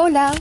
Hola, 0.00 0.32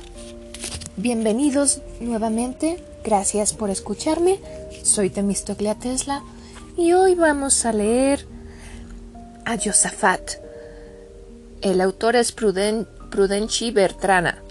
bienvenidos 0.98 1.82
nuevamente, 2.00 2.78
gracias 3.04 3.54
por 3.54 3.72
escucharme, 3.72 4.38
soy 4.84 5.10
Temistoclea 5.10 5.74
Tesla 5.74 6.22
y 6.78 6.94
hoy 6.94 7.16
vamos 7.16 7.66
a 7.66 7.74
leer 7.74 8.28
a 9.46 9.58
Josafat. 9.58 10.34
El 11.64 11.82
autor 11.82 12.18
es 12.18 12.34
Pruden 12.34 12.88
Prudenci 13.10 13.72
Bertrana. 13.72 14.44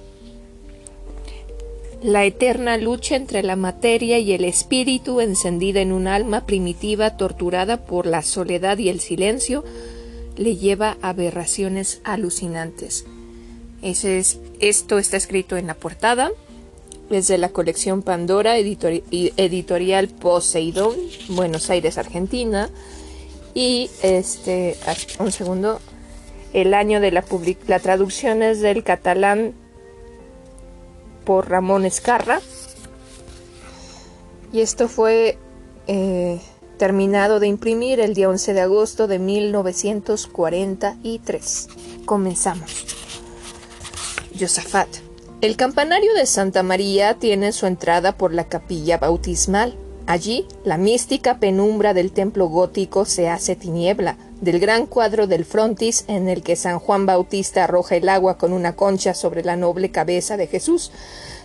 La 2.03 2.25
eterna 2.25 2.77
lucha 2.77 3.15
entre 3.15 3.45
la 3.45 3.55
materia 3.55 4.19
y 4.19 4.33
el 4.33 4.45
espíritu 4.45 5.21
encendida 5.21 5.81
en 5.83 5.93
un 5.93 6.09
alma 6.09 6.47
primitiva 6.47 7.17
torturada 7.17 7.87
por 7.87 8.07
la 8.07 8.23
soledad 8.23 8.77
y 8.79 8.89
el 8.89 8.99
silencio 8.99 9.63
le 10.37 10.57
lleva 10.57 10.97
a 11.01 11.11
aberraciones 11.11 12.01
alucinantes. 12.03 13.05
Ese 13.87 14.19
es, 14.19 14.39
esto 14.59 14.99
está 14.99 15.17
escrito 15.17 15.57
en 15.57 15.69
la 15.69 15.75
portada. 15.75 16.33
Es 17.09 17.29
de 17.29 17.39
la 17.39 17.51
colección 17.51 18.03
Pandora, 18.03 18.59
editorial 18.59 20.09
Poseidón, 20.09 20.97
Buenos 21.29 21.71
Aires, 21.71 21.97
Argentina. 21.97 22.69
Y 23.55 23.89
este, 24.03 24.77
un 25.21 25.31
segundo, 25.31 25.79
el 26.53 26.75
año 26.75 27.01
de 27.01 27.13
la, 27.13 27.25
la 27.69 27.79
traducción 27.79 28.43
es 28.43 28.61
del 28.61 28.83
catalán 28.83 29.55
por 31.25 31.49
Ramón 31.49 31.85
Escarra. 31.85 32.41
Y 34.53 34.63
esto 34.63 34.89
fue 34.89 35.39
eh, 35.87 36.41
terminado 36.77 37.39
de 37.39 37.47
imprimir 37.47 38.01
el 38.01 38.15
día 38.15 38.29
11 38.31 38.53
de 38.53 38.63
agosto 38.63 39.07
de 39.07 39.21
1943. 39.21 41.69
Comenzamos. 42.05 43.06
El 45.41 45.57
campanario 45.57 46.13
de 46.15 46.27
Santa 46.27 46.63
María 46.63 47.15
tiene 47.15 47.53
su 47.53 47.67
entrada 47.67 48.17
por 48.17 48.35
la 48.35 48.45
capilla 48.45 48.99
bautismal. 48.99 49.77
Allí, 50.07 50.47
la 50.63 50.79
mística 50.79 51.41
penumbra 51.41 51.95
del 51.95 52.13
templo 52.13 52.47
gótico 52.47 53.07
se 53.07 53.29
hace 53.29 53.57
tiniebla, 53.57 54.17
del 54.41 54.61
gran 54.61 54.87
cuadro 54.87 55.27
del 55.27 55.45
frontis 55.45 56.05
en 56.07 56.29
el 56.29 56.43
que 56.43 56.55
San 56.55 56.79
Juan 56.79 57.07
Bautista 57.07 57.65
arroja 57.65 57.97
el 57.97 58.09
agua 58.09 58.39
con 58.39 58.53
una 58.53 58.77
concha 58.77 59.15
sobre 59.15 59.43
la 59.43 59.57
noble 59.57 59.91
cabeza 59.91 60.37
de 60.37 60.47
Jesús, 60.47 60.93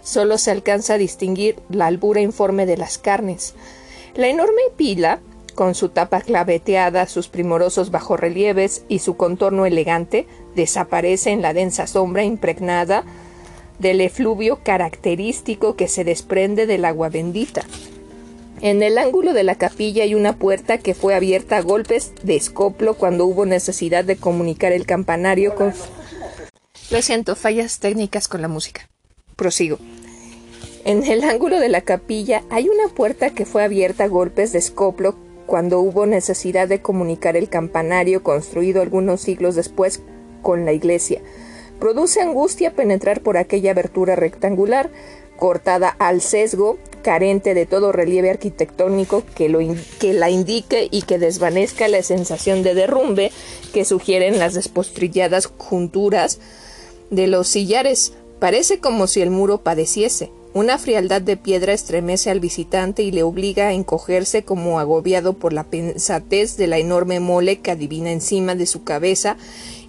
solo 0.04 0.38
se 0.38 0.52
alcanza 0.52 0.96
a 0.96 0.98
distinguir 0.98 1.60
la 1.70 1.88
albura 1.88 2.22
informe 2.22 2.66
de 2.66 2.78
las 2.78 2.98
carnes. 2.98 3.56
La 4.16 4.28
enorme 4.28 4.62
pila, 4.76 5.22
con 5.56 5.76
su 5.76 5.90
tapa 5.90 6.22
claveteada, 6.22 7.08
sus 7.08 7.28
primorosos 7.28 7.92
bajorrelieves 7.92 8.84
y 8.88 9.00
su 9.00 9.16
contorno 9.18 9.66
elegante, 9.66 10.28
desaparece 10.56 11.32
en 11.32 11.42
la 11.42 11.54
densa 11.54 11.88
sombra 11.88 12.24
impregnada 12.24 13.04
del 13.80 14.02
efluvio 14.02 14.60
característico 14.64 15.76
que 15.76 15.88
se 15.88 16.04
desprende 16.04 16.68
del 16.68 16.86
agua 16.86 17.10
bendita. 17.10 17.64
En 18.62 18.84
el 18.84 19.00
ángulo 19.00 19.34
de 19.34 19.44
la 19.44 19.56
capilla 19.56 20.04
hay 20.04 20.14
una 20.14 20.34
puerta 20.34 20.78
que 20.78 20.94
fue 20.94 21.16
abierta 21.16 21.58
a 21.58 21.62
golpes 21.62 22.14
de 22.22 22.36
escoplo 22.36 22.94
cuando 22.94 23.26
hubo 23.26 23.48
necesidad 23.48 24.06
de 24.06 24.18
comunicar 24.18 24.72
el 24.72 24.86
campanario 24.86 25.56
con... 25.56 25.74
Lo 26.92 27.02
siento, 27.02 27.36
fallas 27.36 27.80
técnicas 27.80 28.28
con 28.28 28.44
la 28.44 28.48
música. 28.48 28.88
Prosigo. 29.36 29.80
En 30.86 31.04
el 31.04 31.24
ángulo 31.24 31.60
de 31.60 31.70
la 31.70 31.82
capilla 31.82 32.44
hay 32.52 32.70
una 32.70 32.88
puerta 32.94 33.32
que 33.32 33.46
fue 33.46 33.64
abierta 33.64 34.04
a 34.04 34.08
golpes 34.08 34.52
de 34.52 34.60
escoplo 34.60 35.16
cuando 35.48 35.80
hubo 35.80 36.06
necesidad 36.06 36.68
de 36.68 36.82
comunicar 36.82 37.36
el 37.36 37.50
campanario 37.50 38.22
construido 38.22 38.82
algunos 38.82 39.22
siglos 39.22 39.56
después 39.56 40.02
con 40.42 40.66
la 40.66 40.74
iglesia. 40.74 41.22
Produce 41.80 42.22
angustia 42.22 42.76
penetrar 42.76 43.22
por 43.22 43.38
aquella 43.38 43.72
abertura 43.72 44.16
rectangular, 44.16 44.92
cortada 45.38 45.90
al 45.90 46.22
sesgo, 46.22 46.78
carente 47.02 47.56
de 47.56 47.66
todo 47.66 47.92
relieve 47.92 48.30
arquitectónico 48.30 49.24
que, 49.34 49.50
lo 49.50 49.60
que 50.00 50.14
la 50.14 50.30
indique 50.30 50.88
y 50.92 51.02
que 51.02 51.18
desvanezca 51.18 51.88
la 51.88 52.04
sensación 52.04 52.62
de 52.62 52.76
derrumbe 52.76 53.32
que 53.74 53.84
sugieren 53.84 54.38
las 54.38 54.54
despostrilladas 54.54 55.48
junturas 55.58 56.40
de 57.10 57.26
los 57.26 57.48
sillares. 57.48 58.14
Parece 58.40 58.80
como 58.80 59.08
si 59.08 59.22
el 59.22 59.32
muro 59.32 59.64
padeciese. 59.64 60.32
Una 60.54 60.78
frialdad 60.78 61.22
de 61.22 61.38
piedra 61.38 61.72
estremece 61.72 62.30
al 62.30 62.42
visitante 62.42 63.04
y 63.04 63.12
le 63.12 63.24
obliga 63.24 63.68
a 63.68 63.74
encogerse 63.74 64.44
como 64.44 64.80
agobiado 64.80 65.32
por 65.34 65.54
la 65.54 65.64
pensatez 65.64 66.58
de 66.58 66.68
la 66.68 66.78
enorme 66.78 67.22
mole 67.22 67.62
que 67.62 67.72
adivina 67.72 68.12
encima 68.12 68.54
de 68.56 68.66
su 68.66 68.84
cabeza 68.84 69.38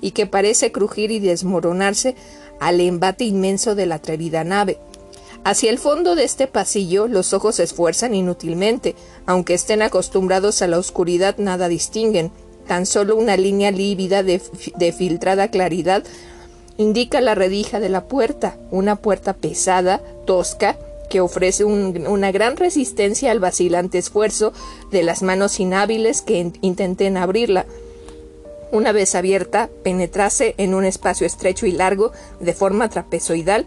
y 0.00 0.12
que 0.12 0.27
parece 0.27 0.71
crujir 0.71 1.11
y 1.11 1.19
desmoronarse 1.19 2.15
al 2.61 2.81
embate 2.81 3.25
inmenso 3.25 3.75
de 3.75 3.87
la 3.87 3.97
atrevida 3.97 4.45
nave. 4.45 4.78
Hacia 5.43 5.71
el 5.71 5.81
fondo 5.81 6.15
de 6.15 6.23
este 6.23 6.47
pasillo 6.47 7.09
los 7.09 7.33
ojos 7.33 7.56
se 7.56 7.65
esfuerzan 7.65 8.15
inútilmente, 8.15 8.94
aunque 9.27 9.55
estén 9.55 9.83
acostumbrados 9.83 10.62
a 10.62 10.69
la 10.69 10.79
oscuridad 10.79 11.39
nada 11.39 11.67
distinguen. 11.67 12.31
Tan 12.69 12.87
solo 12.87 13.17
una 13.17 13.37
línea 13.37 13.73
lívida 13.73 14.23
de, 14.23 14.39
filtrada 14.97 15.49
claridad 15.49 16.05
indica 16.77 17.21
la 17.21 17.34
redija 17.34 17.81
de 17.81 17.88
la 17.88 18.05
puerta, 18.05 18.56
una 18.71 18.97
puerta 18.97 19.33
pesada, 19.34 20.00
tosca, 20.27 20.77
que 21.10 21.21
ofrece 21.21 21.65
una 21.65 22.33
gran 22.33 22.56
resistencia 22.56 23.31
al 23.31 23.41
vacilante 23.41 23.99
esfuerzo 23.99 24.53
de 24.91 25.03
las 25.03 25.22
manos 25.22 25.61
inhábiles 25.61 26.22
que 26.22 26.53
intenten 26.62 27.19
abrirla 27.19 27.66
una 28.72 28.93
vez 28.93 29.15
abierta, 29.15 29.69
penetrase 29.82 30.55
en 30.56 30.72
un 30.72 30.87
espacio 30.87 31.27
estrecho 31.27 31.66
y 31.66 31.72
largo, 31.72 32.11
de 32.41 32.55
forma 32.55 32.88
trapezoidal, 32.88 33.66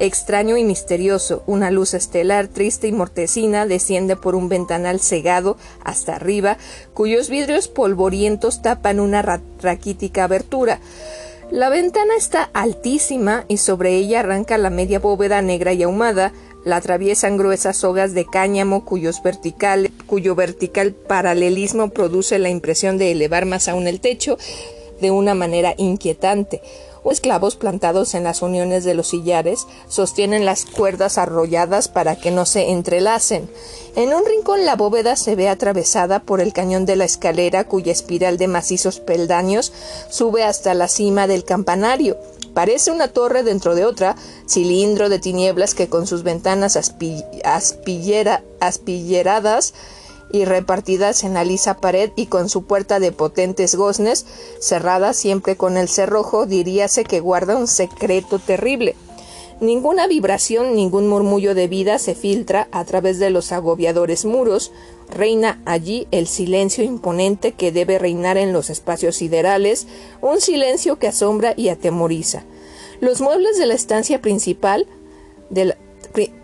extraño 0.00 0.56
y 0.56 0.64
misterioso. 0.64 1.42
Una 1.46 1.70
luz 1.70 1.92
estelar 1.92 2.48
triste 2.48 2.88
y 2.88 2.92
mortecina 2.92 3.66
desciende 3.66 4.16
por 4.16 4.34
un 4.34 4.48
ventanal 4.48 4.98
cegado 4.98 5.58
hasta 5.84 6.16
arriba, 6.16 6.56
cuyos 6.94 7.28
vidrios 7.28 7.68
polvorientos 7.68 8.62
tapan 8.62 8.98
una 8.98 9.20
raquítica 9.60 10.24
abertura. 10.24 10.80
La 11.50 11.68
ventana 11.68 12.16
está 12.16 12.50
altísima 12.54 13.44
y 13.46 13.58
sobre 13.58 13.94
ella 13.94 14.20
arranca 14.20 14.58
la 14.58 14.68
media 14.68 14.98
bóveda 14.98 15.42
negra 15.42 15.72
y 15.72 15.84
ahumada, 15.84 16.32
la 16.64 16.74
atraviesan 16.74 17.36
gruesas 17.36 17.76
sogas 17.76 18.14
de 18.14 18.26
cáñamo 18.26 18.84
vertical, 19.22 19.92
cuyo 20.06 20.34
vertical 20.34 20.92
paralelismo 20.92 21.90
produce 21.90 22.40
la 22.40 22.48
impresión 22.48 22.98
de 22.98 23.12
elevar 23.12 23.46
más 23.46 23.68
aún 23.68 23.86
el 23.86 24.00
techo 24.00 24.38
de 25.00 25.12
una 25.12 25.34
manera 25.36 25.74
inquietante. 25.76 26.62
Esclavos 27.10 27.56
plantados 27.56 28.14
en 28.14 28.24
las 28.24 28.42
uniones 28.42 28.84
de 28.84 28.94
los 28.94 29.08
sillares 29.08 29.66
sostienen 29.88 30.44
las 30.44 30.64
cuerdas 30.64 31.18
arrolladas 31.18 31.88
para 31.88 32.16
que 32.16 32.30
no 32.30 32.46
se 32.46 32.70
entrelacen. 32.70 33.48
En 33.94 34.12
un 34.12 34.24
rincón 34.26 34.66
la 34.66 34.76
bóveda 34.76 35.16
se 35.16 35.36
ve 35.36 35.48
atravesada 35.48 36.20
por 36.20 36.40
el 36.40 36.52
cañón 36.52 36.84
de 36.84 36.96
la 36.96 37.04
escalera 37.04 37.64
cuya 37.64 37.92
espiral 37.92 38.38
de 38.38 38.48
macizos 38.48 39.00
peldaños 39.00 39.72
sube 40.10 40.44
hasta 40.44 40.74
la 40.74 40.88
cima 40.88 41.26
del 41.26 41.44
campanario. 41.44 42.16
Parece 42.54 42.90
una 42.90 43.08
torre 43.08 43.42
dentro 43.42 43.74
de 43.74 43.84
otra, 43.84 44.16
cilindro 44.48 45.08
de 45.08 45.18
tinieblas 45.18 45.74
que 45.74 45.88
con 45.88 46.06
sus 46.06 46.22
ventanas 46.22 46.76
aspilleradas 48.60 49.74
y 50.32 50.44
repartidas 50.44 51.24
en 51.24 51.34
la 51.34 51.44
lisa 51.44 51.78
pared 51.78 52.10
y 52.16 52.26
con 52.26 52.48
su 52.48 52.64
puerta 52.64 53.00
de 53.00 53.12
potentes 53.12 53.74
goznes, 53.74 54.26
cerrada 54.60 55.12
siempre 55.12 55.56
con 55.56 55.76
el 55.76 55.88
cerrojo, 55.88 56.46
diríase 56.46 57.04
que 57.04 57.20
guarda 57.20 57.56
un 57.56 57.68
secreto 57.68 58.38
terrible. 58.38 58.96
Ninguna 59.60 60.06
vibración, 60.06 60.76
ningún 60.76 61.08
murmullo 61.08 61.54
de 61.54 61.66
vida 61.66 61.98
se 61.98 62.14
filtra 62.14 62.68
a 62.72 62.84
través 62.84 63.18
de 63.18 63.30
los 63.30 63.52
agobiadores 63.52 64.26
muros, 64.26 64.70
Reina 65.08 65.62
allí 65.64 66.08
el 66.10 66.26
silencio 66.26 66.82
imponente 66.84 67.52
que 67.52 67.72
debe 67.72 67.98
reinar 67.98 68.36
en 68.36 68.52
los 68.52 68.70
espacios 68.70 69.16
siderales, 69.16 69.86
un 70.20 70.40
silencio 70.40 70.98
que 70.98 71.08
asombra 71.08 71.54
y 71.56 71.68
atemoriza. 71.68 72.44
Los 73.00 73.20
muebles 73.20 73.56
de 73.58 73.66
la 73.66 73.74
estancia 73.74 74.20
principal 74.20 74.86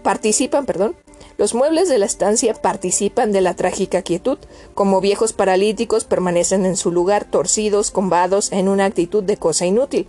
participan, 0.02 0.64
perdón, 0.64 0.96
los 1.42 1.54
muebles 1.54 1.88
de 1.88 1.98
la 1.98 2.06
estancia 2.06 2.54
participan 2.54 3.32
de 3.32 3.40
la 3.40 3.54
trágica 3.54 4.02
quietud, 4.02 4.38
como 4.74 5.00
viejos 5.00 5.32
paralíticos 5.32 6.04
permanecen 6.04 6.64
en 6.64 6.76
su 6.76 6.92
lugar 6.92 7.24
torcidos, 7.24 7.90
combados, 7.90 8.52
en 8.52 8.68
una 8.68 8.84
actitud 8.84 9.24
de 9.24 9.36
cosa 9.38 9.66
inútil. 9.66 10.06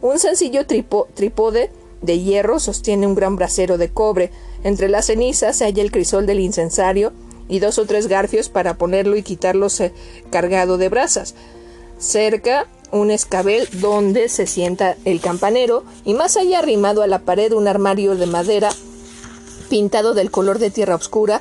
Un 0.00 0.18
sencillo 0.18 0.64
trípode 0.64 1.70
de 2.00 2.18
hierro 2.18 2.58
sostiene 2.60 3.06
un 3.06 3.14
gran 3.14 3.36
brasero 3.36 3.76
de 3.76 3.90
cobre. 3.90 4.30
Entre 4.64 4.88
las 4.88 5.08
cenizas 5.08 5.58
se 5.58 5.66
halla 5.66 5.82
el 5.82 5.92
crisol 5.92 6.24
del 6.24 6.40
incensario 6.40 7.12
y 7.46 7.58
dos 7.58 7.76
o 7.76 7.84
tres 7.84 8.06
garfios 8.06 8.48
para 8.48 8.78
ponerlo 8.78 9.18
y 9.18 9.22
quitarlo 9.22 9.66
cargado 10.30 10.78
de 10.78 10.88
brasas. 10.88 11.34
Cerca 11.98 12.68
un 12.90 13.10
escabel 13.10 13.68
donde 13.82 14.30
se 14.30 14.46
sienta 14.46 14.96
el 15.04 15.20
campanero 15.20 15.84
y 16.06 16.14
más 16.14 16.38
allá 16.38 16.60
arrimado 16.60 17.02
a 17.02 17.06
la 17.06 17.18
pared 17.18 17.52
un 17.52 17.68
armario 17.68 18.16
de 18.16 18.24
madera 18.24 18.70
pintado 19.70 20.12
del 20.12 20.30
color 20.30 20.58
de 20.58 20.70
tierra 20.70 20.96
oscura 20.96 21.40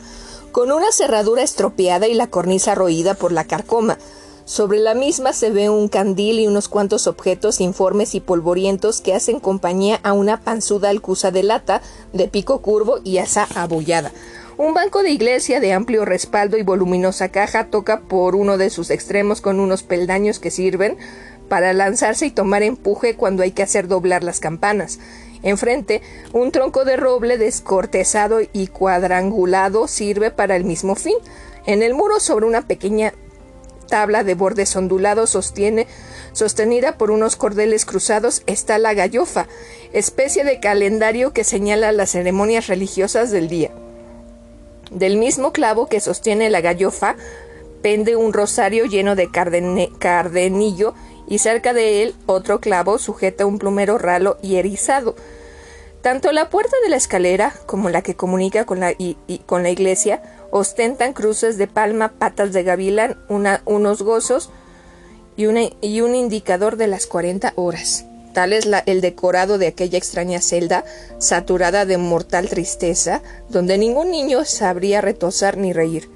con 0.53 0.71
una 0.71 0.93
cerradura 0.93 1.43
estropeada 1.43 2.07
y 2.07 2.13
la 2.13 2.27
cornisa 2.27 2.75
roída 2.75 3.15
por 3.15 3.33
la 3.33 3.43
carcoma. 3.43 3.97
Sobre 4.45 4.79
la 4.79 4.95
misma 4.95 5.33
se 5.33 5.51
ve 5.51 5.69
un 5.69 5.89
candil 5.89 6.39
y 6.39 6.47
unos 6.47 6.69
cuantos 6.69 7.05
objetos 7.05 7.59
informes 7.61 8.15
y 8.15 8.19
polvorientos 8.19 9.01
que 9.01 9.13
hacen 9.13 9.39
compañía 9.39 9.99
a 10.01 10.13
una 10.13 10.41
panzuda 10.41 10.89
alcusa 10.89 11.29
de 11.29 11.43
lata, 11.43 11.81
de 12.13 12.27
pico 12.27 12.61
curvo 12.61 12.99
y 13.03 13.17
asa 13.19 13.47
abollada. 13.53 14.11
Un 14.57 14.73
banco 14.73 15.03
de 15.03 15.11
iglesia 15.11 15.59
de 15.59 15.73
amplio 15.73 16.03
respaldo 16.03 16.57
y 16.57 16.63
voluminosa 16.63 17.29
caja 17.29 17.67
toca 17.67 18.01
por 18.01 18.35
uno 18.35 18.57
de 18.57 18.69
sus 18.69 18.89
extremos 18.89 19.39
con 19.39 19.59
unos 19.59 19.83
peldaños 19.83 20.39
que 20.39 20.51
sirven 20.51 20.97
para 21.47 21.71
lanzarse 21.73 22.25
y 22.25 22.31
tomar 22.31 22.63
empuje 22.63 23.15
cuando 23.15 23.43
hay 23.43 23.51
que 23.51 23.63
hacer 23.63 23.87
doblar 23.87 24.23
las 24.23 24.39
campanas. 24.39 24.99
Enfrente, 25.41 26.01
un 26.33 26.51
tronco 26.51 26.83
de 26.85 26.97
roble 26.97 27.37
descortezado 27.37 28.39
y 28.51 28.67
cuadrangulado 28.67 29.87
sirve 29.87 30.31
para 30.31 30.55
el 30.55 30.65
mismo 30.65 30.95
fin. 30.95 31.15
En 31.65 31.81
el 31.81 31.93
muro, 31.93 32.19
sobre 32.19 32.45
una 32.45 32.67
pequeña 32.67 33.13
tabla 33.87 34.23
de 34.23 34.35
bordes 34.35 34.75
ondulados 34.75 35.29
sostenida 36.33 36.97
por 36.97 37.11
unos 37.11 37.35
cordeles 37.35 37.85
cruzados, 37.85 38.43
está 38.45 38.77
la 38.77 38.93
gallofa, 38.93 39.47
especie 39.93 40.43
de 40.43 40.59
calendario 40.59 41.33
que 41.33 41.43
señala 41.43 41.91
las 41.91 42.11
ceremonias 42.11 42.67
religiosas 42.67 43.31
del 43.31 43.47
día. 43.47 43.71
Del 44.91 45.17
mismo 45.17 45.53
clavo 45.53 45.87
que 45.87 45.99
sostiene 45.99 46.49
la 46.49 46.61
gallofa, 46.61 47.15
pende 47.81 48.15
un 48.15 48.33
rosario 48.33 48.85
lleno 48.85 49.15
de 49.15 49.29
cardenillo 49.31 50.93
y 51.29 51.37
cerca 51.37 51.73
de 51.73 52.01
él 52.01 52.15
otro 52.25 52.59
clavo 52.59 52.97
sujeta 52.97 53.45
un 53.45 53.59
plumero 53.59 53.97
ralo 53.97 54.37
y 54.41 54.55
erizado. 54.55 55.15
Tanto 56.01 56.31
la 56.31 56.49
puerta 56.49 56.75
de 56.83 56.89
la 56.89 56.95
escalera 56.97 57.53
como 57.65 57.89
la 57.89 58.01
que 58.01 58.15
comunica 58.15 58.65
con 58.65 58.79
la, 58.79 58.93
con 59.45 59.63
la 59.63 59.69
iglesia 59.69 60.21
ostentan 60.49 61.13
cruces 61.13 61.57
de 61.57 61.67
palma, 61.67 62.13
patas 62.17 62.51
de 62.51 62.63
gavilán, 62.63 63.17
unos 63.29 64.01
gozos 64.01 64.49
y, 65.37 65.45
y, 65.81 66.01
un 66.01 66.15
indicador 66.15 66.77
de 66.77 66.87
las 66.87 67.05
cuarenta 67.05 67.53
horas. 67.55 68.05
Tal 68.33 68.53
es 68.53 68.67
el 68.85 69.01
decorado 69.01 69.57
de 69.57 69.67
aquella 69.67 69.97
extraña 69.97 70.41
celda, 70.41 70.85
saturada 71.17 71.85
de 71.85 71.97
mortal 71.97 72.47
tristeza, 72.47 73.21
donde 73.49 73.77
ningún 73.77 74.11
niño 74.11 74.45
sabría 74.45 75.01
retosar 75.01 75.57
ni 75.57 75.73
reír. 75.73 76.09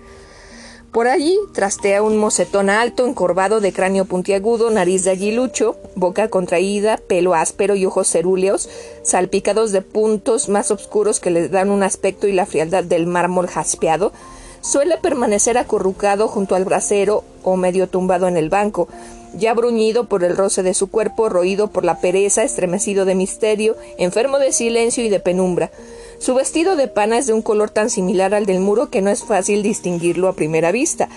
Por 0.93 1.07
allí 1.07 1.39
trastea 1.53 2.03
un 2.03 2.17
mocetón 2.17 2.69
alto, 2.69 3.07
encorvado 3.07 3.61
de 3.61 3.73
cráneo 3.73 4.05
puntiagudo, 4.05 4.69
nariz 4.69 5.03
de 5.03 5.09
aguilucho, 5.09 5.75
boca 5.95 6.27
contraída, 6.27 6.97
pelo 6.97 7.33
áspero 7.33 7.73
y 7.75 7.87
ojos 7.87 8.07
cerúleos, 8.07 8.69
salpicados 9.01 9.71
de 9.71 9.81
puntos 9.81 10.49
más 10.49 10.69
oscuros 10.69 11.19
que 11.19 11.31
le 11.31 11.49
dan 11.49 11.71
un 11.71 11.81
aspecto 11.81 12.27
y 12.27 12.31
la 12.31 12.45
frialdad 12.45 12.83
del 12.83 13.07
mármol 13.07 13.47
jaspeado, 13.47 14.11
suele 14.61 14.97
permanecer 14.99 15.57
acurrucado 15.57 16.27
junto 16.27 16.53
al 16.53 16.63
brasero 16.63 17.23
o 17.41 17.57
medio 17.57 17.87
tumbado 17.87 18.27
en 18.27 18.37
el 18.37 18.49
banco, 18.49 18.87
ya 19.35 19.55
bruñido 19.55 20.07
por 20.07 20.23
el 20.23 20.37
roce 20.37 20.61
de 20.61 20.75
su 20.75 20.91
cuerpo, 20.91 21.27
roído 21.27 21.69
por 21.69 21.85
la 21.85 22.01
pereza, 22.01 22.43
estremecido 22.43 23.05
de 23.05 23.15
misterio, 23.15 23.75
enfermo 23.97 24.37
de 24.37 24.53
silencio 24.53 25.03
y 25.03 25.09
de 25.09 25.19
penumbra. 25.19 25.71
Su 26.23 26.35
vestido 26.35 26.77
de 26.77 26.87
pana 26.87 27.17
es 27.17 27.27
de 27.27 27.33
un 27.33 27.41
color 27.41 27.69
tan 27.69 27.89
similar 27.89 28.33
al 28.33 28.45
del 28.45 28.61
muro 28.61 28.89
que 28.89 29.01
no 29.01 29.09
es 29.09 29.25
fácil 29.25 29.61
distinguirlo 29.61 30.29
a 30.29 30.33
primera 30.37 30.71
vista. 30.71 31.09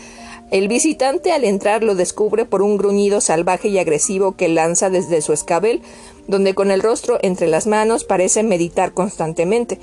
El 0.50 0.66
visitante 0.66 1.30
al 1.30 1.44
entrar 1.44 1.84
lo 1.84 1.94
descubre 1.94 2.44
por 2.44 2.60
un 2.60 2.76
gruñido 2.76 3.20
salvaje 3.20 3.68
y 3.68 3.78
agresivo 3.78 4.34
que 4.34 4.48
lanza 4.48 4.90
desde 4.90 5.22
su 5.22 5.32
escabel, 5.32 5.80
donde 6.26 6.56
con 6.56 6.72
el 6.72 6.82
rostro 6.82 7.20
entre 7.22 7.46
las 7.46 7.68
manos 7.68 8.02
parece 8.02 8.42
meditar 8.42 8.94
constantemente. 8.94 9.78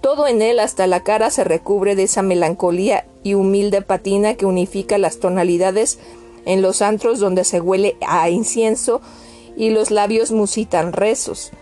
Todo 0.00 0.26
en 0.26 0.42
él, 0.42 0.58
hasta 0.58 0.88
la 0.88 1.04
cara, 1.04 1.30
se 1.30 1.44
recubre 1.44 1.94
de 1.94 2.02
esa 2.02 2.22
melancolía 2.22 3.06
y 3.22 3.34
humilde 3.34 3.82
patina 3.82 4.34
que 4.34 4.46
unifica 4.46 4.98
las 4.98 5.20
tonalidades 5.20 6.00
en 6.44 6.60
los 6.60 6.82
antros 6.82 7.20
donde 7.20 7.44
se 7.44 7.60
huele 7.60 7.96
a 8.04 8.30
incienso 8.30 9.00
y 9.56 9.70
los 9.70 9.92
labios 9.92 10.32
musitan 10.32 10.92
rezos. 10.92 11.52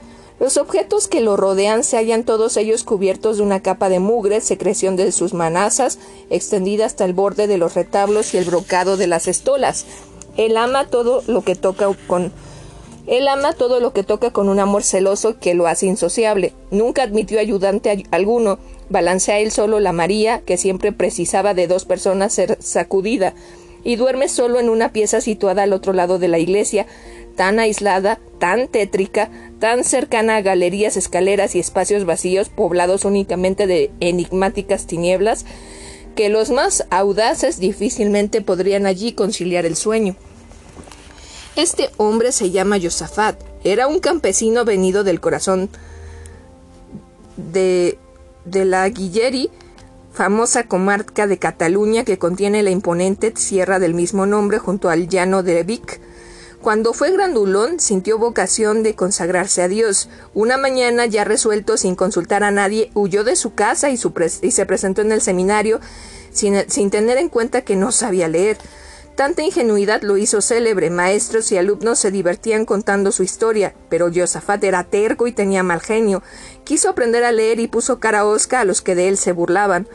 Los 0.40 0.56
objetos 0.56 1.06
que 1.08 1.20
lo 1.20 1.36
rodean 1.36 1.84
se 1.84 1.96
hallan 1.96 2.24
todos 2.24 2.56
ellos 2.56 2.82
cubiertos 2.82 3.36
de 3.36 3.44
una 3.44 3.60
capa 3.60 3.88
de 3.88 4.00
mugre, 4.00 4.40
secreción 4.40 4.96
de 4.96 5.12
sus 5.12 5.32
manazas, 5.32 5.98
extendida 6.28 6.86
hasta 6.86 7.04
el 7.04 7.12
borde 7.12 7.46
de 7.46 7.56
los 7.56 7.74
retablos 7.74 8.34
y 8.34 8.38
el 8.38 8.44
brocado 8.44 8.96
de 8.96 9.06
las 9.06 9.28
estolas. 9.28 9.86
Él 10.36 10.56
ama 10.56 10.88
todo 10.88 11.22
lo 11.26 11.42
que 11.42 11.54
toca 11.54 11.88
con 12.08 12.32
él 13.06 13.28
ama 13.28 13.52
todo 13.52 13.80
lo 13.80 13.92
que 13.92 14.02
toca 14.02 14.30
con 14.30 14.48
un 14.48 14.58
amor 14.58 14.82
celoso 14.82 15.38
que 15.38 15.54
lo 15.54 15.66
hace 15.66 15.86
insociable. 15.86 16.54
Nunca 16.70 17.02
admitió 17.02 17.38
ayudante 17.38 18.04
alguno. 18.10 18.58
Balancea 18.88 19.40
él 19.40 19.50
solo 19.50 19.78
la 19.78 19.92
María, 19.92 20.40
que 20.40 20.56
siempre 20.56 20.90
precisaba 20.90 21.52
de 21.52 21.66
dos 21.66 21.84
personas 21.84 22.32
ser 22.32 22.56
sacudida, 22.62 23.34
y 23.82 23.96
duerme 23.96 24.28
solo 24.28 24.58
en 24.58 24.70
una 24.70 24.92
pieza 24.92 25.20
situada 25.20 25.64
al 25.64 25.74
otro 25.74 25.92
lado 25.92 26.18
de 26.18 26.28
la 26.28 26.38
iglesia, 26.38 26.86
tan 27.36 27.58
aislada, 27.58 28.20
tan 28.38 28.68
tétrica, 28.68 29.30
tan 29.58 29.84
cercana 29.84 30.36
a 30.36 30.42
galerías, 30.42 30.96
escaleras 30.96 31.54
y 31.54 31.60
espacios 31.60 32.04
vacíos 32.04 32.48
poblados 32.48 33.04
únicamente 33.04 33.66
de 33.66 33.90
enigmáticas 34.00 34.86
tinieblas, 34.86 35.44
que 36.14 36.28
los 36.28 36.50
más 36.50 36.86
audaces 36.90 37.58
difícilmente 37.58 38.40
podrían 38.40 38.86
allí 38.86 39.12
conciliar 39.12 39.66
el 39.66 39.76
sueño. 39.76 40.16
Este 41.56 41.90
hombre 41.96 42.32
se 42.32 42.50
llama 42.50 42.78
Josafat, 42.80 43.40
era 43.64 43.86
un 43.86 44.00
campesino 44.00 44.64
venido 44.64 45.04
del 45.04 45.20
corazón 45.20 45.70
de, 47.36 47.98
de 48.44 48.64
la 48.64 48.88
Guilleri, 48.88 49.50
famosa 50.12 50.64
comarca 50.64 51.26
de 51.26 51.38
Cataluña 51.38 52.04
que 52.04 52.18
contiene 52.18 52.62
la 52.62 52.70
imponente 52.70 53.32
sierra 53.36 53.78
del 53.78 53.94
mismo 53.94 54.26
nombre 54.26 54.58
junto 54.58 54.88
al 54.88 55.08
llano 55.08 55.42
de 55.42 55.62
Vic, 55.64 56.00
cuando 56.64 56.94
fue 56.94 57.12
grandulón, 57.12 57.78
sintió 57.78 58.16
vocación 58.16 58.82
de 58.82 58.94
consagrarse 58.94 59.60
a 59.60 59.68
Dios. 59.68 60.08
Una 60.32 60.56
mañana, 60.56 61.04
ya 61.04 61.22
resuelto, 61.22 61.76
sin 61.76 61.94
consultar 61.94 62.42
a 62.42 62.50
nadie, 62.50 62.90
huyó 62.94 63.22
de 63.22 63.36
su 63.36 63.52
casa 63.54 63.90
y, 63.90 63.98
se 63.98 64.64
presentó 64.64 65.02
en 65.02 65.12
el 65.12 65.20
seminario 65.20 65.78
sin, 66.32 66.64
sin 66.70 66.88
tener 66.88 67.18
en 67.18 67.28
cuenta 67.28 67.60
que 67.60 67.76
no 67.76 67.92
sabía 67.92 68.28
leer. 68.28 68.56
Tanta 69.14 69.42
ingenuidad 69.42 70.00
lo 70.00 70.16
hizo 70.16 70.40
célebre. 70.40 70.88
Maestros 70.88 71.52
y 71.52 71.58
alumnos 71.58 71.98
se 71.98 72.10
divertían 72.10 72.64
contando 72.64 73.12
su 73.12 73.22
historia, 73.22 73.74
pero 73.90 74.10
Josafat 74.12 74.64
era 74.64 74.84
terco 74.84 75.26
y 75.26 75.32
tenía 75.32 75.62
mal 75.62 75.82
genio. 75.82 76.22
Quiso 76.64 76.88
aprender 76.88 77.24
a 77.24 77.32
leer 77.32 77.60
y 77.60 77.68
puso 77.68 78.00
cara 78.00 78.24
osca 78.24 78.60
a 78.60 78.64
los 78.64 78.80
que 78.80 78.94
de 78.94 79.08
él 79.08 79.18
se 79.18 79.32
burlaban. 79.32 79.86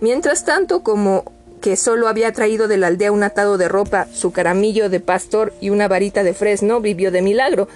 Mientras 0.00 0.44
tanto, 0.44 0.84
como 0.84 1.31
que 1.62 1.76
solo 1.76 2.08
había 2.08 2.32
traído 2.32 2.68
de 2.68 2.76
la 2.76 2.88
aldea 2.88 3.12
un 3.12 3.22
atado 3.22 3.56
de 3.56 3.68
ropa, 3.68 4.08
su 4.12 4.32
caramillo 4.32 4.90
de 4.90 5.00
pastor 5.00 5.54
y 5.60 5.70
una 5.70 5.88
varita 5.88 6.24
de 6.24 6.34
fresno, 6.34 6.80
vivió 6.80 7.10
de 7.10 7.22
milagro. 7.22 7.68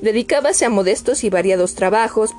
Dedicábase 0.00 0.64
a 0.64 0.70
modestos 0.70 1.24
y 1.24 1.30
variados 1.30 1.74
trabajos, 1.74 2.30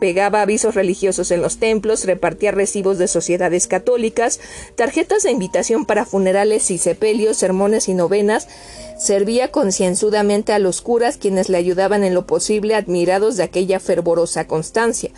pegaba 0.00 0.42
avisos 0.42 0.74
religiosos 0.74 1.30
en 1.30 1.40
los 1.40 1.58
templos, 1.58 2.04
repartía 2.04 2.50
recibos 2.50 2.98
de 2.98 3.08
sociedades 3.08 3.68
católicas, 3.68 4.40
tarjetas 4.74 5.22
de 5.22 5.30
invitación 5.30 5.86
para 5.86 6.04
funerales 6.04 6.70
y 6.70 6.78
sepelios, 6.78 7.36
sermones 7.36 7.88
y 7.88 7.94
novenas, 7.94 8.48
servía 8.98 9.50
concienzudamente 9.50 10.52
a 10.52 10.58
los 10.58 10.82
curas 10.82 11.16
quienes 11.16 11.48
le 11.48 11.58
ayudaban 11.58 12.04
en 12.04 12.14
lo 12.14 12.26
posible, 12.26 12.74
admirados 12.74 13.36
de 13.36 13.44
aquella 13.44 13.80
fervorosa 13.80 14.46
constancia. 14.46 15.10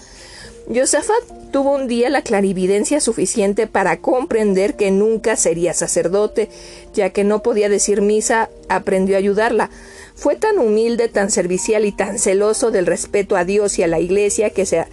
Josafat 0.74 1.22
tuvo 1.50 1.74
un 1.74 1.86
día 1.86 2.08
la 2.08 2.22
clarividencia 2.22 3.00
suficiente 3.00 3.66
para 3.66 3.98
comprender 3.98 4.74
que 4.74 4.90
nunca 4.90 5.36
sería 5.36 5.74
sacerdote, 5.74 6.48
ya 6.94 7.10
que 7.10 7.24
no 7.24 7.42
podía 7.42 7.68
decir 7.68 8.00
misa, 8.00 8.48
aprendió 8.68 9.16
a 9.16 9.18
ayudarla. 9.18 9.70
Fue 10.14 10.36
tan 10.36 10.58
humilde, 10.58 11.08
tan 11.08 11.30
servicial 11.30 11.84
y 11.84 11.92
tan 11.92 12.18
celoso 12.18 12.70
del 12.70 12.86
respeto 12.86 13.36
a 13.36 13.44
Dios 13.44 13.78
y 13.78 13.82
a 13.82 13.86
la 13.86 14.00
Iglesia 14.00 14.50
que 14.50 14.66
se 14.66 14.86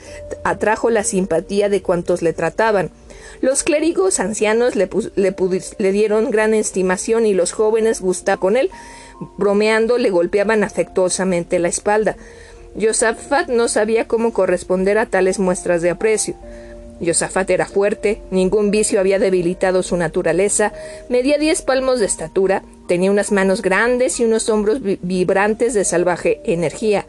atrajo 0.44 0.90
la 0.90 1.04
simpatía 1.04 1.70
de 1.70 1.82
cuantos 1.82 2.22
le 2.22 2.34
trataban. 2.34 2.92
Los 3.42 3.64
clérigos 3.64 4.20
ancianos 4.20 4.76
le, 4.76 4.90
le 5.16 5.92
dieron 5.92 6.32
gran 6.32 6.54
estimación 6.54 7.26
y 7.26 7.34
los 7.34 7.54
jóvenes 7.54 8.02
gustaban 8.02 8.40
con 8.40 8.58
él. 8.58 8.70
Bromeando 9.38 9.98
le 9.98 10.10
golpeaban 10.10 10.64
afectuosamente 10.64 11.60
la 11.60 11.68
espalda. 11.68 12.16
Josafat 12.80 13.50
no 13.50 13.68
sabía 13.68 14.08
cómo 14.08 14.34
corresponder 14.34 14.98
a 14.98 15.06
tales 15.06 15.40
muestras 15.40 15.82
de 15.82 15.90
aprecio. 15.90 16.36
Josafat 17.04 17.50
era 17.50 17.66
fuerte, 17.66 18.22
ningún 18.30 18.72
vicio 18.72 19.00
había 19.00 19.20
debilitado 19.20 19.84
su 19.84 19.96
naturaleza, 19.96 20.74
medía 21.08 21.38
diez 21.38 21.62
palmos 21.62 22.00
de 22.00 22.06
estatura, 22.06 22.64
tenía 22.88 23.12
unas 23.12 23.32
manos 23.32 23.62
grandes 23.62 24.20
y 24.20 24.26
unos 24.26 24.50
hombros 24.50 24.80
vibrantes 24.82 25.74
de 25.74 25.86
salvaje 25.86 26.42
energía. 26.44 27.06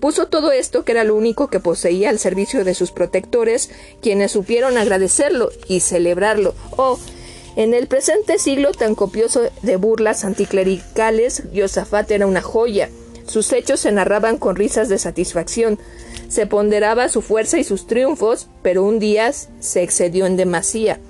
Puso 0.00 0.28
todo 0.28 0.50
esto, 0.52 0.84
que 0.84 0.92
era 0.92 1.04
lo 1.04 1.14
único 1.14 1.48
que 1.48 1.60
poseía, 1.60 2.08
al 2.08 2.18
servicio 2.18 2.64
de 2.64 2.74
sus 2.74 2.90
protectores, 2.90 3.70
quienes 4.00 4.32
supieron 4.32 4.78
agradecerlo 4.78 5.50
y 5.68 5.80
celebrarlo. 5.80 6.54
Oh, 6.76 6.98
en 7.56 7.74
el 7.74 7.86
presente 7.86 8.38
siglo 8.38 8.72
tan 8.72 8.94
copioso 8.94 9.42
de 9.62 9.76
burlas 9.76 10.24
anticlericales, 10.24 11.42
Josafat 11.54 12.10
era 12.10 12.26
una 12.26 12.40
joya. 12.40 12.88
Sus 13.26 13.52
hechos 13.52 13.80
se 13.80 13.92
narraban 13.92 14.38
con 14.38 14.56
risas 14.56 14.88
de 14.88 14.98
satisfacción. 14.98 15.78
Se 16.28 16.46
ponderaba 16.46 17.08
su 17.08 17.22
fuerza 17.22 17.58
y 17.58 17.64
sus 17.64 17.86
triunfos, 17.86 18.48
pero 18.62 18.84
un 18.84 18.98
día 18.98 19.32
se 19.32 19.82
excedió 19.82 20.26
en 20.26 20.36
demasía. 20.36 21.00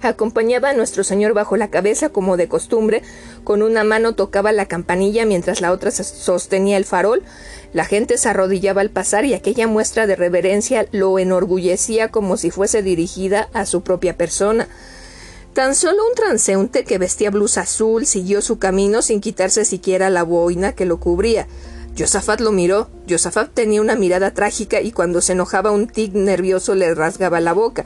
Acompañaba 0.00 0.70
a 0.70 0.74
nuestro 0.74 1.02
señor 1.02 1.34
bajo 1.34 1.56
la 1.56 1.70
cabeza 1.70 2.10
como 2.10 2.36
de 2.36 2.46
costumbre, 2.46 3.02
con 3.42 3.62
una 3.62 3.82
mano 3.82 4.14
tocaba 4.14 4.52
la 4.52 4.66
campanilla 4.66 5.26
mientras 5.26 5.60
la 5.60 5.72
otra 5.72 5.90
sostenía 5.90 6.76
el 6.76 6.84
farol. 6.84 7.24
La 7.72 7.84
gente 7.84 8.16
se 8.16 8.28
arrodillaba 8.28 8.80
al 8.80 8.90
pasar 8.90 9.24
y 9.24 9.34
aquella 9.34 9.66
muestra 9.66 10.06
de 10.06 10.14
reverencia 10.14 10.86
lo 10.92 11.18
enorgullecía 11.18 12.08
como 12.10 12.36
si 12.36 12.50
fuese 12.50 12.82
dirigida 12.82 13.48
a 13.52 13.66
su 13.66 13.82
propia 13.82 14.16
persona. 14.16 14.68
Tan 15.54 15.74
solo 15.74 16.06
un 16.06 16.14
transeúnte 16.14 16.84
que 16.84 16.98
vestía 16.98 17.30
blusa 17.30 17.62
azul 17.62 18.06
siguió 18.06 18.42
su 18.42 18.58
camino 18.58 19.02
sin 19.02 19.20
quitarse 19.20 19.64
siquiera 19.64 20.10
la 20.10 20.22
boina 20.22 20.72
que 20.72 20.84
lo 20.84 21.00
cubría. 21.00 21.48
Josafat 21.98 22.40
lo 22.40 22.52
miró. 22.52 22.88
Josafat 23.08 23.52
tenía 23.52 23.80
una 23.80 23.96
mirada 23.96 24.32
trágica 24.32 24.80
y 24.80 24.92
cuando 24.92 25.20
se 25.20 25.32
enojaba 25.32 25.72
un 25.72 25.88
tic 25.88 26.14
nervioso 26.14 26.76
le 26.76 26.94
rasgaba 26.94 27.40
la 27.40 27.52
boca. 27.52 27.84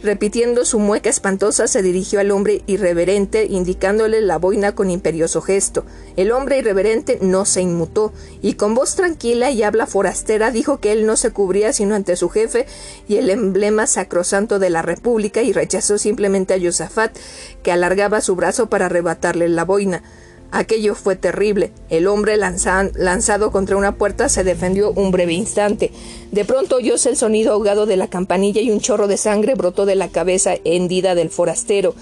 Repitiendo 0.00 0.64
su 0.64 0.78
mueca 0.78 1.10
espantosa, 1.10 1.66
se 1.66 1.82
dirigió 1.82 2.20
al 2.20 2.30
hombre 2.30 2.62
irreverente, 2.66 3.46
indicándole 3.46 4.20
la 4.20 4.38
boina 4.38 4.72
con 4.72 4.90
imperioso 4.90 5.40
gesto. 5.40 5.84
El 6.16 6.30
hombre 6.30 6.58
irreverente 6.58 7.18
no 7.20 7.44
se 7.44 7.62
inmutó, 7.62 8.12
y 8.40 8.54
con 8.54 8.76
voz 8.76 8.94
tranquila 8.94 9.50
y 9.50 9.64
habla 9.64 9.86
forastera 9.86 10.52
dijo 10.52 10.78
que 10.78 10.92
él 10.92 11.04
no 11.04 11.16
se 11.16 11.32
cubría 11.32 11.72
sino 11.72 11.96
ante 11.96 12.14
su 12.14 12.28
jefe 12.28 12.66
y 13.08 13.16
el 13.16 13.28
emblema 13.28 13.88
sacrosanto 13.88 14.60
de 14.60 14.70
la 14.70 14.82
República, 14.82 15.42
y 15.42 15.52
rechazó 15.52 15.98
simplemente 15.98 16.54
a 16.54 16.60
Josafat, 16.60 17.16
que 17.64 17.72
alargaba 17.72 18.20
su 18.20 18.36
brazo 18.36 18.70
para 18.70 18.86
arrebatarle 18.86 19.48
la 19.48 19.64
boina. 19.64 20.04
Aquello 20.50 20.94
fue 20.94 21.14
terrible. 21.14 21.72
El 21.90 22.06
hombre 22.06 22.36
lanzado 22.36 23.52
contra 23.52 23.76
una 23.76 23.96
puerta 23.96 24.28
se 24.28 24.44
defendió 24.44 24.92
un 24.92 25.10
breve 25.10 25.34
instante. 25.34 25.92
De 26.32 26.44
pronto 26.44 26.76
oyóse 26.76 27.10
el 27.10 27.16
sonido 27.16 27.52
ahogado 27.52 27.84
de 27.84 27.96
la 27.96 28.08
campanilla 28.08 28.62
y 28.62 28.70
un 28.70 28.80
chorro 28.80 29.08
de 29.08 29.18
sangre 29.18 29.54
brotó 29.54 29.84
de 29.84 29.94
la 29.94 30.08
cabeza 30.08 30.54
hendida 30.64 31.14
del 31.14 31.28
forastero. 31.28 31.94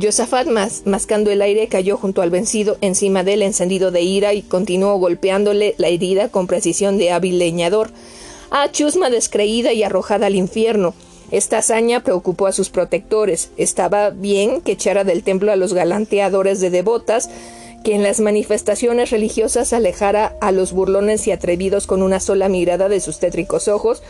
Josafat, 0.00 0.48
mascando 0.84 1.30
el 1.30 1.40
aire, 1.40 1.68
cayó 1.68 1.96
junto 1.96 2.20
al 2.20 2.30
vencido, 2.30 2.76
encima 2.80 3.24
del 3.24 3.42
encendido 3.42 3.90
de 3.90 4.02
ira, 4.02 4.34
y 4.34 4.42
continuó 4.42 4.98
golpeándole 4.98 5.74
la 5.78 5.88
herida 5.88 6.28
con 6.28 6.46
precisión 6.46 6.98
de 6.98 7.10
hábil 7.12 7.38
leñador. 7.38 7.90
Ah, 8.50 8.68
chusma 8.70 9.08
descreída 9.08 9.72
y 9.72 9.82
arrojada 9.82 10.26
al 10.26 10.34
infierno. 10.34 10.94
Esta 11.30 11.58
hazaña 11.58 12.02
preocupó 12.02 12.46
a 12.46 12.52
sus 12.52 12.70
protectores. 12.70 13.50
Estaba 13.56 14.10
bien 14.10 14.62
que 14.62 14.72
echara 14.72 15.04
del 15.04 15.22
templo 15.22 15.52
a 15.52 15.56
los 15.56 15.74
galanteadores 15.74 16.60
de 16.60 16.70
devotas, 16.70 17.28
que 17.84 17.94
en 17.94 18.02
las 18.02 18.20
manifestaciones 18.20 19.10
religiosas 19.10 19.72
alejara 19.72 20.34
a 20.40 20.52
los 20.52 20.72
burlones 20.72 21.26
y 21.26 21.32
atrevidos 21.32 21.86
con 21.86 22.02
una 22.02 22.20
sola 22.20 22.48
mirada 22.48 22.88
de 22.88 23.00
sus 23.00 23.18
tétricos 23.18 23.68
ojos, 23.68 24.02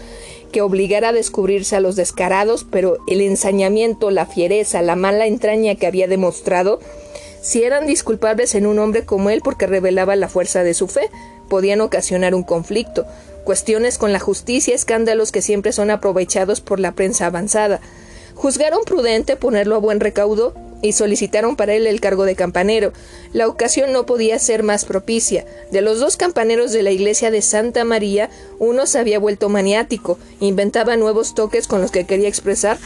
que 0.53 0.63
obligara 0.63 1.11
a 1.11 1.13
descubrirse 1.13 1.77
a 1.77 1.81
los 1.81 1.95
descarados, 1.95 2.67
pero 2.71 2.99
el 3.07 3.21
ensañamiento, 3.21 4.11
la 4.11 4.27
fiereza, 4.27 4.83
la 4.83 4.97
mala 4.97 5.27
entraña 5.27 5.75
que 5.75 5.87
había 5.87 6.09
demostrado, 6.09 6.81
si 7.41 7.63
eran 7.63 7.87
disculpables 7.87 8.55
en 8.55 8.67
un 8.67 8.79
hombre 8.79 9.05
como 9.05 9.31
él 9.31 9.43
porque 9.43 9.67
revelaba 9.67 10.17
la 10.17 10.29
fuerza 10.29 10.65
de 10.65 10.75
su 10.75 10.89
fe, 10.89 11.11
podían 11.49 11.81
ocasionar 11.81 12.35
un 12.35 12.43
conflicto, 12.43 13.07
cuestiones 13.45 13.97
con 13.97 14.13
la 14.13 14.19
justicia, 14.19 14.75
escándalos 14.75 15.33
que 15.33 15.43
siempre 15.43 15.73
son 15.73 15.91
aprovechados 15.91 16.61
por 16.61 16.81
la 16.81 16.93
prensa 16.93 17.27
avanzada. 17.27 17.81
Juzgaron 18.35 18.81
prudente 18.85 19.37
ponerlo 19.37 19.77
a 19.77 19.79
buen 19.79 20.01
recaudo 20.01 20.55
y 20.82 20.92
solicitaron 20.92 21.56
para 21.56 21.75
él 21.75 21.87
el 21.87 22.00
cargo 22.00 22.25
de 22.25 22.37
campanero. 22.37 22.92
La 23.32 23.49
ocasión 23.49 23.92
no 23.92 24.06
podía 24.06 24.38
ser 24.38 24.62
más 24.62 24.85
propicia. 24.85 25.44
De 25.70 25.80
los 25.80 26.00
dos 26.00 26.16
campaneros 26.16 26.73
de 26.73 26.82
la 26.82 26.90
iglesia 26.90 27.30
de 27.30 27.42
Santa 27.42 27.85
María, 27.85 28.30
uno 28.58 28.87
se 28.87 28.99
había 28.99 29.18
vuelto 29.18 29.49
maniático, 29.49 30.18
inventaba 30.40 30.97
nuevos 30.97 31.35
toques 31.35 31.66
con 31.66 31.80
los 31.80 31.90
que 31.90 32.06
quería 32.06 32.28
expresar 32.28 32.78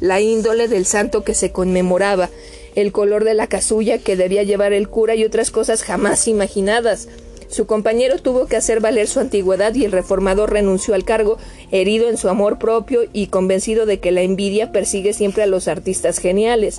la 0.00 0.20
índole 0.20 0.68
del 0.68 0.86
santo 0.86 1.24
que 1.24 1.34
se 1.34 1.52
conmemoraba, 1.52 2.30
el 2.74 2.92
color 2.92 3.24
de 3.24 3.34
la 3.34 3.46
casulla 3.46 3.98
que 3.98 4.16
debía 4.16 4.42
llevar 4.42 4.72
el 4.72 4.88
cura 4.88 5.14
y 5.14 5.24
otras 5.24 5.50
cosas 5.50 5.82
jamás 5.82 6.26
imaginadas. 6.28 7.08
Su 7.48 7.66
compañero 7.66 8.18
tuvo 8.18 8.46
que 8.46 8.56
hacer 8.56 8.80
valer 8.80 9.06
su 9.06 9.20
antigüedad 9.20 9.74
y 9.74 9.84
el 9.84 9.92
reformador 9.92 10.52
renunció 10.52 10.94
al 10.94 11.04
cargo, 11.04 11.38
herido 11.70 12.08
en 12.08 12.16
su 12.16 12.28
amor 12.28 12.58
propio 12.58 13.02
y 13.12 13.28
convencido 13.28 13.86
de 13.86 14.00
que 14.00 14.10
la 14.10 14.22
envidia 14.22 14.72
persigue 14.72 15.12
siempre 15.12 15.44
a 15.44 15.46
los 15.46 15.68
artistas 15.68 16.18
geniales. 16.18 16.78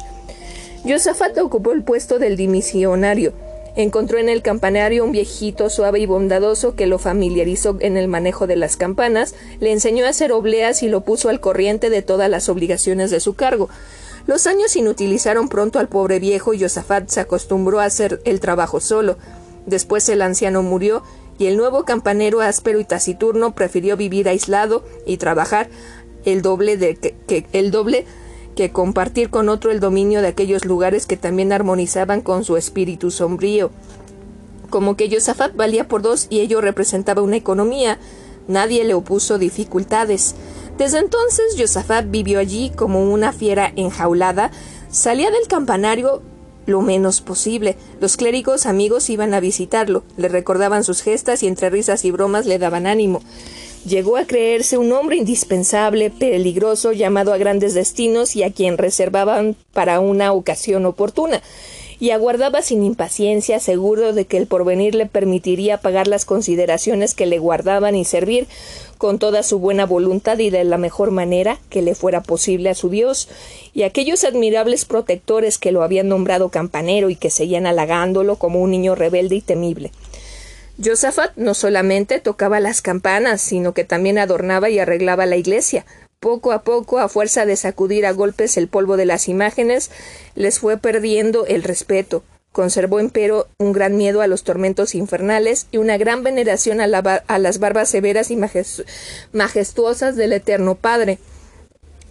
Josafat 0.87 1.35
ocupó 1.39 1.71
el 1.71 1.83
puesto 1.83 2.19
del 2.19 2.37
dimisionario. 2.37 3.33
Encontró 3.75 4.19
en 4.19 4.29
el 4.29 4.43
campanario 4.43 5.03
un 5.03 5.11
viejito 5.11 5.69
suave 5.71 5.99
y 5.99 6.05
bondadoso 6.05 6.75
que 6.75 6.85
lo 6.85 6.99
familiarizó 6.99 7.75
en 7.79 7.97
el 7.97 8.07
manejo 8.07 8.45
de 8.45 8.55
las 8.55 8.77
campanas, 8.77 9.33
le 9.59 9.71
enseñó 9.71 10.05
a 10.05 10.09
hacer 10.09 10.31
obleas 10.31 10.83
y 10.83 10.87
lo 10.87 11.01
puso 11.01 11.29
al 11.29 11.39
corriente 11.39 11.89
de 11.89 12.03
todas 12.03 12.29
las 12.29 12.49
obligaciones 12.49 13.09
de 13.09 13.19
su 13.19 13.33
cargo. 13.33 13.67
Los 14.27 14.45
años 14.45 14.75
inutilizaron 14.75 15.49
pronto 15.49 15.79
al 15.79 15.89
pobre 15.89 16.19
viejo 16.19 16.53
y 16.53 16.61
Josafat 16.61 17.09
se 17.09 17.19
acostumbró 17.19 17.79
a 17.79 17.85
hacer 17.85 18.21
el 18.23 18.39
trabajo 18.39 18.79
solo. 18.79 19.17
Después 19.65 20.07
el 20.09 20.21
anciano 20.21 20.61
murió 20.61 21.01
y 21.39 21.47
el 21.47 21.57
nuevo 21.57 21.83
campanero 21.83 22.41
áspero 22.41 22.79
y 22.79 22.85
taciturno 22.85 23.55
prefirió 23.55 23.97
vivir 23.97 24.29
aislado 24.29 24.85
y 25.07 25.17
trabajar 25.17 25.67
el 26.25 26.43
doble 26.43 26.77
de 26.77 26.95
que 26.95 27.45
el 27.53 27.71
doble 27.71 28.05
que 28.55 28.71
compartir 28.71 29.29
con 29.29 29.49
otro 29.49 29.71
el 29.71 29.79
dominio 29.79 30.21
de 30.21 30.29
aquellos 30.29 30.65
lugares 30.65 31.05
que 31.05 31.17
también 31.17 31.51
armonizaban 31.51 32.21
con 32.21 32.43
su 32.43 32.57
espíritu 32.57 33.11
sombrío. 33.11 33.69
Como 34.69 34.95
que 34.95 35.09
Josafat 35.11 35.55
valía 35.55 35.87
por 35.87 36.01
dos 36.01 36.27
y 36.29 36.39
ello 36.39 36.61
representaba 36.61 37.21
una 37.21 37.35
economía, 37.35 37.99
nadie 38.47 38.83
le 38.83 38.93
opuso 38.93 39.37
dificultades. 39.37 40.35
Desde 40.77 40.99
entonces 40.99 41.55
Josafat 41.57 42.09
vivió 42.09 42.39
allí 42.39 42.71
como 42.75 43.03
una 43.11 43.31
fiera 43.31 43.71
enjaulada, 43.75 44.51
salía 44.89 45.29
del 45.29 45.47
campanario 45.47 46.21
lo 46.65 46.81
menos 46.81 47.21
posible. 47.21 47.77
Los 48.01 48.17
clérigos 48.17 48.65
amigos 48.65 49.09
iban 49.09 49.33
a 49.33 49.39
visitarlo, 49.39 50.03
le 50.17 50.27
recordaban 50.29 50.83
sus 50.83 51.01
gestas 51.01 51.43
y 51.43 51.47
entre 51.47 51.69
risas 51.69 52.05
y 52.05 52.11
bromas 52.11 52.45
le 52.45 52.59
daban 52.59 52.87
ánimo. 52.87 53.21
Llegó 53.87 54.17
a 54.17 54.25
creerse 54.25 54.79
un 54.79 54.91
hombre 54.93 55.15
indispensable, 55.15 56.09
peligroso, 56.09 56.91
llamado 56.91 57.33
a 57.33 57.37
grandes 57.37 57.75
destinos 57.75 58.35
y 58.35 58.41
a 58.41 58.51
quien 58.51 58.79
reservaban 58.79 59.55
para 59.73 59.99
una 59.99 60.33
ocasión 60.33 60.87
oportuna, 60.87 61.43
y 61.99 62.09
aguardaba 62.09 62.63
sin 62.63 62.83
impaciencia, 62.83 63.59
seguro 63.59 64.11
de 64.11 64.25
que 64.25 64.37
el 64.37 64.47
porvenir 64.47 64.95
le 64.95 65.05
permitiría 65.05 65.77
pagar 65.77 66.07
las 66.07 66.25
consideraciones 66.25 67.13
que 67.13 67.27
le 67.27 67.37
guardaban 67.37 67.95
y 67.95 68.05
servir 68.05 68.47
con 68.97 69.19
toda 69.19 69.43
su 69.43 69.59
buena 69.59 69.85
voluntad 69.85 70.39
y 70.39 70.49
de 70.49 70.63
la 70.63 70.79
mejor 70.79 71.11
manera 71.11 71.59
que 71.69 71.83
le 71.83 71.93
fuera 71.93 72.23
posible 72.23 72.71
a 72.71 72.75
su 72.75 72.89
Dios, 72.89 73.29
y 73.75 73.83
aquellos 73.83 74.23
admirables 74.23 74.85
protectores 74.85 75.59
que 75.59 75.71
lo 75.71 75.83
habían 75.83 76.07
nombrado 76.07 76.49
campanero 76.49 77.11
y 77.11 77.15
que 77.15 77.29
seguían 77.29 77.67
halagándolo 77.67 78.37
como 78.37 78.61
un 78.61 78.71
niño 78.71 78.95
rebelde 78.95 79.35
y 79.35 79.41
temible. 79.41 79.91
Josafat 80.83 81.35
no 81.37 81.53
solamente 81.53 82.19
tocaba 82.19 82.59
las 82.59 82.81
campanas, 82.81 83.41
sino 83.41 83.73
que 83.73 83.85
también 83.85 84.17
adornaba 84.17 84.69
y 84.69 84.79
arreglaba 84.79 85.25
la 85.25 85.37
iglesia. 85.37 85.85
Poco 86.19 86.51
a 86.51 86.63
poco, 86.63 86.99
a 86.99 87.07
fuerza 87.07 87.45
de 87.45 87.55
sacudir 87.55 88.05
a 88.05 88.11
golpes 88.11 88.57
el 88.57 88.67
polvo 88.67 88.97
de 88.97 89.05
las 89.05 89.29
imágenes, 89.29 89.91
les 90.33 90.59
fue 90.59 90.77
perdiendo 90.77 91.45
el 91.45 91.63
respeto. 91.63 92.23
Conservó, 92.51 92.99
empero, 92.99 93.47
un 93.57 93.73
gran 93.73 93.97
miedo 93.97 94.21
a 94.21 94.27
los 94.27 94.43
tormentos 94.43 94.95
infernales 94.95 95.67
y 95.71 95.77
una 95.77 95.97
gran 95.97 96.23
veneración 96.23 96.79
a, 96.81 96.87
las 96.87 97.59
barbas 97.59 97.89
severas 97.89 98.31
y 98.31 98.37
majestuosas 99.33 100.15
del 100.15 100.33
Eterno 100.33 100.75
Padre. 100.75 101.19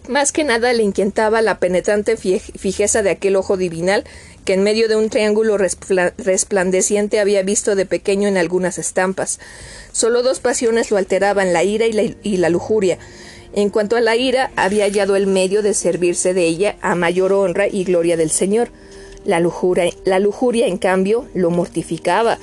Más 0.07 0.31
que 0.31 0.43
nada 0.43 0.71
le 0.73 0.83
inquietaba 0.83 1.41
la 1.41 1.57
penetrante 1.57 2.15
fijeza 2.15 3.01
de 3.01 3.09
aquel 3.09 3.35
ojo 3.35 3.57
divinal 3.57 4.03
que 4.45 4.53
en 4.53 4.63
medio 4.63 4.87
de 4.87 4.95
un 4.95 5.09
triángulo 5.09 5.57
resplandeciente 5.57 7.19
había 7.19 7.41
visto 7.41 7.75
de 7.75 7.85
pequeño 7.85 8.27
en 8.27 8.37
algunas 8.37 8.77
estampas. 8.77 9.39
Solo 9.91 10.21
dos 10.21 10.39
pasiones 10.39 10.91
lo 10.91 10.97
alteraban, 10.97 11.51
la 11.51 11.63
ira 11.63 11.87
y 11.87 12.37
la, 12.37 12.49
lujuria. 12.49 12.99
En 13.53 13.69
cuanto 13.69 13.95
a 13.95 14.01
la 14.01 14.15
ira, 14.15 14.51
había 14.55 14.85
hallado 14.85 15.15
el 15.15 15.25
medio 15.25 15.63
de 15.63 15.73
servirse 15.73 16.33
de 16.33 16.45
ella 16.45 16.77
a 16.81 16.93
mayor 16.93 17.33
honra 17.33 17.67
y 17.67 17.83
gloria 17.83 18.17
del 18.17 18.29
Señor. 18.29 18.69
La 19.25 19.39
lujuria, 19.39 19.91
la 20.05 20.19
lujuria, 20.19 20.67
en 20.67 20.77
cambio, 20.77 21.27
lo 21.33 21.49
mortificaba. 21.49 22.37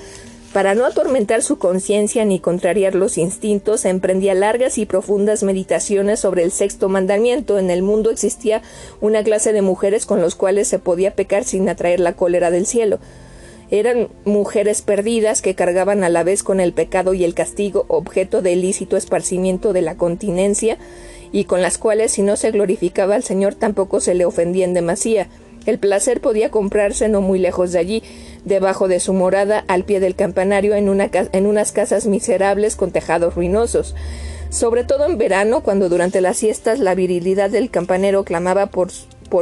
Para 0.53 0.75
no 0.75 0.85
atormentar 0.85 1.43
su 1.43 1.57
conciencia 1.57 2.27
ni 2.27 2.39
contrariar 2.39 2.95
los 2.95 3.17
instintos, 3.17 3.87
emprendía 3.87 4.35
largas 4.35 4.77
y 4.77 4.85
profundas 4.85 5.43
meditaciones 5.43 6.21
sobre 6.21 6.43
el 6.43 6.53
sexto 6.53 6.91
mandamiento. 6.91 7.59
En 7.59 7.71
el 7.71 7.83
mundo 7.83 8.11
existía 8.11 8.61
una 9.01 9.25
clase 9.25 9.55
de 9.55 9.63
mujeres 9.63 10.05
con 10.05 10.21
los 10.21 10.35
cuales 10.35 10.69
se 10.69 10.79
podía 10.79 11.15
pecar 11.15 11.45
sin 11.45 11.71
atraer 11.71 12.01
la 12.01 12.13
cólera 12.13 12.51
del 12.51 12.67
cielo. 12.67 12.99
Eran 13.71 14.09
mujeres 14.27 14.83
perdidas 14.83 15.41
que 15.41 15.55
cargaban 15.55 16.05
a 16.05 16.11
la 16.11 16.23
vez 16.23 16.43
con 16.43 16.61
el 16.61 16.75
pecado 16.75 17.15
y 17.15 17.25
el 17.25 17.33
castigo, 17.33 17.87
objeto 17.89 18.43
de 18.43 18.53
ilícito 18.53 18.99
esparcimiento 18.99 19.73
de 19.73 19.81
la 19.81 19.97
continencia, 19.97 20.77
y 21.33 21.45
con 21.45 21.63
las 21.63 21.79
cuales 21.79 22.13
si 22.13 22.21
no 22.21 22.37
se 22.37 22.51
glorificaba 22.51 23.15
al 23.15 23.23
Señor 23.23 23.55
tampoco 23.55 24.01
se 24.01 24.13
le 24.13 24.27
ofendía 24.27 24.67
en 24.67 24.75
demasía. 24.75 25.29
El 25.67 25.79
placer 25.79 26.21
podía 26.21 26.51
comprarse 26.51 27.09
no 27.09 27.21
muy 27.21 27.39
lejos 27.39 27.73
de 27.73 27.79
allí, 27.79 28.03
debajo 28.45 28.89
de 28.89 29.01
su 29.01 29.13
morada, 29.13 29.65
al 29.69 29.85
pie 29.85 30.01
del 30.01 30.15
campanario, 30.15 30.75
en, 30.75 30.89
una, 30.89 31.11
en 31.13 31.47
unas 31.47 31.73
casas 31.73 32.07
miserables 32.07 32.77
con 32.77 32.91
tejados 32.91 33.35
ruinosos. 33.35 33.95
Sobre 34.51 34.85
todo 34.85 35.07
en 35.07 35.19
verano, 35.19 35.63
cuando 35.63 35.89
durante 35.89 36.21
las 36.21 36.37
siestas 36.37 36.79
la 36.79 36.95
virilidad 36.95 37.51
del 37.51 37.71
campanero 37.71 38.25
clamaba 38.25 38.67
por 38.67 38.91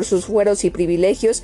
sus 0.05 0.27
fueros 0.27 0.65
y 0.65 0.71
privilegios, 0.71 1.43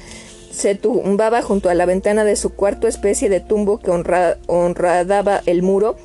se 0.57 0.75
tumbaba 0.75 1.43
junto 1.43 1.69
a 1.69 1.75
la 1.75 1.85
ventana 1.85 2.25
de 2.25 2.35
su 2.35 2.55
cuarto, 2.55 2.89
especie 2.89 3.29
de 3.29 3.41
tumbo 3.41 3.79
que 3.79 3.91
honradaba 3.91 5.43
el 5.45 5.63
muro, 5.63 5.97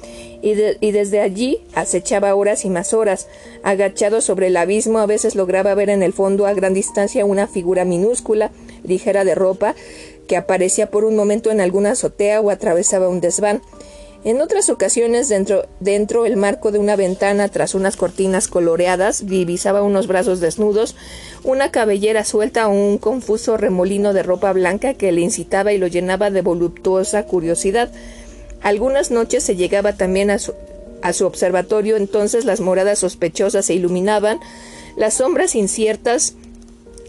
y, 0.41 0.55
y, 0.81 0.91
desde 0.91 1.21
allí 1.21 1.63
acechaba 1.73 2.35
horas 2.35 2.65
y 2.65 2.69
más 2.69 2.93
horas. 2.93 3.27
Agachado 3.63 4.19
sobre 4.19 4.47
el 4.47 4.57
abismo, 4.57 4.99
a 4.99 5.05
veces 5.05 5.35
lograba 5.35 5.73
ver 5.73 5.89
en 5.89 6.03
el 6.03 6.11
fondo 6.11 6.47
a 6.47 6.53
gran 6.53 6.73
distancia 6.73 7.23
una 7.23 7.47
figura 7.47 7.85
minúscula, 7.85 8.51
ligera 8.83 9.23
de 9.23 9.35
ropa, 9.35 9.73
que 10.27 10.35
aparecía 10.35 10.91
por 10.91 11.05
un 11.05 11.15
momento 11.15 11.49
en 11.49 11.61
alguna 11.61 11.91
azotea 11.91 12.41
o 12.41 12.49
atravesaba 12.49 13.07
un 13.07 13.21
desván. 13.21 13.61
En 14.23 14.39
otras 14.39 14.69
ocasiones, 14.69 15.29
dentro, 15.29 15.65
dentro 15.79 16.27
el 16.27 16.37
marco 16.37 16.71
de 16.71 16.77
una 16.77 16.95
ventana, 16.95 17.47
tras 17.49 17.73
unas 17.73 17.97
cortinas 17.97 18.47
coloreadas, 18.47 19.25
divisaba 19.25 19.81
unos 19.81 20.05
brazos 20.05 20.39
desnudos, 20.39 20.95
una 21.43 21.71
cabellera 21.71 22.23
suelta 22.23 22.67
o 22.67 22.71
un 22.71 22.99
confuso 22.99 23.57
remolino 23.57 24.13
de 24.13 24.21
ropa 24.21 24.53
blanca 24.53 24.93
que 24.93 25.11
le 25.11 25.21
incitaba 25.21 25.73
y 25.73 25.79
lo 25.79 25.87
llenaba 25.87 26.29
de 26.29 26.43
voluptuosa 26.43 27.25
curiosidad. 27.25 27.91
Algunas 28.61 29.09
noches 29.09 29.43
se 29.43 29.55
llegaba 29.55 29.93
también 29.93 30.29
a 30.29 30.37
su, 30.37 30.53
a 31.01 31.13
su 31.13 31.25
observatorio, 31.25 31.97
entonces 31.97 32.45
las 32.45 32.59
moradas 32.59 32.99
sospechosas 32.99 33.65
se 33.65 33.73
iluminaban, 33.73 34.39
las 34.95 35.15
sombras 35.15 35.55
inciertas 35.55 36.35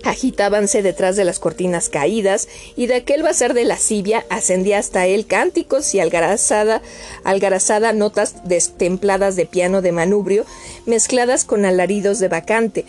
agitábanse 0.05 0.83
detrás 0.83 1.17
de 1.17 1.25
las 1.25 1.39
cortinas 1.39 1.89
caídas, 1.89 2.49
y 2.77 2.87
de 2.87 2.95
aquel 2.95 3.23
bazar 3.23 3.55
de 3.55 3.65
lascivia 3.65 4.25
ascendía 4.29 4.79
hasta 4.79 5.07
él 5.07 5.27
cánticos 5.27 5.95
y 5.95 6.01
algarazada, 6.01 6.83
algarazada 7.25 7.93
notas 7.93 8.47
destempladas 8.49 9.37
de 9.37 9.47
piano 9.47 9.83
de 9.83 9.93
manubrio, 9.93 10.45
mezcladas 10.87 11.45
con 11.45 11.65
alaridos 11.65 12.19
de 12.19 12.29
bacante. 12.29 12.85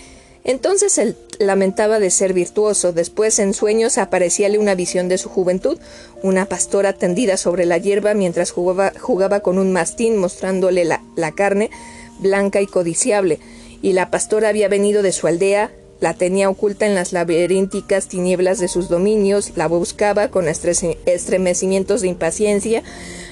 Entonces 0.46 0.98
él 0.98 1.16
lamentaba 1.40 2.00
de 2.00 2.10
ser 2.10 2.34
virtuoso, 2.34 2.92
después 2.92 3.40
en 3.40 3.54
sueños 3.54 3.98
aparecíale 3.98 4.58
una 4.58 4.76
visión 4.76 5.08
de 5.08 5.18
su 5.18 5.30
juventud, 5.30 5.80
una 6.22 6.46
pastora 6.46 6.94
tendida 6.94 7.38
sobre 7.38 7.66
la 7.66 7.78
hierba 7.78 8.14
mientras 8.14 8.52
jugaba, 8.52 8.92
jugaba 9.00 9.40
con 9.40 9.58
un 9.58 9.72
mastín 9.72 10.18
mostrándole 10.18 10.84
la 10.84 11.32
carne 11.32 11.70
blanca 12.20 12.62
y 12.62 12.68
codiciable, 12.68 13.40
y 13.82 13.94
la 13.94 14.12
pastora 14.12 14.50
había 14.50 14.68
venido 14.68 15.02
de 15.02 15.12
su 15.12 15.28
aldea 15.28 15.72
la 16.04 16.14
tenía 16.14 16.50
oculta 16.50 16.86
en 16.86 16.96
las 16.96 17.14
laberínticas 17.14 18.10
tinieblas 18.10 18.60
de 18.60 18.68
sus 18.68 18.90
dominios, 18.90 19.54
la 19.56 19.68
buscaba 19.68 20.28
con 20.28 20.50
estremecimientos 20.50 22.02
de 22.02 22.10
impaciencia, 22.10 22.84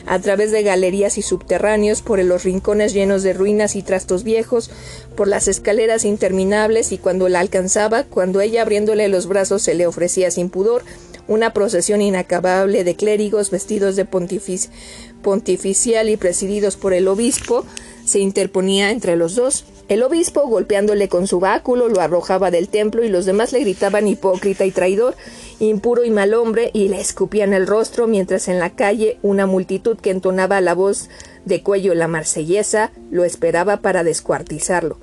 a 0.06 0.20
través 0.20 0.52
de 0.52 0.64
galerías 0.64 1.18
y 1.18 1.22
subterráneos, 1.22 2.02
por 2.02 2.24
los 2.24 2.46
rincones 2.46 2.94
llenos 2.94 3.24
de 3.24 3.34
ruinas 3.34 3.76
y 3.76 3.84
trastos 3.84 4.24
viejos, 4.24 4.72
por 5.18 5.28
las 5.28 5.50
escaleras 5.50 6.06
interminables, 6.06 6.94
y 6.94 6.98
cuando 6.98 7.28
la 7.28 7.42
alcanzaba, 7.42 8.06
cuando 8.06 8.40
ella 8.40 8.62
abriéndole 8.62 9.10
los 9.10 9.28
brazos 9.28 9.64
se 9.64 9.74
le 9.74 9.86
ofrecía 9.86 10.32
sin 10.32 10.50
pudor, 10.50 10.84
una 11.28 11.52
procesión 11.52 12.02
inacabable 12.02 12.86
de 12.86 12.96
clérigos 12.96 13.52
vestidos 13.52 13.98
de 13.98 14.06
pontificial 14.06 16.10
y 16.10 16.16
presididos 16.16 16.78
por 16.78 16.94
el 16.94 17.10
obispo, 17.10 17.66
se 18.06 18.20
interponía 18.20 18.92
entre 18.92 19.18
los 19.18 19.36
dos. 19.36 19.66
El 19.92 20.04
obispo, 20.04 20.48
golpeándole 20.48 21.10
con 21.10 21.28
su 21.28 21.42
báculo, 21.42 21.90
lo 21.90 22.00
arrojaba 22.00 22.50
del 22.50 22.70
templo 22.70 23.04
y 23.04 23.10
los 23.10 23.26
demás 23.26 23.52
le 23.52 23.60
gritaban 23.60 24.08
hipócrita 24.08 24.64
y 24.64 24.72
traidor, 24.72 25.16
impuro 25.60 26.06
y 26.06 26.12
mal 26.12 26.34
hombre, 26.34 26.72
y 26.72 26.88
le 26.88 27.02
escupían 27.02 27.54
el 27.54 27.68
rostro, 27.68 28.08
mientras 28.08 28.48
en 28.48 28.58
la 28.58 28.70
calle 28.70 29.18
una 29.22 29.48
multitud 29.48 29.98
que 29.98 30.12
entonaba 30.12 30.62
la 30.62 30.76
voz 30.76 31.10
de 31.44 31.62
cuello 31.62 31.94
la 31.94 32.08
marsellesa 32.08 32.94
lo 33.12 33.26
esperaba 33.26 33.82
para 33.82 34.06
descuartizarlo. 34.06 34.98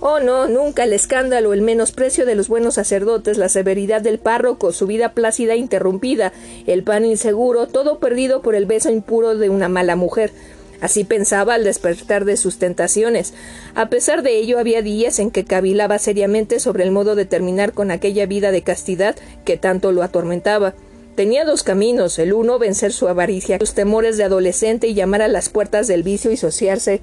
Oh 0.00 0.18
no, 0.18 0.48
nunca 0.48 0.82
el 0.82 0.92
escándalo, 0.92 1.52
el 1.52 1.62
menosprecio 1.62 2.26
de 2.26 2.34
los 2.34 2.48
buenos 2.48 2.74
sacerdotes, 2.74 3.38
la 3.38 3.48
severidad 3.48 4.02
del 4.02 4.18
párroco, 4.18 4.72
su 4.72 4.88
vida 4.88 5.12
plácida 5.12 5.54
e 5.54 5.58
interrumpida, 5.58 6.32
el 6.66 6.82
pan 6.82 7.04
inseguro, 7.04 7.68
todo 7.68 8.00
perdido 8.00 8.42
por 8.42 8.56
el 8.56 8.66
beso 8.66 8.90
impuro 8.90 9.36
de 9.36 9.50
una 9.50 9.68
mala 9.68 9.94
mujer, 9.94 10.32
Así 10.80 11.04
pensaba 11.04 11.54
al 11.54 11.64
despertar 11.64 12.24
de 12.24 12.36
sus 12.36 12.58
tentaciones. 12.58 13.34
A 13.74 13.88
pesar 13.88 14.22
de 14.22 14.36
ello, 14.36 14.58
había 14.58 14.82
días 14.82 15.18
en 15.18 15.30
que 15.30 15.44
cavilaba 15.44 15.98
seriamente 15.98 16.60
sobre 16.60 16.84
el 16.84 16.90
modo 16.90 17.14
de 17.14 17.24
terminar 17.24 17.72
con 17.72 17.90
aquella 17.90 18.26
vida 18.26 18.50
de 18.50 18.62
castidad 18.62 19.16
que 19.44 19.56
tanto 19.56 19.92
lo 19.92 20.02
atormentaba. 20.02 20.74
Tenía 21.14 21.46
dos 21.46 21.62
caminos, 21.62 22.18
el 22.18 22.34
uno 22.34 22.58
vencer 22.58 22.92
su 22.92 23.08
avaricia, 23.08 23.58
sus 23.58 23.72
temores 23.72 24.18
de 24.18 24.24
adolescente 24.24 24.86
y 24.86 24.94
llamar 24.94 25.22
a 25.22 25.28
las 25.28 25.48
puertas 25.48 25.86
del 25.86 26.02
vicio 26.02 26.30
y 26.30 26.36
sociarse 26.36 27.00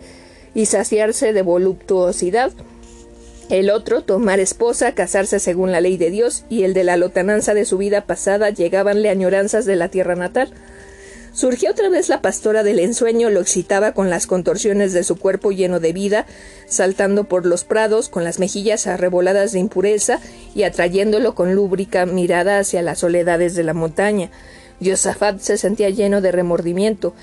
y 0.54 0.68
saciarse 0.68 1.34
de 1.34 1.42
voluptuosidad. 1.42 2.52
El 3.50 3.70
otro, 3.70 4.02
tomar 4.02 4.40
esposa, 4.40 4.94
casarse 4.94 5.40
según 5.40 5.72
la 5.72 5.82
ley 5.82 5.98
de 5.98 6.10
Dios, 6.10 6.46
y 6.50 6.64
el 6.64 6.74
de 6.74 6.84
la 6.84 6.96
lotananza 6.96 7.54
de 7.54 7.66
su 7.66 7.78
vida 7.78 8.06
pasada 8.06 8.50
llegabanle 8.52 9.10
añoranzas 9.10 9.66
de 9.66 9.76
la 9.76 9.90
tierra 9.90 10.16
natal. 10.16 10.54
Surgió 11.34 11.72
otra 11.72 11.90
vez 11.90 12.10
la 12.10 12.22
pastora 12.22 12.62
del 12.62 12.78
ensueño, 12.78 13.32
lo 13.32 13.40
excitaba 13.40 13.94
con 13.94 14.12
las 14.12 14.28
contorsiones 14.28 14.94
de 14.94 15.04
su 15.04 15.16
cuerpo 15.18 15.52
lleno 15.52 15.80
de 15.80 15.92
vida, 15.92 16.28
saltando 16.68 17.24
por 17.24 17.48
los 17.48 17.64
prados 17.64 18.08
con 18.08 18.24
las 18.24 18.38
mejillas 18.38 18.86
arreboladas 18.86 19.52
de 19.52 19.58
impureza 19.58 20.20
y 20.54 20.62
atrayéndolo 20.62 21.34
con 21.34 21.56
lúbrica 21.56 22.06
mirada 22.06 22.60
hacia 22.60 22.84
las 22.84 23.00
soledades 23.00 23.56
de 23.56 23.64
la 23.64 23.74
montaña. 23.74 24.30
Josafat 24.80 25.40
se 25.40 25.58
sentía 25.58 25.90
lleno 25.90 26.22
de 26.22 26.32
remordimiento. 26.32 27.16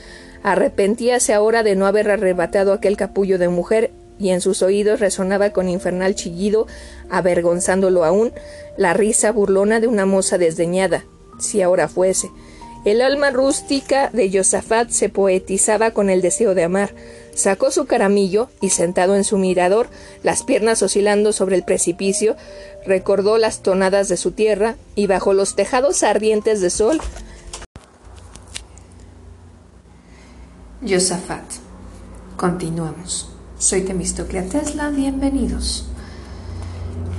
Arrepentíase 0.42 1.32
ahora 1.32 1.62
de 1.62 1.76
no 1.76 1.86
haber 1.86 2.10
arrebatado 2.10 2.72
aquel 2.72 2.96
capullo 2.96 3.38
de 3.38 3.48
mujer 3.48 3.92
y 4.18 4.30
en 4.30 4.40
sus 4.40 4.60
oídos 4.62 4.98
resonaba 4.98 5.50
con 5.50 5.68
infernal 5.68 6.16
chillido, 6.16 6.66
avergonzándolo 7.10 8.04
aún, 8.04 8.32
la 8.76 8.92
risa 8.92 9.30
burlona 9.30 9.78
de 9.78 9.86
una 9.86 10.04
moza 10.04 10.36
desdeñada, 10.36 11.04
si 11.38 11.62
ahora 11.62 11.86
fuese. 11.86 12.28
El 12.82 13.02
alma 13.02 13.30
rústica 13.30 14.08
de 14.08 14.30
Josafat 14.32 14.88
se 14.88 15.10
poetizaba 15.10 15.90
con 15.90 16.08
el 16.08 16.22
deseo 16.22 16.54
de 16.54 16.64
amar. 16.64 16.94
Sacó 17.34 17.70
su 17.70 17.84
caramillo 17.84 18.48
y 18.62 18.70
sentado 18.70 19.16
en 19.16 19.24
su 19.24 19.36
mirador, 19.36 19.88
las 20.22 20.42
piernas 20.44 20.82
oscilando 20.82 21.32
sobre 21.32 21.56
el 21.56 21.62
precipicio, 21.62 22.36
recordó 22.86 23.36
las 23.36 23.62
tonadas 23.62 24.08
de 24.08 24.16
su 24.16 24.32
tierra 24.32 24.76
y 24.94 25.06
bajo 25.06 25.34
los 25.34 25.56
tejados 25.56 26.02
ardientes 26.02 26.62
de 26.62 26.70
sol. 26.70 27.00
Josafat. 30.86 31.44
Continuamos. 32.36 33.28
Soy 33.58 33.82
Temistoclea 33.82 34.44
Tesla, 34.44 34.88
bienvenidos. 34.88 35.89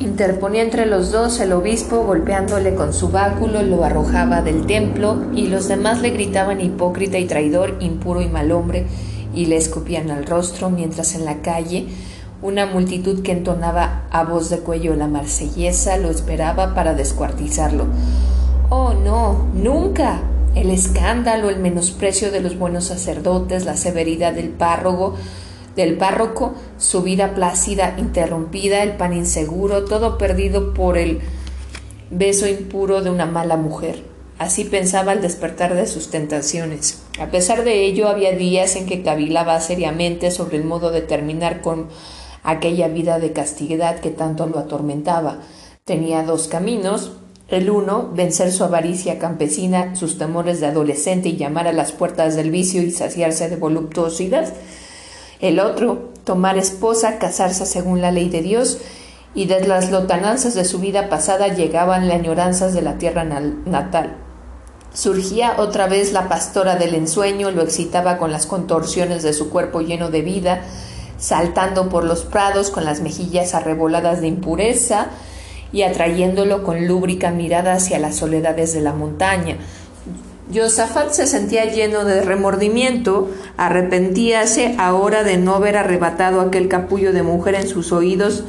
Interponía 0.02 0.64
entre 0.64 0.88
los 0.88 1.12
dos 1.12 1.40
el 1.42 1.54
obispo, 1.54 2.04
golpeándole 2.04 2.74
con 2.74 2.92
su 2.92 3.10
báculo, 3.10 3.62
lo 3.62 3.84
arrojaba 3.84 4.42
del 4.42 4.66
templo, 4.66 5.22
y 5.36 5.46
los 5.46 5.68
demás 5.68 6.02
le 6.02 6.10
gritaban 6.10 6.60
hipócrita 6.60 7.20
y 7.20 7.26
traidor, 7.26 7.78
impuro 7.82 8.20
y 8.20 8.28
mal 8.28 8.52
hombre, 8.52 8.88
y 9.36 9.46
le 9.46 9.58
escupían 9.58 10.10
al 10.10 10.26
rostro, 10.26 10.72
mientras 10.72 11.14
en 11.14 11.26
la 11.26 11.44
calle 11.44 11.86
una 12.42 12.66
multitud 12.66 13.22
que 13.22 13.32
entonaba 13.32 14.08
a 14.10 14.24
voz 14.24 14.50
de 14.50 14.58
cuello 14.58 14.96
la 14.96 15.08
marsellesa 15.08 15.98
lo 15.98 16.10
esperaba 16.10 16.74
para 16.74 16.96
descuartizarlo. 16.96 17.86
Oh, 18.72 18.94
no, 18.94 19.46
nunca. 19.54 20.22
El 20.56 20.72
escándalo, 20.72 21.50
el 21.50 21.60
menosprecio 21.60 22.32
de 22.32 22.42
los 22.42 22.58
buenos 22.58 22.86
sacerdotes, 22.86 23.66
la 23.66 23.78
severidad 23.78 24.34
del 24.34 24.50
párrogo, 24.50 25.14
del 25.76 25.98
párroco, 25.98 26.54
su 26.78 27.02
vida 27.02 27.34
plácida 27.34 27.96
interrumpida, 27.98 28.84
el 28.84 28.98
pan 28.98 29.14
inseguro, 29.14 29.86
todo 29.86 30.18
perdido 30.18 30.74
por 30.74 30.98
el 30.98 31.22
beso 32.10 32.48
impuro 32.48 33.02
de 33.02 33.10
una 33.10 33.26
mala 33.26 33.58
mujer. 33.58 34.04
Así 34.38 34.64
pensaba 34.64 35.12
al 35.12 35.22
despertar 35.22 35.76
de 35.76 35.86
sus 35.86 36.10
tentaciones. 36.10 37.04
A 37.20 37.28
pesar 37.28 37.64
de 37.64 37.86
ello, 37.86 38.10
había 38.10 38.32
días 38.32 38.76
en 38.76 38.88
que 38.88 39.04
cavilaba 39.04 39.60
seriamente 39.60 40.32
sobre 40.32 40.58
el 40.58 40.64
modo 40.64 40.90
de 40.90 41.02
terminar 41.02 41.62
con 41.62 41.90
aquella 42.44 42.88
vida 42.88 43.20
de 43.20 43.34
castidad 43.34 44.00
que 44.00 44.10
tanto 44.10 44.48
lo 44.48 44.58
atormentaba. 44.58 45.42
Tenía 45.86 46.24
dos 46.24 46.48
caminos. 46.48 47.12
El 47.50 47.70
uno, 47.70 48.10
vencer 48.14 48.52
su 48.52 48.64
avaricia 48.64 49.20
campesina, 49.20 49.96
sus 49.96 50.18
temores 50.18 50.60
de 50.60 50.68
adolescente 50.68 51.30
y 51.30 51.38
llamar 51.38 51.68
a 51.68 51.74
las 51.74 51.92
puertas 51.92 52.36
del 52.36 52.50
vicio 52.50 52.82
y 52.82 52.92
saciarse 52.92 53.50
de 53.50 53.58
voluptuosidad. 53.58 54.52
El 55.42 55.60
otro, 55.60 56.12
tomar 56.24 56.58
esposa, 56.58 57.18
casarse 57.18 57.66
según 57.66 58.00
la 58.00 58.12
ley 58.12 58.30
de 58.30 58.42
Dios, 58.42 58.78
y 59.34 59.46
de 59.46 59.66
las 59.66 59.92
lotananzas 59.92 60.54
de 60.54 60.66
su 60.66 60.80
vida 60.80 61.10
pasada 61.10 61.48
llegaban 61.48 62.08
las 62.08 62.20
añoranzas 62.20 62.74
de 62.74 62.82
la 62.82 62.98
tierra 62.98 63.24
natal. 63.24 64.16
Surgía 64.94 65.56
otra 65.58 65.88
vez 65.88 66.12
la 66.12 66.28
pastora 66.28 66.76
del 66.76 66.96
ensueño, 66.96 67.50
lo 67.52 67.62
excitaba 67.62 68.18
con 68.18 68.32
las 68.32 68.46
contorsiones 68.46 69.24
de 69.24 69.34
su 69.34 69.50
cuerpo 69.50 69.82
lleno 69.82 70.12
de 70.12 70.22
vida, 70.22 70.62
saltando 71.18 71.88
por 71.88 72.04
los 72.04 72.24
prados 72.24 72.70
con 72.70 72.84
las 72.84 73.00
mejillas 73.02 73.54
arreboladas 73.54 74.22
de 74.22 74.28
impureza 74.28 75.08
y 75.72 75.84
atrayéndolo 75.84 76.64
con 76.64 76.88
lúbrica 76.88 77.32
mirada 77.32 77.74
hacia 77.74 78.00
las 78.00 78.18
soledades 78.18 78.74
de 78.74 78.82
la 78.82 78.92
montaña, 78.92 79.58
Josafat 80.54 81.14
se 81.14 81.28
sentía 81.28 81.66
lleno 81.66 82.04
de 82.04 82.22
remordimiento, 82.22 83.30
arrepentíase 83.58 84.76
ahora 84.78 85.24
de 85.24 85.38
no 85.38 85.56
haber 85.56 85.78
arrebatado 85.78 86.42
aquel 86.42 86.68
capullo 86.68 87.14
de 87.14 87.24
mujer 87.24 87.56
en 87.56 87.68
sus 87.68 87.92
oídos, 87.92 88.44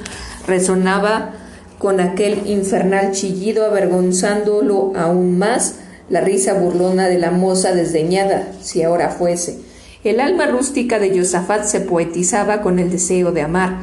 resonaba 0.46 1.34
con 1.78 2.00
aquel 2.00 2.46
infernal 2.46 3.12
chillido 3.12 3.64
avergonzándolo 3.64 4.92
aún 4.96 5.38
más 5.38 5.76
la 6.08 6.20
risa 6.20 6.54
burlona 6.54 7.08
de 7.08 7.18
la 7.18 7.30
moza 7.30 7.72
desdeñada, 7.72 8.48
si 8.60 8.82
ahora 8.82 9.10
fuese. 9.10 9.58
El 10.02 10.20
alma 10.20 10.46
rústica 10.46 10.98
de 10.98 11.16
Josafat 11.16 11.64
se 11.64 11.80
poetizaba 11.80 12.62
con 12.62 12.80
el 12.80 12.90
deseo 12.90 13.30
de 13.30 13.42
amar. 13.42 13.76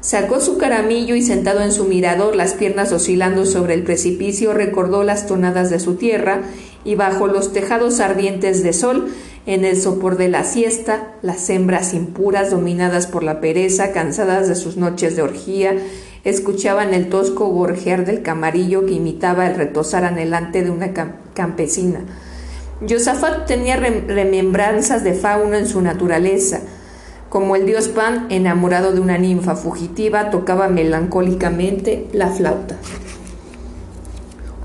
Sacó 0.00 0.40
su 0.40 0.56
caramillo 0.56 1.14
y 1.16 1.22
sentado 1.22 1.60
en 1.60 1.72
su 1.72 1.84
mirador, 1.84 2.36
las 2.36 2.54
piernas 2.54 2.92
oscilando 2.92 3.44
sobre 3.44 3.74
el 3.74 3.82
precipicio, 3.82 4.54
recordó 4.54 5.02
las 5.02 5.26
tonadas 5.26 5.70
de 5.70 5.80
su 5.80 5.96
tierra 5.96 6.42
y 6.88 6.94
bajo 6.94 7.26
los 7.26 7.52
tejados 7.52 8.00
ardientes 8.00 8.62
de 8.62 8.72
sol, 8.72 9.12
en 9.44 9.66
el 9.66 9.78
sopor 9.78 10.16
de 10.16 10.28
la 10.28 10.42
siesta, 10.42 11.12
las 11.20 11.50
hembras 11.50 11.92
impuras, 11.92 12.50
dominadas 12.50 13.06
por 13.06 13.22
la 13.22 13.42
pereza, 13.42 13.92
cansadas 13.92 14.48
de 14.48 14.54
sus 14.54 14.78
noches 14.78 15.14
de 15.14 15.20
orgía, 15.20 15.76
escuchaban 16.24 16.94
el 16.94 17.10
tosco 17.10 17.48
gorjear 17.48 18.06
del 18.06 18.22
camarillo 18.22 18.86
que 18.86 18.94
imitaba 18.94 19.46
el 19.46 19.56
retosar 19.56 20.06
anhelante 20.06 20.64
de 20.64 20.70
una 20.70 20.94
campesina. 21.34 22.00
Josafat 22.88 23.46
tenía 23.46 23.76
remembranzas 23.76 25.04
de 25.04 25.12
fauna 25.12 25.58
en 25.58 25.66
su 25.66 25.82
naturaleza, 25.82 26.60
como 27.28 27.54
el 27.54 27.66
dios 27.66 27.88
Pan, 27.88 28.28
enamorado 28.30 28.92
de 28.92 29.00
una 29.00 29.18
ninfa 29.18 29.56
fugitiva, 29.56 30.30
tocaba 30.30 30.68
melancólicamente 30.68 32.06
la 32.14 32.28
flauta. 32.28 32.76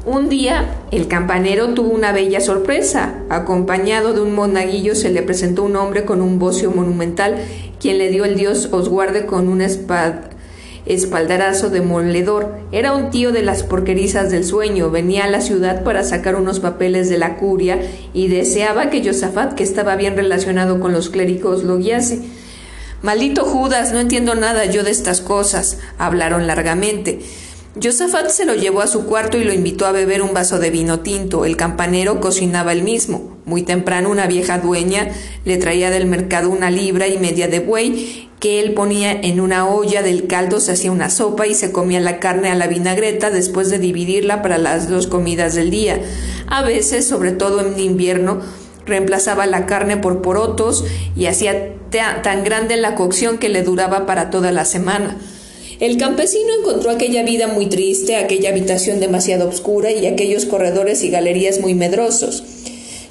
Un 0.06 0.28
día 0.28 0.66
el 0.92 1.08
campanero 1.08 1.70
tuvo 1.70 1.92
una 1.92 2.12
bella 2.12 2.42
sorpresa. 2.42 3.14
Acompañado 3.30 4.14
de 4.14 4.20
un 4.20 4.36
monaguillo 4.36 4.96
se 4.96 5.10
le 5.10 5.22
presentó 5.22 5.64
un 5.64 5.78
hombre 5.78 6.04
con 6.04 6.22
un 6.22 6.40
bocio 6.40 6.72
monumental, 6.72 7.38
quien 7.80 8.00
le 8.00 8.10
dio 8.10 8.26
el 8.26 8.36
dios 8.36 8.68
Osguarde 8.74 9.26
con 9.26 9.48
un 9.48 9.62
espaldarazo 10.86 11.70
demoledor. 11.70 12.54
Era 12.74 12.92
un 12.92 13.12
tío 13.12 13.32
de 13.32 13.44
las 13.44 13.64
porquerizas 13.64 14.30
del 14.30 14.44
sueño. 14.44 14.92
Venía 14.92 15.24
a 15.24 15.30
la 15.30 15.40
ciudad 15.40 15.86
para 15.86 16.04
sacar 16.04 16.36
unos 16.36 16.60
papeles 16.60 17.08
de 17.10 17.18
la 17.18 17.38
curia 17.38 17.80
y 18.14 18.28
deseaba 18.28 18.90
que 18.90 19.06
Josafat, 19.06 19.54
que 19.54 19.64
estaba 19.64 19.96
bien 19.96 20.18
relacionado 20.18 20.82
con 20.82 20.92
los 20.92 21.10
clérigos, 21.10 21.64
lo 21.64 21.78
guiase. 21.78 22.20
Maldito 23.04 23.46
Judas, 23.46 23.94
no 23.94 24.02
entiendo 24.02 24.36
nada 24.36 24.66
yo 24.66 24.84
de 24.84 24.92
estas 24.92 25.22
cosas. 25.22 25.80
Hablaron 25.98 26.46
largamente. 26.46 27.20
Josafat 27.82 28.30
se 28.30 28.46
lo 28.46 28.54
llevó 28.54 28.82
a 28.82 28.88
su 28.88 29.06
cuarto 29.06 29.40
y 29.40 29.44
lo 29.44 29.52
invitó 29.52 29.88
a 29.88 29.92
beber 29.92 30.22
un 30.22 30.34
vaso 30.34 30.60
de 30.60 30.70
vino 30.70 31.00
tinto. 31.00 31.44
El 31.44 31.58
campanero 31.58 32.22
cocinaba 32.22 32.72
el 32.72 32.84
mismo. 32.84 33.38
Muy 33.46 33.64
temprano 33.64 34.12
una 34.12 34.28
vieja 34.28 34.60
dueña 34.60 35.10
le 35.44 35.58
traía 35.58 35.90
del 35.90 36.06
mercado 36.06 36.52
una 36.52 36.70
libra 36.70 37.08
y 37.08 37.18
media 37.18 37.48
de 37.48 37.60
buey 37.60 38.30
que 38.40 38.60
él 38.60 38.74
ponía 38.74 39.12
en 39.12 39.40
una 39.40 39.68
olla 39.68 40.04
del 40.04 40.28
caldo, 40.28 40.60
se 40.60 40.74
hacía 40.74 40.92
una 40.92 41.10
sopa 41.10 41.48
y 41.48 41.56
se 41.56 41.72
comía 41.72 42.02
la 42.02 42.20
carne 42.20 42.52
a 42.52 42.56
la 42.56 42.68
vinagreta 42.68 43.30
después 43.30 43.70
de 43.70 43.80
dividirla 43.80 44.42
para 44.42 44.58
las 44.58 44.90
dos 44.90 45.08
comidas 45.08 45.56
del 45.56 45.72
día. 45.72 46.02
A 46.48 46.62
veces, 46.62 47.08
sobre 47.08 47.32
todo 47.32 47.62
en 47.62 47.80
invierno, 47.80 48.42
reemplazaba 48.86 49.46
la 49.46 49.66
carne 49.66 49.96
por 49.96 50.22
porotos 50.22 50.84
y 51.16 51.28
hacía 51.28 51.74
tan 51.90 52.44
grande 52.44 52.76
la 52.76 52.96
cocción 52.96 53.38
que 53.38 53.50
le 53.50 53.64
duraba 53.64 54.06
para 54.06 54.30
toda 54.30 54.52
la 54.52 54.66
semana. 54.66 55.18
El 55.84 55.98
campesino 55.98 56.48
encontró 56.58 56.92
aquella 56.92 57.24
vida 57.24 57.48
muy 57.48 57.66
triste, 57.66 58.16
aquella 58.16 58.52
habitación 58.52 59.02
demasiado 59.02 59.50
oscura 59.50 59.92
y 59.92 60.06
aquellos 60.06 60.46
corredores 60.46 61.04
y 61.04 61.10
galerías 61.10 61.60
muy 61.60 61.76
medrosos. 61.76 62.42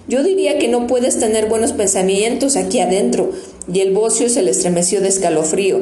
Yo 0.08 0.22
diría 0.22 0.56
que 0.56 0.68
no 0.68 0.86
puedes 0.86 1.18
tener 1.18 1.50
buenos 1.50 1.74
pensamientos 1.74 2.56
aquí 2.56 2.80
adentro, 2.80 3.30
y 3.70 3.80
el 3.80 3.92
bocio 3.92 4.30
se 4.30 4.40
le 4.40 4.52
estremeció 4.52 5.02
de 5.02 5.08
escalofrío. 5.08 5.80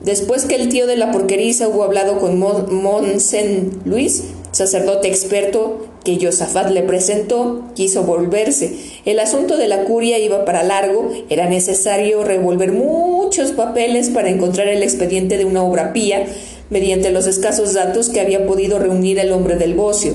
Después 0.00 0.46
que 0.46 0.54
el 0.54 0.70
tío 0.70 0.86
de 0.86 0.96
la 0.96 1.12
porqueriza 1.12 1.68
hubo 1.68 1.84
hablado 1.84 2.18
con 2.18 2.38
Monsen 2.38 3.82
Luis, 3.84 4.22
sacerdote 4.54 5.08
experto 5.08 5.86
que 6.04 6.18
Josafat 6.20 6.70
le 6.70 6.82
presentó, 6.82 7.64
quiso 7.74 8.04
volverse. 8.04 8.76
El 9.04 9.18
asunto 9.18 9.56
de 9.56 9.66
la 9.66 9.84
curia 9.84 10.18
iba 10.18 10.44
para 10.44 10.62
largo, 10.62 11.10
era 11.28 11.48
necesario 11.48 12.22
revolver 12.22 12.70
muchos 12.72 13.50
papeles 13.52 14.10
para 14.10 14.28
encontrar 14.28 14.68
el 14.68 14.82
expediente 14.82 15.38
de 15.38 15.44
una 15.44 15.64
obra 15.64 15.92
pía, 15.92 16.26
mediante 16.70 17.10
los 17.10 17.26
escasos 17.26 17.74
datos 17.74 18.08
que 18.10 18.20
había 18.20 18.46
podido 18.46 18.78
reunir 18.78 19.18
el 19.18 19.32
hombre 19.32 19.56
del 19.56 19.74
bocio. 19.74 20.14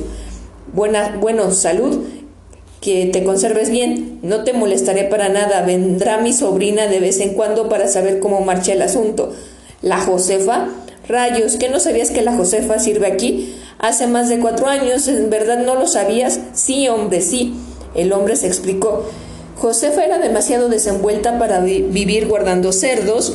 Buena, 0.74 1.18
bueno, 1.20 1.52
salud, 1.52 2.06
que 2.80 3.08
te 3.08 3.26
conserves 3.26 3.70
bien, 3.70 4.20
no 4.22 4.46
te 4.46 4.54
molestaré 4.54 5.04
para 5.04 5.28
nada, 5.28 5.64
vendrá 5.64 6.20
mi 6.20 6.32
sobrina 6.32 6.88
de 6.88 7.00
vez 7.00 7.20
en 7.20 7.34
cuando 7.34 7.68
para 7.68 7.90
saber 7.90 8.20
cómo 8.20 8.40
marcha 8.40 8.72
el 8.72 8.82
asunto. 8.82 9.34
La 9.82 10.00
Josefa, 10.00 10.70
rayos, 11.10 11.58
¿qué 11.58 11.68
no 11.68 11.80
sabías 11.80 12.12
que 12.12 12.22
la 12.22 12.38
Josefa 12.38 12.80
sirve 12.80 13.08
aquí? 13.08 13.56
Hace 13.80 14.08
más 14.08 14.30
de 14.30 14.40
cuatro 14.40 14.68
años, 14.68 15.08
¿en 15.08 15.30
verdad 15.30 15.60
no 15.60 15.76
lo 15.76 15.88
sabías? 15.88 16.40
Sí, 16.54 16.88
hombre, 16.88 17.22
sí. 17.22 17.54
El 17.96 18.14
hombre 18.14 18.36
se 18.36 18.48
explicó. 18.48 19.06
Josefa 19.58 20.06
era 20.06 20.20
demasiado 20.20 20.70
desenvuelta 20.70 21.38
para 21.38 21.60
vivir 21.60 22.28
guardando 22.28 22.72
cerdos. 22.72 23.34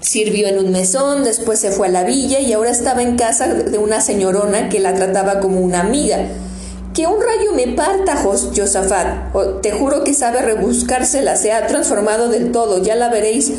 Sirvió 0.00 0.46
en 0.46 0.58
un 0.58 0.70
mesón, 0.70 1.24
después 1.24 1.58
se 1.58 1.70
fue 1.70 1.88
a 1.88 1.90
la 1.90 2.04
villa 2.04 2.40
y 2.40 2.52
ahora 2.52 2.70
estaba 2.70 3.02
en 3.02 3.16
casa 3.16 3.52
de 3.52 3.78
una 3.78 4.00
señorona 4.00 4.68
que 4.68 4.80
la 4.80 4.94
trataba 4.94 5.40
como 5.40 5.60
una 5.60 5.80
amiga. 5.80 6.18
Que 6.94 7.06
un 7.06 7.20
rayo 7.20 7.52
me 7.54 7.74
parta, 7.74 8.16
Josafat. 8.16 9.32
te 9.62 9.72
juro 9.72 10.04
que 10.04 10.14
sabe 10.14 10.42
rebuscársela, 10.42 11.36
se 11.36 11.52
ha 11.52 11.66
transformado 11.66 12.28
del 12.28 12.52
todo, 12.52 12.82
ya 12.82 12.94
la 12.94 13.08
veréis. 13.08 13.52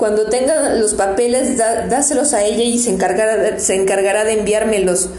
Cuando 0.00 0.24
tenga 0.24 0.72
los 0.76 0.94
papeles, 0.94 1.58
dáselos 1.58 2.32
a 2.32 2.42
ella 2.42 2.62
y 2.62 2.78
se 2.78 2.88
encargará, 2.88 3.58
se 3.58 3.74
encargará 3.74 4.24
de 4.24 4.32
enviármelos. 4.32 5.10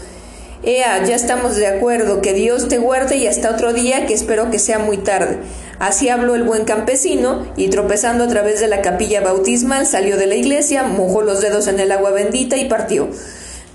Ea, 0.64 1.04
ya 1.04 1.14
estamos 1.14 1.54
de 1.54 1.68
acuerdo, 1.68 2.20
que 2.20 2.32
Dios 2.32 2.66
te 2.66 2.78
guarde 2.78 3.16
y 3.16 3.28
hasta 3.28 3.52
otro 3.52 3.72
día, 3.72 4.06
que 4.06 4.14
espero 4.14 4.50
que 4.50 4.58
sea 4.58 4.80
muy 4.80 4.96
tarde. 4.96 5.38
Así 5.78 6.08
habló 6.08 6.34
el 6.34 6.42
buen 6.42 6.64
campesino, 6.64 7.46
y 7.56 7.68
tropezando 7.68 8.24
a 8.24 8.26
través 8.26 8.58
de 8.58 8.66
la 8.66 8.82
capilla 8.82 9.20
bautismal, 9.20 9.86
salió 9.86 10.16
de 10.16 10.26
la 10.26 10.34
iglesia, 10.34 10.82
mojó 10.82 11.22
los 11.22 11.40
dedos 11.40 11.68
en 11.68 11.78
el 11.78 11.92
agua 11.92 12.10
bendita 12.10 12.56
y 12.56 12.68
partió. 12.68 13.08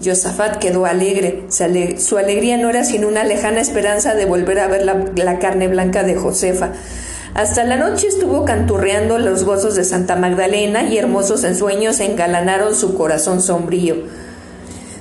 Josafat 0.03 0.57
quedó 0.57 0.85
alegre. 0.85 1.45
Su 1.99 2.17
alegría 2.17 2.57
no 2.57 2.69
era 2.69 2.83
sino 2.83 3.07
una 3.07 3.23
lejana 3.23 3.61
esperanza 3.61 4.13
de 4.13 4.25
volver 4.25 4.59
a 4.59 4.67
ver 4.67 4.83
la, 4.83 5.05
la 5.15 5.39
carne 5.39 5.69
blanca 5.69 6.03
de 6.03 6.15
Josefa. 6.15 6.73
Hasta 7.33 7.63
la 7.63 7.75
noche 7.75 8.07
estuvo 8.07 8.45
canturreando 8.45 9.17
los 9.19 9.43
gozos 9.43 9.75
de 9.75 9.83
Santa 9.83 10.15
Magdalena 10.15 10.83
y 10.89 10.97
hermosos 10.97 11.43
ensueños 11.43 11.99
engalanaron 11.99 12.75
su 12.75 12.95
corazón 12.95 13.41
sombrío. 13.41 13.95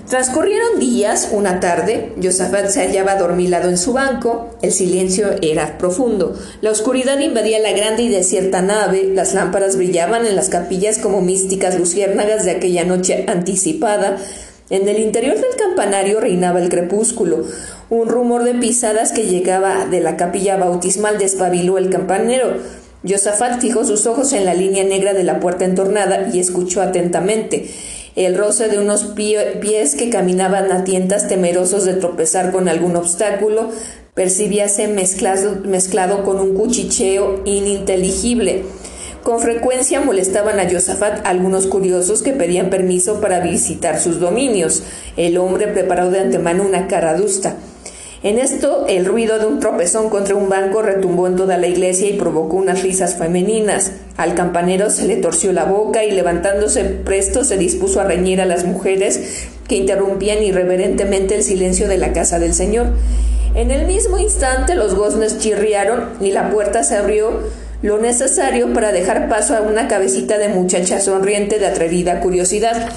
Transcurrieron 0.08 0.78
días, 0.78 1.30
una 1.32 1.58
tarde, 1.58 2.12
Josafat 2.22 2.68
se 2.68 2.80
hallaba 2.80 3.16
dormilado 3.16 3.68
en 3.68 3.76
su 3.76 3.92
banco, 3.92 4.56
el 4.62 4.70
silencio 4.70 5.34
era 5.42 5.78
profundo, 5.78 6.38
la 6.60 6.70
oscuridad 6.70 7.18
invadía 7.18 7.58
la 7.58 7.72
grande 7.72 8.04
y 8.04 8.08
desierta 8.08 8.62
nave, 8.62 9.10
las 9.12 9.34
lámparas 9.34 9.76
brillaban 9.76 10.24
en 10.24 10.36
las 10.36 10.48
capillas 10.48 10.98
como 10.98 11.22
místicas 11.22 11.76
luciérnagas 11.76 12.44
de 12.44 12.52
aquella 12.52 12.84
noche 12.84 13.24
anticipada, 13.26 14.18
en 14.68 14.88
el 14.88 14.98
interior 14.98 15.36
del 15.36 15.56
campanario 15.56 16.20
reinaba 16.20 16.60
el 16.60 16.68
crepúsculo. 16.68 17.44
Un 17.88 18.08
rumor 18.08 18.42
de 18.42 18.54
pisadas 18.54 19.12
que 19.12 19.26
llegaba 19.26 19.86
de 19.86 20.00
la 20.00 20.16
capilla 20.16 20.56
bautismal 20.56 21.18
despabiló 21.18 21.78
el 21.78 21.90
campanero. 21.90 22.54
Josafat 23.08 23.60
fijó 23.60 23.84
sus 23.84 24.06
ojos 24.06 24.32
en 24.32 24.44
la 24.44 24.54
línea 24.54 24.82
negra 24.82 25.14
de 25.14 25.22
la 25.22 25.38
puerta 25.38 25.64
entornada 25.64 26.28
y 26.32 26.40
escuchó 26.40 26.82
atentamente. 26.82 27.70
El 28.16 28.36
roce 28.36 28.68
de 28.68 28.78
unos 28.78 29.04
pies 29.04 29.94
que 29.94 30.10
caminaban 30.10 30.72
a 30.72 30.82
tientas 30.84 31.28
temerosos 31.28 31.84
de 31.84 31.94
tropezar 31.94 32.50
con 32.50 32.68
algún 32.68 32.96
obstáculo 32.96 33.70
percibíase 34.14 34.88
mezclado, 34.88 35.60
mezclado 35.64 36.24
con 36.24 36.40
un 36.40 36.54
cuchicheo 36.54 37.42
ininteligible. 37.44 38.64
Con 39.26 39.40
frecuencia 39.40 40.00
molestaban 40.00 40.60
a 40.60 40.70
Josafat 40.70 41.26
algunos 41.26 41.66
curiosos 41.66 42.22
que 42.22 42.32
pedían 42.32 42.70
permiso 42.70 43.20
para 43.20 43.40
visitar 43.40 43.98
sus 43.98 44.20
dominios. 44.20 44.84
El 45.16 45.36
hombre 45.38 45.66
preparó 45.66 46.12
de 46.12 46.20
antemano 46.20 46.62
una 46.62 46.86
cara 46.86 47.10
adusta. 47.10 47.56
En 48.22 48.38
esto, 48.38 48.86
el 48.88 49.04
ruido 49.04 49.40
de 49.40 49.46
un 49.46 49.58
tropezón 49.58 50.10
contra 50.10 50.36
un 50.36 50.48
banco 50.48 50.80
retumbó 50.80 51.26
en 51.26 51.34
toda 51.34 51.58
la 51.58 51.66
iglesia 51.66 52.08
y 52.08 52.12
provocó 52.12 52.54
unas 52.54 52.84
risas 52.84 53.16
femeninas. 53.16 53.94
Al 54.16 54.36
campanero 54.36 54.90
se 54.90 55.08
le 55.08 55.16
torció 55.16 55.52
la 55.52 55.64
boca 55.64 56.04
y 56.04 56.12
levantándose 56.12 56.84
presto 56.84 57.42
se 57.42 57.58
dispuso 57.58 58.00
a 58.00 58.04
reñir 58.04 58.40
a 58.40 58.46
las 58.46 58.64
mujeres 58.64 59.48
que 59.66 59.74
interrumpían 59.74 60.40
irreverentemente 60.44 61.34
el 61.34 61.42
silencio 61.42 61.88
de 61.88 61.98
la 61.98 62.12
casa 62.12 62.38
del 62.38 62.54
Señor. 62.54 62.90
En 63.56 63.72
el 63.72 63.88
mismo 63.88 64.20
instante 64.20 64.76
los 64.76 64.94
goznes 64.94 65.40
chirriaron 65.40 66.10
y 66.20 66.30
la 66.30 66.48
puerta 66.48 66.84
se 66.84 66.94
abrió 66.94 67.40
lo 67.86 67.98
necesario 67.98 68.72
para 68.72 68.90
dejar 68.90 69.28
paso 69.28 69.56
a 69.56 69.60
una 69.60 69.86
cabecita 69.86 70.38
de 70.38 70.48
muchacha 70.48 71.00
sonriente 71.00 71.60
de 71.60 71.66
atrevida 71.66 72.20
curiosidad. 72.20 72.90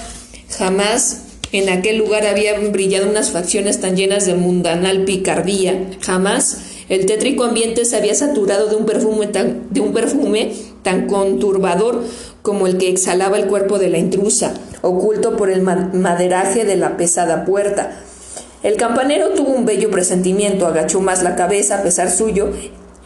Jamás 0.57 1.21
en 1.51 1.69
aquel 1.69 1.97
lugar 1.97 2.25
habían 2.25 2.71
brillado 2.71 3.07
unas 3.07 3.29
facciones 3.29 3.79
tan 3.79 3.95
llenas 3.95 4.25
de 4.25 4.33
mundanal 4.33 5.05
picardía. 5.05 5.91
Jamás 6.01 6.57
el 6.89 7.05
tétrico 7.05 7.43
ambiente 7.43 7.85
se 7.85 7.97
había 7.97 8.15
saturado 8.15 8.67
de 8.67 8.77
un 8.77 8.87
perfume 8.87 9.27
tan, 9.27 9.67
de 9.69 9.79
un 9.79 9.93
perfume 9.93 10.53
tan 10.81 11.05
conturbador 11.05 12.03
como 12.41 12.65
el 12.65 12.79
que 12.79 12.89
exhalaba 12.89 13.37
el 13.37 13.45
cuerpo 13.45 13.77
de 13.77 13.89
la 13.89 13.99
intrusa, 13.99 14.55
oculto 14.81 15.37
por 15.37 15.51
el 15.51 15.61
maderaje 15.61 16.65
de 16.65 16.77
la 16.77 16.97
pesada 16.97 17.45
puerta. 17.45 17.91
El 18.63 18.75
campanero 18.75 19.29
tuvo 19.35 19.51
un 19.51 19.65
bello 19.65 19.91
presentimiento, 19.91 20.65
agachó 20.65 20.99
más 20.99 21.21
la 21.21 21.35
cabeza 21.35 21.77
a 21.77 21.83
pesar 21.83 22.09
suyo, 22.09 22.51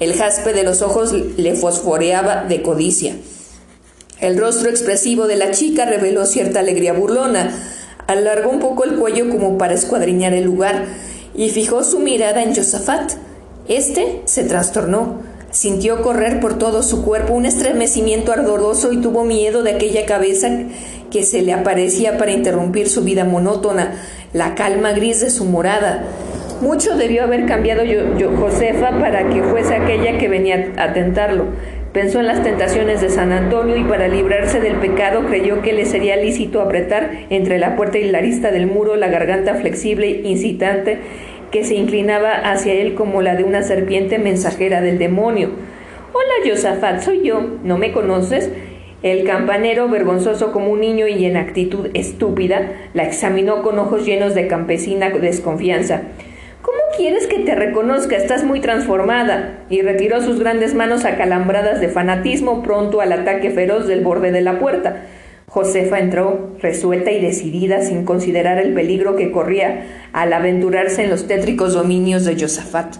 el 0.03 0.15
jaspe 0.15 0.53
de 0.53 0.63
los 0.63 0.81
ojos 0.81 1.13
le 1.13 1.55
fosforeaba 1.55 2.43
de 2.43 2.61
codicia. 2.61 3.15
El 4.19 4.37
rostro 4.37 4.69
expresivo 4.69 5.27
de 5.27 5.35
la 5.35 5.51
chica 5.51 5.85
reveló 5.85 6.25
cierta 6.25 6.59
alegría 6.59 6.93
burlona, 6.93 7.51
alargó 8.07 8.49
un 8.51 8.59
poco 8.59 8.83
el 8.83 8.95
cuello 8.95 9.29
como 9.29 9.57
para 9.57 9.73
escuadriñar 9.73 10.33
el 10.33 10.45
lugar 10.45 10.85
y 11.35 11.49
fijó 11.49 11.83
su 11.83 11.99
mirada 11.99 12.43
en 12.43 12.55
Josafat. 12.55 13.13
Este 13.67 14.21
se 14.25 14.43
trastornó. 14.43 15.21
Sintió 15.51 16.01
correr 16.01 16.39
por 16.39 16.57
todo 16.57 16.81
su 16.81 17.03
cuerpo 17.03 17.33
un 17.33 17.45
estremecimiento 17.45 18.31
ardoroso 18.31 18.91
y 18.91 19.01
tuvo 19.01 19.23
miedo 19.23 19.61
de 19.61 19.71
aquella 19.71 20.05
cabeza 20.05 20.49
que 21.11 21.23
se 21.23 21.43
le 21.43 21.53
aparecía 21.53 22.17
para 22.17 22.31
interrumpir 22.31 22.89
su 22.89 23.03
vida 23.03 23.23
monótona, 23.23 24.01
la 24.33 24.55
calma 24.55 24.93
gris 24.93 25.19
de 25.19 25.29
su 25.29 25.45
morada. 25.45 26.05
Mucho 26.61 26.95
debió 26.95 27.23
haber 27.23 27.45
cambiado 27.45 27.83
yo, 27.83 28.31
Josefa 28.37 28.91
para 28.99 29.29
que 29.29 29.43
fuese 29.43 29.75
aquella 29.75 30.17
que 30.17 30.27
venía 30.27 30.71
a 30.77 30.93
tentarlo. 30.93 31.45
Pensó 31.91 32.19
en 32.19 32.27
las 32.27 32.41
tentaciones 32.41 33.01
de 33.01 33.09
San 33.09 33.31
Antonio 33.31 33.77
y 33.77 33.83
para 33.83 34.07
librarse 34.07 34.59
del 34.59 34.77
pecado 34.77 35.25
creyó 35.27 35.61
que 35.61 35.73
le 35.73 35.85
sería 35.85 36.15
lícito 36.15 36.61
apretar 36.61 37.11
entre 37.29 37.59
la 37.59 37.75
puerta 37.75 37.99
y 37.99 38.09
la 38.09 38.17
arista 38.17 38.51
del 38.51 38.65
muro 38.65 38.95
la 38.95 39.09
garganta 39.09 39.55
flexible, 39.55 40.21
incitante, 40.23 40.99
que 41.51 41.63
se 41.63 41.75
inclinaba 41.75 42.31
hacia 42.31 42.73
él 42.73 42.95
como 42.95 43.21
la 43.21 43.35
de 43.35 43.43
una 43.43 43.61
serpiente 43.61 44.17
mensajera 44.17 44.81
del 44.81 44.97
demonio. 44.97 45.51
Hola, 46.13 46.49
Josafat, 46.49 47.01
soy 47.01 47.21
yo. 47.23 47.41
¿No 47.63 47.77
me 47.77 47.91
conoces? 47.91 48.49
El 49.03 49.25
campanero, 49.25 49.89
vergonzoso 49.89 50.51
como 50.51 50.71
un 50.71 50.79
niño 50.79 51.07
y 51.07 51.25
en 51.25 51.37
actitud 51.37 51.89
estúpida, 51.93 52.71
la 52.93 53.03
examinó 53.03 53.61
con 53.61 53.77
ojos 53.77 54.05
llenos 54.05 54.33
de 54.33 54.47
campesina 54.47 55.09
desconfianza. 55.09 56.03
¿Cómo 56.93 57.09
quieres 57.09 57.25
que 57.25 57.39
te 57.39 57.55
reconozca? 57.55 58.15
Estás 58.15 58.43
muy 58.43 58.59
transformada. 58.59 59.65
Y 59.67 59.81
retiró 59.81 60.21
sus 60.21 60.39
grandes 60.39 60.75
manos 60.75 61.05
acalambradas 61.05 61.81
de 61.81 61.87
fanatismo 61.87 62.61
pronto 62.61 63.01
al 63.01 63.11
ataque 63.11 63.49
feroz 63.49 63.87
del 63.87 64.01
borde 64.01 64.31
de 64.31 64.41
la 64.41 64.59
puerta. 64.59 65.01
Josefa 65.47 65.97
entró, 65.97 66.51
resuelta 66.61 67.11
y 67.11 67.19
decidida, 67.19 67.81
sin 67.81 68.05
considerar 68.05 68.59
el 68.59 68.75
peligro 68.75 69.15
que 69.15 69.31
corría 69.31 69.85
al 70.13 70.33
aventurarse 70.33 71.03
en 71.03 71.09
los 71.09 71.25
tétricos 71.25 71.73
dominios 71.73 72.25
de 72.25 72.39
Josafat. 72.39 72.97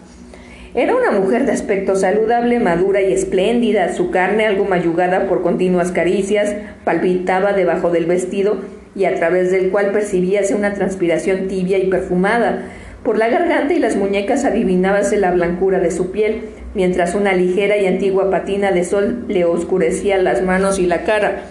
Era 0.74 0.96
una 0.96 1.12
mujer 1.12 1.46
de 1.46 1.52
aspecto 1.52 1.96
saludable, 1.96 2.60
madura 2.60 3.00
y 3.00 3.14
espléndida. 3.14 3.94
Su 3.94 4.10
carne, 4.10 4.48
algo 4.48 4.66
mayugada 4.66 5.28
por 5.28 5.44
continuas 5.44 5.92
caricias, 5.92 6.56
palpitaba 6.84 7.54
debajo 7.54 7.92
del 7.92 8.08
vestido 8.08 8.58
y 8.96 9.06
a 9.06 9.14
través 9.14 9.52
del 9.52 9.70
cual 9.70 9.92
percibíase 9.92 10.56
una 10.56 10.74
transpiración 10.74 11.48
tibia 11.48 11.78
y 11.78 11.88
perfumada. 11.92 12.64
Por 13.04 13.18
la 13.18 13.28
garganta 13.28 13.74
y 13.74 13.80
las 13.80 13.98
muñecas 13.98 14.46
adivinábase 14.46 15.18
la 15.18 15.32
blancura 15.32 15.80
de 15.80 15.92
su 15.92 16.12
piel, 16.12 16.44
mientras 16.74 17.16
una 17.16 17.34
ligera 17.34 17.76
y 17.78 17.86
antigua 17.86 18.32
patina 18.32 18.72
de 18.72 18.86
sol 18.86 19.26
le 19.28 19.44
oscurecía 19.44 20.18
las 20.18 20.42
manos 20.42 20.80
y 20.80 20.86
la 20.86 21.04
cara. 21.04 21.44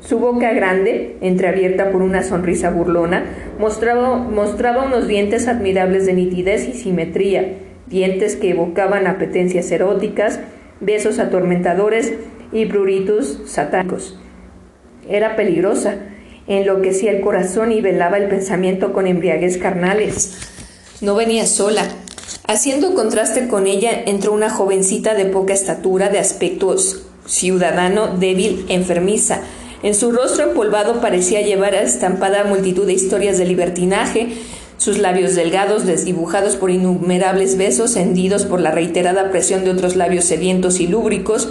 Su 0.00 0.20
boca 0.20 0.52
grande, 0.52 1.16
entreabierta 1.20 1.90
por 1.90 2.02
una 2.02 2.22
sonrisa 2.22 2.70
burlona, 2.70 3.24
mostraba, 3.58 4.16
mostraba 4.16 4.84
unos 4.84 5.08
dientes 5.08 5.48
admirables 5.48 6.06
de 6.06 6.12
nitidez 6.12 6.68
y 6.68 6.72
simetría, 6.72 7.54
dientes 7.88 8.36
que 8.36 8.50
evocaban 8.50 9.08
apetencias 9.08 9.72
eróticas, 9.72 10.38
besos 10.80 11.18
atormentadores 11.18 12.14
y 12.52 12.66
pruritus 12.66 13.42
satánicos. 13.46 14.20
Era 15.08 15.34
peligrosa, 15.34 15.96
enloquecía 16.46 17.10
el 17.10 17.22
corazón 17.22 17.72
y 17.72 17.80
velaba 17.80 18.18
el 18.18 18.28
pensamiento 18.28 18.92
con 18.92 19.08
embriaguez 19.08 19.58
carnales. 19.58 20.51
No 21.02 21.16
venía 21.16 21.46
sola. 21.46 21.88
Haciendo 22.46 22.94
contraste 22.94 23.48
con 23.48 23.66
ella 23.66 23.90
entró 24.06 24.32
una 24.32 24.50
jovencita 24.50 25.14
de 25.14 25.24
poca 25.24 25.52
estatura, 25.52 26.08
de 26.08 26.20
aspectos 26.20 27.02
ciudadano, 27.26 28.16
débil, 28.18 28.64
enfermiza, 28.68 29.40
en 29.82 29.96
su 29.96 30.12
rostro 30.12 30.44
empolvado 30.44 31.00
parecía 31.00 31.40
llevar 31.42 31.74
estampada 31.74 32.44
multitud 32.44 32.86
de 32.86 32.92
historias 32.92 33.36
de 33.36 33.46
libertinaje, 33.46 34.28
sus 34.76 34.98
labios 34.98 35.34
delgados, 35.34 35.86
desdibujados 35.86 36.54
por 36.54 36.70
innumerables 36.70 37.58
besos, 37.58 37.96
hendidos 37.96 38.44
por 38.44 38.60
la 38.60 38.70
reiterada 38.70 39.30
presión 39.32 39.64
de 39.64 39.70
otros 39.70 39.96
labios 39.96 40.24
sedientos 40.24 40.78
y 40.78 40.86
lúbricos, 40.86 41.48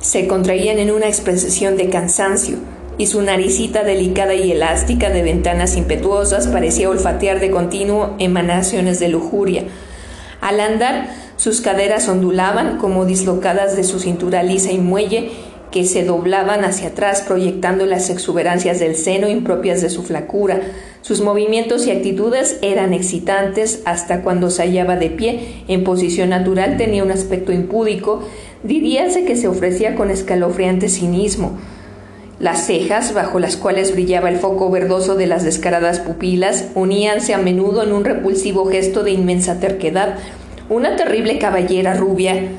se 0.00 0.26
contraían 0.26 0.78
en 0.78 0.90
una 0.90 1.08
expresión 1.08 1.76
de 1.76 1.90
cansancio, 1.90 2.56
y 2.98 3.06
su 3.06 3.22
naricita 3.22 3.84
delicada 3.84 4.34
y 4.34 4.50
elástica 4.50 5.08
de 5.10 5.22
ventanas 5.22 5.76
impetuosas 5.76 6.48
parecía 6.48 6.90
olfatear 6.90 7.40
de 7.40 7.50
continuo 7.50 8.14
emanaciones 8.18 8.98
de 8.98 9.08
lujuria. 9.08 9.64
Al 10.40 10.60
andar, 10.60 11.08
sus 11.36 11.60
caderas 11.60 12.08
ondulaban 12.08 12.78
como 12.78 13.06
dislocadas 13.06 13.76
de 13.76 13.84
su 13.84 14.00
cintura 14.00 14.42
lisa 14.42 14.72
y 14.72 14.78
muelle, 14.78 15.30
que 15.70 15.84
se 15.84 16.02
doblaban 16.04 16.64
hacia 16.64 16.88
atrás 16.88 17.22
proyectando 17.26 17.86
las 17.86 18.10
exuberancias 18.10 18.80
del 18.80 18.96
seno 18.96 19.28
impropias 19.28 19.82
de 19.82 19.90
su 19.90 20.02
flacura. 20.02 20.60
Sus 21.02 21.20
movimientos 21.20 21.86
y 21.86 21.90
actitudes 21.90 22.58
eran 22.62 22.94
excitantes 22.94 23.82
hasta 23.84 24.22
cuando 24.22 24.50
se 24.50 24.62
hallaba 24.62 24.96
de 24.96 25.10
pie, 25.10 25.62
en 25.68 25.84
posición 25.84 26.30
natural 26.30 26.76
tenía 26.76 27.04
un 27.04 27.10
aspecto 27.10 27.52
impúdico, 27.52 28.22
diríase 28.62 29.24
que 29.24 29.36
se 29.36 29.46
ofrecía 29.46 29.94
con 29.94 30.10
escalofriante 30.10 30.88
cinismo. 30.88 31.58
Las 32.40 32.66
cejas, 32.66 33.14
bajo 33.14 33.40
las 33.40 33.56
cuales 33.56 33.92
brillaba 33.92 34.28
el 34.28 34.38
foco 34.38 34.70
verdoso 34.70 35.16
de 35.16 35.26
las 35.26 35.42
descaradas 35.42 35.98
pupilas, 35.98 36.66
uníanse 36.76 37.34
a 37.34 37.38
menudo 37.38 37.82
en 37.82 37.92
un 37.92 38.04
repulsivo 38.04 38.66
gesto 38.66 39.02
de 39.02 39.10
inmensa 39.10 39.58
terquedad. 39.58 40.14
Una 40.68 40.94
terrible 40.94 41.38
caballera 41.38 41.94
rubia, 41.94 42.50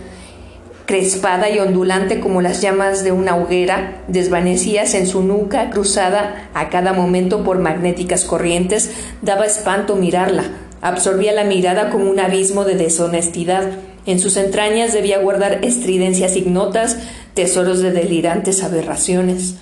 crespada 0.85 1.49
y 1.49 1.59
ondulante 1.59 2.19
como 2.19 2.41
las 2.41 2.61
llamas 2.61 3.05
de 3.05 3.13
una 3.13 3.37
hoguera, 3.37 4.01
desvanecías 4.09 4.95
en 4.95 5.07
su 5.07 5.23
nuca, 5.23 5.69
cruzada 5.69 6.49
a 6.53 6.67
cada 6.67 6.91
momento 6.91 7.45
por 7.45 7.59
magnéticas 7.59 8.25
corrientes, 8.25 8.91
daba 9.21 9.45
espanto 9.45 9.95
mirarla, 9.95 10.43
absorbía 10.81 11.31
la 11.31 11.45
mirada 11.45 11.89
como 11.89 12.09
un 12.09 12.19
abismo 12.19 12.65
de 12.65 12.75
deshonestidad. 12.75 13.63
En 14.05 14.19
sus 14.19 14.35
entrañas 14.35 14.91
debía 14.91 15.19
guardar 15.19 15.59
estridencias 15.63 16.35
ignotas, 16.35 16.97
tesoros 17.33 17.79
de 17.79 17.91
delirantes 17.91 18.61
aberraciones. 18.61 19.55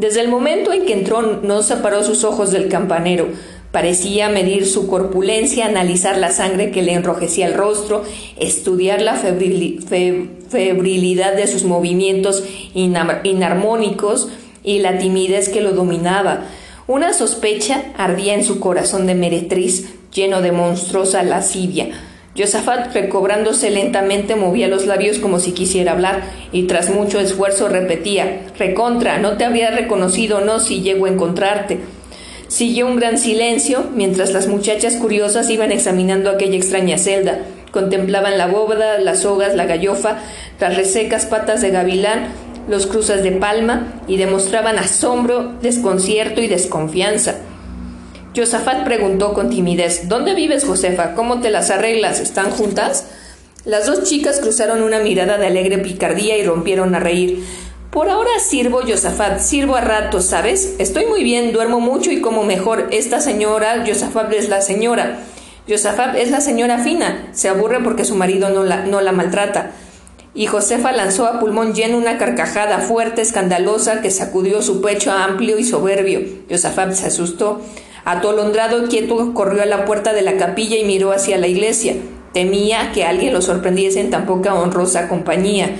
Desde 0.00 0.22
el 0.22 0.28
momento 0.28 0.72
en 0.72 0.86
que 0.86 0.94
entró 0.94 1.40
no 1.42 1.62
separó 1.62 2.02
sus 2.02 2.24
ojos 2.24 2.50
del 2.50 2.68
campanero, 2.68 3.28
Parecía 3.72 4.28
medir 4.28 4.66
su 4.66 4.86
corpulencia, 4.88 5.66
analizar 5.66 6.18
la 6.18 6.32
sangre 6.32 6.72
que 6.72 6.82
le 6.82 6.94
enrojecía 6.94 7.46
el 7.46 7.54
rostro, 7.54 8.02
estudiar 8.36 9.00
la 9.00 9.14
febrilidad 9.14 11.36
de 11.36 11.46
sus 11.46 11.62
movimientos 11.62 12.42
inarmónicos 12.74 14.28
y 14.64 14.80
la 14.80 14.98
timidez 14.98 15.50
que 15.50 15.60
lo 15.60 15.70
dominaba. 15.70 16.46
Una 16.88 17.12
sospecha 17.12 17.92
ardía 17.96 18.34
en 18.34 18.42
su 18.42 18.58
corazón 18.58 19.06
de 19.06 19.14
meretriz, 19.14 19.88
lleno 20.12 20.42
de 20.42 20.50
monstruosa 20.50 21.22
lascivia. 21.22 21.90
Josafat, 22.36 22.94
recobrándose 22.94 23.70
lentamente, 23.70 24.36
movía 24.36 24.68
los 24.68 24.86
labios 24.86 25.18
como 25.18 25.40
si 25.40 25.52
quisiera 25.52 25.92
hablar, 25.92 26.22
y 26.52 26.64
tras 26.64 26.90
mucho 26.90 27.18
esfuerzo 27.18 27.68
repetía 27.68 28.42
Recontra, 28.56 29.18
no 29.18 29.36
te 29.36 29.44
habría 29.44 29.70
reconocido, 29.70 30.40
no, 30.40 30.60
si 30.60 30.80
llego 30.80 31.06
a 31.06 31.10
encontrarte. 31.10 31.80
Siguió 32.46 32.86
un 32.86 32.96
gran 32.96 33.18
silencio 33.18 33.84
mientras 33.94 34.32
las 34.32 34.46
muchachas 34.46 34.96
curiosas 34.96 35.50
iban 35.50 35.72
examinando 35.72 36.30
aquella 36.30 36.56
extraña 36.56 36.98
celda. 36.98 37.38
Contemplaban 37.72 38.38
la 38.38 38.48
bóveda, 38.48 38.98
las 38.98 39.20
sogas, 39.20 39.54
la 39.54 39.66
gallofa, 39.66 40.18
las 40.58 40.76
resecas 40.76 41.26
patas 41.26 41.60
de 41.60 41.70
gavilán, 41.70 42.28
los 42.68 42.86
cruzas 42.86 43.22
de 43.22 43.32
palma 43.32 43.92
y 44.08 44.16
demostraban 44.16 44.78
asombro, 44.78 45.52
desconcierto 45.62 46.40
y 46.40 46.48
desconfianza. 46.48 47.36
Josafat 48.36 48.84
preguntó 48.84 49.32
con 49.34 49.50
timidez 49.50 50.08
¿Dónde 50.08 50.34
vives, 50.34 50.64
Josefa? 50.64 51.14
¿Cómo 51.14 51.40
te 51.40 51.50
las 51.50 51.70
arreglas? 51.70 52.20
¿Están 52.20 52.50
juntas? 52.50 53.06
Las 53.64 53.86
dos 53.86 54.04
chicas 54.04 54.40
cruzaron 54.40 54.82
una 54.82 55.00
mirada 55.00 55.36
de 55.36 55.46
alegre 55.46 55.78
picardía 55.78 56.38
y 56.38 56.44
rompieron 56.44 56.94
a 56.94 57.00
reír. 57.00 57.44
Por 57.90 58.08
ahora 58.08 58.30
sirvo, 58.38 58.82
Josafat, 58.86 59.40
sirvo 59.40 59.74
a 59.74 59.80
ratos, 59.80 60.26
¿sabes? 60.26 60.76
Estoy 60.78 61.06
muy 61.06 61.24
bien, 61.24 61.52
duermo 61.52 61.80
mucho 61.80 62.12
y 62.12 62.20
como 62.20 62.44
mejor. 62.44 62.86
Esta 62.92 63.20
señora, 63.20 63.84
Josafat 63.84 64.32
es 64.32 64.48
la 64.48 64.60
señora. 64.62 65.18
Josafat 65.68 66.14
es 66.14 66.30
la 66.30 66.40
señora 66.40 66.78
fina. 66.78 67.28
Se 67.32 67.48
aburre 67.48 67.80
porque 67.80 68.04
su 68.04 68.14
marido 68.14 68.48
no 68.48 68.62
la, 68.62 68.86
no 68.86 69.00
la 69.00 69.10
maltrata. 69.10 69.72
Y 70.34 70.46
Josefa 70.46 70.92
lanzó 70.92 71.26
a 71.26 71.40
pulmón 71.40 71.74
lleno 71.74 71.98
una 71.98 72.16
carcajada 72.16 72.78
fuerte, 72.78 73.22
escandalosa, 73.22 74.00
que 74.00 74.12
sacudió 74.12 74.62
su 74.62 74.80
pecho 74.80 75.10
amplio 75.10 75.58
y 75.58 75.64
soberbio. 75.64 76.20
Josafat 76.48 76.92
se 76.92 77.08
asustó. 77.08 77.60
Atolondrado 78.04 78.84
y 78.84 78.88
quieto, 78.88 79.34
corrió 79.34 79.62
a 79.62 79.66
la 79.66 79.84
puerta 79.84 80.12
de 80.12 80.22
la 80.22 80.36
capilla 80.36 80.76
y 80.76 80.84
miró 80.84 81.12
hacia 81.12 81.38
la 81.38 81.46
iglesia. 81.46 81.96
Temía 82.32 82.92
que 82.92 83.04
alguien 83.04 83.32
lo 83.32 83.42
sorprendiese 83.42 84.00
en 84.00 84.10
tan 84.10 84.26
poca 84.26 84.54
honrosa 84.54 85.08
compañía. 85.08 85.70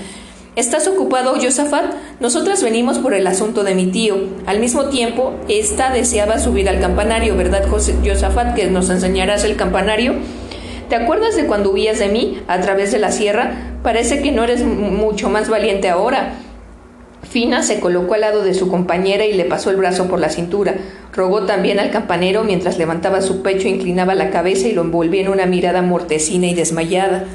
¿Estás 0.57 0.85
ocupado, 0.87 1.35
Josafat? 1.41 1.93
Nosotras 2.19 2.61
venimos 2.61 2.99
por 2.99 3.13
el 3.13 3.25
asunto 3.25 3.63
de 3.63 3.73
mi 3.73 3.87
tío. 3.87 4.17
Al 4.45 4.59
mismo 4.59 4.89
tiempo, 4.89 5.33
esta 5.47 5.91
deseaba 5.91 6.39
subir 6.39 6.67
al 6.67 6.81
campanario, 6.81 7.37
¿verdad, 7.37 7.65
Josafat, 7.69 8.53
que 8.53 8.67
nos 8.67 8.89
enseñarás 8.89 9.45
el 9.45 9.55
campanario? 9.55 10.15
¿Te 10.89 10.97
acuerdas 10.97 11.37
de 11.37 11.45
cuando 11.45 11.71
huías 11.71 11.99
de 11.99 12.09
mí 12.09 12.41
a 12.49 12.59
través 12.59 12.91
de 12.91 12.99
la 12.99 13.13
sierra? 13.13 13.77
Parece 13.81 14.21
que 14.21 14.33
no 14.33 14.43
eres 14.43 14.65
mucho 14.65 15.29
más 15.29 15.47
valiente 15.47 15.87
ahora. 15.87 16.33
Fina 17.23 17.63
se 17.63 17.79
colocó 17.79 18.15
al 18.15 18.21
lado 18.21 18.43
de 18.43 18.53
su 18.53 18.67
compañera 18.67 19.25
y 19.25 19.33
le 19.33 19.45
pasó 19.45 19.69
el 19.69 19.77
brazo 19.77 20.07
por 20.07 20.19
la 20.19 20.29
cintura. 20.29 20.75
Rogó 21.13 21.43
también 21.43 21.79
al 21.79 21.91
campanero 21.91 22.43
mientras 22.43 22.77
levantaba 22.77 23.21
su 23.21 23.41
pecho, 23.41 23.67
inclinaba 23.67 24.15
la 24.15 24.31
cabeza 24.31 24.67
y 24.67 24.73
lo 24.73 24.81
envolvía 24.81 25.21
en 25.21 25.29
una 25.29 25.45
mirada 25.45 25.81
mortecina 25.81 26.47
y 26.47 26.53
desmayada. 26.53 27.25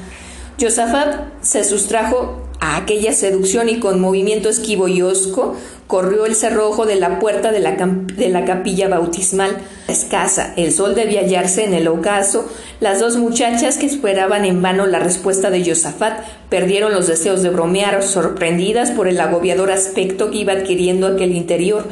Josafat 0.61 1.20
se 1.40 1.64
sustrajo 1.64 2.46
a 2.61 2.77
aquella 2.77 3.12
seducción 3.12 3.69
y 3.69 3.79
con 3.79 4.01
movimiento 4.01 4.49
esquivo 4.49 4.88
y 4.88 5.03
osco 5.03 5.57
corrió 5.87 6.27
el 6.27 6.35
cerrojo 6.35 6.85
de 6.85 6.97
la 6.97 7.19
puerta 7.19 7.53
de 7.53 7.61
la, 7.61 7.73
de 7.73 8.29
la 8.29 8.45
capilla 8.45 8.88
bautismal. 8.88 9.57
Escasa, 9.88 10.53
el 10.57 10.73
sol 10.73 10.95
debía 10.95 11.21
hallarse 11.21 11.64
en 11.64 11.75
el 11.75 11.87
ocaso. 11.88 12.49
Las 12.81 13.01
dos 13.01 13.16
muchachas 13.16 13.77
que 13.77 13.87
esperaban 13.87 14.45
en 14.45 14.62
vano 14.62 14.87
la 14.87 14.99
respuesta 14.99 15.51
de 15.51 15.64
Josafat 15.64 16.21
perdieron 16.49 16.92
los 16.92 17.07
deseos 17.07 17.42
de 17.42 17.51
bromear, 17.51 18.03
sorprendidas 18.03 18.90
por 18.90 19.07
el 19.07 19.21
agobiador 19.21 19.71
aspecto 19.71 20.31
que 20.31 20.38
iba 20.38 20.55
adquiriendo 20.55 21.07
aquel 21.07 21.37
interior. 21.37 21.85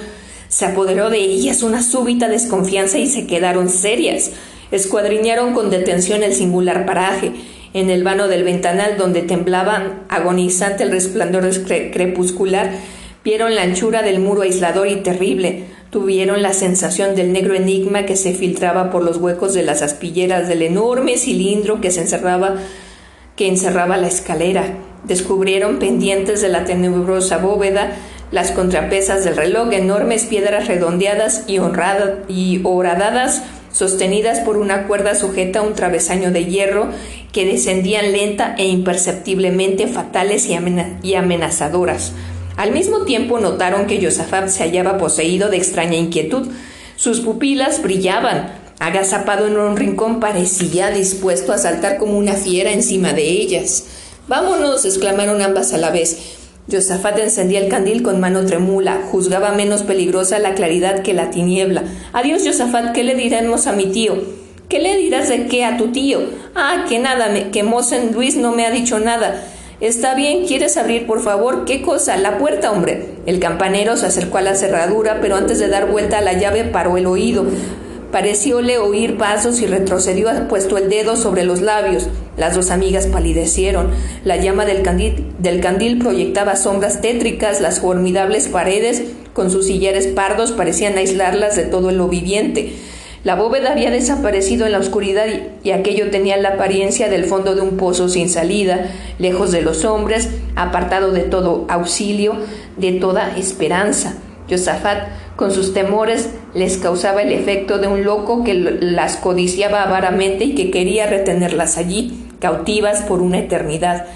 Se 0.48 0.66
apoderó 0.66 1.10
de 1.10 1.18
ellas 1.18 1.62
una 1.62 1.82
súbita 1.82 2.28
desconfianza 2.28 2.98
y 2.98 3.08
se 3.08 3.26
quedaron 3.26 3.68
serias. 3.68 4.32
Escuadriñaron 4.70 5.54
con 5.54 5.70
detención 5.70 6.22
el 6.22 6.34
singular 6.34 6.84
paraje 6.84 7.32
en 7.74 7.90
el 7.90 8.04
vano 8.04 8.28
del 8.28 8.44
ventanal 8.44 8.96
donde 8.96 9.22
temblaba 9.22 10.04
agonizante 10.08 10.84
el 10.84 10.92
resplandor 10.92 11.44
crepuscular, 11.66 12.70
vieron 13.24 13.54
la 13.54 13.62
anchura 13.62 14.02
del 14.02 14.20
muro 14.20 14.42
aislador 14.42 14.86
y 14.86 14.96
terrible, 14.96 15.64
tuvieron 15.90 16.40
la 16.40 16.52
sensación 16.52 17.16
del 17.16 17.32
negro 17.32 17.54
enigma 17.54 18.06
que 18.06 18.16
se 18.16 18.32
filtraba 18.32 18.90
por 18.90 19.02
los 19.02 19.16
huecos 19.16 19.54
de 19.54 19.64
las 19.64 19.82
aspilleras 19.82 20.48
del 20.48 20.62
enorme 20.62 21.18
cilindro 21.18 21.80
que 21.80 21.90
se 21.90 22.00
encerraba 22.00 22.56
que 23.36 23.48
encerraba 23.48 23.96
la 23.96 24.06
escalera. 24.06 24.78
Descubrieron 25.04 25.80
pendientes 25.80 26.40
de 26.40 26.48
la 26.48 26.64
tenebrosa 26.64 27.38
bóveda, 27.38 27.92
las 28.30 28.52
contrapesas 28.52 29.24
del 29.24 29.36
reloj, 29.36 29.72
enormes 29.72 30.24
piedras 30.24 30.68
redondeadas 30.68 31.44
y, 31.48 31.58
y 32.28 32.60
horadadas 32.62 33.42
sostenidas 33.74 34.38
por 34.40 34.56
una 34.56 34.86
cuerda 34.86 35.14
sujeta 35.14 35.58
a 35.58 35.62
un 35.62 35.74
travesaño 35.74 36.30
de 36.30 36.46
hierro 36.46 36.88
que 37.32 37.44
descendían 37.44 38.12
lenta 38.12 38.54
e 38.56 38.66
imperceptiblemente 38.66 39.88
fatales 39.88 40.48
y, 41.02 41.14
amenazadoras. 41.14 42.12
Al 42.56 42.70
mismo 42.70 43.04
tiempo 43.04 43.40
notaron 43.40 43.86
que 43.86 44.02
Josafat 44.02 44.48
se 44.48 44.62
hallaba 44.62 44.96
poseído 44.96 45.50
de 45.50 45.56
extraña 45.56 45.96
inquietud. 45.96 46.46
Sus 46.96 47.20
pupilas 47.20 47.82
brillaban. 47.82 48.62
Agazapado 48.78 49.48
en 49.48 49.56
un 49.56 49.76
rincón 49.76 50.20
parecía 50.20 50.90
dispuesto 50.90 51.52
a 51.52 51.58
saltar 51.58 51.98
como 51.98 52.16
una 52.16 52.34
fiera 52.34 52.70
encima 52.72 53.12
de 53.12 53.24
ellas. 53.24 53.86
Vámonos, 54.28 54.84
exclamaron 54.84 55.42
ambas 55.42 55.72
a 55.72 55.78
la 55.78 55.90
vez. 55.90 56.43
Josafat 56.70 57.18
encendía 57.18 57.60
el 57.60 57.68
candil 57.68 58.02
con 58.02 58.20
mano 58.20 58.46
tremula, 58.46 59.02
juzgaba 59.10 59.52
menos 59.52 59.82
peligrosa 59.82 60.38
la 60.38 60.54
claridad 60.54 61.02
que 61.02 61.12
la 61.12 61.30
tiniebla. 61.30 61.84
Adiós, 62.14 62.42
Josafat, 62.44 62.92
¿qué 62.92 63.04
le 63.04 63.14
diremos 63.14 63.66
a 63.66 63.72
mi 63.72 63.86
tío? 63.86 64.16
¿Qué 64.68 64.78
le 64.78 64.96
dirás 64.96 65.28
de 65.28 65.46
qué 65.46 65.66
a 65.66 65.76
tu 65.76 65.88
tío? 65.88 66.20
Ah, 66.54 66.86
que 66.88 66.98
nada, 66.98 67.28
me, 67.28 67.50
que 67.50 67.62
Mosen 67.62 68.12
Luis 68.14 68.36
no 68.36 68.52
me 68.52 68.64
ha 68.64 68.70
dicho 68.70 68.98
nada. 68.98 69.42
Está 69.80 70.14
bien, 70.14 70.46
¿quieres 70.46 70.78
abrir, 70.78 71.06
por 71.06 71.20
favor? 71.22 71.66
¿Qué 71.66 71.82
cosa? 71.82 72.16
La 72.16 72.38
puerta, 72.38 72.72
hombre. 72.72 73.08
El 73.26 73.40
campanero 73.40 73.98
se 73.98 74.06
acercó 74.06 74.38
a 74.38 74.42
la 74.42 74.54
cerradura, 74.54 75.18
pero 75.20 75.36
antes 75.36 75.58
de 75.58 75.68
dar 75.68 75.90
vuelta 75.90 76.18
a 76.18 76.22
la 76.22 76.32
llave 76.32 76.64
paró 76.64 76.96
el 76.96 77.04
oído. 77.04 77.44
Parecióle 78.14 78.78
oír 78.78 79.16
pasos 79.16 79.60
y 79.60 79.66
retrocedió 79.66 80.28
puesto 80.46 80.78
el 80.78 80.88
dedo 80.88 81.16
sobre 81.16 81.42
los 81.42 81.60
labios. 81.60 82.06
Las 82.36 82.54
dos 82.54 82.70
amigas 82.70 83.08
palidecieron. 83.08 83.90
La 84.22 84.36
llama 84.36 84.64
del 84.66 84.82
candil, 84.82 85.32
del 85.40 85.60
candil 85.60 85.98
proyectaba 85.98 86.54
sombras 86.54 87.00
tétricas, 87.00 87.60
las 87.60 87.80
formidables 87.80 88.46
paredes, 88.46 89.02
con 89.32 89.50
sus 89.50 89.66
sillares 89.66 90.06
pardos, 90.06 90.52
parecían 90.52 90.96
aislarlas 90.96 91.56
de 91.56 91.64
todo 91.64 91.90
lo 91.90 92.06
viviente. 92.06 92.74
La 93.24 93.34
bóveda 93.34 93.72
había 93.72 93.90
desaparecido 93.90 94.64
en 94.64 94.70
la 94.70 94.78
oscuridad 94.78 95.26
y, 95.64 95.72
aquello 95.72 96.08
tenía 96.12 96.36
la 96.36 96.50
apariencia 96.50 97.08
del 97.08 97.24
fondo 97.24 97.56
de 97.56 97.62
un 97.62 97.76
pozo 97.76 98.08
sin 98.08 98.28
salida, 98.28 98.92
lejos 99.18 99.50
de 99.50 99.62
los 99.62 99.84
hombres, 99.84 100.28
apartado 100.54 101.10
de 101.10 101.22
todo 101.22 101.64
auxilio, 101.68 102.36
de 102.76 102.92
toda 102.92 103.36
esperanza. 103.36 104.14
Josafat 104.48 105.08
con 105.36 105.50
sus 105.50 105.74
temores 105.74 106.30
les 106.54 106.76
causaba 106.76 107.22
el 107.22 107.32
efecto 107.32 107.78
de 107.78 107.88
un 107.88 108.04
loco 108.04 108.44
que 108.44 108.54
las 108.54 109.16
codiciaba 109.16 109.82
avaramente 109.82 110.44
y 110.44 110.54
que 110.54 110.70
quería 110.70 111.06
retenerlas 111.06 111.76
allí, 111.76 112.28
cautivas 112.40 113.02
por 113.02 113.20
una 113.20 113.38
eternidad. 113.38 114.06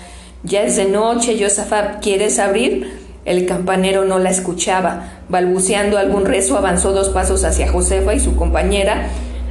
Ya 0.45 0.63
es 0.63 0.77
de 0.77 0.85
noche, 0.85 1.37
Josafat, 1.41 2.01
¿quieres 2.03 2.39
abrir? 2.39 3.09
El 3.25 3.45
campanero 3.47 4.05
no 4.05 4.19
la 4.19 4.31
escuchaba. 4.31 5.21
Balbuceando 5.29 5.99
algún 5.99 6.25
rezo, 6.25 6.57
avanzó 6.57 6.93
dos 6.93 7.09
pasos 7.09 7.45
hacia 7.45 7.71
Josefa 7.71 8.15
y 8.15 8.21
su 8.21 8.37
compañera, 8.37 9.09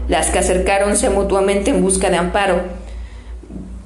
las 0.08 0.30
que 0.30 0.40
acercaronse 0.40 1.10
mutuamente 1.10 1.72
en 1.72 1.82
busca 1.82 2.10
de 2.10 2.16
amparo. 2.16 2.62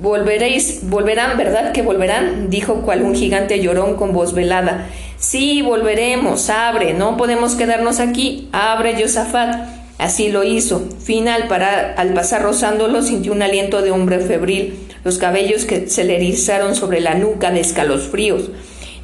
Volveréis, 0.01 0.79
volverán, 0.89 1.37
¿verdad 1.37 1.73
que 1.73 1.83
volverán? 1.83 2.49
dijo 2.49 2.81
cual 2.81 3.03
un 3.03 3.13
gigante 3.13 3.61
llorón 3.61 3.97
con 3.97 4.13
voz 4.13 4.33
velada. 4.33 4.87
Sí, 5.19 5.61
volveremos, 5.61 6.49
abre, 6.49 6.95
no 6.95 7.17
podemos 7.17 7.53
quedarnos 7.53 7.99
aquí, 7.99 8.49
abre 8.51 8.99
Josafat. 8.99 9.69
Así 9.99 10.29
lo 10.29 10.43
hizo. 10.43 10.81
Fina 11.03 11.35
al, 11.35 11.43
al 11.51 12.13
pasar 12.15 12.41
rozándolo 12.41 13.03
sintió 13.03 13.31
un 13.31 13.43
aliento 13.43 13.83
de 13.83 13.91
hombre 13.91 14.17
febril, 14.17 14.87
los 15.03 15.19
cabellos 15.19 15.65
que 15.65 15.87
se 15.87 16.03
le 16.03 16.15
erizaron 16.15 16.73
sobre 16.73 16.99
la 16.99 17.13
nuca 17.13 17.51
de 17.51 17.59
escalofríos. 17.59 18.49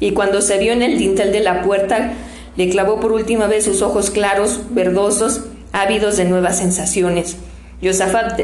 Y 0.00 0.10
cuando 0.10 0.42
se 0.42 0.58
vio 0.58 0.72
en 0.72 0.82
el 0.82 0.98
dintel 0.98 1.30
de 1.30 1.40
la 1.40 1.62
puerta, 1.62 2.14
le 2.56 2.68
clavó 2.70 2.98
por 2.98 3.12
última 3.12 3.46
vez 3.46 3.66
sus 3.66 3.82
ojos 3.82 4.10
claros, 4.10 4.62
verdosos, 4.70 5.42
ávidos 5.70 6.16
de 6.16 6.24
nuevas 6.24 6.58
sensaciones. 6.58 7.36
Josafat, 7.80 8.40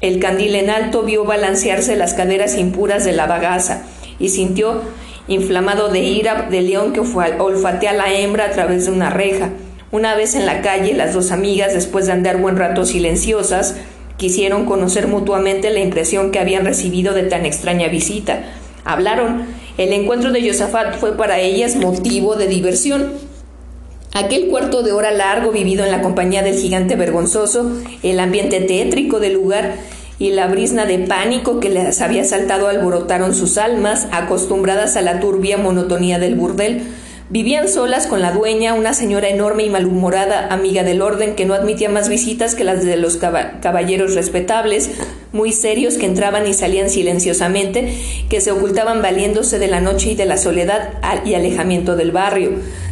el 0.00 0.18
candil 0.18 0.54
en 0.54 0.70
alto, 0.70 1.02
vio 1.02 1.24
balancearse 1.24 1.96
las 1.96 2.14
caderas 2.14 2.56
impuras 2.56 3.04
de 3.04 3.12
la 3.12 3.26
bagaza 3.26 3.82
y 4.18 4.30
sintió 4.30 4.82
inflamado 5.28 5.88
de 5.88 6.00
ira 6.00 6.48
de 6.50 6.62
león 6.62 6.92
que 6.92 7.00
olfatea 7.00 7.90
a 7.90 7.94
la 7.94 8.12
hembra 8.12 8.46
a 8.46 8.50
través 8.50 8.86
de 8.86 8.92
una 8.92 9.10
reja. 9.10 9.50
Una 9.92 10.14
vez 10.14 10.34
en 10.34 10.46
la 10.46 10.62
calle, 10.62 10.94
las 10.94 11.14
dos 11.14 11.32
amigas, 11.32 11.74
después 11.74 12.06
de 12.06 12.12
andar 12.12 12.38
buen 12.38 12.56
rato 12.56 12.84
silenciosas, 12.84 13.76
quisieron 14.16 14.66
conocer 14.66 15.08
mutuamente 15.08 15.70
la 15.70 15.80
impresión 15.80 16.30
que 16.30 16.38
habían 16.38 16.64
recibido 16.64 17.12
de 17.14 17.24
tan 17.24 17.46
extraña 17.46 17.88
visita. 17.88 18.42
Hablaron. 18.84 19.46
El 19.78 19.92
encuentro 19.92 20.30
de 20.30 20.46
Josafat 20.46 20.96
fue 20.96 21.16
para 21.16 21.40
ellas 21.40 21.76
motivo 21.76 22.36
de 22.36 22.46
diversión. 22.46 23.12
Aquel 24.12 24.48
cuarto 24.48 24.82
de 24.82 24.90
hora 24.90 25.12
largo 25.12 25.52
vivido 25.52 25.84
en 25.84 25.92
la 25.92 26.02
compañía 26.02 26.42
del 26.42 26.56
gigante 26.56 26.96
vergonzoso, 26.96 27.70
el 28.02 28.18
ambiente 28.18 28.60
tétrico 28.60 29.20
del 29.20 29.34
lugar 29.34 29.76
y 30.18 30.30
la 30.30 30.48
brisna 30.48 30.84
de 30.84 30.98
pánico 30.98 31.60
que 31.60 31.68
les 31.68 32.00
había 32.00 32.24
saltado 32.24 32.66
alborotaron 32.66 33.36
sus 33.36 33.56
almas, 33.56 34.08
acostumbradas 34.10 34.96
a 34.96 35.02
la 35.02 35.20
turbia 35.20 35.58
monotonía 35.58 36.18
del 36.18 36.34
burdel. 36.34 36.82
Vivían 37.30 37.68
solas 37.68 38.08
con 38.08 38.20
la 38.20 38.32
dueña, 38.32 38.74
una 38.74 38.92
señora 38.92 39.28
enorme 39.28 39.62
y 39.62 39.70
malhumorada, 39.70 40.48
amiga 40.52 40.82
del 40.82 41.00
orden, 41.00 41.36
que 41.36 41.44
no 41.44 41.54
admitía 41.54 41.88
más 41.88 42.08
visitas 42.08 42.56
que 42.56 42.64
las 42.64 42.84
de 42.84 42.96
los 42.96 43.16
caballeros 43.16 44.16
respetables, 44.16 44.90
muy 45.32 45.52
serios 45.52 45.94
que 45.94 46.06
entraban 46.06 46.48
y 46.48 46.54
salían 46.54 46.90
silenciosamente, 46.90 47.96
que 48.28 48.40
se 48.40 48.50
ocultaban 48.50 49.00
valiéndose 49.00 49.60
de 49.60 49.68
la 49.68 49.80
noche 49.80 50.10
y 50.10 50.14
de 50.16 50.26
la 50.26 50.38
soledad 50.38 50.94
y 51.24 51.34
alejamiento 51.34 51.94
del 51.94 52.10
barrio. 52.10 52.50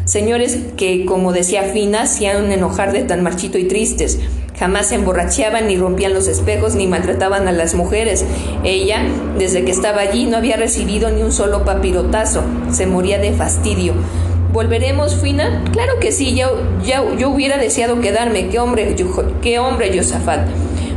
Señores 0.08 0.56
que, 0.78 1.04
como 1.04 1.34
decía 1.34 1.64
Fina, 1.64 2.04
hacían 2.04 2.50
enojar 2.50 2.92
de 2.92 3.02
tan 3.02 3.22
marchito 3.22 3.58
y 3.58 3.64
tristes. 3.64 4.18
Jamás 4.58 4.86
se 4.86 4.94
emborrachaban, 4.94 5.66
ni 5.66 5.76
rompían 5.76 6.14
los 6.14 6.28
espejos, 6.28 6.74
ni 6.76 6.86
maltrataban 6.86 7.46
a 7.46 7.52
las 7.52 7.74
mujeres. 7.74 8.24
Ella, 8.64 9.02
desde 9.36 9.66
que 9.66 9.70
estaba 9.70 10.00
allí, 10.00 10.24
no 10.24 10.38
había 10.38 10.56
recibido 10.56 11.10
ni 11.10 11.20
un 11.20 11.30
solo 11.30 11.62
papirotazo. 11.66 12.42
Se 12.72 12.86
moría 12.86 13.18
de 13.18 13.32
fastidio. 13.32 13.92
¿Volveremos, 14.50 15.14
Fina? 15.20 15.62
Claro 15.72 16.00
que 16.00 16.10
sí, 16.10 16.34
ya, 16.34 16.48
ya, 16.82 17.04
yo 17.18 17.28
hubiera 17.28 17.58
deseado 17.58 18.00
quedarme. 18.00 18.48
¡Qué 18.48 18.58
hombre, 18.60 18.96
qué 19.42 19.58
hombre, 19.58 19.94
Josafat! 19.94 20.48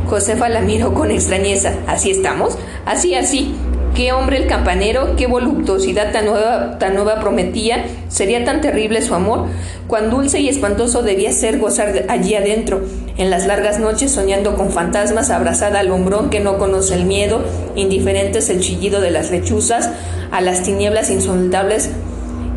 Josefa 0.08 0.48
la 0.48 0.62
miró 0.62 0.94
con 0.94 1.10
extrañeza. 1.10 1.74
¿Así 1.86 2.10
estamos? 2.10 2.56
Así, 2.86 3.14
así. 3.14 3.54
Qué 3.94 4.10
hombre 4.12 4.38
el 4.38 4.46
campanero, 4.46 5.16
qué 5.16 5.26
voluptuosidad 5.26 6.12
tan 6.12 6.24
nueva, 6.24 6.78
tan 6.78 6.94
nueva 6.94 7.20
prometía, 7.20 7.84
sería 8.08 8.42
tan 8.42 8.62
terrible 8.62 9.02
su 9.02 9.14
amor, 9.14 9.48
cuán 9.86 10.08
dulce 10.08 10.40
y 10.40 10.48
espantoso 10.48 11.02
debía 11.02 11.30
ser 11.30 11.58
gozar 11.58 12.06
allí 12.08 12.34
adentro, 12.34 12.80
en 13.18 13.28
las 13.28 13.46
largas 13.46 13.78
noches 13.80 14.10
soñando 14.10 14.56
con 14.56 14.70
fantasmas, 14.70 15.28
abrazada 15.28 15.80
al 15.80 15.90
hombrón 15.90 16.30
que 16.30 16.40
no 16.40 16.56
conoce 16.56 16.94
el 16.94 17.04
miedo, 17.04 17.42
indiferentes 17.76 18.48
el 18.48 18.60
chillido 18.60 19.02
de 19.02 19.10
las 19.10 19.30
lechuzas, 19.30 19.90
a 20.30 20.40
las 20.40 20.62
tinieblas 20.62 21.10
insondables 21.10 21.90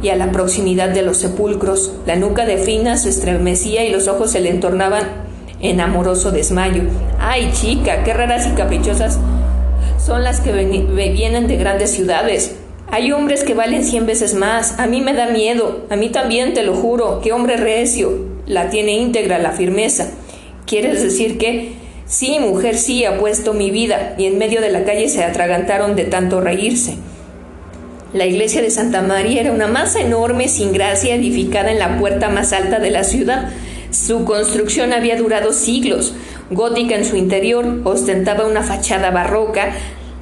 y 0.02 0.10
a 0.10 0.16
la 0.16 0.32
proximidad 0.32 0.88
de 0.88 1.02
los 1.02 1.18
sepulcros. 1.18 1.92
La 2.06 2.16
nuca 2.16 2.46
de 2.46 2.60
Fina 2.60 2.96
se 2.96 3.10
estremecía 3.10 3.84
y 3.84 3.92
los 3.92 4.08
ojos 4.08 4.32
se 4.32 4.40
le 4.40 4.52
entornaban 4.52 5.04
en 5.60 5.82
amoroso 5.82 6.32
desmayo. 6.32 6.84
¡Ay, 7.20 7.52
chica! 7.52 8.04
¡Qué 8.06 8.14
raras 8.14 8.48
y 8.48 8.52
caprichosas! 8.52 9.20
Son 10.06 10.24
las 10.24 10.40
que 10.40 10.52
vienen 10.52 11.48
de 11.48 11.58
grandes 11.58 11.90
ciudades. 11.92 12.56
Hay 12.92 13.12
hombres 13.12 13.44
que 13.44 13.56
valen 13.56 13.84
cien 13.84 14.06
veces 14.06 14.36
más. 14.36 14.80
A 14.80 14.86
mí 14.86 15.02
me 15.02 15.14
da 15.14 15.28
miedo. 15.28 15.88
A 15.90 15.96
mí 15.96 16.10
también, 16.10 16.54
te 16.54 16.62
lo 16.62 16.76
juro. 16.76 17.22
Qué 17.24 17.32
hombre 17.32 17.58
recio. 17.58 18.12
La 18.46 18.70
tiene 18.70 18.94
íntegra, 18.94 19.40
la 19.40 19.52
firmeza. 19.52 20.12
¿Quieres 20.68 21.02
decir 21.02 21.40
que? 21.40 21.74
Sí, 22.06 22.38
mujer, 22.40 22.78
sí, 22.78 23.04
ha 23.04 23.18
puesto 23.18 23.54
mi 23.54 23.72
vida. 23.72 24.14
Y 24.20 24.26
en 24.26 24.38
medio 24.38 24.62
de 24.62 24.70
la 24.70 24.84
calle 24.84 25.10
se 25.10 25.24
atragantaron 25.24 25.96
de 25.96 26.04
tanto 26.04 26.40
reírse. 26.40 26.98
La 28.14 28.28
iglesia 28.28 28.62
de 28.62 28.70
Santa 28.70 29.02
María 29.02 29.42
era 29.42 29.52
una 29.52 29.68
masa 29.68 30.02
enorme, 30.02 30.48
sin 30.50 30.72
gracia, 30.72 31.16
edificada 31.16 31.72
en 31.72 31.80
la 31.80 31.98
puerta 31.98 32.30
más 32.30 32.54
alta 32.54 32.78
de 32.78 32.92
la 32.92 33.04
ciudad. 33.04 33.50
Su 33.90 34.24
construcción 34.24 34.94
había 34.94 35.18
durado 35.18 35.52
siglos 35.52 36.14
gótica 36.52 36.96
en 36.96 37.06
su 37.06 37.16
interior, 37.16 37.82
ostentaba 37.84 38.46
una 38.46 38.64
fachada 38.64 39.12
barroca, 39.12 39.74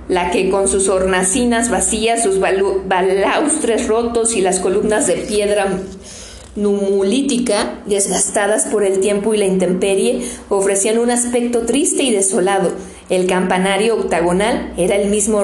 la 0.07 0.31
que 0.31 0.49
con 0.49 0.67
sus 0.67 0.89
hornacinas 0.89 1.69
vacías, 1.69 2.23
sus 2.23 2.39
balaustres 2.39 3.87
rotos 3.87 4.35
y 4.35 4.41
las 4.41 4.59
columnas 4.59 5.07
de 5.07 5.15
piedra 5.15 5.67
numulítica, 6.55 7.81
desgastadas 7.85 8.65
por 8.65 8.83
el 8.83 8.99
tiempo 8.99 9.33
y 9.33 9.37
la 9.37 9.45
intemperie, 9.45 10.21
ofrecían 10.49 10.99
un 10.99 11.09
aspecto 11.09 11.61
triste 11.61 12.03
y 12.03 12.11
desolado. 12.11 12.71
El 13.09 13.27
campanario 13.27 13.95
octagonal 13.95 14.73
era, 14.77 14.95
el 14.95 15.09
mismo 15.09 15.43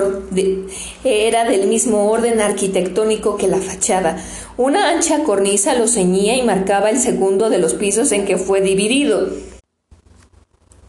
era 1.04 1.46
del 1.46 1.68
mismo 1.68 2.10
orden 2.10 2.40
arquitectónico 2.42 3.38
que 3.38 3.48
la 3.48 3.58
fachada. 3.58 4.18
Una 4.58 4.90
ancha 4.90 5.24
cornisa 5.24 5.74
lo 5.76 5.88
ceñía 5.88 6.36
y 6.36 6.44
marcaba 6.44 6.90
el 6.90 7.00
segundo 7.00 7.50
de 7.50 7.58
los 7.58 7.74
pisos 7.74 8.12
en 8.12 8.26
que 8.26 8.38
fue 8.38 8.62
dividido. 8.62 9.30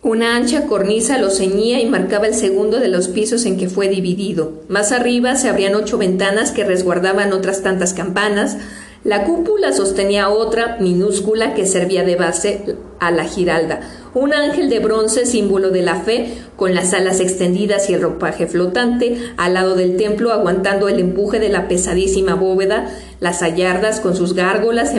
Una 0.03 0.35
ancha 0.35 0.67
cornisa 0.67 1.19
lo 1.19 1.29
ceñía 1.29 1.79
y 1.79 1.85
marcaba 1.85 2.27
el 2.27 2.33
segundo 2.35 2.81
de 2.81 2.89
los 2.89 3.09
pisos 3.09 3.45
en 3.45 3.59
que 3.59 3.69
fue 3.69 3.89
dividido. 3.89 4.55
Más 4.67 4.93
arriba 4.93 5.37
se 5.37 5.51
abrían 5.51 5.75
ocho 5.75 5.99
ventanas 5.99 6.53
que 6.53 6.65
resguardaban 6.65 7.35
otras 7.35 7.63
tantas 7.63 7.93
campanas. 7.93 8.57
La 9.05 9.25
cúpula 9.25 9.75
sostenía 9.75 10.31
otra 10.31 10.79
minúscula 10.81 11.53
que 11.53 11.67
servía 11.67 12.03
de 12.03 12.17
base 12.17 12.77
a 12.99 13.11
la 13.11 13.25
giralda. 13.25 13.81
Un 14.15 14.33
ángel 14.33 14.71
de 14.71 14.79
bronce, 14.79 15.27
símbolo 15.27 15.69
de 15.69 15.83
la 15.83 15.97
fe, 15.97 16.33
con 16.57 16.75
las 16.75 16.95
alas 16.95 17.21
extendidas 17.21 17.91
y 17.91 17.95
el 17.95 18.01
ropaje 18.01 18.47
flotante, 18.47 19.19
al 19.37 19.53
lado 19.53 19.75
del 19.75 19.99
templo, 19.99 20.33
aguantando 20.33 20.89
el 20.89 20.99
empuje 20.99 21.41
de 21.41 21.51
la 21.51 21.69
pesadísima 21.69 22.35
bóveda, 22.35 22.91
las 23.21 23.43
hallardas 23.43 24.01
con 24.01 24.17
sus 24.17 24.33
gárgolas 24.33 24.95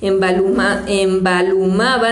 embalumaban 0.00 0.80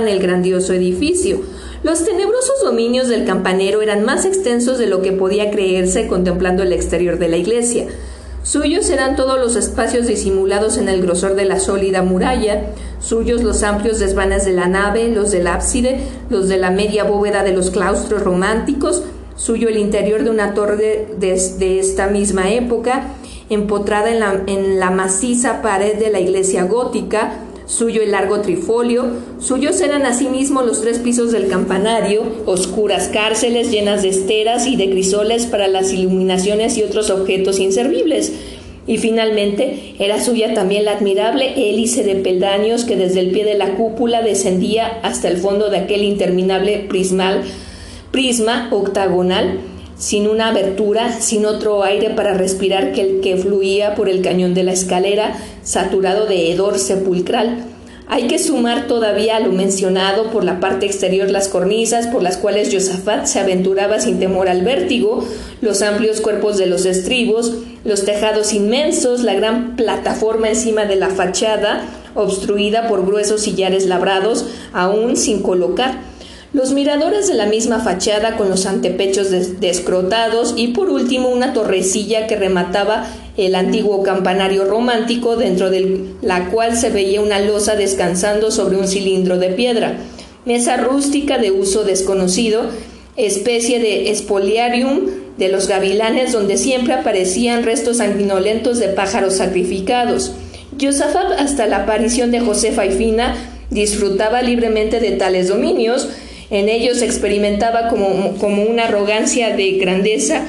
el 0.08 0.18
grandioso 0.18 0.74
edificio. 0.74 1.40
Los 1.82 2.04
tenebrosos 2.04 2.62
dominios 2.62 3.08
del 3.08 3.24
campanero 3.24 3.82
eran 3.82 4.04
más 4.04 4.24
extensos 4.24 4.78
de 4.78 4.86
lo 4.86 5.02
que 5.02 5.10
podía 5.10 5.50
creerse 5.50 6.06
contemplando 6.06 6.62
el 6.62 6.72
exterior 6.72 7.18
de 7.18 7.28
la 7.28 7.36
iglesia. 7.36 7.86
Suyos 8.44 8.88
eran 8.90 9.16
todos 9.16 9.38
los 9.38 9.56
espacios 9.56 10.06
disimulados 10.06 10.76
en 10.76 10.88
el 10.88 11.02
grosor 11.02 11.34
de 11.34 11.44
la 11.44 11.58
sólida 11.58 12.02
muralla, 12.02 12.66
suyos 13.00 13.42
los 13.42 13.64
amplios 13.64 13.98
desvanes 13.98 14.44
de 14.44 14.52
la 14.52 14.68
nave, 14.68 15.08
los 15.08 15.32
del 15.32 15.48
ábside, 15.48 16.00
los 16.30 16.48
de 16.48 16.56
la 16.56 16.70
media 16.70 17.02
bóveda 17.02 17.42
de 17.42 17.52
los 17.52 17.70
claustros 17.70 18.22
románticos, 18.22 19.02
suyo 19.36 19.68
el 19.68 19.76
interior 19.76 20.22
de 20.22 20.30
una 20.30 20.54
torre 20.54 21.06
de, 21.18 21.78
esta 21.78 22.06
misma 22.06 22.50
época, 22.52 23.08
empotrada 23.48 24.10
en 24.46 24.78
la, 24.78 24.90
maciza 24.90 25.62
pared 25.62 25.98
de 25.98 26.10
la 26.10 26.20
iglesia 26.20 26.64
gótica, 26.64 27.32
suyo 27.66 28.02
el 28.02 28.10
largo 28.10 28.40
trifolio, 28.40 29.04
suyos 29.38 29.80
eran 29.80 30.04
asimismo 30.04 30.62
los 30.62 30.80
tres 30.80 30.98
pisos 30.98 31.32
del 31.32 31.48
campanario, 31.48 32.22
oscuras 32.46 33.08
cárceles 33.08 33.70
llenas 33.70 34.02
de 34.02 34.10
esteras 34.10 34.66
y 34.66 34.76
de 34.76 34.90
crisoles 34.90 35.46
para 35.46 35.68
las 35.68 35.92
iluminaciones 35.92 36.76
y 36.76 36.82
otros 36.82 37.10
objetos 37.10 37.58
inservibles. 37.58 38.32
Y 38.86 38.98
finalmente 38.98 39.94
era 40.00 40.22
suya 40.22 40.54
también 40.54 40.84
la 40.84 40.92
admirable 40.92 41.52
hélice 41.56 42.02
de 42.02 42.16
peldaños 42.16 42.84
que 42.84 42.96
desde 42.96 43.20
el 43.20 43.30
pie 43.30 43.44
de 43.44 43.54
la 43.54 43.74
cúpula 43.74 44.22
descendía 44.22 44.98
hasta 45.02 45.28
el 45.28 45.36
fondo 45.36 45.70
de 45.70 45.78
aquel 45.78 46.02
interminable 46.02 46.86
prismal, 46.88 47.42
prisma 48.10 48.68
octagonal 48.72 49.60
sin 50.02 50.26
una 50.26 50.48
abertura, 50.48 51.20
sin 51.20 51.46
otro 51.46 51.84
aire 51.84 52.10
para 52.10 52.34
respirar 52.34 52.90
que 52.90 53.02
el 53.02 53.20
que 53.20 53.36
fluía 53.36 53.94
por 53.94 54.08
el 54.08 54.20
cañón 54.20 54.52
de 54.52 54.64
la 54.64 54.72
escalera, 54.72 55.36
saturado 55.62 56.26
de 56.26 56.50
hedor 56.50 56.80
sepulcral. 56.80 57.66
Hay 58.08 58.26
que 58.26 58.40
sumar 58.40 58.88
todavía 58.88 59.36
a 59.36 59.40
lo 59.40 59.52
mencionado 59.52 60.32
por 60.32 60.42
la 60.42 60.58
parte 60.58 60.86
exterior 60.86 61.30
las 61.30 61.46
cornisas 61.46 62.08
por 62.08 62.20
las 62.20 62.36
cuales 62.36 62.74
Josafat 62.74 63.26
se 63.26 63.38
aventuraba 63.38 64.00
sin 64.00 64.18
temor 64.18 64.48
al 64.48 64.62
vértigo, 64.62 65.24
los 65.60 65.82
amplios 65.82 66.20
cuerpos 66.20 66.58
de 66.58 66.66
los 66.66 66.84
estribos, 66.84 67.52
los 67.84 68.04
tejados 68.04 68.52
inmensos, 68.54 69.22
la 69.22 69.34
gran 69.34 69.76
plataforma 69.76 70.48
encima 70.48 70.84
de 70.84 70.96
la 70.96 71.10
fachada, 71.10 71.84
obstruida 72.16 72.88
por 72.88 73.06
gruesos 73.06 73.42
sillares 73.42 73.86
labrados, 73.86 74.46
aún 74.72 75.16
sin 75.16 75.42
colocar 75.42 76.11
los 76.52 76.72
miradores 76.72 77.28
de 77.28 77.34
la 77.34 77.46
misma 77.46 77.80
fachada 77.80 78.36
con 78.36 78.50
los 78.50 78.66
antepechos 78.66 79.30
descrotados 79.60 80.54
y 80.56 80.68
por 80.68 80.90
último 80.90 81.30
una 81.30 81.54
torrecilla 81.54 82.26
que 82.26 82.36
remataba 82.36 83.06
el 83.36 83.54
antiguo 83.54 84.02
campanario 84.02 84.66
romántico 84.66 85.36
dentro 85.36 85.70
de 85.70 86.04
la 86.20 86.50
cual 86.50 86.76
se 86.76 86.90
veía 86.90 87.22
una 87.22 87.40
losa 87.40 87.74
descansando 87.74 88.50
sobre 88.50 88.76
un 88.76 88.86
cilindro 88.86 89.38
de 89.38 89.48
piedra, 89.48 89.96
mesa 90.44 90.76
rústica 90.76 91.38
de 91.38 91.50
uso 91.50 91.84
desconocido, 91.84 92.64
especie 93.16 93.78
de 93.78 94.10
espoliarium 94.10 95.06
de 95.38 95.48
los 95.48 95.68
gavilanes 95.68 96.32
donde 96.32 96.58
siempre 96.58 96.92
aparecían 96.92 97.62
restos 97.62 97.98
sanguinolentos 97.98 98.78
de 98.78 98.88
pájaros 98.88 99.34
sacrificados. 99.34 100.32
Josafat 100.78 101.32
hasta 101.38 101.66
la 101.66 101.78
aparición 101.78 102.30
de 102.30 102.40
Josefa 102.40 102.84
y 102.84 102.90
Fina 102.90 103.34
disfrutaba 103.70 104.42
libremente 104.42 105.00
de 105.00 105.12
tales 105.12 105.48
dominios, 105.48 106.08
en 106.52 106.68
ellos 106.68 107.00
experimentaba 107.00 107.88
como, 107.88 108.36
como 108.36 108.64
una 108.64 108.84
arrogancia 108.84 109.56
de 109.56 109.78
grandeza, 109.78 110.44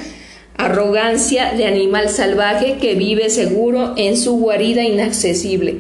arrogancia 0.57 1.53
de 1.53 1.65
animal 1.65 2.09
salvaje 2.09 2.77
que 2.77 2.93
vive 2.95 3.29
seguro 3.29 3.93
en 3.95 4.17
su 4.17 4.37
guarida 4.37 4.83
inaccesible. 4.83 5.77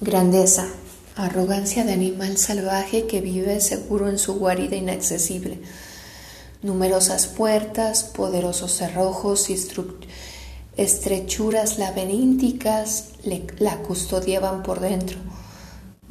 Grandeza, 0.00 0.66
arrogancia 1.14 1.84
de 1.84 1.92
animal 1.92 2.38
salvaje 2.38 3.04
que 3.04 3.20
vive 3.20 3.60
seguro 3.60 4.08
en 4.08 4.18
su 4.18 4.38
guarida 4.38 4.76
inaccesible. 4.76 5.58
Numerosas 6.62 7.26
puertas, 7.26 8.02
poderosos 8.02 8.72
cerrojos 8.72 9.50
y 9.50 9.58
estrechuras 10.78 11.78
laberínticas 11.78 13.10
la 13.58 13.76
custodiaban 13.82 14.62
por 14.62 14.80
dentro 14.80 15.18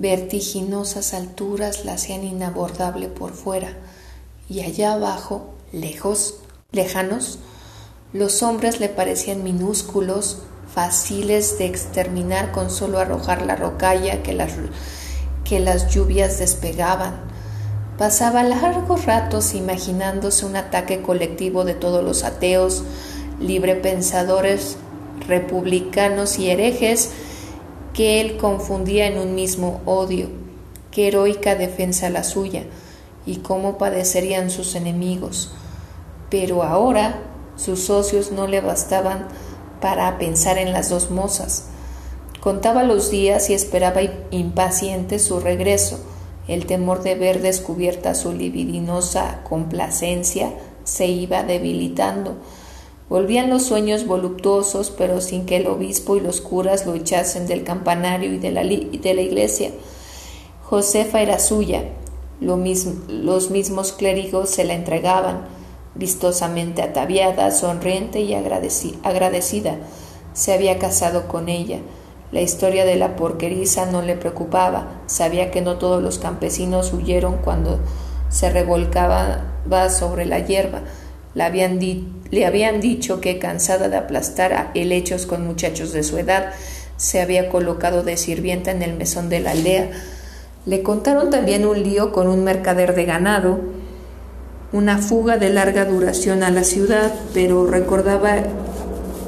vertiginosas 0.01 1.13
alturas 1.13 1.85
la 1.85 1.93
hacían 1.93 2.23
inabordable 2.23 3.07
por 3.07 3.33
fuera, 3.33 3.77
y 4.49 4.61
allá 4.61 4.93
abajo, 4.93 5.53
lejos, 5.71 6.39
lejanos, 6.71 7.37
los 8.11 8.41
hombres 8.41 8.79
le 8.79 8.89
parecían 8.89 9.43
minúsculos, 9.43 10.39
fáciles 10.73 11.59
de 11.59 11.65
exterminar 11.65 12.51
con 12.51 12.71
solo 12.71 12.97
arrojar 12.97 13.43
la 13.43 13.55
rocalla 13.55 14.23
que 14.23 14.33
las, 14.33 14.53
que 15.43 15.59
las 15.59 15.93
lluvias 15.93 16.39
despegaban. 16.39 17.21
Pasaba 17.99 18.41
largos 18.41 19.05
ratos 19.05 19.53
imaginándose 19.53 20.47
un 20.47 20.55
ataque 20.55 21.03
colectivo 21.03 21.63
de 21.63 21.75
todos 21.75 22.03
los 22.03 22.23
ateos, 22.23 22.83
librepensadores, 23.39 24.77
republicanos 25.27 26.39
y 26.39 26.49
herejes 26.49 27.11
que 27.93 28.21
él 28.21 28.37
confundía 28.37 29.07
en 29.07 29.17
un 29.17 29.35
mismo 29.35 29.81
odio, 29.85 30.29
qué 30.91 31.07
heroica 31.07 31.55
defensa 31.55 32.09
la 32.09 32.23
suya, 32.23 32.63
y 33.25 33.37
cómo 33.37 33.77
padecerían 33.77 34.49
sus 34.49 34.75
enemigos. 34.75 35.51
Pero 36.29 36.63
ahora 36.63 37.21
sus 37.55 37.83
socios 37.83 38.31
no 38.31 38.47
le 38.47 38.61
bastaban 38.61 39.27
para 39.79 40.17
pensar 40.17 40.57
en 40.57 40.73
las 40.73 40.89
dos 40.89 41.11
mozas. 41.11 41.65
Contaba 42.39 42.83
los 42.83 43.11
días 43.11 43.49
y 43.49 43.53
esperaba 43.53 44.01
impaciente 44.31 45.19
su 45.19 45.39
regreso, 45.39 45.99
el 46.47 46.65
temor 46.65 47.03
de 47.03 47.15
ver 47.15 47.41
descubierta 47.41 48.15
su 48.15 48.33
libidinosa 48.33 49.41
complacencia 49.47 50.51
se 50.83 51.05
iba 51.07 51.43
debilitando. 51.43 52.35
Volvían 53.11 53.49
los 53.49 53.63
sueños 53.63 54.07
voluptuosos, 54.07 54.89
pero 54.89 55.19
sin 55.19 55.45
que 55.45 55.57
el 55.57 55.67
obispo 55.67 56.15
y 56.15 56.21
los 56.21 56.39
curas 56.39 56.85
lo 56.85 56.93
echasen 56.93 57.45
del 57.45 57.65
campanario 57.65 58.31
y 58.31 58.37
de 58.37 58.51
la, 58.51 58.63
de 58.63 59.13
la 59.13 59.21
iglesia. 59.21 59.71
Josefa 60.63 61.21
era 61.21 61.37
suya, 61.37 61.83
los 62.39 63.49
mismos 63.49 63.91
clérigos 63.91 64.49
se 64.49 64.63
la 64.63 64.75
entregaban, 64.75 65.41
vistosamente 65.93 66.81
ataviada, 66.81 67.51
sonriente 67.51 68.21
y 68.21 68.33
agradecida. 68.33 69.75
Se 70.31 70.53
había 70.53 70.79
casado 70.79 71.27
con 71.27 71.49
ella. 71.49 71.79
La 72.31 72.39
historia 72.39 72.85
de 72.85 72.95
la 72.95 73.17
porqueriza 73.17 73.87
no 73.87 74.01
le 74.01 74.15
preocupaba. 74.15 75.01
Sabía 75.07 75.51
que 75.51 75.59
no 75.59 75.79
todos 75.79 76.01
los 76.01 76.17
campesinos 76.17 76.93
huyeron 76.93 77.39
cuando 77.43 77.77
se 78.29 78.49
revolcaba 78.49 79.41
sobre 79.89 80.25
la 80.25 80.39
hierba. 80.39 80.83
Le 81.33 81.43
habían, 81.43 82.81
dicho 82.81 83.21
que, 83.21 83.39
cansada 83.39 83.87
de 83.89 83.97
aplastar 83.97 84.53
a 84.53 84.71
helechos 84.73 85.25
con 85.25 85.45
muchachos 85.45 85.93
de 85.93 86.03
su 86.03 86.17
edad, 86.17 86.51
se 86.97 87.21
había 87.21 87.49
colocado 87.49 88.03
de 88.03 88.17
sirvienta 88.17 88.71
en 88.71 88.81
el 88.83 88.95
mesón 88.95 89.29
de 89.29 89.39
la 89.39 89.51
aldea. 89.51 89.91
Le 90.65 90.83
contaron 90.83 91.29
también 91.29 91.65
un 91.65 91.81
lío 91.81 92.11
con 92.11 92.27
un 92.27 92.43
mercader 92.43 92.93
de 92.95 93.05
ganado, 93.05 93.59
una 94.73 94.97
fuga 94.97 95.37
de 95.37 95.49
larga 95.49 95.85
duración 95.85 96.43
a 96.43 96.51
la 96.51 96.63
ciudad, 96.63 97.13
pero 97.33 97.65
recordaba 97.65 98.37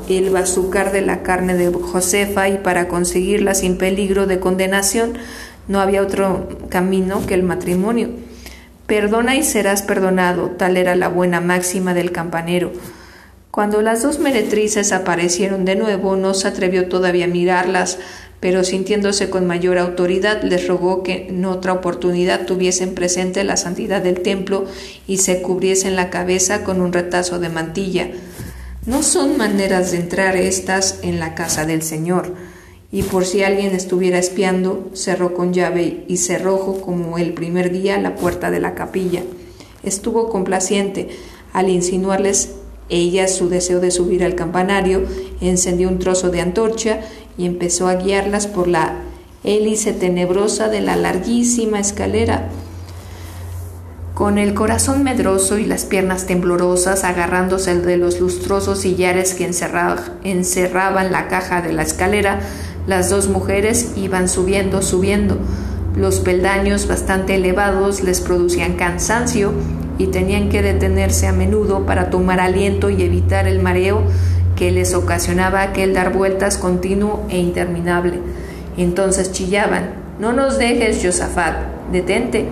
el 0.09 0.29
bazucar 0.29 0.91
de 0.91 1.01
la 1.01 1.23
carne 1.23 1.55
de 1.55 1.71
Josefa 1.71 2.49
y 2.49 2.57
para 2.57 2.87
conseguirla 2.87 3.53
sin 3.55 3.77
peligro 3.77 4.27
de 4.27 4.39
condenación 4.39 5.13
no 5.67 5.79
había 5.79 6.01
otro 6.01 6.49
camino 6.69 7.25
que 7.25 7.33
el 7.33 7.43
matrimonio. 7.43 8.09
Perdona 8.93 9.35
y 9.35 9.41
serás 9.41 9.81
perdonado, 9.81 10.51
tal 10.51 10.77
era 10.77 10.95
la 10.95 11.07
buena 11.07 11.41
máxima 11.41 11.95
del 11.95 12.11
campanero. 12.11 12.71
Cuando 13.49 13.81
las 13.81 14.03
dos 14.03 14.19
meretrices 14.19 14.91
aparecieron 14.91 15.65
de 15.65 15.75
nuevo, 15.75 16.15
no 16.15 16.35
se 16.35 16.47
atrevió 16.47 16.87
todavía 16.89 17.25
a 17.25 17.27
mirarlas, 17.27 17.97
pero 18.39 18.63
sintiéndose 18.63 19.31
con 19.31 19.47
mayor 19.47 19.79
autoridad, 19.79 20.43
les 20.43 20.67
rogó 20.67 21.01
que 21.01 21.25
en 21.29 21.43
otra 21.45 21.73
oportunidad 21.73 22.45
tuviesen 22.45 22.93
presente 22.93 23.43
la 23.43 23.57
santidad 23.57 23.99
del 23.99 24.21
templo 24.21 24.67
y 25.07 25.17
se 25.17 25.41
cubriesen 25.41 25.95
la 25.95 26.11
cabeza 26.11 26.63
con 26.63 26.79
un 26.79 26.93
retazo 26.93 27.39
de 27.39 27.49
mantilla. 27.49 28.11
No 28.85 29.01
son 29.01 29.37
maneras 29.37 29.89
de 29.89 29.97
entrar 29.97 30.35
estas 30.35 30.99
en 31.01 31.19
la 31.19 31.33
casa 31.33 31.65
del 31.65 31.81
Señor. 31.81 32.35
Y 32.93 33.01
por 33.01 33.25
si 33.25 33.43
alguien 33.43 33.73
estuviera 33.73 34.19
espiando, 34.19 34.91
cerró 34.93 35.33
con 35.33 35.51
llave 35.51 36.05
y 36.07 36.17
cerrojo 36.17 36.79
como 36.79 37.17
el 37.17 37.33
primer 37.33 37.71
día 37.71 37.97
la 37.97 38.13
puerta 38.13 38.51
de 38.51 38.59
la 38.59 38.75
capilla. 38.75 39.23
Estuvo 39.81 40.29
complaciente 40.29 41.09
al 41.53 41.69
insinuarles 41.69 42.51
ella 42.89 43.27
su 43.27 43.49
deseo 43.49 43.79
de 43.79 43.89
subir 43.89 44.23
al 44.23 44.35
campanario, 44.35 45.01
encendió 45.41 45.89
un 45.89 45.97
trozo 45.97 46.29
de 46.29 46.41
antorcha 46.41 47.01
y 47.35 47.47
empezó 47.47 47.87
a 47.87 47.95
guiarlas 47.95 48.45
por 48.45 48.67
la 48.67 48.99
hélice 49.43 49.93
tenebrosa 49.93 50.69
de 50.69 50.81
la 50.81 50.95
larguísima 50.95 51.79
escalera 51.79 52.51
con 54.13 54.37
el 54.37 54.53
corazón 54.53 55.03
medroso 55.03 55.57
y 55.57 55.65
las 55.65 55.85
piernas 55.85 56.27
temblorosas, 56.27 57.03
agarrándose 57.03 57.75
de 57.79 57.97
los 57.97 58.19
lustrosos 58.19 58.81
sillares 58.81 59.33
que 59.33 59.45
encerraban 60.23 61.11
la 61.11 61.27
caja 61.27 61.63
de 61.63 61.73
la 61.73 61.81
escalera, 61.81 62.39
las 62.87 63.09
dos 63.09 63.29
mujeres 63.29 63.93
iban 63.95 64.27
subiendo, 64.27 64.81
subiendo. 64.81 65.37
Los 65.95 66.19
peldaños 66.19 66.87
bastante 66.87 67.35
elevados 67.35 68.01
les 68.01 68.19
producían 68.19 68.73
cansancio 68.73 69.53
y 69.97 70.07
tenían 70.07 70.49
que 70.49 70.61
detenerse 70.61 71.27
a 71.27 71.33
menudo 71.33 71.85
para 71.85 72.09
tomar 72.09 72.39
aliento 72.39 72.89
y 72.89 73.03
evitar 73.03 73.47
el 73.47 73.61
mareo 73.61 74.03
que 74.55 74.71
les 74.71 74.93
ocasionaba 74.93 75.61
aquel 75.61 75.93
dar 75.93 76.13
vueltas 76.13 76.57
continuo 76.57 77.25
e 77.29 77.37
interminable. 77.37 78.19
Entonces 78.77 79.31
chillaban, 79.31 79.91
No 80.19 80.33
nos 80.33 80.57
dejes, 80.57 81.03
Josafat, 81.03 81.55
detente. 81.91 82.45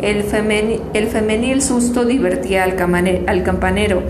El, 0.00 0.22
femenil 0.24 1.60
susto 1.60 2.06
divertía 2.06 2.64
al, 2.64 2.76
al 3.26 3.42
campanero, 3.42 4.02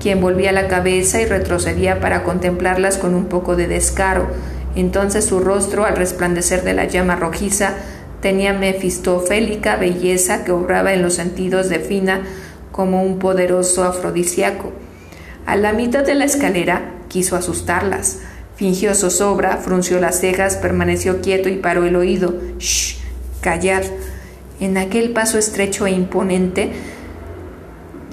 quien 0.00 0.20
volvía 0.20 0.52
la 0.52 0.68
cabeza 0.68 1.20
y 1.20 1.26
retrocedía 1.26 2.00
para 2.00 2.22
contemplarlas 2.22 2.96
con 2.96 3.14
un 3.14 3.26
poco 3.26 3.54
de 3.54 3.68
descaro. 3.68 4.28
Entonces 4.74 5.24
su 5.26 5.40
rostro, 5.40 5.84
al 5.84 5.96
resplandecer 5.96 6.64
de 6.64 6.74
la 6.74 6.86
llama 6.86 7.16
rojiza, 7.16 7.74
tenía 8.20 8.52
mefistofélica 8.52 9.76
belleza 9.76 10.44
que 10.44 10.52
obraba 10.52 10.92
en 10.92 11.02
los 11.02 11.14
sentidos 11.14 11.68
de 11.68 11.80
Fina 11.80 12.22
como 12.72 13.02
un 13.02 13.18
poderoso 13.18 13.84
afrodisíaco. 13.84 14.72
A 15.46 15.56
la 15.56 15.72
mitad 15.72 16.04
de 16.04 16.14
la 16.14 16.24
escalera 16.24 16.92
quiso 17.08 17.36
asustarlas. 17.36 18.20
Fingió 18.56 18.94
zozobra, 18.94 19.58
frunció 19.58 20.00
las 20.00 20.20
cejas, 20.20 20.56
permaneció 20.56 21.20
quieto 21.20 21.48
y 21.48 21.56
paró 21.56 21.84
el 21.84 21.96
oído. 21.96 22.34
¡Shh! 22.58 22.96
Callad 23.40 23.84
en 24.60 24.78
aquel 24.78 25.10
paso 25.10 25.38
estrecho 25.38 25.86
e 25.86 25.90
imponente, 25.90 26.72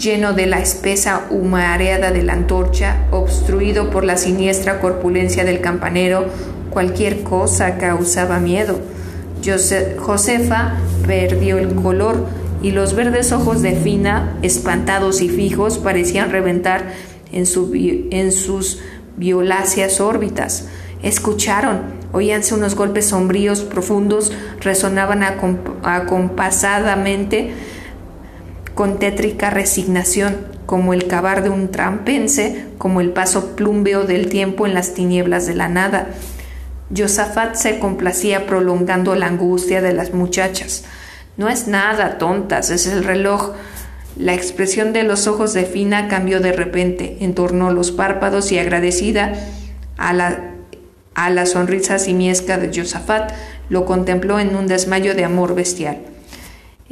lleno 0.01 0.33
de 0.33 0.47
la 0.47 0.59
espesa 0.59 1.27
humareada 1.29 2.11
de 2.11 2.23
la 2.23 2.33
antorcha, 2.33 3.05
obstruido 3.11 3.91
por 3.91 4.03
la 4.03 4.17
siniestra 4.17 4.79
corpulencia 4.79 5.45
del 5.45 5.61
campanero, 5.61 6.25
cualquier 6.71 7.21
cosa 7.21 7.77
causaba 7.77 8.39
miedo. 8.39 8.79
Josefa 9.97 10.77
perdió 11.05 11.57
el 11.57 11.75
color 11.75 12.25
y 12.61 12.71
los 12.71 12.95
verdes 12.95 13.31
ojos 13.31 13.61
de 13.61 13.73
Fina, 13.73 14.37
espantados 14.41 15.21
y 15.21 15.29
fijos, 15.29 15.77
parecían 15.77 16.31
reventar 16.31 16.93
en, 17.31 17.45
en 18.11 18.31
sus 18.31 18.79
violáceas 19.17 20.01
órbitas. 20.01 20.67
Escucharon, 21.03 22.01
Oíanse 22.13 22.53
unos 22.53 22.75
golpes 22.75 23.07
sombríos, 23.07 23.61
profundos, 23.61 24.33
resonaban 24.59 25.23
acompasadamente 25.23 27.53
con 28.75 28.99
tétrica 28.99 29.49
resignación, 29.49 30.37
como 30.65 30.93
el 30.93 31.07
cavar 31.07 31.43
de 31.43 31.49
un 31.49 31.69
trampense, 31.69 32.65
como 32.77 33.01
el 33.01 33.11
paso 33.11 33.55
plumbeo 33.55 34.03
del 34.03 34.29
tiempo 34.29 34.65
en 34.65 34.73
las 34.73 34.93
tinieblas 34.93 35.45
de 35.45 35.55
la 35.55 35.67
nada. 35.67 36.07
Josafat 36.95 37.55
se 37.55 37.79
complacía 37.79 38.47
prolongando 38.47 39.15
la 39.15 39.27
angustia 39.27 39.81
de 39.81 39.93
las 39.93 40.13
muchachas. 40.13 40.83
No 41.37 41.49
es 41.49 41.67
nada, 41.67 42.17
tontas, 42.17 42.69
es 42.69 42.87
el 42.87 43.03
reloj. 43.03 43.53
La 44.17 44.33
expresión 44.33 44.93
de 44.93 45.03
los 45.03 45.27
ojos 45.27 45.53
de 45.53 45.65
Fina 45.65 46.07
cambió 46.07 46.39
de 46.41 46.51
repente, 46.51 47.17
entornó 47.21 47.71
los 47.71 47.91
párpados 47.91 48.51
y 48.51 48.59
agradecida 48.59 49.33
a 49.97 50.13
la 50.13 50.51
a 51.13 51.29
la 51.29 51.45
sonrisa 51.45 51.99
simiesca 51.99 52.57
de 52.57 52.71
Josafat 52.73 53.33
lo 53.69 53.85
contempló 53.85 54.39
en 54.39 54.55
un 54.55 54.67
desmayo 54.67 55.13
de 55.13 55.25
amor 55.25 55.55
bestial. 55.55 55.99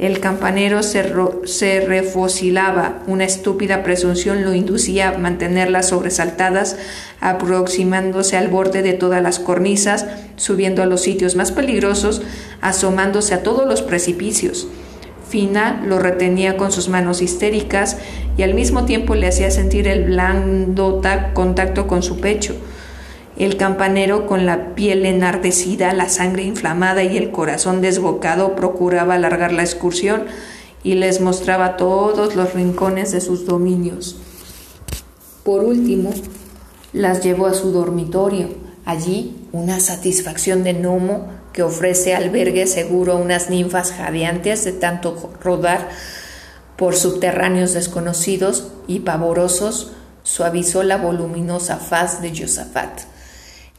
El 0.00 0.18
campanero 0.18 0.82
se, 0.82 1.12
se, 1.44 1.80
refosilaba, 1.82 3.02
una 3.06 3.24
estúpida 3.24 3.82
presunción 3.82 4.44
lo 4.44 4.54
inducía 4.54 5.10
a 5.10 5.18
mantenerlas 5.18 5.90
sobresaltadas, 5.90 6.78
aproximándose 7.20 8.38
al 8.38 8.48
borde 8.48 8.80
de 8.80 8.94
todas 8.94 9.22
las 9.22 9.38
cornisas, 9.38 10.06
subiendo 10.36 10.82
a 10.82 10.86
los 10.86 11.02
sitios 11.02 11.36
más 11.36 11.52
peligrosos, 11.52 12.22
asomándose 12.62 13.34
a 13.34 13.42
todos 13.42 13.68
los 13.68 13.82
precipicios. 13.82 14.68
Fina 15.28 15.82
lo 15.86 15.98
retenía 15.98 16.56
con 16.56 16.72
sus 16.72 16.88
manos 16.88 17.20
histéricas 17.20 17.98
y 18.38 18.42
al 18.42 18.54
mismo 18.54 18.86
tiempo 18.86 19.14
le 19.14 19.28
hacía 19.28 19.50
sentir 19.50 19.86
el 19.86 20.04
blando 20.04 21.02
contacto 21.34 21.86
con 21.86 22.02
su 22.02 22.20
pecho. 22.20 22.56
El 23.40 23.56
campanero, 23.56 24.26
con 24.26 24.44
la 24.44 24.74
piel 24.74 25.06
enardecida, 25.06 25.94
la 25.94 26.10
sangre 26.10 26.42
inflamada 26.42 27.04
y 27.04 27.16
el 27.16 27.30
corazón 27.30 27.80
desbocado, 27.80 28.54
procuraba 28.54 29.14
alargar 29.14 29.50
la 29.50 29.62
excursión 29.62 30.26
y 30.82 30.96
les 30.96 31.22
mostraba 31.22 31.78
todos 31.78 32.36
los 32.36 32.52
rincones 32.52 33.12
de 33.12 33.22
sus 33.22 33.46
dominios. 33.46 34.18
Por 35.42 35.64
último, 35.64 36.10
las 36.92 37.24
llevó 37.24 37.46
a 37.46 37.54
su 37.54 37.72
dormitorio. 37.72 38.50
Allí, 38.84 39.34
una 39.52 39.80
satisfacción 39.80 40.62
de 40.62 40.74
gnomo 40.74 41.28
que 41.54 41.62
ofrece 41.62 42.14
albergue 42.14 42.66
seguro 42.66 43.14
a 43.14 43.16
unas 43.16 43.48
ninfas 43.48 43.92
jadeantes 43.92 44.66
de 44.66 44.72
tanto 44.72 45.32
rodar 45.42 45.88
por 46.76 46.94
subterráneos 46.94 47.72
desconocidos 47.72 48.68
y 48.86 49.00
pavorosos, 49.00 49.92
suavizó 50.24 50.82
la 50.82 50.98
voluminosa 50.98 51.78
faz 51.78 52.20
de 52.20 52.38
Josafat. 52.38 53.00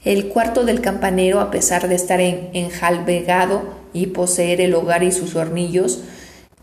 El 0.03 0.29
cuarto 0.29 0.65
del 0.65 0.81
campanero, 0.81 1.39
a 1.39 1.51
pesar 1.51 1.87
de 1.87 1.95
estar 1.95 2.19
enjalbegado 2.19 3.63
y 3.93 4.07
poseer 4.07 4.59
el 4.59 4.73
hogar 4.73 5.03
y 5.03 5.11
sus 5.11 5.35
hornillos, 5.35 6.01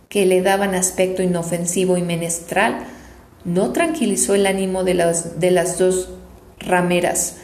que 0.08 0.26
le 0.26 0.42
daban 0.42 0.74
aspecto 0.74 1.22
inofensivo 1.22 1.96
y 1.96 2.02
menestral, 2.02 2.86
no 3.44 3.72
tranquilizó 3.72 4.34
el 4.34 4.46
ánimo 4.46 4.82
de 4.82 4.94
las, 4.94 5.38
de 5.38 5.52
las 5.52 5.78
dos 5.78 6.08
rameras. 6.58 7.36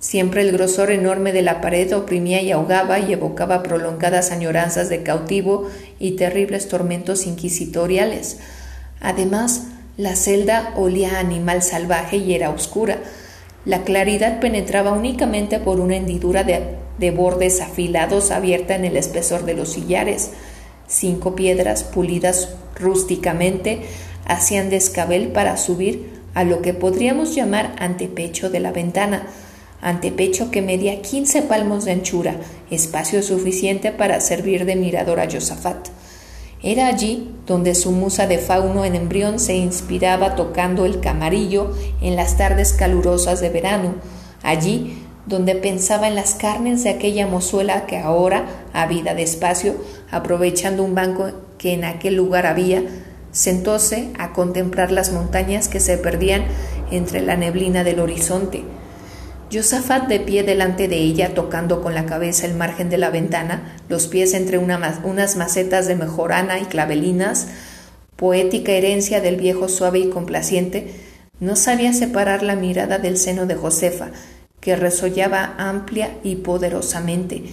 Siempre 0.00 0.42
el 0.42 0.52
grosor 0.52 0.90
enorme 0.90 1.32
de 1.32 1.42
la 1.42 1.60
pared 1.60 1.96
oprimía 1.96 2.40
y 2.42 2.50
ahogaba 2.50 2.98
y 2.98 3.12
evocaba 3.12 3.62
prolongadas 3.62 4.30
añoranzas 4.32 4.88
de 4.88 5.02
cautivo 5.02 5.68
y 5.98 6.12
terribles 6.12 6.68
tormentos 6.68 7.26
inquisitoriales. 7.26 8.38
Además, 9.00 9.66
La 9.98 10.14
celda 10.14 10.74
olía 10.76 11.16
a 11.16 11.18
animal 11.18 11.60
salvaje 11.60 12.18
y 12.18 12.32
era 12.32 12.50
oscura. 12.50 13.00
La 13.64 13.82
claridad 13.82 14.40
penetraba 14.40 14.92
únicamente 14.92 15.58
por 15.58 15.80
una 15.80 15.96
hendidura 15.96 16.44
de, 16.44 16.60
de 16.98 17.10
bordes 17.10 17.60
afilados 17.60 18.30
abierta 18.30 18.74
en 18.74 18.84
el 18.84 18.96
espesor 18.96 19.44
de 19.44 19.54
los 19.54 19.72
sillares. 19.72 20.30
Cinco 20.86 21.34
piedras 21.34 21.84
pulidas 21.84 22.50
rústicamente 22.78 23.82
hacían 24.24 24.70
descabel 24.70 25.28
para 25.28 25.56
subir 25.56 26.18
a 26.34 26.44
lo 26.44 26.62
que 26.62 26.74
podríamos 26.74 27.34
llamar 27.34 27.74
antepecho 27.78 28.50
de 28.50 28.60
la 28.60 28.70
ventana, 28.70 29.26
antepecho 29.80 30.50
que 30.50 30.62
medía 30.62 31.02
15 31.02 31.42
palmos 31.42 31.84
de 31.84 31.92
anchura, 31.92 32.36
espacio 32.70 33.22
suficiente 33.22 33.90
para 33.90 34.20
servir 34.20 34.64
de 34.64 34.76
mirador 34.76 35.20
a 35.20 35.30
Josafat. 35.30 35.88
Era 36.62 36.88
allí 36.88 37.30
donde 37.46 37.74
su 37.74 37.92
musa 37.92 38.26
de 38.26 38.38
fauno 38.38 38.84
en 38.84 38.96
embrión 38.96 39.38
se 39.38 39.56
inspiraba 39.56 40.34
tocando 40.34 40.86
el 40.86 41.00
camarillo 41.00 41.72
en 42.00 42.16
las 42.16 42.36
tardes 42.36 42.72
calurosas 42.72 43.40
de 43.40 43.48
verano, 43.48 43.94
allí 44.42 45.04
donde 45.26 45.54
pensaba 45.54 46.08
en 46.08 46.14
las 46.14 46.34
carnes 46.34 46.82
de 46.82 46.90
aquella 46.90 47.26
mozuela 47.26 47.86
que 47.86 47.98
ahora, 47.98 48.46
ávida 48.72 49.14
de 49.14 49.22
espacio, 49.22 49.74
aprovechando 50.10 50.82
un 50.82 50.94
banco 50.94 51.30
que 51.58 51.74
en 51.74 51.84
aquel 51.84 52.16
lugar 52.16 52.46
había, 52.46 52.82
sentóse 53.30 54.10
a 54.18 54.32
contemplar 54.32 54.90
las 54.90 55.12
montañas 55.12 55.68
que 55.68 55.80
se 55.80 55.98
perdían 55.98 56.44
entre 56.90 57.20
la 57.20 57.36
neblina 57.36 57.84
del 57.84 58.00
horizonte. 58.00 58.64
Josafat 59.50 60.08
de 60.08 60.20
pie 60.20 60.42
delante 60.42 60.88
de 60.88 60.96
ella, 60.96 61.32
tocando 61.34 61.80
con 61.80 61.94
la 61.94 62.04
cabeza 62.04 62.44
el 62.44 62.54
margen 62.54 62.90
de 62.90 62.98
la 62.98 63.08
ventana, 63.08 63.76
los 63.88 64.06
pies 64.06 64.34
entre 64.34 64.58
unas 64.58 65.36
macetas 65.36 65.86
de 65.86 65.96
mejorana 65.96 66.58
y 66.58 66.66
clavelinas, 66.66 67.46
poética 68.16 68.72
herencia 68.72 69.22
del 69.22 69.36
viejo 69.36 69.68
suave 69.68 70.00
y 70.00 70.10
complaciente, 70.10 70.92
no 71.40 71.56
sabía 71.56 71.94
separar 71.94 72.42
la 72.42 72.56
mirada 72.56 72.98
del 72.98 73.16
seno 73.16 73.46
de 73.46 73.54
Josefa, 73.54 74.08
que 74.60 74.76
resollaba 74.76 75.54
amplia 75.56 76.18
y 76.22 76.36
poderosamente. 76.36 77.44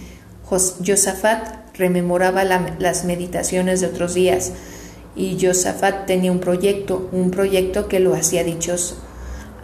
Josafat 0.44 1.76
rememoraba 1.78 2.44
las 2.44 3.04
meditaciones 3.04 3.80
de 3.80 3.86
otros 3.86 4.12
días, 4.12 4.52
y 5.14 5.38
Josafat 5.40 6.04
tenía 6.04 6.30
un 6.30 6.40
proyecto, 6.40 7.08
un 7.12 7.30
proyecto 7.30 7.88
que 7.88 8.00
lo 8.00 8.12
hacía 8.12 8.44
dichoso. 8.44 9.02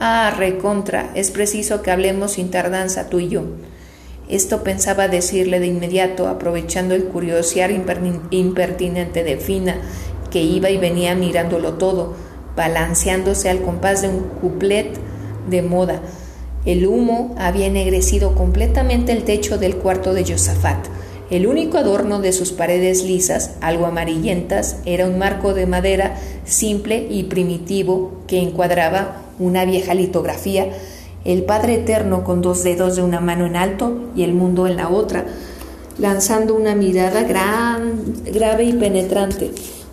Ah, 0.01 0.34
recontra, 0.36 1.11
es 1.14 1.30
preciso 1.30 1.82
que 1.82 1.90
hablemos 1.90 2.32
sin 2.32 2.51
tardanza 2.51 3.09
tú 3.09 3.20
y 3.20 3.28
yo. 3.28 3.43
Esto 4.28 4.62
pensaba 4.62 5.09
decirle 5.09 5.61
de 5.61 5.66
inmediato, 5.66 6.28
aprovechando 6.28 6.95
el 6.95 7.05
curiosear 7.05 7.70
impertinente 8.30 9.24
de 9.24 9.36
Fina, 9.36 9.76
que 10.30 10.43
iba 10.43 10.70
y 10.70 10.78
venía 10.78 11.14
mirándolo 11.14 11.74
todo, 11.74 12.14
balanceándose 12.57 13.51
al 13.51 13.62
compás 13.62 14.03
de 14.03 14.09
un 14.09 14.20
couplet 14.40 14.99
de 15.49 15.62
moda. 15.62 16.01
El 16.64 16.86
humo 16.86 17.34
había 17.38 17.66
ennegrecido 17.66 18.34
completamente 18.34 19.12
el 19.12 19.24
techo 19.24 19.59
del 19.59 19.76
cuarto 19.76 20.14
de 20.14 20.24
Josafat. 20.24 20.86
El 21.30 21.47
único 21.47 21.78
adorno 21.78 22.20
de 22.20 22.32
sus 22.32 22.53
paredes 22.53 23.05
lisas, 23.05 23.57
algo 23.61 23.86
amarillentas, 23.86 24.76
era 24.84 25.07
un 25.07 25.18
marco 25.18 25.55
de 25.55 25.66
madera 25.66 26.16
simple 26.45 27.07
y 27.11 27.24
primitivo 27.24 28.22
que 28.26 28.40
encuadraba 28.40 29.22
una 29.43 29.64
vieja 29.64 29.95
litografía, 29.95 30.68
el 31.24 31.45
Padre 31.45 31.74
Eterno 31.74 32.24
con 32.24 32.43
dos 32.43 32.64
dedos 32.64 32.97
de 32.97 33.03
una 33.03 33.20
mano 33.20 33.47
en 33.47 33.57
alto 33.57 34.11
y 34.16 34.22
el 34.22 34.32
mundo 34.32 34.66
en 34.66 34.76
la 34.76 34.88
otra, 34.88 35.24
lanzando 35.99 36.55
una 36.55 36.74
mirada 36.74 37.22
gran, 37.22 38.03
grave 38.32 38.64
y 38.64 38.72
penetrante, 38.72 39.51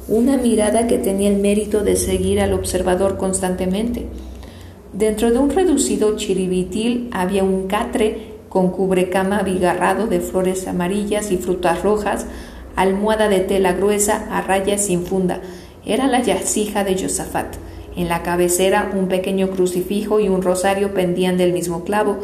una 0.08 0.38
mirada 0.38 0.88
que 0.88 0.98
tenía 0.98 1.30
el 1.30 1.38
mérito 1.38 1.84
de 1.84 1.96
seguir 1.96 2.40
al 2.40 2.54
observador 2.54 3.18
constantemente. 3.18 4.08
Dentro 4.94 5.30
de 5.30 5.38
un 5.38 5.52
reducido 5.52 6.16
chiribitil 6.16 7.10
había 7.12 7.44
un 7.44 7.68
catre 7.68 8.40
con 8.50 8.72
cubrecama 8.72 9.38
abigarrado 9.38 10.08
de 10.08 10.20
flores 10.20 10.68
amarillas 10.68 11.32
y 11.32 11.38
frutas 11.38 11.84
rojas, 11.84 12.26
almohada 12.76 13.30
de 13.30 13.42
tela 13.42 13.74
gruesa 13.74 14.28
a 14.32 14.42
rayas 14.42 14.86
sin 14.86 15.06
funda. 15.06 15.42
Era 15.86 16.08
la 16.08 16.22
yacija 16.22 16.84
de 16.84 17.00
Josafat. 17.00 17.56
En 18.00 18.08
la 18.08 18.24
cabecera 18.24 18.90
un 18.96 19.10
pequeño 19.10 19.50
crucifijo 19.50 20.22
y 20.22 20.30
un 20.30 20.42
rosario 20.42 20.94
pendían 20.94 21.36
del 21.36 21.52
mismo 21.52 21.84
clavo, 21.84 22.20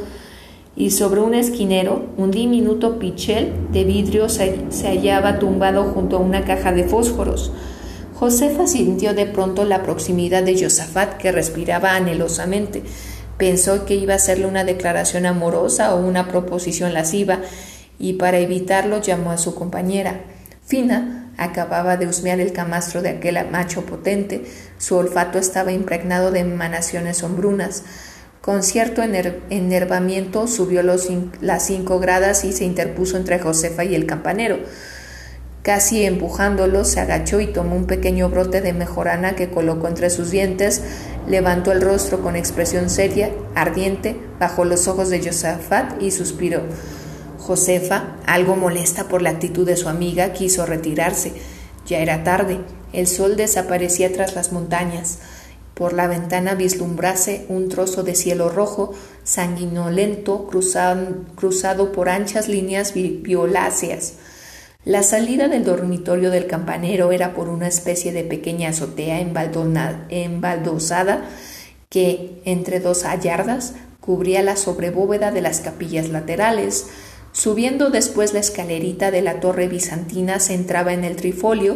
y 0.73 0.91
sobre 0.91 1.19
un 1.19 1.33
esquinero 1.33 2.05
un 2.15 2.31
diminuto 2.31 2.97
pichel 2.97 3.51
de 3.73 3.83
vidrio 3.83 4.29
se, 4.29 4.55
se 4.69 4.87
hallaba 4.87 5.37
tumbado 5.37 5.83
junto 5.83 6.15
a 6.15 6.21
una 6.21 6.45
caja 6.45 6.71
de 6.71 6.85
fósforos. 6.85 7.51
Josefa 8.13 8.67
sintió 8.67 9.13
de 9.13 9.25
pronto 9.25 9.65
la 9.65 9.83
proximidad 9.83 10.43
de 10.43 10.57
Josafat 10.57 11.17
que 11.17 11.33
respiraba 11.33 11.93
anhelosamente. 11.93 12.83
Pensó 13.37 13.83
que 13.83 13.95
iba 13.95 14.13
a 14.13 14.15
hacerle 14.15 14.45
una 14.45 14.63
declaración 14.63 15.25
amorosa 15.25 15.93
o 15.93 15.99
una 15.99 16.29
proposición 16.29 16.93
lasciva 16.93 17.41
y 17.99 18.13
para 18.13 18.39
evitarlo 18.39 19.01
llamó 19.01 19.31
a 19.31 19.37
su 19.37 19.53
compañera. 19.55 20.21
Fina 20.65 21.24
acababa 21.37 21.97
de 21.97 22.07
husmear 22.07 22.39
el 22.39 22.53
camastro 22.53 23.01
de 23.01 23.09
aquel 23.09 23.37
macho 23.49 23.85
potente, 23.85 24.45
su 24.77 24.95
olfato 24.95 25.37
estaba 25.37 25.71
impregnado 25.71 26.31
de 26.31 26.39
emanaciones 26.39 27.17
sombrunas. 27.17 27.83
Con 28.41 28.61
cierto 28.61 29.01
enervamiento 29.01 30.47
subió 30.47 30.83
los, 30.83 31.09
las 31.41 31.65
cinco 31.65 31.99
gradas 31.99 32.45
y 32.45 32.53
se 32.53 32.63
interpuso 32.63 33.17
entre 33.17 33.39
Josefa 33.39 33.83
y 33.83 33.95
el 33.95 34.05
campanero. 34.05 34.59
Casi 35.63 36.05
empujándolo, 36.05 36.85
se 36.85 36.99
agachó 36.99 37.39
y 37.39 37.47
tomó 37.47 37.75
un 37.75 37.87
pequeño 37.87 38.29
brote 38.29 38.61
de 38.61 38.71
mejorana 38.71 39.35
que 39.35 39.49
colocó 39.49 39.87
entre 39.87 40.11
sus 40.11 40.29
dientes, 40.29 40.83
levantó 41.27 41.71
el 41.71 41.81
rostro 41.81 42.21
con 42.21 42.35
expresión 42.35 42.91
seria, 42.91 43.31
ardiente, 43.55 44.15
bajo 44.39 44.63
los 44.63 44.87
ojos 44.87 45.09
de 45.09 45.25
Josafat 45.25 45.99
y 45.99 46.11
suspiró. 46.11 46.61
Josefa, 47.45 48.15
algo 48.25 48.55
molesta 48.55 49.07
por 49.07 49.21
la 49.21 49.29
actitud 49.29 49.67
de 49.67 49.77
su 49.77 49.87
amiga, 49.87 50.33
quiso 50.33 50.65
retirarse. 50.65 51.31
Ya 51.85 51.99
era 51.99 52.23
tarde, 52.23 52.57
el 52.91 53.05
sol 53.05 53.35
desaparecía 53.35 54.11
tras 54.11 54.33
las 54.33 54.51
montañas. 54.51 55.19
Por 55.75 55.93
la 55.93 56.07
ventana 56.07 56.55
vislumbrase 56.55 57.45
un 57.47 57.69
trozo 57.69 58.01
de 58.01 58.15
cielo 58.15 58.49
rojo, 58.49 58.95
sanguinolento, 59.23 60.47
cruzado, 60.47 61.91
por 61.91 62.09
anchas 62.09 62.47
líneas 62.47 62.95
violáceas. 62.95 64.13
La 64.83 65.03
salida 65.03 65.47
del 65.47 65.65
dormitorio 65.65 66.31
del 66.31 66.47
campanero 66.47 67.11
era 67.11 67.35
por 67.35 67.49
una 67.49 67.67
especie 67.67 68.11
de 68.11 68.23
pequeña 68.23 68.69
azotea 68.69 69.19
embaldosada 70.09 71.25
que, 71.89 72.41
entre 72.45 72.79
dos 72.79 73.05
ayardas, 73.05 73.73
cubría 74.01 74.41
la 74.41 74.55
sobrebóveda 74.55 75.29
de 75.31 75.41
las 75.41 75.59
capillas 75.59 76.09
laterales. 76.09 76.87
Subiendo 77.35 77.89
después 77.89 78.33
la 78.33 78.39
escalerita 78.39 79.11
de 79.11 79.21
la 79.21 79.41
torre 79.41 79.67
bizantina 79.67 80.39
se 80.39 80.53
entraba 80.53 80.93
en 80.93 81.03
el 81.03 81.17
trifolio 81.17 81.75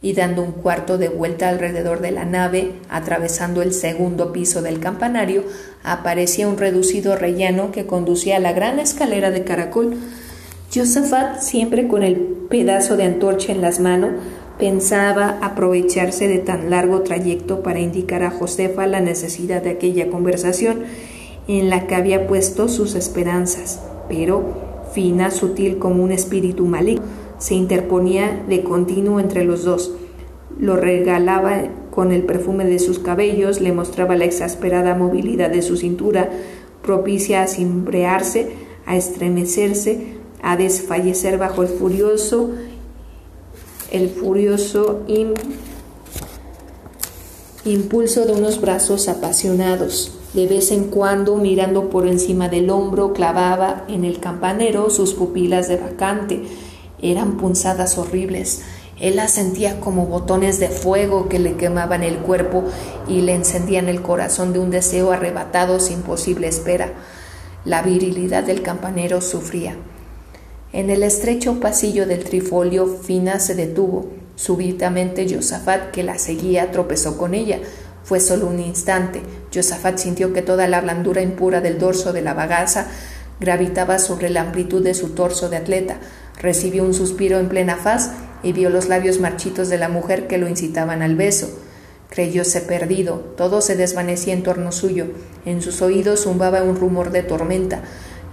y 0.00 0.12
dando 0.12 0.44
un 0.44 0.52
cuarto 0.52 0.96
de 0.96 1.08
vuelta 1.08 1.48
alrededor 1.48 2.00
de 2.00 2.12
la 2.12 2.24
nave, 2.24 2.70
atravesando 2.88 3.62
el 3.62 3.72
segundo 3.72 4.32
piso 4.32 4.62
del 4.62 4.78
campanario, 4.78 5.42
aparecía 5.82 6.46
un 6.46 6.56
reducido 6.56 7.16
rellano 7.16 7.72
que 7.72 7.84
conducía 7.84 8.36
a 8.36 8.38
la 8.38 8.52
gran 8.52 8.78
escalera 8.78 9.32
de 9.32 9.42
caracol. 9.42 9.96
Josafat, 10.72 11.40
siempre 11.40 11.88
con 11.88 12.04
el 12.04 12.14
pedazo 12.48 12.96
de 12.96 13.02
antorcha 13.02 13.50
en 13.50 13.60
las 13.60 13.80
manos, 13.80 14.12
pensaba 14.56 15.36
aprovecharse 15.42 16.28
de 16.28 16.38
tan 16.38 16.70
largo 16.70 17.00
trayecto 17.00 17.64
para 17.64 17.80
indicar 17.80 18.22
a 18.22 18.30
Josefa 18.30 18.86
la 18.86 19.00
necesidad 19.00 19.62
de 19.62 19.70
aquella 19.70 20.08
conversación 20.10 20.84
en 21.48 21.70
la 21.70 21.88
que 21.88 21.96
había 21.96 22.28
puesto 22.28 22.68
sus 22.68 22.94
esperanzas, 22.94 23.80
pero 24.08 24.71
fina, 24.92 25.30
sutil 25.30 25.78
como 25.78 26.02
un 26.02 26.12
espíritu 26.12 26.66
maligno, 26.66 27.04
se 27.38 27.54
interponía 27.54 28.44
de 28.48 28.62
continuo 28.62 29.18
entre 29.18 29.44
los 29.44 29.64
dos. 29.64 29.92
Lo 30.58 30.76
regalaba 30.76 31.64
con 31.90 32.12
el 32.12 32.22
perfume 32.22 32.64
de 32.64 32.78
sus 32.78 32.98
cabellos, 32.98 33.60
le 33.60 33.72
mostraba 33.72 34.16
la 34.16 34.24
exasperada 34.24 34.94
movilidad 34.94 35.50
de 35.50 35.62
su 35.62 35.76
cintura, 35.76 36.30
propicia 36.82 37.42
a 37.42 37.46
cimbrearse, 37.46 38.52
a 38.86 38.96
estremecerse, 38.96 40.14
a 40.42 40.56
desfallecer 40.56 41.38
bajo 41.38 41.62
el 41.62 41.68
furioso, 41.68 42.50
el 43.90 44.08
furioso 44.08 45.02
impulso 47.64 48.24
de 48.24 48.32
unos 48.32 48.60
brazos 48.60 49.08
apasionados. 49.08 50.21
De 50.34 50.46
vez 50.46 50.70
en 50.70 50.84
cuando, 50.84 51.36
mirando 51.36 51.90
por 51.90 52.06
encima 52.06 52.48
del 52.48 52.70
hombro, 52.70 53.12
clavaba 53.12 53.84
en 53.88 54.04
el 54.04 54.18
campanero 54.18 54.88
sus 54.88 55.12
pupilas 55.12 55.68
de 55.68 55.76
vacante. 55.76 56.42
Eran 57.02 57.36
punzadas 57.36 57.98
horribles. 57.98 58.62
Él 58.98 59.16
las 59.16 59.32
sentía 59.32 59.80
como 59.80 60.06
botones 60.06 60.58
de 60.58 60.68
fuego 60.68 61.28
que 61.28 61.38
le 61.38 61.56
quemaban 61.56 62.02
el 62.02 62.18
cuerpo 62.18 62.64
y 63.08 63.20
le 63.20 63.34
encendían 63.34 63.88
el 63.88 64.00
corazón 64.00 64.54
de 64.54 64.58
un 64.58 64.70
deseo 64.70 65.12
arrebatado 65.12 65.80
sin 65.80 66.00
posible 66.00 66.48
espera. 66.48 66.92
La 67.64 67.82
virilidad 67.82 68.44
del 68.44 68.62
campanero 68.62 69.20
sufría. 69.20 69.76
En 70.72 70.88
el 70.88 71.02
estrecho 71.02 71.60
pasillo 71.60 72.06
del 72.06 72.24
trifolio, 72.24 72.86
Fina 72.86 73.38
se 73.38 73.54
detuvo. 73.54 74.06
Súbitamente 74.36 75.26
Josafat, 75.32 75.90
que 75.90 76.02
la 76.02 76.18
seguía, 76.18 76.70
tropezó 76.70 77.18
con 77.18 77.34
ella. 77.34 77.58
Fue 78.04 78.20
solo 78.20 78.46
un 78.46 78.60
instante. 78.60 79.22
Josafat 79.54 79.98
sintió 79.98 80.32
que 80.32 80.42
toda 80.42 80.66
la 80.68 80.80
blandura 80.80 81.22
impura 81.22 81.60
del 81.60 81.78
dorso 81.78 82.12
de 82.12 82.22
la 82.22 82.34
bagaza 82.34 82.86
gravitaba 83.40 83.98
sobre 83.98 84.30
la 84.30 84.42
amplitud 84.42 84.82
de 84.82 84.94
su 84.94 85.10
torso 85.10 85.48
de 85.48 85.56
atleta. 85.56 85.96
Recibió 86.40 86.84
un 86.84 86.94
suspiro 86.94 87.38
en 87.38 87.48
plena 87.48 87.76
faz 87.76 88.10
y 88.42 88.52
vio 88.52 88.70
los 88.70 88.88
labios 88.88 89.20
marchitos 89.20 89.68
de 89.68 89.78
la 89.78 89.88
mujer 89.88 90.26
que 90.26 90.38
lo 90.38 90.48
incitaban 90.48 91.02
al 91.02 91.16
beso. 91.16 91.50
Creyóse 92.08 92.60
perdido, 92.60 93.32
todo 93.36 93.60
se 93.60 93.74
desvanecía 93.74 94.34
en 94.34 94.42
torno 94.42 94.70
suyo, 94.70 95.06
en 95.46 95.62
sus 95.62 95.80
oídos 95.80 96.24
zumbaba 96.24 96.62
un 96.62 96.76
rumor 96.76 97.10
de 97.10 97.22
tormenta. 97.22 97.82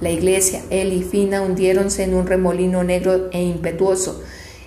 La 0.02 0.10
iglesia, 0.10 0.62
él 0.70 0.94
y 0.94 1.04
Fina 1.04 1.42
hundiéronse 1.42 2.04
en 2.04 2.14
un 2.14 2.28
remolino 2.28 2.84
negro 2.84 3.30
e 3.32 3.42
impetuoso. 3.42 4.22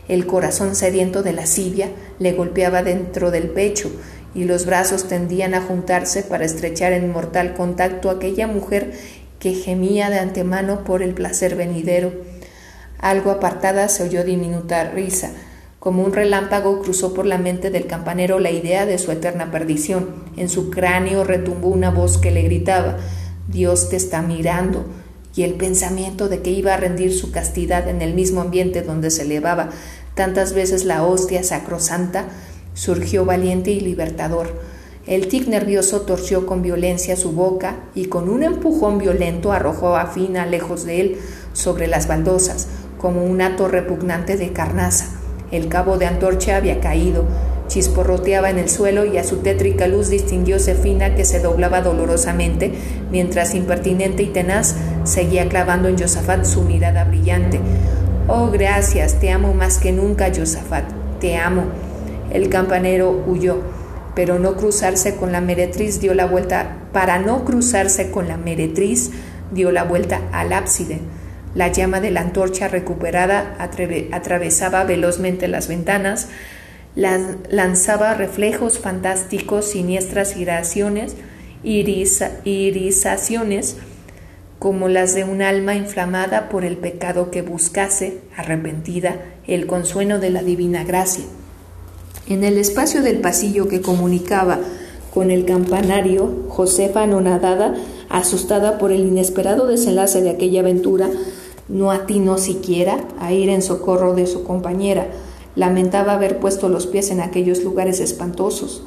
El 0.08 0.26
corazón 0.26 0.74
sediento 0.74 1.22
de 1.22 1.32
lascivia 1.32 1.90
le 2.18 2.32
golpeaba 2.32 2.82
dentro 2.82 3.30
del 3.30 3.50
pecho 3.50 3.90
y 4.34 4.44
los 4.44 4.66
brazos 4.66 5.08
tendían 5.08 5.54
a 5.54 5.60
juntarse 5.60 6.22
para 6.22 6.44
estrechar 6.44 6.92
en 6.92 7.10
mortal 7.10 7.54
contacto 7.54 8.08
a 8.08 8.14
aquella 8.14 8.46
mujer 8.46 8.92
que 9.38 9.54
gemía 9.54 10.10
de 10.10 10.18
antemano 10.18 10.84
por 10.84 11.02
el 11.02 11.14
placer 11.14 11.56
venidero. 11.56 12.12
Algo 12.98 13.30
apartada 13.30 13.88
se 13.88 14.04
oyó 14.04 14.24
diminuta 14.24 14.84
risa. 14.90 15.30
Como 15.80 16.04
un 16.04 16.12
relámpago 16.12 16.80
cruzó 16.80 17.12
por 17.12 17.26
la 17.26 17.38
mente 17.38 17.70
del 17.70 17.86
campanero 17.86 18.38
la 18.38 18.52
idea 18.52 18.86
de 18.86 18.98
su 18.98 19.10
eterna 19.10 19.50
perdición. 19.50 20.10
En 20.36 20.48
su 20.48 20.70
cráneo 20.70 21.24
retumbó 21.24 21.68
una 21.68 21.90
voz 21.90 22.18
que 22.18 22.30
le 22.30 22.42
gritaba 22.42 22.98
Dios 23.48 23.88
te 23.88 23.96
está 23.96 24.22
mirando 24.22 24.86
y 25.34 25.42
el 25.42 25.54
pensamiento 25.54 26.28
de 26.28 26.42
que 26.42 26.50
iba 26.50 26.74
a 26.74 26.76
rendir 26.76 27.12
su 27.12 27.32
castidad 27.32 27.88
en 27.88 28.02
el 28.02 28.14
mismo 28.14 28.40
ambiente 28.40 28.82
donde 28.82 29.10
se 29.10 29.22
elevaba 29.22 29.70
tantas 30.14 30.52
veces 30.52 30.84
la 30.84 31.04
hostia 31.04 31.42
sacrosanta 31.42 32.26
surgió 32.74 33.24
valiente 33.24 33.70
y 33.70 33.80
libertador. 33.80 34.48
El 35.06 35.26
tic 35.26 35.48
nervioso 35.48 36.02
torció 36.02 36.46
con 36.46 36.62
violencia 36.62 37.16
su 37.16 37.32
boca 37.32 37.76
y 37.94 38.04
con 38.04 38.28
un 38.28 38.44
empujón 38.44 38.98
violento 38.98 39.52
arrojó 39.52 39.96
a 39.96 40.06
Fina 40.06 40.46
lejos 40.46 40.84
de 40.84 41.00
él 41.00 41.18
sobre 41.52 41.88
las 41.88 42.06
baldosas, 42.06 42.68
como 42.98 43.24
un 43.24 43.42
hato 43.42 43.66
repugnante 43.66 44.36
de 44.36 44.52
carnaza. 44.52 45.06
El 45.50 45.68
cabo 45.68 45.98
de 45.98 46.06
antorcha 46.06 46.56
había 46.56 46.78
caído, 46.80 47.24
chisporroteaba 47.66 48.50
en 48.50 48.58
el 48.58 48.70
suelo 48.70 49.04
y 49.04 49.18
a 49.18 49.24
su 49.24 49.38
tétrica 49.38 49.88
luz 49.88 50.08
distinguióse 50.08 50.74
Fina 50.74 51.16
que 51.16 51.24
se 51.24 51.40
doblaba 51.40 51.80
dolorosamente, 51.80 52.72
mientras 53.10 53.54
impertinente 53.54 54.22
y 54.22 54.26
tenaz 54.26 54.76
seguía 55.02 55.48
clavando 55.48 55.88
en 55.88 55.98
Josafat 55.98 56.44
su 56.44 56.62
mirada 56.62 57.04
brillante. 57.04 57.60
Oh, 58.28 58.50
gracias, 58.50 59.18
te 59.18 59.30
amo 59.30 59.52
más 59.52 59.78
que 59.78 59.90
nunca, 59.90 60.30
Josafat, 60.34 60.84
te 61.18 61.36
amo. 61.36 61.64
El 62.32 62.48
campanero 62.48 63.22
huyó, 63.26 63.60
pero 64.14 64.38
no 64.38 64.56
cruzarse 64.56 65.16
con 65.16 65.32
la 65.32 65.42
meretriz 65.42 66.00
dio 66.00 66.14
la 66.14 66.24
vuelta, 66.26 66.78
para 66.92 67.18
no 67.18 67.44
cruzarse 67.44 68.10
con 68.10 68.26
la 68.26 68.38
meretriz 68.38 69.10
dio 69.52 69.70
la 69.70 69.84
vuelta 69.84 70.22
al 70.32 70.52
ábside. 70.52 70.98
La 71.54 71.68
llama 71.68 72.00
de 72.00 72.10
la 72.10 72.22
antorcha 72.22 72.66
recuperada 72.68 73.54
atravesaba 73.58 74.84
velozmente 74.84 75.46
las 75.48 75.68
ventanas, 75.68 76.28
lanzaba 76.94 78.14
reflejos 78.14 78.78
fantásticos, 78.78 79.66
siniestras 79.66 80.38
iraciones, 80.38 81.16
irisaciones, 81.62 83.76
como 84.58 84.88
las 84.88 85.14
de 85.14 85.24
un 85.24 85.42
alma 85.42 85.74
inflamada 85.74 86.48
por 86.48 86.64
el 86.64 86.78
pecado 86.78 87.30
que 87.30 87.42
buscase, 87.42 88.20
arrepentida, 88.36 89.16
el 89.46 89.66
consuelo 89.66 90.18
de 90.20 90.30
la 90.30 90.42
divina 90.42 90.84
gracia. 90.84 91.24
En 92.32 92.44
el 92.44 92.56
espacio 92.56 93.02
del 93.02 93.18
pasillo 93.18 93.68
que 93.68 93.82
comunicaba 93.82 94.58
con 95.12 95.30
el 95.30 95.44
campanario, 95.44 96.46
Josefa 96.48 97.02
anonadada, 97.02 97.74
asustada 98.08 98.78
por 98.78 98.90
el 98.90 99.02
inesperado 99.02 99.66
desenlace 99.66 100.22
de 100.22 100.30
aquella 100.30 100.60
aventura, 100.60 101.10
no 101.68 101.90
atinó 101.90 102.38
siquiera 102.38 103.04
a 103.20 103.34
ir 103.34 103.50
en 103.50 103.60
socorro 103.60 104.14
de 104.14 104.26
su 104.26 104.44
compañera, 104.44 105.08
Lamentaba 105.56 106.14
haber 106.14 106.38
puesto 106.38 106.70
los 106.70 106.86
pies 106.86 107.10
en 107.10 107.20
aquellos 107.20 107.62
lugares 107.62 108.00
espantosos. 108.00 108.82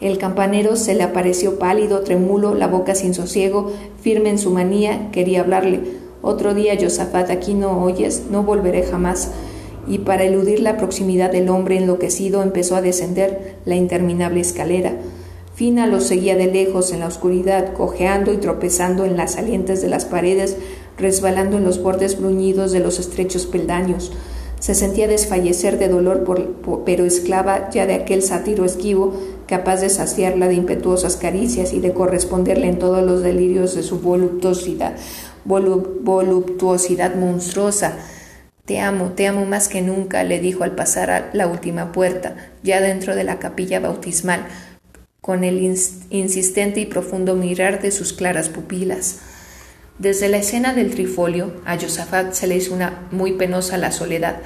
El 0.00 0.16
campanero 0.16 0.76
se 0.76 0.94
le 0.94 1.02
apareció 1.02 1.58
pálido, 1.58 2.00
tremulo, 2.00 2.54
la 2.54 2.66
boca 2.66 2.94
sin 2.94 3.12
sosiego, 3.12 3.72
firme 4.00 4.30
en 4.30 4.38
su 4.38 4.52
manía, 4.52 5.10
quería 5.10 5.42
hablarle. 5.42 5.82
Otro 6.22 6.54
día, 6.54 6.78
Josafat, 6.80 7.28
aquí 7.28 7.52
no 7.52 7.84
oyes, 7.84 8.22
no 8.30 8.42
volveré 8.42 8.84
jamás. 8.84 9.32
Y 9.86 9.98
para 9.98 10.24
eludir 10.24 10.60
la 10.60 10.76
proximidad 10.76 11.30
del 11.30 11.48
hombre 11.48 11.76
enloquecido 11.76 12.42
empezó 12.42 12.76
a 12.76 12.82
descender 12.82 13.56
la 13.64 13.76
interminable 13.76 14.40
escalera. 14.40 14.96
Fina 15.54 15.86
lo 15.86 16.00
seguía 16.00 16.36
de 16.36 16.48
lejos 16.48 16.92
en 16.92 17.00
la 17.00 17.06
oscuridad, 17.06 17.72
cojeando 17.72 18.32
y 18.32 18.36
tropezando 18.36 19.04
en 19.06 19.16
las 19.16 19.32
salientes 19.32 19.80
de 19.80 19.88
las 19.88 20.04
paredes, 20.04 20.56
resbalando 20.98 21.56
en 21.56 21.64
los 21.64 21.82
bordes 21.82 22.20
bruñidos 22.20 22.72
de 22.72 22.80
los 22.80 22.98
estrechos 22.98 23.46
peldaños. 23.46 24.12
Se 24.60 24.74
sentía 24.74 25.06
desfallecer 25.06 25.78
de 25.78 25.88
dolor, 25.88 26.24
pero 26.84 27.04
esclava 27.04 27.70
ya 27.70 27.86
de 27.86 27.94
aquel 27.94 28.22
sátiro 28.22 28.64
esquivo, 28.64 29.14
capaz 29.46 29.80
de 29.80 29.88
saciarla 29.88 30.48
de 30.48 30.54
impetuosas 30.54 31.16
caricias 31.16 31.72
y 31.72 31.80
de 31.80 31.92
corresponderle 31.92 32.68
en 32.68 32.78
todos 32.78 33.02
los 33.02 33.22
delirios 33.22 33.74
de 33.74 33.82
su 33.82 34.00
voluptuosidad, 34.00 34.96
voluptuosidad 35.44 37.14
monstruosa. 37.14 37.96
Te 38.66 38.80
amo, 38.80 39.12
te 39.12 39.28
amo 39.28 39.46
más 39.46 39.68
que 39.68 39.80
nunca, 39.80 40.24
le 40.24 40.40
dijo 40.40 40.64
al 40.64 40.74
pasar 40.74 41.10
a 41.10 41.30
la 41.32 41.46
última 41.46 41.92
puerta, 41.92 42.34
ya 42.64 42.80
dentro 42.80 43.14
de 43.14 43.22
la 43.22 43.38
capilla 43.38 43.78
bautismal, 43.78 44.44
con 45.20 45.44
el 45.44 45.60
insistente 46.10 46.80
y 46.80 46.86
profundo 46.86 47.36
mirar 47.36 47.80
de 47.80 47.92
sus 47.92 48.12
claras 48.12 48.48
pupilas. 48.48 49.20
Desde 50.00 50.28
la 50.28 50.38
escena 50.38 50.74
del 50.74 50.92
trifolio, 50.92 51.54
a 51.64 51.78
Josafat 51.78 52.32
se 52.32 52.48
le 52.48 52.56
hizo 52.56 52.74
una 52.74 53.06
muy 53.12 53.34
penosa 53.34 53.78
la 53.78 53.92
soledad. 53.92 54.38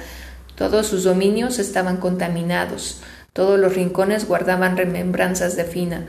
Todos 0.55 0.85
sus 0.85 1.03
dominios 1.03 1.57
estaban 1.57 1.97
contaminados, 1.97 3.01
todos 3.33 3.59
los 3.59 3.73
rincones 3.73 4.27
guardaban 4.27 4.77
remembranzas 4.77 5.55
de 5.55 5.63
Fina, 5.63 6.05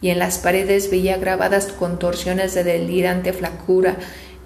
y 0.00 0.08
en 0.08 0.18
las 0.18 0.38
paredes 0.38 0.90
veía 0.90 1.18
grabadas 1.18 1.66
contorsiones 1.66 2.54
de 2.54 2.64
delirante 2.64 3.34
flacura, 3.34 3.96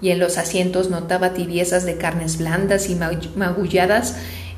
y 0.01 0.09
en 0.09 0.19
los 0.19 0.37
asientos 0.37 0.89
notaba 0.89 1.33
tibiezas 1.33 1.85
de 1.85 1.97
carnes 1.97 2.37
blandas 2.37 2.89
y 2.89 2.95
magulladas, 2.95 4.17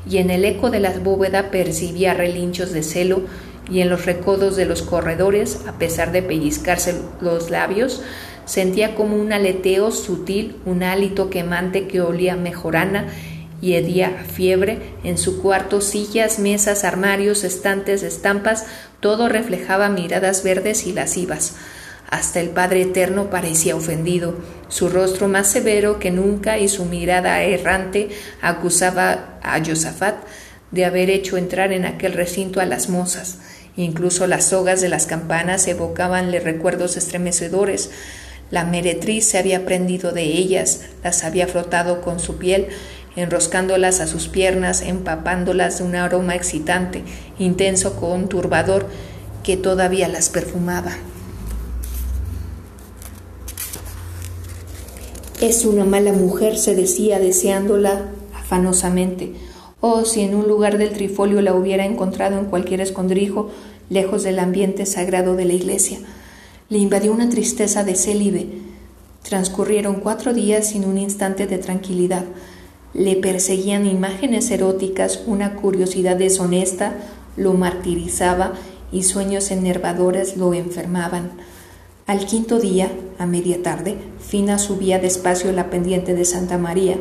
y 0.10 0.18
en 0.18 0.30
el 0.30 0.46
eco 0.46 0.70
de 0.70 0.80
la 0.80 0.92
bóveda 0.92 1.52
percibía 1.52 2.14
relinchos 2.14 2.72
de 2.72 2.84
celo, 2.84 3.22
y 3.70 3.82
en 3.82 3.90
los 3.90 4.06
recodos 4.06 4.56
de 4.56 4.66
los 4.66 4.82
corredores, 4.82 5.60
a 5.68 5.74
pesar 5.74 6.12
de 6.12 6.22
pellizcarse 6.22 6.96
los 7.20 7.50
labios, 7.50 8.02
Sentía 8.48 8.96
como 8.96 9.18
un 9.18 9.34
aleteo 9.34 9.92
sutil, 9.92 10.56
un 10.66 10.82
hálito 10.82 11.30
quemante 11.30 11.86
que 11.86 12.00
olía 12.00 12.38
mejorana 12.38 13.08
y 13.62 13.74
hedía 13.74 14.24
fiebre. 14.34 14.80
En 15.04 15.18
su 15.18 15.42
cuarto, 15.42 15.82
sillas, 15.82 16.40
mesas, 16.40 16.86
armarios, 16.86 17.44
estantes, 17.44 18.04
estampas, 18.04 18.66
todo 19.02 19.28
reflejaba 19.28 19.90
miradas 19.90 20.44
verdes 20.46 20.88
y 20.88 20.94
lascivas. 20.94 21.58
Hasta 22.10 22.39
el 22.39 22.49
Padre 22.49 22.84
Eterno 22.84 23.30
parecía 23.30 23.76
ofendido. 23.76 24.36
Su 24.70 24.88
rostro 24.88 25.28
más 25.28 25.47
severo 25.47 25.99
que 25.99 26.10
nunca 26.10 26.58
y 26.58 26.70
su 26.70 26.86
mirada 26.86 27.43
errante 27.43 28.10
acusaba 28.41 29.39
a 29.43 29.64
Josafat 29.64 30.16
de 30.72 30.86
haber 30.86 31.10
hecho 31.10 31.38
entrar 31.38 31.74
en 31.74 31.86
aquel 31.86 32.14
recinto 32.14 32.62
a 32.62 32.66
las 32.66 32.89
mozas. 32.89 33.39
Incluso 33.76 34.26
las 34.26 34.45
sogas 34.45 34.80
de 34.82 34.89
las 34.89 35.05
campanas 35.05 35.68
evocabanle 35.68 36.39
recuerdos 36.39 36.95
estremecedores. 36.95 37.91
La 38.51 38.64
meretriz 38.64 39.26
se 39.26 39.38
había 39.38 39.66
prendido 39.66 40.14
de 40.14 40.24
ellas, 40.24 40.82
las 41.03 41.26
había 41.26 41.47
frotado 41.47 42.01
con 42.01 42.22
su 42.22 42.38
piel, 42.38 42.68
enroscándolas 43.18 43.99
a 43.99 44.08
sus 44.08 44.30
piernas, 44.30 44.82
empapándolas 44.82 45.80
de 45.80 45.84
un 45.84 45.95
aroma 45.95 46.36
excitante, 46.36 47.03
intenso, 47.38 47.99
conturbador, 47.99 48.88
que 49.43 49.58
todavía 49.58 50.08
las 50.08 50.30
perfumaba. 50.30 50.95
Es 55.40 55.66
una 55.66 55.86
mala 55.86 56.14
mujer, 56.14 56.58
se 56.58 56.74
decía, 56.74 57.20
deseándola 57.20 58.08
afanosamente. 58.34 59.34
Oh, 59.82 60.04
si 60.04 60.22
en 60.22 60.34
un 60.34 60.48
lugar 60.48 60.80
del 60.80 60.94
trifolio 60.94 61.42
la 61.42 61.54
hubiera 61.54 61.86
encontrado 61.86 62.40
en 62.40 62.46
cualquier 62.46 62.82
escondrijo, 62.82 63.50
lejos 63.88 64.24
del 64.24 64.40
ambiente 64.40 64.88
sagrado 64.88 65.36
de 65.36 65.46
la 65.46 65.54
iglesia. 65.54 66.00
Le 66.70 66.80
invadió 66.80 67.14
una 67.14 67.30
tristeza 67.30 67.84
de 67.84 67.94
célibe. 67.94 68.48
Transcurrieron 69.22 69.96
cuatro 70.00 70.34
días 70.34 70.70
sin 70.70 70.86
un 70.86 70.98
instante 70.98 71.46
de 71.46 71.60
tranquilidad. 71.60 72.26
Le 72.96 73.16
perseguían 73.16 73.86
imágenes 73.86 74.50
eróticas, 74.50 75.22
una 75.28 75.54
curiosidad 75.54 76.16
deshonesta 76.16 76.96
lo 77.36 77.54
martirizaba 77.54 78.54
y 78.92 79.04
sueños 79.04 79.52
enervadores 79.52 80.36
lo 80.36 80.56
enfermaban. 80.56 81.30
Al 82.08 82.26
quinto 82.26 82.58
día, 82.58 82.89
a 83.20 83.26
media 83.26 83.62
tarde, 83.62 83.97
Fina 84.26 84.60
subía 84.60 84.97
despacio 84.97 85.51
la 85.51 85.70
pendiente 85.70 86.16
de 86.16 86.24
Santa 86.24 86.58
María. 86.58 86.95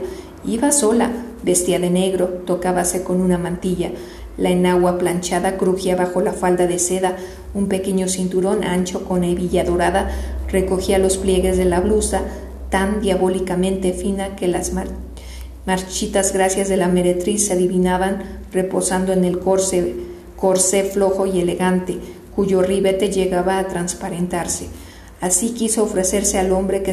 Iba 0.45 0.73
sola, 0.73 1.13
vestía 1.45 1.79
de 1.79 1.91
negro, 1.91 2.27
tocábase 2.45 3.05
con 3.05 3.21
una 3.21 3.39
mantilla. 3.39 3.93
La 4.37 4.51
enagua 4.51 4.99
planchada 4.99 5.59
crujía 5.59 5.95
bajo 5.95 6.23
la 6.23 6.33
falda 6.33 6.67
de 6.67 6.81
seda, 6.81 7.19
un 7.55 7.69
pequeño 7.69 8.09
cinturón 8.09 8.65
ancho 8.65 9.05
con 9.05 9.23
hebilla 9.23 9.63
dorada 9.63 10.11
recogía 10.49 10.99
los 10.99 11.19
pliegues 11.19 11.57
de 11.57 11.67
la 11.67 11.79
blusa, 11.79 12.23
tan 12.69 13.01
diabólicamente 13.01 13.93
fina 13.93 14.35
que 14.35 14.49
las 14.49 14.73
marchitas 15.67 16.33
gracias 16.33 16.69
de 16.69 16.79
la 16.79 16.89
meretriz 16.89 17.47
se 17.47 17.53
adivinaban 17.53 18.41
reposando 18.51 19.13
en 19.13 19.25
el 19.25 19.39
corsé, 19.39 19.95
corsé 20.35 20.83
flojo 20.83 21.27
y 21.27 21.39
elegante, 21.39 21.97
cuyo 22.35 22.61
ribete 22.61 23.09
llegaba 23.13 23.61
a 23.61 23.69
transparentarse. 23.69 24.67
Así 25.21 25.51
quiso 25.51 25.85
ofrecerse 25.85 26.39
al 26.39 26.53
hombre 26.53 26.83
que, 26.83 26.93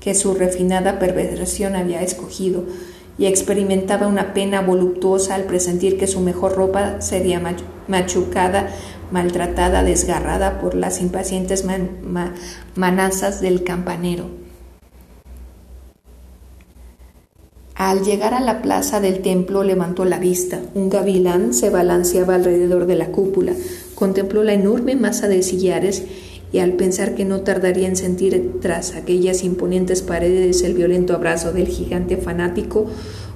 que 0.00 0.14
su 0.14 0.34
refinada 0.34 0.98
perversión 0.98 1.76
había 1.76 2.02
escogido, 2.02 2.64
y 3.16 3.26
experimentaba 3.26 4.08
una 4.08 4.34
pena 4.34 4.60
voluptuosa 4.60 5.34
al 5.36 5.44
presentir 5.44 5.98
que 5.98 6.06
su 6.06 6.20
mejor 6.20 6.56
ropa 6.56 7.00
sería 7.00 7.40
machucada, 7.86 8.70
maltratada, 9.12 9.84
desgarrada 9.84 10.60
por 10.60 10.74
las 10.74 11.00
impacientes 11.00 11.64
manazas 12.74 13.40
del 13.40 13.62
campanero. 13.62 14.44
Al 17.76 18.04
llegar 18.04 18.34
a 18.34 18.40
la 18.40 18.62
plaza 18.62 19.00
del 19.00 19.20
templo 19.20 19.64
levantó 19.64 20.04
la 20.04 20.18
vista. 20.18 20.60
Un 20.74 20.90
gavilán 20.90 21.52
se 21.52 21.70
balanceaba 21.70 22.36
alrededor 22.36 22.86
de 22.86 22.94
la 22.94 23.08
cúpula. 23.08 23.52
Contempló 23.96 24.42
la 24.44 24.52
enorme 24.52 24.94
masa 24.94 25.26
de 25.26 25.42
sillares 25.42 26.04
y 26.54 26.60
al 26.60 26.74
pensar 26.74 27.16
que 27.16 27.24
no 27.24 27.40
tardaría 27.40 27.88
en 27.88 27.96
sentir 27.96 28.60
tras 28.60 28.94
aquellas 28.94 29.42
imponentes 29.42 30.02
paredes 30.02 30.62
el 30.62 30.74
violento 30.74 31.12
abrazo 31.12 31.52
del 31.52 31.66
gigante 31.66 32.16
fanático, 32.16 32.86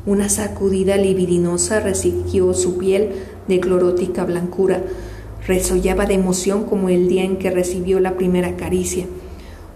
una 0.07 0.29
sacudida 0.29 0.97
libidinosa 0.97 1.81
resistió 1.81 2.55
su 2.55 2.79
piel 2.79 3.09
de 3.49 3.59
clorótica 3.59 4.25
blancura. 4.25 4.85
Resollaba 5.49 6.07
de 6.07 6.15
emoción 6.15 6.63
como 6.63 6.91
el 6.91 7.09
día 7.09 7.25
en 7.25 7.39
que 7.39 7.51
recibió 7.51 7.99
la 7.99 8.17
primera 8.17 8.55
caricia. 8.55 9.07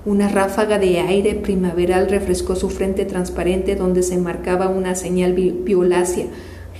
Una 0.06 0.28
ráfaga 0.28 0.78
de 0.78 1.00
aire 1.00 1.34
primaveral 1.34 2.08
refrescó 2.08 2.54
su 2.54 2.70
frente 2.70 3.06
transparente 3.06 3.74
donde 3.74 4.04
se 4.04 4.18
marcaba 4.18 4.68
una 4.68 4.94
señal 4.94 5.32
violácea, 5.32 6.26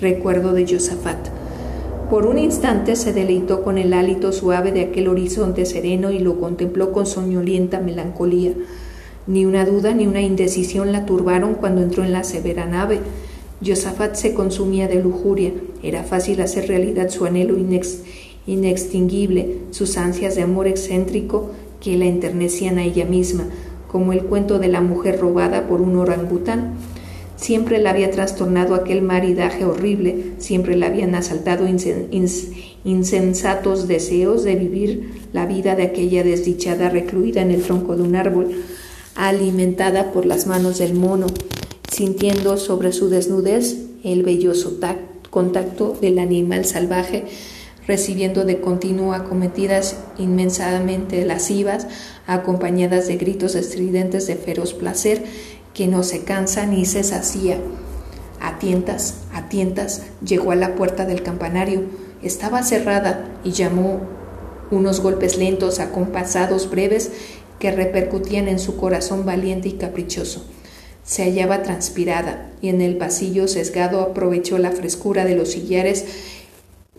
recuerdo 0.00 0.52
de 0.52 0.72
Josafat. 0.72 1.41
Por 2.12 2.26
un 2.26 2.36
instante 2.38 2.94
se 2.94 3.14
deleitó 3.14 3.62
con 3.62 3.78
el 3.78 3.94
hálito 3.94 4.32
suave 4.32 4.70
de 4.70 4.82
aquel 4.82 5.08
horizonte 5.08 5.64
sereno 5.64 6.10
y 6.10 6.18
lo 6.18 6.38
contempló 6.38 6.92
con 6.92 7.06
soñolienta 7.06 7.80
melancolía. 7.80 8.52
Ni 9.26 9.46
una 9.46 9.64
duda 9.64 9.94
ni 9.94 10.06
una 10.06 10.20
indecisión 10.20 10.92
la 10.92 11.06
turbaron 11.06 11.54
cuando 11.54 11.80
entró 11.80 12.04
en 12.04 12.12
la 12.12 12.22
severa 12.22 12.66
nave. 12.66 13.00
Josafat 13.64 14.14
se 14.16 14.34
consumía 14.34 14.88
de 14.88 15.02
lujuria. 15.02 15.54
Era 15.82 16.04
fácil 16.04 16.42
hacer 16.42 16.68
realidad 16.68 17.08
su 17.08 17.24
anhelo 17.24 17.56
inextinguible, 18.46 19.60
sus 19.70 19.96
ansias 19.96 20.34
de 20.34 20.42
amor 20.42 20.66
excéntrico 20.66 21.52
que 21.80 21.96
la 21.96 22.04
enternecían 22.04 22.76
a 22.76 22.84
ella 22.84 23.06
misma, 23.06 23.44
como 23.90 24.12
el 24.12 24.24
cuento 24.24 24.58
de 24.58 24.68
la 24.68 24.82
mujer 24.82 25.18
robada 25.18 25.66
por 25.66 25.80
un 25.80 25.96
orangután. 25.96 26.74
Siempre 27.42 27.78
la 27.80 27.90
había 27.90 28.12
trastornado 28.12 28.76
aquel 28.76 29.02
maridaje 29.02 29.64
horrible, 29.64 30.34
siempre 30.38 30.76
la 30.76 30.86
habían 30.86 31.16
asaltado 31.16 31.66
insensatos 32.84 33.88
deseos 33.88 34.44
de 34.44 34.54
vivir 34.54 35.10
la 35.32 35.44
vida 35.44 35.74
de 35.74 35.82
aquella 35.82 36.22
desdichada 36.22 36.88
recluida 36.88 37.42
en 37.42 37.50
el 37.50 37.62
tronco 37.62 37.96
de 37.96 38.02
un 38.04 38.14
árbol, 38.14 38.52
alimentada 39.16 40.12
por 40.12 40.24
las 40.24 40.46
manos 40.46 40.78
del 40.78 40.94
mono, 40.94 41.26
sintiendo 41.90 42.58
sobre 42.58 42.92
su 42.92 43.08
desnudez 43.08 43.76
el 44.04 44.22
velloso 44.22 44.78
contacto 45.28 45.98
del 46.00 46.20
animal 46.20 46.64
salvaje, 46.64 47.24
recibiendo 47.88 48.44
de 48.44 48.60
continuo 48.60 49.14
acometidas 49.14 49.96
inmensamente 50.16 51.26
lascivas, 51.26 51.88
acompañadas 52.28 53.08
de 53.08 53.16
gritos 53.16 53.56
estridentes 53.56 54.28
de 54.28 54.36
feroz 54.36 54.72
placer, 54.74 55.24
que 55.74 55.86
no 55.86 56.02
se 56.02 56.24
cansa 56.24 56.66
ni 56.66 56.84
se 56.84 57.04
sacía. 57.04 57.58
A 58.40 58.58
tientas, 58.58 59.22
a 59.32 59.48
tientas, 59.48 60.02
llegó 60.24 60.52
a 60.52 60.56
la 60.56 60.74
puerta 60.74 61.06
del 61.06 61.22
campanario. 61.22 61.82
Estaba 62.22 62.62
cerrada 62.62 63.28
y 63.44 63.52
llamó 63.52 64.00
unos 64.70 65.00
golpes 65.00 65.36
lentos, 65.36 65.80
acompasados, 65.80 66.70
breves, 66.70 67.10
que 67.58 67.70
repercutían 67.70 68.48
en 68.48 68.58
su 68.58 68.76
corazón 68.76 69.24
valiente 69.24 69.68
y 69.68 69.72
caprichoso. 69.72 70.44
Se 71.04 71.22
hallaba 71.22 71.62
transpirada 71.62 72.50
y 72.60 72.68
en 72.68 72.80
el 72.80 72.96
pasillo 72.96 73.48
sesgado 73.48 74.00
aprovechó 74.00 74.58
la 74.58 74.72
frescura 74.72 75.24
de 75.24 75.36
los 75.36 75.52
sillares 75.52 76.04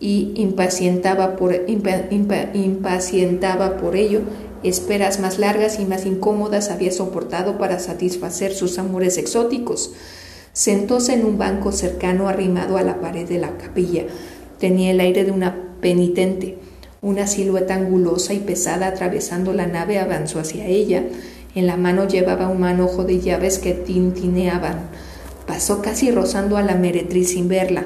y 0.00 0.32
impacientaba 0.36 1.36
por, 1.36 1.54
impacientaba 1.68 3.76
por 3.76 3.96
ello 3.96 4.22
Esperas 4.64 5.20
más 5.20 5.38
largas 5.38 5.78
y 5.78 5.84
más 5.84 6.06
incómodas 6.06 6.70
había 6.70 6.90
soportado 6.90 7.58
para 7.58 7.78
satisfacer 7.78 8.54
sus 8.54 8.78
amores 8.78 9.18
exóticos. 9.18 9.92
Sentóse 10.54 11.12
en 11.12 11.26
un 11.26 11.36
banco 11.36 11.70
cercano 11.70 12.28
arrimado 12.28 12.78
a 12.78 12.82
la 12.82 12.98
pared 12.98 13.28
de 13.28 13.38
la 13.38 13.58
capilla. 13.58 14.04
Tenía 14.58 14.92
el 14.92 15.00
aire 15.00 15.24
de 15.24 15.32
una 15.32 15.76
penitente. 15.82 16.56
Una 17.02 17.26
silueta 17.26 17.74
angulosa 17.74 18.32
y 18.32 18.38
pesada 18.38 18.86
atravesando 18.86 19.52
la 19.52 19.66
nave 19.66 19.98
avanzó 19.98 20.40
hacia 20.40 20.66
ella. 20.66 21.04
En 21.54 21.66
la 21.66 21.76
mano 21.76 22.08
llevaba 22.08 22.48
un 22.48 22.60
manojo 22.60 23.04
de 23.04 23.20
llaves 23.20 23.58
que 23.58 23.74
tintineaban. 23.74 24.88
Pasó 25.46 25.82
casi 25.82 26.10
rozando 26.10 26.56
a 26.56 26.62
la 26.62 26.74
meretriz 26.74 27.32
sin 27.32 27.48
verla, 27.48 27.84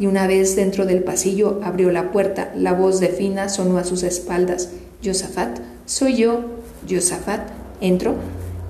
y 0.00 0.06
una 0.06 0.26
vez 0.26 0.56
dentro 0.56 0.84
del 0.84 1.04
pasillo 1.04 1.60
abrió 1.62 1.92
la 1.92 2.10
puerta. 2.10 2.52
La 2.56 2.72
voz 2.72 2.98
de 2.98 3.08
Fina 3.08 3.48
sonó 3.48 3.78
a 3.78 3.84
sus 3.84 4.02
espaldas. 4.02 4.70
Josafat, 5.04 5.60
soy 5.88 6.16
yo, 6.16 6.42
Josafat. 6.88 7.48
Entro 7.80 8.14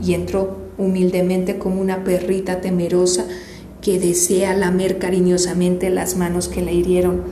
y 0.01 0.15
entró 0.15 0.57
humildemente 0.79 1.59
como 1.59 1.81
una 1.81 2.05
perrita 2.05 2.61
temerosa 2.61 3.27
que 3.83 3.99
desea 3.99 4.55
lamer 4.55 4.99
cariñosamente 4.99 5.91
las 5.91 6.17
manos 6.17 6.49
que 6.49 6.63
la 6.63 6.71
hirieron. 6.71 7.23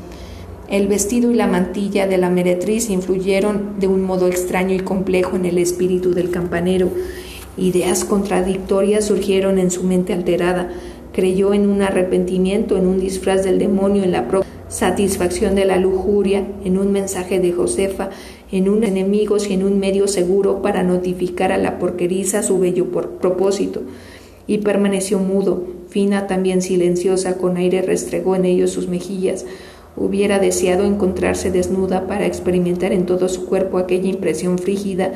El 0.69 0.89
vestido 0.89 1.31
y 1.31 1.35
la 1.35 1.47
mantilla 1.47 2.09
de 2.09 2.19
la 2.19 2.31
meretriz 2.31 2.91
influyeron 2.91 3.79
de 3.79 3.87
un 3.87 4.03
modo 4.03 4.27
extraño 4.27 4.75
y 4.75 4.81
complejo 4.81 5.37
en 5.37 5.45
el 5.45 5.59
espíritu 5.59 6.13
del 6.13 6.31
campanero. 6.31 6.91
Ideas 7.57 8.05
contradictorias 8.05 9.05
surgieron 9.05 9.59
en 9.59 9.71
su 9.71 9.85
mente 9.85 10.13
alterada. 10.13 10.71
Creyó 11.13 11.55
en 11.55 11.69
un 11.69 11.83
arrepentimiento, 11.83 12.77
en 12.77 12.89
un 12.89 12.99
disfraz 12.99 13.45
del 13.45 13.59
demonio, 13.59 14.03
en 14.03 14.13
la 14.13 14.27
satisfacción 14.69 15.55
de 15.55 15.65
la 15.65 15.77
lujuria, 15.77 16.45
en 16.65 16.79
un 16.79 16.91
mensaje 16.91 17.39
de 17.39 17.53
Josefa, 17.53 18.11
en 18.57 18.69
un 18.69 18.85
enemigo 18.85 19.37
y 19.39 19.53
en 19.53 19.65
un 19.65 19.79
medio 19.79 20.09
seguro 20.09 20.63
para 20.63 20.83
notificar 20.83 21.53
a 21.53 21.59
la 21.59 21.79
porqueriza 21.79 22.43
su 22.43 22.59
bello 22.59 22.91
propósito. 22.91 23.83
Y 24.47 24.59
permaneció 24.59 25.19
mudo, 25.19 25.65
fina 25.89 26.27
también 26.27 26.63
silenciosa, 26.63 27.37
con 27.37 27.57
aire 27.57 27.83
restregó 27.83 28.37
en 28.37 28.45
ellos 28.45 28.71
sus 28.71 28.89
mejillas. 28.89 29.45
Hubiera 29.97 30.39
deseado 30.39 30.85
encontrarse 30.85 31.51
desnuda 31.51 32.07
para 32.07 32.27
experimentar 32.27 32.93
en 32.93 33.07
todo 33.07 33.29
su 33.29 33.47
cuerpo 33.47 33.79
aquella 33.79 34.09
impresión 34.09 34.59
frígida 34.59 35.13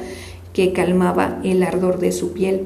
que 0.53 0.72
calmaba 0.72 1.41
el 1.45 1.62
ardor 1.62 1.99
de 1.99 2.12
su 2.12 2.32
piel. 2.32 2.62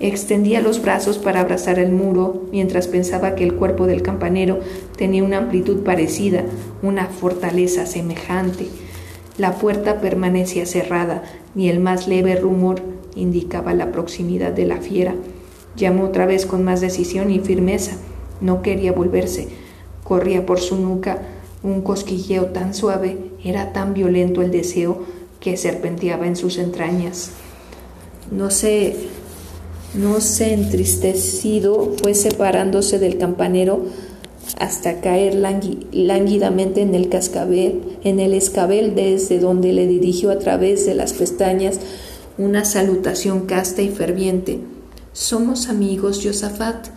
Extendía 0.00 0.60
los 0.60 0.80
brazos 0.80 1.18
para 1.18 1.40
abrazar 1.40 1.80
el 1.80 1.90
muro, 1.90 2.44
mientras 2.52 2.86
pensaba 2.86 3.34
que 3.34 3.42
el 3.42 3.54
cuerpo 3.54 3.86
del 3.88 4.02
campanero 4.02 4.60
tenía 4.96 5.24
una 5.24 5.38
amplitud 5.38 5.82
parecida, 5.82 6.44
una 6.82 7.06
fortaleza 7.06 7.84
semejante. 7.84 8.68
La 9.38 9.54
puerta 9.54 10.00
permanecía 10.00 10.66
cerrada, 10.66 11.22
ni 11.54 11.68
el 11.68 11.78
más 11.78 12.08
leve 12.08 12.34
rumor 12.34 12.82
indicaba 13.14 13.72
la 13.72 13.92
proximidad 13.92 14.52
de 14.52 14.66
la 14.66 14.78
fiera. 14.78 15.14
Llamó 15.76 16.04
otra 16.04 16.26
vez 16.26 16.44
con 16.44 16.64
más 16.64 16.80
decisión 16.80 17.30
y 17.30 17.38
firmeza. 17.38 17.96
No 18.40 18.62
quería 18.62 18.92
volverse. 18.92 19.48
Corría 20.02 20.44
por 20.44 20.58
su 20.58 20.76
nuca 20.76 21.22
un 21.62 21.82
cosquilleo 21.82 22.46
tan 22.46 22.74
suave, 22.74 23.16
era 23.44 23.72
tan 23.72 23.94
violento 23.94 24.42
el 24.42 24.50
deseo 24.50 25.04
que 25.40 25.56
serpenteaba 25.56 26.26
en 26.26 26.36
sus 26.36 26.58
entrañas. 26.58 27.30
No 28.30 28.50
sé, 28.50 28.96
no 29.94 30.20
sé, 30.20 30.52
entristecido, 30.52 31.94
fue 32.02 32.14
separándose 32.14 32.98
del 32.98 33.18
campanero 33.18 33.86
hasta 34.58 35.00
caer 35.00 35.34
lánguidamente 35.34 36.80
en 36.80 36.94
el 36.94 37.08
cascabel, 37.08 37.98
en 38.04 38.20
el 38.20 38.34
escabel 38.34 38.94
desde 38.94 39.38
donde 39.38 39.72
le 39.72 39.86
dirigió 39.86 40.30
a 40.30 40.38
través 40.38 40.86
de 40.86 40.94
las 40.94 41.12
pestañas 41.12 41.78
una 42.38 42.64
salutación 42.64 43.46
casta 43.46 43.82
y 43.82 43.88
ferviente. 43.88 44.60
Somos 45.12 45.68
amigos, 45.68 46.20
Josafat. 46.22 46.88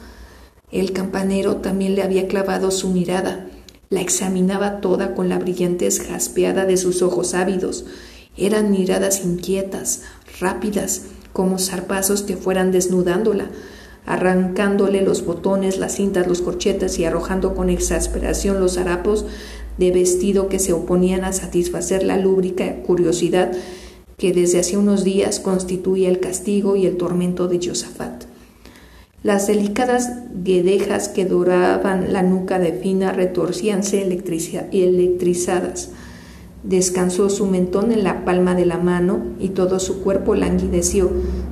El 0.72 0.94
campanero 0.94 1.58
también 1.58 1.96
le 1.96 2.04
había 2.04 2.28
clavado 2.28 2.72
su 2.72 2.90
mirada. 2.90 3.48
La 3.90 4.02
examinaba 4.02 4.80
toda 4.80 5.16
con 5.16 5.28
la 5.28 5.40
brillantez 5.40 6.00
jaspeada 6.00 6.66
de 6.66 6.78
sus 6.78 7.02
ojos 7.02 7.34
ávidos. 7.34 7.86
Eran 8.38 8.72
miradas 8.72 9.26
inquietas, 9.26 10.04
rápidas, 10.40 11.02
como 11.34 11.60
zarpazos 11.60 12.22
que 12.22 12.38
fueran 12.38 12.72
desnudándola. 12.72 13.50
Arrancándole 14.06 15.02
los 15.02 15.26
botones, 15.26 15.78
las 15.78 15.96
cintas, 15.96 16.28
los 16.28 16.42
corchetes 16.42 16.98
y 17.00 17.06
arrojando 17.06 17.56
con 17.56 17.70
exasperación 17.70 18.60
los 18.60 18.78
harapos 18.78 19.26
de 19.78 19.92
vestido 19.92 20.50
que 20.50 20.60
se 20.60 20.74
oponían 20.74 21.24
a 21.24 21.34
satisfacer 21.34 22.04
la 22.04 22.18
lúbrica 22.18 22.82
curiosidad 22.84 23.52
que 24.18 24.34
desde 24.34 24.60
hace 24.60 24.78
unos 24.78 25.04
días 25.04 25.40
constituía 25.40 26.10
el 26.10 26.20
castigo 26.20 26.76
y 26.76 26.86
el 26.86 26.98
tormento 26.98 27.48
de 27.48 27.60
Josafat. 27.68 28.26
Las 29.24 29.48
delicadas 29.48 30.12
guedejas 30.44 31.08
que 31.10 31.26
doraban 31.26 32.12
la 32.14 32.24
nuca 32.24 32.58
de 32.58 32.74
Fina 32.74 33.12
retorcíanse 33.14 34.02
electrizadas. 34.02 35.90
Descansó 36.64 37.30
su 37.30 37.46
mentón 37.46 37.92
en 37.92 38.04
la 38.04 38.26
palma 38.26 38.56
de 38.56 38.66
la 38.66 38.78
mano 38.78 39.20
y 39.40 39.50
todo 39.50 39.80
su 39.80 40.02
cuerpo 40.02 40.34
languideció, 40.36 41.12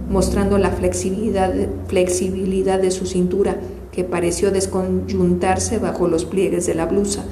mostrando 0.10 0.58
la 0.58 0.72
flexibilidad, 0.72 1.54
flexibilidad 1.88 2.80
de 2.80 2.92
su 2.92 3.06
cintura, 3.06 3.58
que 3.92 4.04
pareció 4.04 4.52
desconyuntarse 4.52 5.80
bajo 5.80 6.08
los 6.08 6.26
pliegues 6.26 6.66
de 6.66 6.76
la 6.76 6.86
blusa. 6.86 7.24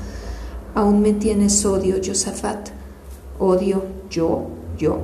Aún 0.75 1.01
me 1.01 1.13
tienes 1.13 1.65
odio, 1.65 1.95
Josafat. 2.03 2.69
Odio, 3.39 3.83
yo, 4.09 4.47
yo. 4.77 4.99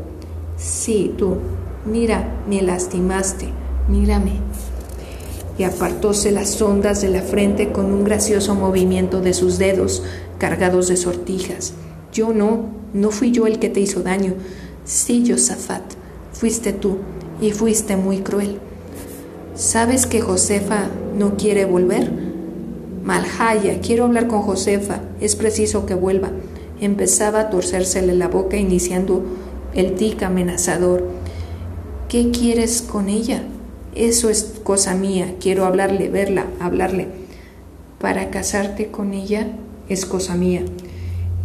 Sí, 0.58 1.14
tú. 1.18 1.38
Mira, 1.86 2.44
me 2.48 2.62
lastimaste. 2.62 3.48
Mírame 3.90 4.40
y 5.58 5.64
apartóse 5.64 6.32
las 6.32 6.62
ondas 6.62 7.02
de 7.02 7.10
la 7.10 7.22
frente 7.22 7.72
con 7.72 7.86
un 7.86 8.04
gracioso 8.04 8.56
movimiento 8.56 9.22
de 9.22 9.34
sus 9.34 9.58
dedos 9.60 10.04
cargados 10.38 10.88
de 10.88 10.98
sortijas. 10.98 11.74
Yo 12.12 12.34
no, 12.34 12.66
no 12.94 13.12
fui 13.12 13.32
yo 13.32 13.48
el 13.48 13.60
que 13.60 13.70
te 13.70 13.80
hizo 13.80 14.02
daño. 14.02 14.34
Sí, 14.86 15.24
Josafat, 15.28 15.84
fuiste 16.34 16.74
tú, 16.74 16.98
y 17.44 17.52
fuiste 17.52 17.98
muy 17.98 18.20
cruel. 18.20 18.58
¿Sabes 19.54 20.08
que 20.08 20.22
Josefa 20.22 20.88
no 21.18 21.36
quiere 21.36 21.66
volver? 21.66 22.10
Malhaya, 23.04 23.82
quiero 23.82 24.06
hablar 24.06 24.28
con 24.28 24.42
Josefa, 24.44 25.02
es 25.20 25.36
preciso 25.36 25.86
que 25.86 25.94
vuelva. 25.94 26.32
Empezaba 26.80 27.42
a 27.42 27.50
torcérsele 27.50 28.16
la 28.16 28.30
boca 28.30 28.56
iniciando 28.56 29.26
el 29.74 29.96
tic 29.96 30.24
amenazador. 30.24 31.06
¿Qué 32.08 32.32
quieres 32.32 32.82
con 32.82 33.10
ella? 33.10 33.44
Eso 33.94 34.30
es 34.30 34.62
cosa 34.64 34.96
mía, 34.96 35.36
quiero 35.42 35.66
hablarle, 35.66 36.10
verla, 36.10 36.46
hablarle. 36.62 37.10
Para 38.00 38.30
casarte 38.30 38.88
con 38.88 39.14
ella 39.14 39.48
es 39.90 40.06
cosa 40.06 40.36
mía. 40.36 40.64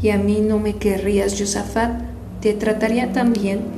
Y 0.01 0.11
a 0.11 0.17
mí 0.17 0.45
no 0.47 0.61
me 0.61 0.77
querrías, 0.77 1.37
Josafat, 1.37 2.03
te 2.41 2.55
trataría 2.55 3.13
tan 3.13 3.33
bien. 3.33 3.78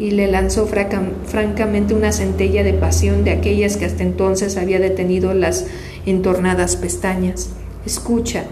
Y 0.00 0.12
le 0.12 0.26
lanzó 0.28 0.66
francamente 0.66 1.94
una 1.94 2.10
centella 2.10 2.64
de 2.64 2.72
pasión 2.72 3.22
de 3.22 3.30
aquellas 3.30 3.76
que 3.76 3.84
hasta 3.84 4.02
entonces 4.02 4.56
había 4.56 4.80
detenido 4.80 5.34
las 5.34 5.66
entornadas 6.06 6.74
pestañas. 6.74 7.50
Escucha, 7.86 8.44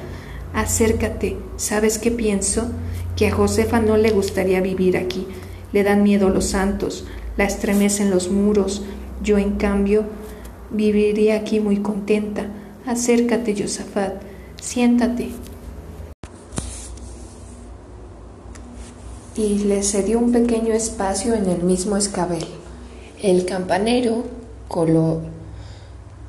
acércate, 0.53 1.38
¿sabes 1.57 1.99
qué 1.99 2.11
pienso? 2.11 2.70
Que 3.16 3.28
a 3.28 3.32
Josefa 3.32 3.80
no 3.80 3.96
le 3.96 4.11
gustaría 4.11 4.61
vivir 4.61 4.99
aquí. 4.99 5.26
Le 5.72 5.82
dan 5.84 6.03
miedo 6.03 6.28
los 6.28 6.44
santos, 6.44 7.07
la 7.36 7.44
estremecen 7.44 8.11
los 8.11 8.30
muros, 8.30 8.82
yo, 9.22 9.38
en 9.38 9.53
cambio, 9.53 10.05
viviría 10.70 11.36
aquí 11.36 11.61
muy 11.61 11.78
contenta. 11.78 12.46
Acércate, 12.86 13.55
Josafat, 13.59 14.22
siéntate. 14.61 15.30
Y 19.39 19.61
le 19.61 19.84
cedió 19.84 20.18
un 20.18 20.32
pequeño 20.32 20.74
espacio 20.74 21.32
en 21.34 21.49
el 21.49 21.62
mismo 21.62 21.97
escabel. 21.97 22.45
El 23.22 23.45
campanero, 23.45 24.24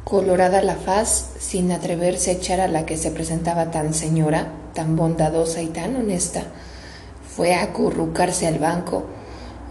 colorada 0.04 0.62
la 0.62 0.76
faz, 0.76 1.32
sin 1.40 1.72
atreverse 1.72 2.30
a 2.30 2.34
echar 2.36 2.60
a 2.60 2.68
la 2.68 2.86
que 2.86 2.98
se 2.98 3.10
presentaba 3.10 3.72
tan 3.72 3.96
señora, 3.96 4.54
tan 4.76 4.96
bondadosa 4.96 5.64
y 5.64 5.70
tan 5.70 5.96
honesta, 5.96 6.44
fue 7.36 7.56
a 7.56 7.64
acurrucarse 7.64 8.46
al 8.46 8.60
banco 8.60 9.06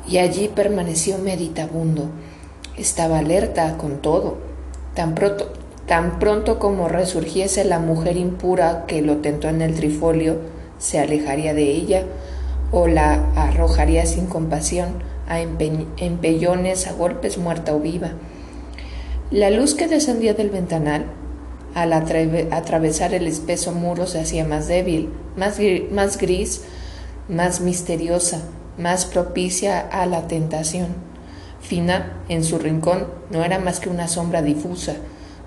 y 0.08 0.18
allí 0.18 0.48
permaneció 0.48 1.18
meditabundo 1.18 2.08
estaba 2.76 3.18
alerta 3.18 3.76
con 3.78 3.98
todo. 3.98 4.38
Tan 4.94 5.14
pronto, 5.14 5.52
tan 5.86 6.18
pronto 6.18 6.58
como 6.58 6.88
resurgiese 6.88 7.64
la 7.64 7.78
mujer 7.78 8.16
impura 8.16 8.84
que 8.86 9.00
lo 9.00 9.18
tentó 9.18 9.48
en 9.48 9.62
el 9.62 9.76
trifolio, 9.76 10.38
se 10.80 10.98
alejaría 10.98 11.54
de 11.54 11.70
ella 11.70 12.04
o 12.70 12.86
la 12.86 13.32
arrojaría 13.34 14.06
sin 14.06 14.26
compasión 14.26 15.02
a 15.28 15.40
empellones, 15.40 16.86
a 16.86 16.92
golpes 16.92 17.38
muerta 17.38 17.74
o 17.74 17.80
viva. 17.80 18.12
La 19.30 19.50
luz 19.50 19.74
que 19.74 19.88
descendía 19.88 20.34
del 20.34 20.50
ventanal, 20.50 21.06
al 21.74 21.92
atravesar 21.92 23.14
el 23.14 23.26
espeso 23.26 23.72
muro, 23.72 24.06
se 24.06 24.20
hacía 24.20 24.44
más 24.44 24.68
débil, 24.68 25.10
más, 25.36 25.58
más 25.92 26.18
gris, 26.18 26.62
más 27.28 27.60
misteriosa, 27.60 28.40
más 28.78 29.04
propicia 29.04 29.80
a 29.80 30.06
la 30.06 30.26
tentación. 30.28 30.88
Fina, 31.60 32.22
en 32.28 32.42
su 32.42 32.58
rincón, 32.58 33.08
no 33.30 33.44
era 33.44 33.58
más 33.58 33.80
que 33.80 33.90
una 33.90 34.08
sombra 34.08 34.40
difusa, 34.40 34.94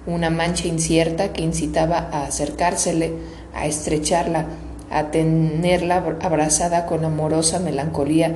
una 0.06 0.30
mancha 0.30 0.68
incierta 0.68 1.34
que 1.34 1.42
incitaba 1.42 1.98
a 2.12 2.26
acercársele, 2.26 3.14
a 3.54 3.66
estrecharla, 3.66 4.46
a 4.92 5.12
tenerla 5.12 5.98
abrazada 6.22 6.86
con 6.86 7.06
amorosa 7.06 7.60
melancolía 7.60 8.36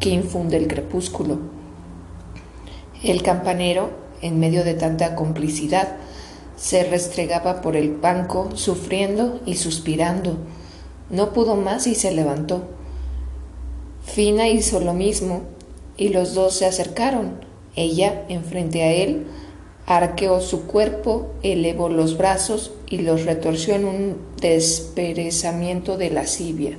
que 0.00 0.10
infunde 0.10 0.56
el 0.56 0.66
crepúsculo. 0.66 1.38
El 3.02 3.22
campanero, 3.22 3.90
en 4.22 4.40
medio 4.40 4.64
de 4.64 4.74
tanta 4.74 5.14
complicidad, 5.14 5.88
se 6.56 6.84
restregaba 6.84 7.62
por 7.62 7.76
el 7.76 7.96
banco, 7.96 8.50
sufriendo 8.54 9.40
y 9.46 9.56
suspirando. 9.56 10.36
No 11.08 11.32
pudo 11.32 11.56
más 11.56 11.86
y 11.86 11.94
se 11.94 12.12
levantó. 12.12 12.64
Fina 14.04 14.48
hizo 14.48 14.80
lo 14.80 14.92
mismo, 14.92 15.42
y 15.96 16.08
los 16.08 16.34
dos 16.34 16.54
se 16.54 16.66
acercaron. 16.66 17.44
Ella, 17.76 18.24
enfrente 18.28 18.82
a 18.82 18.92
él, 18.92 19.26
arqueó 19.90 20.40
su 20.40 20.66
cuerpo, 20.66 21.32
elevó 21.42 21.88
los 21.88 22.16
brazos 22.16 22.72
y 22.88 22.98
los 22.98 23.24
retorció 23.24 23.74
en 23.74 23.86
un 23.86 24.16
desperezamiento 24.40 25.96
de 25.96 26.10
lascivia. 26.10 26.78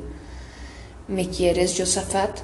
¿Me 1.09 1.27
quieres, 1.27 1.75
Josafat? 1.77 2.39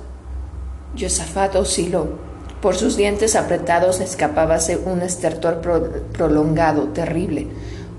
Josafat 0.99 1.55
osciló. 1.55 2.19
Por 2.61 2.75
sus 2.75 2.97
dientes 2.97 3.37
apretados 3.37 4.01
escapábase 4.01 4.75
un 4.75 5.01
estertor 5.03 5.61
prolongado, 6.11 6.89
terrible. 6.89 7.47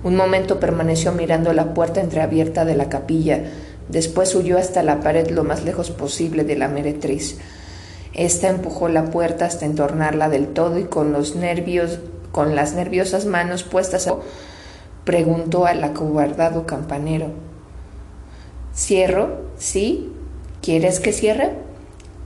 Un 0.05 0.15
momento 0.15 0.61
permaneció 0.61 1.13
mirando 1.13 1.55
la 1.55 1.73
puerta 1.73 2.03
entreabierta 2.03 2.67
de 2.67 2.75
la 2.75 2.91
capilla, 2.91 3.45
después 3.89 4.35
huyó 4.35 4.59
hasta 4.59 4.83
la 4.83 5.01
pared 5.01 5.31
lo 5.31 5.43
más 5.43 5.65
lejos 5.65 5.91
posible 5.91 6.45
de 6.45 6.57
la 6.57 6.69
meretriz. 6.69 7.39
Esta 8.13 8.49
empujó 8.49 8.91
la 8.91 9.07
puerta 9.07 9.47
hasta 9.47 9.65
entornarla 9.65 10.29
del 10.29 10.49
todo 10.49 10.79
y 10.79 10.85
con 10.85 11.15
los 11.15 11.35
nervios, 11.35 12.01
con 12.33 12.55
las 12.55 12.75
nerviosas 12.75 13.27
manos 13.27 13.63
puestas 13.63 14.07
a 14.07 14.17
preguntó 15.05 15.65
al 15.65 15.83
acobardado 15.85 16.67
campanero. 16.67 17.29
¿Cierro? 18.75 19.41
¿Sí? 19.57 20.13
¿Quieres 20.61 21.01
que 21.01 21.13
cierre? 21.13 21.53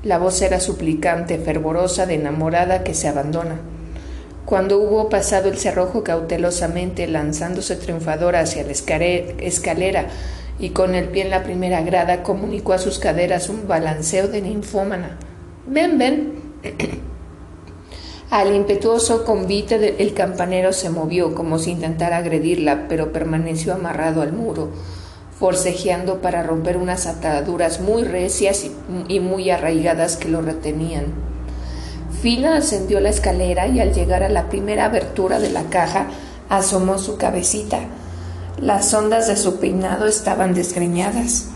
La 0.03 0.19
voz 0.19 0.43
era 0.43 0.59
suplicante, 0.59 1.39
fervorosa, 1.39 2.07
de 2.07 2.15
enamorada 2.15 2.83
que 2.83 2.93
se 2.93 3.07
abandona. 3.07 3.61
Cuando 4.45 4.79
hubo 4.79 5.09
pasado 5.09 5.49
el 5.49 5.59
cerrojo 5.59 6.03
cautelosamente, 6.03 7.07
lanzándose 7.07 7.77
triunfadora 7.77 8.41
hacia 8.41 8.65
la 8.65 8.73
escalera 8.73 10.07
y 10.59 10.71
con 10.71 10.97
el 10.97 11.09
pie 11.09 11.23
en 11.23 11.31
la 11.31 11.45
primera 11.45 11.83
grada, 11.83 12.25
comunicó 12.25 12.73
a 12.73 12.79
sus 12.79 12.99
caderas 12.99 13.49
un 13.49 13.69
balanceo 13.69 14.27
de 14.27 14.43
ninfómana. 14.43 15.19
Ven, 15.69 15.99
ven. 15.99 16.33
Al 18.33 18.57
impetuoso 18.57 19.27
convite 19.27 20.03
el 20.03 20.15
campanero 20.15 20.73
se 20.73 20.89
movió 20.89 21.35
como 21.35 21.59
si 21.59 21.73
intentara 21.73 22.17
agredirla, 22.17 22.89
pero 22.89 23.13
permaneció 23.13 23.75
amarrado 23.75 24.23
al 24.23 24.33
muro, 24.33 24.71
forcejeando 25.39 26.23
para 26.23 26.43
romper 26.43 26.79
unas 26.79 27.07
ataduras 27.07 27.83
muy 27.83 28.05
recias 28.05 28.65
y 29.07 29.21
muy 29.21 29.51
arraigadas 29.51 30.17
que 30.17 30.31
lo 30.31 30.41
retenían. 30.41 31.09
Fina 32.23 32.57
ascendió 32.57 33.01
la 33.01 33.11
escalera 33.11 33.67
y 33.69 33.81
al 33.81 33.93
llegar 33.93 34.23
a 34.23 34.31
la 34.31 34.49
primera 34.49 34.87
abertura 34.87 35.39
de 35.39 35.51
la 35.51 35.65
caja 35.65 36.07
asomó 36.49 36.97
su 36.97 37.19
cabecita. 37.19 37.81
Las 38.59 38.95
ondas 38.95 39.29
de 39.29 39.37
su 39.37 39.61
peinado 39.61 40.07
estaban 40.07 40.55
desgreñadas. 40.55 41.51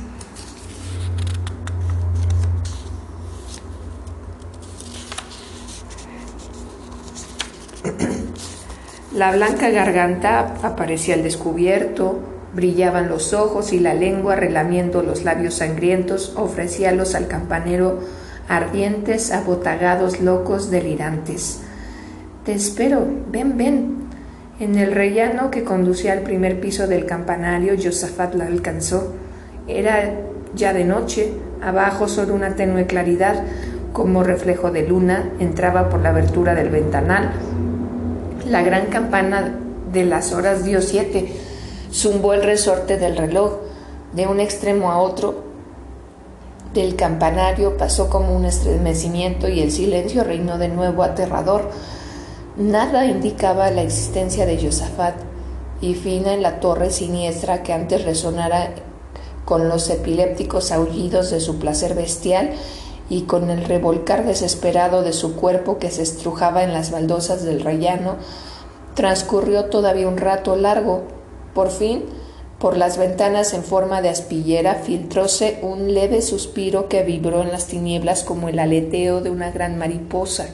La 9.16 9.32
blanca 9.32 9.70
garganta 9.70 10.56
aparecía 10.62 11.14
al 11.14 11.22
descubierto, 11.22 12.18
brillaban 12.52 13.08
los 13.08 13.32
ojos 13.32 13.72
y 13.72 13.80
la 13.80 13.94
lengua 13.94 14.36
relamiendo 14.36 15.02
los 15.02 15.24
labios 15.24 15.54
sangrientos 15.54 16.34
ofrecíalos 16.36 17.14
al 17.14 17.26
campanero 17.26 18.00
ardientes, 18.46 19.32
abotagados, 19.32 20.20
locos, 20.20 20.70
delirantes. 20.70 21.62
Te 22.44 22.52
espero, 22.52 23.06
ven, 23.32 23.56
ven. 23.56 23.96
En 24.60 24.76
el 24.76 24.92
rellano 24.92 25.50
que 25.50 25.64
conducía 25.64 26.12
al 26.12 26.20
primer 26.20 26.60
piso 26.60 26.86
del 26.86 27.06
campanario, 27.06 27.72
Josafat 27.82 28.34
la 28.34 28.44
alcanzó. 28.44 29.14
Era 29.66 30.12
ya 30.54 30.74
de 30.74 30.84
noche, 30.84 31.32
abajo 31.62 32.06
solo 32.06 32.34
una 32.34 32.54
tenue 32.54 32.86
claridad, 32.86 33.44
como 33.94 34.22
reflejo 34.22 34.70
de 34.70 34.86
luna, 34.86 35.30
entraba 35.40 35.88
por 35.88 36.00
la 36.00 36.10
abertura 36.10 36.54
del 36.54 36.68
ventanal. 36.68 37.32
La 38.48 38.62
gran 38.62 38.86
campana 38.86 39.58
de 39.92 40.04
las 40.04 40.32
horas 40.32 40.64
dio 40.64 40.80
siete. 40.80 41.32
Zumbó 41.92 42.32
el 42.32 42.42
resorte 42.42 42.96
del 42.96 43.16
reloj. 43.16 43.54
De 44.12 44.26
un 44.26 44.38
extremo 44.38 44.92
a 44.92 44.98
otro 44.98 45.44
del 46.72 46.94
campanario 46.94 47.76
pasó 47.76 48.08
como 48.08 48.36
un 48.36 48.44
estremecimiento 48.44 49.48
y 49.48 49.60
el 49.60 49.72
silencio 49.72 50.22
reinó 50.22 50.58
de 50.58 50.68
nuevo 50.68 51.02
aterrador. 51.02 51.70
Nada 52.56 53.06
indicaba 53.06 53.70
la 53.70 53.82
existencia 53.82 54.46
de 54.46 54.62
Josafat, 54.62 55.14
y 55.80 55.94
fina 55.94 56.32
en 56.32 56.42
la 56.42 56.60
torre 56.60 56.90
siniestra 56.90 57.62
que 57.62 57.72
antes 57.72 58.04
resonara 58.04 58.70
con 59.44 59.68
los 59.68 59.90
epilépticos 59.90 60.72
aullidos 60.72 61.30
de 61.30 61.40
su 61.40 61.58
placer 61.58 61.94
bestial 61.94 62.50
y 63.08 63.22
con 63.22 63.50
el 63.50 63.64
revolcar 63.64 64.26
desesperado 64.26 65.02
de 65.02 65.12
su 65.12 65.36
cuerpo 65.36 65.78
que 65.78 65.90
se 65.90 66.02
estrujaba 66.02 66.64
en 66.64 66.72
las 66.72 66.90
baldosas 66.90 67.44
del 67.44 67.60
rellano, 67.60 68.16
transcurrió 68.94 69.66
todavía 69.66 70.08
un 70.08 70.16
rato 70.16 70.56
largo. 70.56 71.04
Por 71.54 71.70
fin, 71.70 72.04
por 72.58 72.76
las 72.76 72.96
ventanas 72.96 73.52
en 73.52 73.62
forma 73.62 74.00
de 74.00 74.08
aspillera 74.08 74.76
filtróse 74.76 75.58
un 75.62 75.92
leve 75.92 76.22
suspiro 76.22 76.88
que 76.88 77.02
vibró 77.02 77.42
en 77.42 77.52
las 77.52 77.66
tinieblas 77.66 78.24
como 78.24 78.48
el 78.48 78.58
aleteo 78.58 79.20
de 79.20 79.30
una 79.30 79.50
gran 79.50 79.78
mariposa. 79.78 80.46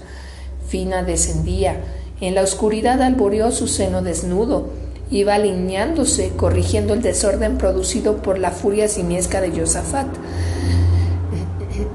Fina 0.67 1.03
descendía. 1.05 1.77
En 2.21 2.35
la 2.35 2.43
oscuridad 2.43 3.01
alboreó 3.03 3.53
su 3.53 3.69
seno 3.69 4.03
desnudo. 4.03 4.71
Iba 5.11 5.35
alineándose, 5.35 6.31
corrigiendo 6.37 6.95
el 6.95 7.03
desorden 7.03 7.59
producido 7.59 8.17
por 8.17 8.39
la 8.39 8.51
furia 8.51 8.89
simiesca 8.89 9.41
de 9.41 9.51
Josafat, 9.51 10.09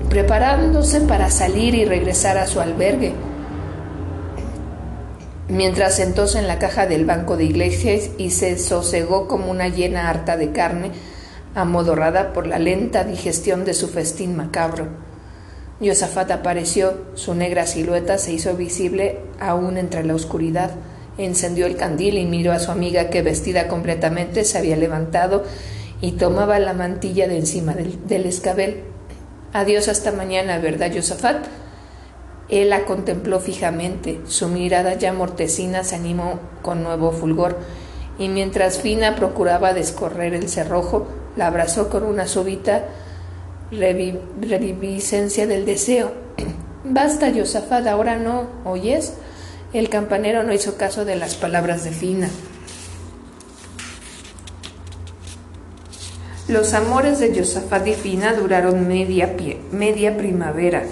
preparándose 0.10 1.02
para 1.02 1.30
salir 1.30 1.76
y 1.76 1.86
regresar 1.86 2.38
a 2.38 2.48
su 2.48 2.60
albergue 2.60 3.14
mientras 5.50 5.96
sentóse 5.96 6.40
en 6.40 6.48
la 6.48 6.60
caja 6.60 6.88
del 6.88 7.06
banco 7.06 7.38
de 7.38 7.46
iglesias 7.46 8.10
y 8.18 8.32
se 8.32 8.58
sosegó 8.58 9.28
como 9.28 9.50
una 9.50 9.70
llena 9.70 10.10
harta 10.10 10.38
de 10.38 10.52
carne, 10.52 10.92
amodorrada 11.56 12.34
por 12.34 12.48
la 12.48 12.60
lenta 12.60 13.04
digestión 13.04 13.66
de 13.66 13.74
su 13.74 13.88
festín 13.88 14.36
macabro. 14.36 14.88
Yosafat 15.80 16.32
apareció, 16.32 16.94
su 17.14 17.36
negra 17.36 17.68
silueta 17.68 18.18
se 18.18 18.34
hizo 18.34 18.56
visible 18.56 19.20
aún 19.40 19.78
entre 19.78 20.04
la 20.04 20.16
oscuridad. 20.16 20.72
Encendió 21.18 21.66
el 21.66 21.78
candil 21.78 22.18
y 22.18 22.26
miró 22.26 22.52
a 22.52 22.60
su 22.60 22.72
amiga 22.72 23.10
que 23.10 23.22
vestida 23.22 23.68
completamente 23.68 24.44
se 24.44 24.58
había 24.58 24.76
levantado 24.76 25.44
y 26.02 26.14
tomaba 26.14 26.60
la 26.60 26.74
mantilla 26.74 27.28
de 27.28 27.38
encima 27.38 27.74
del, 27.74 28.08
del 28.08 28.26
escabel. 28.26 28.84
Adiós 29.54 29.88
hasta 29.88 30.12
mañana, 30.12 30.60
¿verdad, 30.60 30.92
Yosafat? 30.92 31.46
Él 32.50 32.70
la 32.70 32.86
contempló 32.86 33.40
fijamente, 33.40 34.22
su 34.28 34.48
mirada 34.48 34.94
ya 34.94 35.12
mortecina 35.14 35.84
se 35.84 35.96
animó 35.96 36.40
con 36.62 36.84
nuevo 36.84 37.12
fulgor, 37.12 37.58
y 38.20 38.30
mientras 38.30 38.80
Fina 38.80 39.16
procuraba 39.16 39.74
descorrer 39.74 40.34
el 40.34 40.50
cerrojo, 40.50 41.08
la 41.36 41.48
abrazó 41.48 41.90
con 41.90 42.04
una 42.04 42.28
súbita 42.28 42.86
reviviscencia 43.72 45.46
del 45.48 45.66
deseo. 45.66 46.12
Basta, 46.84 47.30
Yosafat, 47.30 47.86
ahora 47.88 48.18
no, 48.18 48.48
¿oyes? 48.66 49.14
El 49.74 49.90
campanero 49.90 50.44
no 50.44 50.54
hizo 50.54 50.78
caso 50.78 51.04
de 51.04 51.18
las 51.18 51.36
palabras 51.36 51.84
de 51.84 51.92
Fina. 51.92 52.30
Los 56.48 56.74
amores 56.74 57.20
de 57.20 57.34
Yosafat 57.34 57.86
y 57.88 57.94
Fina 57.94 58.34
duraron 58.34 58.88
media, 58.88 59.36
pie, 59.36 59.60
media 59.74 60.16
primavera. 60.16 60.84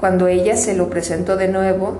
Cuando 0.00 0.28
ella 0.28 0.56
se 0.56 0.74
lo 0.74 0.88
presentó 0.88 1.36
de 1.36 1.48
nuevo, 1.48 1.98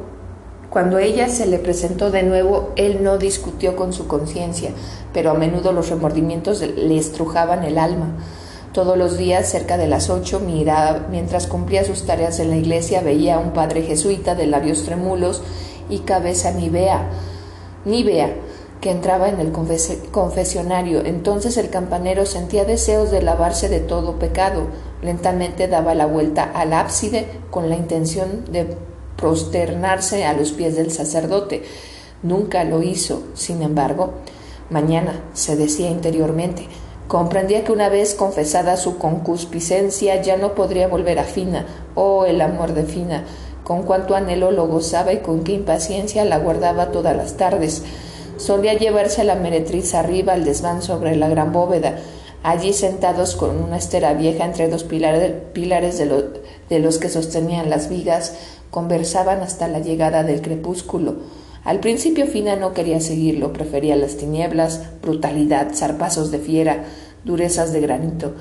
cuando 0.71 0.99
ella 0.99 1.29
se 1.29 1.45
le 1.45 1.59
presentó 1.59 2.11
de 2.11 2.23
nuevo, 2.23 2.73
él 2.77 3.05
no 3.05 3.19
discutió 3.19 3.77
con 3.77 3.93
su 3.93 4.07
conciencia, 4.07 4.71
pero 5.13 5.31
a 5.31 5.35
menudo 5.35 5.73
los 5.73 5.91
remordimientos 5.91 6.63
le 6.63 6.97
estrujaban 6.97 7.63
el 7.63 7.77
alma. 7.77 8.15
Todos 8.73 8.97
los 8.97 9.19
días, 9.19 9.51
cerca 9.51 9.77
de 9.77 9.87
las 9.87 10.09
ocho, 10.09 10.41
miraba, 10.41 11.09
mientras 11.11 11.47
cumplía 11.47 11.85
sus 11.85 12.07
tareas 12.07 12.41
en 12.41 12.49
la 12.49 12.57
iglesia, 12.57 13.03
veía 13.03 13.35
a 13.35 13.39
un 13.39 13.53
padre 13.53 13.83
jesuita 13.83 14.35
de 14.35 14.47
labios 14.47 14.85
tremulos 14.85 15.43
y 15.91 15.99
cabeza 15.99 16.53
nivea, 16.53 17.07
que 18.81 18.91
entraba 18.91 19.29
en 19.29 19.41
el 19.41 19.53
confesionario. 19.53 21.05
Entonces 21.05 21.57
el 21.57 21.71
campanero 21.71 22.27
sentía 22.27 22.65
deseos 22.65 23.11
de 23.11 23.23
lavarse 23.23 23.69
de 23.69 23.81
todo 23.81 24.19
pecado. 24.19 24.69
Lentamente 25.03 25.69
daba 25.69 25.95
la 25.95 26.07
vuelta 26.07 26.45
al 26.45 26.73
ábside 26.73 27.27
con 27.51 27.69
la 27.69 27.77
intención 27.77 28.45
de 28.51 28.77
prosternarse 29.17 30.25
a 30.25 30.33
los 30.33 30.53
pies 30.53 30.77
del 30.77 30.93
sacerdote. 30.93 31.65
Nunca 32.23 32.65
lo 32.65 32.83
hizo, 32.83 33.23
sin 33.35 33.63
embargo. 33.63 34.13
Mañana, 34.71 35.23
se 35.35 35.57
decía 35.57 35.91
interiormente, 35.91 36.69
comprendía 37.09 37.65
que 37.65 37.73
una 37.73 37.89
vez 37.89 38.15
confesada 38.15 38.77
su 38.77 38.99
concupiscencia 38.99 40.21
ya 40.21 40.37
no 40.37 40.55
podría 40.55 40.89
volver 40.89 41.19
a 41.19 41.25
Fina. 41.25 41.67
Oh, 41.95 42.27
el 42.27 42.41
amor 42.41 42.75
de 42.75 42.85
Fina, 42.85 43.25
con 43.65 43.83
cuánto 43.83 44.15
anhelo 44.15 44.51
lo 44.51 44.67
gozaba 44.67 45.13
y 45.13 45.19
con 45.19 45.43
qué 45.43 45.53
impaciencia 45.53 46.25
la 46.25 46.39
guardaba 46.39 46.93
todas 46.93 47.17
las 47.17 47.37
tardes. 47.37 47.83
Solía 48.39 48.75
llevarse 48.75 49.23
a 49.23 49.25
la 49.25 49.35
meretriz 49.35 49.95
arriba 49.95 50.33
al 50.33 50.45
desván 50.45 50.81
sobre 50.81 51.17
la 51.17 51.29
gran 51.29 51.53
bóveda, 51.53 51.99
allí 52.45 52.73
sentados 52.73 53.35
con 53.35 53.61
una 53.61 53.77
estera 53.77 54.15
vieja 54.15 54.45
entre 54.45 54.69
dos 54.69 54.85
pilares, 54.85 55.99
de, 55.99 56.25
de 56.71 56.79
los 56.79 56.99
que 56.99 57.09
sostenían 57.09 57.69
las 57.69 57.89
vigas, 57.89 58.35
conversaban 58.71 59.41
hasta 59.41 59.67
la 59.67 59.81
llegada 59.81 60.23
del 60.23 60.41
crepúsculo. 60.41 61.17
Al 61.65 61.81
principio 61.81 62.27
Fina 62.27 62.55
no 62.55 62.75
quería 62.75 63.01
seguirlo, 63.01 63.53
prefería 63.53 63.97
las 63.97 64.17
tinieblas, 64.17 64.83
brutalidad, 65.03 65.75
zarpazos 65.75 66.31
de 66.31 66.39
fiera, 66.39 66.85
durezas 67.25 67.73
de 67.73 67.81
granito, 67.81 68.35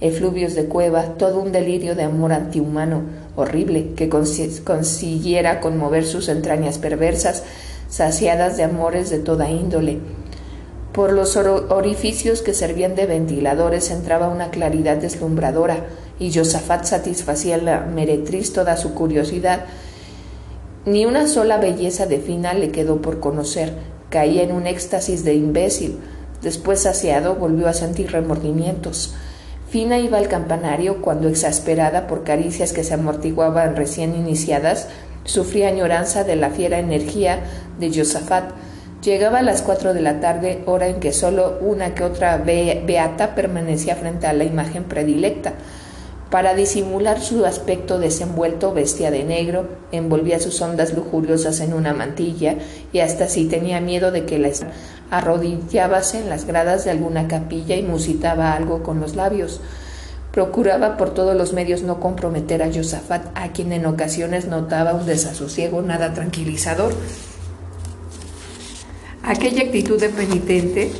efluvios 0.00 0.54
de 0.56 0.64
cueva, 0.64 1.14
todo 1.16 1.38
un 1.38 1.52
delirio 1.52 1.94
de 1.94 2.02
amor 2.02 2.32
antihumano, 2.32 3.02
horrible, 3.36 3.92
que 3.94 4.08
consiguiera 4.08 5.60
conmover 5.60 6.04
sus 6.04 6.28
entrañas 6.28 6.78
perversas, 6.78 7.44
saciadas 7.94 8.56
de 8.56 8.64
amores 8.64 9.08
de 9.08 9.20
toda 9.20 9.48
índole. 9.48 10.00
Por 10.92 11.12
los 11.12 11.36
orificios 11.36 12.42
que 12.42 12.52
servían 12.52 12.96
de 12.96 13.06
ventiladores 13.06 13.88
entraba 13.92 14.26
una 14.26 14.50
claridad 14.50 14.96
deslumbradora, 14.96 15.86
y 16.18 16.34
Josafat 16.34 16.86
satisfacía 16.86 17.56
la 17.56 17.82
meretriz 17.82 18.52
toda 18.52 18.76
su 18.76 18.94
curiosidad. 18.94 19.66
Ni 20.84 21.06
una 21.06 21.28
sola 21.28 21.58
belleza 21.58 22.06
de 22.06 22.18
Fina 22.18 22.52
le 22.52 22.72
quedó 22.72 23.00
por 23.00 23.20
conocer. 23.20 23.74
Caía 24.10 24.42
en 24.42 24.50
un 24.50 24.66
éxtasis 24.66 25.24
de 25.24 25.34
imbécil. 25.34 26.00
Después, 26.42 26.80
saciado, 26.80 27.36
volvió 27.36 27.68
a 27.68 27.74
sentir 27.74 28.10
remordimientos. 28.10 29.14
Fina 29.68 30.00
iba 30.00 30.18
al 30.18 30.26
campanario 30.26 31.00
cuando, 31.00 31.28
exasperada 31.28 32.08
por 32.08 32.24
caricias 32.24 32.72
que 32.72 32.82
se 32.82 32.94
amortiguaban 32.94 33.76
recién 33.76 34.16
iniciadas, 34.16 34.88
sufría 35.24 35.68
añoranza 35.68 36.24
de 36.24 36.36
la 36.36 36.50
fiera 36.50 36.78
energía 36.78 37.40
de 37.78 37.92
Josafat. 37.94 38.50
Llegaba 39.02 39.40
a 39.40 39.42
las 39.42 39.62
cuatro 39.62 39.92
de 39.92 40.00
la 40.00 40.20
tarde, 40.20 40.62
hora 40.66 40.86
en 40.88 41.00
que 41.00 41.12
solo 41.12 41.58
una 41.60 41.94
que 41.94 42.04
otra 42.04 42.38
beata 42.38 43.34
permanecía 43.34 43.96
frente 43.96 44.26
a 44.26 44.32
la 44.32 44.44
imagen 44.44 44.84
predilecta. 44.84 45.52
Para 46.30 46.54
disimular 46.54 47.20
su 47.20 47.44
aspecto 47.44 47.98
desenvuelto, 47.98 48.72
vestía 48.72 49.10
de 49.10 49.22
negro, 49.22 49.68
envolvía 49.92 50.40
sus 50.40 50.60
ondas 50.62 50.94
lujuriosas 50.94 51.60
en 51.60 51.74
una 51.74 51.92
mantilla 51.92 52.56
y 52.92 53.00
hasta 53.00 53.28
si 53.28 53.44
tenía 53.44 53.80
miedo 53.80 54.10
de 54.10 54.24
que 54.24 54.38
la 54.38 54.50
arrodillábase 55.10 56.18
en 56.18 56.28
las 56.28 56.46
gradas 56.46 56.84
de 56.84 56.90
alguna 56.90 57.28
capilla 57.28 57.76
y 57.76 57.82
musitaba 57.82 58.54
algo 58.54 58.82
con 58.82 59.00
los 59.00 59.14
labios. 59.14 59.60
Procuraba 60.34 60.96
por 60.96 61.14
todos 61.14 61.36
los 61.36 61.52
medios 61.52 61.82
no 61.82 62.00
comprometer 62.00 62.60
a 62.64 62.72
Josafat, 62.74 63.26
a 63.36 63.52
quien 63.52 63.72
en 63.72 63.86
ocasiones 63.86 64.48
notaba 64.48 64.92
un 64.92 65.06
desasosiego 65.06 65.80
nada 65.80 66.12
tranquilizador. 66.12 66.92
Aquella 69.22 69.62
actitud 69.62 70.00
de 70.00 70.08
penitente 70.08 70.90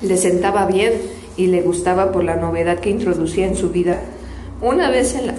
le 0.00 0.16
sentaba 0.16 0.64
bien 0.64 0.94
y 1.36 1.48
le 1.48 1.60
gustaba 1.60 2.10
por 2.10 2.24
la 2.24 2.36
novedad 2.36 2.78
que 2.78 2.88
introducía 2.88 3.46
en 3.46 3.54
su 3.54 3.68
vida. 3.68 4.00
Una 4.62 4.88
vez 4.88 5.14
en 5.14 5.26
la, 5.26 5.34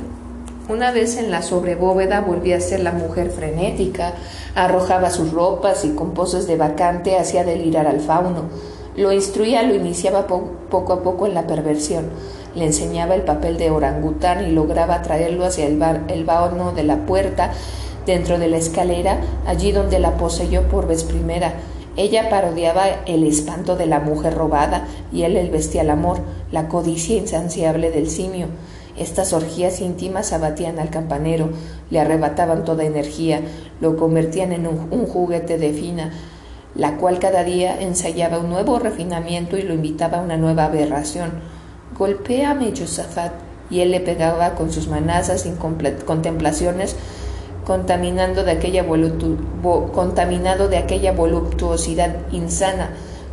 una 0.69 0.91
vez 0.91 1.17
en 1.17 1.31
la 1.31 1.41
sobrebóveda 1.41 2.21
volvía 2.21 2.57
a 2.57 2.61
ser 2.61 2.81
la 2.81 2.91
mujer 2.91 3.31
frenética, 3.31 4.13
arrojaba 4.53 5.09
sus 5.09 5.31
ropas 5.31 5.83
y 5.83 5.95
con 5.95 6.13
poses 6.13 6.45
de 6.45 6.57
vacante 6.57 7.17
hacía 7.17 7.43
delirar 7.43 7.87
al 7.87 8.01
fauno. 8.01 8.49
Lo 8.95 9.13
instruía, 9.13 9.63
lo 9.63 9.73
iniciaba 9.73 10.27
poco 10.27 10.93
a 10.93 11.01
poco 11.01 11.25
en 11.25 11.33
la 11.33 11.47
perversión. 11.47 12.09
Le 12.55 12.65
enseñaba 12.65 13.15
el 13.15 13.21
papel 13.21 13.57
de 13.57 13.71
orangután 13.71 14.45
y 14.45 14.51
lograba 14.51 15.01
traerlo 15.01 15.45
hacia 15.45 15.65
el, 15.65 15.81
el 16.09 16.25
vahono 16.25 16.73
de 16.73 16.83
la 16.83 17.05
puerta 17.05 17.51
dentro 18.05 18.37
de 18.37 18.49
la 18.49 18.57
escalera, 18.57 19.21
allí 19.45 19.71
donde 19.71 19.99
la 19.99 20.17
poseyó 20.17 20.63
por 20.63 20.87
vez 20.87 21.03
primera. 21.03 21.53
Ella 21.95 22.29
parodiaba 22.29 22.83
el 23.05 23.25
espanto 23.25 23.75
de 23.75 23.85
la 23.85 23.99
mujer 23.99 24.33
robada 24.33 24.87
y 25.11 25.23
él 25.23 25.37
el 25.37 25.49
bestial 25.49 25.89
amor, 25.89 26.19
la 26.51 26.67
codicia 26.67 27.15
insaciable 27.15 27.91
del 27.91 28.09
simio. 28.09 28.47
Estas 28.97 29.31
orgías 29.31 29.79
íntimas 29.79 30.33
abatían 30.33 30.79
al 30.79 30.89
campanero, 30.89 31.49
le 31.89 31.99
arrebataban 31.99 32.65
toda 32.65 32.83
energía, 32.83 33.41
lo 33.79 33.95
convertían 33.95 34.51
en 34.51 34.67
un 34.67 35.05
juguete 35.05 35.57
de 35.57 35.71
fina, 35.71 36.11
la 36.75 36.97
cual 36.97 37.19
cada 37.19 37.43
día 37.43 37.79
ensayaba 37.81 38.39
un 38.39 38.49
nuevo 38.49 38.79
refinamiento 38.79 39.57
y 39.57 39.63
lo 39.63 39.73
invitaba 39.73 40.19
a 40.19 40.21
una 40.21 40.37
nueva 40.37 40.65
aberración. 40.65 41.31
Golpéame, 41.97 42.73
Josafat, 42.77 43.33
y 43.69 43.79
él 43.79 43.91
le 43.91 43.99
pegaba 43.99 44.55
con 44.55 44.71
sus 44.71 44.87
manazas 44.87 45.45
y 45.45 45.51
contemplaciones 46.05 46.95
contaminando 47.65 48.43
de 48.43 48.51
aquella 48.51 48.85
contaminado 49.93 50.67
de 50.67 50.77
aquella 50.77 51.11
voluptuosidad 51.13 52.15
insana. 52.31 52.89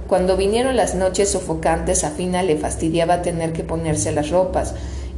Cuando 0.07 0.37
vinieron 0.37 0.77
las 0.77 0.95
noches 0.95 1.31
sofocantes, 1.31 2.05
a 2.05 2.11
Fina 2.11 2.43
le 2.43 2.57
fastidiaba 2.57 3.23
tener 3.23 3.53
que 3.53 3.65
ponerse 3.65 4.13
las 4.13 4.31
ropas 4.31 4.75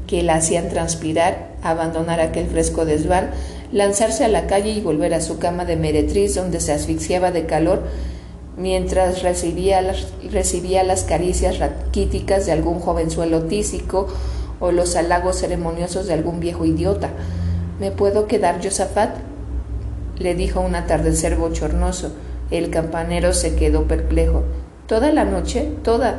que 0.07 0.23
la 0.23 0.35
hacían 0.35 0.69
transpirar, 0.69 1.51
abandonar 1.63 2.21
aquel 2.21 2.47
fresco 2.47 2.85
desván, 2.85 3.31
lanzarse 3.73 4.25
a 4.25 4.29
la 4.29 4.47
calle 4.47 4.71
y 4.71 4.81
volver 4.81 5.15
a 5.15 5.21
su 5.21 5.39
cama 5.39 5.65
de 5.65 5.77
meretriz 5.77 6.35
donde 6.35 6.61
se 6.61 6.73
asfixiaba 6.73 7.31
de 7.31 7.47
calor 7.47 7.85
mientras 8.61 9.23
recibía 9.23 9.81
las, 9.81 10.09
recibía 10.31 10.85
las 10.85 11.05
caricias 11.05 11.59
raquíticas 11.59 12.47
de 12.47 12.53
algún 12.53 12.79
jovenzuelo 12.79 13.45
tísico 13.45 14.07
o 14.61 14.71
los 14.71 14.97
halagos 14.97 15.39
ceremoniosos 15.39 16.07
de 16.07 16.13
algún 16.13 16.41
viejo 16.41 16.65
idiota. 16.65 17.11
¿Me 17.81 17.91
puedo 17.91 18.27
quedar, 18.27 18.63
Josafat? 18.63 19.17
le 20.19 20.35
dijo 20.35 20.61
un 20.61 20.75
atardecer 20.75 21.37
bochornoso. 21.37 22.13
El 22.51 22.69
campanero 22.69 23.33
se 23.33 23.55
quedó 23.55 23.85
perplejo. 23.85 24.43
¿Toda 24.87 25.13
la 25.13 25.25
noche? 25.25 25.73
Toda. 25.83 26.17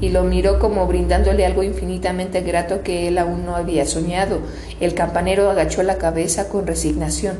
Y 0.00 0.08
lo 0.08 0.24
miró 0.24 0.58
como 0.58 0.86
brindándole 0.86 1.44
algo 1.44 1.62
infinitamente 1.62 2.40
grato 2.40 2.82
que 2.82 3.08
él 3.08 3.18
aún 3.18 3.44
no 3.44 3.54
había 3.54 3.84
soñado. 3.84 4.38
El 4.80 4.94
campanero 4.94 5.50
agachó 5.50 5.82
la 5.82 5.98
cabeza 5.98 6.48
con 6.48 6.66
resignación. 6.66 7.36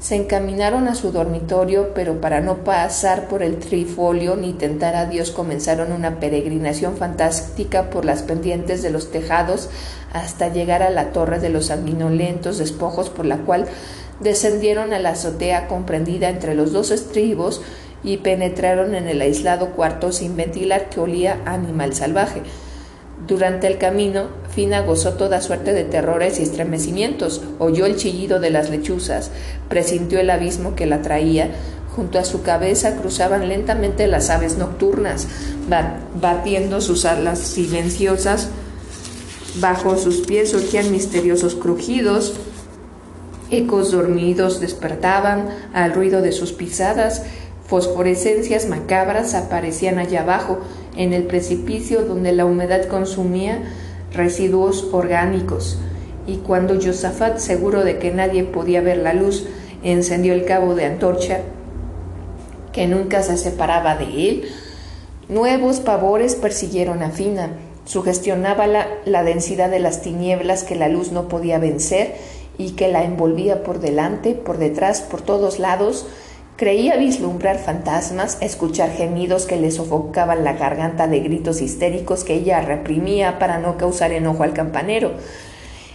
Se 0.00 0.14
encaminaron 0.14 0.86
a 0.86 0.94
su 0.94 1.10
dormitorio, 1.10 1.92
pero 1.92 2.20
para 2.20 2.40
no 2.40 2.58
pasar 2.58 3.26
por 3.26 3.42
el 3.42 3.58
trifolio 3.58 4.36
ni 4.36 4.52
tentar 4.52 4.94
a 4.94 5.06
Dios 5.06 5.32
comenzaron 5.32 5.90
una 5.90 6.20
peregrinación 6.20 6.96
fantástica 6.96 7.90
por 7.90 8.04
las 8.04 8.22
pendientes 8.22 8.80
de 8.82 8.90
los 8.90 9.10
tejados 9.10 9.68
hasta 10.12 10.52
llegar 10.52 10.84
a 10.84 10.90
la 10.90 11.10
torre 11.12 11.40
de 11.40 11.48
los 11.48 11.66
sanguinolentos 11.66 12.58
despojos 12.58 13.10
por 13.10 13.26
la 13.26 13.38
cual 13.38 13.66
descendieron 14.20 14.92
a 14.92 15.00
la 15.00 15.10
azotea 15.10 15.66
comprendida 15.66 16.28
entre 16.28 16.54
los 16.54 16.72
dos 16.72 16.92
estribos 16.92 17.60
y 18.04 18.18
penetraron 18.18 18.94
en 18.94 19.08
el 19.08 19.20
aislado 19.20 19.70
cuarto 19.70 20.12
sin 20.12 20.36
ventilar 20.36 20.90
que 20.90 21.00
olía 21.00 21.40
a 21.44 21.54
animal 21.54 21.92
salvaje. 21.92 22.42
Durante 23.26 23.66
el 23.66 23.78
camino, 23.78 24.28
Gozó 24.66 25.12
toda 25.12 25.40
suerte 25.40 25.72
de 25.72 25.84
terrores 25.84 26.40
y 26.40 26.42
estremecimientos, 26.42 27.42
oyó 27.60 27.86
el 27.86 27.94
chillido 27.94 28.40
de 28.40 28.50
las 28.50 28.70
lechuzas, 28.70 29.30
presintió 29.68 30.18
el 30.18 30.30
abismo 30.30 30.74
que 30.74 30.86
la 30.86 31.00
traía, 31.00 31.52
junto 31.94 32.18
a 32.18 32.24
su 32.24 32.42
cabeza 32.42 32.96
cruzaban 32.96 33.48
lentamente 33.48 34.08
las 34.08 34.30
aves 34.30 34.58
nocturnas, 34.58 35.28
batiendo 36.20 36.80
sus 36.80 37.04
alas 37.04 37.38
silenciosas, 37.38 38.48
bajo 39.60 39.96
sus 39.96 40.26
pies. 40.26 40.50
Surgían 40.50 40.90
misteriosos 40.90 41.54
crujidos, 41.54 42.34
ecos 43.50 43.92
dormidos 43.92 44.60
despertaban 44.60 45.50
al 45.72 45.92
ruido 45.92 46.20
de 46.20 46.32
sus 46.32 46.52
pisadas, 46.52 47.22
fosforescencias 47.64 48.66
macabras 48.66 49.34
aparecían 49.34 50.00
allá 50.00 50.22
abajo, 50.22 50.58
en 50.96 51.12
el 51.12 51.24
precipicio 51.24 52.02
donde 52.02 52.32
la 52.32 52.44
humedad 52.44 52.86
consumía 52.88 53.62
residuos 54.12 54.88
orgánicos. 54.92 55.78
Y 56.26 56.36
cuando 56.36 56.80
Josafat, 56.80 57.38
seguro 57.38 57.84
de 57.84 57.98
que 57.98 58.10
nadie 58.10 58.44
podía 58.44 58.80
ver 58.80 58.98
la 58.98 59.14
luz, 59.14 59.46
encendió 59.82 60.34
el 60.34 60.44
cabo 60.44 60.74
de 60.74 60.84
antorcha, 60.84 61.40
que 62.72 62.86
nunca 62.86 63.22
se 63.22 63.36
separaba 63.36 63.96
de 63.96 64.28
él, 64.28 64.48
nuevos 65.28 65.80
pavores 65.80 66.34
persiguieron 66.34 67.02
a 67.02 67.10
Fina. 67.10 67.50
Sugestionaba 67.86 68.66
la, 68.66 68.86
la 69.06 69.22
densidad 69.22 69.70
de 69.70 69.78
las 69.78 70.02
tinieblas 70.02 70.64
que 70.64 70.74
la 70.74 70.88
luz 70.88 71.10
no 71.10 71.28
podía 71.28 71.58
vencer 71.58 72.16
y 72.58 72.72
que 72.72 72.88
la 72.88 73.04
envolvía 73.04 73.62
por 73.62 73.80
delante, 73.80 74.34
por 74.34 74.58
detrás, 74.58 75.00
por 75.00 75.22
todos 75.22 75.58
lados, 75.58 76.06
Creía 76.58 76.96
vislumbrar 76.96 77.56
fantasmas, 77.56 78.36
escuchar 78.40 78.90
gemidos 78.90 79.46
que 79.46 79.58
le 79.58 79.70
sofocaban 79.70 80.42
la 80.42 80.54
garganta 80.54 81.06
de 81.06 81.20
gritos 81.20 81.62
histéricos 81.62 82.24
que 82.24 82.34
ella 82.34 82.60
reprimía 82.62 83.38
para 83.38 83.60
no 83.60 83.76
causar 83.76 84.10
enojo 84.10 84.42
al 84.42 84.54
campanero. 84.54 85.12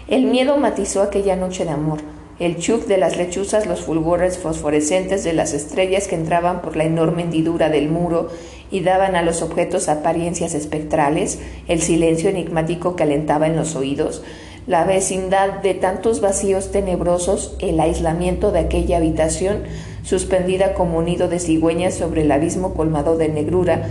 El 0.07 0.23
miedo 0.23 0.55
matizó 0.55 1.01
aquella 1.01 1.35
noche 1.35 1.65
de 1.65 1.71
amor. 1.71 1.99
El 2.39 2.55
chuf 2.59 2.87
de 2.87 2.97
las 2.97 3.17
lechuzas, 3.17 3.65
los 3.65 3.81
fulgores 3.81 4.37
fosforescentes 4.37 5.25
de 5.25 5.33
las 5.33 5.53
estrellas 5.53 6.07
que 6.07 6.15
entraban 6.15 6.61
por 6.61 6.77
la 6.77 6.85
enorme 6.85 7.23
hendidura 7.23 7.67
del 7.67 7.89
muro 7.89 8.29
y 8.71 8.79
daban 8.79 9.17
a 9.17 9.21
los 9.21 9.41
objetos 9.41 9.89
apariencias 9.89 10.53
espectrales, 10.53 11.39
el 11.67 11.81
silencio 11.81 12.29
enigmático 12.29 12.95
que 12.95 13.03
alentaba 13.03 13.47
en 13.47 13.57
los 13.57 13.75
oídos, 13.75 14.23
la 14.65 14.85
vecindad 14.85 15.61
de 15.61 15.73
tantos 15.73 16.21
vacíos 16.21 16.71
tenebrosos, 16.71 17.57
el 17.59 17.81
aislamiento 17.81 18.53
de 18.53 18.59
aquella 18.59 18.95
habitación, 18.95 19.63
suspendida 20.03 20.73
como 20.73 20.99
un 20.99 21.05
nido 21.05 21.27
de 21.27 21.39
cigüeñas 21.39 21.95
sobre 21.95 22.21
el 22.21 22.31
abismo 22.31 22.73
colmado 22.73 23.17
de 23.17 23.29
negrura, 23.29 23.83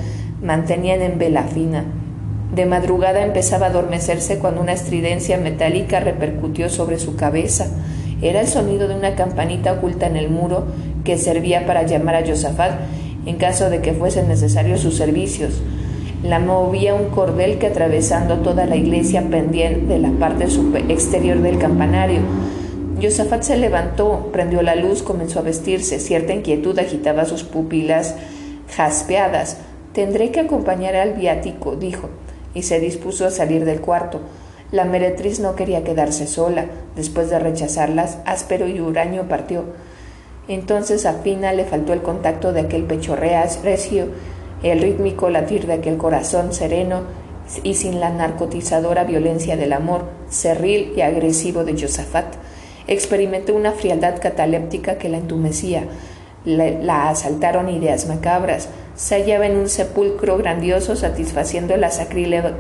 mantenían 0.43 1.03
en 1.03 1.19
vela 1.19 1.45
fina. 1.45 1.85
De 2.55 2.67
madrugada 2.67 3.23
empezaba 3.23 3.67
a 3.67 3.71
adormecerse 3.71 4.39
cuando 4.39 4.61
una 4.61 4.73
estridencia 4.73 5.39
metálica 5.39 6.01
repercutió 6.01 6.69
sobre 6.69 6.99
su 6.99 7.17
cabeza. 7.17 7.67
Era 8.21 8.41
el 8.41 8.47
sonido 8.47 8.89
de 8.89 8.95
una 8.95 9.15
campanita 9.15 9.73
oculta 9.73 10.07
en 10.07 10.17
el 10.17 10.29
muro 10.29 10.67
que 11.03 11.17
servía 11.17 11.67
para 11.67 11.85
llamar 11.85 12.17
a 12.17 12.27
Josafat 12.27 12.73
en 13.25 13.37
caso 13.37 13.71
de 13.71 13.81
que 13.81 13.95
fuesen 13.95 14.29
necesarios 14.29 14.81
sus 14.81 14.97
servicios. 14.97 15.63
La 16.23 16.39
movía 16.39 16.95
un 16.95 17.09
cordel 17.09 17.59
que 17.59 17.69
atravesando 17.69 18.39
toda 18.39 18.67
la 18.67 18.77
iglesia 18.77 19.25
pendía 19.31 19.71
de 19.71 19.99
la 19.99 20.11
parte 20.11 20.47
exterior 20.89 21.41
del 21.41 21.59
campanario. 21.59 22.21
Josafat 23.03 23.43
se 23.43 23.57
levantó, 23.57 24.31
prendió 24.33 24.63
la 24.63 24.77
luz, 24.77 25.03
comenzó 25.03 25.41
a 25.41 25.43
vestirse. 25.43 25.99
Cierta 25.99 26.33
inquietud 26.33 26.79
agitaba 26.79 27.25
sus 27.25 27.43
pupilas 27.43 28.15
jaspeadas. 28.77 29.57
Tendré 29.93 30.31
que 30.31 30.39
acompañar 30.39 30.95
al 30.95 31.15
viático, 31.15 31.75
dijo, 31.75 32.09
y 32.55 32.63
se 32.63 32.79
dispuso 32.79 33.27
a 33.27 33.31
salir 33.33 33.65
del 33.65 33.81
cuarto. 33.81 34.21
La 34.71 34.85
meretriz 34.85 35.41
no 35.41 35.57
quería 35.57 35.83
quedarse 35.83 36.29
sola. 36.29 36.67
Después 36.95 37.29
de 37.29 37.41
rechazarlas, 37.41 38.19
áspero 38.25 38.69
y 38.69 38.81
huraño 38.81 39.25
partió. 39.29 39.65
Entonces 40.47 41.05
a 41.05 41.25
Pina 41.25 41.53
le 41.53 41.65
faltó 41.65 41.93
el 41.93 42.03
contacto 42.03 42.53
de 42.53 42.61
aquel 42.61 42.85
pecho 42.85 43.17
recio, 43.17 44.07
el 44.63 44.81
rítmico 44.81 45.29
latir 45.29 45.67
de 45.67 45.75
aquel 45.75 45.97
corazón 45.97 46.53
sereno 46.53 47.03
y 47.65 47.75
sin 47.75 47.99
la 48.01 48.11
narcotizadora 48.11 49.05
violencia 49.05 49.57
del 49.57 49.73
amor, 49.73 50.05
cerril 50.31 50.93
y 50.97 51.01
agresivo 51.01 51.65
de 51.65 51.81
Josafat. 51.81 52.35
Experimentó 52.87 53.55
una 53.55 53.73
frialdad 53.73 54.21
cataléptica 54.21 54.99
que 54.99 55.09
la 55.09 55.19
entumecía. 55.19 55.85
La, 56.45 57.09
asaltaron 57.09 57.69
ideas 57.69 58.09
macabras. 58.09 58.69
Se 58.97 59.15
hallaba 59.15 59.47
en 59.47 59.57
un 59.57 59.69
sepulcro 59.69 60.37
grandioso 60.37 60.97
satisfaciendo 60.97 61.77
la 61.77 61.91
sacrílega 61.91 62.55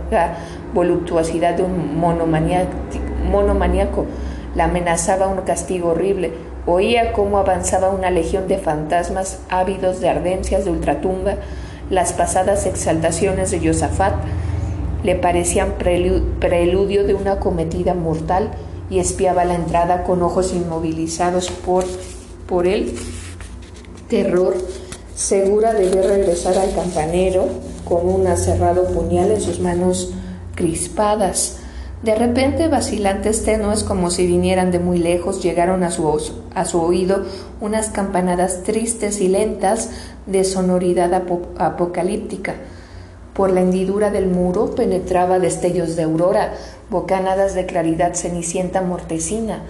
voluptuosidad 0.72 1.54
de 1.54 1.64
un 1.64 1.98
monomaniaco. 1.98 4.06
La 4.54 4.64
amenazaba 4.64 5.26
un 5.26 5.42
castigo 5.42 5.90
horrible. 5.90 6.32
Oía 6.64 7.12
cómo 7.12 7.38
avanzaba 7.38 7.90
una 7.90 8.10
legión 8.10 8.46
de 8.46 8.58
fantasmas 8.58 9.40
ávidos 9.48 10.00
de 10.00 10.08
ardencias 10.08 10.64
de 10.64 10.70
ultratumba. 10.70 11.34
Las 11.90 12.12
pasadas 12.12 12.66
exaltaciones 12.66 13.50
de 13.50 13.66
Josafat 13.66 14.14
le 15.02 15.16
parecían 15.16 15.72
preludio 15.72 17.04
de 17.04 17.14
una 17.14 17.40
cometida 17.40 17.94
mortal 17.94 18.50
y 18.92 18.98
espiaba 18.98 19.46
la 19.46 19.54
entrada 19.54 20.04
con 20.04 20.20
ojos 20.22 20.52
inmovilizados 20.52 21.50
por, 21.50 21.84
por 22.46 22.66
el 22.66 22.92
terror, 24.08 24.54
segura 25.14 25.72
de 25.72 25.88
ver 25.88 26.04
regresar 26.04 26.58
al 26.58 26.74
campanero 26.74 27.48
con 27.86 28.06
un 28.06 28.26
aserrado 28.26 28.88
puñal 28.88 29.30
en 29.30 29.40
sus 29.40 29.60
manos 29.60 30.12
crispadas. 30.54 31.56
De 32.02 32.14
repente, 32.14 32.68
vacilantes 32.68 33.44
tenues 33.44 33.82
como 33.82 34.10
si 34.10 34.26
vinieran 34.26 34.70
de 34.70 34.78
muy 34.78 34.98
lejos, 34.98 35.42
llegaron 35.42 35.84
a 35.84 35.90
su, 35.90 36.20
a 36.54 36.64
su 36.66 36.78
oído 36.78 37.24
unas 37.62 37.88
campanadas 37.88 38.62
tristes 38.62 39.22
y 39.22 39.28
lentas 39.28 39.88
de 40.26 40.44
sonoridad 40.44 41.14
apocalíptica. 41.56 42.56
Por 43.32 43.50
la 43.52 43.62
hendidura 43.62 44.10
del 44.10 44.26
muro 44.26 44.74
penetraba 44.74 45.38
destellos 45.38 45.96
de 45.96 46.02
aurora, 46.02 46.52
bocanadas 46.92 47.54
de 47.54 47.66
claridad 47.66 48.14
cenicienta 48.14 48.82
mortecina. 48.82 49.62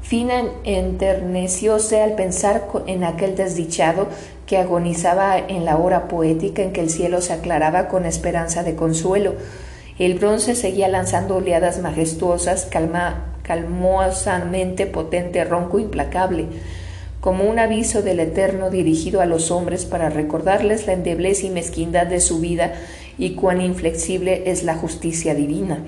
Fina 0.00 0.44
enternecióse 0.64 2.00
al 2.00 2.14
pensar 2.14 2.68
en 2.86 3.04
aquel 3.04 3.36
desdichado 3.36 4.08
que 4.46 4.56
agonizaba 4.56 5.36
en 5.38 5.66
la 5.66 5.76
hora 5.76 6.08
poética 6.08 6.62
en 6.62 6.72
que 6.72 6.80
el 6.80 6.88
cielo 6.90 7.20
se 7.20 7.34
aclaraba 7.34 7.88
con 7.88 8.06
esperanza 8.06 8.62
de 8.62 8.74
consuelo. 8.74 9.34
El 9.98 10.18
bronce 10.18 10.54
seguía 10.54 10.88
lanzando 10.88 11.36
oleadas 11.36 11.80
majestuosas, 11.80 12.66
calmosamente 13.42 14.86
potente, 14.86 15.44
ronco, 15.44 15.78
implacable, 15.78 16.46
como 17.20 17.44
un 17.44 17.58
aviso 17.58 18.02
del 18.02 18.18
Eterno 18.18 18.70
dirigido 18.70 19.20
a 19.20 19.26
los 19.26 19.50
hombres 19.50 19.84
para 19.84 20.10
recordarles 20.10 20.86
la 20.86 20.94
endeblez 20.94 21.44
y 21.44 21.50
mezquindad 21.50 22.06
de 22.06 22.20
su 22.20 22.40
vida 22.40 22.72
y 23.18 23.34
cuán 23.34 23.60
inflexible 23.60 24.50
es 24.50 24.64
la 24.64 24.74
justicia 24.74 25.34
divina. 25.34 25.84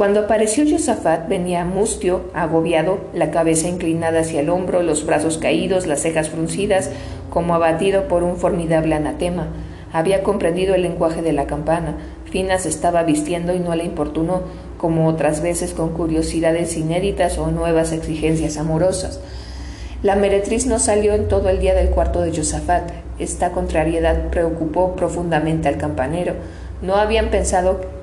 Cuando 0.00 0.20
apareció 0.20 0.64
Josafat 0.66 1.28
venía 1.28 1.62
mustio, 1.66 2.22
agobiado, 2.32 3.00
la 3.12 3.30
cabeza 3.30 3.68
inclinada 3.68 4.20
hacia 4.20 4.40
el 4.40 4.48
hombro, 4.48 4.82
los 4.82 5.04
brazos 5.04 5.36
caídos, 5.36 5.86
las 5.86 6.00
cejas 6.00 6.30
fruncidas, 6.30 6.88
como 7.28 7.54
abatido 7.54 8.08
por 8.08 8.22
un 8.22 8.38
formidable 8.38 8.94
anatema. 8.94 9.48
Había 9.92 10.22
comprendido 10.22 10.74
el 10.74 10.80
lenguaje 10.80 11.20
de 11.20 11.34
la 11.34 11.46
campana. 11.46 11.96
Fina 12.24 12.56
se 12.56 12.70
estaba 12.70 13.02
vistiendo 13.02 13.54
y 13.54 13.58
no 13.58 13.74
le 13.74 13.84
importunó, 13.84 14.40
como 14.78 15.06
otras 15.06 15.42
veces 15.42 15.74
con 15.74 15.90
curiosidades 15.90 16.78
inéditas 16.78 17.36
o 17.36 17.50
nuevas 17.50 17.92
exigencias 17.92 18.56
amorosas. 18.56 19.20
La 20.02 20.16
meretriz 20.16 20.64
no 20.64 20.78
salió 20.78 21.12
en 21.12 21.28
todo 21.28 21.50
el 21.50 21.60
día 21.60 21.74
del 21.74 21.90
cuarto 21.90 22.22
de 22.22 22.34
Josafat. 22.34 22.90
Esta 23.18 23.50
contrariedad 23.50 24.30
preocupó 24.30 24.96
profundamente 24.96 25.68
al 25.68 25.76
campanero. 25.76 26.36
No 26.80 26.94
habían 26.94 27.28
pensado 27.28 27.99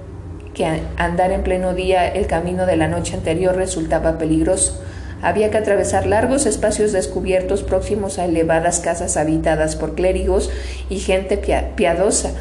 que 0.57 0.65
andar 0.97 1.31
en 1.31 1.43
pleno 1.43 1.75
día 1.75 2.07
el 2.07 2.25
camino 2.25 2.65
de 2.65 2.77
la 2.77 2.87
noche 2.87 3.13
anterior 3.13 3.55
resultaba 3.55 4.17
peligroso. 4.17 4.81
Había 5.21 5.51
que 5.51 5.57
atravesar 5.57 6.07
largos 6.07 6.47
espacios 6.47 6.91
descubiertos 6.91 7.61
próximos 7.61 8.17
a 8.17 8.25
elevadas 8.25 8.79
casas 8.79 9.17
habitadas 9.17 9.75
por 9.75 9.93
clérigos 9.93 10.49
y 10.89 10.97
gente 10.97 11.37
piadosa. 11.75 12.31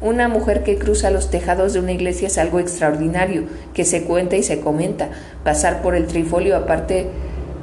Una 0.00 0.28
mujer 0.28 0.62
que 0.62 0.78
cruza 0.78 1.10
los 1.10 1.30
tejados 1.30 1.72
de 1.72 1.80
una 1.80 1.92
iglesia 1.92 2.28
es 2.28 2.38
algo 2.38 2.60
extraordinario, 2.60 3.44
que 3.72 3.84
se 3.84 4.04
cuenta 4.04 4.36
y 4.36 4.44
se 4.44 4.60
comenta. 4.60 5.08
Pasar 5.42 5.82
por 5.82 5.96
el 5.96 6.06
trifolio, 6.06 6.56
aparte 6.56 7.08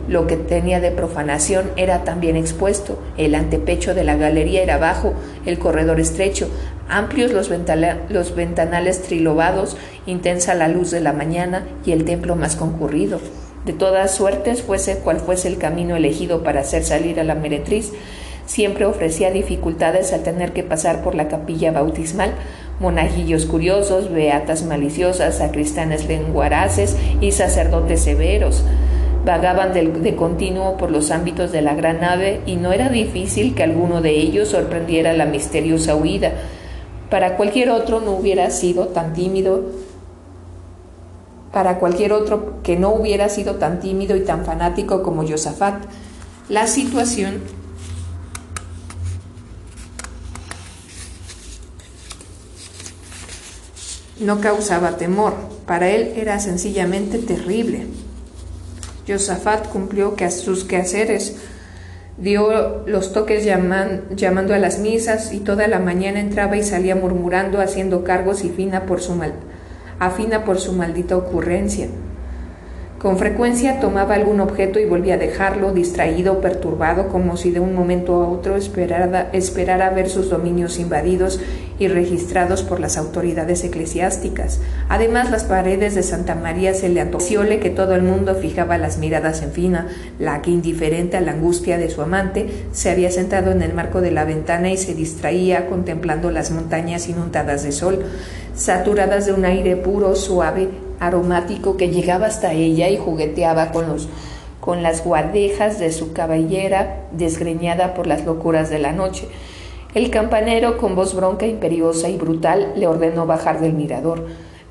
lo 0.07 0.27
que 0.27 0.35
tenía 0.35 0.81
de 0.81 0.91
profanación, 0.91 1.71
era 1.77 2.03
también 2.03 2.35
expuesto. 2.35 2.99
El 3.17 3.35
antepecho 3.35 3.93
de 3.93 4.03
la 4.03 4.15
galería 4.15 4.63
era 4.63 4.77
bajo, 4.77 5.13
el 5.45 5.59
corredor 5.59 5.99
estrecho, 5.99 6.49
amplios 6.91 7.31
los, 7.31 7.49
ventanales 8.35 9.01
trilobados, 9.01 9.77
intensa 10.05 10.53
la 10.53 10.67
luz 10.67 10.91
de 10.91 10.99
la 10.99 11.13
mañana 11.13 11.65
y 11.85 11.93
el 11.93 12.05
templo 12.05 12.35
más 12.35 12.55
concurrido. 12.55 13.19
De 13.65 13.73
todas 13.73 14.13
suertes, 14.13 14.61
fuese 14.61 14.97
cual 14.99 15.19
fuese 15.19 15.47
el 15.47 15.57
camino 15.57 15.95
elegido 15.95 16.43
para 16.43 16.61
hacer 16.61 16.83
salir 16.83 17.19
a 17.19 17.23
la 17.23 17.35
meretriz, 17.35 17.93
siempre 18.45 18.85
ofrecía 18.85 19.31
dificultades 19.31 20.11
al 20.13 20.23
tener 20.23 20.51
que 20.51 20.63
pasar 20.63 21.03
por 21.03 21.15
la 21.15 21.27
capilla 21.27 21.71
bautismal, 21.71 22.33
monajillos 22.79 23.45
curiosos, 23.45 24.11
beatas 24.11 24.63
maliciosas, 24.63 25.37
sacristanes 25.37 26.07
lenguaraces 26.07 26.97
y 27.21 27.31
sacerdotes 27.31 28.01
severos. 28.01 28.63
Vagaban 29.23 29.71
de, 29.73 29.87
de, 29.87 30.15
continuo 30.15 30.77
por 30.77 30.89
los 30.89 31.11
ámbitos 31.11 31.51
de 31.51 31.61
la 31.61 31.75
gran 31.75 32.01
nave 32.01 32.41
y 32.47 32.55
no 32.55 32.73
era 32.73 32.89
difícil 32.89 33.53
que 33.53 33.61
alguno 33.61 34.01
de 34.01 34.11
ellos 34.11 34.49
sorprendiera 34.49 35.13
la 35.13 35.27
misteriosa 35.27 35.95
huida, 35.95 36.31
para 37.11 37.35
cualquier 37.35 37.69
otro 37.71 37.99
no 37.99 38.11
hubiera 38.11 38.49
sido 38.51 38.87
tan 38.87 39.11
tímido, 39.11 39.65
para 41.51 41.77
cualquier 41.77 42.13
otro 42.13 42.63
que 42.63 42.77
no 42.77 42.93
hubiera 42.93 43.27
sido 43.27 43.55
tan 43.55 43.81
tímido 43.81 44.15
y 44.15 44.21
tan 44.21 44.45
fanático 44.45 45.03
como 45.03 45.27
Josafat. 45.27 45.83
La 46.47 46.67
situación 46.67 47.41
no 54.21 54.39
causaba 54.39 54.95
temor, 54.95 55.33
para 55.65 55.89
él 55.89 56.13
era 56.15 56.39
sencillamente 56.39 57.17
terrible. 57.17 57.87
Josafat 59.05 59.67
cumplió 59.67 60.15
sus 60.29 60.63
quehaceres 60.63 61.35
dio 62.21 62.83
los 62.85 63.13
toques 63.13 63.43
llamando 63.43 64.53
a 64.53 64.59
las 64.59 64.79
misas 64.79 65.33
y 65.33 65.39
toda 65.39 65.67
la 65.67 65.79
mañana 65.79 66.19
entraba 66.19 66.55
y 66.55 66.63
salía 66.63 66.95
murmurando, 66.95 67.59
haciendo 67.59 68.03
cargos 68.03 68.43
y 68.43 68.49
fina 68.49 68.85
por 68.85 69.01
su 69.01 69.15
mal, 69.15 69.33
afina 69.99 70.45
por 70.45 70.59
su 70.59 70.73
maldita 70.73 71.17
ocurrencia. 71.17 71.87
Con 73.01 73.17
frecuencia 73.17 73.79
tomaba 73.79 74.13
algún 74.13 74.41
objeto 74.41 74.79
y 74.79 74.85
volvía 74.85 75.15
a 75.15 75.17
dejarlo, 75.17 75.73
distraído, 75.73 76.39
perturbado, 76.39 77.07
como 77.07 77.35
si 77.35 77.49
de 77.49 77.59
un 77.59 77.73
momento 77.73 78.21
a 78.21 78.29
otro 78.29 78.55
esperara, 78.55 79.31
esperara 79.33 79.89
ver 79.89 80.07
sus 80.07 80.29
dominios 80.29 80.77
invadidos 80.77 81.39
y 81.79 81.87
registrados 81.87 82.61
por 82.61 82.79
las 82.79 82.97
autoridades 82.97 83.63
eclesiásticas. 83.63 84.59
Además, 84.87 85.31
las 85.31 85.45
paredes 85.45 85.95
de 85.95 86.03
Santa 86.03 86.35
María 86.35 86.75
se 86.75 86.89
le 86.89 87.01
antocióle 87.01 87.59
que 87.59 87.71
todo 87.71 87.95
el 87.95 88.03
mundo 88.03 88.35
fijaba 88.35 88.77
las 88.77 88.99
miradas 88.99 89.41
en 89.41 89.51
Fina, 89.51 89.87
la 90.19 90.43
que, 90.43 90.51
indiferente 90.51 91.17
a 91.17 91.21
la 91.21 91.31
angustia 91.31 91.79
de 91.79 91.89
su 91.89 92.03
amante, 92.03 92.67
se 92.71 92.91
había 92.91 93.09
sentado 93.09 93.51
en 93.51 93.63
el 93.63 93.73
marco 93.73 94.01
de 94.01 94.11
la 94.11 94.25
ventana 94.25 94.69
y 94.69 94.77
se 94.77 94.93
distraía 94.93 95.65
contemplando 95.65 96.29
las 96.29 96.51
montañas 96.51 97.09
inundadas 97.09 97.63
de 97.63 97.71
sol, 97.71 98.05
saturadas 98.55 99.25
de 99.25 99.33
un 99.33 99.45
aire 99.45 99.75
puro, 99.75 100.13
suave, 100.13 100.69
aromático 101.01 101.75
que 101.75 101.89
llegaba 101.89 102.27
hasta 102.27 102.53
ella 102.53 102.87
y 102.87 102.95
jugueteaba 102.95 103.71
con 103.73 103.89
los 103.89 104.07
con 104.61 104.83
las 104.83 105.03
guadejas 105.03 105.79
de 105.79 105.91
su 105.91 106.13
cabellera 106.13 107.07
desgreñada 107.11 107.95
por 107.95 108.05
las 108.05 108.25
locuras 108.25 108.69
de 108.69 108.77
la 108.77 108.91
noche. 108.93 109.27
El 109.95 110.09
campanero, 110.11 110.77
con 110.77 110.95
voz 110.95 111.15
bronca, 111.15 111.47
imperiosa 111.47 112.09
y 112.09 112.15
brutal, 112.15 112.73
le 112.77 112.85
ordenó 112.85 113.25
bajar 113.25 113.59
del 113.59 113.73
mirador. 113.73 114.27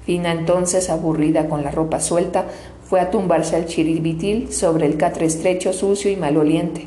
Fina 0.07 0.31
entonces, 0.31 0.89
aburrida 0.89 1.49
con 1.49 1.65
la 1.65 1.73
ropa 1.73 2.01
suelta, 2.01 2.47
fue 2.89 3.01
a 3.01 3.11
tumbarse 3.11 3.57
al 3.57 3.67
chiribitil 3.67 4.53
sobre 4.53 4.87
el 4.87 4.97
catre 4.97 5.27
estrecho, 5.27 5.73
sucio 5.73 6.11
y 6.11 6.17
maloliente. 6.17 6.87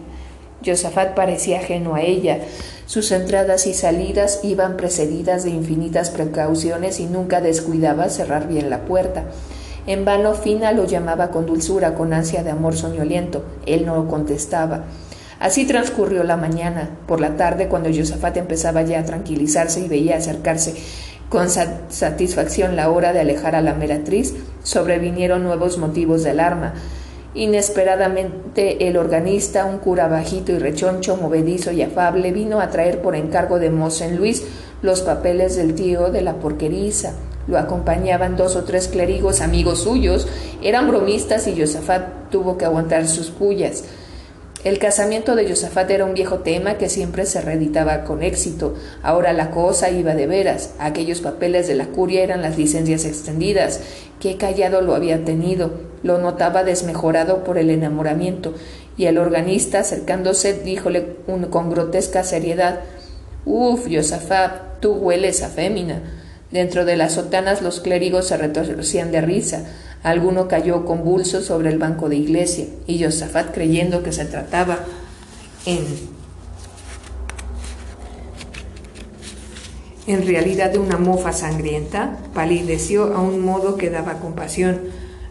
Josafat 0.65 1.13
parecía 1.13 1.59
ajeno 1.59 1.95
a 1.95 2.01
ella, 2.01 2.39
sus 2.93 3.11
entradas 3.11 3.65
y 3.65 3.73
salidas 3.73 4.41
iban 4.43 4.77
precedidas 4.77 5.43
de 5.43 5.49
infinitas 5.49 6.11
precauciones 6.11 6.99
y 6.99 7.07
nunca 7.07 7.41
descuidaba 7.41 8.07
cerrar 8.07 8.47
bien 8.47 8.69
la 8.69 8.85
puerta. 8.85 9.23
En 9.87 10.05
vano 10.05 10.35
Fina 10.35 10.73
lo 10.73 10.85
llamaba 10.85 11.31
con 11.31 11.47
dulzura, 11.47 11.95
con 11.95 12.13
ansia 12.13 12.43
de 12.43 12.51
amor 12.51 12.75
soñoliento. 12.75 13.43
Él 13.65 13.87
no 13.87 14.07
contestaba. 14.07 14.83
Así 15.39 15.65
transcurrió 15.65 16.23
la 16.23 16.37
mañana. 16.37 16.91
Por 17.07 17.19
la 17.19 17.35
tarde, 17.35 17.67
cuando 17.67 17.89
Josafat 17.91 18.37
empezaba 18.37 18.83
ya 18.83 18.99
a 18.99 19.05
tranquilizarse 19.05 19.79
y 19.79 19.87
veía 19.87 20.17
acercarse 20.17 20.75
con 21.29 21.49
satisfacción 21.49 22.75
la 22.75 22.91
hora 22.91 23.11
de 23.11 23.21
alejar 23.21 23.55
a 23.55 23.61
la 23.61 23.73
meratriz, 23.73 24.35
sobrevinieron 24.61 25.41
nuevos 25.41 25.79
motivos 25.79 26.21
de 26.23 26.29
alarma. 26.29 26.75
Inesperadamente 27.35 28.87
el 28.87 28.95
organista, 28.95 29.65
un 29.65 29.79
cura 29.79 30.07
bajito 30.07 30.51
y 30.51 30.59
rechoncho, 30.59 31.17
movedizo 31.17 31.71
y 31.71 31.81
afable, 31.81 32.31
vino 32.31 32.59
a 32.59 32.69
traer 32.69 33.01
por 33.01 33.15
encargo 33.15 33.57
de 33.57 33.71
Mosen 33.71 34.17
Luis 34.17 34.43
los 34.83 35.01
papeles 35.01 35.55
del 35.55 35.73
tío 35.73 36.11
de 36.11 36.21
la 36.21 36.35
porqueriza. 36.35 37.13
Lo 37.47 37.57
acompañaban 37.57 38.37
dos 38.37 38.55
o 38.55 38.63
tres 38.63 38.87
clérigos 38.87 39.41
amigos 39.41 39.79
suyos, 39.79 40.27
eran 40.61 40.87
bromistas 40.87 41.47
y 41.47 41.59
Josafat 41.59 42.29
tuvo 42.29 42.57
que 42.57 42.65
aguantar 42.65 43.07
sus 43.07 43.31
pullas. 43.31 43.83
El 44.63 44.79
casamiento 44.79 45.35
de 45.35 45.49
Josafat 45.49 45.91
era 45.91 46.05
un 46.05 46.13
viejo 46.13 46.39
tema 46.39 46.77
que 46.77 46.87
siempre 46.87 47.25
se 47.25 47.41
reeditaba 47.41 48.05
con 48.05 48.23
éxito. 48.23 48.75
Ahora 49.01 49.33
la 49.33 49.51
cosa 49.51 49.89
iba 49.89 50.15
de 50.15 50.25
veras. 50.25 50.75
Aquellos 50.79 51.19
papeles 51.19 51.67
de 51.67 51.75
la 51.75 51.87
curia 51.87 52.23
eran 52.23 52.41
las 52.41 52.57
licencias 52.57 53.03
extendidas. 53.03 53.81
Qué 54.21 54.37
callado 54.37 54.79
lo 54.79 54.95
había 54.95 55.25
tenido. 55.25 55.81
Lo 56.01 56.17
notaba 56.17 56.63
desmejorado 56.63 57.43
por 57.43 57.57
el 57.57 57.71
enamoramiento. 57.71 58.53
Y 58.95 59.07
el 59.07 59.17
organista, 59.17 59.79
acercándose, 59.79 60.53
díjole 60.53 61.17
con 61.49 61.69
grotesca 61.69 62.23
seriedad: 62.23 62.79
Uf, 63.45 63.87
Josafat, 63.91 64.79
tú 64.79 64.93
hueles 64.93 65.43
a 65.43 65.49
fémina. 65.49 66.03
Dentro 66.51 66.85
de 66.85 66.95
las 66.95 67.13
sotanas 67.13 67.61
los 67.61 67.81
clérigos 67.81 68.27
se 68.27 68.37
retorcían 68.37 69.11
de 69.11 69.19
risa. 69.19 69.65
Alguno 70.03 70.49
cayó 70.49 70.85
convulso 70.85 71.41
sobre 71.41 71.69
el 71.69 71.79
banco 71.79 72.09
de 72.09 72.17
iglesia 72.17 72.65
y 72.87 73.01
Josafat, 73.01 73.53
creyendo 73.53 74.03
que 74.03 74.11
se 74.11 74.25
trataba 74.25 74.79
en, 75.65 75.85
realidad 80.27 80.71
de 80.71 80.79
una 80.79 80.97
mofa 80.97 81.31
sangrienta, 81.31 82.19
palideció 82.33 83.15
a 83.15 83.21
un 83.21 83.39
modo 83.39 83.77
que 83.77 83.89
daba 83.89 84.19
compasión. 84.19 84.81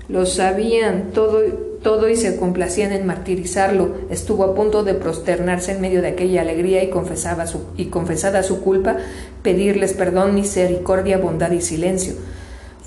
Lo 0.09 0.25
sabían 0.25 1.11
todo, 1.13 1.43
todo 1.83 2.09
y 2.09 2.17
se 2.17 2.37
complacían 2.37 2.93
en 2.93 3.05
martirizarlo. 3.05 3.97
Estuvo 4.09 4.45
a 4.45 4.55
punto 4.55 4.85
de 4.85 4.95
prosternarse 4.95 5.73
en 5.73 5.83
medio 5.83 6.01
de 6.01 6.09
aquella 6.09 6.41
alegría 6.41 6.83
y, 6.83 6.89
confesaba 6.89 7.47
su, 7.47 7.61
y 7.77 7.87
confesada 7.87 8.43
su 8.43 8.63
culpa, 8.63 8.97
pedirles 9.43 9.93
perdón, 9.93 10.35
misericordia, 10.35 11.19
bondad 11.19 11.51
y 11.51 11.61
silencio. 11.61 12.15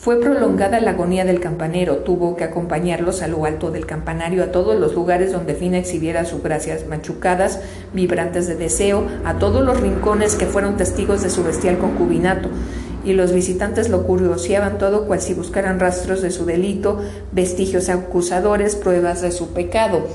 Fue 0.06 0.20
prolongada 0.20 0.80
la 0.82 0.92
agonía 0.92 1.26
del 1.26 1.40
campanero, 1.40 2.04
tuvo 2.04 2.36
que 2.36 2.44
acompañarlos 2.44 3.24
a 3.24 3.28
lo 3.28 3.44
alto 3.44 3.72
del 3.72 3.88
campanario, 3.88 4.44
a 4.44 4.52
todos 4.52 4.80
los 4.80 4.94
lugares 4.94 5.32
donde 5.32 5.56
Fina 5.56 5.80
exhibiera 5.80 6.26
sus 6.26 6.44
gracias 6.44 6.86
machucadas, 6.86 7.60
vibrantes 7.92 8.46
de 8.46 8.54
deseo, 8.54 9.08
a 9.24 9.40
todos 9.40 9.66
los 9.66 9.82
rincones 9.82 10.36
que 10.36 10.46
fueron 10.46 10.78
testigos 10.78 11.24
de 11.24 11.32
su 11.32 11.44
bestial 11.44 11.80
concubinato, 11.80 12.50
y 13.04 13.14
los 13.14 13.34
visitantes 13.34 13.90
lo 13.90 14.04
curioseaban 14.04 14.78
todo 14.78 15.08
cual 15.08 15.22
si 15.22 15.34
buscaran 15.34 15.80
rastros 15.80 16.22
de 16.22 16.30
su 16.30 16.46
delito, 16.46 17.02
vestigios 17.32 17.90
acusadores, 17.90 18.76
pruebas 18.76 19.24
de 19.24 19.32
su 19.32 19.54
pecado. 19.54 20.06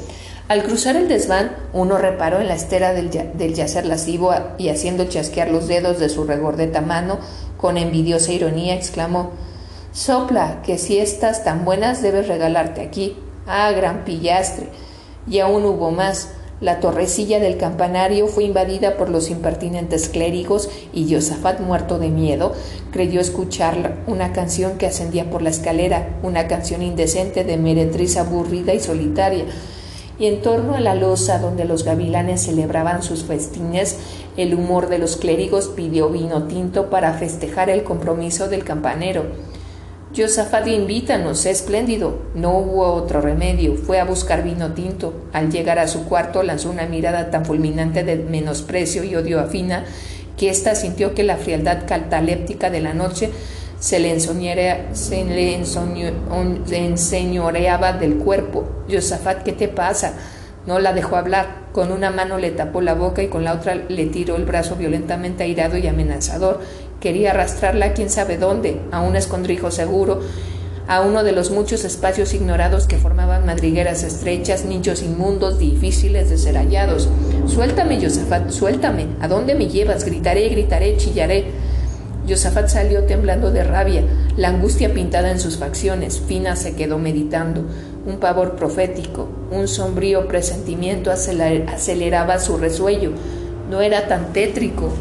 Al 0.47 0.62
cruzar 0.62 0.95
el 0.95 1.09
desván, 1.09 1.51
uno 1.73 1.99
reparó 1.99 2.39
en 2.39 2.47
la 2.47 2.55
estera 2.55 2.93
del, 2.93 3.11
del 3.11 3.55
yacer 3.55 3.87
lascivo 3.87 4.33
y 4.57 4.69
haciendo 4.69 5.07
chasquear 5.07 5.51
los 5.51 5.67
dedos 5.67 5.99
de 5.99 6.11
su 6.11 6.23
regordeta 6.23 6.81
mano, 6.81 7.19
con 7.57 7.77
envidiosa 7.77 8.31
ironía 8.31 8.77
exclamó 8.77 9.50
Sopla, 9.93 10.62
que 10.62 10.79
si 10.79 10.99
estás 10.99 11.43
tan 11.43 11.65
buenas 11.65 12.01
debes 12.01 12.29
regalarte 12.29 12.81
aquí. 12.81 13.17
Ah, 13.47 13.73
gran 13.73 14.05
pillastre. 14.05 14.69
Y 15.29 15.41
aún 15.41 15.65
hubo 15.65 15.91
más. 15.91 16.29
La 16.61 16.79
torrecilla 16.79 17.41
del 17.41 17.57
campanario 17.57 18.27
fue 18.27 18.45
invadida 18.45 18.99
por 18.99 19.09
los 19.09 19.31
impertinentes 19.31 20.11
clérigos 20.11 20.69
y 20.93 21.12
Josafat, 21.12 21.61
muerto 21.61 21.99
de 21.99 22.11
miedo, 22.11 22.53
creyó 22.93 23.19
escuchar 23.19 23.97
una 24.07 24.35
canción 24.35 24.77
que 24.77 24.87
ascendía 24.87 25.31
por 25.31 25.41
la 25.41 25.49
escalera, 25.49 26.19
una 26.23 26.49
canción 26.49 26.83
indecente 26.83 27.45
de 27.45 27.57
meretriz 27.57 28.19
aburrida 28.19 28.75
y 28.75 28.81
solitaria. 28.81 29.47
Y 30.19 30.27
en 30.27 30.43
torno 30.43 30.75
a 30.75 30.81
la 30.81 30.95
losa 30.95 31.39
donde 31.39 31.65
los 31.65 31.83
gavilanes 31.83 32.43
celebraban 32.43 33.03
sus 33.03 33.25
festines, 33.25 33.97
el 34.37 34.55
humor 34.55 34.91
de 34.91 34.99
los 34.99 35.17
clérigos 35.17 35.69
pidió 35.69 36.11
vino 36.11 36.43
tinto 36.43 36.91
para 36.91 37.15
festejar 37.15 37.71
el 37.71 37.85
compromiso 37.85 38.49
del 38.49 38.65
campanero. 38.65 39.50
Josafat 40.16 40.66
invítanos, 40.66 41.47
espléndido. 41.47 42.19
No 42.35 42.59
hubo 42.59 42.93
otro 42.95 43.20
remedio. 43.20 43.77
Fue 43.77 44.01
a 44.01 44.05
buscar 44.05 44.43
vino 44.43 44.73
tinto. 44.73 45.15
Al 45.32 45.53
llegar 45.53 45.78
a 45.78 45.87
su 45.87 46.05
cuarto 46.07 46.43
lanzó 46.43 46.69
una 46.70 46.87
mirada 46.87 47.31
tan 47.31 47.45
fulminante 47.45 48.03
de 48.03 48.16
menosprecio 48.16 49.05
y 49.05 49.15
odio 49.15 49.39
a 49.39 49.45
Fina 49.45 49.85
que 50.37 50.51
ésta 50.51 50.74
sintió 50.74 51.15
que 51.15 51.23
la 51.23 51.37
frialdad 51.37 51.87
cataléptica 51.87 52.70
de 52.70 52.81
la 52.81 52.95
noche 52.95 53.31
se 53.78 53.99
le, 54.01 54.19
se 54.19 55.24
le 55.24 55.55
enseñoreaba 56.73 57.93
del 57.93 58.16
cuerpo. 58.16 58.65
Josafat, 58.91 59.43
¿qué 59.43 59.53
te 59.53 59.69
pasa? 59.69 60.15
No 60.66 60.78
la 60.78 60.93
dejó 60.93 61.16
hablar. 61.16 61.61
Con 61.73 61.93
una 61.93 62.11
mano 62.11 62.37
le 62.37 62.51
tapó 62.51 62.81
la 62.81 62.95
boca 62.95 63.23
y 63.23 63.28
con 63.28 63.45
la 63.45 63.55
otra 63.55 63.74
le 63.74 64.07
tiró 64.07 64.37
el 64.37 64.45
brazo 64.45 64.77
violentamente 64.77 65.45
airado 65.45 65.77
y 65.77 65.87
amenazador. 65.87 66.61
Quería 67.01 67.31
arrastrarla 67.31 67.95
quién 67.95 68.11
sabe 68.11 68.37
dónde, 68.37 68.83
a 68.93 69.01
un 69.01 69.17
escondrijo 69.17 69.71
seguro, 69.71 70.21
a 70.87 71.01
uno 71.01 71.25
de 71.25 71.33
los 71.33 71.51
muchos 71.51 71.85
espacios 71.85 72.35
ignorados 72.35 72.87
que 72.87 72.99
formaban 72.99 73.47
madrigueras 73.47 74.03
estrechas, 74.03 74.67
nichos 74.67 75.03
inmundos, 75.03 75.59
difíciles 75.59 76.29
de 76.29 76.37
ser 76.37 76.57
hallados. 76.57 77.09
Suéltame, 77.47 78.03
Josafat, 78.03 78.51
suéltame. 78.51 79.07
¿A 79.23 79.29
dónde 79.29 79.55
me 79.55 79.69
llevas? 79.69 80.05
Gritaré, 80.05 80.51
gritaré, 80.51 80.99
chillaré. 80.99 81.47
Josafat 82.29 82.69
salió 82.69 83.05
temblando 83.05 83.51
de 83.51 83.65
rabia, 83.65 84.05
la 84.37 84.49
angustia 84.49 84.93
pintada 84.93 85.31
en 85.31 85.41
sus 85.41 85.57
facciones. 85.57 86.21
Fina 86.21 86.55
se 86.55 86.75
quedó 86.75 86.99
meditando. 86.99 87.65
Un 88.05 88.19
pavor 88.19 88.57
profético, 88.57 89.27
un 89.51 89.69
sombrío 89.69 90.29
presentimiento 90.29 91.11
aceleraba 91.11 92.39
su 92.41 92.59
resuello. 92.59 93.13
No 93.71 93.81
era 93.81 94.07
tan 94.07 94.35
tétrico, 94.35 94.93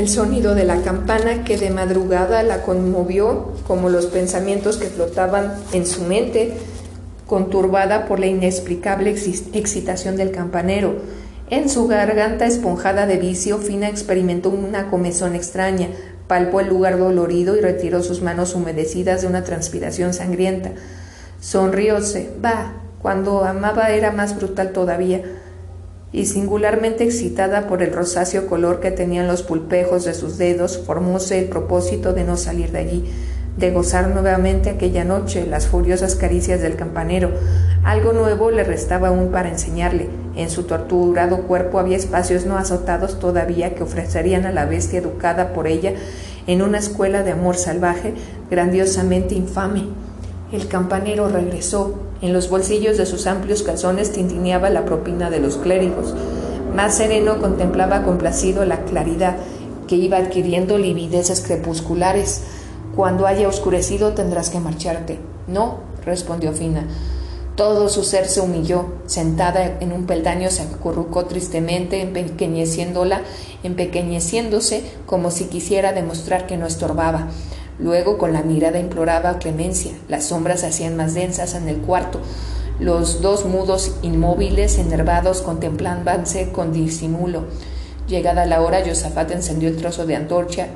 el 0.00 0.08
sonido 0.08 0.54
de 0.54 0.64
la 0.64 0.80
campana 0.80 1.44
que 1.44 1.58
de 1.58 1.68
madrugada 1.68 2.42
la 2.42 2.62
conmovió 2.62 3.52
como 3.66 3.90
los 3.90 4.06
pensamientos 4.06 4.78
que 4.78 4.88
flotaban 4.88 5.52
en 5.74 5.84
su 5.84 6.04
mente, 6.04 6.54
conturbada 7.26 8.06
por 8.06 8.18
la 8.18 8.24
inexplicable 8.24 9.10
excitación 9.10 10.16
del 10.16 10.30
campanero. 10.30 10.94
En 11.50 11.68
su 11.68 11.86
garganta 11.86 12.46
esponjada 12.46 13.06
de 13.06 13.18
vicio, 13.18 13.58
Fina 13.58 13.90
experimentó 13.90 14.48
una 14.48 14.88
comezón 14.88 15.34
extraña, 15.34 15.88
palpó 16.26 16.60
el 16.60 16.68
lugar 16.68 16.98
dolorido 16.98 17.54
y 17.58 17.60
retiró 17.60 18.02
sus 18.02 18.22
manos 18.22 18.54
humedecidas 18.54 19.20
de 19.20 19.26
una 19.26 19.44
transpiración 19.44 20.14
sangrienta. 20.14 20.70
Sonrióse. 21.42 22.30
Va, 22.42 22.72
cuando 23.02 23.44
amaba 23.44 23.90
era 23.90 24.12
más 24.12 24.34
brutal 24.34 24.72
todavía 24.72 25.20
y 26.12 26.26
singularmente 26.26 27.04
excitada 27.04 27.68
por 27.68 27.82
el 27.82 27.92
rosáceo 27.92 28.46
color 28.46 28.80
que 28.80 28.90
tenían 28.90 29.28
los 29.28 29.42
pulpejos 29.42 30.04
de 30.04 30.14
sus 30.14 30.38
dedos, 30.38 30.78
formóse 30.78 31.38
el 31.38 31.46
propósito 31.46 32.12
de 32.12 32.24
no 32.24 32.36
salir 32.36 32.72
de 32.72 32.78
allí, 32.78 33.04
de 33.56 33.70
gozar 33.70 34.08
nuevamente 34.08 34.70
aquella 34.70 35.04
noche 35.04 35.46
las 35.46 35.66
furiosas 35.66 36.16
caricias 36.16 36.60
del 36.60 36.76
campanero. 36.76 37.30
Algo 37.84 38.12
nuevo 38.12 38.50
le 38.50 38.64
restaba 38.64 39.08
aún 39.08 39.30
para 39.30 39.50
enseñarle. 39.50 40.08
En 40.36 40.50
su 40.50 40.64
torturado 40.64 41.42
cuerpo 41.42 41.78
había 41.78 41.96
espacios 41.96 42.46
no 42.46 42.56
azotados 42.56 43.18
todavía 43.18 43.74
que 43.74 43.82
ofrecerían 43.82 44.46
a 44.46 44.52
la 44.52 44.64
bestia 44.64 45.00
educada 45.00 45.52
por 45.52 45.66
ella 45.66 45.92
en 46.46 46.62
una 46.62 46.78
escuela 46.78 47.22
de 47.22 47.32
amor 47.32 47.56
salvaje 47.56 48.14
grandiosamente 48.50 49.34
infame. 49.34 49.88
El 50.52 50.66
campanero 50.66 51.28
regresó, 51.28 52.09
en 52.22 52.32
los 52.32 52.50
bolsillos 52.50 52.98
de 52.98 53.06
sus 53.06 53.26
amplios 53.26 53.62
calzones 53.62 54.12
tintineaba 54.12 54.70
la 54.70 54.84
propina 54.84 55.30
de 55.30 55.40
los 55.40 55.56
clérigos. 55.56 56.14
Más 56.74 56.96
sereno 56.96 57.40
contemplaba 57.40 58.02
complacido 58.02 58.64
la 58.64 58.84
claridad 58.84 59.36
que 59.88 59.96
iba 59.96 60.18
adquiriendo 60.18 60.78
livideces 60.78 61.40
crepusculares. 61.40 62.42
Cuando 62.94 63.26
haya 63.26 63.48
oscurecido 63.48 64.12
tendrás 64.12 64.50
que 64.50 64.60
marcharte. 64.60 65.18
No, 65.48 65.78
respondió 66.04 66.52
Fina. 66.52 66.86
Todo 67.56 67.88
su 67.88 68.04
ser 68.04 68.26
se 68.26 68.40
humilló. 68.40 68.86
Sentada 69.06 69.78
en 69.80 69.92
un 69.92 70.06
peldaño 70.06 70.50
se 70.50 70.62
acurrucó 70.62 71.24
tristemente, 71.26 72.00
empequeñeciéndola, 72.02 73.22
empequeñeciéndose 73.62 74.84
como 75.06 75.30
si 75.30 75.46
quisiera 75.46 75.92
demostrar 75.92 76.46
que 76.46 76.56
no 76.56 76.66
estorbaba. 76.66 77.28
Luego 77.80 78.18
con 78.18 78.32
la 78.32 78.42
mirada 78.42 78.78
imploraba 78.78 79.38
clemencia. 79.38 79.92
Las 80.08 80.24
sombras 80.24 80.60
se 80.60 80.66
hacían 80.66 80.96
más 80.96 81.14
densas 81.14 81.54
en 81.54 81.68
el 81.68 81.78
cuarto. 81.78 82.20
Los 82.78 83.20
dos 83.22 83.44
mudos 83.46 83.96
inmóviles, 84.02 84.78
enervados, 84.78 85.42
contemplábanse 85.42 86.50
con 86.50 86.72
disimulo. 86.72 87.44
Llegada 88.06 88.46
la 88.46 88.60
hora, 88.60 88.82
Josafat 88.84 89.30
encendió 89.30 89.68
el 89.68 89.76
trozo 89.76 90.04
de 90.04 90.16
antorcha, 90.16 90.68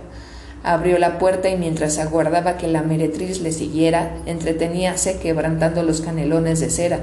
abrió 0.63 0.99
la 0.99 1.19
puerta 1.19 1.49
y 1.49 1.57
mientras 1.57 1.99
aguardaba 1.99 2.57
que 2.57 2.69
la 2.69 2.83
meretriz 2.83 3.41
le 3.41 3.53
siguiera, 3.53 4.17
entreteníase 4.27 5.19
quebrantando 5.19 5.83
los 5.83 6.01
canelones 6.01 6.61
de 6.61 6.71
cera. 6.71 7.01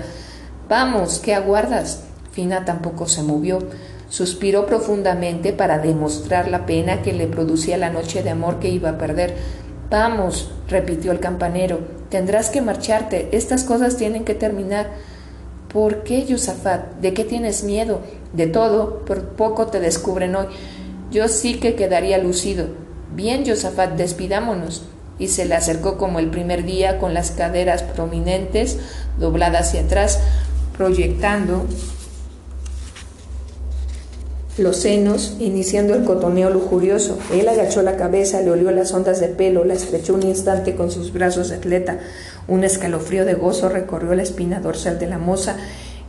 Vamos, 0.69 1.19
¿qué 1.19 1.35
aguardas? 1.35 2.03
Fina 2.31 2.63
tampoco 2.63 3.07
se 3.07 3.23
movió. 3.23 3.59
Suspiró 4.09 4.65
profundamente 4.65 5.53
para 5.53 5.79
demostrar 5.79 6.47
la 6.47 6.65
pena 6.65 7.01
que 7.01 7.13
le 7.13 7.27
producía 7.27 7.77
la 7.77 7.89
noche 7.89 8.23
de 8.23 8.29
amor 8.29 8.59
que 8.59 8.69
iba 8.69 8.89
a 8.89 8.97
perder 8.97 9.35
Vamos, 9.91 10.49
repitió 10.69 11.11
el 11.11 11.19
campanero, 11.19 11.79
tendrás 12.07 12.49
que 12.49 12.61
marcharte, 12.61 13.27
estas 13.33 13.65
cosas 13.65 13.97
tienen 13.97 14.23
que 14.23 14.33
terminar. 14.33 14.89
¿Por 15.67 16.03
qué, 16.03 16.25
Yusafat? 16.25 17.01
¿De 17.01 17.13
qué 17.13 17.25
tienes 17.25 17.65
miedo? 17.65 17.99
De 18.31 18.47
todo, 18.47 19.03
por 19.03 19.35
poco 19.35 19.67
te 19.67 19.81
descubren 19.81 20.33
hoy. 20.37 20.45
Yo 21.11 21.27
sí 21.27 21.55
que 21.59 21.75
quedaría 21.75 22.19
lucido. 22.19 22.67
Bien, 23.13 23.43
Yusafat, 23.43 23.97
despidámonos. 23.97 24.83
Y 25.19 25.27
se 25.27 25.43
le 25.43 25.55
acercó 25.55 25.97
como 25.97 26.19
el 26.19 26.29
primer 26.29 26.63
día 26.63 26.97
con 26.97 27.13
las 27.13 27.31
caderas 27.31 27.83
prominentes, 27.83 28.79
dobladas 29.19 29.67
hacia 29.67 29.81
atrás, 29.81 30.21
proyectando 30.77 31.65
los 34.57 34.77
senos, 34.77 35.37
iniciando 35.39 35.93
el 35.93 36.03
cotoneo 36.03 36.49
lujurioso. 36.49 37.17
Él 37.31 37.47
agachó 37.47 37.81
la 37.81 37.95
cabeza, 37.95 38.41
le 38.41 38.51
olió 38.51 38.71
las 38.71 38.93
ondas 38.93 39.19
de 39.21 39.29
pelo, 39.29 39.63
la 39.63 39.73
estrechó 39.73 40.13
un 40.13 40.23
instante 40.23 40.75
con 40.75 40.91
sus 40.91 41.13
brazos 41.13 41.49
de 41.49 41.55
atleta. 41.55 41.99
Un 42.47 42.63
escalofrío 42.63 43.23
de 43.23 43.33
gozo 43.33 43.69
recorrió 43.69 44.13
la 44.13 44.23
espina 44.23 44.59
dorsal 44.59 44.99
de 44.99 45.07
la 45.07 45.17
moza 45.17 45.55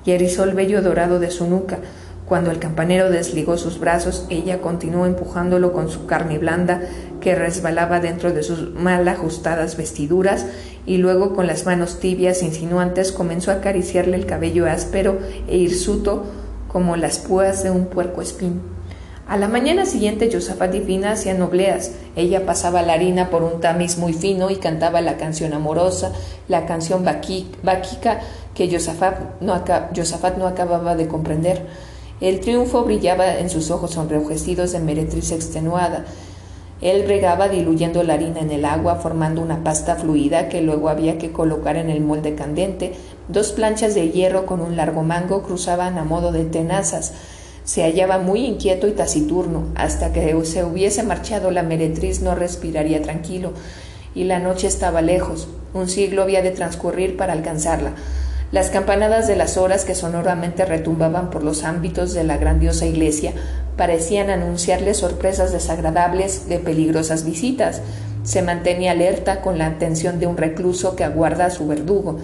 y 0.04 0.10
erizó 0.10 0.42
el 0.44 0.54
vello 0.54 0.82
dorado 0.82 1.20
de 1.20 1.30
su 1.30 1.46
nuca. 1.46 1.78
Cuando 2.26 2.50
el 2.50 2.58
campanero 2.58 3.10
desligó 3.10 3.58
sus 3.58 3.78
brazos, 3.78 4.26
ella 4.30 4.60
continuó 4.60 5.06
empujándolo 5.06 5.72
con 5.72 5.88
su 5.88 6.06
carne 6.06 6.38
blanda 6.38 6.80
que 7.20 7.34
resbalaba 7.34 8.00
dentro 8.00 8.32
de 8.32 8.42
sus 8.42 8.74
mal 8.74 9.06
ajustadas 9.06 9.76
vestiduras 9.76 10.46
y 10.86 10.96
luego 10.96 11.34
con 11.34 11.46
las 11.46 11.66
manos 11.66 12.00
tibias 12.00 12.42
insinuantes 12.42 13.12
comenzó 13.12 13.50
a 13.50 13.54
acariciarle 13.54 14.16
el 14.16 14.26
cabello 14.26 14.66
áspero 14.66 15.18
e 15.46 15.58
hirsuto 15.58 16.24
como 16.72 16.96
las 16.96 17.18
púas 17.18 17.62
de 17.62 17.70
un 17.70 17.86
puerco 17.86 18.22
espín. 18.22 18.62
A 19.28 19.36
la 19.36 19.48
mañana 19.48 19.86
siguiente 19.86 20.28
Josafat 20.32 20.74
y 20.74 20.80
Fina 20.80 21.12
hacían. 21.12 21.48
Ella 22.16 22.44
pasaba 22.44 22.82
la 22.82 22.94
harina 22.94 23.30
por 23.30 23.42
un 23.42 23.60
tamiz 23.60 23.96
muy 23.96 24.12
fino 24.12 24.50
y 24.50 24.56
cantaba 24.56 25.00
la 25.00 25.16
canción 25.16 25.54
amorosa, 25.54 26.12
la 26.48 26.66
canción 26.66 27.04
báquica 27.04 28.20
que 28.54 28.70
Josafat 28.70 29.40
no, 29.40 29.54
no 30.38 30.46
acababa 30.46 30.96
de 30.96 31.08
comprender. 31.08 31.66
El 32.20 32.40
triunfo 32.40 32.84
brillaba 32.84 33.38
en 33.38 33.48
sus 33.48 33.70
ojos 33.70 33.92
sonrojecidos 33.92 34.72
de 34.72 34.80
meretriz 34.80 35.32
extenuada. 35.32 36.04
Él 36.82 37.04
bregaba 37.04 37.48
diluyendo 37.48 38.02
la 38.02 38.14
harina 38.14 38.40
en 38.40 38.50
el 38.50 38.64
agua, 38.64 38.96
formando 38.96 39.40
una 39.40 39.62
pasta 39.62 39.94
fluida 39.94 40.48
que 40.48 40.62
luego 40.62 40.88
había 40.88 41.16
que 41.16 41.30
colocar 41.30 41.76
en 41.76 41.88
el 41.88 42.00
molde 42.00 42.34
candente. 42.34 42.92
Dos 43.28 43.52
planchas 43.52 43.94
de 43.94 44.10
hierro 44.10 44.46
con 44.46 44.60
un 44.60 44.76
largo 44.76 45.04
mango 45.04 45.42
cruzaban 45.42 45.96
a 45.96 46.04
modo 46.04 46.32
de 46.32 46.44
tenazas. 46.44 47.12
Se 47.62 47.84
hallaba 47.84 48.18
muy 48.18 48.44
inquieto 48.44 48.88
y 48.88 48.92
taciturno. 48.92 49.68
Hasta 49.76 50.12
que 50.12 50.36
se 50.44 50.64
hubiese 50.64 51.04
marchado 51.04 51.52
la 51.52 51.62
meretriz 51.62 52.20
no 52.20 52.34
respiraría 52.34 53.00
tranquilo. 53.00 53.52
Y 54.16 54.24
la 54.24 54.40
noche 54.40 54.66
estaba 54.66 55.02
lejos. 55.02 55.46
Un 55.74 55.88
siglo 55.88 56.22
había 56.22 56.42
de 56.42 56.50
transcurrir 56.50 57.16
para 57.16 57.32
alcanzarla. 57.32 57.92
Las 58.50 58.68
campanadas 58.68 59.28
de 59.28 59.36
las 59.36 59.56
horas 59.56 59.84
que 59.84 59.94
sonoramente 59.94 60.66
retumbaban 60.66 61.30
por 61.30 61.42
los 61.44 61.62
ámbitos 61.62 62.12
de 62.12 62.24
la 62.24 62.36
grandiosa 62.36 62.84
iglesia 62.84 63.32
parecían 63.76 64.30
anunciarle 64.30 64.94
sorpresas 64.94 65.52
desagradables 65.52 66.48
de 66.48 66.58
peligrosas 66.58 67.24
visitas. 67.24 67.82
Se 68.22 68.42
mantenía 68.42 68.92
alerta 68.92 69.40
con 69.40 69.58
la 69.58 69.66
atención 69.66 70.20
de 70.20 70.26
un 70.26 70.36
recluso 70.36 70.94
que 70.96 71.04
aguarda 71.04 71.46
a 71.46 71.50
su 71.50 71.66
verdugo. 71.66 72.18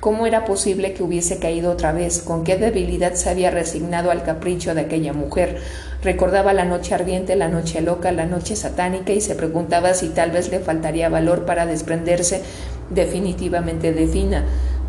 ¿Cómo 0.00 0.26
era 0.26 0.44
posible 0.44 0.92
que 0.92 1.02
hubiese 1.02 1.38
caído 1.38 1.72
otra 1.72 1.92
vez? 1.92 2.20
¿Con 2.20 2.44
qué 2.44 2.58
debilidad 2.58 3.14
se 3.14 3.30
había 3.30 3.50
resignado 3.50 4.10
al 4.10 4.22
capricho 4.22 4.74
de 4.74 4.82
aquella 4.82 5.14
mujer? 5.14 5.62
Recordaba 6.02 6.52
la 6.52 6.66
noche 6.66 6.94
ardiente, 6.94 7.36
la 7.36 7.48
noche 7.48 7.80
loca, 7.80 8.12
la 8.12 8.26
noche 8.26 8.54
satánica 8.54 9.14
y 9.14 9.22
se 9.22 9.34
preguntaba 9.34 9.94
si 9.94 10.10
tal 10.10 10.30
vez 10.30 10.50
le 10.50 10.60
faltaría 10.60 11.08
valor 11.08 11.46
para 11.46 11.64
desprenderse 11.64 12.42
definitivamente 12.90 13.94
de 13.94 14.06
Fina. 14.06 14.44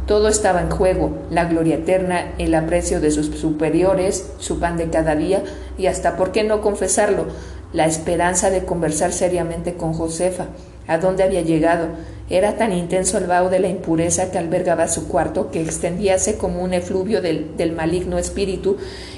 Todo 0.08 0.28
estaba 0.28 0.62
en 0.62 0.70
juego, 0.70 1.18
la 1.32 1.46
gloria 1.46 1.76
eterna, 1.76 2.34
el 2.38 2.54
aprecio 2.54 3.02
de 3.02 3.10
sus 3.10 3.28
superiores, 3.28 4.32
su 4.38 4.60
pan 4.60 4.78
de 4.78 4.90
cada 4.90 5.16
día 5.16 5.44
y 5.80 5.88
hasta, 5.88 6.16
¿por 6.16 6.32
qué 6.32 6.44
no 6.44 6.62
confesarlo?, 6.62 7.26
la 7.74 7.88
esperanza 7.88 8.52
de 8.52 8.64
conversar 8.64 9.12
seriamente 9.12 9.74
con 9.74 9.94
Josefa. 9.94 10.46
¿A 10.88 11.00
dónde 11.00 11.24
había 11.24 11.42
llegado? 11.42 11.88
Era 12.30 12.56
tan 12.56 12.72
intenso 12.72 13.18
el 13.18 13.26
vaho 13.26 13.50
de 13.50 13.60
la 13.60 13.68
impureza 13.68 14.32
que 14.32 14.38
albergaba 14.38 14.88
su 14.88 15.08
cuarto 15.08 15.52
que 15.52 15.62
extendíase 15.62 16.38
como 16.38 16.64
un 16.64 16.74
efluvio 16.74 17.22
del, 17.22 17.74
maligno 17.76 18.18
espíritu 18.18 18.78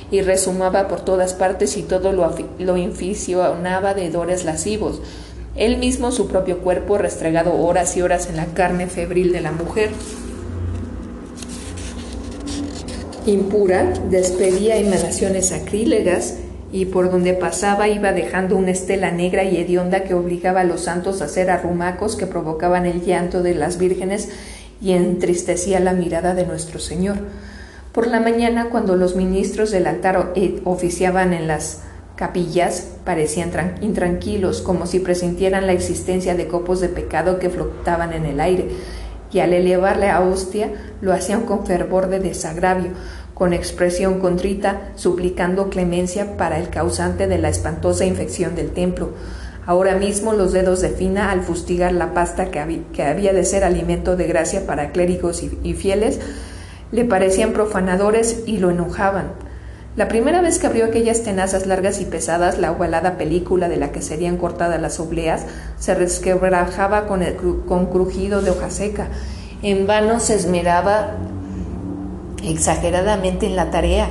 y 0.09 0.21
resumaba 0.21 0.87
por 0.87 1.01
todas 1.01 1.33
partes 1.33 1.77
y 1.77 1.83
todo 1.83 2.13
lo, 2.13 2.33
lo 2.59 2.77
inficionaba 2.77 3.93
de 3.93 4.05
hedores 4.05 4.45
lascivos. 4.45 5.01
Él 5.55 5.77
mismo, 5.77 6.11
su 6.11 6.27
propio 6.27 6.59
cuerpo, 6.59 6.97
restregado 6.97 7.53
horas 7.53 7.95
y 7.97 8.01
horas 8.01 8.29
en 8.29 8.37
la 8.37 8.45
carne 8.45 8.87
febril 8.87 9.33
de 9.33 9.41
la 9.41 9.51
mujer, 9.51 9.89
impura, 13.31 13.93
despedía 14.09 14.77
emanaciones 14.77 15.49
sacrílegas 15.49 16.35
y 16.71 16.85
por 16.85 17.11
donde 17.11 17.33
pasaba 17.33 17.87
iba 17.87 18.11
dejando 18.11 18.57
una 18.57 18.71
estela 18.71 19.11
negra 19.11 19.43
y 19.43 19.57
hedionda 19.57 20.03
que 20.03 20.13
obligaba 20.13 20.61
a 20.61 20.65
los 20.65 20.81
santos 20.81 21.21
a 21.21 21.25
hacer 21.25 21.49
arrumacos 21.49 22.15
que 22.15 22.27
provocaban 22.27 22.85
el 22.85 23.03
llanto 23.03 23.41
de 23.41 23.55
las 23.55 23.77
vírgenes 23.77 24.29
y 24.81 24.91
entristecía 24.91 25.79
la 25.79 25.93
mirada 25.93 26.33
de 26.35 26.45
nuestro 26.45 26.79
Señor. 26.79 27.17
Por 27.93 28.07
la 28.07 28.19
mañana, 28.19 28.69
cuando 28.69 28.95
los 28.95 29.15
ministros 29.15 29.71
del 29.71 29.87
altar 29.87 30.33
eh, 30.35 30.61
oficiaban 30.65 31.33
en 31.33 31.47
las 31.47 31.81
capillas, 32.15 32.87
parecían 33.05 33.51
intranquilos, 33.81 34.61
como 34.61 34.85
si 34.85 34.99
presintieran 34.99 35.67
la 35.67 35.73
existencia 35.73 36.35
de 36.35 36.47
copos 36.47 36.79
de 36.81 36.89
pecado 36.89 37.39
que 37.39 37.49
flotaban 37.49 38.13
en 38.13 38.25
el 38.25 38.39
aire, 38.39 38.69
y 39.31 39.39
al 39.39 39.53
elevarle 39.53 40.09
a 40.09 40.21
hostia 40.21 40.71
lo 41.01 41.13
hacían 41.13 41.45
con 41.45 41.65
fervor 41.65 42.07
de 42.07 42.19
desagravio, 42.19 42.91
con 43.37 43.53
expresión 43.53 44.19
contrita, 44.19 44.89
suplicando 44.95 45.69
clemencia 45.69 46.37
para 46.37 46.57
el 46.57 46.69
causante 46.69 47.27
de 47.27 47.37
la 47.37 47.49
espantosa 47.49 48.03
infección 48.03 48.55
del 48.55 48.71
templo. 48.71 49.11
Ahora 49.67 49.95
mismo 49.95 50.33
los 50.33 50.53
dedos 50.53 50.81
de 50.81 50.89
Fina, 50.89 51.29
al 51.29 51.43
fustigar 51.43 51.91
la 51.91 52.15
pasta 52.15 52.49
que, 52.49 52.59
había, 53.03 53.33
de 53.33 53.45
ser 53.45 53.63
alimento 53.63 54.15
de 54.15 54.25
gracia 54.25 54.65
para 54.65 54.91
clérigos 54.91 55.43
y 55.43 55.73
fieles, 55.75 56.19
le 56.91 57.05
parecían 57.05 57.53
profanadores 57.53 58.43
y 58.47 58.57
lo 58.57 58.71
enojaban. 58.71 59.33
La 59.95 60.07
primera 60.07 60.41
vez 60.41 60.57
que 60.57 60.65
abrió 60.65 60.85
aquellas 60.85 61.21
tenazas 61.21 61.67
largas 61.67 62.01
y 62.01 62.05
pesadas, 62.05 62.57
la 62.57 62.71
ovalada 62.71 63.17
película 63.17 63.69
de 63.69 63.77
la 63.77 63.91
que 63.91 64.01
serían 64.01 64.37
cortadas 64.37 64.81
las 64.81 64.99
obleas 64.99 65.45
se 65.77 65.93
resquebrajaba 65.93 67.05
con, 67.05 67.21
el, 67.21 67.35
con 67.35 67.87
crujido 67.87 68.41
de 68.41 68.49
hoja 68.49 68.71
seca. 68.71 69.09
En 69.61 69.85
vano 69.85 70.19
se 70.19 70.35
esmeraba 70.35 71.17
exageradamente 72.43 73.45
en 73.45 73.55
la 73.55 73.71
tarea. 73.71 74.09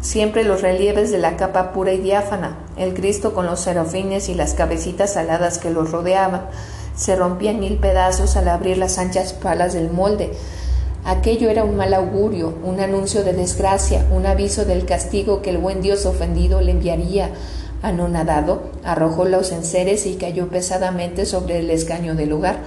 Siempre 0.00 0.44
los 0.44 0.60
relieves 0.60 1.10
de 1.10 1.18
la 1.18 1.36
capa 1.36 1.72
pura 1.72 1.92
y 1.92 1.98
diáfana, 1.98 2.58
el 2.76 2.92
Cristo 2.92 3.32
con 3.32 3.46
los 3.46 3.60
serafines 3.60 4.28
y 4.28 4.34
las 4.34 4.54
cabecitas 4.54 5.16
aladas 5.16 5.58
que 5.58 5.70
los 5.70 5.90
rodeaban, 5.90 6.42
se 6.94 7.16
rompían 7.16 7.58
mil 7.58 7.78
pedazos 7.78 8.36
al 8.36 8.48
abrir 8.48 8.78
las 8.78 8.98
anchas 8.98 9.32
palas 9.32 9.72
del 9.72 9.90
molde. 9.90 10.32
Aquello 11.04 11.50
era 11.50 11.64
un 11.64 11.76
mal 11.76 11.92
augurio, 11.92 12.54
un 12.62 12.80
anuncio 12.80 13.24
de 13.24 13.32
desgracia, 13.32 14.06
un 14.10 14.26
aviso 14.26 14.64
del 14.64 14.86
castigo 14.86 15.42
que 15.42 15.50
el 15.50 15.58
buen 15.58 15.82
Dios 15.82 16.06
ofendido 16.06 16.60
le 16.60 16.72
enviaría. 16.72 17.30
Anonadado, 17.82 18.62
arrojó 18.84 19.26
los 19.26 19.52
enseres 19.52 20.06
y 20.06 20.14
cayó 20.14 20.48
pesadamente 20.48 21.26
sobre 21.26 21.58
el 21.58 21.70
escaño 21.70 22.14
del 22.14 22.30
lugar. 22.30 22.60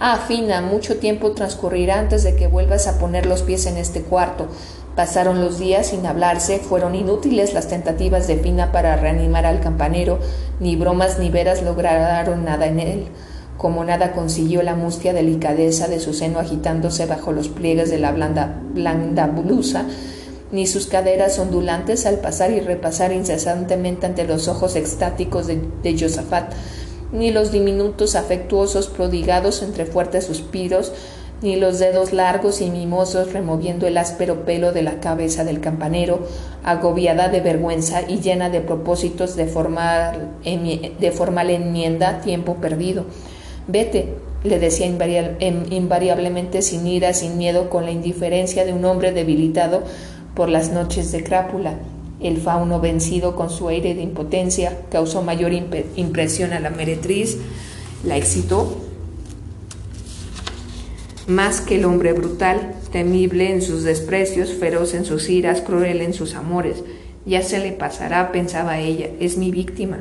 Ah, 0.00 0.24
Fina, 0.28 0.60
mucho 0.60 0.98
tiempo 0.98 1.32
transcurrirá 1.32 1.98
antes 1.98 2.22
de 2.22 2.36
que 2.36 2.46
vuelvas 2.46 2.86
a 2.86 3.00
poner 3.00 3.26
los 3.26 3.42
pies 3.42 3.66
en 3.66 3.76
este 3.76 4.02
cuarto. 4.02 4.46
Pasaron 4.94 5.40
los 5.40 5.58
días 5.58 5.88
sin 5.88 6.06
hablarse, 6.06 6.60
fueron 6.60 6.94
inútiles 6.94 7.52
las 7.52 7.66
tentativas 7.66 8.28
de 8.28 8.36
Fina 8.36 8.70
para 8.70 8.94
reanimar 8.94 9.44
al 9.44 9.58
campanero, 9.58 10.20
ni 10.60 10.76
bromas 10.76 11.18
ni 11.18 11.30
veras 11.30 11.62
lograron 11.62 12.44
nada 12.44 12.66
en 12.66 12.78
él. 12.78 13.08
Como 13.56 13.84
nada 13.84 14.12
consiguió 14.12 14.62
la 14.62 14.76
mustia 14.76 15.12
delicadeza 15.12 15.88
de 15.88 15.98
su 15.98 16.14
seno 16.14 16.38
agitándose 16.38 17.06
bajo 17.06 17.32
los 17.32 17.48
pliegues 17.48 17.90
de 17.90 17.98
la 17.98 18.12
blanda, 18.12 18.60
blanda 18.72 19.26
blusa, 19.26 19.84
ni 20.52 20.68
sus 20.68 20.86
caderas 20.86 21.40
ondulantes 21.40 22.06
al 22.06 22.20
pasar 22.20 22.52
y 22.52 22.60
repasar 22.60 23.12
incesantemente 23.12 24.06
ante 24.06 24.24
los 24.24 24.46
ojos 24.46 24.76
extáticos 24.76 25.48
de, 25.48 25.60
de 25.82 25.98
Josafat, 25.98 26.52
ni 27.12 27.30
los 27.30 27.52
diminutos 27.52 28.14
afectuosos 28.14 28.88
prodigados 28.88 29.62
entre 29.62 29.86
fuertes 29.86 30.24
suspiros, 30.24 30.92
ni 31.40 31.56
los 31.56 31.78
dedos 31.78 32.12
largos 32.12 32.60
y 32.60 32.68
mimosos 32.70 33.32
removiendo 33.32 33.86
el 33.86 33.96
áspero 33.96 34.44
pelo 34.44 34.72
de 34.72 34.82
la 34.82 34.98
cabeza 35.00 35.44
del 35.44 35.60
campanero, 35.60 36.26
agobiada 36.64 37.28
de 37.28 37.40
vergüenza 37.40 38.02
y 38.08 38.18
llena 38.18 38.50
de 38.50 38.60
propósitos 38.60 39.36
de 39.36 39.46
formal, 39.46 40.32
de 40.42 41.12
formal 41.12 41.50
enmienda, 41.50 42.20
tiempo 42.20 42.56
perdido. 42.56 43.04
Vete, 43.68 44.14
le 44.42 44.58
decía 44.58 44.86
invariablemente 44.86 46.62
sin 46.62 46.86
ira, 46.86 47.12
sin 47.12 47.38
miedo, 47.38 47.70
con 47.70 47.84
la 47.84 47.92
indiferencia 47.92 48.64
de 48.64 48.72
un 48.72 48.84
hombre 48.84 49.12
debilitado 49.12 49.82
por 50.34 50.48
las 50.48 50.72
noches 50.72 51.12
de 51.12 51.22
crápula. 51.22 51.74
El 52.20 52.38
fauno, 52.38 52.80
vencido 52.80 53.36
con 53.36 53.48
su 53.50 53.68
aire 53.68 53.94
de 53.94 54.02
impotencia, 54.02 54.76
causó 54.90 55.22
mayor 55.22 55.52
impresión 55.52 56.52
a 56.52 56.60
la 56.60 56.70
meretriz, 56.70 57.38
la 58.04 58.16
excitó 58.16 58.76
más 61.28 61.60
que 61.60 61.76
el 61.76 61.84
hombre 61.84 62.14
brutal, 62.14 62.74
temible 62.90 63.52
en 63.52 63.60
sus 63.60 63.84
desprecios, 63.84 64.54
feroz 64.54 64.94
en 64.94 65.04
sus 65.04 65.28
iras, 65.28 65.60
cruel 65.60 66.00
en 66.00 66.14
sus 66.14 66.34
amores. 66.34 66.82
Ya 67.26 67.42
se 67.42 67.58
le 67.58 67.72
pasará, 67.72 68.32
pensaba 68.32 68.78
ella, 68.78 69.10
es 69.20 69.36
mi 69.36 69.50
víctima. 69.50 69.98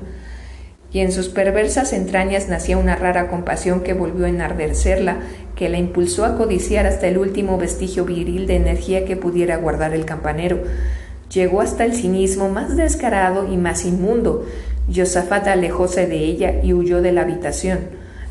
Y 0.94 1.00
en 1.00 1.12
sus 1.12 1.28
perversas 1.28 1.92
entrañas 1.92 2.48
nacía 2.48 2.78
una 2.78 2.96
rara 2.96 3.28
compasión 3.28 3.82
que 3.82 3.94
volvió 3.94 4.26
a 4.26 4.30
enardecerla, 4.30 5.20
que 5.56 5.68
la 5.68 5.78
impulsó 5.78 6.24
a 6.24 6.38
codiciar 6.38 6.86
hasta 6.86 7.08
el 7.08 7.18
último 7.18 7.58
vestigio 7.58 8.06
viril 8.06 8.48
de 8.48 8.56
energía 8.56 9.04
que 9.04 9.18
pudiera 9.18 9.58
guardar 9.58 9.94
el 9.94 10.06
campanero. 10.06 10.60
Llegó 11.38 11.62
hasta 11.62 11.86
el 11.86 11.94
cinismo 11.94 12.50
más 12.50 12.76
descarado 12.76 13.48
y 13.48 13.58
más 13.58 13.86
inmundo. 13.86 14.48
Josafat 14.92 15.48
alejóse 15.48 16.08
de 16.08 16.18
ella 16.18 16.64
y 16.64 16.74
huyó 16.74 17.04
de 17.04 17.12
la 17.12 17.22
habitación. 17.22 17.78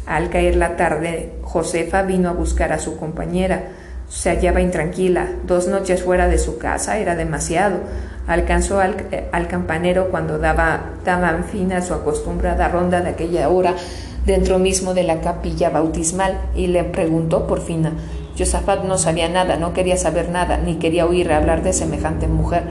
Al 0.07 0.29
caer 0.29 0.57
la 0.57 0.75
tarde, 0.75 1.31
Josefa 1.43 2.03
vino 2.03 2.29
a 2.29 2.33
buscar 2.33 2.73
a 2.73 2.81
su 2.81 2.97
compañera. 2.97 3.69
Se 4.09 4.31
hallaba 4.31 4.61
intranquila. 4.61 5.29
Dos 5.47 5.69
noches 5.69 6.03
fuera 6.03 6.27
de 6.27 6.39
su 6.39 6.59
casa 6.59 6.99
era 6.99 7.15
demasiado. 7.15 7.79
Alcanzó 8.27 8.81
al, 8.81 8.97
al 9.31 9.47
campanero 9.47 10.09
cuando 10.11 10.39
daba, 10.39 10.95
daban 11.05 11.45
fin 11.45 11.73
a 11.75 11.83
su 11.83 11.95
acostumbrada 11.95 12.67
ronda 12.67 13.03
de 13.03 13.11
aquella 13.11 13.49
hora 13.51 13.77
dentro 14.25 14.59
mismo 14.59 14.95
de 14.95 15.05
la 15.05 15.21
capilla 15.21 15.71
bautismal 15.71 16.41
y 16.57 16.67
le 16.67 16.83
preguntó 16.83 17.47
por 17.47 17.61
Fina. 17.61 17.93
Josafat 18.37 18.83
no 18.83 18.99
sabía 18.99 19.29
nada, 19.29 19.57
no 19.57 19.73
quería 19.73 19.97
saber 19.97 20.29
nada, 20.29 20.59
ni 20.59 20.75
quería 20.75 21.07
oír 21.07 21.31
hablar 21.31 21.63
de 21.63 21.73
semejante 21.73 22.27
mujer. 22.27 22.65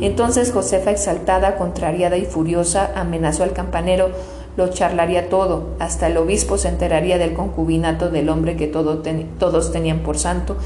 Entonces 0.00 0.52
Josefa, 0.52 0.90
exaltada, 0.90 1.56
contrariada 1.56 2.16
y 2.16 2.24
furiosa, 2.24 2.92
amenazó 2.94 3.42
al 3.42 3.52
campanero, 3.52 4.10
lo 4.56 4.68
charlaría 4.68 5.28
todo, 5.28 5.76
hasta 5.78 6.08
el 6.08 6.16
obispo 6.16 6.58
se 6.58 6.68
enteraría 6.68 7.18
del 7.18 7.34
concubinato 7.34 8.10
del 8.10 8.28
hombre 8.28 8.56
que 8.56 8.66
todos 8.66 9.72
tenían 9.72 10.00
por 10.00 10.18
santo, 10.18 10.56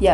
y, 0.00 0.06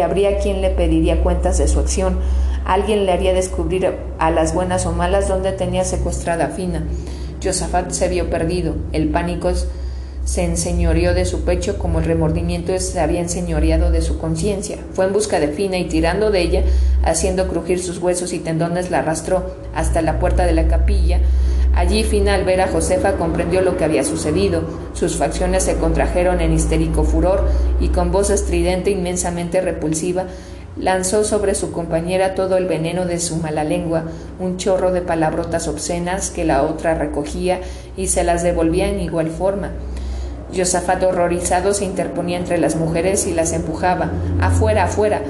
habría 0.00 0.38
quien 0.38 0.60
le 0.60 0.70
pediría 0.70 1.22
cuentas 1.22 1.58
de 1.58 1.68
su 1.68 1.80
acción. 1.80 2.18
Alguien 2.64 3.06
le 3.06 3.12
haría 3.12 3.32
descubrir 3.32 3.94
a 4.18 4.30
las 4.30 4.54
buenas 4.54 4.86
o 4.86 4.92
malas 4.92 5.28
dónde 5.28 5.52
tenía 5.52 5.84
secuestrada 5.84 6.46
a 6.46 6.48
Fina. 6.48 6.84
Josafat 7.42 7.90
se 7.90 8.08
vio 8.08 8.28
perdido. 8.28 8.74
El 8.92 9.08
pánico 9.08 9.50
se 10.24 10.44
enseñoreó 10.44 11.14
de 11.14 11.24
su 11.24 11.42
pecho 11.42 11.78
como 11.78 11.98
el 11.98 12.04
remordimiento 12.04 12.78
se 12.78 13.00
había 13.00 13.20
enseñoreado 13.20 13.90
de 13.90 14.02
su 14.02 14.18
conciencia. 14.18 14.78
Fue 14.92 15.04
en 15.04 15.12
busca 15.12 15.40
de 15.40 15.48
Fina 15.48 15.78
y 15.78 15.84
tirando 15.88 16.30
de 16.30 16.40
ella, 16.40 16.62
haciendo 17.02 17.48
crujir 17.48 17.82
sus 17.82 17.98
huesos 17.98 18.32
y 18.32 18.38
tendones, 18.38 18.90
la 18.90 19.00
arrastró 19.00 19.56
hasta 19.74 20.02
la 20.02 20.18
puerta 20.18 20.46
de 20.46 20.52
la 20.52 20.68
capilla. 20.68 21.20
Allí 21.74 22.04
Fina 22.04 22.34
al 22.34 22.44
ver 22.44 22.60
a 22.60 22.68
Josefa 22.68 23.12
comprendió 23.12 23.62
lo 23.62 23.76
que 23.76 23.84
había 23.84 24.04
sucedido. 24.04 24.62
Sus 24.92 25.16
facciones 25.16 25.64
se 25.64 25.76
contrajeron 25.76 26.40
en 26.40 26.52
histérico 26.52 27.04
furor 27.04 27.48
y 27.80 27.88
con 27.88 28.12
voz 28.12 28.30
estridente 28.30 28.90
inmensamente 28.90 29.60
repulsiva 29.60 30.26
lanzó 30.76 31.24
sobre 31.24 31.54
su 31.54 31.72
compañera 31.72 32.34
todo 32.34 32.56
el 32.56 32.66
veneno 32.66 33.04
de 33.04 33.18
su 33.20 33.36
mala 33.36 33.64
lengua, 33.64 34.04
un 34.38 34.56
chorro 34.56 34.92
de 34.92 35.02
palabrotas 35.02 35.68
obscenas 35.68 36.30
que 36.30 36.44
la 36.44 36.62
otra 36.62 36.94
recogía 36.94 37.60
y 37.96 38.06
se 38.06 38.24
las 38.24 38.42
devolvía 38.42 38.88
en 38.88 39.00
igual 39.00 39.28
forma. 39.28 39.72
Josafat 40.54 41.02
horrorizado 41.02 41.74
se 41.74 41.84
interponía 41.84 42.38
entre 42.38 42.58
las 42.58 42.76
mujeres 42.76 43.26
y 43.26 43.32
las 43.32 43.52
empujaba. 43.52 44.10
Afuera, 44.40 44.84
afuera. 44.84 45.22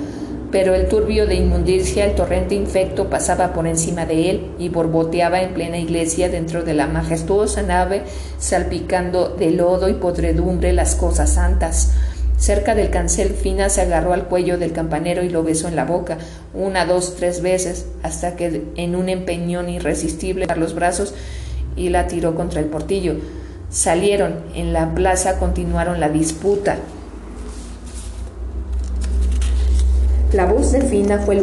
Pero 0.50 0.74
el 0.74 0.88
turbio 0.88 1.26
de 1.26 1.36
inmundicia, 1.36 2.04
el 2.04 2.16
torrente 2.16 2.56
infecto, 2.56 3.08
pasaba 3.08 3.52
por 3.52 3.68
encima 3.68 4.04
de 4.04 4.30
él 4.30 4.50
y 4.58 4.68
borboteaba 4.68 5.42
en 5.42 5.54
plena 5.54 5.78
iglesia 5.78 6.28
dentro 6.28 6.64
de 6.64 6.74
la 6.74 6.88
majestuosa 6.88 7.62
nave, 7.62 8.02
salpicando 8.38 9.28
de 9.28 9.52
lodo 9.52 9.88
y 9.88 9.94
podredumbre 9.94 10.72
las 10.72 10.96
cosas 10.96 11.34
santas. 11.34 11.92
Cerca 12.36 12.74
del 12.74 12.90
cancel, 12.90 13.34
Fina 13.34 13.68
se 13.68 13.82
agarró 13.82 14.12
al 14.12 14.26
cuello 14.26 14.58
del 14.58 14.72
campanero 14.72 15.22
y 15.22 15.28
lo 15.28 15.44
besó 15.44 15.68
en 15.68 15.76
la 15.76 15.84
boca, 15.84 16.16
una, 16.54 16.86
dos, 16.86 17.14
tres 17.16 17.42
veces, 17.42 17.86
hasta 18.02 18.34
que 18.34 18.62
en 18.76 18.96
un 18.96 19.08
empeñón 19.10 19.68
irresistible 19.68 20.46
los 20.56 20.74
brazos 20.74 21.14
y 21.76 21.90
la 21.90 22.06
tiró 22.06 22.34
contra 22.34 22.60
el 22.60 22.66
portillo. 22.66 23.16
Salieron. 23.70 24.34
En 24.56 24.72
la 24.72 24.94
plaza 24.96 25.38
continuaron 25.38 26.00
la 26.00 26.08
disputa. 26.08 26.76
La 30.32 30.46
voz 30.46 30.72
de 30.72 30.80
Fina 30.80 31.20
fue 31.20 31.40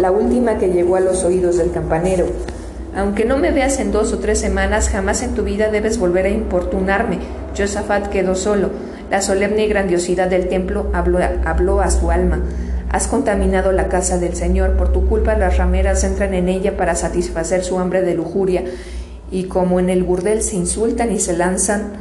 la 0.00 0.10
última 0.12 0.58
que 0.58 0.68
llegó 0.68 0.94
a 0.94 1.00
los 1.00 1.24
oídos 1.24 1.58
del 1.58 1.72
campanero. 1.72 2.26
Aunque 2.94 3.24
no 3.24 3.38
me 3.38 3.50
veas 3.50 3.80
en 3.80 3.90
dos 3.90 4.12
o 4.12 4.18
tres 4.18 4.38
semanas, 4.38 4.88
jamás 4.88 5.22
en 5.22 5.34
tu 5.34 5.42
vida 5.42 5.68
debes 5.68 5.98
volver 5.98 6.26
a 6.26 6.30
importunarme. 6.30 7.18
Josafat 7.58 8.06
quedó 8.08 8.36
solo. 8.36 8.70
La 9.10 9.20
solemne 9.20 9.66
grandiosidad 9.66 10.28
del 10.28 10.48
templo 10.48 10.92
habló 10.92 11.80
a 11.80 11.90
su 11.90 12.12
alma. 12.12 12.40
Has 12.88 13.08
contaminado 13.08 13.72
la 13.72 13.88
casa 13.88 14.18
del 14.18 14.36
Señor, 14.36 14.76
por 14.76 14.92
tu 14.92 15.08
culpa 15.08 15.34
las 15.36 15.56
rameras 15.56 16.04
entran 16.04 16.34
en 16.34 16.48
ella 16.48 16.76
para 16.76 16.94
satisfacer 16.94 17.64
su 17.64 17.78
hambre 17.78 18.02
de 18.02 18.14
lujuria 18.14 18.64
y 19.32 19.44
como 19.44 19.80
en 19.80 19.90
el 19.90 20.04
burdel 20.04 20.42
se 20.42 20.56
insultan 20.56 21.10
y 21.10 21.18
se 21.18 21.36
lanzan 21.36 21.94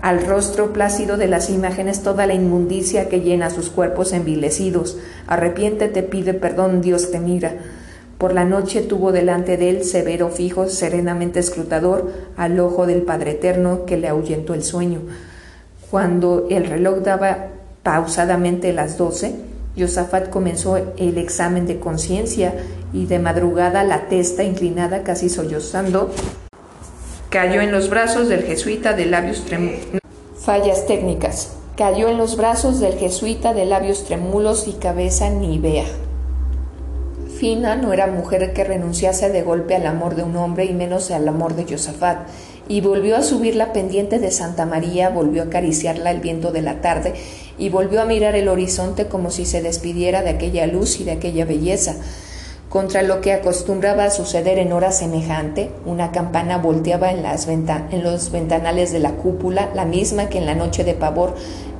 al 0.00 0.24
rostro 0.24 0.72
plácido 0.72 1.16
de 1.16 1.28
las 1.28 1.50
imágenes 1.50 2.02
toda 2.02 2.26
la 2.26 2.34
inmundicia 2.34 3.08
que 3.08 3.20
llena 3.20 3.50
sus 3.50 3.68
cuerpos 3.68 4.12
envilecidos. 4.12 4.96
Arrepiéntete, 5.26 6.02
pide 6.02 6.34
perdón, 6.34 6.80
Dios 6.80 7.10
te 7.10 7.20
mira. 7.20 7.56
Por 8.16 8.32
la 8.32 8.44
noche 8.44 8.82
tuvo 8.82 9.12
delante 9.12 9.56
de 9.56 9.70
él 9.70 9.84
severo 9.84 10.28
fijo, 10.28 10.68
serenamente 10.68 11.38
escrutador, 11.40 12.10
al 12.36 12.58
ojo 12.58 12.86
del 12.86 13.02
Padre 13.02 13.32
Eterno 13.32 13.84
que 13.86 13.96
le 13.96 14.08
ahuyentó 14.08 14.54
el 14.54 14.64
sueño. 14.64 15.02
Cuando 15.90 16.46
el 16.50 16.66
reloj 16.66 16.98
daba 16.98 17.48
pausadamente 17.82 18.72
las 18.72 18.98
doce, 18.98 19.34
Josafat 19.78 20.30
comenzó 20.30 20.76
el 20.76 21.18
examen 21.18 21.66
de 21.66 21.78
conciencia 21.78 22.54
y 22.92 23.06
de 23.06 23.18
madrugada 23.18 23.84
la 23.84 24.08
testa 24.08 24.42
inclinada 24.42 25.02
casi 25.02 25.28
sollozando 25.28 26.10
Cayó 27.30 27.60
en 27.60 27.72
los 27.72 27.90
brazos 27.90 28.30
del 28.30 28.42
jesuita 28.44 28.94
de 28.94 29.04
labios 29.04 29.44
tremulos. 29.44 29.80
Fallas 30.38 30.86
técnicas. 30.86 31.52
Cayó 31.76 32.08
en 32.08 32.16
los 32.16 32.38
brazos 32.38 32.80
del 32.80 32.94
jesuita 32.94 33.52
de 33.52 33.66
labios 33.66 34.04
tremulos 34.04 34.66
y 34.66 34.72
cabeza 34.72 35.28
nivea. 35.28 35.84
Fina 37.38 37.76
no 37.76 37.92
era 37.92 38.06
mujer 38.06 38.54
que 38.54 38.64
renunciase 38.64 39.28
de 39.28 39.42
golpe 39.42 39.74
al 39.76 39.86
amor 39.86 40.14
de 40.14 40.22
un 40.22 40.36
hombre 40.36 40.64
y 40.64 40.72
menos 40.72 41.10
al 41.10 41.28
amor 41.28 41.54
de 41.54 41.66
Josafat, 41.70 42.26
y 42.66 42.80
volvió 42.80 43.14
a 43.14 43.22
subir 43.22 43.56
la 43.56 43.74
pendiente 43.74 44.18
de 44.18 44.30
Santa 44.30 44.64
María, 44.64 45.10
volvió 45.10 45.42
a 45.42 45.46
acariciarla 45.46 46.10
el 46.10 46.20
viento 46.20 46.50
de 46.50 46.62
la 46.62 46.80
tarde, 46.80 47.12
y 47.58 47.68
volvió 47.68 48.00
a 48.00 48.06
mirar 48.06 48.36
el 48.36 48.48
horizonte 48.48 49.06
como 49.06 49.30
si 49.30 49.44
se 49.44 49.60
despidiera 49.60 50.22
de 50.22 50.30
aquella 50.30 50.66
luz 50.66 50.98
y 50.98 51.04
de 51.04 51.12
aquella 51.12 51.44
belleza. 51.44 51.96
Contra 52.68 53.00
lo 53.00 53.22
que 53.22 53.32
acostumbraba 53.32 54.10
suceder 54.10 54.58
en 54.58 54.72
hora 54.72 54.92
semejante, 54.92 55.70
una 55.86 56.12
campana 56.12 56.58
volteaba 56.58 57.10
en, 57.10 57.22
las 57.22 57.48
en 57.48 58.02
los 58.02 58.30
ventanales 58.30 58.92
de 58.92 58.98
la 58.98 59.12
cúpula, 59.12 59.70
la 59.74 59.86
misma 59.86 60.28
que 60.28 60.36
en 60.36 60.44
la 60.44 60.54
noche 60.54 60.84
de 60.84 60.92
pavor 60.92 61.34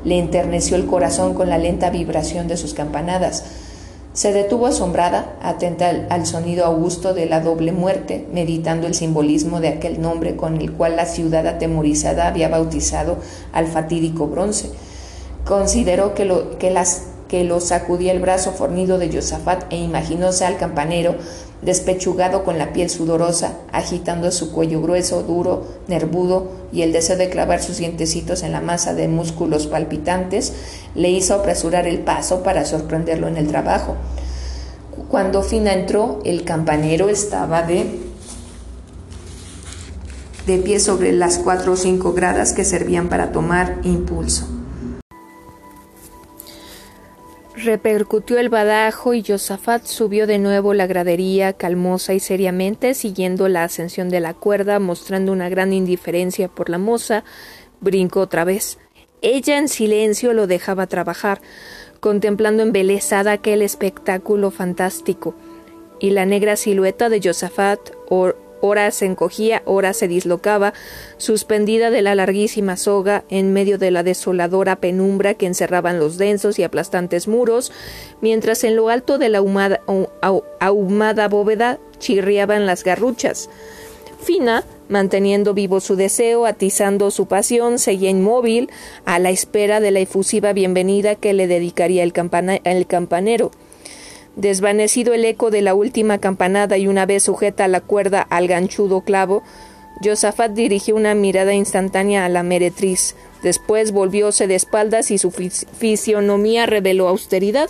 le 0.05 0.19
enterneció 0.19 0.77
el 0.77 0.87
corazón 0.87 1.35
con 1.35 1.51
la 1.51 1.59
lenta 1.59 1.91
vibración 1.91 2.49
de 2.49 2.57
sus 2.57 2.73
campanadas. 2.73 3.45
Se 4.15 4.33
detuvo 4.33 4.67
asombrada, 4.67 5.37
atenta 5.43 5.91
al, 6.09 6.27
sonido 6.27 6.65
augusto 6.65 7.13
de 7.13 7.27
la 7.27 7.41
doble 7.41 7.73
muerte, 7.73 8.27
meditando 8.33 8.87
el 8.87 8.95
simbolismo 8.95 9.61
de 9.61 9.69
aquel 9.69 10.01
nombre 10.01 10.37
con 10.37 10.57
el 10.57 10.73
cual 10.73 10.97
la 10.97 11.05
ciudad 11.05 11.47
atemorizada 11.47 12.27
había 12.27 12.49
bautizado 12.49 13.19
al 13.53 13.67
fatídico 13.67 14.27
bronce. 14.27 14.71
Consideró 15.45 16.15
que, 16.15 16.25
lo, 16.25 16.59
que 16.59 16.71
las 16.71 17.03
que 17.29 17.45
lo 17.45 17.61
sacudía 17.61 18.13
el 18.13 18.21
brazo 18.21 18.53
fornido 18.53 18.99
de 18.99 19.13
Josafat 19.13 19.71
e 19.71 19.77
imaginóse 19.77 20.45
al 20.45 20.57
campanero 20.57 21.17
despechugado 21.63 22.45
con 22.45 22.57
la 22.57 22.73
piel 22.73 22.89
sudorosa, 22.89 23.55
agitando 23.73 24.31
su 24.31 24.53
cuello 24.53 24.81
grueso, 24.81 25.23
duro, 25.23 25.67
nervudo, 25.89 26.49
y 26.73 26.83
el 26.83 26.93
deseo 26.93 27.17
de 27.17 27.31
clavar 27.31 27.63
sus 27.63 27.79
dientecitos 27.79 28.43
en 28.43 28.53
la 28.53 28.61
masa 28.61 28.95
de 28.95 29.09
músculos 29.09 29.67
palpitantes 29.67 30.53
le 30.95 31.11
hizo 31.11 31.35
apresurar 31.35 31.87
el 31.87 32.01
paso 32.01 32.43
para 32.43 32.65
sorprenderlo 32.65 33.29
en 33.29 33.37
el 33.37 33.49
trabajo. 33.49 33.97
Cuando 35.09 35.43
Fina 35.43 35.73
entró, 35.73 36.21
el 36.25 36.45
campanero 36.45 37.09
estaba 37.09 37.63
de 37.63 38.09
de 40.47 40.57
pie 40.57 40.81
sobre 40.81 41.13
las 41.13 41.37
cuatro 41.39 41.73
o 41.73 41.77
cinco 41.77 42.15
gradas 42.15 42.55
que 42.55 42.65
servían 42.65 43.11
para 43.11 43.33
tomar 43.33 43.81
impulso. 43.83 44.58
Repercutió 47.65 48.39
el 48.39 48.51
badajo 48.51 49.15
y 49.15 49.25
Josafat 49.27 49.85
subió 49.85 50.29
de 50.29 50.39
nuevo 50.39 50.75
la 50.75 50.87
gradería 50.87 51.55
calmosa 51.55 52.15
y 52.15 52.21
seriamente, 52.21 52.95
siguiendo 52.95 53.49
la 53.49 53.65
ascensión 53.65 54.11
de 54.11 54.21
la 54.21 54.33
cuerda, 54.33 54.79
mostrando 54.79 55.33
una 55.33 55.49
gran 55.49 55.73
indiferencia 55.73 56.47
por 56.47 56.71
la 56.71 56.79
moza, 56.79 57.25
brincó 57.81 58.21
otra 58.21 58.45
vez. 58.45 58.79
Ella 59.23 59.59
en 59.59 59.67
silencio 59.67 60.35
lo 60.35 60.47
dejaba 60.47 60.87
trabajar, 60.87 61.41
contemplando 61.99 62.63
embelesada 62.63 63.33
aquel 63.33 63.63
espectáculo 63.63 64.53
fantástico, 64.53 65.35
y 65.99 66.11
la 66.11 66.27
negra 66.27 66.55
silueta 66.55 67.09
de 67.09 67.21
Josafat, 67.21 67.81
Ora 68.61 68.91
se 68.91 69.07
encogía, 69.07 69.63
ora 69.65 69.93
se 69.93 70.09
dislocaba, 70.09 70.75
suspendida 71.17 71.91
de 71.91 72.03
la 72.03 72.15
larguísima 72.15 72.77
soga 72.77 73.25
en 73.29 73.53
medio 73.53 73.79
de 73.79 73.91
la 73.91 74.03
desoladora 74.03 74.77
penumbra 74.77 75.35
que 75.35 75.47
encerraban 75.47 75.99
los 75.99 76.19
densos 76.19 76.59
y 76.59 76.65
aplastantes 76.65 77.29
muros, 77.29 77.73
mientras 78.21 78.65
en 78.65 78.77
lo 78.77 78.89
alto 78.89 79.19
de 79.19 79.29
la 79.29 79.39
ahumada, 80.61 81.29
bóveda 81.29 81.79
chirriaban 81.99 82.67
las 82.67 82.85
garruchas. 82.85 83.49
Fina, 84.21 84.65
manteniendo 84.89 85.55
vivo 85.55 85.81
su 85.81 85.95
deseo, 85.95 86.45
atizando 86.45 87.13
su 87.13 87.27
pasión, 87.27 87.79
seguía 87.79 88.11
inmóvil, 88.11 88.69
a 89.05 89.21
la 89.21 89.31
espera 89.31 89.79
de 89.79 89.93
la 89.93 90.01
efusiva 90.01 90.53
bienvenida 90.53 91.15
que 91.15 91.33
le 91.33 91.47
dedicaría 91.47 92.03
el 92.03 92.13
campanero. 92.13 93.53
Desvanecido 94.39 95.15
el 95.15 95.25
eco 95.25 95.51
de 95.51 95.63
la 95.63 95.75
última 95.75 96.19
campanada 96.19 96.79
y 96.79 96.87
una 96.87 97.07
vez 97.07 97.25
sujeta 97.25 97.67
la 97.67 97.81
cuerda 97.81 98.23
al 98.23 98.47
ganchudo 98.47 99.01
clavo, 99.01 99.43
Josafat 100.01 100.53
dirigió 100.53 100.95
una 100.95 101.17
mirada 101.17 101.55
instantánea 101.55 102.25
a 102.25 102.29
la 102.29 102.45
meretriz. 102.45 103.17
Después 103.43 103.91
volvióse 103.91 104.47
de 104.47 104.55
espaldas 104.55 105.11
y 105.11 105.19
su 105.19 105.33
fisionomía 105.33 106.67
reveló 106.67 107.09
austeridad. 107.09 107.69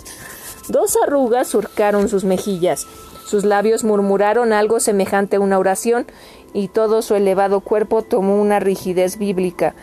Dos 0.67 0.95
arrugas 1.03 1.47
surcaron 1.47 2.07
sus 2.07 2.23
mejillas. 2.23 2.85
Sus 3.25 3.45
labios 3.45 3.83
murmuraron 3.83 4.53
algo 4.53 4.79
semejante 4.79 5.37
a 5.37 5.39
una 5.39 5.57
oración 5.57 6.05
y 6.53 6.67
todo 6.67 7.01
su 7.01 7.15
elevado 7.15 7.61
cuerpo 7.61 8.03
tomó 8.03 8.39
una 8.39 8.59
rigidez 8.59 9.17
bíblica. 9.17 9.73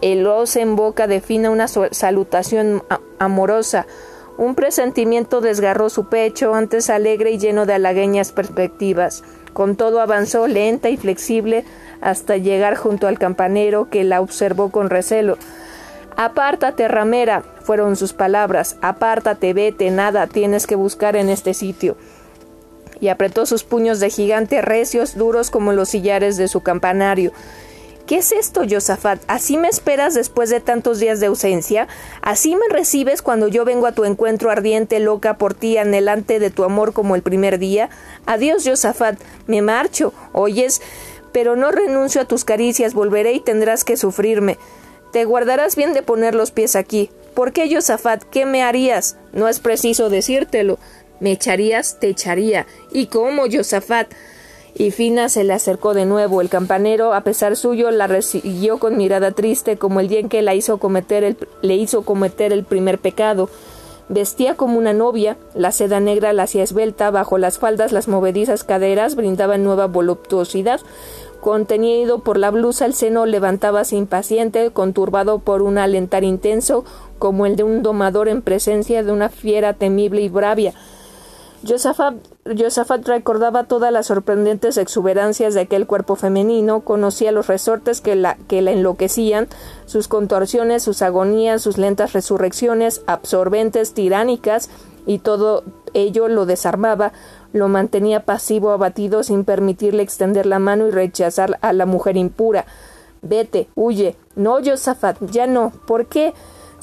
El 0.00 0.26
os 0.26 0.56
en 0.56 0.74
boca 0.74 1.06
define 1.06 1.50
una 1.50 1.68
salutación 1.68 2.82
amorosa, 3.18 3.86
un 4.36 4.54
presentimiento 4.54 5.40
desgarró 5.40 5.90
su 5.90 6.06
pecho, 6.08 6.54
antes 6.54 6.90
alegre 6.90 7.30
y 7.30 7.38
lleno 7.38 7.66
de 7.66 7.74
halagueñas 7.74 8.32
perspectivas. 8.32 9.22
Con 9.52 9.76
todo 9.76 10.00
avanzó 10.00 10.48
lenta 10.48 10.88
y 10.90 10.96
flexible 10.96 11.64
hasta 12.00 12.36
llegar 12.36 12.74
junto 12.76 13.06
al 13.06 13.18
campanero, 13.18 13.88
que 13.88 14.02
la 14.02 14.20
observó 14.20 14.70
con 14.70 14.90
recelo. 14.90 15.38
Apártate, 16.16 16.88
ramera, 16.88 17.42
fueron 17.62 17.96
sus 17.96 18.12
palabras. 18.12 18.76
Apártate, 18.82 19.52
vete, 19.52 19.90
nada 19.90 20.26
tienes 20.26 20.66
que 20.66 20.74
buscar 20.74 21.16
en 21.16 21.28
este 21.28 21.54
sitio. 21.54 21.96
y 23.00 23.08
apretó 23.08 23.44
sus 23.44 23.64
puños 23.64 24.00
de 24.00 24.08
gigante 24.08 24.62
recios, 24.62 25.16
duros 25.16 25.50
como 25.50 25.72
los 25.72 25.90
sillares 25.90 26.36
de 26.36 26.48
su 26.48 26.62
campanario. 26.62 27.32
¿Qué 28.06 28.18
es 28.18 28.32
esto, 28.32 28.64
Josafat? 28.68 29.22
¿Así 29.28 29.56
me 29.56 29.68
esperas 29.68 30.12
después 30.12 30.50
de 30.50 30.60
tantos 30.60 31.00
días 31.00 31.20
de 31.20 31.26
ausencia? 31.26 31.88
¿Así 32.20 32.54
me 32.54 32.68
recibes 32.68 33.22
cuando 33.22 33.48
yo 33.48 33.64
vengo 33.64 33.86
a 33.86 33.92
tu 33.92 34.04
encuentro 34.04 34.50
ardiente, 34.50 35.00
loca 35.00 35.38
por 35.38 35.54
ti, 35.54 35.78
anhelante 35.78 36.38
de 36.38 36.50
tu 36.50 36.64
amor 36.64 36.92
como 36.92 37.16
el 37.16 37.22
primer 37.22 37.58
día? 37.58 37.88
Adiós, 38.26 38.64
Josafat, 38.66 39.18
me 39.46 39.62
marcho, 39.62 40.12
oyes, 40.32 40.82
pero 41.32 41.56
no 41.56 41.70
renuncio 41.70 42.20
a 42.20 42.26
tus 42.26 42.44
caricias, 42.44 42.92
volveré 42.92 43.32
y 43.32 43.40
tendrás 43.40 43.84
que 43.84 43.96
sufrirme. 43.96 44.58
Te 45.10 45.24
guardarás 45.24 45.74
bien 45.74 45.94
de 45.94 46.02
poner 46.02 46.34
los 46.34 46.50
pies 46.50 46.76
aquí. 46.76 47.10
¿Por 47.32 47.52
qué, 47.52 47.74
Josafat? 47.74 48.22
¿Qué 48.24 48.44
me 48.44 48.62
harías? 48.62 49.16
No 49.32 49.48
es 49.48 49.60
preciso 49.60 50.10
decírtelo. 50.10 50.78
Me 51.20 51.32
echarías, 51.32 51.98
te 52.00 52.08
echaría. 52.08 52.66
¿Y 52.92 53.06
cómo, 53.06 53.44
Josafat? 53.50 54.12
Y 54.76 54.90
Fina 54.90 55.28
se 55.28 55.44
le 55.44 55.52
acercó 55.52 55.94
de 55.94 56.04
nuevo. 56.04 56.40
El 56.40 56.48
campanero, 56.48 57.14
a 57.14 57.20
pesar 57.22 57.56
suyo, 57.56 57.90
la 57.90 58.06
recibió 58.06 58.78
con 58.78 58.96
mirada 58.96 59.30
triste, 59.30 59.76
como 59.76 60.00
el 60.00 60.08
día 60.08 60.20
en 60.20 60.28
que 60.28 60.42
la 60.42 60.54
hizo 60.54 60.78
cometer 60.78 61.22
el, 61.22 61.36
le 61.62 61.76
hizo 61.76 62.02
cometer 62.02 62.52
el 62.52 62.64
primer 62.64 62.98
pecado. 62.98 63.48
Vestía 64.08 64.54
como 64.54 64.76
una 64.76 64.92
novia, 64.92 65.38
la 65.54 65.72
seda 65.72 66.00
negra 66.00 66.32
la 66.32 66.42
hacía 66.42 66.62
esbelta, 66.62 67.10
bajo 67.10 67.38
las 67.38 67.58
faldas 67.58 67.92
las 67.92 68.08
movedizas 68.08 68.64
caderas 68.64 69.14
brindaban 69.14 69.64
nueva 69.64 69.86
voluptuosidad. 69.86 70.80
Contenido 71.40 72.18
por 72.18 72.36
la 72.36 72.50
blusa, 72.50 72.84
el 72.84 72.94
seno 72.94 73.26
levantábase 73.26 73.96
impaciente, 73.96 74.70
conturbado 74.72 75.38
por 75.38 75.62
un 75.62 75.78
alentar 75.78 76.24
intenso, 76.24 76.84
como 77.18 77.46
el 77.46 77.56
de 77.56 77.62
un 77.62 77.82
domador 77.82 78.28
en 78.28 78.42
presencia 78.42 79.02
de 79.02 79.12
una 79.12 79.28
fiera 79.28 79.74
temible 79.74 80.20
y 80.20 80.28
bravia. 80.28 80.74
Josafat, 81.66 82.16
recordaba 82.44 83.64
todas 83.64 83.92
las 83.92 84.06
sorprendentes 84.06 84.76
exuberancias 84.76 85.54
de 85.54 85.60
aquel 85.60 85.86
cuerpo 85.86 86.16
femenino, 86.16 86.80
conocía 86.80 87.32
los 87.32 87.46
resortes 87.46 88.00
que 88.00 88.16
la, 88.16 88.36
que 88.48 88.62
la 88.62 88.72
enloquecían, 88.72 89.48
sus 89.86 90.08
contorsiones, 90.08 90.82
sus 90.82 91.02
agonías, 91.02 91.62
sus 91.62 91.78
lentas 91.78 92.12
resurrecciones, 92.12 93.02
absorbentes, 93.06 93.94
tiránicas, 93.94 94.68
y 95.06 95.18
todo 95.18 95.64
ello 95.92 96.28
lo 96.28 96.46
desarmaba, 96.46 97.12
lo 97.52 97.68
mantenía 97.68 98.24
pasivo, 98.24 98.70
abatido, 98.70 99.22
sin 99.22 99.44
permitirle 99.44 100.02
extender 100.02 100.46
la 100.46 100.58
mano 100.58 100.86
y 100.86 100.90
rechazar 100.90 101.58
a 101.60 101.72
la 101.72 101.86
mujer 101.86 102.16
impura. 102.16 102.66
Vete, 103.22 103.68
huye. 103.74 104.16
No, 104.36 104.58
Josafat, 104.62 105.16
ya 105.30 105.46
no. 105.46 105.72
¿Por 105.86 106.06
qué? 106.06 106.34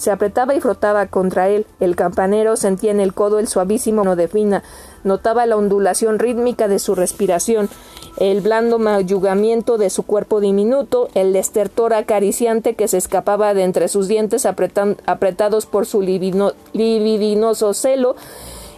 Se 0.02 0.10
apretaba 0.10 0.56
y 0.56 0.60
frotaba 0.60 1.06
contra 1.06 1.48
él. 1.50 1.68
El 1.80 1.96
campanero 1.96 2.58
sentía 2.58 2.90
en 2.90 3.00
el 3.00 3.14
codo 3.14 3.38
el 3.38 3.48
suavísimo 3.48 4.04
no 4.04 4.16
de 4.16 4.28
fina. 4.28 4.64
Notaba 5.04 5.46
la 5.46 5.56
ondulación 5.56 6.18
rítmica 6.18 6.68
de 6.68 6.80
su 6.80 6.96
respiración, 6.96 7.70
el 8.18 8.42
blando 8.42 8.80
mayugamiento 8.80 9.78
de 9.78 9.92
su 9.92 10.02
cuerpo 10.02 10.40
diminuto, 10.40 11.10
el 11.14 11.36
estertor 11.36 11.94
acariciante 11.94 12.74
que 12.74 12.88
se 12.88 12.98
escapaba 12.98 13.54
de 13.54 13.62
entre 13.62 13.88
sus 13.90 14.08
dientes 14.08 14.48
apretados 14.48 15.68
por 15.68 15.86
su 15.86 16.02
libidinoso 16.02 17.76
celo, 17.76 18.16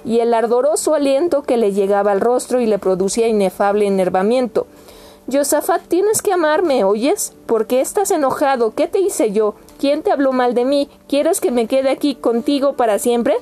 y 0.03 0.19
el 0.19 0.33
ardoroso 0.33 0.93
aliento 0.93 1.43
que 1.43 1.55
le 1.55 1.71
llegaba 1.71 2.11
al 2.11 2.19
rostro 2.19 2.59
y 2.59 2.65
le 2.65 2.79
producía 2.79 3.29
inefable 3.29 3.87
enervamiento. 3.87 4.67
Josafat, 5.31 5.83
tienes 5.87 6.21
que 6.21 6.33
amarme, 6.33 6.83
¿oyes? 6.83 7.31
¿Por 7.45 7.65
qué 7.65 7.79
estás 7.79 8.11
enojado? 8.11 8.73
¿Qué 8.75 8.89
te 8.89 8.99
hice 8.99 9.31
yo? 9.31 9.55
¿Quién 9.83 10.01
te 10.01 10.13
habló 10.13 10.31
mal 10.31 10.53
de 10.53 10.63
mí? 10.63 10.89
¿Quieres 11.09 11.41
que 11.41 11.51
me 11.51 11.67
quede 11.67 11.89
aquí 11.89 12.15
contigo 12.15 12.77
para 12.77 12.99
siempre? 12.99 13.35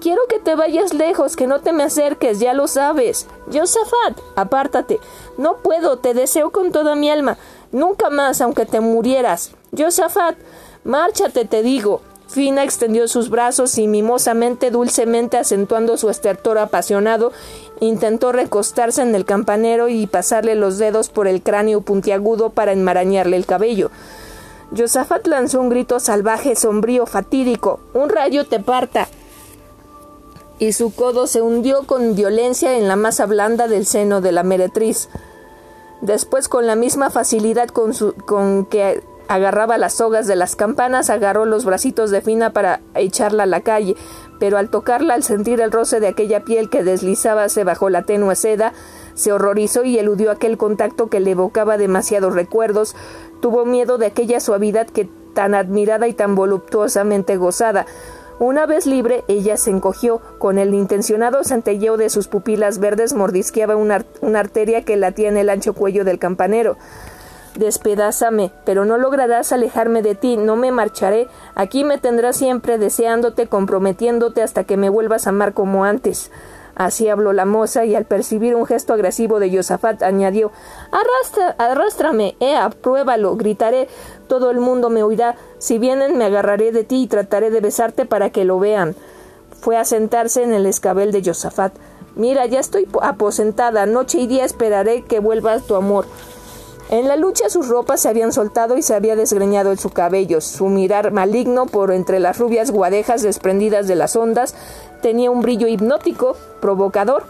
Quiero 0.00 0.22
que 0.28 0.40
te 0.40 0.56
vayas 0.56 0.92
lejos, 0.92 1.36
que 1.36 1.46
no 1.46 1.60
te 1.60 1.72
me 1.72 1.84
acerques, 1.84 2.40
ya 2.40 2.52
lo 2.52 2.66
sabes. 2.66 3.28
Josafat, 3.46 4.18
apártate. 4.34 4.98
No 5.36 5.58
puedo, 5.58 5.98
te 5.98 6.14
deseo 6.14 6.50
con 6.50 6.72
toda 6.72 6.96
mi 6.96 7.10
alma. 7.10 7.38
Nunca 7.70 8.10
más, 8.10 8.40
aunque 8.40 8.66
te 8.66 8.80
murieras. 8.80 9.52
Josafat, 9.70 10.36
márchate, 10.82 11.44
te 11.44 11.62
digo. 11.62 12.00
Fina 12.26 12.64
extendió 12.64 13.06
sus 13.06 13.30
brazos 13.30 13.78
y 13.78 13.86
mimosamente, 13.86 14.72
dulcemente 14.72 15.36
acentuando 15.36 15.96
su 15.96 16.10
estertor 16.10 16.58
apasionado, 16.58 17.30
intentó 17.78 18.32
recostarse 18.32 19.02
en 19.02 19.14
el 19.14 19.24
campanero 19.24 19.88
y 19.88 20.08
pasarle 20.08 20.56
los 20.56 20.78
dedos 20.78 21.08
por 21.08 21.28
el 21.28 21.40
cráneo 21.40 21.82
puntiagudo 21.82 22.50
para 22.50 22.72
enmarañarle 22.72 23.36
el 23.36 23.46
cabello. 23.46 23.92
Josafat 24.76 25.26
lanzó 25.26 25.60
un 25.60 25.68
grito 25.68 26.00
salvaje, 26.00 26.56
sombrío, 26.56 27.06
fatídico. 27.06 27.80
Un 27.94 28.08
rayo 28.08 28.46
te 28.46 28.60
parta. 28.60 29.08
Y 30.58 30.72
su 30.72 30.94
codo 30.94 31.26
se 31.26 31.40
hundió 31.40 31.84
con 31.84 32.14
violencia 32.14 32.76
en 32.76 32.88
la 32.88 32.96
masa 32.96 33.26
blanda 33.26 33.68
del 33.68 33.86
seno 33.86 34.20
de 34.20 34.32
la 34.32 34.42
meretriz. 34.42 35.08
Después, 36.00 36.48
con 36.48 36.66
la 36.66 36.76
misma 36.76 37.10
facilidad 37.10 37.68
con, 37.68 37.92
con 38.26 38.66
que 38.66 39.02
Agarraba 39.28 39.76
las 39.76 39.92
sogas 39.92 40.26
de 40.26 40.36
las 40.36 40.56
campanas, 40.56 41.10
agarró 41.10 41.44
los 41.44 41.66
bracitos 41.66 42.10
de 42.10 42.22
Fina 42.22 42.54
para 42.54 42.80
echarla 42.94 43.42
a 43.42 43.46
la 43.46 43.60
calle, 43.60 43.94
pero 44.40 44.56
al 44.56 44.70
tocarla, 44.70 45.12
al 45.12 45.22
sentir 45.22 45.60
el 45.60 45.70
roce 45.70 46.00
de 46.00 46.08
aquella 46.08 46.44
piel 46.44 46.70
que 46.70 46.82
deslizábase 46.82 47.62
bajo 47.62 47.90
la 47.90 48.04
tenue 48.04 48.34
seda, 48.36 48.72
se 49.18 49.32
horrorizó 49.32 49.82
y 49.82 49.98
eludió 49.98 50.30
aquel 50.30 50.56
contacto 50.56 51.08
que 51.08 51.18
le 51.18 51.32
evocaba 51.32 51.76
demasiados 51.76 52.34
recuerdos, 52.34 52.94
tuvo 53.40 53.64
miedo 53.64 53.98
de 53.98 54.06
aquella 54.06 54.38
suavidad 54.38 54.86
que 54.86 55.08
tan 55.34 55.56
admirada 55.56 56.06
y 56.06 56.12
tan 56.12 56.36
voluptuosamente 56.36 57.36
gozada. 57.36 57.84
Una 58.38 58.64
vez 58.64 58.86
libre, 58.86 59.24
ella 59.26 59.56
se 59.56 59.70
encogió, 59.70 60.20
con 60.38 60.56
el 60.56 60.72
intencionado 60.72 61.42
centelleo 61.42 61.96
de 61.96 62.10
sus 62.10 62.28
pupilas 62.28 62.78
verdes 62.78 63.12
mordisqueaba 63.12 63.74
una, 63.74 64.04
una 64.20 64.38
arteria 64.38 64.84
que 64.84 64.96
latía 64.96 65.28
en 65.28 65.36
el 65.36 65.50
ancho 65.50 65.72
cuello 65.72 66.04
del 66.04 66.20
campanero. 66.20 66.76
Despedázame, 67.56 68.52
pero 68.64 68.84
no 68.84 68.98
lograrás 68.98 69.50
alejarme 69.50 70.00
de 70.00 70.14
ti, 70.14 70.36
no 70.36 70.54
me 70.54 70.70
marcharé, 70.70 71.26
aquí 71.56 71.82
me 71.82 71.98
tendrás 71.98 72.36
siempre 72.36 72.78
deseándote, 72.78 73.48
comprometiéndote 73.48 74.42
hasta 74.42 74.62
que 74.62 74.76
me 74.76 74.90
vuelvas 74.90 75.26
a 75.26 75.30
amar 75.30 75.54
como 75.54 75.84
antes. 75.84 76.30
Así 76.78 77.08
habló 77.08 77.32
la 77.32 77.44
moza 77.44 77.84
y 77.84 77.96
al 77.96 78.04
percibir 78.04 78.54
un 78.54 78.64
gesto 78.64 78.92
agresivo 78.92 79.40
de 79.40 79.54
Josafat 79.54 80.00
añadió 80.04 80.52
Arrastra, 80.92 81.56
arrástrame, 81.58 82.36
ea, 82.38 82.70
pruébalo, 82.70 83.36
gritaré, 83.36 83.88
todo 84.28 84.52
el 84.52 84.60
mundo 84.60 84.88
me 84.88 85.02
oirá, 85.02 85.34
si 85.58 85.80
vienen 85.80 86.16
me 86.16 86.24
agarraré 86.24 86.70
de 86.70 86.84
ti 86.84 87.02
y 87.02 87.06
trataré 87.08 87.50
de 87.50 87.60
besarte 87.60 88.06
para 88.06 88.30
que 88.30 88.44
lo 88.44 88.60
vean. 88.60 88.94
Fue 89.60 89.76
a 89.76 89.84
sentarse 89.84 90.44
en 90.44 90.52
el 90.52 90.66
escabel 90.66 91.10
de 91.10 91.24
Josafat. 91.24 91.74
Mira, 92.14 92.46
ya 92.46 92.60
estoy 92.60 92.86
aposentada, 93.02 93.84
noche 93.84 94.18
y 94.20 94.28
día 94.28 94.44
esperaré 94.44 95.02
que 95.02 95.18
vuelva 95.18 95.58
tu 95.58 95.74
amor. 95.74 96.06
En 96.90 97.06
la 97.06 97.16
lucha 97.16 97.50
sus 97.50 97.68
ropas 97.68 98.00
se 98.00 98.08
habían 98.08 98.32
soltado 98.32 98.78
y 98.78 98.82
se 98.82 98.94
había 98.94 99.14
desgreñado 99.14 99.72
en 99.72 99.76
su 99.76 99.90
cabello. 99.90 100.40
Su 100.40 100.68
mirar 100.68 101.12
maligno 101.12 101.66
por 101.66 101.92
entre 101.92 102.18
las 102.18 102.38
rubias 102.38 102.70
guadejas 102.70 103.20
desprendidas 103.20 103.86
de 103.88 103.94
las 103.94 104.16
ondas 104.16 104.54
tenía 105.00 105.30
un 105.30 105.42
brillo 105.42 105.66
hipnótico, 105.66 106.36
provocador, 106.60 107.24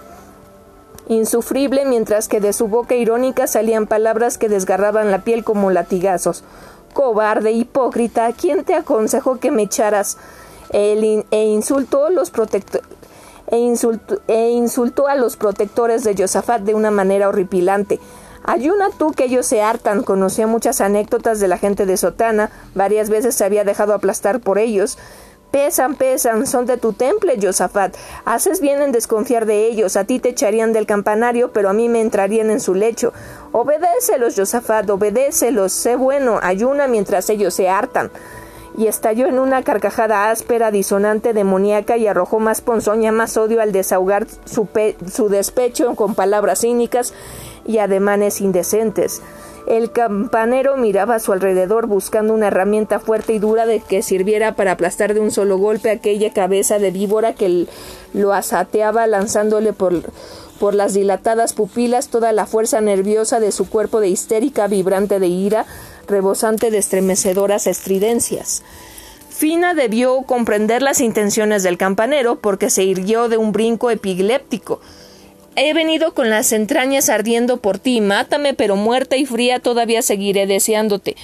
insufrible, 1.09 1.85
mientras 1.85 2.28
que 2.28 2.40
de 2.40 2.53
su 2.53 2.69
boca 2.69 2.95
irónica 2.95 3.47
salían 3.47 3.86
palabras 3.86 4.39
que 4.39 4.49
desgarraban 4.49 5.11
la 5.11 5.20
piel 5.20 5.45
como 5.45 5.70
latigazos. 5.70 6.45
Cobarde, 6.93 7.53
hipócrita, 7.53 8.32
¿quién 8.32 8.65
te 8.65 8.74
aconsejó 8.74 9.39
que 9.39 9.51
me 9.51 9.62
echaras? 9.62 10.19
e 10.70 11.24
insultó 11.31 12.11
los 12.11 12.31
e 13.51 13.59
insultó, 13.59 14.20
e 14.28 14.51
insultó 14.51 15.07
a 15.07 15.15
los 15.15 15.36
protectores 15.36 16.05
de 16.05 16.15
Josafat 16.15 16.62
de 16.62 16.74
una 16.74 16.90
manera 16.90 17.28
horripilante. 17.28 17.99
Ayuna 18.45 18.89
tú 18.97 19.12
que 19.12 19.24
ellos 19.24 19.47
se 19.47 19.62
hartan. 19.62 20.03
Conocía 20.03 20.47
muchas 20.47 20.81
anécdotas 20.81 21.40
de 21.40 21.49
la 21.49 21.59
gente 21.59 21.86
de 21.86 21.97
Sotana. 21.97 22.51
Varias 22.74 23.11
veces 23.11 23.35
se 23.35 23.45
había 23.45 23.65
dejado 23.65 23.95
aplastar 23.95 24.40
por 24.40 24.59
ellos. 24.59 24.99
Pesan, 25.51 25.95
pesan, 25.95 26.47
son 26.47 26.66
de 26.66 26.77
tu 26.77 26.93
temple, 26.93 27.39
Josafat. 27.41 27.97
Haces 28.27 28.61
bien 28.61 28.83
en 28.83 28.93
desconfiar 28.93 29.47
de 29.47 29.66
ellos. 29.66 29.97
A 29.97 30.05
ti 30.05 30.19
te 30.19 30.29
echarían 30.29 30.75
del 30.75 30.85
campanario, 30.85 31.53
pero 31.53 31.70
a 31.70 31.73
mí 31.73 31.89
me 31.89 32.03
entrarían 32.03 32.51
en 32.51 32.61
su 32.61 32.75
lecho. 32.75 33.15
Obedécelos, 33.53 34.35
Josafat, 34.37 34.89
obedécelos. 34.91 35.73
Sé 35.73 35.97
bueno, 35.97 36.39
ayuna 36.43 36.87
mientras 36.87 37.31
ellos 37.31 37.55
se 37.55 37.70
hartan. 37.70 38.11
Y 38.77 38.89
estalló 38.89 39.27
en 39.27 39.39
una 39.39 39.62
carcajada 39.62 40.31
áspera, 40.31 40.70
disonante, 40.70 41.33
demoníaca 41.33 41.97
y 41.97 42.07
arrojó 42.07 42.41
más 42.41 42.61
ponzoña, 42.61 43.11
más 43.11 43.37
odio 43.39 43.62
al 43.62 43.73
desahogar 43.73 44.27
su, 44.45 44.69
su 45.11 45.29
despecho 45.31 45.97
con 45.97 46.15
palabras 46.15 46.61
cínicas 46.61 47.15
y 47.65 47.79
ademanes 47.79 48.43
indecentes. 48.43 49.23
El 49.66 49.90
campanero 49.90 50.76
miraba 50.76 51.16
a 51.16 51.18
su 51.18 51.32
alrededor 51.32 51.86
buscando 51.86 52.32
una 52.32 52.47
herramienta 52.47 53.01
fuerte 53.01 53.35
y 53.35 53.39
dura 53.39 53.66
de 53.66 53.80
que 53.80 54.02
sirviera 54.02 54.52
para 54.52 54.72
aplastar 54.72 55.14
de 55.14 55.20
un 55.20 55.30
solo 55.30 55.59
golpe 55.59 55.90
aquella 55.90 56.32
cabeza 56.32 56.78
de 56.78 56.90
víbora 56.90 57.35
que 57.35 57.66
lo 58.14 58.32
asateaba 58.32 59.06
lanzándole 59.06 59.72
por, 59.72 60.10
por 60.59 60.74
las 60.74 60.94
dilatadas 60.94 61.52
pupilas 61.52 62.09
toda 62.09 62.32
la 62.32 62.47
fuerza 62.47 62.80
nerviosa 62.80 63.40
de 63.40 63.52
su 63.52 63.68
cuerpo 63.68 64.01
de 64.01 64.09
histérica 64.09 64.68
vibrante 64.68 65.18
de 65.18 65.26
ira, 65.26 65.66
rebosante 66.06 66.70
de 66.70 66.78
estremecedoras 66.78 67.66
estridencias. 67.66 68.62
Fina 69.28 69.74
debió 69.74 70.22
comprender 70.22 70.82
las 70.82 71.01
intenciones 71.01 71.62
del 71.62 71.78
campanero 71.78 72.40
porque 72.40 72.70
se 72.70 72.82
irguió 72.82 73.28
de 73.28 73.36
un 73.36 73.52
brinco 73.52 73.90
epiléptico 73.90 74.80
he 75.60 75.74
venido 75.74 76.14
con 76.14 76.30
las 76.30 76.52
entrañas 76.52 77.09
ardiendo 77.09 77.59
por 77.59 77.78
ti. 77.78 78.01
Mátame, 78.01 78.55
pero 78.55 78.76
muerta 78.76 79.16
y 79.16 79.26
fría 79.26 79.60
todavía 79.60 80.02
seguiré 80.02 80.47
deseándote. 80.47 81.16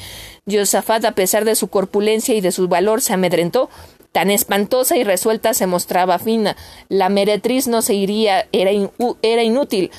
Josafat, 0.51 1.05
a 1.05 1.13
pesar 1.13 1.45
de 1.45 1.55
su 1.55 1.69
corpulencia 1.69 2.35
y 2.35 2.41
de 2.41 2.53
su 2.53 2.69
valor, 2.69 3.01
se 3.01 3.13
amedrentó. 3.13 3.71
Tan 4.13 4.31
espantosa 4.31 4.97
y 4.97 5.05
resuelta 5.05 5.55
se 5.55 5.67
mostraba 5.67 6.19
fina. 6.19 6.57
La 6.89 7.09
meretriz 7.09 7.67
no 7.67 7.83
se 7.83 7.95
iría, 7.95 8.47
era, 8.53 8.71
era 9.23 9.43
inútil. 9.43 9.91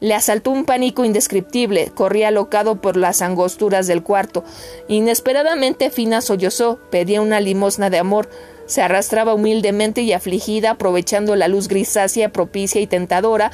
Le 0.00 0.14
asaltó 0.14 0.52
un 0.52 0.64
pánico 0.64 1.04
indescriptible, 1.04 1.90
corría 1.94 2.28
alocado 2.28 2.80
por 2.80 2.96
las 2.96 3.20
angosturas 3.20 3.86
del 3.86 4.02
cuarto. 4.02 4.44
Inesperadamente 4.86 5.90
Fina 5.90 6.20
sollozó, 6.20 6.78
pedía 6.90 7.20
una 7.20 7.40
limosna 7.40 7.90
de 7.90 7.98
amor. 7.98 8.30
Se 8.68 8.82
arrastraba 8.82 9.34
humildemente 9.34 10.02
y 10.02 10.12
afligida, 10.12 10.70
aprovechando 10.70 11.34
la 11.34 11.48
luz 11.48 11.66
grisácea, 11.66 12.28
propicia 12.28 12.80
y 12.80 12.86
tentadora 12.86 13.50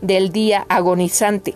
del 0.00 0.32
día 0.32 0.66
agonizante. 0.68 1.54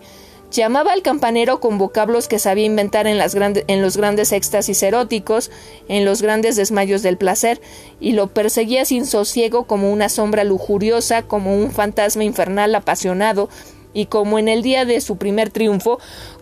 Llamaba 0.51 0.93
al 0.93 1.03
campanero 1.03 1.61
con 1.61 1.77
vocablos 1.77 2.29
que 2.29 2.39
sabía 2.39 2.65
inventar 2.65 3.07
en, 3.07 3.19
las 3.19 3.35
en, 3.35 3.83
los 3.83 3.97
grandes 3.97 4.33
éxtasis 4.33 4.83
eróticos, 4.83 5.51
en 5.89 6.07
los 6.07 6.23
grandes 6.23 6.57
desmayos 6.57 7.03
del 7.03 7.19
placer, 7.19 7.61
y 8.01 8.13
lo 8.13 8.29
perseguía 8.29 8.85
sin 8.85 9.05
sosiego 9.05 9.65
como 9.65 9.93
una 9.93 10.09
sombra 10.09 10.45
lujuriosa, 10.45 11.23
como 11.23 11.55
un 11.55 11.71
fantasma 11.71 12.25
infernal 12.25 12.75
apasionado, 12.75 13.51
y 13.93 14.07
como 14.07 14.39
en 14.39 14.49
el 14.49 14.63
día 14.63 14.85
de 14.85 15.01
su 15.01 15.17
primer 15.17 15.51
triunfo, 15.51 15.99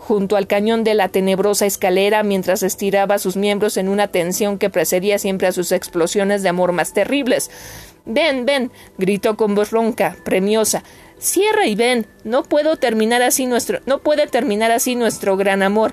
junto 0.07 0.37
al 0.37 0.47
cañón 0.47 0.85
de 0.85 0.95
la 0.95 1.09
tenebrosa 1.09 1.67
escalera, 1.67 2.23
mientras 2.23 2.63
estiraba 2.63 3.19
sus 3.19 3.37
miembros 3.37 3.77
en 3.77 3.89
una 3.89 4.07
tensión 4.07 4.57
que 4.57 4.71
precedía 4.71 5.19
siempre 5.19 5.49
a 5.49 5.53
sus 5.53 5.73
explosiones 5.73 6.45
de 6.45 6.49
amor 6.49 6.71
más 6.71 6.93
terribles. 6.93 7.51
Ven, 8.05 8.47
ven, 8.47 8.71
gritó 8.99 9.37
con 9.37 9.57
voz 9.57 9.73
ronca, 9.73 10.17
premiosa. 10.25 10.85
Cierra 11.19 11.67
y 11.67 11.75
ven. 11.75 12.07
No 12.23 12.45
puedo 12.45 12.77
terminar 12.77 13.21
así 13.23 13.47
nuestro, 13.47 13.81
no 13.85 13.99
puede 13.99 14.29
terminar 14.29 14.71
así 14.71 14.95
nuestro 14.95 15.37
gran 15.37 15.65
amor. 15.65 15.93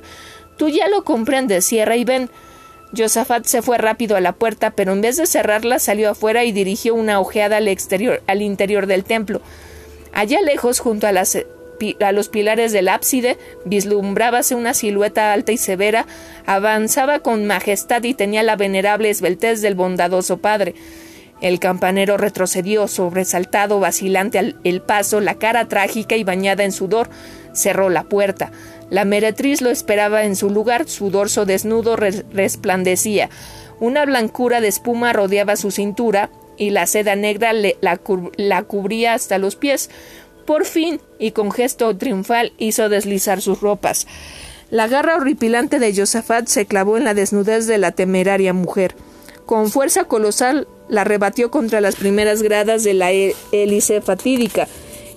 Tú 0.59 0.69
ya 0.69 0.87
lo 0.89 1.03
comprendes, 1.03 1.65
cierra 1.65 1.95
y 1.95 2.03
ven. 2.03 2.29
Josafat 2.95 3.45
se 3.45 3.63
fue 3.63 3.79
rápido 3.79 4.15
a 4.15 4.21
la 4.21 4.33
puerta, 4.33 4.69
pero 4.71 4.93
en 4.93 5.01
vez 5.01 5.17
de 5.17 5.25
cerrarla 5.25 5.79
salió 5.79 6.11
afuera 6.11 6.43
y 6.43 6.51
dirigió 6.51 6.93
una 6.93 7.19
ojeada 7.19 7.57
al 7.57 7.67
exterior, 7.67 8.21
al 8.27 8.43
interior 8.43 8.85
del 8.85 9.05
templo. 9.05 9.41
Allá 10.13 10.39
lejos, 10.41 10.79
junto 10.79 11.07
a, 11.07 11.13
a 11.99 12.11
los 12.11 12.29
pilares 12.29 12.71
del 12.71 12.87
ábside, 12.87 13.37
vislumbrábase 13.65 14.55
una 14.55 14.73
silueta 14.73 15.33
alta 15.33 15.51
y 15.51 15.57
severa, 15.57 16.05
avanzaba 16.45 17.19
con 17.19 17.45
majestad 17.45 18.03
y 18.03 18.13
tenía 18.13 18.43
la 18.43 18.55
venerable 18.55 19.09
esbeltez 19.09 19.61
del 19.61 19.75
bondadoso 19.75 20.37
padre. 20.37 20.75
El 21.41 21.59
campanero 21.59 22.15
retrocedió, 22.15 22.87
sobresaltado, 22.87 23.81
vacilante 23.81 24.55
el 24.63 24.81
paso, 24.81 25.19
la 25.19 25.35
cara 25.35 25.67
trágica 25.67 26.15
y 26.15 26.23
bañada 26.23 26.63
en 26.63 26.71
sudor. 26.71 27.09
Cerró 27.53 27.89
la 27.89 28.05
puerta. 28.05 28.51
La 28.89 29.03
meretriz 29.05 29.61
lo 29.61 29.69
esperaba 29.69 30.23
en 30.23 30.35
su 30.35 30.49
lugar, 30.49 30.87
su 30.87 31.09
dorso 31.09 31.45
desnudo 31.45 31.97
resplandecía. 31.97 33.29
Una 33.79 34.05
blancura 34.05 34.61
de 34.61 34.69
espuma 34.69 35.11
rodeaba 35.11 35.55
su 35.55 35.71
cintura 35.71 36.29
y 36.57 36.69
la 36.69 36.85
seda 36.85 37.15
negra 37.15 37.51
la, 37.53 37.99
la 38.37 38.63
cubría 38.63 39.13
hasta 39.13 39.37
los 39.37 39.55
pies. 39.55 39.89
Por 40.45 40.65
fin, 40.65 40.99
y 41.19 41.31
con 41.31 41.51
gesto 41.51 41.95
triunfal, 41.95 42.51
hizo 42.57 42.89
deslizar 42.89 43.41
sus 43.41 43.61
ropas. 43.61 44.07
La 44.69 44.87
garra 44.87 45.15
horripilante 45.15 45.79
de 45.79 45.95
Josafat 45.95 46.47
se 46.47 46.65
clavó 46.65 46.97
en 46.97 47.03
la 47.03 47.13
desnudez 47.13 47.67
de 47.67 47.77
la 47.77 47.91
temeraria 47.91 48.53
mujer. 48.53 48.95
Con 49.45 49.69
fuerza 49.69 50.05
colosal 50.05 50.67
la 50.89 51.03
rebatió 51.03 51.51
contra 51.51 51.81
las 51.81 51.95
primeras 51.95 52.41
gradas 52.41 52.83
de 52.83 52.93
la 52.93 53.11
hélice 53.11 54.01
fatídica. 54.01 54.67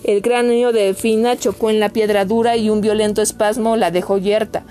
El 0.04 0.22
cráneo 0.22 0.72
de 0.72 0.94
Fina 0.94 1.36
chocó 1.36 1.70
en 1.70 1.80
la 1.80 1.88
piedra 1.88 2.24
dura 2.24 2.56
y 2.56 2.70
un 2.70 2.80
violento 2.80 3.22
espasmo 3.22 3.76
la 3.76 3.90
dejó 3.90 4.18
yerta. 4.18 4.64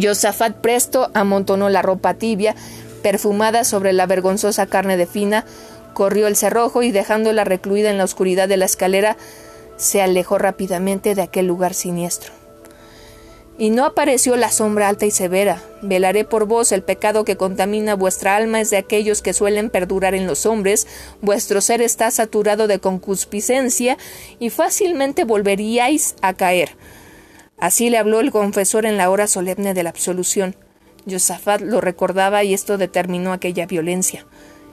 Josafat 0.00 0.56
presto 0.56 1.10
amontonó 1.14 1.68
la 1.68 1.82
ropa 1.82 2.14
tibia, 2.14 2.54
perfumada 3.02 3.64
sobre 3.64 3.92
la 3.92 4.06
vergonzosa 4.06 4.66
carne 4.66 4.96
de 4.96 5.06
Fina, 5.06 5.44
corrió 5.92 6.26
el 6.26 6.36
cerrojo 6.36 6.82
y 6.82 6.90
dejándola 6.90 7.44
recluida 7.44 7.90
en 7.90 7.98
la 7.98 8.04
oscuridad 8.04 8.48
de 8.48 8.56
la 8.56 8.64
escalera, 8.64 9.16
se 9.76 10.02
alejó 10.02 10.38
rápidamente 10.38 11.14
de 11.14 11.22
aquel 11.22 11.46
lugar 11.46 11.74
siniestro. 11.74 12.32
Y 13.58 13.70
no 13.70 13.84
apareció 13.84 14.36
la 14.36 14.50
sombra 14.50 14.88
alta 14.88 15.06
y 15.06 15.10
severa. 15.10 15.62
Velaré 15.82 16.24
por 16.24 16.46
vos 16.46 16.72
el 16.72 16.82
pecado 16.82 17.24
que 17.24 17.36
contamina 17.36 17.94
vuestra 17.94 18.34
alma 18.34 18.60
es 18.60 18.70
de 18.70 18.78
aquellos 18.78 19.22
que 19.22 19.34
suelen 19.34 19.70
perdurar 19.70 20.14
en 20.14 20.26
los 20.26 20.46
hombres. 20.46 20.86
Vuestro 21.20 21.60
ser 21.60 21.82
está 21.82 22.10
saturado 22.10 22.66
de 22.66 22.80
concupiscencia 22.80 23.98
y 24.38 24.50
fácilmente 24.50 25.24
volveríais 25.24 26.16
a 26.22 26.32
caer. 26.32 26.76
Así 27.58 27.90
le 27.90 27.98
habló 27.98 28.20
el 28.20 28.32
confesor 28.32 28.86
en 28.86 28.96
la 28.96 29.10
hora 29.10 29.26
solemne 29.26 29.74
de 29.74 29.82
la 29.82 29.90
absolución. 29.90 30.56
Josafat 31.08 31.60
lo 31.60 31.80
recordaba 31.80 32.42
y 32.44 32.54
esto 32.54 32.78
determinó 32.78 33.32
aquella 33.32 33.66
violencia. 33.66 34.26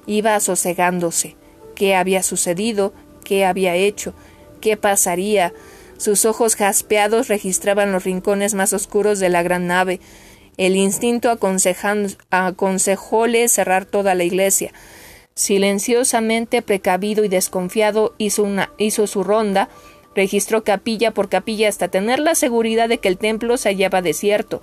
Iba 0.06 0.40
sosegándose. 0.40 1.36
¿Qué 1.76 1.96
había 1.96 2.24
sucedido? 2.24 2.94
¿Qué 3.24 3.46
había 3.46 3.76
hecho? 3.76 4.14
¿Qué 4.62 4.78
pasaría? 4.78 5.54
Sus 5.98 6.26
ojos 6.26 6.56
jaspeados 6.56 7.28
registraban 7.28 7.92
los 7.92 8.06
rincones 8.06 8.54
más 8.54 8.74
oscuros 8.74 9.20
de 9.20 9.30
la 9.30 9.44
gran 9.44 9.68
nave. 9.68 10.00
El 10.58 10.76
instinto 10.76 11.30
aconsejóle 12.30 13.48
cerrar 13.48 13.86
toda 13.86 14.16
la 14.16 14.24
iglesia. 14.24 14.74
Silenciosamente, 15.36 16.62
precavido 16.62 17.24
y 17.24 17.30
desconfiado, 17.30 18.14
hizo, 18.18 18.46
hizo 18.78 19.08
su 19.08 19.24
ronda, 19.24 19.70
registró 20.16 20.64
capilla 20.66 21.12
por 21.12 21.30
capilla 21.30 21.70
hasta 21.70 21.88
tener 21.88 22.20
la 22.20 22.36
seguridad 22.36 22.90
de 22.90 22.98
que 22.98 23.08
el 23.08 23.18
templo 23.18 23.56
se 23.56 23.70
hallaba 23.70 24.02
desierto. 24.02 24.62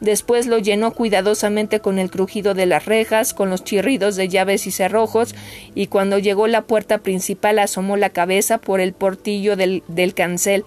Después 0.00 0.46
lo 0.46 0.58
llenó 0.58 0.92
cuidadosamente 0.92 1.80
con 1.80 1.98
el 1.98 2.10
crujido 2.10 2.54
de 2.54 2.64
las 2.66 2.86
rejas, 2.86 3.34
con 3.34 3.50
los 3.50 3.64
chirridos 3.64 4.16
de 4.16 4.28
llaves 4.28 4.66
y 4.66 4.70
cerrojos, 4.70 5.34
y 5.74 5.88
cuando 5.88 6.18
llegó 6.18 6.46
la 6.46 6.62
puerta 6.62 6.98
principal 6.98 7.58
asomó 7.58 7.98
la 7.98 8.10
cabeza 8.10 8.58
por 8.58 8.80
el 8.80 8.94
portillo 8.94 9.56
del, 9.56 9.82
cancel. 10.14 10.64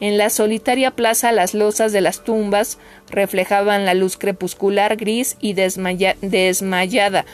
En 0.00 0.18
la 0.18 0.30
solitaria 0.30 0.90
plaza 0.90 1.30
las 1.32 1.54
losas 1.54 1.92
de 1.92 2.00
las 2.00 2.24
tumbas 2.24 2.78
reflejaban 3.08 3.86
la 3.86 3.94
luz 3.94 4.16
crepuscular 4.16 4.96
gris 4.96 5.36
y 5.40 5.54
desmayada. 5.54 7.24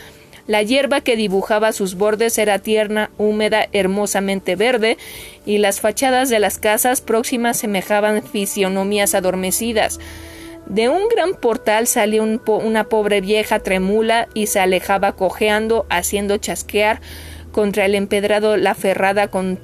La 0.46 0.62
hierba 0.62 1.00
que 1.00 1.16
dibujaba 1.16 1.72
sus 1.72 1.94
bordes 1.94 2.36
era 2.36 2.58
tierna, 2.58 3.10
húmeda, 3.16 3.68
hermosamente 3.72 4.56
verde, 4.56 4.98
y 5.46 5.58
las 5.58 5.80
fachadas 5.80 6.28
de 6.28 6.40
las 6.40 6.58
casas 6.58 7.00
próximas 7.00 7.56
semejaban 7.58 8.22
fisionomías 8.22 9.14
adormecidas. 9.14 9.98
De 10.66 10.88
un 10.88 11.08
gran 11.08 11.34
portal 11.34 11.86
salió 11.86 12.22
una 12.22 12.84
pobre 12.84 13.20
vieja 13.20 13.58
tremula 13.58 14.28
y 14.32 14.46
se 14.46 14.60
alejaba 14.60 15.12
cojeando, 15.12 15.86
haciendo 15.90 16.38
chasquear 16.38 17.00
contra 17.50 17.84
el 17.84 17.94
empedrado 17.94 18.56
la 18.56 18.74
ferrada 18.74 19.28
con, 19.28 19.58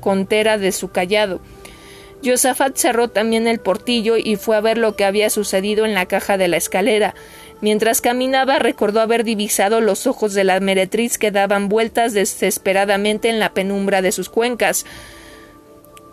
contera 0.00 0.58
de 0.58 0.72
su 0.72 0.90
callado. 0.90 1.40
Josafat 2.24 2.76
cerró 2.76 3.08
también 3.08 3.46
el 3.46 3.60
portillo 3.60 4.16
y 4.16 4.36
fue 4.36 4.56
a 4.56 4.60
ver 4.60 4.78
lo 4.78 4.96
que 4.96 5.04
había 5.04 5.30
sucedido 5.30 5.84
en 5.84 5.94
la 5.94 6.06
caja 6.06 6.38
de 6.38 6.48
la 6.48 6.56
escalera. 6.56 7.14
Mientras 7.60 8.00
caminaba 8.00 8.58
recordó 8.58 9.00
haber 9.00 9.24
divisado 9.24 9.80
los 9.80 10.06
ojos 10.06 10.34
de 10.34 10.44
la 10.44 10.60
meretriz 10.60 11.18
que 11.18 11.30
daban 11.30 11.68
vueltas 11.68 12.12
desesperadamente 12.12 13.28
en 13.28 13.38
la 13.38 13.54
penumbra 13.54 14.02
de 14.02 14.12
sus 14.12 14.28
cuencas, 14.28 14.86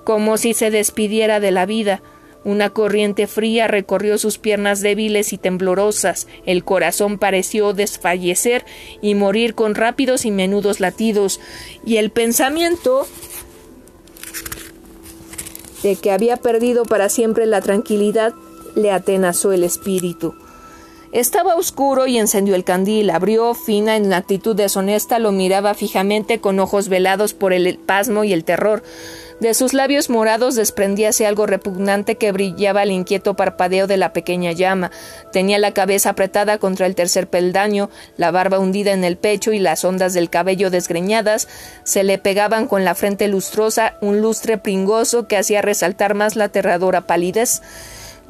como 0.03 0.37
si 0.37 0.53
se 0.53 0.71
despidiera 0.71 1.39
de 1.39 1.51
la 1.51 1.65
vida. 1.65 2.01
Una 2.45 2.71
corriente 2.71 3.27
fría 3.27 3.67
recorrió 3.67 4.17
sus 4.17 4.37
piernas 4.37 4.81
débiles 4.81 5.31
y 5.31 5.37
temblorosas, 5.37 6.27
el 6.45 6.63
corazón 6.63 7.17
pareció 7.17 7.73
desfallecer 7.73 8.65
y 9.01 9.15
morir 9.15 9.55
con 9.55 9.75
rápidos 9.75 10.25
y 10.25 10.31
menudos 10.31 10.79
latidos, 10.79 11.39
y 11.85 11.97
el 11.97 12.11
pensamiento 12.11 13.07
de 15.83 15.95
que 15.95 16.11
había 16.11 16.37
perdido 16.37 16.83
para 16.83 17.09
siempre 17.09 17.45
la 17.45 17.61
tranquilidad 17.61 18.33
le 18.75 18.91
atenazó 18.91 19.51
el 19.51 19.63
espíritu. 19.63 20.33
Estaba 21.13 21.55
oscuro 21.55 22.07
y 22.07 22.17
encendió 22.17 22.55
el 22.55 22.63
candil. 22.63 23.11
Abrió, 23.11 23.53
fina 23.53 23.97
en 23.97 24.11
actitud 24.13 24.55
deshonesta, 24.55 25.19
lo 25.19 25.31
miraba 25.31 25.75
fijamente 25.75 26.39
con 26.39 26.59
ojos 26.59 26.89
velados 26.89 27.35
por 27.35 27.53
el 27.53 27.77
pasmo 27.77 28.23
y 28.23 28.33
el 28.33 28.43
terror. 28.43 28.81
De 29.39 29.53
sus 29.53 29.73
labios 29.73 30.09
morados 30.09 30.55
desprendíase 30.55 31.25
algo 31.25 31.45
repugnante 31.45 32.15
que 32.15 32.31
brillaba 32.31 32.81
al 32.81 32.91
inquieto 32.91 33.35
parpadeo 33.35 33.87
de 33.87 33.97
la 33.97 34.13
pequeña 34.13 34.51
llama. 34.51 34.91
Tenía 35.31 35.59
la 35.59 35.73
cabeza 35.73 36.11
apretada 36.11 36.57
contra 36.57 36.85
el 36.85 36.95
tercer 36.95 37.27
peldaño, 37.27 37.89
la 38.15 38.31
barba 38.31 38.59
hundida 38.59 38.93
en 38.93 39.03
el 39.03 39.17
pecho 39.17 39.51
y 39.51 39.59
las 39.59 39.83
ondas 39.83 40.13
del 40.13 40.29
cabello 40.29 40.69
desgreñadas 40.69 41.47
se 41.83 42.03
le 42.03 42.17
pegaban 42.17 42.67
con 42.67 42.85
la 42.85 42.95
frente 42.95 43.27
lustrosa, 43.27 43.97
un 44.01 44.21
lustre 44.21 44.57
pringoso 44.57 45.27
que 45.27 45.37
hacía 45.37 45.61
resaltar 45.61 46.13
más 46.13 46.35
la 46.35 46.45
aterradora 46.45 47.01
palidez. 47.07 47.61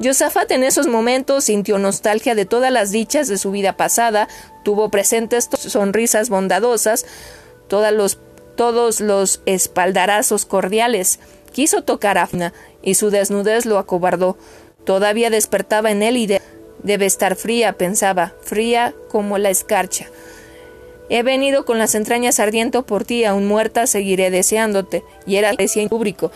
Josafat 0.02 0.50
en 0.50 0.64
esos 0.64 0.88
momentos 0.88 1.44
sintió 1.44 1.78
nostalgia 1.78 2.34
de 2.34 2.46
todas 2.46 2.72
las 2.72 2.90
dichas 2.90 3.28
de 3.28 3.38
su 3.38 3.52
vida 3.52 3.76
pasada, 3.76 4.28
tuvo 4.64 4.90
presentes 4.90 5.48
sonrisas 5.52 6.30
bondadosas, 6.30 7.06
todos 7.68 7.92
los 7.92 8.16
todos 8.56 9.00
los 9.00 9.40
espaldarazos 9.46 10.46
cordiales. 10.46 11.20
Quiso 11.52 11.82
tocar 11.82 12.18
a 12.18 12.26
Fina, 12.26 12.52
y 12.82 12.94
su 12.94 13.10
desnudez 13.10 13.66
lo 13.66 13.78
acobardó. 13.78 14.36
Todavía 14.84 15.30
despertaba 15.30 15.90
en 15.90 16.02
él 16.02 16.16
y 16.16 16.38
debe 16.82 17.06
estar 17.06 17.36
fría, 17.36 17.72
pensaba, 17.74 18.34
fría 18.42 18.94
como 19.08 19.38
la 19.38 19.50
escarcha. 19.50 20.06
He 21.10 21.22
venido 21.22 21.64
con 21.64 21.78
las 21.78 21.94
entrañas 21.94 22.40
ardiendo 22.40 22.86
por 22.86 23.04
ti, 23.04 23.24
aún 23.24 23.46
muerta 23.46 23.86
seguiré 23.86 24.30
deseándote. 24.30 25.04
Y 25.26 25.36
era 25.36 25.52
recién 25.52 25.88
público. 25.88 26.32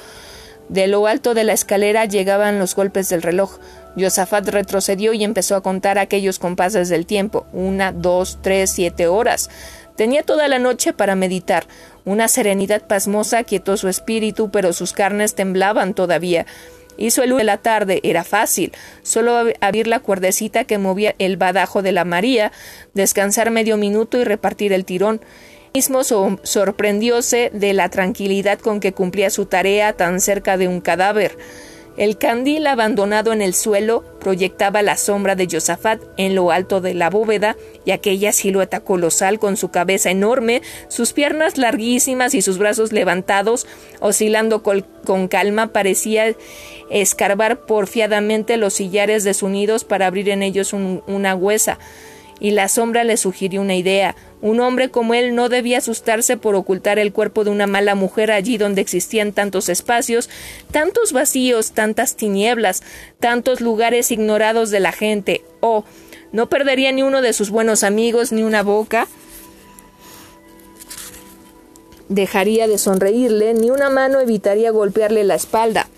De 0.69 0.87
lo 0.87 1.07
alto 1.07 1.33
de 1.33 1.45
la 1.45 1.55
escalera 1.55 2.05
llegaban 2.05 2.59
los 2.59 2.75
golpes 2.75 3.09
del 3.09 3.23
reloj. 3.23 3.59
Josafat 3.99 4.47
retrocedió 4.49 5.15
y 5.15 5.25
empezó 5.25 5.57
a 5.57 5.63
contar 5.63 5.99
aquellos 5.99 6.39
compases 6.39 6.91
del 6.91 7.07
tiempo. 7.07 7.47
Una, 7.53 7.93
dos, 7.93 8.39
tres, 8.43 8.71
siete 8.71 9.07
horas. 9.07 9.49
Tenía 9.97 10.23
toda 10.23 10.47
la 10.49 10.59
noche 10.59 10.93
para 10.93 11.17
meditar. 11.17 11.67
Una 12.09 12.27
serenidad 12.27 12.87
pasmosa 12.87 13.45
quietó 13.45 13.77
su 13.77 13.87
espíritu, 13.87 14.51
pero 14.51 14.73
sus 14.73 14.95
carnes 14.95 15.35
temblaban 15.35 15.93
todavía. 15.93 16.47
Hizo 16.97 17.23
el 17.23 17.37
de 17.37 17.45
la 17.45 17.59
tarde, 17.59 18.01
era 18.03 18.25
fácil, 18.25 18.73
solo 19.03 19.37
abrir 19.61 19.87
la 19.87 20.01
cuerdecita 20.01 20.65
que 20.65 20.79
movía 20.79 21.15
el 21.19 21.37
badajo 21.37 21.83
de 21.83 21.93
la 21.93 22.07
María, 22.07 22.51
descansar 22.95 23.51
medio 23.51 23.77
minuto 23.77 24.17
y 24.17 24.25
repartir 24.25 24.73
el 24.73 24.87
tirón. 24.87 25.21
Mismo 25.75 26.03
sorprendióse 26.03 27.51
de 27.53 27.75
la 27.75 27.91
tranquilidad 27.91 28.59
con 28.59 28.81
que 28.81 28.95
cumplía 28.95 29.29
su 29.29 29.45
tarea 29.45 29.93
tan 29.93 30.23
cerca 30.23 30.57
de 30.57 30.67
un 30.67 30.81
cadáver. 30.81 31.37
El 31.99 32.17
candil 32.17 32.69
abandonado 32.69 33.33
en 33.33 33.43
el 33.43 33.55
suelo 33.55 34.05
proyectaba 34.21 34.83
la 34.83 34.97
sombra 34.97 35.35
de 35.35 35.49
Josafat 35.51 36.01
en 36.17 36.37
lo 36.37 36.53
alto 36.53 36.81
de 36.81 36.95
la 36.95 37.11
bóveda 37.11 37.57
y 37.85 37.91
aquella 37.91 38.33
silueta 38.33 38.79
colosal 38.81 39.41
con 39.41 39.57
su 39.57 39.73
cabeza 39.73 40.13
enorme, 40.13 40.63
sus 40.87 41.13
piernas 41.13 41.59
larguísimas 41.59 42.35
y 42.35 42.43
sus 42.43 42.57
brazos 42.57 42.93
levantados, 42.93 43.67
oscilando 43.99 44.63
con 44.63 45.27
calma, 45.27 45.73
parecía 45.73 46.37
escarbar 46.89 47.67
porfiadamente 47.67 48.59
los 48.59 48.75
sillares 48.75 49.25
de 49.25 49.35
nidos 49.49 49.83
para 49.83 50.07
abrir 50.07 50.29
en 50.29 50.45
ellos 50.45 50.73
una 50.73 51.35
huesa 51.35 51.81
y 52.41 52.53
la 52.53 52.69
sombra 52.69 53.05
le 53.05 53.17
sugirió 53.17 53.61
una 53.61 53.75
idea. 53.75 54.15
Un 54.41 54.61
hombre 54.61 54.91
como 54.91 55.15
él 55.15 55.35
no 55.35 55.49
debía 55.49 55.79
asustarse 55.79 56.37
por 56.37 56.55
ocultar 56.55 56.99
el 56.99 57.13
cuerpo 57.13 57.43
de 57.43 57.51
una 57.51 57.67
mala 57.67 57.95
mujer 57.95 58.31
allí 58.31 58.57
donde 58.57 58.81
existían 58.81 59.33
tantos 59.33 59.69
espacios, 59.69 60.31
tantos 60.71 61.13
vacíos, 61.13 61.73
tantas 61.73 62.15
tinieblas, 62.15 62.83
tantos 63.19 63.61
lugares 63.61 64.13
ignorados 64.13 64.71
de 64.71 64.81
la 64.81 64.93
gente. 64.93 65.45
Oh, 65.61 65.85
no 66.31 66.49
perdería 66.49 66.93
ni 66.93 67.03
uno 67.03 67.21
de 67.21 67.33
sus 67.33 67.51
buenos 67.51 67.83
amigos 67.83 68.31
ni 68.31 68.43
una 68.43 68.63
boca. 68.63 69.09
Dejaría 72.09 72.69
de 72.69 72.79
sonreírle, 72.79 73.55
ni 73.55 73.71
una 73.71 73.91
mano 73.91 74.21
evitaría 74.21 74.71
golpearle 74.71 75.25
la 75.25 75.35
espalda. 75.35 75.89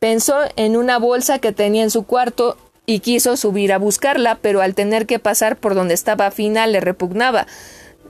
Pensó 0.00 0.40
en 0.56 0.76
una 0.76 0.98
bolsa 0.98 1.38
que 1.38 1.52
tenía 1.52 1.82
en 1.82 1.90
su 1.90 2.04
cuarto 2.04 2.58
y 2.86 3.00
quiso 3.00 3.36
subir 3.36 3.72
a 3.72 3.78
buscarla, 3.78 4.38
pero 4.40 4.60
al 4.60 4.74
tener 4.74 5.06
que 5.06 5.18
pasar 5.18 5.56
por 5.56 5.74
donde 5.74 5.94
estaba 5.94 6.30
Fina 6.30 6.66
le 6.66 6.80
repugnaba. 6.80 7.46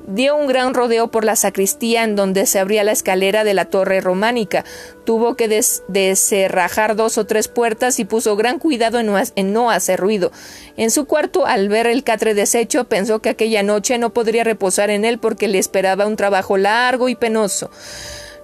Dio 0.07 0.37
un 0.37 0.47
gran 0.47 0.75
rodeo 0.75 1.11
por 1.11 1.25
la 1.25 1.35
sacristía 1.35 2.05
en 2.05 2.15
donde 2.15 2.45
se 2.45 2.59
abría 2.59 2.85
la 2.85 2.93
escalera 2.93 3.43
de 3.43 3.55
la 3.55 3.65
torre 3.65 4.03
románica. 4.03 4.63
Tuvo 5.07 5.35
que 5.35 5.49
descerrajar 5.89 6.95
dos 6.95 7.17
o 7.17 7.25
tres 7.25 7.49
puertas 7.49 7.99
y 7.99 8.05
puso 8.05 8.37
gran 8.37 8.59
cuidado 8.59 8.99
en 8.99 9.07
no, 9.07 9.17
en 9.35 9.53
no 9.55 9.71
hacer 9.71 9.99
ruido. 9.99 10.31
En 10.77 10.91
su 10.91 11.07
cuarto, 11.07 11.47
al 11.47 11.71
ver 11.71 11.87
el 11.87 12.05
catre 12.05 12.35
deshecho, 12.35 12.85
pensó 12.85 13.21
que 13.21 13.31
aquella 13.31 13.63
noche 13.63 13.97
no 13.97 14.11
podría 14.13 14.45
reposar 14.45 14.91
en 14.91 15.07
él 15.07 15.19
porque 15.19 15.49
le 15.49 15.59
esperaba 15.59 16.07
un 16.07 16.17
trabajo 16.17 16.59
largo 16.59 17.09
y 17.09 17.15
penoso. 17.15 17.71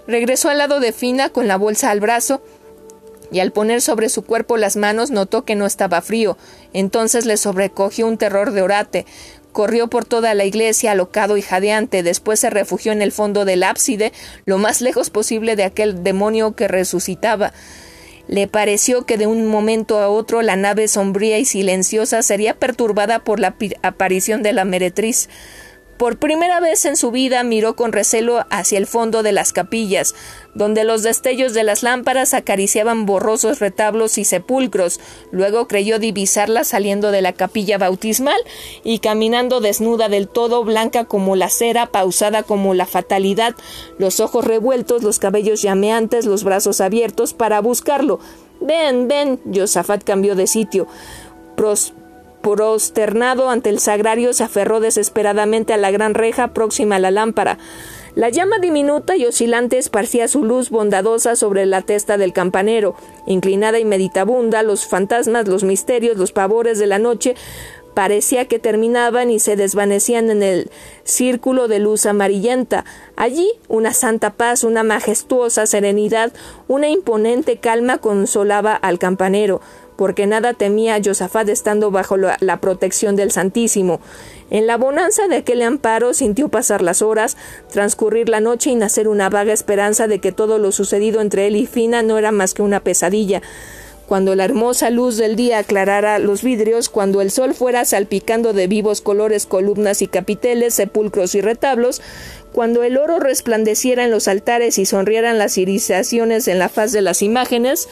Regresó 0.06 0.48
al 0.48 0.58
lado 0.58 0.80
de 0.80 0.92
Fina 0.92 1.28
con 1.28 1.46
la 1.46 1.58
bolsa 1.58 1.90
al 1.90 2.00
brazo 2.00 2.40
y 3.30 3.40
al 3.40 3.52
poner 3.52 3.80
sobre 3.80 4.08
su 4.08 4.22
cuerpo 4.22 4.56
las 4.56 4.76
manos 4.76 5.10
notó 5.10 5.44
que 5.44 5.54
no 5.54 5.66
estaba 5.66 6.00
frío. 6.00 6.36
Entonces 6.72 7.26
le 7.26 7.36
sobrecogió 7.36 8.06
un 8.06 8.18
terror 8.18 8.52
de 8.52 8.62
orate. 8.62 9.06
Corrió 9.52 9.88
por 9.88 10.04
toda 10.04 10.34
la 10.34 10.44
iglesia 10.44 10.92
alocado 10.92 11.36
y 11.36 11.42
jadeante, 11.42 12.02
después 12.02 12.38
se 12.38 12.50
refugió 12.50 12.92
en 12.92 13.02
el 13.02 13.10
fondo 13.10 13.44
del 13.44 13.64
ábside, 13.64 14.12
lo 14.44 14.58
más 14.58 14.80
lejos 14.80 15.10
posible 15.10 15.56
de 15.56 15.64
aquel 15.64 16.04
demonio 16.04 16.54
que 16.54 16.68
resucitaba. 16.68 17.52
Le 18.28 18.46
pareció 18.46 19.06
que 19.06 19.18
de 19.18 19.26
un 19.26 19.46
momento 19.46 19.98
a 19.98 20.08
otro 20.08 20.40
la 20.42 20.54
nave 20.54 20.86
sombría 20.86 21.38
y 21.38 21.44
silenciosa 21.44 22.22
sería 22.22 22.54
perturbada 22.54 23.24
por 23.24 23.40
la 23.40 23.56
aparición 23.82 24.44
de 24.44 24.52
la 24.52 24.64
meretriz. 24.64 25.28
Por 26.00 26.16
primera 26.16 26.60
vez 26.60 26.86
en 26.86 26.96
su 26.96 27.10
vida 27.10 27.42
miró 27.42 27.76
con 27.76 27.92
recelo 27.92 28.46
hacia 28.48 28.78
el 28.78 28.86
fondo 28.86 29.22
de 29.22 29.32
las 29.32 29.52
capillas, 29.52 30.14
donde 30.54 30.82
los 30.82 31.02
destellos 31.02 31.52
de 31.52 31.62
las 31.62 31.82
lámparas 31.82 32.32
acariciaban 32.32 33.04
borrosos 33.04 33.58
retablos 33.58 34.16
y 34.16 34.24
sepulcros. 34.24 34.98
Luego 35.30 35.68
creyó 35.68 35.98
divisarla 35.98 36.64
saliendo 36.64 37.10
de 37.10 37.20
la 37.20 37.34
capilla 37.34 37.76
bautismal 37.76 38.40
y 38.82 39.00
caminando 39.00 39.60
desnuda 39.60 40.08
del 40.08 40.26
todo, 40.26 40.64
blanca 40.64 41.04
como 41.04 41.36
la 41.36 41.50
cera, 41.50 41.84
pausada 41.84 42.44
como 42.44 42.72
la 42.72 42.86
fatalidad, 42.86 43.54
los 43.98 44.20
ojos 44.20 44.46
revueltos, 44.46 45.02
los 45.02 45.18
cabellos 45.18 45.60
llameantes, 45.60 46.24
los 46.24 46.44
brazos 46.44 46.80
abiertos 46.80 47.34
para 47.34 47.60
buscarlo. 47.60 48.20
Ven, 48.62 49.06
ven. 49.06 49.38
Josafat 49.54 50.02
cambió 50.02 50.34
de 50.34 50.46
sitio. 50.46 50.86
Prosternado 52.42 53.50
ante 53.50 53.70
el 53.70 53.78
sagrario, 53.78 54.32
se 54.32 54.44
aferró 54.44 54.80
desesperadamente 54.80 55.72
a 55.72 55.76
la 55.76 55.90
gran 55.90 56.14
reja 56.14 56.48
próxima 56.48 56.96
a 56.96 57.00
la 57.00 57.10
lámpara. 57.10 57.58
La 58.14 58.28
llama 58.28 58.58
diminuta 58.58 59.16
y 59.16 59.24
oscilante 59.24 59.78
esparcía 59.78 60.26
su 60.26 60.44
luz 60.44 60.70
bondadosa 60.70 61.36
sobre 61.36 61.64
la 61.66 61.82
testa 61.82 62.18
del 62.18 62.32
campanero. 62.32 62.96
Inclinada 63.26 63.78
y 63.78 63.84
meditabunda, 63.84 64.62
los 64.62 64.86
fantasmas, 64.86 65.46
los 65.46 65.62
misterios, 65.62 66.16
los 66.16 66.32
pavores 66.32 66.78
de 66.78 66.86
la 66.86 66.98
noche 66.98 67.36
parecía 67.94 68.46
que 68.46 68.58
terminaban 68.58 69.30
y 69.30 69.38
se 69.38 69.56
desvanecían 69.56 70.30
en 70.30 70.42
el 70.42 70.70
círculo 71.04 71.68
de 71.68 71.80
luz 71.80 72.06
amarillenta. 72.06 72.84
Allí 73.16 73.50
una 73.68 73.92
santa 73.92 74.30
paz, 74.30 74.64
una 74.64 74.82
majestuosa 74.82 75.66
serenidad, 75.66 76.32
una 76.68 76.88
imponente 76.88 77.58
calma 77.58 77.98
consolaba 77.98 78.74
al 78.74 78.98
campanero 78.98 79.60
porque 80.00 80.26
nada 80.26 80.54
temía 80.54 80.94
a 80.94 81.00
Josafat 81.04 81.46
estando 81.50 81.90
bajo 81.90 82.16
la, 82.16 82.56
protección 82.62 83.16
del 83.16 83.30
Santísimo. 83.32 84.00
En 84.48 84.66
la 84.66 84.78
bonanza 84.78 85.28
de 85.28 85.36
aquel 85.36 85.60
amparo 85.60 86.14
sintió 86.14 86.48
pasar 86.48 86.80
las 86.80 87.02
horas, 87.02 87.36
transcurrir 87.70 88.30
la 88.30 88.40
noche 88.40 88.70
y 88.70 88.76
nacer 88.76 89.08
una 89.08 89.28
vaga 89.28 89.52
esperanza 89.52 90.08
de 90.08 90.18
que 90.18 90.32
todo 90.32 90.56
lo 90.56 90.72
sucedido 90.72 91.20
entre 91.20 91.48
él 91.48 91.56
y 91.56 91.66
Fina 91.66 92.00
no 92.00 92.16
era 92.16 92.32
más 92.32 92.54
que 92.54 92.62
una 92.62 92.80
pesadilla 92.80 93.42
cuando 94.08 94.34
la 94.34 94.44
hermosa 94.44 94.90
luz 94.90 95.18
del 95.18 95.36
día 95.36 95.58
aclarara 95.58 96.18
los 96.18 96.42
vidrios, 96.42 96.88
cuando 96.88 97.20
el 97.20 97.30
sol 97.30 97.54
fuera 97.54 97.84
salpicando 97.84 98.52
de 98.52 98.66
vivos 98.66 99.02
colores 99.02 99.46
columnas 99.46 100.02
y 100.02 100.08
capiteles, 100.08 100.74
sepulcros 100.74 101.36
y 101.36 101.40
retablos, 101.40 102.02
cuando 102.52 102.82
el 102.82 102.96
oro 102.96 103.20
resplandeciera 103.20 104.04
en 104.04 104.10
los 104.10 104.26
altares 104.26 104.78
y 104.78 104.86
sonrieran 104.86 105.38
las 105.38 105.58
irisaciones 105.58 106.48
en 106.48 106.58
la 106.58 106.68
faz 106.68 106.90
de 106.90 107.02
las 107.02 107.22
imágenes, 107.22 107.88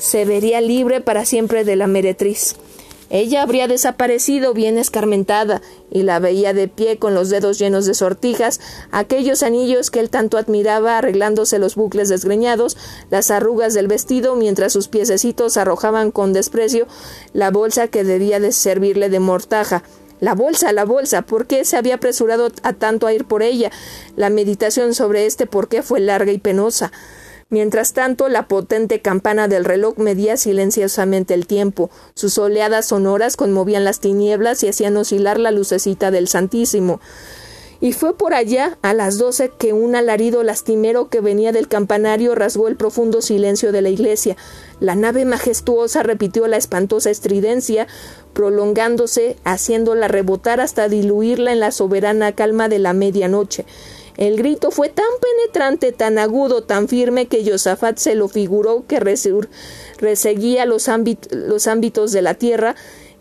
se 0.00 0.24
vería 0.24 0.60
libre 0.60 1.00
para 1.00 1.24
siempre 1.24 1.64
de 1.64 1.76
la 1.76 1.86
meretriz. 1.86 2.56
Ella 3.12 3.42
habría 3.42 3.66
desaparecido 3.66 4.54
bien 4.54 4.78
escarmentada, 4.78 5.62
y 5.90 6.04
la 6.04 6.20
veía 6.20 6.54
de 6.54 6.68
pie 6.68 6.96
con 6.96 7.12
los 7.12 7.28
dedos 7.28 7.58
llenos 7.58 7.84
de 7.84 7.94
sortijas, 7.94 8.60
aquellos 8.92 9.42
anillos 9.42 9.90
que 9.90 9.98
él 9.98 10.10
tanto 10.10 10.38
admiraba 10.38 10.98
arreglándose 10.98 11.58
los 11.58 11.74
bucles 11.74 12.08
desgreñados, 12.08 12.76
las 13.10 13.32
arrugas 13.32 13.74
del 13.74 13.88
vestido, 13.88 14.36
mientras 14.36 14.72
sus 14.72 14.86
piececitos 14.86 15.56
arrojaban 15.56 16.12
con 16.12 16.32
desprecio 16.32 16.86
la 17.32 17.50
bolsa 17.50 17.88
que 17.88 18.04
debía 18.04 18.38
de 18.38 18.52
servirle 18.52 19.08
de 19.08 19.18
mortaja. 19.18 19.82
La 20.20 20.34
bolsa, 20.36 20.72
la 20.72 20.84
bolsa, 20.84 21.22
¿por 21.22 21.46
qué 21.46 21.64
se 21.64 21.76
había 21.76 21.96
apresurado 21.96 22.52
a 22.62 22.74
tanto 22.74 23.08
a 23.08 23.12
ir 23.12 23.24
por 23.24 23.42
ella? 23.42 23.72
La 24.14 24.30
meditación 24.30 24.94
sobre 24.94 25.26
este 25.26 25.46
por 25.46 25.66
qué 25.68 25.82
fue 25.82 25.98
larga 25.98 26.30
y 26.30 26.38
penosa. 26.38 26.92
Mientras 27.50 27.92
tanto, 27.94 28.28
la 28.28 28.46
potente 28.46 29.00
campana 29.00 29.48
del 29.48 29.64
reloj 29.64 29.98
medía 29.98 30.36
silenciosamente 30.36 31.34
el 31.34 31.48
tiempo. 31.48 31.90
Sus 32.14 32.38
oleadas 32.38 32.86
sonoras 32.86 33.36
conmovían 33.36 33.84
las 33.84 33.98
tinieblas 33.98 34.62
y 34.62 34.68
hacían 34.68 34.96
oscilar 34.96 35.40
la 35.40 35.50
lucecita 35.50 36.12
del 36.12 36.28
Santísimo. 36.28 37.00
Y 37.82 37.92
fue 37.92 38.16
por 38.16 38.34
allá, 38.34 38.78
a 38.82 38.92
las 38.92 39.16
doce, 39.18 39.50
que 39.58 39.72
un 39.72 39.96
alarido 39.96 40.42
lastimero 40.42 41.08
que 41.08 41.20
venía 41.20 41.50
del 41.50 41.66
campanario 41.66 42.34
rasgó 42.34 42.68
el 42.68 42.76
profundo 42.76 43.22
silencio 43.22 43.72
de 43.72 43.82
la 43.82 43.88
iglesia. 43.88 44.36
La 44.78 44.94
nave 44.94 45.24
majestuosa 45.24 46.02
repitió 46.02 46.46
la 46.46 46.58
espantosa 46.58 47.10
estridencia, 47.10 47.88
prolongándose, 48.34 49.36
haciéndola 49.44 50.08
rebotar 50.08 50.60
hasta 50.60 50.88
diluirla 50.88 51.52
en 51.52 51.60
la 51.60 51.72
soberana 51.72 52.32
calma 52.32 52.68
de 52.68 52.78
la 52.78 52.92
medianoche. 52.92 53.64
El 54.16 54.36
grito 54.36 54.70
fue 54.70 54.88
tan 54.88 55.06
penetrante, 55.20 55.92
tan 55.92 56.18
agudo, 56.18 56.62
tan 56.62 56.88
firme 56.88 57.26
que 57.26 57.48
Josafat 57.48 57.98
se 57.98 58.14
lo 58.14 58.28
figuró 58.28 58.84
que 58.86 59.00
reseguía 59.00 60.66
los, 60.66 60.88
los 61.30 61.66
ámbitos 61.66 62.12
de 62.12 62.22
la 62.22 62.34
tierra 62.34 62.74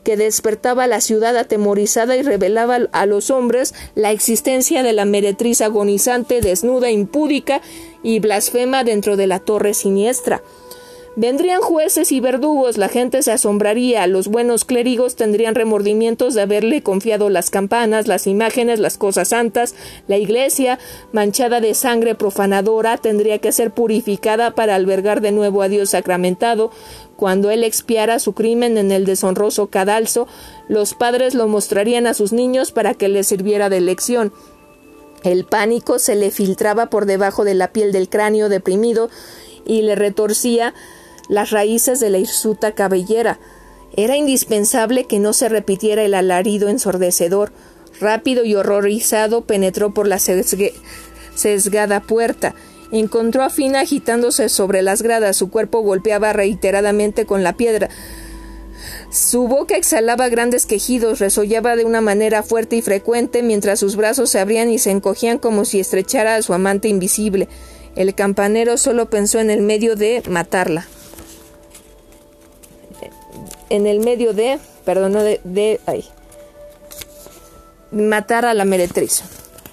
que 0.03 0.17
despertaba 0.17 0.87
la 0.87 1.01
ciudad 1.01 1.35
atemorizada 1.37 2.15
y 2.15 2.21
revelaba 2.21 2.79
a 2.91 3.05
los 3.05 3.29
hombres 3.29 3.73
la 3.95 4.11
existencia 4.11 4.81
de 4.81 4.93
la 4.93 5.05
meretriz 5.05 5.61
agonizante, 5.61 6.41
desnuda, 6.41 6.89
impúdica 6.89 7.61
y 8.01 8.19
blasfema 8.19 8.83
dentro 8.83 9.17
de 9.17 9.27
la 9.27 9.39
torre 9.39 9.73
siniestra. 9.73 10.41
Vendrían 11.19 11.59
jueces 11.59 12.13
y 12.13 12.21
verdugos, 12.21 12.77
la 12.77 12.87
gente 12.87 13.21
se 13.23 13.33
asombraría, 13.33 14.07
los 14.07 14.29
buenos 14.29 14.63
clérigos 14.63 15.17
tendrían 15.17 15.53
remordimientos 15.53 16.33
de 16.33 16.43
haberle 16.43 16.81
confiado 16.81 17.29
las 17.29 17.49
campanas, 17.49 18.07
las 18.07 18.25
imágenes, 18.25 18.79
las 18.79 18.97
cosas 18.97 19.27
santas, 19.27 19.75
la 20.07 20.15
iglesia, 20.15 20.79
manchada 21.11 21.59
de 21.59 21.73
sangre 21.73 22.15
profanadora, 22.15 22.95
tendría 22.95 23.39
que 23.39 23.51
ser 23.51 23.71
purificada 23.71 24.51
para 24.51 24.75
albergar 24.75 25.19
de 25.19 25.33
nuevo 25.33 25.61
a 25.61 25.67
Dios 25.67 25.89
sacramentado. 25.89 26.71
Cuando 27.17 27.51
él 27.51 27.65
expiara 27.65 28.19
su 28.19 28.31
crimen 28.31 28.77
en 28.77 28.93
el 28.93 29.03
deshonroso 29.03 29.67
cadalso, 29.67 30.25
los 30.69 30.93
padres 30.93 31.33
lo 31.33 31.49
mostrarían 31.49 32.07
a 32.07 32.13
sus 32.13 32.31
niños 32.31 32.71
para 32.71 32.93
que 32.93 33.09
les 33.09 33.27
sirviera 33.27 33.67
de 33.67 33.81
lección. 33.81 34.31
El 35.25 35.43
pánico 35.43 35.99
se 35.99 36.15
le 36.15 36.31
filtraba 36.31 36.89
por 36.89 37.05
debajo 37.05 37.43
de 37.43 37.55
la 37.55 37.73
piel 37.73 37.91
del 37.91 38.07
cráneo 38.07 38.47
deprimido 38.47 39.09
y 39.65 39.81
le 39.81 39.95
retorcía 39.95 40.73
las 41.29 41.51
raíces 41.51 42.01
de 42.01 42.09
la 42.09 42.17
hirsuta 42.17 42.73
cabellera. 42.73 43.39
Era 43.95 44.17
indispensable 44.17 45.05
que 45.05 45.19
no 45.19 45.31
se 45.31 45.47
repitiera 45.47 46.03
el 46.03 46.15
alarido 46.15 46.67
ensordecedor. 46.67 47.53
Rápido 48.01 48.43
y 48.43 48.55
horrorizado 48.55 49.41
penetró 49.45 49.93
por 49.93 50.07
la 50.07 50.19
sesgada 50.19 52.01
puerta. 52.01 52.55
Encontró 52.91 53.43
a 53.43 53.49
Fina 53.49 53.81
agitándose 53.81 54.49
sobre 54.49 54.81
las 54.81 55.01
gradas. 55.01 55.37
Su 55.37 55.49
cuerpo 55.49 55.81
golpeaba 55.81 56.33
reiteradamente 56.33 57.25
con 57.25 57.43
la 57.43 57.53
piedra. 57.53 57.89
Su 59.11 59.47
boca 59.47 59.75
exhalaba 59.75 60.29
grandes 60.29 60.65
quejidos, 60.65 61.19
resollaba 61.19 61.75
de 61.75 61.83
una 61.83 61.99
manera 61.99 62.41
fuerte 62.41 62.75
y 62.75 62.81
frecuente, 62.81 63.43
mientras 63.43 63.79
sus 63.79 63.95
brazos 63.95 64.29
se 64.29 64.39
abrían 64.39 64.69
y 64.69 64.79
se 64.79 64.91
encogían 64.91 65.39
como 65.39 65.65
si 65.65 65.79
estrechara 65.79 66.35
a 66.35 66.41
su 66.41 66.53
amante 66.53 66.87
invisible. 66.87 67.49
El 67.95 68.15
campanero 68.15 68.77
solo 68.77 69.09
pensó 69.09 69.39
en 69.39 69.49
el 69.49 69.61
medio 69.61 69.95
de 69.95 70.23
matarla 70.29 70.87
en 73.69 73.87
el 73.87 73.99
medio 73.99 74.33
de, 74.33 74.59
perdón, 74.85 75.13
de, 75.13 75.41
de 75.43 75.79
matar 77.91 78.45
a 78.45 78.53
la 78.53 78.65
meretriz. 78.65 79.23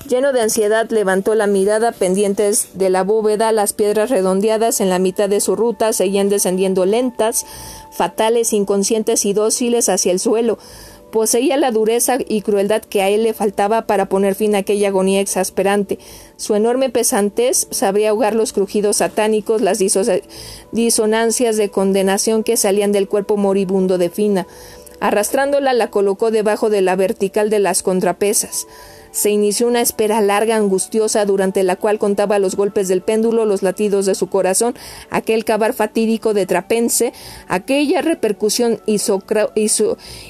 Lleno 0.09 0.33
de 0.33 0.41
ansiedad, 0.41 0.89
levantó 0.91 1.35
la 1.35 1.49
mirada 1.49 1.91
pendientes 1.91 2.69
de 2.75 2.91
la 2.91 3.03
bóveda, 3.03 3.51
las 3.51 3.73
piedras 3.73 4.09
redondeadas 4.09 4.81
en 4.81 4.89
la 4.89 5.01
mitad 5.01 5.29
de 5.29 5.41
su 5.41 5.57
ruta 5.57 5.93
seguían 5.93 6.29
descendiendo 6.29 6.87
lentas, 6.87 7.45
fatales, 7.91 8.53
inconscientes 8.53 9.25
y 9.25 9.33
dóciles 9.33 9.89
hacia 9.89 10.13
el 10.13 10.21
suelo. 10.21 10.59
Poseía 11.13 11.57
la 11.57 11.71
dureza 11.71 12.19
y 12.27 12.43
crueldad 12.43 12.83
que 12.83 13.01
a 13.01 13.09
él 13.09 13.23
le 13.23 13.33
faltaba 13.33 13.87
para 13.87 14.09
poner 14.09 14.35
fin 14.35 14.55
a 14.55 14.59
aquella 14.59 14.89
agonía 14.89 15.21
exasperante. 15.21 15.99
Su 16.37 16.55
enorme 16.55 16.91
pesantez 16.91 17.69
sabía 17.71 18.11
ahogar 18.11 18.35
los 18.35 18.53
crujidos 18.53 18.97
satánicos, 18.97 19.63
las 19.63 19.79
disonancias 20.73 21.57
de 21.57 21.71
condenación 21.71 22.43
que 22.43 22.57
salían 22.57 22.93
del 22.93 23.09
cuerpo 23.09 23.37
moribundo 23.37 23.99
de 23.99 24.11
Fina. 24.11 24.47
Arrastrándola 24.99 25.73
la 25.75 25.91
colocó 25.91 26.31
debajo 26.31 26.71
de 26.71 26.83
la 26.83 26.97
vertical 26.97 27.51
de 27.51 27.61
las 27.61 27.83
contrapesas. 27.83 28.67
Se 29.17 29.31
inició 29.31 29.67
una 29.67 29.81
espera 29.81 30.21
larga, 30.21 30.57
angustiosa, 30.57 31.25
durante 31.25 31.63
la 31.63 31.77
cual 31.77 31.99
contaba 31.99 32.39
los 32.39 32.55
golpes 32.55 32.87
del 32.87 33.01
péndulo, 33.01 33.47
los 33.47 33.63
latidos 33.63 34.05
de 34.05 34.15
su 34.15 34.27
corazón, 34.27 34.75
aquel 35.09 35.47
cabar 35.47 35.73
fatídico 35.73 36.35
de 36.35 36.45
Trapense, 36.45 37.15
aquella 37.49 38.03
repercusión 38.03 38.79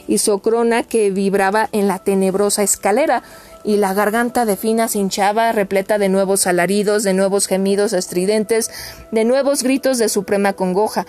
isocrona 0.06 0.84
que 0.84 1.10
vibraba 1.10 1.68
en 1.72 1.88
la 1.88 1.98
tenebrosa 1.98 2.62
escalera 2.62 3.24
y 3.66 3.76
la 3.76 3.92
garganta 3.94 4.44
de 4.44 4.56
Fina 4.56 4.86
hinchaba, 4.94 5.50
repleta 5.50 5.98
de 5.98 6.08
nuevos 6.08 6.46
alaridos, 6.46 7.02
de 7.02 7.12
nuevos 7.12 7.48
gemidos 7.48 7.92
estridentes, 7.92 8.70
de 9.10 9.24
nuevos 9.24 9.64
gritos 9.64 9.98
de 9.98 10.08
suprema 10.08 10.52
congoja 10.52 11.04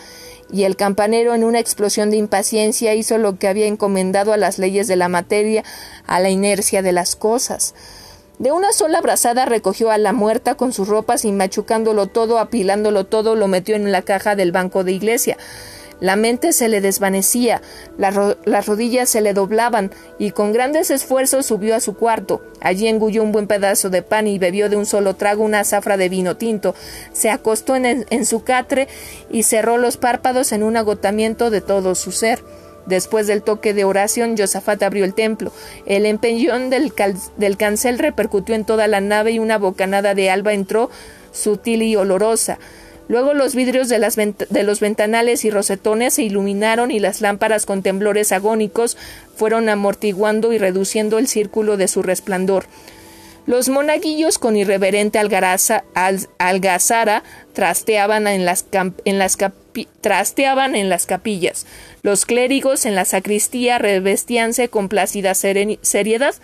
y 0.52 0.64
el 0.64 0.76
campanero 0.76 1.36
en 1.36 1.44
una 1.44 1.60
explosión 1.60 2.10
de 2.10 2.18
impaciencia 2.18 2.96
hizo 2.96 3.20
lo 3.20 3.38
que 3.38 3.48
había 3.48 3.68
encomendado 3.68 4.34
a 4.34 4.38
las 4.38 4.58
leyes 4.58 4.88
de 4.88 4.96
la 4.96 5.08
materia, 5.08 5.64
a 6.08 6.20
la 6.20 6.30
inercia 6.30 6.82
de 6.82 6.94
las 6.94 7.16
cosas. 7.16 7.76
De 8.40 8.52
una 8.52 8.72
sola 8.72 9.02
brazada 9.02 9.46
recogió 9.46 9.92
a 9.92 10.00
la 10.00 10.14
muerta 10.14 10.56
con 10.56 10.74
sus 10.74 10.88
ropas 10.88 11.26
y 11.26 11.32
machucándolo 11.32 12.08
todo, 12.08 12.40
apilándolo 12.40 13.06
todo, 13.06 13.36
lo 13.36 13.48
metió 13.48 13.76
en 13.76 13.92
la 13.92 14.02
caja 14.02 14.36
del 14.36 14.52
banco 14.52 14.84
de 14.84 14.94
iglesia. 14.94 15.38
La 16.00 16.16
mente 16.16 16.54
se 16.54 16.68
le 16.68 16.80
desvanecía, 16.80 17.62
las 17.98 18.66
rodillas 18.68 19.10
se 19.10 19.22
le 19.22 19.34
doblaban, 19.34 19.92
y 20.20 20.32
con 20.32 20.54
grandes 20.54 20.92
esfuerzos 20.92 21.48
subió 21.48 21.76
a 21.76 21.80
su 21.80 21.96
cuarto. 21.96 22.44
Allí 22.62 22.88
engulló 22.88 23.24
un 23.24 23.32
buen 23.32 23.48
pedazo 23.48 23.90
de 23.90 24.04
pan 24.04 24.28
y 24.28 24.38
bebió 24.38 24.70
de 24.70 24.76
un 24.76 24.86
solo 24.86 25.16
trago 25.16 25.44
una 25.44 25.64
zafra 25.64 25.98
de 25.98 26.10
vino 26.10 26.38
tinto. 26.38 26.76
Se 27.14 27.30
acostó 27.30 27.76
en, 27.76 28.26
su 28.26 28.44
catre 28.44 28.88
y 29.32 29.44
cerró 29.44 29.78
los 29.78 29.98
párpados 29.98 30.52
en 30.52 30.64
un 30.64 30.78
agotamiento 30.78 31.50
de 31.50 31.62
todo 31.62 31.96
su 31.96 32.12
ser. 32.12 32.44
Después 32.86 33.28
del 33.28 33.44
toque 33.44 33.74
de 33.74 33.84
oración, 33.84 34.38
Josafat 34.38 34.82
abrió 34.84 35.04
el 35.04 35.14
templo. 35.14 35.52
El 35.86 36.06
empeñón 36.06 36.70
del, 36.70 36.94
cancel 37.58 38.00
repercutió 38.00 38.56
en 38.56 38.66
toda 38.66 38.88
la 38.88 39.02
nave 39.02 39.32
y 39.32 39.40
una 39.40 39.58
bocanada 39.58 40.14
de 40.14 40.30
alba 40.30 40.54
entró 40.54 40.90
sutil 41.34 41.82
y 41.82 41.96
olorosa. 41.96 42.60
Luego 43.08 43.34
los 43.34 43.56
vidrios 43.56 43.88
de, 43.88 44.64
los 44.64 44.80
ventanales 44.80 45.46
y 45.46 45.50
rosetones 45.50 46.16
se 46.16 46.24
iluminaron 46.24 46.92
y 46.92 47.00
las 47.00 47.22
lámparas 47.22 47.66
con 47.66 47.82
temblores 47.82 48.32
agónicos 48.32 48.98
fueron 49.36 49.70
amortiguando 49.70 50.52
y 50.52 50.58
reduciendo 50.58 51.18
el 51.18 51.28
círculo 51.28 51.78
de 51.78 51.88
su 51.88 52.04
resplandor. 52.04 52.66
Los 53.46 53.70
monaguillos 53.70 54.40
con 54.40 54.58
irreverente 54.58 55.20
algazara 55.20 55.84
trasteaban 57.54 58.28
en 58.28 58.44
las, 58.44 58.66
en 59.06 59.20
las 59.20 59.38
trasteaban 60.02 60.76
en 60.76 60.90
las 60.90 61.06
capillas. 61.06 61.66
Los 62.02 62.26
clérigos 62.26 62.86
en 62.86 62.96
la 62.96 63.06
sacristía 63.06 63.78
revestíanse 63.78 64.68
con 64.68 64.90
plácida 64.90 65.34
seriedad 65.34 66.36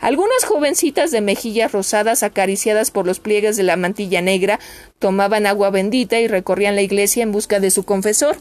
algunas 0.00 0.44
jovencitas 0.44 1.10
de 1.10 1.20
mejillas 1.20 1.72
rosadas 1.72 2.22
acariciadas 2.22 2.90
por 2.90 3.06
los 3.06 3.20
pliegues 3.20 3.56
de 3.56 3.62
la 3.62 3.76
mantilla 3.76 4.20
negra 4.20 4.60
tomaban 4.98 5.46
agua 5.46 5.70
bendita 5.70 6.20
y 6.20 6.28
recorrían 6.28 6.74
la 6.74 6.82
iglesia 6.82 7.22
en 7.22 7.32
busca 7.32 7.60
de 7.60 7.70
su 7.70 7.84
confesor. 7.84 8.36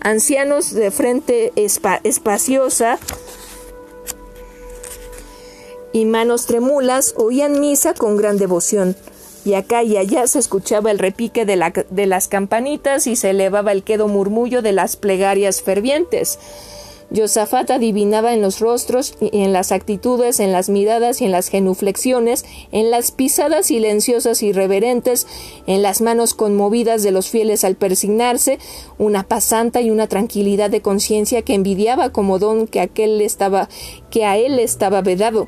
Ancianos 0.00 0.74
de 0.74 0.90
frente 0.90 1.52
espaciosa 1.56 2.98
y 5.92 6.04
manos 6.04 6.46
tremulas 6.46 7.14
oían 7.16 7.60
misa 7.60 7.94
con 7.94 8.16
gran 8.16 8.36
devoción 8.36 8.96
y 9.44 9.54
acá 9.54 9.82
y 9.82 9.96
allá 9.96 10.26
se 10.26 10.38
escuchaba 10.38 10.90
el 10.90 10.98
repique 10.98 11.44
de, 11.44 11.84
de, 11.90 12.06
las 12.06 12.28
campanitas 12.28 13.06
y 13.06 13.16
se 13.16 13.30
elevaba 13.30 13.72
el 13.72 13.82
quedo 13.82 14.08
murmullo 14.08 14.62
de 14.62 14.72
las 14.72 14.96
plegarias 14.96 15.62
fervientes. 15.62 16.38
Josafat 17.14 17.70
adivinaba 17.70 18.34
en 18.34 18.42
los 18.42 18.60
rostros 18.60 19.14
y 19.20 19.42
en 19.42 19.52
las 19.52 19.72
actitudes, 19.72 20.40
en 20.40 20.52
las 20.52 20.68
miradas 20.68 21.20
y 21.20 21.26
en 21.26 21.30
las 21.30 21.48
genuflexiones, 21.48 22.44
en 22.72 22.90
las 22.90 23.12
pisadas 23.12 23.66
silenciosas 23.66 24.42
y 24.42 24.52
reverentes, 24.52 25.26
en 25.66 25.82
las 25.82 26.00
manos 26.00 26.34
conmovidas 26.34 27.02
de 27.02 27.12
los 27.12 27.28
fieles 27.28 27.64
al 27.64 27.76
persignarse, 27.76 28.58
una 28.98 29.22
paz 29.22 29.44
santa 29.44 29.80
y 29.80 29.90
una 29.90 30.08
tranquilidad 30.08 30.70
de 30.70 30.82
conciencia 30.82 31.42
que 31.42 31.54
envidiaba 31.54 32.10
como 32.10 32.38
don 32.38 32.66
que 32.66 32.80
aquel 32.80 33.20
estaba 33.20 33.68
que 34.10 34.24
a 34.24 34.36
él 34.36 34.58
estaba 34.58 35.00
vedado. 35.02 35.46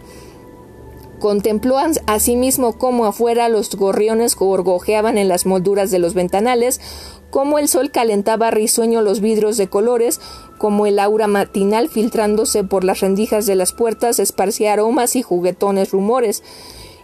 Contempló 1.18 1.78
asimismo 2.06 2.76
cómo 2.76 3.06
afuera 3.06 3.48
los 3.48 3.74
gorriones 3.74 4.36
gorgojeaban 4.36 5.16
en 5.16 5.28
las 5.28 5.47
molduras 5.47 5.90
de 5.90 5.98
los 5.98 6.12
ventanales, 6.12 6.78
cómo 7.30 7.59
el 7.59 7.68
sol 7.68 7.90
calentaba 7.90 8.51
risueño 8.51 9.01
los 9.01 9.20
vidrios 9.20 9.56
de 9.56 9.68
colores, 9.68 10.20
como 10.58 10.86
el 10.86 10.98
aura 10.98 11.26
matinal 11.26 11.88
filtrándose 11.88 12.64
por 12.64 12.84
las 12.84 13.00
rendijas 13.00 13.46
de 13.46 13.54
las 13.54 13.72
puertas 13.72 14.18
esparcía 14.18 14.72
aromas 14.72 15.16
y 15.16 15.22
juguetones 15.22 15.90
rumores, 15.90 16.42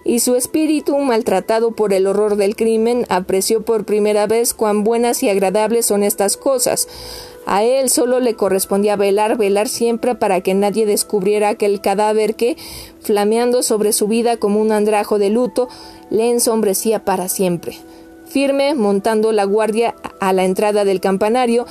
y 0.05 0.21
su 0.21 0.35
espíritu, 0.35 0.99
maltratado 0.99 1.73
por 1.73 1.93
el 1.93 2.07
horror 2.07 2.37
del 2.37 2.57
crimen, 2.57 3.07
apreció 3.09 3.63
por 3.63 3.85
primera 3.85 4.27
vez 4.27 4.53
cuán 4.53 4.83
buenas 4.83 5.23
y 5.23 5.29
agradables 5.29 5.87
son 5.87 6.03
estas 6.03 6.37
cosas. 6.37 6.89
A 7.47 7.65
él 7.65 7.89
solo 7.89 8.21
le 8.21 8.35
correspondía 8.35 8.97
velar, 8.97 9.37
velar 9.37 9.69
siempre 9.69 10.15
para 10.15 10.41
que 10.41 10.55
nadie 10.55 10.87
descubriera 10.87 11.51
aquel 11.51 11.81
cadáver 11.81 12.35
que, 12.35 12.57
flameando 13.01 13.63
sobre 13.63 13.93
su 13.93 14.09
vida 14.09 14.37
como 14.37 14.61
un 14.61 14.73
andrajo 14.73 15.19
de 15.19 15.31
luto, 15.31 15.69
le 16.11 16.31
ensombrecía 16.31 17.05
para 17.05 17.29
siempre. 17.29 17.79
Firme, 18.27 18.75
montando 18.75 19.31
la 19.33 19.45
guardia 19.45 19.95
a 20.21 20.33
la 20.33 20.45
entrada 20.45 20.85
del 20.85 21.01
campanario, 21.01 21.67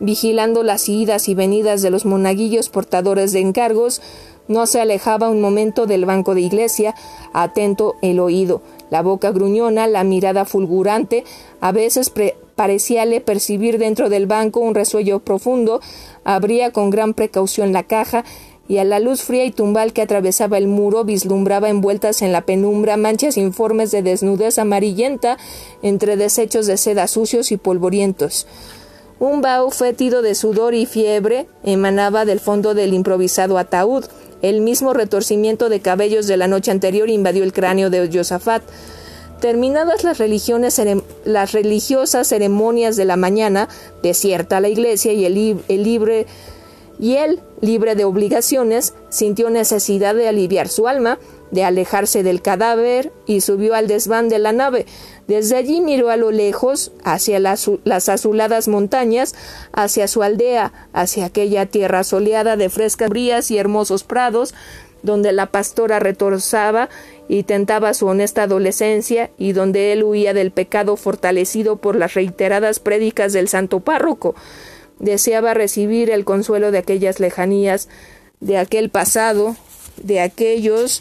vigilando 0.00 0.62
las 0.62 0.88
idas 0.88 1.28
y 1.28 1.34
venidas 1.34 1.82
de 1.82 1.90
los 1.90 2.04
monaguillos 2.04 2.68
portadores 2.68 3.32
de 3.32 3.40
encargos, 3.40 4.02
no 4.48 4.66
se 4.66 4.80
alejaba 4.80 5.28
un 5.28 5.40
momento 5.40 5.86
del 5.86 6.04
banco 6.04 6.34
de 6.34 6.42
iglesia, 6.42 6.94
atento 7.32 7.96
el 8.02 8.20
oído, 8.20 8.62
la 8.90 9.02
boca 9.02 9.30
gruñona, 9.30 9.86
la 9.86 10.04
mirada 10.04 10.44
fulgurante, 10.44 11.24
a 11.60 11.72
veces 11.72 12.12
parecíale 12.54 13.20
percibir 13.20 13.78
dentro 13.78 14.08
del 14.08 14.26
banco 14.26 14.60
un 14.60 14.74
resuello 14.74 15.20
profundo, 15.20 15.80
abría 16.24 16.70
con 16.70 16.90
gran 16.90 17.14
precaución 17.14 17.72
la 17.72 17.82
caja 17.82 18.24
y 18.68 18.78
a 18.78 18.84
la 18.84 18.98
luz 18.98 19.22
fría 19.22 19.44
y 19.44 19.52
tumbal 19.52 19.92
que 19.92 20.02
atravesaba 20.02 20.58
el 20.58 20.66
muro 20.66 21.04
vislumbraba 21.04 21.68
envueltas 21.68 22.22
en 22.22 22.32
la 22.32 22.42
penumbra 22.42 22.96
manchas 22.96 23.36
informes 23.36 23.92
de 23.92 24.02
desnudez 24.02 24.58
amarillenta 24.58 25.38
entre 25.82 26.16
desechos 26.16 26.66
de 26.66 26.76
seda 26.76 27.06
sucios 27.06 27.52
y 27.52 27.56
polvorientos. 27.58 28.46
Un 29.18 29.40
vaho 29.40 29.70
fétido 29.70 30.20
de 30.20 30.34
sudor 30.34 30.74
y 30.74 30.84
fiebre 30.84 31.46
emanaba 31.64 32.24
del 32.24 32.40
fondo 32.40 32.74
del 32.74 32.92
improvisado 32.92 33.56
ataúd. 33.56 34.04
El 34.42 34.60
mismo 34.60 34.92
retorcimiento 34.92 35.68
de 35.68 35.80
cabellos 35.80 36.26
de 36.26 36.36
la 36.36 36.48
noche 36.48 36.70
anterior 36.70 37.08
invadió 37.08 37.42
el 37.42 37.54
cráneo 37.54 37.88
de 37.88 38.10
Josafat. 38.12 38.62
Terminadas 39.40 40.04
las, 40.04 40.18
religiosas 41.52 42.28
ceremonias 42.28 42.96
de 42.96 43.04
la 43.04 43.16
mañana, 43.16 43.68
desierta 44.02 44.60
la 44.60 44.68
iglesia 44.68 45.12
y 45.12 45.24
el 45.24 45.34
libre 45.82 46.26
y 46.98 47.16
él, 47.16 47.40
libre 47.60 47.94
de 47.94 48.04
obligaciones, 48.04 48.94
sintió 49.10 49.50
necesidad 49.50 50.14
de 50.14 50.28
aliviar 50.28 50.68
su 50.68 50.88
alma, 50.88 51.18
de 51.50 51.64
alejarse 51.64 52.22
del 52.22 52.42
cadáver 52.42 53.12
y 53.26 53.40
subió 53.40 53.74
al 53.74 53.86
desván 53.86 54.28
de 54.28 54.38
la 54.38 54.52
nave. 54.52 54.86
Desde 55.26 55.56
allí 55.56 55.80
miró 55.80 56.10
a 56.10 56.16
lo 56.16 56.30
lejos, 56.30 56.92
hacia 57.04 57.38
las, 57.38 57.68
azuladas 58.08 58.68
montañas, 58.68 59.34
hacia 59.72 60.08
su 60.08 60.22
aldea, 60.22 60.72
hacia 60.92 61.26
aquella 61.26 61.66
tierra 61.66 62.04
soleada 62.04 62.56
de 62.56 62.68
frescas 62.68 63.08
brías 63.08 63.50
y 63.50 63.58
hermosos 63.58 64.04
prados, 64.04 64.54
donde 65.02 65.32
la 65.32 65.46
pastora 65.46 65.98
retorzaba 66.00 66.88
y 67.28 67.44
tentaba 67.44 67.94
su 67.94 68.06
honesta 68.06 68.44
adolescencia 68.44 69.30
y 69.38 69.52
donde 69.52 69.92
él 69.92 70.02
huía 70.02 70.34
del 70.34 70.50
pecado 70.50 70.96
fortalecido 70.96 71.76
por 71.76 71.96
las 71.96 72.14
reiteradas 72.14 72.80
prédicas 72.80 73.32
del 73.32 73.48
santo 73.48 73.80
párroco 73.80 74.34
deseaba 74.98 75.54
recibir 75.54 76.10
el 76.10 76.24
consuelo 76.24 76.70
de 76.70 76.78
aquellas 76.78 77.20
lejanías, 77.20 77.88
de 78.40 78.58
aquel 78.58 78.90
pasado, 78.90 79.56
de 80.02 80.20
aquellos 80.20 81.00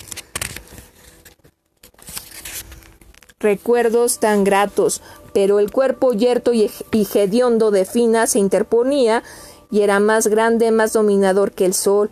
recuerdos 3.40 4.20
tan 4.20 4.44
gratos, 4.44 5.02
pero 5.34 5.60
el 5.60 5.72
cuerpo 5.72 6.14
yerto 6.14 6.54
y 6.54 6.72
hediondo 6.92 7.72
de 7.72 7.86
Fina 7.86 8.28
se 8.28 8.40
interponía 8.40 9.24
y 9.70 9.82
era 9.82 10.00
más 10.00 10.28
grande, 10.28 10.72
más 10.72 10.94
dominador 10.94 11.52
que 11.52 11.66
el 11.66 11.74
sol, 11.74 12.10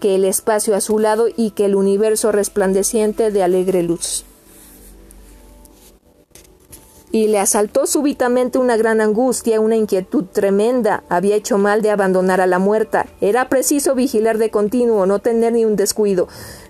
que 0.00 0.16
el 0.16 0.24
espacio 0.24 0.74
azulado 0.74 1.28
y 1.34 1.52
que 1.52 1.64
el 1.64 1.74
universo 1.74 2.32
resplandeciente 2.32 3.30
de 3.30 3.42
alegre 3.42 3.82
luz 3.82 4.24
y 7.12 7.28
le 7.28 7.38
asaltó 7.38 7.86
súbitamente 7.86 8.58
una 8.58 8.78
gran 8.78 9.02
angustia, 9.02 9.60
una 9.60 9.76
inquietud 9.76 10.24
tremenda. 10.24 11.04
Había 11.10 11.36
hecho 11.36 11.58
mal 11.58 11.82
de 11.82 11.90
abandonar 11.90 12.40
a 12.40 12.46
la 12.46 12.58
muerta. 12.58 13.06
Era 13.20 13.50
preciso 13.50 13.94
vigilar 13.94 14.38
de 14.38 14.50
continuo, 14.50 15.04
no 15.04 15.18
tener 15.18 15.52
ni 15.52 15.66
un 15.66 15.76
descuido, 15.76 16.26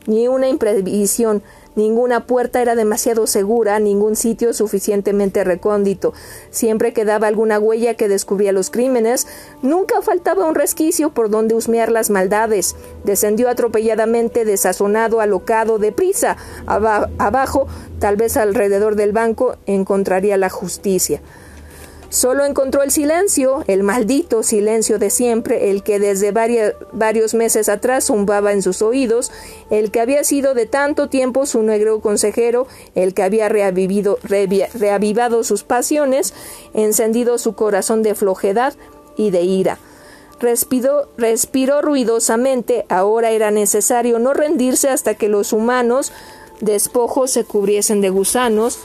ni 0.06 0.26
una 0.26 0.48
imprevisión. 0.48 1.44
Ninguna 1.74 2.26
puerta 2.26 2.60
era 2.60 2.74
demasiado 2.74 3.26
segura, 3.26 3.78
ningún 3.78 4.14
sitio 4.14 4.52
suficientemente 4.52 5.42
recóndito. 5.42 6.12
Siempre 6.50 6.92
quedaba 6.92 7.28
alguna 7.28 7.58
huella 7.58 7.94
que 7.94 8.08
descubría 8.08 8.52
los 8.52 8.70
crímenes. 8.70 9.26
Nunca 9.62 10.02
faltaba 10.02 10.46
un 10.46 10.54
resquicio 10.54 11.10
por 11.14 11.30
donde 11.30 11.54
husmear 11.54 11.90
las 11.90 12.10
maldades. 12.10 12.76
Descendió 13.04 13.48
atropelladamente, 13.48 14.44
desazonado, 14.44 15.20
alocado, 15.20 15.78
deprisa. 15.78 16.36
abajo, 16.66 17.66
tal 17.98 18.16
vez 18.16 18.36
alrededor 18.36 18.96
del 18.96 19.12
banco, 19.12 19.56
encontraría 19.66 20.36
la 20.36 20.50
justicia. 20.50 21.22
Solo 22.12 22.44
encontró 22.44 22.82
el 22.82 22.90
silencio, 22.90 23.64
el 23.68 23.82
maldito 23.82 24.42
silencio 24.42 24.98
de 24.98 25.08
siempre, 25.08 25.70
el 25.70 25.82
que 25.82 25.98
desde 25.98 26.30
varios 26.30 27.32
meses 27.32 27.70
atrás 27.70 28.04
zumbaba 28.04 28.52
en 28.52 28.60
sus 28.60 28.82
oídos, 28.82 29.32
el 29.70 29.90
que 29.90 30.02
había 30.02 30.22
sido 30.22 30.52
de 30.52 30.66
tanto 30.66 31.08
tiempo 31.08 31.46
su 31.46 31.62
negro 31.62 32.02
consejero, 32.02 32.66
el 32.94 33.14
que 33.14 33.22
había 33.22 33.48
reavivido, 33.48 34.18
reavivado 34.24 35.42
sus 35.42 35.64
pasiones, 35.64 36.34
encendido 36.74 37.38
su 37.38 37.54
corazón 37.54 38.02
de 38.02 38.14
flojedad 38.14 38.74
y 39.16 39.30
de 39.30 39.44
ira. 39.44 39.78
Respiró, 40.38 41.08
respiró 41.16 41.80
ruidosamente, 41.80 42.84
ahora 42.90 43.30
era 43.30 43.50
necesario 43.50 44.18
no 44.18 44.34
rendirse 44.34 44.90
hasta 44.90 45.14
que 45.14 45.30
los 45.30 45.54
humanos 45.54 46.12
despojos 46.60 47.30
se 47.30 47.44
cubriesen 47.44 48.02
de 48.02 48.10
gusanos, 48.10 48.78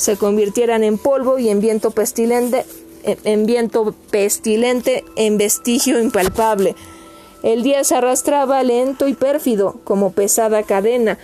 se 0.00 0.16
convirtieran 0.16 0.82
en 0.82 0.96
polvo 0.96 1.38
y 1.38 1.50
en 1.50 1.60
viento 1.60 1.90
pestilente, 1.90 2.64
en 3.04 3.44
viento 3.44 3.94
pestilente, 4.10 5.04
en 5.14 5.36
vestigio 5.36 6.00
impalpable. 6.00 6.74
El 7.42 7.62
día 7.62 7.84
se 7.84 7.96
arrastraba 7.96 8.62
lento 8.62 9.08
y 9.08 9.14
pérfido, 9.14 9.76
como 9.84 10.12
pesada 10.12 10.62
cadena. 10.62 11.18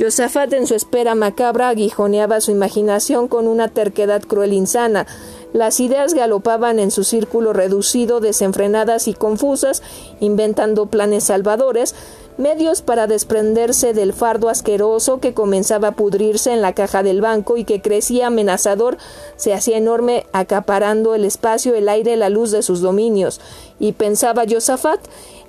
Josafat 0.00 0.54
en 0.54 0.66
su 0.66 0.74
espera 0.74 1.14
macabra 1.14 1.68
aguijoneaba 1.68 2.40
su 2.40 2.50
imaginación 2.50 3.28
con 3.28 3.46
una 3.46 3.68
terquedad 3.68 4.22
cruel 4.22 4.54
insana. 4.54 5.06
Las 5.52 5.78
ideas 5.78 6.14
galopaban 6.14 6.78
en 6.78 6.90
su 6.90 7.04
círculo 7.04 7.52
reducido, 7.52 8.20
desenfrenadas 8.20 9.06
y 9.06 9.12
confusas, 9.12 9.82
inventando 10.18 10.86
planes 10.86 11.24
salvadores, 11.24 11.94
medios 12.36 12.82
para 12.82 13.06
desprenderse 13.06 13.94
del 13.94 14.12
fardo 14.12 14.48
asqueroso 14.48 15.20
que 15.20 15.34
comenzaba 15.34 15.88
a 15.88 15.92
pudrirse 15.92 16.52
en 16.52 16.62
la 16.62 16.72
caja 16.72 17.02
del 17.02 17.20
banco 17.20 17.56
y 17.56 17.64
que 17.64 17.80
crecía 17.80 18.26
amenazador, 18.26 18.98
se 19.36 19.54
hacía 19.54 19.76
enorme, 19.76 20.26
acaparando 20.32 21.14
el 21.14 21.24
espacio, 21.24 21.74
el 21.74 21.88
aire, 21.88 22.16
la 22.16 22.28
luz 22.28 22.50
de 22.50 22.62
sus 22.62 22.80
dominios. 22.80 23.40
Y 23.78 23.92
pensaba 23.92 24.44
Josafat 24.48 25.00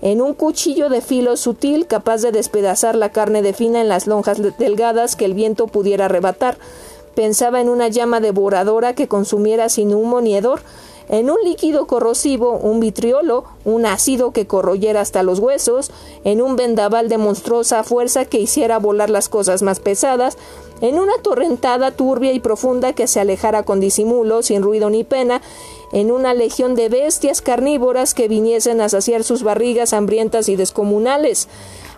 en 0.02 0.22
un 0.22 0.34
cuchillo 0.34 0.90
de 0.90 1.02
filo 1.02 1.38
sutil 1.38 1.88
capaz 1.88 2.22
de 2.22 2.32
despedazar 2.32 2.96
la 2.96 3.10
carne 3.10 3.42
de 3.42 3.54
fina 3.54 3.82
en 3.82 3.90
las 3.90 4.08
lonjas 4.08 4.40
delgadas 4.58 5.16
que 5.16 5.26
el 5.26 5.34
viento 5.34 5.68
pudiera 5.68 6.06
arrebatar. 6.06 6.58
Pensaba 7.16 7.62
en 7.62 7.70
una 7.70 7.88
llama 7.88 8.20
devoradora 8.20 8.94
que 8.94 9.08
consumiera 9.08 9.70
sin 9.70 9.94
humo 9.94 10.20
ni 10.22 10.36
hedor, 10.36 10.62
en 11.10 11.30
un 11.30 11.38
líquido 11.44 11.88
corrosivo, 11.88 12.58
un 12.58 12.80
vitriolo, 12.80 13.46
un 13.64 13.86
ácido 13.86 14.32
que 14.32 14.48
corroyera 14.48 15.02
hasta 15.02 15.24
los 15.24 15.40
huesos, 15.40 15.92
en 16.24 16.42
un 16.42 16.56
vendaval 16.56 17.10
de 17.10 17.18
monstruosa 17.18 17.84
fuerza 17.84 18.26
que 18.26 18.40
hiciera 18.40 18.80
volar 18.80 19.10
las 19.10 19.30
cosas 19.30 19.62
más 19.62 19.80
pesadas, 19.80 20.38
en 20.82 21.00
una 21.00 21.14
torrentada 21.22 21.92
turbia 21.92 22.34
y 22.34 22.40
profunda 22.40 22.94
que 22.94 23.08
se 23.08 23.20
alejara 23.20 23.64
con 23.64 23.80
disimulo, 23.80 24.44
sin 24.44 24.62
ruido 24.62 24.90
ni 24.90 25.04
pena, 25.04 25.42
en 25.94 26.12
una 26.12 26.34
legión 26.34 26.76
de 26.76 26.90
bestias 26.90 27.42
carnívoras 27.42 28.14
que 28.14 28.28
viniesen 28.28 28.82
a 28.82 28.90
saciar 28.90 29.24
sus 29.24 29.44
barrigas 29.44 29.94
hambrientas 29.94 30.50
y 30.50 30.56
descomunales. 30.56 31.48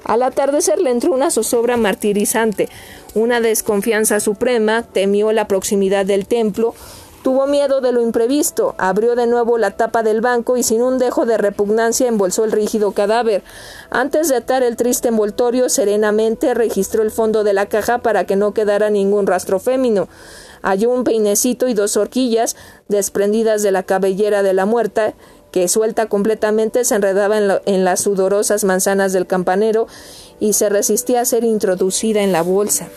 Al 0.03 0.21
atardecer 0.21 0.79
le 0.79 0.91
entró 0.91 1.13
una 1.13 1.31
zozobra 1.31 1.75
martirizante, 1.75 2.69
una 3.15 3.41
desconfianza 3.41 4.19
suprema, 4.19 4.84
temió 4.84 5.31
la 5.31 5.47
proximidad 5.47 6.05
del 6.05 6.27
templo, 6.27 6.75
Tuvo 7.23 7.45
miedo 7.48 7.81
de 7.81 7.91
lo 7.91 8.02
imprevisto, 8.02 8.76
abrió 8.77 9.15
de 9.15 9.27
nuevo 9.27 9.57
la 9.57 9.72
tapa 9.72 10.02
del 10.02 10.22
banco 10.22 10.56
y 10.56 10.64
sin 10.64 10.81
un 10.81 10.98
dejo 10.98 11.26
de 11.26 11.38
repugnancia 11.38 12.07
embolsó 12.07 12.45
el 12.45 12.52
rígido 12.52 12.91
cadáver. 12.91 13.44
Antes 13.89 14.30
de 14.30 14.38
atar 14.38 14.64
el 14.64 14.77
triste 14.77 15.10
envoltorio, 15.10 15.68
serenamente 15.68 16.53
registró 16.53 17.03
el 17.03 17.11
fondo 17.11 17.44
de 17.44 17.53
la 17.53 17.65
caja 17.65 17.98
para 17.98 18.26
que 18.26 18.35
no 18.35 18.53
quedara 18.53 18.89
ningún 18.89 19.27
rastro 19.27 19.60
fémino. 19.60 20.07
Halló 20.61 20.89
un 20.89 21.03
peinecito 21.03 21.68
y 21.68 21.73
dos 21.73 21.98
horquillas 21.98 22.56
desprendidas 22.88 23.61
de 23.61 23.72
la 23.72 23.84
cabellera 23.84 24.41
de 24.41 24.53
la 24.53 24.65
muerta, 24.65 25.14
que 25.52 25.68
suelta 25.68 26.07
completamente 26.07 26.85
se 26.85 26.95
enredaba 26.95 27.38
en, 27.38 27.52
en 27.65 27.84
las 27.84 28.02
sudorosas 28.02 28.64
manzanas 28.64 29.11
del 29.11 29.27
campanero 29.27 29.88
y 30.39 30.53
se 30.53 30.69
resistía 30.69 31.22
a 31.22 31.26
ser 31.26 31.44
introducida 31.44 32.22
en 32.22 32.31
la 32.31 32.41
bolsa. 32.41 32.88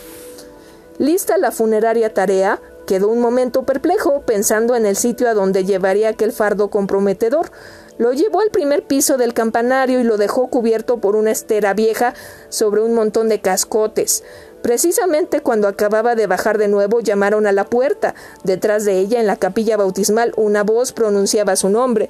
Lista 0.99 1.37
la 1.37 1.51
funeraria 1.51 2.13
tarea, 2.13 2.61
Quedó 2.85 3.07
un 3.07 3.21
momento 3.21 3.63
perplejo, 3.63 4.21
pensando 4.21 4.75
en 4.75 4.85
el 4.85 4.95
sitio 4.95 5.29
a 5.29 5.33
donde 5.33 5.63
llevaría 5.65 6.09
aquel 6.09 6.31
fardo 6.31 6.69
comprometedor. 6.69 7.51
Lo 7.97 8.13
llevó 8.13 8.41
al 8.41 8.49
primer 8.49 8.83
piso 8.83 9.17
del 9.17 9.33
campanario 9.33 9.99
y 9.99 10.03
lo 10.03 10.17
dejó 10.17 10.47
cubierto 10.47 10.97
por 10.97 11.15
una 11.15 11.31
estera 11.31 11.73
vieja 11.73 12.13
sobre 12.49 12.81
un 12.81 12.93
montón 12.93 13.29
de 13.29 13.39
cascotes. 13.39 14.23
Precisamente 14.61 15.41
cuando 15.41 15.67
acababa 15.67 16.15
de 16.15 16.27
bajar 16.27 16.57
de 16.57 16.67
nuevo 16.67 16.99
llamaron 16.99 17.47
a 17.47 17.51
la 17.51 17.65
puerta. 17.65 18.13
Detrás 18.43 18.85
de 18.85 18.99
ella, 18.99 19.19
en 19.19 19.27
la 19.27 19.35
capilla 19.35 19.77
bautismal, 19.77 20.33
una 20.37 20.63
voz 20.63 20.91
pronunciaba 20.91 21.55
su 21.55 21.69
nombre. 21.69 22.09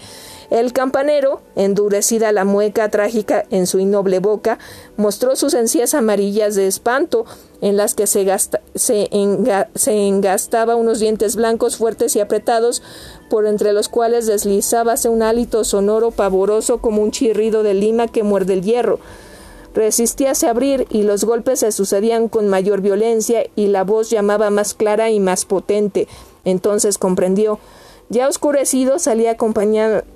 El 0.49 0.73
campanero, 0.73 1.41
endurecida 1.55 2.33
la 2.33 2.43
mueca 2.43 2.89
trágica 2.89 3.45
en 3.51 3.67
su 3.67 3.79
innoble 3.79 4.19
boca, 4.19 4.59
mostró 4.97 5.37
sus 5.37 5.53
encías 5.53 5.93
amarillas 5.93 6.55
de 6.55 6.67
espanto, 6.67 7.25
en 7.61 7.77
las 7.77 7.93
que 7.93 8.07
se, 8.07 8.27
se, 8.75 9.07
engastaba 9.11 10.75
unos 10.75 10.99
dientes 10.99 11.35
blancos 11.35 11.77
fuertes 11.77 12.15
y 12.15 12.19
apretados, 12.19 12.81
por 13.29 13.45
entre 13.45 13.71
los 13.71 13.87
cuales 13.87 14.25
deslizábase 14.25 15.07
un 15.07 15.21
hálito 15.21 15.63
sonoro 15.63 16.11
pavoroso 16.11 16.79
como 16.79 17.01
un 17.01 17.11
chirrido 17.11 17.63
de 17.63 17.75
lima 17.75 18.07
que 18.07 18.23
muerde 18.23 18.53
el 18.53 18.63
hierro. 18.63 18.99
Resistíase 19.73 20.47
a 20.47 20.51
abrir 20.51 20.85
y 20.89 21.03
los 21.03 21.23
golpes 21.23 21.59
se 21.59 21.71
sucedían 21.71 22.27
con 22.27 22.49
mayor 22.49 22.81
violencia 22.81 23.43
y 23.55 23.67
la 23.67 23.83
voz 23.83 24.09
llamaba 24.09 24.49
más 24.49 24.73
clara 24.73 25.09
y 25.09 25.19
más 25.19 25.45
potente. 25.45 26.07
Entonces 26.43 26.97
comprendió. 26.97 27.59
Ya 28.09 28.27
oscurecido 28.27 28.99
salía, 28.99 29.37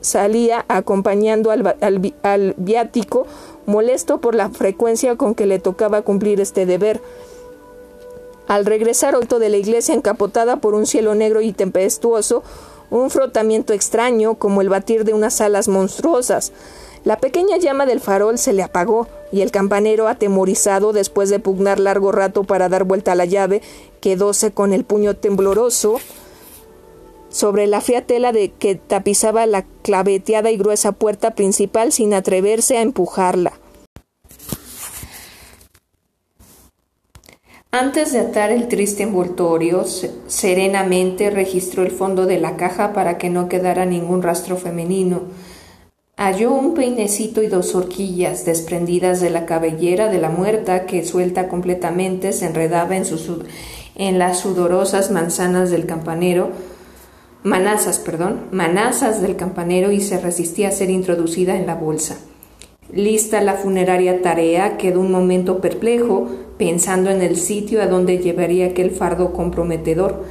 salía 0.02 0.66
acompañando 0.68 1.52
al, 1.52 1.78
al 2.24 2.54
viático, 2.58 3.26
molesto 3.66 4.20
por 4.20 4.36
la 4.36 4.50
frecuencia 4.50 5.16
con 5.16 5.34
que 5.34 5.46
le 5.46 5.60
tocaba 5.60 6.02
cumplir 6.02 6.42
este 6.42 6.66
deber. 6.66 7.02
Al 8.48 8.66
regresar 8.66 9.16
alto 9.16 9.40
de 9.40 9.50
la 9.50 9.58
iglesia 9.58 9.96
encapotada 9.96 10.58
por 10.58 10.76
un 10.76 10.86
cielo 10.86 11.16
negro 11.16 11.40
y 11.40 11.54
tempestuoso, 11.54 12.44
un 12.92 13.10
frotamiento 13.10 13.72
extraño 13.72 14.36
como 14.36 14.62
el 14.62 14.70
batir 14.70 15.06
de 15.06 15.14
unas 15.14 15.40
alas 15.40 15.70
monstruosas. 15.70 16.52
La 17.06 17.18
pequeña 17.18 17.58
llama 17.58 17.86
del 17.86 18.00
farol 18.00 18.40
se 18.40 18.52
le 18.52 18.64
apagó 18.64 19.08
y 19.32 19.42
el 19.42 19.52
campanero, 19.52 20.08
atemorizado 20.08 20.92
después 20.92 21.30
de 21.30 21.38
pugnar 21.38 21.80
largo 21.80 22.12
rato 22.12 22.44
para 22.44 22.68
dar 22.68 22.84
vuelta 22.84 23.12
a 23.12 23.16
la 23.16 23.26
llave, 23.26 23.62
quedóse 24.02 24.52
con 24.52 24.74
el 24.74 24.86
puño 24.86 25.16
tembloroso 25.16 26.00
sobre 27.30 27.68
la 27.68 27.82
fría 27.82 28.08
tela 28.08 28.32
de 28.32 28.52
que 28.52 28.74
tapizaba 28.74 29.46
la 29.46 29.66
claveteada 29.84 30.50
y 30.50 30.58
gruesa 30.58 30.94
puerta 30.94 31.36
principal 31.36 31.92
sin 31.92 32.16
atreverse 32.16 32.78
a 32.78 32.82
empujarla. 32.82 33.54
Antes 37.70 38.14
de 38.14 38.20
atar 38.22 38.52
el 38.52 38.68
triste 38.68 39.04
envoltorio, 39.04 39.84
serenamente 40.28 41.30
registró 41.30 41.84
el 41.84 41.92
fondo 41.92 42.26
de 42.26 42.40
la 42.40 42.56
caja 42.58 42.94
para 42.94 43.20
que 43.20 43.30
no 43.30 43.48
quedara 43.48 43.86
ningún 43.86 44.24
rastro 44.24 44.58
femenino. 44.58 45.24
Halló 46.18 46.54
un 46.54 46.76
peinecito 46.76 47.44
y 47.44 47.48
dos 47.48 47.76
horquillas 47.76 48.46
desprendidas 48.46 49.20
de 49.20 49.30
la 49.30 49.46
cabellera 49.46 50.08
de 50.08 50.18
la 50.18 50.30
muerta 50.30 50.86
que, 50.86 51.04
suelta 51.04 51.50
completamente, 51.50 52.32
se 52.32 52.46
enredaba 52.46 52.96
en, 52.96 53.04
en 53.96 54.18
las 54.18 54.40
sudorosas 54.40 55.12
manzanas 55.12 55.72
del 55.72 55.86
campanero, 55.86 56.52
manazas, 57.44 58.00
perdón, 58.00 58.46
manazas 58.52 59.22
del 59.22 59.36
campanero 59.36 59.92
y 59.92 60.00
se 60.00 60.18
resistía 60.18 60.70
a 60.70 60.72
ser 60.72 60.90
introducida 60.90 61.58
en 61.58 61.68
la 61.68 61.76
bolsa. 61.76 62.16
Lista 62.94 63.42
la 63.42 63.56
funeraria 63.56 64.22
tarea, 64.22 64.78
quedó 64.78 65.02
un 65.02 65.12
momento 65.12 65.60
perplejo, 65.60 66.30
pensando 66.58 67.10
en 67.10 67.24
el 67.24 67.36
sitio 67.36 67.82
a 67.82 67.88
donde 67.88 68.20
llevaría 68.20 68.68
aquel 68.68 68.92
fardo 68.92 69.34
comprometedor. 69.34 70.24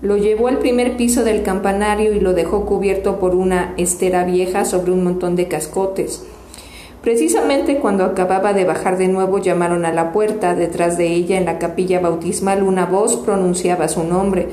Lo 0.00 0.16
llevó 0.16 0.48
al 0.48 0.58
primer 0.58 0.96
piso 0.96 1.24
del 1.24 1.42
campanario 1.42 2.12
y 2.12 2.20
lo 2.20 2.32
dejó 2.32 2.66
cubierto 2.66 3.18
por 3.18 3.34
una 3.34 3.74
estera 3.76 4.24
vieja 4.24 4.64
sobre 4.64 4.92
un 4.92 5.02
montón 5.02 5.36
de 5.36 5.48
cascotes. 5.48 6.24
Precisamente 7.02 7.78
cuando 7.78 8.04
acababa 8.04 8.52
de 8.52 8.64
bajar 8.64 8.98
de 8.98 9.08
nuevo 9.08 9.38
llamaron 9.38 9.84
a 9.84 9.92
la 9.92 10.12
puerta. 10.12 10.54
Detrás 10.54 10.98
de 10.98 11.08
ella, 11.08 11.36
en 11.36 11.44
la 11.44 11.58
capilla 11.58 12.00
bautismal, 12.00 12.62
una 12.62 12.86
voz 12.86 13.16
pronunciaba 13.16 13.88
su 13.88 14.04
nombre. 14.04 14.48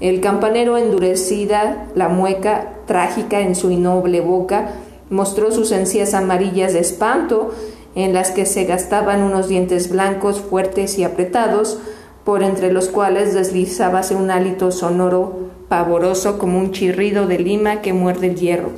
El 0.00 0.20
campanero, 0.20 0.76
endurecida, 0.76 1.88
la 1.94 2.08
mueca 2.08 2.74
trágica 2.86 3.40
en 3.40 3.54
su 3.54 3.70
innoble 3.70 4.20
boca, 4.20 4.74
Mostró 5.08 5.52
sus 5.52 5.70
encías 5.70 6.14
amarillas 6.14 6.72
de 6.72 6.80
espanto, 6.80 7.52
en 7.94 8.12
las 8.12 8.32
que 8.32 8.44
se 8.44 8.64
gastaban 8.64 9.22
unos 9.22 9.48
dientes 9.48 9.88
blancos 9.88 10.40
fuertes 10.40 10.98
y 10.98 11.04
apretados, 11.04 11.78
por 12.26 12.42
entre 12.42 12.72
los 12.72 12.88
cuales 12.88 13.34
deslizábase 13.34 14.16
un 14.16 14.32
hálito 14.32 14.72
sonoro 14.72 15.48
pavoroso 15.68 16.38
como 16.38 16.58
un 16.58 16.72
chirrido 16.72 17.26
de 17.26 17.38
lima 17.38 17.82
que 17.82 17.92
muerde 17.92 18.26
el 18.26 18.34
hierro. 18.34 18.70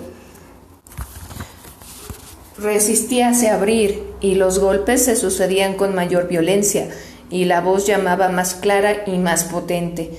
Resistíase 2.59 3.49
a 3.49 3.55
abrir, 3.55 4.05
y 4.21 4.35
los 4.35 4.59
golpes 4.59 5.07
se 5.07 5.17
sucedían 5.17 5.75
con 5.75 5.95
mayor 5.95 6.29
violencia, 6.29 6.91
y 7.31 7.47
la 7.47 7.63
voz 7.63 7.87
llamaba 7.87 8.29
más 8.29 8.55
clara 8.55 9.05
y 9.07 9.17
más 9.17 9.45
potente. 9.45 10.11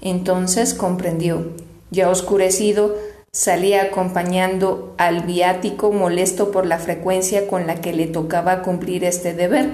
Entonces 0.00 0.74
comprendió. 0.74 1.52
Ya 1.92 2.10
oscurecido, 2.10 2.96
Salía 3.34 3.82
acompañando 3.82 4.94
al 4.96 5.22
viático 5.22 5.90
molesto 5.90 6.52
por 6.52 6.66
la 6.66 6.78
frecuencia 6.78 7.48
con 7.48 7.66
la 7.66 7.80
que 7.80 7.92
le 7.92 8.06
tocaba 8.06 8.62
cumplir 8.62 9.02
este 9.02 9.34
deber. 9.34 9.72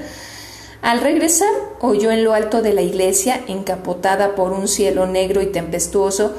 Al 0.82 1.00
regresar, 1.00 1.52
oyó 1.80 2.10
en 2.10 2.24
lo 2.24 2.32
alto 2.32 2.62
de 2.62 2.72
la 2.72 2.82
iglesia, 2.82 3.40
encapotada 3.48 4.34
por 4.34 4.52
un 4.52 4.66
cielo 4.66 5.06
negro 5.06 5.42
y 5.42 5.46
tempestuoso, 5.46 6.34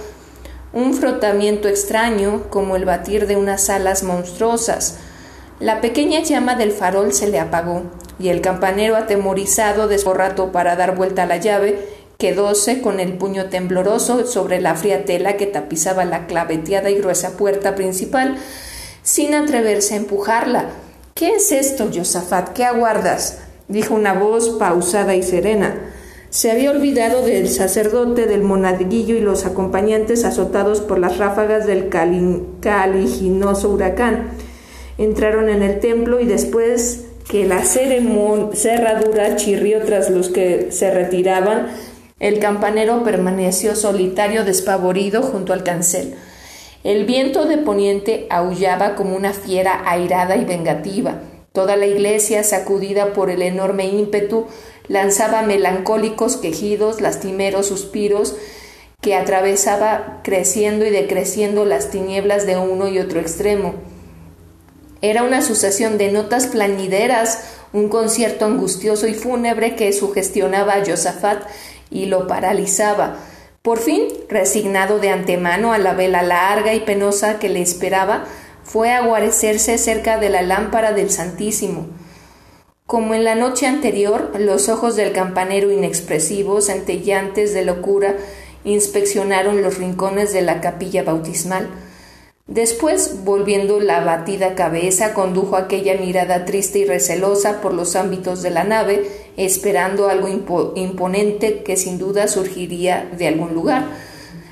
un 0.73 0.93
frotamiento 0.93 1.67
extraño 1.67 2.49
como 2.49 2.75
el 2.75 2.85
batir 2.85 3.27
de 3.27 3.35
unas 3.35 3.69
alas 3.69 4.03
monstruosas. 4.03 4.97
La 5.59 5.79
pequeña 5.79 6.21
llama 6.21 6.55
del 6.55 6.71
farol 6.71 7.13
se 7.13 7.27
le 7.27 7.39
apagó, 7.39 7.83
y 8.19 8.29
el 8.29 8.41
campanero, 8.41 8.95
atemorizado, 8.95 9.89
rato 10.13 10.51
para 10.51 10.75
dar 10.75 10.95
vuelta 10.95 11.23
a 11.23 11.27
la 11.27 11.37
llave, 11.37 12.01
Quedóse 12.21 12.81
con 12.81 12.99
el 12.99 13.17
puño 13.17 13.47
tembloroso 13.47 14.27
sobre 14.27 14.61
la 14.61 14.75
fría 14.75 15.05
tela 15.05 15.37
que 15.37 15.47
tapizaba 15.47 16.05
la 16.05 16.27
claveteada 16.27 16.91
y 16.91 16.99
gruesa 16.99 17.35
puerta 17.35 17.73
principal, 17.73 18.37
sin 19.01 19.33
atreverse 19.33 19.95
a 19.95 19.97
empujarla. 19.97 20.65
¿Qué 21.15 21.29
es 21.37 21.51
esto, 21.51 21.89
Josafat? 21.91 22.49
¿Qué 22.49 22.63
aguardas? 22.63 23.39
Dijo 23.71 23.95
una 23.95 24.13
voz 24.13 24.49
pausada 24.49 25.15
y 25.15 25.23
serena. 25.23 25.75
Se 26.29 26.49
había 26.49 26.71
olvidado 26.71 27.25
del 27.25 27.49
sacerdote, 27.49 28.25
del 28.25 28.43
monaguillo 28.43 29.15
y 29.15 29.19
los 29.21 29.45
acompañantes 29.45 30.23
azotados 30.23 30.79
por 30.79 30.97
las 30.97 31.17
ráfagas 31.17 31.65
del 31.65 31.89
caliginoso 31.89 33.69
huracán. 33.69 34.31
Entraron 34.97 35.49
en 35.49 35.61
el 35.61 35.79
templo 35.79 36.19
y 36.19 36.25
después 36.25 37.05
que 37.29 37.45
la 37.45 37.63
cerradura 37.63 39.35
chirrió 39.35 39.81
tras 39.83 40.09
los 40.09 40.29
que 40.29 40.71
se 40.71 40.91
retiraban, 40.91 41.67
el 42.19 42.39
campanero 42.39 43.03
permaneció 43.03 43.75
solitario 43.75 44.45
despavorido 44.45 45.23
junto 45.23 45.53
al 45.53 45.63
cancel. 45.63 46.13
El 46.83 47.05
viento 47.05 47.45
de 47.45 47.57
poniente 47.57 48.27
aullaba 48.29 48.95
como 48.95 49.15
una 49.15 49.33
fiera 49.33 49.81
airada 49.85 50.35
y 50.35 50.45
vengativa. 50.45 51.19
Toda 51.53 51.75
la 51.75 51.85
iglesia, 51.85 52.43
sacudida 52.43 53.13
por 53.13 53.29
el 53.29 53.41
enorme 53.41 53.85
ímpetu, 53.87 54.47
lanzaba 54.87 55.41
melancólicos 55.41 56.37
quejidos, 56.37 57.01
lastimeros 57.01 57.67
suspiros, 57.67 58.35
que 59.01 59.15
atravesaba 59.15 60.21
creciendo 60.23 60.85
y 60.85 60.91
decreciendo 60.91 61.65
las 61.65 61.89
tinieblas 61.89 62.45
de 62.45 62.57
uno 62.57 62.87
y 62.87 62.99
otro 62.99 63.19
extremo. 63.19 63.73
Era 65.01 65.23
una 65.23 65.41
sucesión 65.41 65.97
de 65.97 66.11
notas 66.11 66.47
plañideras, 66.47 67.39
un 67.73 67.89
concierto 67.89 68.45
angustioso 68.45 69.07
y 69.07 69.15
fúnebre 69.15 69.75
que 69.75 69.91
sugestionaba 69.91 70.73
a 70.73 70.85
Josafat 70.85 71.41
y 71.89 72.05
lo 72.05 72.27
paralizaba. 72.27 73.17
Por 73.63 73.79
fin, 73.79 74.07
resignado 74.29 74.99
de 74.99 75.09
antemano 75.09 75.73
a 75.73 75.79
la 75.79 75.93
vela 75.93 76.21
larga 76.21 76.73
y 76.73 76.79
penosa 76.81 77.39
que 77.39 77.49
le 77.49 77.61
esperaba, 77.61 78.25
fue 78.71 78.93
a 78.93 79.05
guarecerse 79.05 79.77
cerca 79.77 80.17
de 80.17 80.29
la 80.29 80.41
lámpara 80.41 80.93
del 80.93 81.09
Santísimo. 81.09 81.87
Como 82.85 83.13
en 83.13 83.25
la 83.25 83.35
noche 83.35 83.67
anterior, 83.67 84.31
los 84.39 84.69
ojos 84.69 84.95
del 84.95 85.11
campanero 85.11 85.71
inexpresivos, 85.71 86.67
centellantes 86.67 87.53
de 87.53 87.65
locura, 87.65 88.15
inspeccionaron 88.63 89.61
los 89.61 89.77
rincones 89.77 90.31
de 90.31 90.41
la 90.41 90.61
capilla 90.61 91.03
bautismal. 91.03 91.67
Después, 92.47 93.25
volviendo 93.25 93.81
la 93.81 94.05
batida 94.05 94.55
cabeza, 94.55 95.13
condujo 95.13 95.57
aquella 95.57 95.95
mirada 95.95 96.45
triste 96.45 96.79
y 96.79 96.85
recelosa 96.85 97.59
por 97.59 97.73
los 97.73 97.97
ámbitos 97.97 98.41
de 98.41 98.51
la 98.51 98.63
nave, 98.63 99.05
esperando 99.35 100.07
algo 100.07 100.29
imponente 100.75 101.63
que 101.63 101.75
sin 101.75 101.97
duda 101.97 102.29
surgiría 102.29 103.09
de 103.17 103.27
algún 103.27 103.53
lugar. 103.53 103.83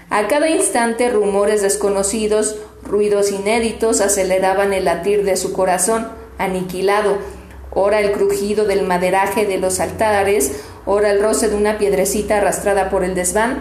A 0.10 0.28
cada 0.28 0.50
instante 0.50 1.10
rumores 1.10 1.62
desconocidos, 1.62 2.58
ruidos 2.84 3.32
inéditos 3.32 4.02
aceleraban 4.02 4.74
el 4.74 4.86
latir 4.86 5.24
de 5.24 5.38
su 5.38 5.54
corazón, 5.54 6.08
aniquilado, 6.38 7.18
ora 7.72 8.00
el 8.00 8.12
crujido 8.12 8.66
del 8.66 8.84
maderaje 8.84 9.46
de 9.46 9.58
los 9.58 9.80
altares, 9.80 10.62
ora 10.86 11.12
el 11.12 11.22
roce 11.22 11.50
de 11.50 11.56
una 11.56 11.78
piedrecita 11.78 12.38
arrastrada 12.38 12.90
por 12.90 13.04
el 13.04 13.16
desván, 13.16 13.60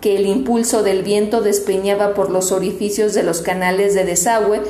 que 0.00 0.16
el 0.16 0.26
impulso 0.26 0.82
del 0.82 1.02
viento 1.02 1.40
despeñaba 1.40 2.14
por 2.14 2.30
los 2.30 2.52
orificios 2.52 3.14
de 3.14 3.22
los 3.22 3.40
canales 3.40 3.94
de 3.94 4.04
desagüe, 4.04 4.60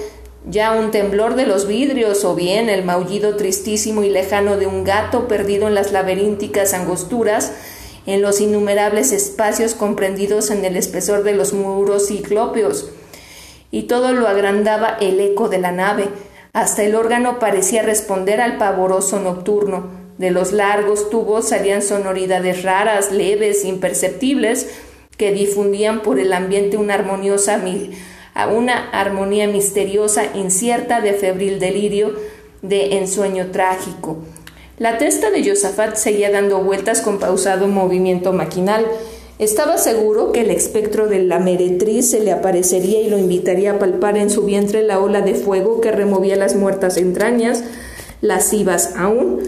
ya 0.46 0.72
un 0.72 0.90
temblor 0.90 1.36
de 1.36 1.46
los 1.46 1.66
vidrios 1.66 2.24
o 2.24 2.34
bien 2.34 2.68
el 2.68 2.84
maullido 2.84 3.36
tristísimo 3.36 4.04
y 4.04 4.10
lejano 4.10 4.58
de 4.58 4.66
un 4.66 4.84
gato 4.84 5.26
perdido 5.26 5.66
en 5.66 5.74
las 5.74 5.90
laberínticas 5.90 6.74
angosturas, 6.74 7.52
en 8.06 8.20
los 8.20 8.40
innumerables 8.40 9.12
espacios 9.12 9.74
comprendidos 9.74 10.50
en 10.50 10.64
el 10.64 10.76
espesor 10.76 11.22
de 11.22 11.32
los 11.32 11.54
muros 11.54 12.08
ciclópeos. 12.08 12.90
Y 13.74 13.88
todo 13.88 14.12
lo 14.12 14.28
agrandaba 14.28 14.96
el 15.01 15.18
eco 15.18 15.48
de 15.48 15.59
la 15.59 15.72
nave, 15.72 16.05
hasta 16.52 16.84
el 16.84 16.94
órgano 16.94 17.40
parecía 17.40 17.82
responder 17.82 18.40
al 18.40 18.56
pavoroso 18.56 19.18
nocturno. 19.18 19.90
De 20.16 20.30
los 20.30 20.52
largos 20.52 21.10
tubos 21.10 21.48
salían 21.48 21.82
sonoridades 21.82 22.62
raras, 22.62 23.10
leves, 23.10 23.64
imperceptibles, 23.64 24.68
que 25.16 25.32
difundían 25.32 26.02
por 26.02 26.20
el 26.20 26.32
ambiente 26.32 26.76
una 26.76 26.94
armoniosa 26.94 27.60
una 28.52 28.90
armonía 28.90 29.48
misteriosa, 29.48 30.22
incierta, 30.36 31.01
de 31.01 31.14
febril 31.14 31.59
delirio, 31.59 32.14
de 32.62 32.98
ensueño 32.98 33.51
trágico. 33.51 34.18
La 34.78 34.98
testa 34.98 35.32
de 35.32 35.48
Josafat 35.48 35.96
seguía 35.96 36.30
dando 36.30 36.60
vueltas 36.60 37.01
con 37.01 37.18
pausado 37.18 37.66
movimiento 37.66 38.32
maquinal. 38.32 38.86
Estaba 39.40 39.78
seguro 39.78 40.31
que 40.31 40.43
el 40.43 40.51
espectro 40.52 41.09
de 41.09 41.20
la 41.20 41.40
meretriz 41.40 42.09
se 42.09 42.20
le 42.20 42.31
aparecería 42.31 43.01
y 43.01 43.11
lo 43.11 43.19
invitaría 43.19 43.73
a 43.73 43.78
palpar 43.81 44.16
en 44.16 44.31
su 44.31 44.43
vientre 44.43 44.82
la 44.82 45.01
ola 45.01 45.23
de 45.23 45.35
fuego 45.35 45.81
que 45.81 45.90
removía 45.90 46.36
las 46.36 46.55
muertas 46.55 46.97
entrañas, 46.97 47.65
lascivas 48.20 48.94
aún. 48.97 49.40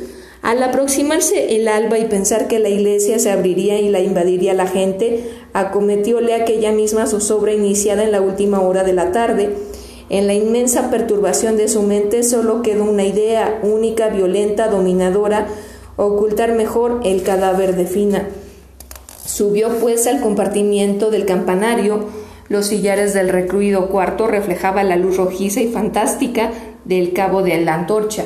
Al 0.43 0.61
aproximarse 0.65 1.55
el 1.55 1.69
alba 1.69 1.99
y 2.01 2.07
pensar 2.07 2.49
que 2.49 2.59
la 2.59 2.69
iglesia 2.69 3.21
se 3.21 3.31
abriría 3.31 3.79
y 3.79 3.89
la 3.89 4.01
invadiría 4.01 4.55
la 4.55 4.67
gente, 4.67 5.25
acometióle 5.53 6.35
aquella 6.35 6.73
misma 6.73 7.07
zozobra 7.07 7.53
iniciada 7.53 8.03
en 8.03 8.11
la 8.11 8.21
última 8.21 8.63
hora 8.63 8.83
de 8.83 8.93
la 8.93 9.13
tarde. 9.13 9.51
En 10.11 10.27
la 10.27 10.35
inmensa 10.35 10.91
perturbación 10.91 11.57
de 11.57 11.69
su 11.69 11.83
mente 11.83 12.25
solo 12.25 12.61
quedó 12.63 12.85
una 12.85 13.05
idea 13.05 13.61
única, 13.63 14.09
violenta, 14.09 14.67
dominadora, 14.67 15.47
ocultar 15.97 16.55
mejor 16.55 17.03
el 17.05 17.23
cadáver 17.23 17.77
de 17.77 17.87
Fina. 17.87 18.29
Subió 19.27 19.81
pues 19.81 20.07
al 20.07 20.21
compartimiento 20.21 21.11
del 21.11 21.27
campanario. 21.27 22.09
Los 22.49 22.67
sillares 22.67 23.13
del 23.13 23.29
recluido 23.29 23.89
cuarto 23.89 24.29
reflejaban 24.29 24.89
la 24.89 24.97
luz 24.97 25.17
rojiza 25.17 25.61
y 25.61 25.73
fantástica 25.73 26.53
del 26.85 27.13
cabo 27.13 27.43
de 27.43 27.61
la 27.61 27.75
antorcha. 27.75 28.25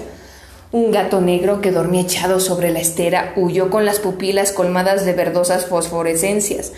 Un 0.72 0.92
gato 0.92 1.20
negro 1.20 1.60
que 1.60 1.72
dormía 1.72 2.02
echado 2.02 2.38
sobre 2.38 2.70
la 2.70 2.80
estera 2.80 3.32
huyó 3.34 3.70
con 3.70 3.86
las 3.86 3.98
pupilas 3.98 4.52
colmadas 4.52 5.04
de 5.04 5.14
verdosas 5.14 5.66
fosforescencias. 5.66 6.72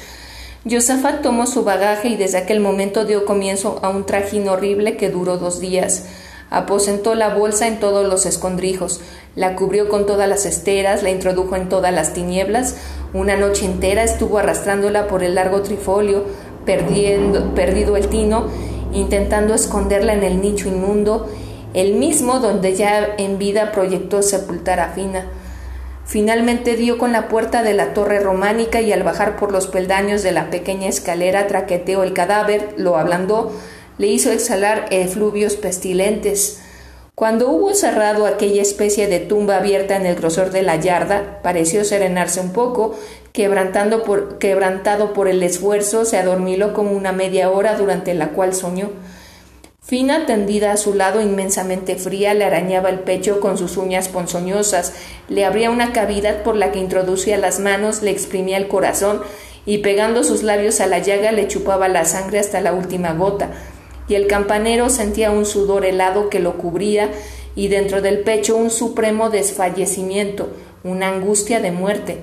Josafat 0.70 1.22
tomó 1.22 1.46
su 1.46 1.64
bagaje 1.64 2.08
y 2.08 2.16
desde 2.16 2.38
aquel 2.38 2.60
momento 2.60 3.04
dio 3.04 3.24
comienzo 3.24 3.80
a 3.82 3.88
un 3.88 4.06
trajín 4.06 4.48
horrible 4.48 4.96
que 4.96 5.10
duró 5.10 5.36
dos 5.36 5.58
días. 5.58 6.04
Aposentó 6.48 7.14
la 7.16 7.34
bolsa 7.34 7.66
en 7.66 7.80
todos 7.80 8.06
los 8.06 8.24
escondrijos, 8.24 9.00
la 9.34 9.56
cubrió 9.56 9.88
con 9.88 10.06
todas 10.06 10.28
las 10.28 10.44
esteras, 10.46 11.02
la 11.02 11.10
introdujo 11.10 11.56
en 11.56 11.68
todas 11.68 11.92
las 11.92 12.12
tinieblas. 12.12 12.76
Una 13.14 13.36
noche 13.36 13.64
entera 13.64 14.04
estuvo 14.04 14.38
arrastrándola 14.38 15.06
por 15.06 15.22
el 15.22 15.34
largo 15.34 15.62
trifolio, 15.62 16.24
perdiendo, 16.66 17.54
perdido 17.54 17.96
el 17.96 18.08
tino, 18.08 18.48
intentando 18.92 19.54
esconderla 19.54 20.12
en 20.12 20.22
el 20.22 20.40
nicho 20.40 20.68
inmundo, 20.68 21.28
el 21.74 21.94
mismo 21.94 22.40
donde 22.40 22.74
ya 22.74 23.14
en 23.16 23.38
vida 23.38 23.72
proyectó 23.72 24.22
sepultar 24.22 24.80
a 24.80 24.90
Fina. 24.90 25.26
Finalmente 26.04 26.76
dio 26.76 26.98
con 26.98 27.12
la 27.12 27.28
puerta 27.28 27.62
de 27.62 27.72
la 27.72 27.94
torre 27.94 28.20
románica 28.20 28.80
y 28.80 28.92
al 28.92 29.02
bajar 29.02 29.36
por 29.36 29.52
los 29.52 29.66
peldaños 29.66 30.22
de 30.22 30.32
la 30.32 30.50
pequeña 30.50 30.88
escalera 30.88 31.46
traqueteó 31.46 32.02
el 32.02 32.12
cadáver, 32.12 32.74
lo 32.76 32.98
ablandó, 32.98 33.52
le 33.96 34.08
hizo 34.08 34.30
exhalar 34.30 34.86
efluvios 34.90 35.54
pestilentes. 35.54 36.61
Cuando 37.14 37.50
hubo 37.50 37.74
cerrado 37.74 38.24
aquella 38.24 38.62
especie 38.62 39.06
de 39.06 39.20
tumba 39.20 39.58
abierta 39.58 39.96
en 39.96 40.06
el 40.06 40.14
grosor 40.16 40.50
de 40.50 40.62
la 40.62 40.76
yarda, 40.76 41.40
pareció 41.42 41.84
serenarse 41.84 42.40
un 42.40 42.54
poco, 42.54 42.98
quebrantando 43.32 44.02
por, 44.02 44.38
quebrantado 44.38 45.12
por 45.12 45.28
el 45.28 45.42
esfuerzo, 45.42 46.06
se 46.06 46.16
adormiló 46.16 46.72
como 46.72 46.92
una 46.92 47.12
media 47.12 47.50
hora 47.50 47.76
durante 47.76 48.14
la 48.14 48.30
cual 48.30 48.54
soñó. 48.54 48.88
Fina, 49.82 50.24
tendida 50.24 50.72
a 50.72 50.78
su 50.78 50.94
lado, 50.94 51.20
inmensamente 51.20 51.96
fría, 51.96 52.32
le 52.32 52.46
arañaba 52.46 52.88
el 52.88 53.00
pecho 53.00 53.40
con 53.40 53.58
sus 53.58 53.76
uñas 53.76 54.08
ponzoñosas, 54.08 54.94
le 55.28 55.44
abría 55.44 55.70
una 55.70 55.92
cavidad 55.92 56.42
por 56.42 56.56
la 56.56 56.72
que 56.72 56.78
introducía 56.78 57.36
las 57.36 57.60
manos, 57.60 58.00
le 58.00 58.10
exprimía 58.10 58.56
el 58.56 58.68
corazón 58.68 59.20
y 59.66 59.78
pegando 59.78 60.24
sus 60.24 60.42
labios 60.42 60.80
a 60.80 60.86
la 60.86 60.98
llaga 60.98 61.30
le 61.30 61.46
chupaba 61.46 61.88
la 61.88 62.04
sangre 62.04 62.40
hasta 62.40 62.60
la 62.60 62.72
última 62.72 63.12
gota 63.12 63.50
y 64.08 64.14
el 64.14 64.26
campanero 64.26 64.90
sentía 64.90 65.30
un 65.30 65.46
sudor 65.46 65.84
helado 65.84 66.28
que 66.28 66.40
lo 66.40 66.58
cubría 66.58 67.10
y 67.54 67.68
dentro 67.68 68.02
del 68.02 68.20
pecho 68.20 68.56
un 68.56 68.70
supremo 68.70 69.30
desfallecimiento, 69.30 70.48
una 70.84 71.08
angustia 71.08 71.60
de 71.60 71.70
muerte. 71.70 72.18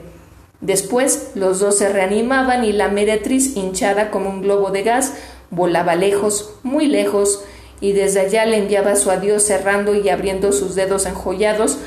Después 0.62 1.32
los 1.36 1.60
dos 1.60 1.78
se 1.78 1.90
reanimaban 1.90 2.66
y 2.66 2.74
la 2.74 2.90
meretriz, 2.90 3.56
hinchada 3.56 4.12
como 4.12 4.30
un 4.30 4.42
globo 4.42 4.72
de 4.72 4.84
gas, 4.84 5.14
volaba 5.52 5.96
lejos, 5.96 6.54
muy 6.64 6.88
lejos, 6.88 7.44
y 7.82 7.94
desde 7.94 8.20
allá 8.20 8.46
le 8.46 8.58
enviaba 8.58 8.98
su 8.98 9.10
adiós 9.10 9.44
cerrando 9.44 9.96
y 9.96 10.10
abriendo 10.10 10.52
sus 10.52 10.76
dedos 10.76 11.06
enjollados, 11.06 11.78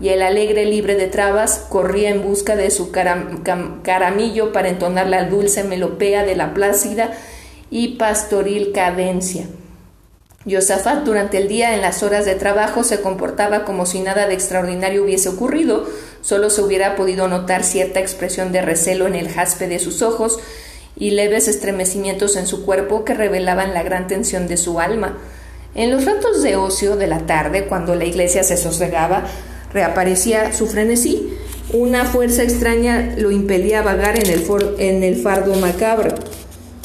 y 0.00 0.08
el 0.08 0.22
alegre 0.22 0.64
libre 0.64 0.94
de 0.94 1.06
trabas 1.06 1.66
corría 1.68 2.08
en 2.08 2.22
busca 2.22 2.56
de 2.56 2.70
su 2.70 2.90
caramillo 2.90 4.52
para 4.52 4.70
entonar 4.70 5.08
la 5.08 5.24
dulce 5.24 5.62
melopea 5.62 6.24
de 6.24 6.34
la 6.34 6.54
plácida 6.54 7.12
y 7.72 7.96
pastoril 7.96 8.70
cadencia. 8.72 9.46
Yosafat 10.44 11.04
durante 11.04 11.38
el 11.38 11.48
día 11.48 11.74
en 11.74 11.80
las 11.80 12.02
horas 12.02 12.26
de 12.26 12.34
trabajo 12.34 12.84
se 12.84 13.00
comportaba 13.00 13.64
como 13.64 13.86
si 13.86 14.00
nada 14.00 14.26
de 14.26 14.34
extraordinario 14.34 15.02
hubiese 15.02 15.30
ocurrido, 15.30 15.86
solo 16.20 16.50
se 16.50 16.60
hubiera 16.60 16.96
podido 16.96 17.28
notar 17.28 17.64
cierta 17.64 17.98
expresión 17.98 18.52
de 18.52 18.60
recelo 18.60 19.06
en 19.06 19.14
el 19.14 19.30
jaspe 19.30 19.68
de 19.68 19.78
sus 19.78 20.02
ojos 20.02 20.38
y 20.96 21.12
leves 21.12 21.48
estremecimientos 21.48 22.36
en 22.36 22.46
su 22.46 22.66
cuerpo 22.66 23.06
que 23.06 23.14
revelaban 23.14 23.72
la 23.72 23.82
gran 23.82 24.06
tensión 24.06 24.48
de 24.48 24.58
su 24.58 24.78
alma. 24.78 25.16
En 25.74 25.90
los 25.90 26.04
ratos 26.04 26.42
de 26.42 26.56
ocio 26.56 26.96
de 26.96 27.06
la 27.06 27.20
tarde, 27.20 27.64
cuando 27.68 27.94
la 27.94 28.04
iglesia 28.04 28.42
se 28.42 28.58
sosegaba, 28.58 29.24
reaparecía 29.72 30.52
su 30.52 30.66
frenesí. 30.66 31.38
Una 31.72 32.04
fuerza 32.04 32.42
extraña 32.42 33.14
lo 33.16 33.30
impelía 33.30 33.78
a 33.78 33.82
vagar 33.82 34.18
en 34.18 35.02
el 35.02 35.16
fardo 35.22 35.54
macabro. 35.54 36.14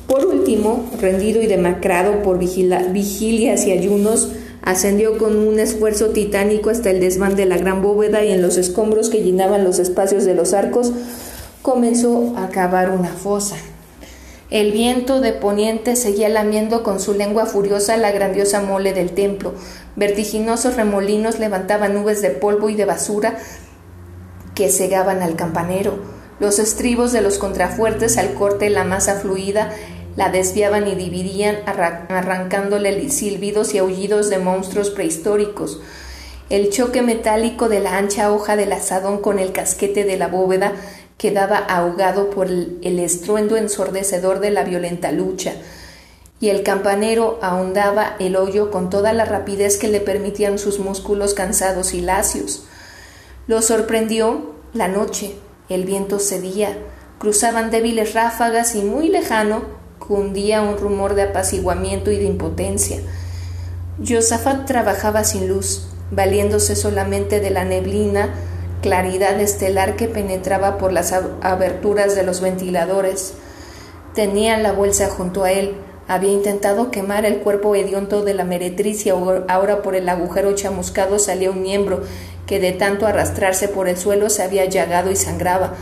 Por 0.07 0.25
último, 0.25 0.89
rendido 0.99 1.41
y 1.41 1.47
demacrado 1.47 2.23
por 2.23 2.39
vigilias 2.39 3.65
y 3.65 3.71
ayunos, 3.71 4.31
ascendió 4.61 5.17
con 5.17 5.37
un 5.37 5.59
esfuerzo 5.59 6.07
titánico 6.07 6.69
hasta 6.69 6.89
el 6.89 6.99
desván 6.99 7.35
de 7.35 7.45
la 7.45 7.57
gran 7.57 7.81
bóveda 7.81 8.23
y 8.23 8.31
en 8.31 8.41
los 8.41 8.57
escombros 8.57 9.09
que 9.09 9.21
llenaban 9.21 9.63
los 9.63 9.79
espacios 9.79 10.25
de 10.25 10.33
los 10.33 10.53
arcos 10.53 10.91
comenzó 11.61 12.33
a 12.37 12.49
cavar 12.49 12.91
una 12.91 13.09
fosa. 13.09 13.57
El 14.49 14.71
viento 14.71 15.19
de 15.19 15.33
poniente 15.33 15.97
seguía 15.97 16.29
lamiendo 16.29 16.81
con 16.81 17.01
su 17.01 17.13
lengua 17.13 17.45
furiosa 17.45 17.97
la 17.97 18.11
grandiosa 18.11 18.61
mole 18.61 18.93
del 18.93 19.11
templo. 19.11 19.53
Vertiginosos 19.97 20.77
remolinos 20.77 21.39
levantaban 21.39 21.93
nubes 21.93 22.21
de 22.21 22.29
polvo 22.29 22.69
y 22.69 22.75
de 22.75 22.85
basura 22.85 23.37
que 24.55 24.69
cegaban 24.69 25.21
al 25.21 25.35
campanero. 25.35 25.99
Los 26.39 26.59
estribos 26.59 27.11
de 27.11 27.21
los 27.21 27.39
contrafuertes 27.39 28.17
al 28.17 28.33
corte 28.35 28.69
la 28.69 28.85
masa 28.85 29.15
fluida 29.15 29.71
la 30.17 30.29
desviaban 30.29 30.87
y 30.87 30.95
dividían, 30.95 31.57
arrancándole 31.65 33.09
silbidos 33.09 33.75
y 33.75 33.77
aullidos 33.77 34.29
de 34.31 34.39
monstruos 34.39 34.89
prehistóricos. 34.89 35.79
El 36.49 36.71
choque 36.71 37.03
metálico 37.03 37.69
de 37.69 37.81
la 37.81 37.97
ancha 37.97 38.31
hoja 38.33 38.55
del 38.55 38.71
asadón 38.71 39.21
con 39.21 39.37
el 39.37 39.51
casquete 39.51 40.05
de 40.05 40.17
la 40.17 40.27
bóveda 40.27 40.73
quedaba 41.19 41.57
ahogado 41.57 42.31
por 42.31 42.47
el, 42.47 42.99
estruendo 42.99 43.57
ensordecedor 43.57 44.39
de 44.39 44.49
la 44.49 44.63
violenta 44.63 45.11
lucha, 45.11 45.53
y 46.39 46.49
el 46.49 46.63
campanero 46.63 47.37
ahondaba 47.43 48.15
el 48.19 48.37
hoyo 48.37 48.71
con 48.71 48.89
toda 48.89 49.13
la 49.13 49.25
rapidez 49.25 49.77
que 49.77 49.87
le 49.87 49.99
permitían 49.99 50.57
sus 50.57 50.79
músculos 50.79 51.35
cansados 51.35 51.93
y 51.93 52.01
lacios. 52.01 52.65
Lo 53.45 53.61
sorprendió 53.61 54.55
la 54.73 54.87
noche, 54.87 55.35
el 55.69 55.85
viento 55.85 56.17
cedía, 56.17 56.75
cruzaban 57.19 57.69
débiles 57.69 58.13
ráfagas 58.13 58.73
y 58.73 58.81
muy 58.81 59.09
lejano 59.09 59.76
cundía 60.07 60.61
un 60.61 60.77
rumor 60.77 61.15
de 61.15 61.23
apaciguamiento 61.23 62.11
y 62.11 62.17
de 62.17 62.25
impotencia. 62.25 62.99
Josafat 64.05 64.65
trabajaba 64.65 65.23
sin 65.23 65.47
luz, 65.47 65.87
valiéndose 66.11 66.75
solamente 66.75 67.39
de 67.39 67.49
la 67.49 67.65
neblina, 67.65 68.33
claridad 68.81 69.39
estelar 69.39 69.95
que 69.95 70.07
penetraba 70.07 70.77
por 70.77 70.93
las 70.93 71.13
aberturas 71.41 72.15
de 72.15 72.23
los 72.23 72.41
ventiladores. 72.41 73.33
Tenía 74.13 74.57
la 74.57 74.71
bolsa 74.71 75.09
junto 75.09 75.43
a 75.43 75.51
él, 75.51 75.75
había 76.07 76.31
intentado 76.31 76.89
quemar 76.89 77.25
el 77.25 77.39
cuerpo 77.39 77.75
hediondo 77.75 78.23
de 78.23 78.33
la 78.33 78.45
meretriz 78.45 79.05
y 79.05 79.09
ahora 79.09 79.81
por 79.81 79.93
el 79.95 80.07
agujero 80.07 80.53
chamuscado 80.53 81.19
salía 81.19 81.51
un 81.51 81.61
miembro 81.61 82.01
que 82.45 82.61
de 82.61 82.71
tanto 82.71 83.05
arrastrarse 83.05 83.67
por 83.67 83.89
el 83.89 83.97
suelo 83.97 84.29
se 84.29 84.41
había 84.41 84.65
llagado 84.65 85.11
y 85.11 85.17
sangraba. 85.17 85.73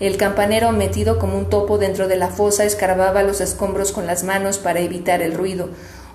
El 0.00 0.16
campanero, 0.16 0.70
metido 0.70 1.18
como 1.18 1.36
un 1.36 1.50
topo 1.50 1.76
dentro 1.76 2.06
de 2.06 2.14
la 2.14 2.28
fosa, 2.28 2.64
escarbaba 2.64 3.24
los 3.24 3.40
escombros 3.40 3.90
con 3.90 4.06
las 4.06 4.22
manos 4.22 4.58
para 4.58 4.78
evitar 4.78 5.22
el 5.22 5.34
ruido. 5.34 5.70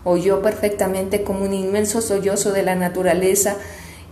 Oyó 0.06 0.42
perfectamente 0.42 1.24
como 1.24 1.44
un 1.44 1.54
inmenso 1.54 2.02
sollozo 2.02 2.54
de 2.54 2.64
la 2.64 2.76
naturaleza 2.76 3.58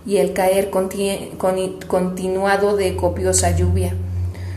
y 0.04 0.18
el 0.18 0.34
caer 0.34 0.68
continuado 0.68 2.76
de 2.76 2.96
copiosa 2.96 3.56
lluvia. 3.56 3.94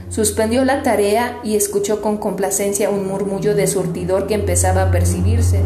Suspendió 0.10 0.66
la 0.66 0.84
tarea 0.84 1.40
y 1.44 1.56
escuchó 1.56 2.02
con 2.02 2.18
complacencia 2.18 2.90
un 2.90 3.08
murmullo 3.08 3.56
de 3.56 3.68
surtidor 3.68 4.28
que 4.28 4.34
empezaba 4.34 4.84
a 4.84 4.92
percibirse. 4.92 5.62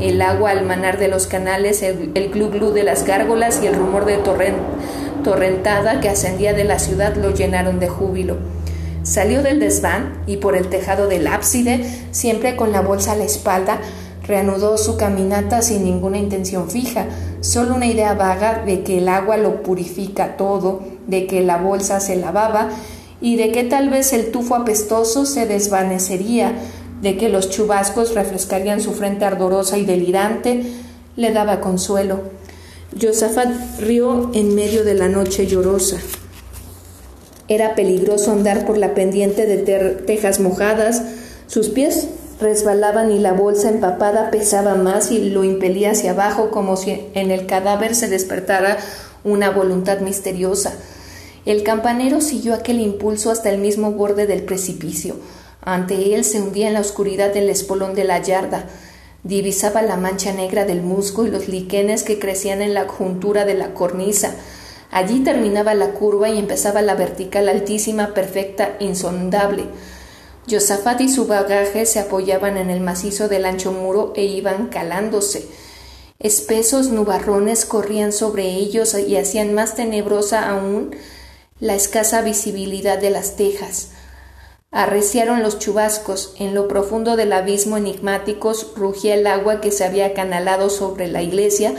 El 0.00 0.22
agua 0.22 0.50
al 0.50 0.64
manar 0.64 0.98
de 0.98 1.08
los 1.08 1.26
canales, 1.26 1.82
el, 1.82 2.10
el 2.14 2.30
glu 2.30 2.72
de 2.72 2.82
las 2.82 3.04
gárgolas 3.04 3.62
y 3.62 3.66
el 3.66 3.74
rumor 3.74 4.06
de 4.06 4.18
torrentada 5.22 6.00
que 6.00 6.08
ascendía 6.08 6.54
de 6.54 6.64
la 6.64 6.78
ciudad 6.78 7.16
lo 7.16 7.32
llenaron 7.32 7.80
de 7.80 7.88
júbilo. 7.88 8.63
Salió 9.04 9.42
del 9.42 9.60
desván 9.60 10.22
y 10.26 10.38
por 10.38 10.56
el 10.56 10.68
tejado 10.68 11.08
del 11.08 11.26
ábside, 11.26 11.84
siempre 12.10 12.56
con 12.56 12.72
la 12.72 12.80
bolsa 12.80 13.12
a 13.12 13.16
la 13.16 13.24
espalda, 13.24 13.78
reanudó 14.26 14.78
su 14.78 14.96
caminata 14.96 15.60
sin 15.60 15.84
ninguna 15.84 16.16
intención 16.16 16.70
fija, 16.70 17.06
solo 17.40 17.74
una 17.74 17.86
idea 17.86 18.14
vaga 18.14 18.64
de 18.64 18.82
que 18.82 18.98
el 18.98 19.08
agua 19.08 19.36
lo 19.36 19.62
purifica 19.62 20.38
todo, 20.38 20.82
de 21.06 21.26
que 21.26 21.42
la 21.42 21.58
bolsa 21.58 22.00
se 22.00 22.16
lavaba 22.16 22.70
y 23.20 23.36
de 23.36 23.52
que 23.52 23.64
tal 23.64 23.90
vez 23.90 24.14
el 24.14 24.30
tufo 24.30 24.54
apestoso 24.54 25.26
se 25.26 25.46
desvanecería, 25.46 26.54
de 27.02 27.18
que 27.18 27.28
los 27.28 27.50
chubascos 27.50 28.14
refrescarían 28.14 28.80
su 28.80 28.92
frente 28.92 29.26
ardorosa 29.26 29.76
y 29.76 29.84
delirante, 29.84 30.62
le 31.16 31.30
daba 31.30 31.60
consuelo. 31.60 32.22
Josafat 32.98 33.80
rió 33.80 34.30
en 34.32 34.54
medio 34.54 34.82
de 34.82 34.94
la 34.94 35.08
noche 35.08 35.46
llorosa. 35.46 35.98
Era 37.48 37.74
peligroso 37.74 38.32
andar 38.32 38.66
por 38.66 38.78
la 38.78 38.94
pendiente 38.94 39.46
de 39.46 39.58
tejas 40.06 40.40
mojadas, 40.40 41.02
sus 41.46 41.68
pies 41.68 42.08
resbalaban 42.40 43.10
y 43.12 43.18
la 43.18 43.32
bolsa 43.32 43.68
empapada 43.68 44.30
pesaba 44.30 44.74
más 44.74 45.10
y 45.10 45.30
lo 45.30 45.44
impelía 45.44 45.92
hacia 45.92 46.12
abajo 46.12 46.50
como 46.50 46.76
si 46.76 47.06
en 47.14 47.30
el 47.30 47.46
cadáver 47.46 47.94
se 47.94 48.08
despertara 48.08 48.78
una 49.24 49.50
voluntad 49.50 50.00
misteriosa. 50.00 50.74
El 51.46 51.62
campanero 51.62 52.20
siguió 52.20 52.54
aquel 52.54 52.80
impulso 52.80 53.30
hasta 53.30 53.50
el 53.50 53.58
mismo 53.58 53.92
borde 53.92 54.26
del 54.26 54.42
precipicio. 54.42 55.16
Ante 55.60 56.14
él 56.14 56.24
se 56.24 56.40
hundía 56.40 56.68
en 56.68 56.74
la 56.74 56.80
oscuridad 56.80 57.36
el 57.36 57.48
espolón 57.48 57.94
de 57.94 58.04
la 58.04 58.22
yarda. 58.22 58.66
Divisaba 59.22 59.82
la 59.82 59.96
mancha 59.96 60.32
negra 60.32 60.64
del 60.64 60.82
musgo 60.82 61.26
y 61.26 61.30
los 61.30 61.48
liquenes 61.48 62.02
que 62.02 62.18
crecían 62.18 62.62
en 62.62 62.74
la 62.74 62.86
juntura 62.88 63.44
de 63.44 63.54
la 63.54 63.74
cornisa. 63.74 64.34
Allí 64.94 65.24
terminaba 65.24 65.74
la 65.74 65.90
curva 65.90 66.30
y 66.30 66.38
empezaba 66.38 66.80
la 66.80 66.94
vertical 66.94 67.48
altísima, 67.48 68.14
perfecta, 68.14 68.76
insondable. 68.78 69.64
Josafat 70.48 71.00
y 71.00 71.08
su 71.08 71.26
bagaje 71.26 71.84
se 71.84 71.98
apoyaban 71.98 72.56
en 72.56 72.70
el 72.70 72.78
macizo 72.78 73.26
del 73.26 73.44
ancho 73.44 73.72
muro 73.72 74.12
e 74.14 74.22
iban 74.22 74.68
calándose. 74.68 75.48
Espesos 76.20 76.90
nubarrones 76.90 77.64
corrían 77.64 78.12
sobre 78.12 78.44
ellos 78.44 78.94
y 78.94 79.16
hacían 79.16 79.52
más 79.52 79.74
tenebrosa 79.74 80.48
aún 80.48 80.94
la 81.58 81.74
escasa 81.74 82.22
visibilidad 82.22 82.96
de 82.96 83.10
las 83.10 83.34
tejas. 83.34 83.88
Arreciaron 84.70 85.42
los 85.42 85.58
chubascos, 85.58 86.36
en 86.38 86.54
lo 86.54 86.68
profundo 86.68 87.16
del 87.16 87.32
abismo 87.32 87.78
enigmáticos 87.78 88.74
rugía 88.76 89.14
el 89.14 89.26
agua 89.26 89.60
que 89.60 89.72
se 89.72 89.82
había 89.82 90.14
canalado 90.14 90.70
sobre 90.70 91.08
la 91.08 91.20
iglesia 91.20 91.74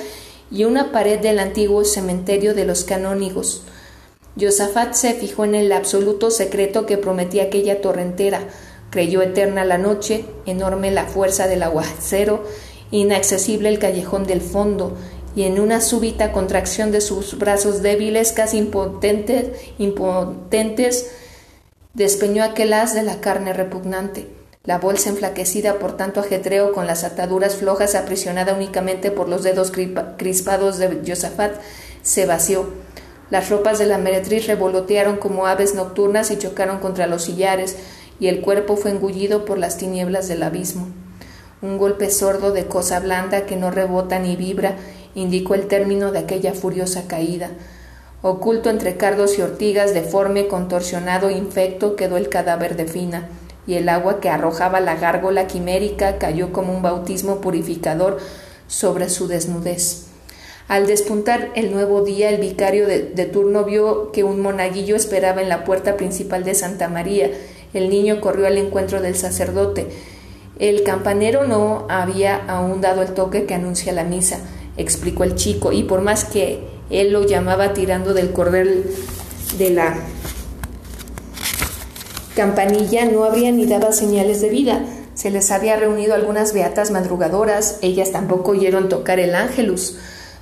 y 0.52 0.64
una 0.64 0.92
pared 0.92 1.20
del 1.20 1.40
antiguo 1.40 1.84
cementerio 1.86 2.54
de 2.54 2.66
los 2.66 2.84
canónigos. 2.84 3.64
Josafat 4.40 4.94
se 4.94 5.14
fijó 5.14 5.46
en 5.46 5.56
el 5.56 5.72
absoluto 5.72 6.30
secreto 6.30 6.86
que 6.86 6.98
prometía 6.98 7.44
aquella 7.44 7.82
torrentera, 7.82 8.42
creyó 8.90 9.22
eterna 9.22 9.66
la 9.66 9.78
noche, 9.78 10.26
enorme 10.46 10.92
la 10.92 11.06
fuerza 11.06 11.48
del 11.48 11.64
aguacero, 11.64 12.44
inaccesible 12.92 13.70
el 13.70 13.80
callejón 13.80 14.26
del 14.26 14.42
fondo, 14.42 14.96
y 15.36 15.44
en 15.44 15.60
una 15.60 15.82
súbita 15.82 16.32
contracción 16.32 16.92
de 16.92 17.02
sus 17.02 17.38
brazos 17.38 17.82
débiles, 17.82 18.32
casi 18.32 18.58
impotentes, 18.58 19.50
impotentes, 19.78 21.12
despeñó 21.94 22.44
aquel 22.44 22.74
haz 22.74 22.94
de 22.94 23.04
la 23.04 23.20
carne 23.20 23.52
repugnante. 23.52 24.35
La 24.66 24.80
bolsa 24.80 25.10
enflaquecida 25.10 25.78
por 25.78 25.96
tanto 25.96 26.22
ajetreo 26.22 26.74
con 26.74 26.88
las 26.88 27.04
ataduras 27.04 27.56
flojas 27.56 27.94
aprisionada 27.94 28.54
únicamente 28.54 29.12
por 29.12 29.30
los 29.30 29.44
dedos 29.44 29.72
crispados 30.18 30.80
de 30.80 31.02
Josafat 31.06 31.54
se 32.02 32.26
vació. 32.26 32.68
Las 33.30 33.50
ropas 33.50 33.78
de 33.78 33.86
la 33.86 34.00
meretriz 34.00 34.48
revolotearon 34.48 35.18
como 35.18 35.46
aves 35.46 35.76
nocturnas 35.76 36.32
y 36.32 36.38
chocaron 36.38 36.80
contra 36.80 37.06
los 37.06 37.24
sillares, 37.24 37.76
y 38.20 38.28
el 38.28 38.42
cuerpo 38.42 38.78
fue 38.78 38.92
engullido 38.92 39.46
por 39.46 39.58
las 39.58 39.78
tinieblas 39.78 40.28
del 40.28 40.42
abismo. 40.42 40.88
Un 41.62 41.78
golpe 41.78 42.10
sordo 42.10 42.52
de 42.52 42.66
cosa 42.66 43.00
blanda 43.00 43.46
que 43.46 43.56
no 43.56 43.72
rebota 43.72 44.20
ni 44.20 44.36
vibra 44.36 44.76
indicó 45.16 45.56
el 45.56 45.68
término 45.68 46.12
de 46.12 46.20
aquella 46.20 46.54
furiosa 46.54 47.08
caída. 47.08 47.50
Oculto 48.22 48.70
entre 48.70 48.98
cardos 48.98 49.38
y 49.38 49.42
ortigas, 49.42 49.94
deforme, 49.94 50.48
contorsionado, 50.48 51.30
infecto, 51.30 51.96
quedó 51.96 52.18
el 52.18 52.30
cadáver 52.30 52.76
de 52.76 52.86
Fina, 52.86 53.30
y 53.68 53.76
el 53.76 53.90
agua 53.90 54.20
que 54.20 54.30
arrojaba 54.30 54.80
la 54.80 54.96
gárgola 54.96 55.48
quimérica 55.48 56.18
cayó 56.18 56.54
como 56.54 56.74
un 56.74 56.82
bautismo 56.82 57.42
purificador 57.42 58.20
sobre 58.68 59.10
su 59.10 59.28
desnudez. 59.28 60.08
Al 60.68 60.88
despuntar 60.88 61.52
el 61.56 61.72
nuevo 61.72 62.02
día, 62.02 62.30
el 62.30 62.42
vicario 62.42 62.88
de, 62.88 63.04
de, 63.04 63.26
turno 63.26 63.64
vio 63.66 64.12
que 64.12 64.24
un 64.24 64.42
monaguillo 64.42 64.96
esperaba 64.96 65.42
en 65.42 65.50
la 65.50 65.64
puerta 65.64 65.96
principal 65.96 66.44
de 66.44 66.56
Santa 66.56 66.90
María. 66.90 67.30
El 67.74 67.90
niño 67.90 68.20
corrió 68.20 68.48
al 68.48 68.58
encuentro 68.58 69.00
del 69.02 69.16
sacerdote. 69.16 69.88
El 70.58 70.84
campanero 70.84 71.46
no 71.46 71.86
había 71.90 72.38
aún 72.48 72.82
dado 72.82 73.04
el 73.04 73.14
toque 73.14 73.46
que 73.46 73.54
anuncia 73.54 73.94
la 73.94 74.04
misa 74.04 74.40
explicó 74.78 75.24
el 75.24 75.36
chico, 75.36 75.72
y 75.72 75.84
por 75.84 76.02
más 76.02 76.26
que 76.26 76.60
él 76.90 77.12
lo 77.12 77.26
llamaba 77.26 77.74
tirando 77.74 78.14
del 78.14 78.32
cordel 78.32 78.84
de 79.58 79.70
la 79.70 79.98
campanilla, 82.36 83.06
no 83.06 83.24
habría 83.24 83.52
ni 83.52 83.66
daba 83.66 83.91
señales 83.91 84.41
de 84.41 84.49
vida. 84.49 84.82
Se 85.16 85.32
les 85.32 85.49
había 85.52 85.78
reunido 85.78 86.14
algunas 86.14 86.53
beatas 86.53 86.91
madrugadoras, 86.91 87.80
ellas 87.82 88.12
tampoco 88.12 88.52
oyeron 88.52 88.90
tocar 88.90 89.20
el 89.20 89.34
ángelus. 89.34 89.98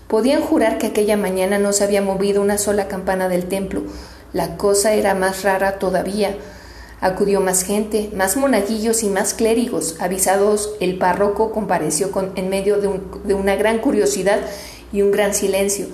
Podían 0.07 0.41
jurar 0.41 0.77
que 0.77 0.87
aquella 0.87 1.15
mañana 1.15 1.59
no 1.59 1.71
se 1.71 1.83
había 1.83 2.01
movido 2.01 2.41
una 2.41 2.57
sola 2.57 2.87
campana 2.87 3.29
del 3.29 3.45
templo. 3.45 3.83
La 4.33 4.57
cosa 4.57 4.93
era 4.93 5.13
más 5.13 5.43
rara 5.43 5.79
todavía. 5.79 6.35
Acudió 7.01 7.39
más 7.39 7.63
gente, 7.63 8.09
más 8.15 8.35
monaguillos 8.35 9.03
y 9.03 9.09
más 9.09 9.33
clérigos. 9.33 9.95
Avisados, 9.99 10.75
el 10.79 10.97
párroco 10.97 11.51
compareció 11.51 12.09
en 12.35 12.49
medio 12.49 12.77
de, 12.77 12.99
de 13.25 13.33
una 13.33 13.55
gran 13.55 13.79
curiosidad 13.79 14.39
y 14.91 15.01
un 15.01 15.11
gran 15.11 15.33
silencio. 15.33 15.87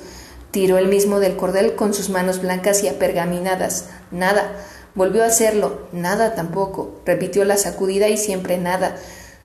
Tiró 0.52 0.78
el 0.78 0.88
mismo 0.88 1.20
del 1.20 1.36
cordel 1.36 1.76
con 1.76 1.94
sus 1.94 2.10
manos 2.10 2.42
blancas 2.42 2.84
y 2.84 2.88
apergaminadas. 2.88 3.90
Nada. 4.12 4.52
Volvió 5.00 5.24
a 5.24 5.28
hacerlo. 5.28 5.88
Nada 5.94 6.36
tampoco. 6.36 7.00
Repitió 7.06 7.46
la 7.46 7.56
sacudida 7.56 8.10
y 8.10 8.18
siempre 8.18 8.58
nada. 8.58 8.98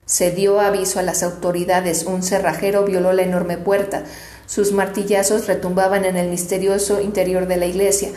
Se 0.05 0.29
dio 0.31 0.59
aviso 0.59 0.99
a 0.99 1.01
las 1.01 1.23
autoridades. 1.23 2.03
Un 2.03 2.23
cerrajero 2.23 2.83
violó 2.83 3.13
la 3.13 3.21
enorme 3.21 3.57
puerta. 3.57 4.03
Sus 4.47 4.73
martillazos 4.73 5.47
retumbaban 5.47 6.03
en 6.03 6.17
el 6.17 6.27
misterioso 6.27 6.99
interior 6.99 7.47
de 7.47 7.55
la 7.55 7.67
iglesia. 7.67 8.09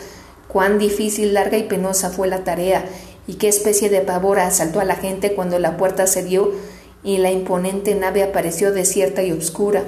Cuán 0.49 0.79
difícil, 0.79 1.33
larga 1.33 1.57
y 1.57 1.63
penosa 1.63 2.09
fue 2.09 2.27
la 2.27 2.43
tarea, 2.43 2.83
y 3.25 3.35
qué 3.35 3.47
especie 3.47 3.89
de 3.89 4.01
pavor 4.01 4.39
asaltó 4.39 4.81
a 4.81 4.83
la 4.83 4.97
gente 4.97 5.33
cuando 5.33 5.59
la 5.59 5.77
puerta 5.77 6.07
se 6.07 6.25
dio 6.25 6.51
y 7.05 7.19
la 7.19 7.31
imponente 7.31 7.95
nave 7.95 8.21
apareció 8.21 8.73
desierta 8.73 9.23
y 9.23 9.31
oscura. 9.31 9.85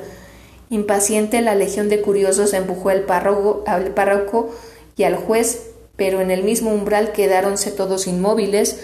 Impaciente, 0.69 1.41
la 1.41 1.56
legión 1.56 1.90
de 1.90 1.99
curiosos 1.99 2.53
empujó 2.53 2.88
al 2.88 3.02
párroco, 3.02 3.65
al 3.68 3.94
párroco 3.94 4.52
y 4.95 5.03
al 5.03 5.18
juez, 5.18 5.70
pero 6.02 6.19
en 6.19 6.32
el 6.32 6.41
mismo 6.41 6.72
umbral 6.72 7.11
quedáronse 7.11 7.69
todos 7.69 8.07
inmóviles, 8.07 8.80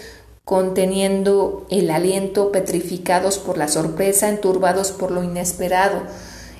conteniendo 0.45 1.65
el 1.72 1.89
aliento, 1.89 2.52
petrificados 2.52 3.39
por 3.39 3.57
la 3.57 3.68
sorpresa, 3.68 4.30
enturbados 4.30 4.91
por 4.91 5.10
lo 5.10 5.23
inesperado. 5.23 6.03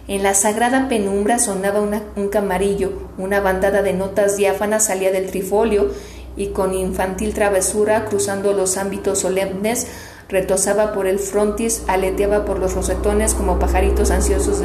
En 0.07 0.23
la 0.23 0.34
sagrada 0.34 0.89
penumbra 0.89 1.38
sonaba 1.38 1.79
un 1.79 2.29
camarillo, 2.29 2.91
una 3.19 3.39
bandada 3.39 3.84
de 3.84 3.93
notas 3.93 4.35
diáfanas 4.35 4.85
salía 4.85 5.11
del 5.11 5.29
trifolio 5.29 5.91
y 6.35 6.47
con 6.47 6.73
infantil 6.73 7.35
travesura, 7.35 8.05
cruzando 8.05 8.51
los 8.53 8.77
ámbitos 8.77 9.19
solemnes, 9.19 9.85
retosaba 10.27 10.91
por 10.91 11.05
el 11.05 11.19
frontis, 11.19 11.84
aleteaba 11.85 12.45
por 12.45 12.57
los 12.57 12.73
rosetones 12.73 13.35
como 13.35 13.59
pajaritos 13.59 14.09
ansiosos 14.09 14.63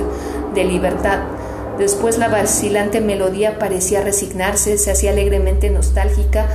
de, 0.55 0.65
libertad. 0.65 1.21
Después 1.79 2.19
la 2.19 2.29
vacilante 2.29 3.01
melodía 3.01 3.59
parecía 3.59 4.03
resignarse, 4.03 4.79
se 4.79 4.91
hacía 4.91 5.11
alegremente 5.11 5.71
nostálgica, 5.71 6.49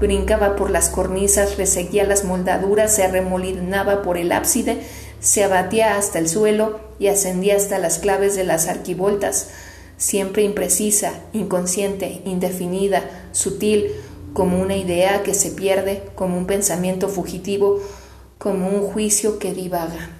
brincaba 0.00 0.56
por 0.56 0.70
las 0.70 0.88
cornisas, 0.88 1.56
reseguía 1.56 2.04
las 2.04 2.24
moldaduras, 2.24 2.94
se 2.94 3.02
arremolinaba 3.02 4.02
por 4.02 4.18
el 4.18 4.30
ábside, 4.30 4.80
se 5.20 5.42
abatía 5.42 5.96
hasta 5.96 6.18
el 6.18 6.28
suelo 6.28 6.80
y 6.98 7.08
ascendía 7.08 7.56
hasta 7.56 7.78
las 7.78 7.98
claves 7.98 8.36
de 8.36 8.44
las 8.44 8.68
arquivoltas, 8.68 9.48
siempre 9.96 10.42
imprecisa, 10.42 11.12
inconsciente, 11.32 12.22
indefinida, 12.24 13.02
sutil, 13.32 13.90
como 14.32 14.60
una 14.60 14.76
idea 14.76 15.22
que 15.22 15.34
se 15.34 15.50
pierde, 15.50 16.02
como 16.14 16.36
un 16.36 16.46
pensamiento 16.46 17.08
fugitivo, 17.08 17.80
como 18.36 18.68
un 18.68 18.82
juicio 18.82 19.38
que 19.38 19.52
divaga. 19.52 20.17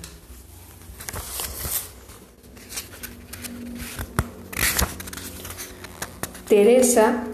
Teresa, 6.49 7.25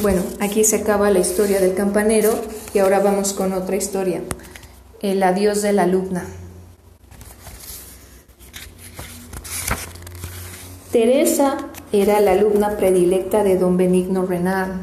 bueno, 0.00 0.22
aquí 0.40 0.64
se 0.64 0.76
acaba 0.76 1.10
la 1.10 1.18
historia 1.18 1.60
del 1.60 1.74
campanero 1.74 2.32
y 2.72 2.78
ahora 2.78 3.00
vamos 3.00 3.34
con 3.34 3.52
otra 3.52 3.76
historia, 3.76 4.22
el 5.02 5.22
adiós 5.22 5.60
de 5.60 5.74
la 5.74 5.82
alumna. 5.82 6.24
Teresa 10.90 11.58
era 11.92 12.20
la 12.20 12.32
alumna 12.32 12.76
predilecta 12.78 13.44
de 13.44 13.58
don 13.58 13.76
Benigno 13.76 14.24
Renard, 14.26 14.80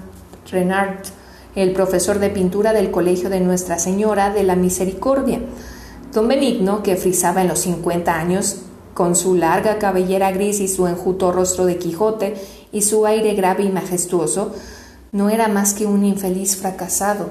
el 1.55 1.73
profesor 1.73 2.19
de 2.19 2.29
pintura 2.29 2.71
del 2.71 2.91
Colegio 2.91 3.31
de 3.31 3.39
Nuestra 3.39 3.79
Señora 3.79 4.31
de 4.31 4.43
la 4.43 4.55
Misericordia. 4.55 5.41
Don 6.13 6.27
Benigno, 6.27 6.83
que 6.83 6.95
frisaba 6.97 7.41
en 7.41 7.47
los 7.47 7.59
50 7.59 8.15
años, 8.15 8.66
con 8.97 9.15
su 9.15 9.35
larga 9.35 9.77
cabellera 9.77 10.31
gris 10.31 10.59
y 10.59 10.67
su 10.67 10.87
enjuto 10.87 11.31
rostro 11.31 11.67
de 11.67 11.77
Quijote 11.77 12.33
y 12.71 12.81
su 12.81 13.05
aire 13.05 13.35
grave 13.35 13.61
y 13.61 13.69
majestuoso, 13.69 14.55
no 15.11 15.29
era 15.29 15.47
más 15.49 15.75
que 15.75 15.85
un 15.85 16.03
infeliz 16.03 16.55
fracasado. 16.55 17.29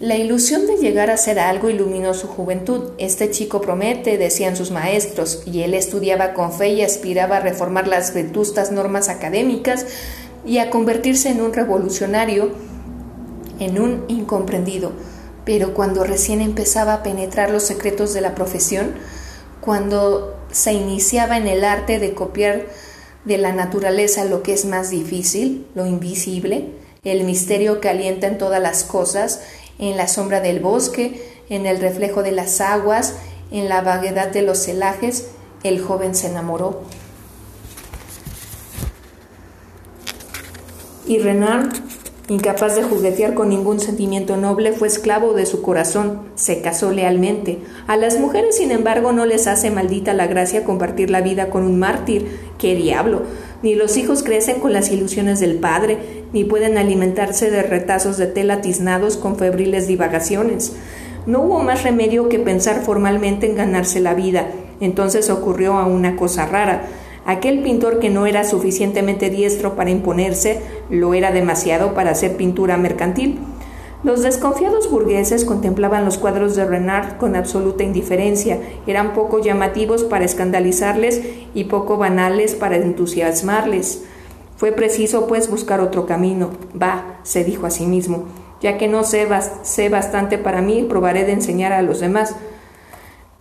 La 0.00 0.16
ilusión 0.16 0.66
de 0.66 0.78
llegar 0.78 1.10
a 1.10 1.18
ser 1.18 1.38
algo 1.38 1.68
iluminó 1.68 2.14
su 2.14 2.26
juventud. 2.26 2.92
Este 2.96 3.30
chico 3.30 3.60
promete, 3.60 4.16
decían 4.16 4.56
sus 4.56 4.70
maestros, 4.70 5.42
y 5.44 5.60
él 5.60 5.74
estudiaba 5.74 6.32
con 6.32 6.54
fe 6.54 6.70
y 6.70 6.80
aspiraba 6.80 7.36
a 7.36 7.40
reformar 7.40 7.86
las 7.86 8.14
vetustas 8.14 8.72
normas 8.72 9.10
académicas 9.10 9.84
y 10.46 10.56
a 10.56 10.70
convertirse 10.70 11.28
en 11.28 11.42
un 11.42 11.52
revolucionario, 11.52 12.48
en 13.58 13.78
un 13.78 14.06
incomprendido. 14.08 14.92
Pero 15.44 15.74
cuando 15.74 16.02
recién 16.02 16.40
empezaba 16.40 16.94
a 16.94 17.02
penetrar 17.02 17.50
los 17.50 17.62
secretos 17.62 18.14
de 18.14 18.22
la 18.22 18.34
profesión, 18.34 18.94
cuando 19.60 20.41
se 20.52 20.72
iniciaba 20.72 21.36
en 21.36 21.48
el 21.48 21.64
arte 21.64 21.98
de 21.98 22.14
copiar 22.14 22.66
de 23.24 23.38
la 23.38 23.52
naturaleza 23.52 24.24
lo 24.24 24.42
que 24.42 24.52
es 24.52 24.64
más 24.64 24.90
difícil, 24.90 25.66
lo 25.74 25.86
invisible, 25.86 26.68
el 27.04 27.24
misterio 27.24 27.80
que 27.80 27.88
alienta 27.88 28.26
en 28.26 28.38
todas 28.38 28.62
las 28.62 28.84
cosas, 28.84 29.40
en 29.78 29.96
la 29.96 30.08
sombra 30.08 30.40
del 30.40 30.60
bosque, 30.60 31.42
en 31.48 31.66
el 31.66 31.80
reflejo 31.80 32.22
de 32.22 32.32
las 32.32 32.60
aguas, 32.60 33.14
en 33.50 33.68
la 33.68 33.80
vaguedad 33.80 34.28
de 34.28 34.42
los 34.42 34.58
celajes, 34.58 35.26
el 35.62 35.80
joven 35.80 36.14
se 36.14 36.28
enamoró. 36.28 36.82
Y 41.06 41.18
Renard 41.18 41.72
Incapaz 42.28 42.76
de 42.76 42.84
juguetear 42.84 43.34
con 43.34 43.48
ningún 43.48 43.80
sentimiento 43.80 44.36
noble, 44.36 44.72
fue 44.72 44.86
esclavo 44.86 45.32
de 45.34 45.44
su 45.44 45.60
corazón, 45.60 46.20
se 46.36 46.60
casó 46.60 46.92
lealmente. 46.92 47.58
A 47.88 47.96
las 47.96 48.20
mujeres, 48.20 48.56
sin 48.56 48.70
embargo, 48.70 49.12
no 49.12 49.26
les 49.26 49.48
hace 49.48 49.72
maldita 49.72 50.14
la 50.14 50.28
gracia 50.28 50.62
compartir 50.62 51.10
la 51.10 51.20
vida 51.20 51.50
con 51.50 51.64
un 51.64 51.80
mártir. 51.80 52.38
¡Qué 52.58 52.76
diablo! 52.76 53.22
Ni 53.64 53.74
los 53.74 53.96
hijos 53.96 54.22
crecen 54.22 54.60
con 54.60 54.72
las 54.72 54.92
ilusiones 54.92 55.40
del 55.40 55.56
padre, 55.56 55.98
ni 56.32 56.44
pueden 56.44 56.78
alimentarse 56.78 57.50
de 57.50 57.64
retazos 57.64 58.18
de 58.18 58.28
tela 58.28 58.60
tiznados 58.60 59.16
con 59.16 59.36
febriles 59.36 59.88
divagaciones. 59.88 60.74
No 61.26 61.42
hubo 61.42 61.58
más 61.60 61.82
remedio 61.82 62.28
que 62.28 62.38
pensar 62.38 62.82
formalmente 62.82 63.46
en 63.46 63.56
ganarse 63.56 63.98
la 63.98 64.14
vida. 64.14 64.46
Entonces 64.80 65.28
ocurrió 65.28 65.74
a 65.74 65.86
una 65.86 66.14
cosa 66.14 66.46
rara. 66.46 66.84
Aquel 67.24 67.62
pintor 67.62 68.00
que 68.00 68.10
no 68.10 68.26
era 68.26 68.44
suficientemente 68.44 69.30
diestro 69.30 69.76
para 69.76 69.90
imponerse, 69.90 70.60
lo 70.90 71.14
era 71.14 71.30
demasiado 71.30 71.94
para 71.94 72.10
hacer 72.10 72.36
pintura 72.36 72.76
mercantil. 72.76 73.38
Los 74.02 74.22
desconfiados 74.22 74.90
burgueses 74.90 75.44
contemplaban 75.44 76.04
los 76.04 76.18
cuadros 76.18 76.56
de 76.56 76.64
Renard 76.64 77.18
con 77.18 77.36
absoluta 77.36 77.84
indiferencia, 77.84 78.58
eran 78.88 79.12
poco 79.12 79.38
llamativos 79.38 80.02
para 80.02 80.24
escandalizarles 80.24 81.22
y 81.54 81.64
poco 81.64 81.96
banales 81.96 82.56
para 82.56 82.76
entusiasmarles. 82.76 84.02
Fue 84.56 84.72
preciso, 84.72 85.28
pues, 85.28 85.48
buscar 85.48 85.80
otro 85.80 86.06
camino. 86.06 86.50
Va, 86.80 87.20
se 87.22 87.44
dijo 87.44 87.66
a 87.66 87.70
sí 87.70 87.86
mismo, 87.86 88.24
ya 88.60 88.76
que 88.76 88.88
no 88.88 89.04
sé, 89.04 89.28
sé 89.62 89.88
bastante 89.88 90.36
para 90.36 90.62
mí, 90.62 90.84
probaré 90.88 91.24
de 91.24 91.32
enseñar 91.32 91.72
a 91.72 91.82
los 91.82 92.00
demás. 92.00 92.34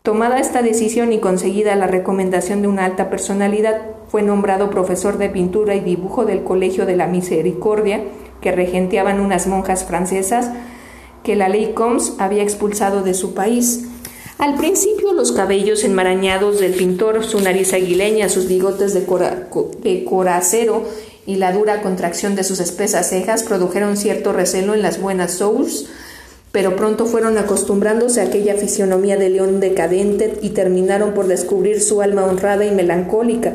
Tomada 0.04 0.40
esta 0.40 0.64
decisión 0.64 1.14
y 1.14 1.20
conseguida 1.20 1.76
la 1.76 1.86
recomendación 1.86 2.64
de 2.64 2.68
una 2.68 2.86
alta 2.86 3.12
personalidad, 3.12 3.82
fue 4.08 4.24
nombrado 4.24 4.72
profesor 4.72 5.20
de 5.20 5.30
pintura 5.30 5.76
y 5.76 5.80
dibujo 5.80 6.26
del 6.26 6.44
Colegio 6.44 6.88
de 6.88 6.96
la 6.96 7.06
Misericordia, 7.06 8.04
que 8.42 8.52
regenteaban 8.52 9.20
unas 9.20 9.46
monjas 9.46 9.86
francesas 9.86 10.50
que 11.24 11.36
la 11.36 11.50
ley 11.50 11.74
Combs 11.76 12.14
había 12.18 12.42
expulsado 12.42 13.04
de 13.04 13.14
su 13.14 13.36
país. 13.36 13.86
Al 14.40 14.56
principio 14.56 15.14
los 15.14 15.34
cabellos 15.34 15.84
enmarañados 15.84 16.60
del 16.60 16.74
pintor, 16.74 17.24
su 17.24 17.40
nariz 17.40 17.72
aguileña, 17.74 18.28
sus 18.28 18.48
bigotes 18.48 18.96
de, 18.96 19.02
de 19.84 20.04
coracero 20.04 20.84
y 21.28 21.36
la 21.36 21.54
dura 21.54 21.84
contracción 21.84 22.34
de 22.34 22.44
sus 22.44 22.60
espesas 22.60 23.08
cejas 23.08 23.44
produjeron 23.44 23.96
cierto 23.98 24.34
recelo 24.34 24.74
en 24.74 24.82
las 24.82 25.00
buenas 25.00 25.34
souls 25.34 25.92
pero 26.52 26.76
pronto 26.76 27.06
fueron 27.06 27.38
acostumbrándose 27.38 28.22
a 28.22 28.26
aquella 28.26 28.56
fisionomía 28.56 29.18
de 29.18 29.30
león 29.30 29.60
decadente 29.60 30.38
y 30.42 30.50
terminaron 30.50 31.14
por 31.14 31.28
descubrir 31.28 31.82
su 31.82 32.02
alma 32.02 32.26
honrada 32.26 32.66
y 32.66 32.72
melancólica. 32.72 33.54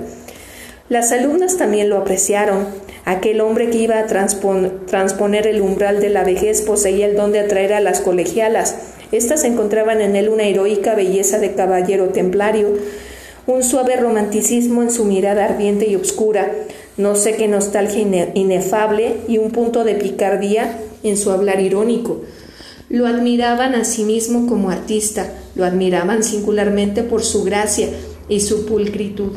Las 0.88 1.12
alumnas 1.12 1.56
también 1.56 1.90
lo 1.90 1.96
apreciaron. 1.98 2.66
Aquel 3.04 3.40
hombre 3.40 3.70
que 3.70 3.78
iba 3.78 3.98
a 3.98 4.06
transponer 4.06 5.46
el 5.46 5.60
umbral 5.60 6.00
de 6.00 6.10
la 6.10 6.24
vejez 6.24 6.62
poseía 6.62 7.06
el 7.06 7.16
don 7.16 7.32
de 7.32 7.40
atraer 7.40 7.72
a 7.72 7.80
las 7.80 8.00
colegialas. 8.00 8.76
Estas 9.12 9.44
encontraban 9.44 10.00
en 10.00 10.16
él 10.16 10.28
una 10.28 10.44
heroica 10.44 10.94
belleza 10.94 11.38
de 11.38 11.54
caballero 11.54 12.08
templario, 12.10 12.68
un 13.46 13.62
suave 13.62 13.96
romanticismo 13.96 14.82
en 14.82 14.90
su 14.90 15.04
mirada 15.04 15.44
ardiente 15.44 15.86
y 15.86 15.96
obscura, 15.96 16.50
no 16.96 17.14
sé 17.14 17.34
qué 17.36 17.46
nostalgia 17.46 18.30
inefable 18.34 19.16
y 19.28 19.38
un 19.38 19.50
punto 19.50 19.84
de 19.84 19.94
picardía 19.94 20.78
en 21.02 21.16
su 21.16 21.30
hablar 21.30 21.60
irónico. 21.60 22.22
Lo 22.88 23.08
admiraban 23.08 23.74
a 23.74 23.84
sí 23.84 24.04
mismo 24.04 24.46
como 24.46 24.70
artista, 24.70 25.32
lo 25.56 25.64
admiraban 25.64 26.22
singularmente 26.22 27.02
por 27.02 27.24
su 27.24 27.42
gracia 27.42 27.88
y 28.28 28.40
su 28.40 28.64
pulcritud. 28.64 29.32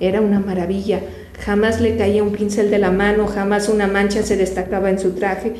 Era 0.00 0.20
una 0.20 0.38
maravilla. 0.38 1.00
Jamás 1.42 1.80
le 1.80 1.96
caía 1.96 2.22
un 2.22 2.32
pincel 2.32 2.70
de 2.70 2.78
la 2.78 2.90
mano, 2.90 3.26
jamás 3.26 3.70
una 3.70 3.86
mancha 3.86 4.22
se 4.22 4.36
destacaba 4.36 4.90
en 4.90 4.98
su 4.98 5.12
traje. 5.12 5.54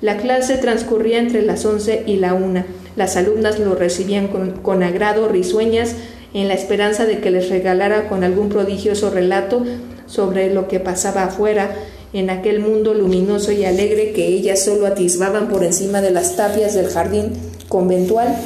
La 0.00 0.16
clase 0.16 0.56
transcurría 0.56 1.18
entre 1.20 1.42
las 1.42 1.64
once 1.64 2.02
y 2.06 2.16
la 2.16 2.34
una. 2.34 2.66
Las 2.96 3.16
alumnas 3.16 3.60
lo 3.60 3.76
recibían 3.76 4.26
con, 4.26 4.50
con 4.50 4.82
agrado, 4.82 5.28
risueñas, 5.28 5.94
en 6.34 6.48
la 6.48 6.54
esperanza 6.54 7.06
de 7.06 7.20
que 7.20 7.30
les 7.30 7.50
regalara 7.50 8.08
con 8.08 8.24
algún 8.24 8.48
prodigioso 8.48 9.10
relato 9.10 9.64
sobre 10.06 10.52
lo 10.52 10.66
que 10.66 10.80
pasaba 10.80 11.24
afuera 11.24 11.70
en 12.12 12.30
aquel 12.30 12.60
mundo 12.60 12.94
luminoso 12.94 13.52
y 13.52 13.64
alegre 13.64 14.12
que 14.12 14.26
ellas 14.26 14.64
solo 14.64 14.86
atisbaban 14.86 15.48
por 15.48 15.64
encima 15.64 16.00
de 16.00 16.10
las 16.10 16.36
tapias 16.36 16.74
del 16.74 16.88
jardín 16.88 17.32
conventual, 17.68 18.36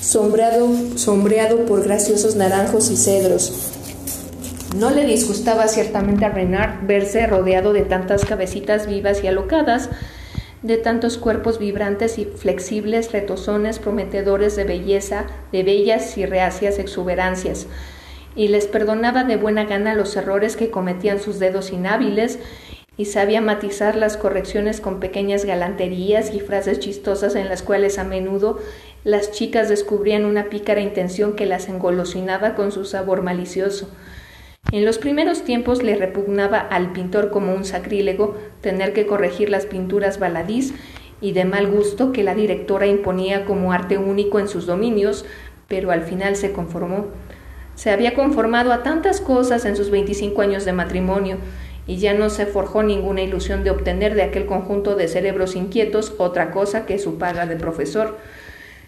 sombreado, 0.00 0.68
sombreado 0.96 1.66
por 1.66 1.84
graciosos 1.84 2.36
naranjos 2.36 2.90
y 2.90 2.96
cedros. 2.96 3.72
No 4.76 4.90
le 4.90 5.04
disgustaba 5.04 5.68
ciertamente 5.68 6.24
a 6.24 6.30
Renard 6.30 6.86
verse 6.86 7.26
rodeado 7.26 7.72
de 7.72 7.82
tantas 7.82 8.24
cabecitas 8.24 8.86
vivas 8.86 9.22
y 9.22 9.26
alocadas, 9.26 9.90
de 10.62 10.76
tantos 10.76 11.18
cuerpos 11.18 11.58
vibrantes 11.58 12.18
y 12.18 12.24
flexibles, 12.24 13.12
retozones, 13.12 13.78
prometedores 13.78 14.56
de 14.56 14.64
belleza, 14.64 15.26
de 15.52 15.62
bellas 15.62 16.16
y 16.18 16.26
reacias 16.26 16.78
exuberancias, 16.78 17.66
y 18.36 18.48
les 18.48 18.66
perdonaba 18.66 19.24
de 19.24 19.36
buena 19.36 19.64
gana 19.64 19.94
los 19.94 20.16
errores 20.16 20.56
que 20.56 20.70
cometían 20.70 21.18
sus 21.18 21.38
dedos 21.38 21.72
inhábiles 21.72 22.38
y 23.00 23.06
sabía 23.06 23.40
matizar 23.40 23.96
las 23.96 24.18
correcciones 24.18 24.82
con 24.82 25.00
pequeñas 25.00 25.46
galanterías 25.46 26.34
y 26.34 26.40
frases 26.40 26.80
chistosas 26.80 27.34
en 27.34 27.48
las 27.48 27.62
cuales 27.62 27.98
a 27.98 28.04
menudo 28.04 28.58
las 29.04 29.30
chicas 29.30 29.70
descubrían 29.70 30.26
una 30.26 30.50
pícara 30.50 30.82
intención 30.82 31.32
que 31.32 31.46
las 31.46 31.70
engolosinaba 31.70 32.54
con 32.54 32.72
su 32.72 32.84
sabor 32.84 33.22
malicioso. 33.22 33.88
En 34.70 34.84
los 34.84 34.98
primeros 34.98 35.44
tiempos 35.44 35.82
le 35.82 35.96
repugnaba 35.96 36.58
al 36.58 36.92
pintor 36.92 37.30
como 37.30 37.54
un 37.54 37.64
sacrílego 37.64 38.36
tener 38.60 38.92
que 38.92 39.06
corregir 39.06 39.48
las 39.48 39.64
pinturas 39.64 40.18
baladís 40.18 40.74
y 41.22 41.32
de 41.32 41.46
mal 41.46 41.68
gusto 41.68 42.12
que 42.12 42.22
la 42.22 42.34
directora 42.34 42.86
imponía 42.86 43.46
como 43.46 43.72
arte 43.72 43.96
único 43.96 44.38
en 44.40 44.48
sus 44.48 44.66
dominios, 44.66 45.24
pero 45.68 45.90
al 45.90 46.02
final 46.02 46.36
se 46.36 46.52
conformó. 46.52 47.06
Se 47.76 47.88
había 47.88 48.12
conformado 48.12 48.74
a 48.74 48.82
tantas 48.82 49.22
cosas 49.22 49.64
en 49.64 49.74
sus 49.74 49.88
veinticinco 49.88 50.42
años 50.42 50.66
de 50.66 50.74
matrimonio, 50.74 51.38
y 51.90 51.96
ya 51.96 52.14
no 52.14 52.30
se 52.30 52.46
forjó 52.46 52.84
ninguna 52.84 53.22
ilusión 53.22 53.64
de 53.64 53.72
obtener 53.72 54.14
de 54.14 54.22
aquel 54.22 54.46
conjunto 54.46 54.94
de 54.94 55.08
cerebros 55.08 55.56
inquietos 55.56 56.14
otra 56.18 56.52
cosa 56.52 56.86
que 56.86 57.00
su 57.00 57.18
paga 57.18 57.46
de 57.46 57.56
profesor. 57.56 58.16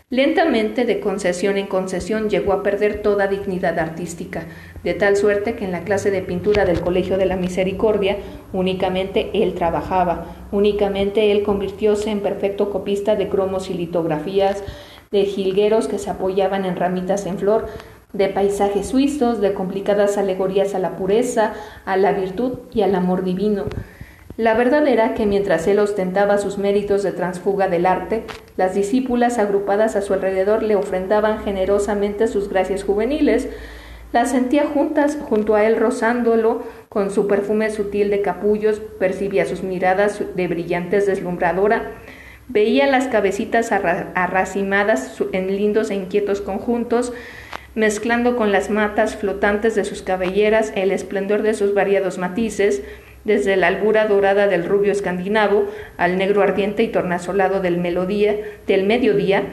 Lentamente, 0.08 0.84
de 0.84 1.00
concesión 1.00 1.58
en 1.58 1.66
concesión, 1.66 2.30
llegó 2.30 2.52
a 2.52 2.62
perder 2.62 3.02
toda 3.02 3.26
dignidad 3.26 3.76
artística, 3.80 4.44
de 4.84 4.94
tal 4.94 5.16
suerte 5.16 5.56
que 5.56 5.64
en 5.64 5.72
la 5.72 5.82
clase 5.82 6.12
de 6.12 6.22
pintura 6.22 6.64
del 6.64 6.80
Colegio 6.80 7.18
de 7.18 7.26
la 7.26 7.34
Misericordia 7.36 8.18
únicamente 8.52 9.30
él 9.34 9.54
trabajaba, 9.54 10.46
únicamente 10.52 11.32
él 11.32 11.42
convirtióse 11.42 12.08
en 12.08 12.20
perfecto 12.20 12.70
copista 12.70 13.16
de 13.16 13.28
cromos 13.28 13.68
y 13.68 13.74
litografías, 13.74 14.62
de 15.10 15.24
jilgueros 15.24 15.88
que 15.88 15.98
se 15.98 16.08
apoyaban 16.08 16.64
en 16.64 16.76
ramitas 16.76 17.26
en 17.26 17.38
flor, 17.38 17.66
de 18.12 18.28
paisajes 18.28 18.88
suizos, 18.88 19.40
de 19.40 19.54
complicadas 19.54 20.18
alegorías 20.18 20.74
a 20.74 20.78
la 20.78 20.96
pureza, 20.96 21.52
a 21.84 21.96
la 21.96 22.12
virtud 22.12 22.58
y 22.72 22.82
al 22.82 22.94
amor 22.94 23.24
divino. 23.24 23.64
La 24.36 24.54
verdad 24.54 24.86
era 24.88 25.12
que 25.12 25.26
mientras 25.26 25.66
él 25.66 25.78
ostentaba 25.78 26.38
sus 26.38 26.56
méritos 26.56 27.02
de 27.02 27.12
transfuga 27.12 27.68
del 27.68 27.84
arte, 27.84 28.24
las 28.56 28.74
discípulas 28.74 29.38
agrupadas 29.38 29.94
a 29.94 30.00
su 30.02 30.14
alrededor 30.14 30.62
le 30.62 30.74
ofrendaban 30.74 31.40
generosamente 31.40 32.28
sus 32.28 32.48
gracias 32.48 32.82
juveniles, 32.82 33.48
las 34.12 34.30
sentía 34.30 34.66
juntas 34.66 35.18
junto 35.28 35.54
a 35.54 35.64
él 35.64 35.76
rozándolo 35.76 36.62
con 36.88 37.10
su 37.10 37.26
perfume 37.26 37.70
sutil 37.70 38.10
de 38.10 38.22
capullos, 38.22 38.80
percibía 38.98 39.46
sus 39.46 39.62
miradas 39.62 40.22
de 40.34 40.48
brillantes 40.48 41.06
deslumbradora, 41.06 41.92
veía 42.48 42.86
las 42.86 43.08
cabecitas 43.08 43.70
arracimadas 43.72 45.22
en 45.32 45.56
lindos 45.56 45.90
e 45.90 45.94
inquietos 45.94 46.40
conjuntos, 46.40 47.12
mezclando 47.74 48.36
con 48.36 48.52
las 48.52 48.70
matas 48.70 49.16
flotantes 49.16 49.74
de 49.74 49.84
sus 49.84 50.02
cabelleras 50.02 50.72
el 50.76 50.90
esplendor 50.90 51.42
de 51.42 51.54
sus 51.54 51.74
variados 51.74 52.18
matices, 52.18 52.82
desde 53.24 53.56
la 53.56 53.68
albura 53.68 54.06
dorada 54.06 54.48
del 54.48 54.64
rubio 54.64 54.92
escandinavo 54.92 55.66
al 55.96 56.18
negro 56.18 56.42
ardiente 56.42 56.82
y 56.82 56.88
tornasolado 56.88 57.60
del, 57.60 57.78
melodía, 57.78 58.36
del 58.66 58.84
mediodía, 58.84 59.44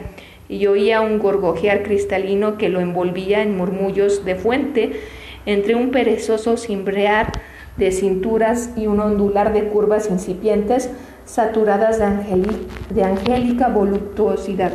y 0.48 0.66
oía 0.66 1.00
un 1.00 1.20
gorgojear 1.20 1.84
cristalino 1.84 2.58
que 2.58 2.68
lo 2.68 2.80
envolvía 2.80 3.42
en 3.42 3.56
murmullos 3.56 4.24
de 4.24 4.34
fuente 4.34 5.00
entre 5.46 5.76
un 5.76 5.92
perezoso 5.92 6.56
cimbrear 6.56 7.32
de 7.76 7.92
cinturas 7.92 8.70
y 8.76 8.88
un 8.88 9.00
ondular 9.00 9.52
de 9.52 9.68
curvas 9.68 10.10
incipientes 10.10 10.90
saturadas 11.24 11.98
de, 11.98 13.04
angélica 13.04 13.68
voluptuosidad. 13.68 14.72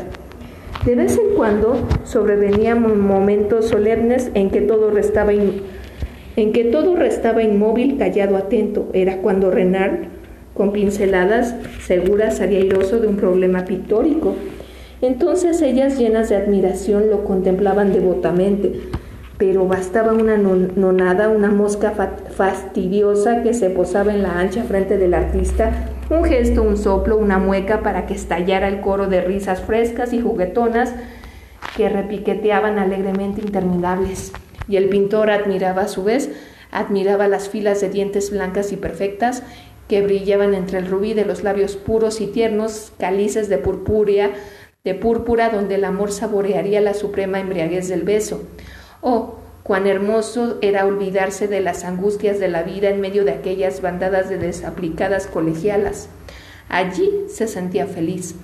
De 0.86 0.94
vez 0.94 1.18
en 1.18 1.36
cuando 1.36 1.80
sobrevenían 2.04 3.02
momentos 3.02 3.70
solemnes 3.70 4.30
en 4.36 4.52
que 4.52 4.62
todo 4.62 4.92
restaba 4.92 5.34
en 5.34 6.52
que 6.54 6.66
todo 6.66 6.96
restaba 6.96 7.42
inmóvil, 7.42 7.98
callado, 7.98 8.38
atento. 8.38 8.90
Era 8.94 9.18
cuando 9.18 9.50
Renard, 9.50 10.10
con 10.54 10.74
pinceladas 10.74 11.56
seguras, 11.82 12.40
haría 12.40 12.60
airoso 12.60 13.00
de 13.00 13.08
un 13.08 13.16
problema 13.16 13.66
pictórico. 13.66 14.36
Entonces 15.02 15.60
ellas, 15.64 15.98
llenas 15.98 16.30
de 16.30 16.36
admiración, 16.36 17.10
lo 17.10 17.24
contemplaban 17.24 17.92
devotamente, 17.92 18.74
pero 19.40 19.68
bastaba 19.68 20.14
una 20.14 20.38
nonada, 20.38 21.30
una 21.30 21.50
mosca 21.50 21.94
fastidiosa 22.30 23.42
que 23.42 23.56
se 23.56 23.72
posaba 23.72 24.14
en 24.14 24.22
la 24.22 24.40
ancha 24.40 24.64
frente 24.64 24.98
del 25.00 25.16
artista, 25.16 25.95
un 26.10 26.24
gesto, 26.24 26.62
un 26.62 26.78
soplo, 26.78 27.18
una 27.18 27.38
mueca 27.38 27.82
para 27.82 28.06
que 28.06 28.14
estallara 28.14 28.68
el 28.68 28.82
coro 28.82 29.08
de 29.08 29.22
risas 29.22 29.62
frescas 29.62 30.14
y 30.14 30.22
juguetonas 30.22 30.94
que 31.76 31.90
repiqueteaban 31.90 32.80
alegremente 32.80 33.42
interminables. 33.42 34.32
Y 34.68 34.78
el 34.78 34.90
pintor 34.90 35.30
admiraba 35.30 35.84
a 35.84 35.88
su 35.88 36.04
vez, 36.04 36.30
admiraba 36.72 37.28
las 37.28 37.50
filas 37.50 37.82
de 37.82 37.90
dientes 37.90 38.32
blancas 38.32 38.72
y 38.72 38.78
perfectas 38.78 39.44
que 39.88 40.02
brillaban 40.02 40.54
entre 40.54 40.80
el 40.80 40.88
rubí 40.88 41.14
de 41.14 41.26
los 41.26 41.44
labios 41.44 41.76
puros 41.76 42.22
y 42.22 42.28
tiernos, 42.28 42.92
cálices 42.98 43.50
de 43.50 43.58
purpúrea, 43.58 44.32
de 44.84 44.96
púrpura 44.96 45.50
donde 45.50 45.76
el 45.76 45.86
amor 45.86 46.12
saborearía 46.12 46.82
la 46.82 46.94
suprema 46.94 47.40
embriaguez 47.40 47.88
del 47.88 48.04
beso. 48.04 48.44
Oh, 49.02 49.36
cuán 49.66 49.88
hermoso 49.88 50.60
era 50.62 50.86
olvidarse 50.86 51.48
de 51.48 51.60
las 51.60 51.86
angustias 51.86 52.40
de 52.40 52.50
la 52.50 52.62
vida 52.62 52.92
en 52.92 53.02
medio 53.02 53.26
de 53.26 53.32
aquellas 53.32 53.82
bandadas 53.82 54.30
de 54.30 54.38
desaplicadas 54.38 55.26
colegialas. 55.26 56.08
Allí 56.70 57.10
se 57.30 57.48
sentía 57.48 57.88
feliz. 57.88 58.36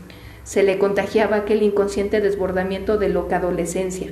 Se 0.44 0.64
le 0.64 0.80
contagiaba 0.80 1.36
aquel 1.36 1.62
inconsciente 1.62 2.22
desbordamiento 2.22 2.98
de 2.98 3.10
loca 3.10 3.38
adolescencia. 3.38 4.08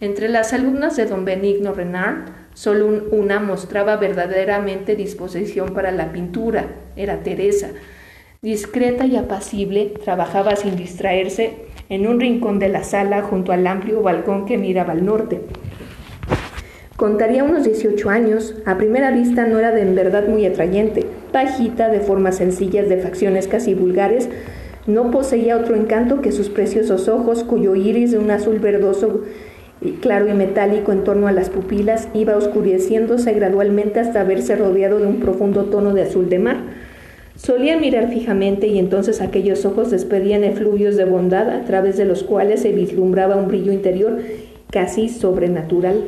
Entre 0.00 0.28
las 0.28 0.52
alumnas 0.52 0.94
de 0.94 1.06
don 1.06 1.24
Benigno 1.24 1.72
Renard, 1.72 2.28
solo 2.54 2.86
una 3.10 3.40
mostraba 3.40 3.96
verdaderamente 3.96 4.94
disposición 4.94 5.74
para 5.74 5.90
la 5.90 6.12
pintura, 6.12 6.76
era 6.94 7.24
Teresa. 7.24 7.70
Discreta 8.40 9.04
y 9.04 9.16
apacible, 9.16 9.94
trabajaba 10.04 10.54
sin 10.54 10.76
distraerse 10.76 11.56
en 11.88 12.06
un 12.06 12.20
rincón 12.20 12.60
de 12.60 12.68
la 12.68 12.84
sala 12.84 13.22
junto 13.22 13.50
al 13.50 13.66
amplio 13.66 14.00
balcón 14.00 14.46
que 14.46 14.58
miraba 14.58 14.92
al 14.92 15.04
norte. 15.04 15.40
Contaría 17.00 17.44
unos 17.44 17.64
18 17.64 18.10
años, 18.10 18.54
a 18.66 18.76
primera 18.76 19.10
vista 19.10 19.46
no 19.46 19.58
era 19.58 19.70
de 19.70 19.80
en 19.80 19.94
verdad 19.94 20.28
muy 20.28 20.44
atrayente, 20.44 21.06
bajita, 21.32 21.88
de 21.88 22.00
formas 22.00 22.36
sencillas, 22.36 22.90
de 22.90 22.98
facciones 22.98 23.48
casi 23.48 23.72
vulgares, 23.72 24.28
no 24.86 25.10
poseía 25.10 25.56
otro 25.56 25.76
encanto 25.76 26.20
que 26.20 26.30
sus 26.30 26.50
preciosos 26.50 27.08
ojos, 27.08 27.42
cuyo 27.42 27.74
iris 27.74 28.10
de 28.10 28.18
un 28.18 28.30
azul 28.30 28.58
verdoso 28.58 29.22
claro 30.02 30.28
y 30.28 30.34
metálico 30.34 30.92
en 30.92 31.02
torno 31.02 31.26
a 31.26 31.32
las 31.32 31.48
pupilas 31.48 32.08
iba 32.12 32.36
oscureciéndose 32.36 33.32
gradualmente 33.32 33.98
hasta 33.98 34.22
verse 34.22 34.54
rodeado 34.56 34.98
de 34.98 35.06
un 35.06 35.20
profundo 35.20 35.64
tono 35.64 35.94
de 35.94 36.02
azul 36.02 36.28
de 36.28 36.38
mar. 36.38 36.58
Solía 37.34 37.78
mirar 37.78 38.10
fijamente 38.10 38.66
y 38.66 38.78
entonces 38.78 39.22
aquellos 39.22 39.64
ojos 39.64 39.90
despedían 39.90 40.44
efluvios 40.44 40.96
de 40.96 41.06
bondad 41.06 41.48
a 41.48 41.64
través 41.64 41.96
de 41.96 42.04
los 42.04 42.24
cuales 42.24 42.60
se 42.60 42.72
vislumbraba 42.72 43.36
un 43.36 43.48
brillo 43.48 43.72
interior 43.72 44.18
casi 44.70 45.08
sobrenatural. 45.08 46.04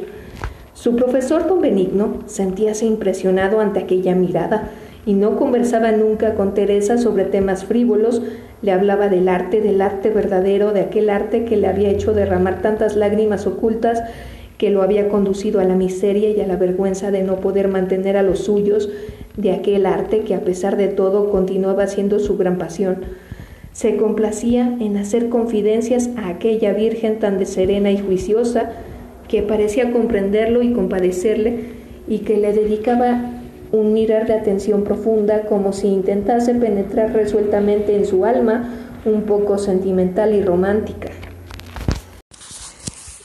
Su 0.82 0.96
profesor 0.96 1.46
don 1.46 1.60
Benigno 1.60 2.24
sentíase 2.26 2.86
impresionado 2.86 3.60
ante 3.60 3.78
aquella 3.78 4.16
mirada 4.16 4.70
y 5.06 5.12
no 5.12 5.36
conversaba 5.36 5.92
nunca 5.92 6.34
con 6.34 6.54
Teresa 6.54 6.98
sobre 6.98 7.24
temas 7.24 7.64
frívolos, 7.64 8.20
le 8.62 8.72
hablaba 8.72 9.08
del 9.08 9.28
arte, 9.28 9.60
del 9.60 9.80
arte 9.80 10.10
verdadero, 10.10 10.72
de 10.72 10.80
aquel 10.80 11.08
arte 11.08 11.44
que 11.44 11.56
le 11.56 11.68
había 11.68 11.88
hecho 11.88 12.14
derramar 12.14 12.62
tantas 12.62 12.96
lágrimas 12.96 13.46
ocultas 13.46 14.02
que 14.58 14.70
lo 14.70 14.82
había 14.82 15.08
conducido 15.08 15.60
a 15.60 15.64
la 15.64 15.76
miseria 15.76 16.30
y 16.30 16.40
a 16.40 16.48
la 16.48 16.56
vergüenza 16.56 17.12
de 17.12 17.22
no 17.22 17.36
poder 17.36 17.68
mantener 17.68 18.16
a 18.16 18.24
los 18.24 18.40
suyos, 18.40 18.90
de 19.36 19.52
aquel 19.52 19.86
arte 19.86 20.22
que 20.22 20.34
a 20.34 20.40
pesar 20.40 20.76
de 20.76 20.88
todo 20.88 21.30
continuaba 21.30 21.86
siendo 21.86 22.18
su 22.18 22.36
gran 22.36 22.58
pasión. 22.58 23.02
Se 23.70 23.96
complacía 23.98 24.76
en 24.80 24.96
hacer 24.96 25.28
confidencias 25.28 26.10
a 26.16 26.26
aquella 26.26 26.72
Virgen 26.72 27.20
tan 27.20 27.38
de 27.38 27.46
serena 27.46 27.92
y 27.92 27.98
juiciosa, 27.98 28.72
que 29.32 29.42
parecía 29.42 29.90
comprenderlo 29.92 30.62
y 30.62 30.74
compadecerle, 30.74 31.70
y 32.06 32.18
que 32.18 32.36
le 32.36 32.52
dedicaba 32.52 33.30
un 33.70 33.94
mirar 33.94 34.26
de 34.26 34.34
atención 34.34 34.84
profunda 34.84 35.46
como 35.46 35.72
si 35.72 35.86
intentase 35.86 36.54
penetrar 36.54 37.14
resueltamente 37.14 37.96
en 37.96 38.04
su 38.04 38.26
alma, 38.26 39.00
un 39.06 39.22
poco 39.22 39.56
sentimental 39.56 40.34
y 40.34 40.42
romántica. 40.42 41.08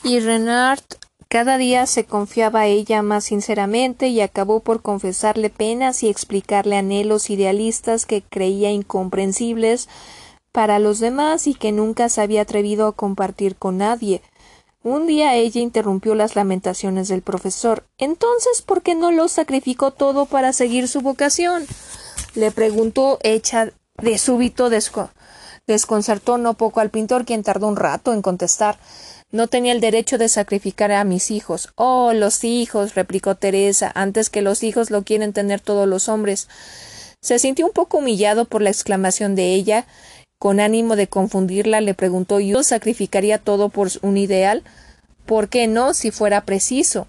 Y 0.02 0.22
Renard 0.22 0.80
cada 1.27 1.58
día 1.58 1.86
se 1.88 2.06
confiaba 2.06 2.61
a 2.61 2.68
ella 2.68 3.02
más 3.02 3.26
sinceramente 3.26 4.08
y 4.08 4.22
acabó 4.22 4.61
por 4.61 4.82
confesarle 4.82 5.50
penas 5.50 6.03
y 6.03 6.08
explicarle 6.08 6.77
anhelos 6.77 7.30
idealistas 7.30 8.06
que 8.06 8.22
creía 8.22 8.72
incomprensibles 8.72 9.90
para 10.53 10.80
los 10.80 11.02
demás 11.02 11.48
y 11.48 11.53
que 11.53 11.74
nunca 11.74 12.08
se 12.08 12.22
había 12.22 12.44
atrevido 12.44 12.88
a 12.88 12.94
compartir 12.94 13.58
con 13.58 13.80
nadie. 13.80 14.22
Un 14.88 15.06
día 15.06 15.35
ella 15.35 15.59
interrumpió 15.59 16.16
las 16.16 16.38
lamentaciones 16.38 17.09
del 17.09 17.22
profesor. 17.22 17.83
Entonces, 17.98 18.61
¿por 18.61 18.82
qué 18.82 18.95
no 18.95 19.11
lo 19.11 19.27
sacrificó 19.27 19.91
todo 19.91 20.27
para 20.27 20.53
seguir 20.53 20.88
su 20.88 21.01
vocación? 21.01 21.67
le 22.35 22.51
preguntó 22.51 23.19
hecha 23.22 23.74
de 24.01 24.17
súbito 24.17 24.69
desconcertó 25.67 26.38
no 26.38 26.53
poco 26.53 26.80
al 26.80 26.90
pintor, 26.90 27.25
quien 27.25 27.43
tardó 27.43 27.67
un 27.67 27.75
rato 27.75 28.14
en 28.14 28.22
contestar. 28.22 28.80
No 29.30 29.48
tenía 29.48 29.74
el 29.74 29.82
derecho 29.82 30.17
de 30.17 30.30
sacrificar 30.30 30.93
a 30.93 31.03
mis 31.03 31.32
hijos. 31.32 31.74
Oh, 31.75 32.14
los 32.14 32.45
hijos, 32.45 32.95
replicó 32.95 33.35
Teresa, 33.35 33.91
antes 33.93 34.30
que 34.30 34.41
los 34.41 34.64
hijos 34.64 34.90
lo 34.90 35.03
quieren 35.03 35.33
tener 35.33 35.59
todos 35.59 35.85
los 35.85 36.07
hombres. 36.07 36.48
Se 37.19 37.40
sintió 37.40 37.66
un 37.66 37.74
poco 37.74 37.98
humillado 37.98 38.45
por 38.45 38.61
la 38.61 38.69
exclamación 38.69 39.35
de 39.35 39.53
ella. 39.53 39.85
Con 40.40 40.59
ánimo 40.59 40.95
de 40.95 41.07
confundirla, 41.07 41.82
le 41.82 41.95
preguntó 41.95 42.40
¿Yo 42.40 42.61
sacrificaría 42.61 43.40
todo 43.40 43.69
por 43.69 43.90
un 44.01 44.17
ideal? 44.17 44.64
¿Por 45.25 45.49
qué 45.49 45.67
no, 45.67 45.93
si 45.95 46.11
fuera 46.11 46.41
preciso? 46.41 47.07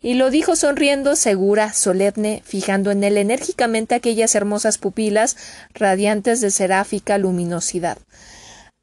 Y 0.00 0.14
lo 0.14 0.30
dijo 0.30 0.56
sonriendo, 0.56 1.14
segura, 1.14 1.72
solemne, 1.72 2.42
fijando 2.44 2.90
en 2.90 3.04
él 3.04 3.16
enérgicamente 3.18 3.94
aquellas 3.94 4.34
hermosas 4.34 4.78
pupilas 4.78 5.36
radiantes 5.74 6.40
de 6.40 6.50
seráfica 6.50 7.18
luminosidad. 7.18 7.98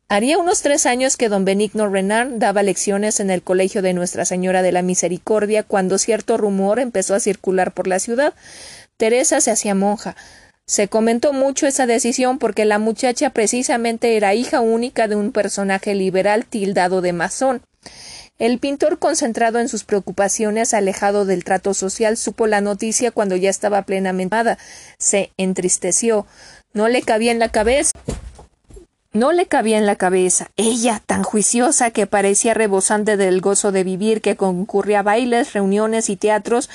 Haría 0.10 0.38
unos 0.38 0.62
tres 0.62 0.86
años 0.86 1.18
que 1.18 1.30
don 1.30 1.46
Benigno 1.46 1.88
Renard 1.88 2.32
daba 2.34 2.64
lecciones 2.64 3.20
en 3.20 3.30
el 3.30 3.42
colegio 3.42 3.82
de 3.82 3.94
Nuestra 3.94 4.26
Señora 4.26 4.62
de 4.62 4.74
la 4.74 4.82
Misericordia 4.82 5.64
cuando 5.64 5.98
cierto 5.98 6.38
rumor 6.38 6.80
empezó 6.80 7.16
a 7.16 7.20
circular 7.20 7.72
por 7.72 7.88
la 7.88 7.98
ciudad. 7.98 8.34
Teresa 8.98 9.42
se 9.42 9.52
hacía 9.52 9.74
monja. 9.74 10.16
Se 10.72 10.88
comentó 10.88 11.34
mucho 11.34 11.68
esa 11.68 11.86
decisión 11.86 12.40
porque 12.40 12.64
la 12.64 12.80
muchacha 12.80 13.32
precisamente 13.32 14.16
era 14.16 14.36
hija 14.36 14.62
única 14.62 15.10
de 15.10 15.18
un 15.18 15.34
personaje 15.34 15.96
liberal 15.96 16.46
tildado 16.46 17.02
de 17.02 17.12
masón. 17.12 17.62
El 18.40 18.58
pintor, 18.58 18.98
concentrado 18.98 19.60
en 19.60 19.68
sus 19.68 19.84
preocupaciones, 19.84 20.74
alejado 20.74 21.26
del 21.26 21.44
trato 21.44 21.74
social, 21.74 22.16
supo 22.16 22.48
la 22.48 22.62
noticia 22.62 23.12
cuando 23.12 23.36
ya 23.36 23.50
estaba 23.50 23.82
plenamente 23.82 24.34
amada. 24.34 24.58
Se 24.98 25.34
entristeció. 25.36 26.26
No 26.72 26.88
le 26.88 27.02
cabía 27.02 27.34
en 27.34 27.40
la 27.40 27.50
cabeza. 27.50 27.92
No 29.12 29.34
le 29.34 29.48
cabía 29.48 29.78
en 29.78 29.86
la 29.86 29.98
cabeza. 29.98 30.52
Ella, 30.56 31.04
tan 31.06 31.24
juiciosa 31.24 31.92
que 31.92 32.08
parecía 32.08 32.54
rebosante 32.54 33.18
del 33.18 33.42
gozo 33.42 33.74
de 33.74 33.84
vivir, 33.84 34.22
que 34.22 34.38
concurría 34.38 35.02
a 35.02 35.04
bailes, 35.04 35.52
reuniones 35.52 36.10
y 36.10 36.16
teatros, 36.16 36.70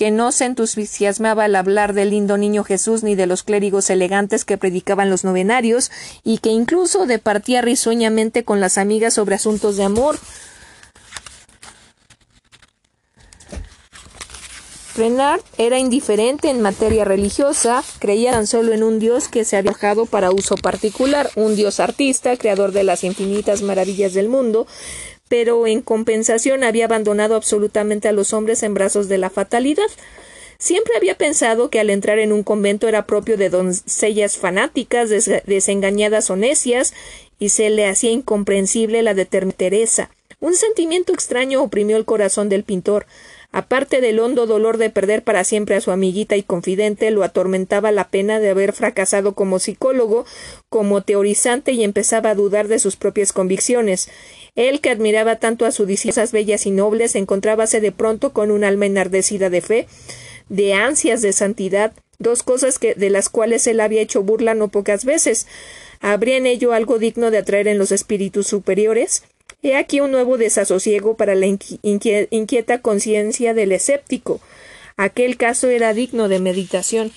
que 0.00 0.10
no 0.10 0.32
se 0.32 0.46
entusiasmaba 0.46 1.44
al 1.44 1.54
hablar 1.54 1.92
del 1.92 2.08
lindo 2.08 2.38
niño 2.38 2.64
Jesús 2.64 3.02
ni 3.02 3.16
de 3.16 3.26
los 3.26 3.42
clérigos 3.42 3.90
elegantes 3.90 4.46
que 4.46 4.56
predicaban 4.56 5.10
los 5.10 5.24
novenarios, 5.24 5.90
y 6.24 6.38
que 6.38 6.48
incluso 6.48 7.04
departía 7.04 7.60
risueñamente 7.60 8.42
con 8.42 8.60
las 8.60 8.78
amigas 8.78 9.12
sobre 9.12 9.34
asuntos 9.34 9.76
de 9.76 9.84
amor. 9.84 10.18
Renard 14.96 15.42
era 15.58 15.78
indiferente 15.78 16.48
en 16.48 16.62
materia 16.62 17.04
religiosa, 17.04 17.84
creía 17.98 18.30
tan 18.32 18.46
solo 18.46 18.72
en 18.72 18.82
un 18.82 19.00
Dios 19.00 19.28
que 19.28 19.44
se 19.44 19.58
había 19.58 19.72
dejado 19.72 20.06
para 20.06 20.30
uso 20.30 20.54
particular, 20.54 21.30
un 21.36 21.56
Dios 21.56 21.78
artista, 21.78 22.38
creador 22.38 22.72
de 22.72 22.84
las 22.84 23.04
infinitas 23.04 23.60
maravillas 23.60 24.14
del 24.14 24.30
mundo, 24.30 24.66
pero 25.30 25.68
en 25.68 25.80
compensación 25.80 26.64
había 26.64 26.86
abandonado 26.86 27.36
absolutamente 27.36 28.08
a 28.08 28.12
los 28.12 28.32
hombres 28.32 28.64
en 28.64 28.74
brazos 28.74 29.08
de 29.08 29.16
la 29.16 29.30
fatalidad. 29.30 29.86
Siempre 30.58 30.96
había 30.96 31.16
pensado 31.16 31.70
que 31.70 31.78
al 31.78 31.88
entrar 31.88 32.18
en 32.18 32.32
un 32.32 32.42
convento 32.42 32.88
era 32.88 33.06
propio 33.06 33.36
de 33.36 33.48
doncellas 33.48 34.36
fanáticas, 34.36 35.08
desengañadas 35.46 36.30
o 36.30 36.36
necias, 36.36 36.94
y 37.38 37.50
se 37.50 37.70
le 37.70 37.86
hacía 37.86 38.10
incomprensible 38.10 39.02
la 39.02 39.14
de 39.14 39.24
Teresa. 39.24 40.10
Un 40.40 40.54
sentimiento 40.54 41.12
extraño 41.12 41.62
oprimió 41.62 41.96
el 41.96 42.04
corazón 42.04 42.48
del 42.48 42.64
pintor. 42.64 43.06
Aparte 43.52 44.00
del 44.00 44.20
hondo 44.20 44.46
dolor 44.46 44.78
de 44.78 44.90
perder 44.90 45.24
para 45.24 45.42
siempre 45.42 45.74
a 45.74 45.80
su 45.80 45.90
amiguita 45.90 46.36
y 46.36 46.42
confidente, 46.44 47.10
lo 47.10 47.24
atormentaba 47.24 47.90
la 47.90 48.08
pena 48.08 48.38
de 48.38 48.50
haber 48.50 48.72
fracasado 48.72 49.34
como 49.34 49.58
psicólogo, 49.58 50.24
como 50.68 51.02
teorizante 51.02 51.72
y 51.72 51.82
empezaba 51.82 52.30
a 52.30 52.34
dudar 52.36 52.68
de 52.68 52.78
sus 52.78 52.94
propias 52.94 53.32
convicciones. 53.32 54.08
Él, 54.54 54.80
que 54.80 54.90
admiraba 54.90 55.36
tanto 55.36 55.66
a 55.66 55.72
sus 55.72 55.88
discípulas 55.88 56.30
bellas 56.30 56.64
y 56.66 56.70
nobles, 56.70 57.16
encontrábase 57.16 57.80
de 57.80 57.90
pronto 57.90 58.32
con 58.32 58.52
un 58.52 58.62
alma 58.62 58.86
enardecida 58.86 59.50
de 59.50 59.60
fe, 59.60 59.88
de 60.48 60.74
ansias 60.74 61.20
de 61.20 61.32
santidad, 61.32 61.92
dos 62.20 62.44
cosas 62.44 62.78
de 62.78 63.10
las 63.10 63.28
cuales 63.28 63.66
él 63.66 63.80
había 63.80 64.02
hecho 64.02 64.22
burla 64.22 64.54
no 64.54 64.68
pocas 64.68 65.04
veces. 65.04 65.48
¿Habría 66.00 66.36
en 66.36 66.46
ello 66.46 66.72
algo 66.72 66.98
digno 66.98 67.32
de 67.32 67.38
atraer 67.38 67.66
en 67.66 67.78
los 67.78 67.90
espíritus 67.90 68.46
superiores? 68.46 69.24
He 69.62 69.76
aquí 69.76 70.00
un 70.00 70.10
nuevo 70.10 70.38
desasosiego 70.38 71.16
para 71.16 71.34
la 71.34 71.46
inquieta 71.46 72.80
conciencia 72.80 73.52
del 73.52 73.72
escéptico. 73.72 74.40
Aquel 74.96 75.36
caso 75.36 75.68
era 75.68 75.92
digno 75.92 76.28
de 76.28 76.38
meditación. 76.38 77.12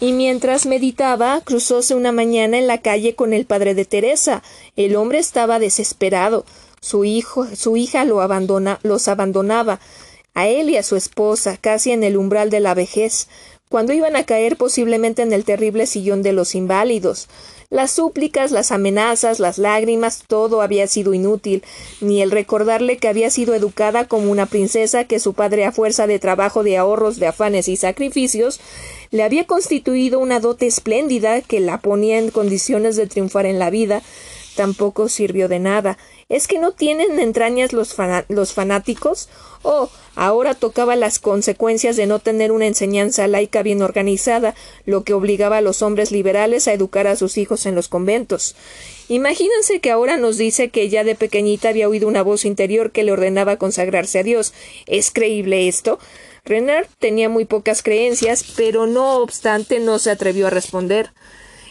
Y 0.00 0.12
mientras 0.12 0.66
meditaba, 0.66 1.40
cruzóse 1.40 1.94
una 1.94 2.12
mañana 2.12 2.58
en 2.58 2.66
la 2.66 2.78
calle 2.78 3.14
con 3.14 3.32
el 3.32 3.46
padre 3.46 3.74
de 3.74 3.84
Teresa. 3.84 4.42
El 4.76 4.96
hombre 4.96 5.18
estaba 5.18 5.58
desesperado. 5.58 6.44
Su 6.80 7.04
hijo, 7.04 7.46
su 7.56 7.76
hija 7.76 8.04
lo 8.04 8.20
abandona, 8.20 8.78
los 8.82 9.08
abandonaba, 9.08 9.80
a 10.34 10.46
él 10.46 10.70
y 10.70 10.76
a 10.76 10.84
su 10.84 10.94
esposa, 10.94 11.56
casi 11.56 11.90
en 11.90 12.04
el 12.04 12.16
umbral 12.16 12.48
de 12.48 12.60
la 12.60 12.74
vejez, 12.74 13.28
cuando 13.68 13.92
iban 13.92 14.16
a 14.16 14.24
caer 14.24 14.56
posiblemente 14.56 15.22
en 15.22 15.32
el 15.32 15.44
terrible 15.44 15.86
sillón 15.86 16.22
de 16.22 16.32
los 16.32 16.54
inválidos. 16.54 17.28
Las 17.70 17.90
súplicas, 17.90 18.50
las 18.50 18.72
amenazas, 18.72 19.40
las 19.40 19.58
lágrimas, 19.58 20.24
todo 20.26 20.62
había 20.62 20.86
sido 20.86 21.12
inútil, 21.12 21.62
ni 22.00 22.22
el 22.22 22.30
recordarle 22.30 22.96
que 22.96 23.08
había 23.08 23.30
sido 23.30 23.54
educada 23.54 24.08
como 24.08 24.30
una 24.30 24.46
princesa 24.46 25.04
que 25.04 25.20
su 25.20 25.34
padre 25.34 25.66
a 25.66 25.72
fuerza 25.72 26.06
de 26.06 26.18
trabajo, 26.18 26.62
de 26.62 26.78
ahorros, 26.78 27.18
de 27.18 27.26
afanes 27.26 27.68
y 27.68 27.76
sacrificios, 27.76 28.58
le 29.10 29.22
había 29.22 29.46
constituido 29.46 30.18
una 30.18 30.40
dote 30.40 30.66
espléndida 30.66 31.42
que 31.42 31.60
la 31.60 31.78
ponía 31.78 32.18
en 32.18 32.30
condiciones 32.30 32.96
de 32.96 33.06
triunfar 33.06 33.44
en 33.44 33.58
la 33.58 33.68
vida, 33.68 34.02
tampoco 34.56 35.10
sirvió 35.10 35.46
de 35.48 35.58
nada. 35.58 35.98
¿Es 36.28 36.46
que 36.46 36.58
no 36.58 36.72
tienen 36.72 37.18
entrañas 37.20 37.72
los, 37.72 37.94
fanáticos? 37.94 39.30
Oh, 39.62 39.88
ahora 40.14 40.52
tocaba 40.52 40.94
las 40.94 41.18
consecuencias 41.18 41.96
de 41.96 42.06
no 42.06 42.18
tener 42.18 42.52
una 42.52 42.66
enseñanza 42.66 43.26
laica 43.28 43.62
bien 43.62 43.80
organizada, 43.80 44.54
lo 44.84 45.04
que 45.04 45.14
obligaba 45.14 45.56
a 45.56 45.62
los 45.62 45.80
hombres 45.80 46.12
liberales 46.12 46.68
a 46.68 46.74
educar 46.74 47.06
a 47.06 47.16
sus 47.16 47.38
hijos 47.38 47.64
en 47.64 47.74
los 47.74 47.88
conventos. 47.88 48.56
Imagínense 49.08 49.80
que 49.80 49.90
ahora 49.90 50.18
nos 50.18 50.36
dice 50.36 50.68
que 50.68 50.90
ya 50.90 51.02
de 51.02 51.14
pequeñita 51.14 51.70
había 51.70 51.88
oído 51.88 52.06
una 52.06 52.22
voz 52.22 52.44
interior 52.44 52.92
que 52.92 53.04
le 53.04 53.12
ordenaba 53.12 53.56
consagrarse 53.56 54.18
a 54.18 54.22
Dios. 54.22 54.52
¿Es 54.86 55.10
creíble 55.10 55.66
esto? 55.66 55.98
Renard 56.44 56.88
tenía 56.98 57.30
muy 57.30 57.46
pocas 57.46 57.82
creencias, 57.82 58.44
pero 58.54 58.86
no 58.86 59.16
obstante 59.16 59.80
no 59.80 59.98
se 59.98 60.10
atrevió 60.10 60.48
a 60.48 60.50
responder. 60.50 61.10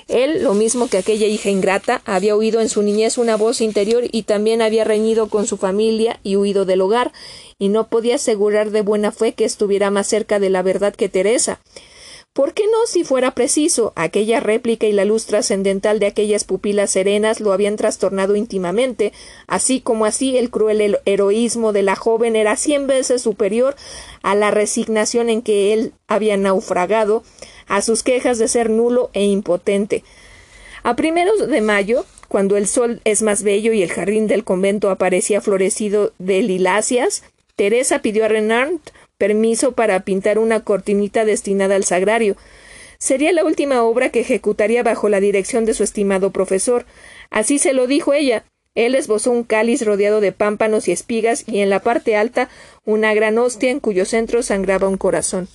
Él, 0.07 0.43
lo 0.43 0.53
mismo 0.53 0.87
que 0.87 0.97
aquella 0.97 1.27
hija 1.27 1.49
ingrata, 1.49 2.01
había 2.05 2.35
oído 2.35 2.61
en 2.61 2.69
su 2.69 2.81
niñez 2.81 3.17
una 3.17 3.35
voz 3.35 3.61
interior 3.61 4.03
y 4.11 4.23
también 4.23 4.61
había 4.61 4.83
reñido 4.83 5.27
con 5.27 5.45
su 5.45 5.57
familia 5.57 6.19
y 6.23 6.37
huido 6.37 6.65
del 6.65 6.81
hogar, 6.81 7.11
y 7.59 7.69
no 7.69 7.87
podía 7.87 8.15
asegurar 8.15 8.71
de 8.71 8.81
buena 8.81 9.11
fe 9.11 9.33
que 9.33 9.45
estuviera 9.45 9.91
más 9.91 10.07
cerca 10.07 10.39
de 10.39 10.49
la 10.49 10.61
verdad 10.61 10.95
que 10.95 11.09
Teresa. 11.09 11.59
¿Por 12.37 12.53
qué 12.53 12.65
no, 12.67 12.85
si 12.85 13.03
fuera 13.03 13.31
preciso? 13.31 13.93
Aquella 13.95 14.39
réplica 14.39 14.85
y 14.85 14.91
la 14.91 15.05
luz 15.05 15.25
trascendental 15.25 15.97
de 15.97 16.05
aquellas 16.05 16.43
pupilas 16.43 16.91
serenas 16.91 17.39
lo 17.39 17.51
habían 17.51 17.77
trastornado 17.77 18.35
íntimamente, 18.35 19.11
así 19.47 19.81
como 19.81 20.05
así 20.05 20.37
el 20.37 20.51
cruel 20.51 20.99
heroísmo 21.05 21.73
de 21.73 21.81
la 21.81 21.95
joven 21.95 22.35
era 22.35 22.55
cien 22.55 22.85
veces 22.85 23.23
superior 23.23 23.75
a 24.21 24.35
la 24.35 24.51
resignación 24.51 25.31
en 25.31 25.41
que 25.41 25.73
él 25.73 25.93
había 26.07 26.37
naufragado, 26.37 27.23
a 27.67 27.81
sus 27.81 28.03
quejas 28.03 28.37
de 28.37 28.47
ser 28.47 28.69
nulo 28.69 29.09
e 29.13 29.25
impotente. 29.25 30.03
A 30.83 30.95
primeros 30.95 31.47
de 31.47 31.61
mayo, 31.61 32.05
cuando 32.27 32.57
el 32.57 32.67
sol 32.67 33.01
es 33.03 33.21
más 33.21 33.43
bello 33.43 33.73
y 33.73 33.83
el 33.83 33.91
jardín 33.91 34.27
del 34.27 34.43
convento 34.43 34.89
aparecía 34.89 35.41
florecido 35.41 36.13
de 36.17 36.41
liláceas, 36.41 37.23
Teresa 37.55 37.99
pidió 37.99 38.25
a 38.25 38.27
Renard 38.27 38.79
permiso 39.17 39.71
para 39.71 39.99
pintar 40.01 40.37
una 40.37 40.59
cortinita 40.61 41.25
destinada 41.25 41.75
al 41.75 41.83
sagrario. 41.83 42.37
Sería 42.99 43.31
la 43.31 43.43
última 43.43 43.83
obra 43.83 44.09
que 44.09 44.21
ejecutaría 44.21 44.83
bajo 44.83 45.09
la 45.09 45.19
dirección 45.19 45.65
de 45.65 45.73
su 45.73 45.83
estimado 45.83 46.31
profesor. 46.31 46.85
Así 47.29 47.59
se 47.59 47.73
lo 47.73 47.87
dijo 47.87 48.13
ella. 48.13 48.43
Él 48.75 48.93
esbozó 48.93 49.31
un 49.31 49.43
cáliz 49.43 49.83
rodeado 49.83 50.21
de 50.21 50.31
pámpanos 50.31 50.87
y 50.87 50.91
espigas 50.91 51.43
y 51.47 51.59
en 51.59 51.69
la 51.69 51.79
parte 51.79 52.15
alta 52.15 52.49
una 52.85 53.13
gran 53.13 53.37
hostia 53.39 53.71
en 53.71 53.79
cuyo 53.79 54.05
centro 54.05 54.43
sangraba 54.43 54.87
un 54.87 54.97
corazón. 54.97 55.47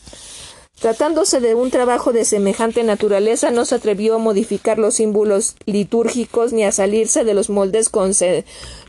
Tratándose 0.82 1.38
de 1.38 1.54
un 1.54 1.70
trabajo 1.70 2.12
de 2.12 2.24
semejante 2.24 2.82
naturaleza, 2.82 3.52
no 3.52 3.64
se 3.64 3.76
atrevió 3.76 4.16
a 4.16 4.18
modificar 4.18 4.80
los 4.80 4.94
símbolos 4.94 5.54
litúrgicos 5.64 6.52
ni 6.52 6.64
a 6.64 6.72
salirse 6.72 7.22
de 7.22 7.34
los 7.34 7.50
moldes 7.50 7.88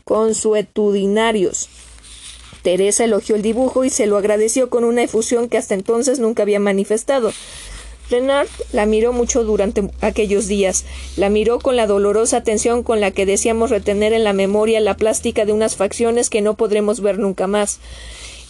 consuetudinarios. 0.04 1.68
Teresa 2.62 3.04
elogió 3.04 3.36
el 3.36 3.42
dibujo 3.42 3.84
y 3.84 3.90
se 3.90 4.06
lo 4.06 4.16
agradeció 4.16 4.70
con 4.70 4.82
una 4.82 5.04
efusión 5.04 5.48
que 5.48 5.56
hasta 5.56 5.74
entonces 5.74 6.18
nunca 6.18 6.42
había 6.42 6.58
manifestado. 6.58 7.32
Renard 8.10 8.48
la 8.72 8.86
miró 8.86 9.12
mucho 9.12 9.44
durante 9.44 9.88
aquellos 10.00 10.48
días, 10.48 10.84
la 11.16 11.30
miró 11.30 11.60
con 11.60 11.76
la 11.76 11.86
dolorosa 11.86 12.38
atención 12.38 12.82
con 12.82 13.00
la 13.00 13.12
que 13.12 13.24
deseamos 13.24 13.70
retener 13.70 14.12
en 14.12 14.24
la 14.24 14.32
memoria 14.32 14.80
la 14.80 14.96
plástica 14.96 15.44
de 15.44 15.52
unas 15.52 15.76
facciones 15.76 16.28
que 16.28 16.42
no 16.42 16.54
podremos 16.54 17.00
ver 17.00 17.18
nunca 17.18 17.46
más 17.46 17.78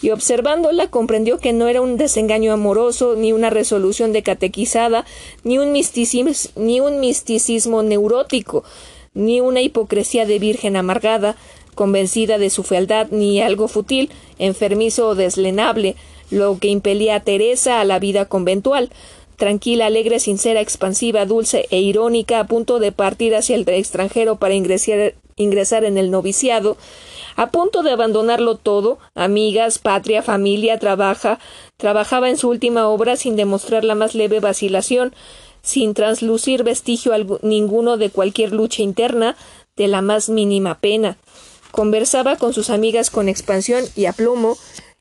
y 0.01 0.11
observándola 0.11 0.89
comprendió 0.89 1.39
que 1.39 1.53
no 1.53 1.67
era 1.67 1.81
un 1.81 1.97
desengaño 1.97 2.53
amoroso, 2.53 3.15
ni 3.15 3.31
una 3.31 3.49
resolución 3.49 4.13
de 4.13 4.23
catequizada, 4.23 5.05
ni 5.43 5.57
un 5.57 5.71
misticismo, 5.71 6.31
ni 6.55 6.79
un 6.79 6.99
misticismo 6.99 7.83
neurótico, 7.83 8.63
ni 9.13 9.41
una 9.41 9.61
hipocresía 9.61 10.25
de 10.25 10.39
virgen 10.39 10.75
amargada, 10.75 11.35
convencida 11.73 12.37
de 12.37 12.49
su 12.49 12.63
fealdad, 12.63 13.07
ni 13.11 13.41
algo 13.41 13.67
fútil, 13.67 14.09
enfermizo 14.39 15.09
o 15.09 15.15
deslenable, 15.15 15.95
lo 16.31 16.57
que 16.59 16.69
impelía 16.69 17.15
a 17.15 17.19
Teresa 17.19 17.79
a 17.79 17.85
la 17.85 17.99
vida 17.99 18.25
conventual, 18.25 18.89
tranquila, 19.37 19.87
alegre, 19.87 20.19
sincera, 20.19 20.61
expansiva, 20.61 21.25
dulce 21.25 21.67
e 21.71 21.79
irónica, 21.79 22.39
a 22.39 22.47
punto 22.47 22.79
de 22.79 22.91
partir 22.91 23.35
hacia 23.35 23.55
el 23.55 23.67
extranjero 23.67 24.37
para 24.37 24.53
ingresar, 24.53 25.15
ingresar 25.35 25.83
en 25.83 25.97
el 25.97 26.11
noviciado, 26.11 26.77
a 27.35 27.51
punto 27.51 27.83
de 27.83 27.91
abandonarlo 27.91 28.55
todo, 28.55 28.97
amigas, 29.13 29.79
patria, 29.79 30.21
familia, 30.21 30.79
trabaja, 30.79 31.39
trabajaba 31.77 32.29
en 32.29 32.37
su 32.37 32.49
última 32.49 32.87
obra 32.87 33.17
sin 33.17 33.35
demostrar 33.35 33.83
la 33.83 33.95
más 33.95 34.15
leve 34.15 34.39
vacilación, 34.39 35.13
sin 35.61 35.93
translucir 35.93 36.63
vestigio 36.63 37.11
ninguno 37.41 37.97
de 37.97 38.09
cualquier 38.09 38.53
lucha 38.53 38.83
interna, 38.83 39.35
de 39.75 39.87
la 39.87 40.01
más 40.01 40.29
mínima 40.29 40.79
pena. 40.79 41.17
Conversaba 41.71 42.37
con 42.37 42.53
sus 42.53 42.69
amigas 42.69 43.09
con 43.09 43.27
expansión 43.27 43.83
y 43.95 44.05
aplomo, 44.05 44.57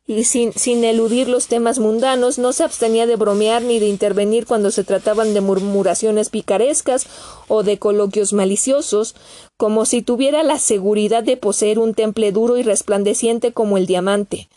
y 0.06 0.24
sin, 0.24 0.52
sin 0.52 0.84
eludir 0.84 1.28
los 1.28 1.46
temas 1.46 1.78
mundanos, 1.78 2.38
no 2.38 2.52
se 2.52 2.62
abstenía 2.62 3.06
de 3.06 3.16
bromear 3.16 3.62
ni 3.62 3.78
de 3.78 3.88
intervenir 3.88 4.46
cuando 4.46 4.70
se 4.70 4.84
trataban 4.84 5.32
de 5.32 5.40
murmuraciones 5.40 6.28
picarescas 6.28 7.06
o 7.48 7.62
de 7.62 7.78
coloquios 7.78 8.34
maliciosos, 8.34 9.14
como 9.56 9.86
si 9.86 10.02
tuviera 10.02 10.42
la 10.42 10.58
seguridad 10.58 11.22
de 11.22 11.38
poseer 11.38 11.78
un 11.78 11.94
temple 11.94 12.32
duro 12.32 12.58
y 12.58 12.62
resplandeciente 12.62 13.52
como 13.52 13.78
el 13.78 13.86
diamante. 13.86 14.48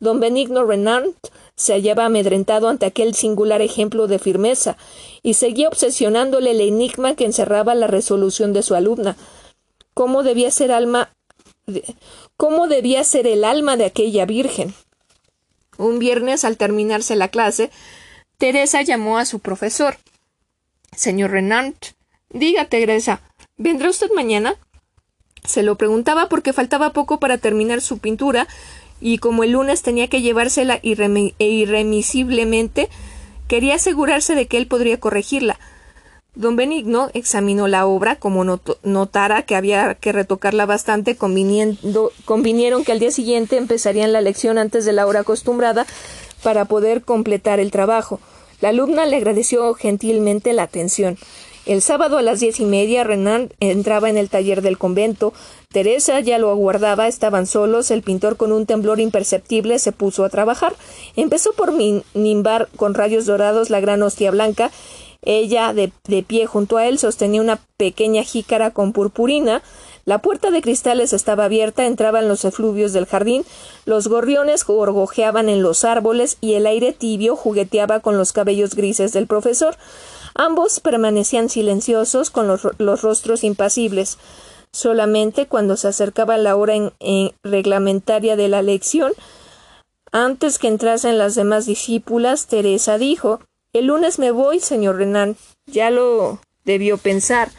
Don 0.00 0.18
Benigno 0.18 0.64
Renard 0.64 1.10
se 1.54 1.72
hallaba 1.72 2.06
amedrentado 2.06 2.68
ante 2.68 2.84
aquel 2.84 3.14
singular 3.14 3.62
ejemplo 3.62 4.08
de 4.08 4.18
firmeza, 4.18 4.76
y 5.22 5.34
seguía 5.34 5.68
obsesionándole 5.68 6.50
el 6.50 6.60
enigma 6.60 7.14
que 7.14 7.24
encerraba 7.24 7.76
la 7.76 7.86
resolución 7.86 8.52
de 8.52 8.62
su 8.62 8.74
alumna. 8.74 9.16
¿Cómo 9.94 10.24
debía 10.24 10.50
ser 10.50 10.72
alma 10.72 11.12
cómo 12.36 12.68
debía 12.68 13.02
ser 13.02 13.26
el 13.26 13.44
alma 13.44 13.76
de 13.76 13.86
aquella 13.86 14.24
virgen? 14.24 14.74
Un 15.78 15.98
viernes, 15.98 16.44
al 16.44 16.56
terminarse 16.56 17.16
la 17.16 17.28
clase, 17.28 17.70
Teresa 18.38 18.82
llamó 18.82 19.18
a 19.18 19.24
su 19.24 19.40
profesor. 19.40 19.96
Señor 20.94 21.30
Renard, 21.30 21.74
diga, 22.30 22.66
Teresa, 22.66 23.20
¿vendrá 23.56 23.90
usted 23.90 24.10
mañana? 24.14 24.56
Se 25.44 25.62
lo 25.62 25.76
preguntaba 25.76 26.28
porque 26.28 26.52
faltaba 26.52 26.92
poco 26.92 27.20
para 27.20 27.38
terminar 27.38 27.80
su 27.80 27.98
pintura 27.98 28.46
y 29.00 29.18
como 29.18 29.44
el 29.44 29.52
lunes 29.52 29.82
tenía 29.82 30.08
que 30.08 30.22
llevársela 30.22 30.80
e 30.82 30.96
irremisiblemente, 31.38 32.88
quería 33.46 33.74
asegurarse 33.74 34.34
de 34.34 34.46
que 34.46 34.56
él 34.56 34.66
podría 34.66 34.98
corregirla. 34.98 35.58
Don 36.36 36.54
Benigno 36.54 37.08
examinó 37.14 37.66
la 37.66 37.86
obra, 37.86 38.16
como 38.16 38.44
notara 38.82 39.42
que 39.42 39.56
había 39.56 39.94
que 39.94 40.12
retocarla 40.12 40.66
bastante, 40.66 41.16
convinieron 41.16 42.84
que 42.84 42.92
al 42.92 42.98
día 42.98 43.10
siguiente 43.10 43.56
empezarían 43.56 44.12
la 44.12 44.20
lección 44.20 44.58
antes 44.58 44.84
de 44.84 44.92
la 44.92 45.06
hora 45.06 45.20
acostumbrada 45.20 45.86
para 46.42 46.66
poder 46.66 47.00
completar 47.00 47.58
el 47.58 47.70
trabajo. 47.70 48.20
La 48.60 48.68
alumna 48.68 49.06
le 49.06 49.16
agradeció 49.16 49.72
gentilmente 49.72 50.52
la 50.52 50.64
atención. 50.64 51.16
El 51.64 51.80
sábado 51.80 52.18
a 52.18 52.22
las 52.22 52.38
diez 52.40 52.60
y 52.60 52.66
media 52.66 53.02
Renan 53.02 53.50
entraba 53.58 54.10
en 54.10 54.18
el 54.18 54.28
taller 54.28 54.60
del 54.60 54.76
convento. 54.76 55.32
Teresa 55.72 56.20
ya 56.20 56.38
lo 56.38 56.50
aguardaba, 56.50 57.08
estaban 57.08 57.46
solos. 57.46 57.90
El 57.90 58.02
pintor 58.02 58.36
con 58.36 58.52
un 58.52 58.66
temblor 58.66 59.00
imperceptible 59.00 59.78
se 59.78 59.90
puso 59.90 60.24
a 60.24 60.28
trabajar. 60.28 60.74
Empezó 61.16 61.54
por 61.54 61.72
nimbar 61.72 62.68
con 62.76 62.94
rayos 62.94 63.24
dorados 63.24 63.70
la 63.70 63.80
gran 63.80 64.02
hostia 64.02 64.30
blanca. 64.30 64.70
Ella, 65.26 65.74
de, 65.74 65.90
pie 66.22 66.46
junto 66.46 66.76
a 66.76 66.86
él, 66.86 67.00
sostenía 67.00 67.40
una 67.40 67.58
pequeña 67.76 68.22
jícara 68.22 68.70
con 68.70 68.92
purpurina. 68.92 69.60
La 70.04 70.22
puerta 70.22 70.52
de 70.52 70.62
cristales 70.62 71.12
estaba 71.12 71.46
abierta, 71.46 71.84
entraban 71.84 72.28
los 72.28 72.44
efluvios 72.44 72.92
del 72.92 73.06
jardín, 73.06 73.44
los 73.86 74.06
gorriones 74.06 74.64
gorgojeaban 74.64 75.48
en 75.48 75.64
los 75.64 75.84
árboles 75.84 76.38
y 76.40 76.54
el 76.54 76.64
aire 76.64 76.92
tibio 76.92 77.34
jugueteaba 77.34 77.98
con 77.98 78.16
los 78.16 78.32
cabellos 78.32 78.76
grises 78.76 79.12
del 79.12 79.26
profesor. 79.26 79.76
Ambos 80.36 80.78
permanecían 80.78 81.48
silenciosos 81.48 82.30
con 82.30 82.46
los, 82.46 82.62
rostros 83.02 83.42
impasibles. 83.42 84.18
Solamente 84.70 85.46
cuando 85.46 85.76
se 85.76 85.88
acercaba 85.88 86.38
la 86.38 86.54
hora 86.54 86.74
en, 86.76 87.32
reglamentaria 87.42 88.36
de 88.36 88.46
la 88.46 88.62
lección, 88.62 89.12
antes 90.12 90.60
que 90.60 90.68
entrasen 90.68 91.18
las 91.18 91.34
demás 91.34 91.66
discípulas, 91.66 92.46
Teresa 92.46 92.96
dijo 92.96 93.40
El 93.76 93.88
lunes 93.88 94.18
me 94.18 94.30
voy, 94.30 94.58
señor 94.60 94.96
Renan. 94.96 95.36
Ya 95.66 95.90
lo 95.90 96.40
debió 96.64 96.96
pensar. 96.96 97.50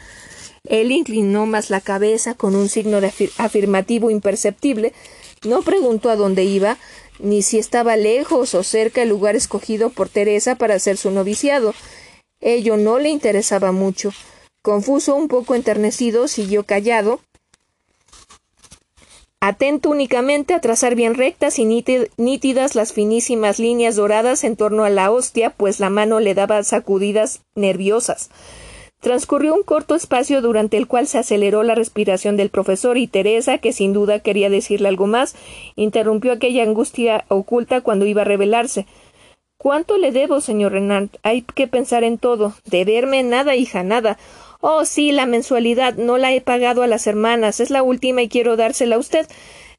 Él 0.64 0.90
inclinó 0.90 1.46
más 1.46 1.70
la 1.70 1.80
cabeza 1.80 2.34
con 2.34 2.56
un 2.56 2.68
signo 2.68 2.98
afirmativo 3.38 4.10
imperceptible. 4.10 4.92
No 5.46 5.62
preguntó 5.62 6.10
a 6.10 6.16
dónde 6.16 6.42
iba, 6.42 6.76
ni 7.20 7.42
si 7.42 7.60
estaba 7.60 7.96
lejos 7.96 8.56
o 8.56 8.64
cerca 8.64 9.02
el 9.02 9.10
lugar 9.10 9.36
escogido 9.36 9.90
por 9.90 10.08
Teresa 10.08 10.56
para 10.56 10.74
hacer 10.74 10.96
su 10.96 11.12
noviciado. 11.12 11.72
Ello 12.40 12.76
no 12.76 12.98
le 12.98 13.10
interesaba 13.10 13.70
mucho. 13.70 14.12
Confuso, 14.60 15.14
un 15.14 15.28
poco 15.28 15.54
enternecido, 15.54 16.26
siguió 16.26 16.64
callado, 16.64 17.20
atento 19.40 19.90
únicamente 19.90 20.52
a 20.54 20.60
trazar 20.60 20.94
bien 20.94 21.14
rectas 21.14 21.58
y 21.58 21.64
nítidas 21.64 22.74
las 22.74 22.92
finísimas 22.92 23.58
líneas 23.58 23.96
doradas 23.96 24.42
en 24.44 24.56
torno 24.56 24.84
a 24.84 24.90
la 24.90 25.10
hostia, 25.10 25.50
pues 25.50 25.78
la 25.78 25.90
mano 25.90 26.18
le 26.20 26.34
daba 26.34 26.62
sacudidas 26.64 27.42
nerviosas. 27.54 28.30
Transcurrió 29.00 29.54
un 29.54 29.62
corto 29.62 29.94
espacio 29.94 30.42
durante 30.42 30.76
el 30.76 30.88
cual 30.88 31.06
se 31.06 31.18
aceleró 31.18 31.62
la 31.62 31.76
respiración 31.76 32.36
del 32.36 32.50
profesor 32.50 32.98
y 32.98 33.06
Teresa, 33.06 33.58
que 33.58 33.72
sin 33.72 33.92
duda 33.92 34.18
quería 34.18 34.50
decirle 34.50 34.88
algo 34.88 35.06
más, 35.06 35.36
interrumpió 35.76 36.32
aquella 36.32 36.64
angustia 36.64 37.24
oculta 37.28 37.80
cuando 37.80 38.06
iba 38.06 38.22
a 38.22 38.24
revelarse. 38.24 38.86
¿Cuánto 39.56 39.98
le 39.98 40.10
debo, 40.10 40.40
señor 40.40 40.72
Renard? 40.72 41.10
Hay 41.22 41.42
que 41.42 41.68
pensar 41.68 42.02
en 42.02 42.18
todo. 42.18 42.54
Deberme 42.64 43.22
nada, 43.22 43.54
hija, 43.54 43.84
nada. 43.84 44.18
Oh, 44.60 44.84
sí, 44.84 45.12
la 45.12 45.26
mensualidad. 45.26 45.94
No 45.94 46.18
la 46.18 46.32
he 46.32 46.40
pagado 46.40 46.82
a 46.82 46.86
las 46.86 47.06
hermanas. 47.06 47.60
Es 47.60 47.70
la 47.70 47.82
última 47.82 48.22
y 48.22 48.28
quiero 48.28 48.56
dársela 48.56 48.96
a 48.96 48.98
usted. 48.98 49.26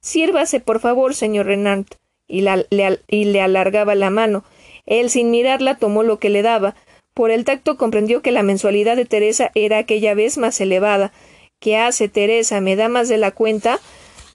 Sírvase, 0.02 0.60
por 0.60 0.80
favor, 0.80 1.14
señor 1.14 1.48
Renard. 1.48 1.86
Y, 2.28 2.42
le, 2.42 3.42
alargaba 3.42 3.96
la 3.96 4.10
mano. 4.10 4.44
Él, 4.86 5.10
sin 5.10 5.32
mirarla, 5.32 5.76
tomó 5.76 6.04
lo 6.04 6.20
que 6.20 6.30
le 6.30 6.42
daba. 6.42 6.76
Por 7.14 7.32
el 7.32 7.44
tacto 7.44 7.76
comprendió 7.78 8.22
que 8.22 8.32
la 8.32 8.44
mensualidad 8.44 8.96
de 8.96 9.06
Teresa 9.06 9.52
era 9.56 9.80
aquella 9.80 10.14
vez 10.14 10.38
más 10.38 10.62
elevada. 10.62 11.12
¿Qué 11.60 11.76
hace 11.76 12.08
Teresa? 12.08 12.62
¿Me 12.62 12.76
da 12.76 12.88
más 12.88 13.10
de 13.10 13.18
la 13.18 13.32
cuenta? 13.32 13.80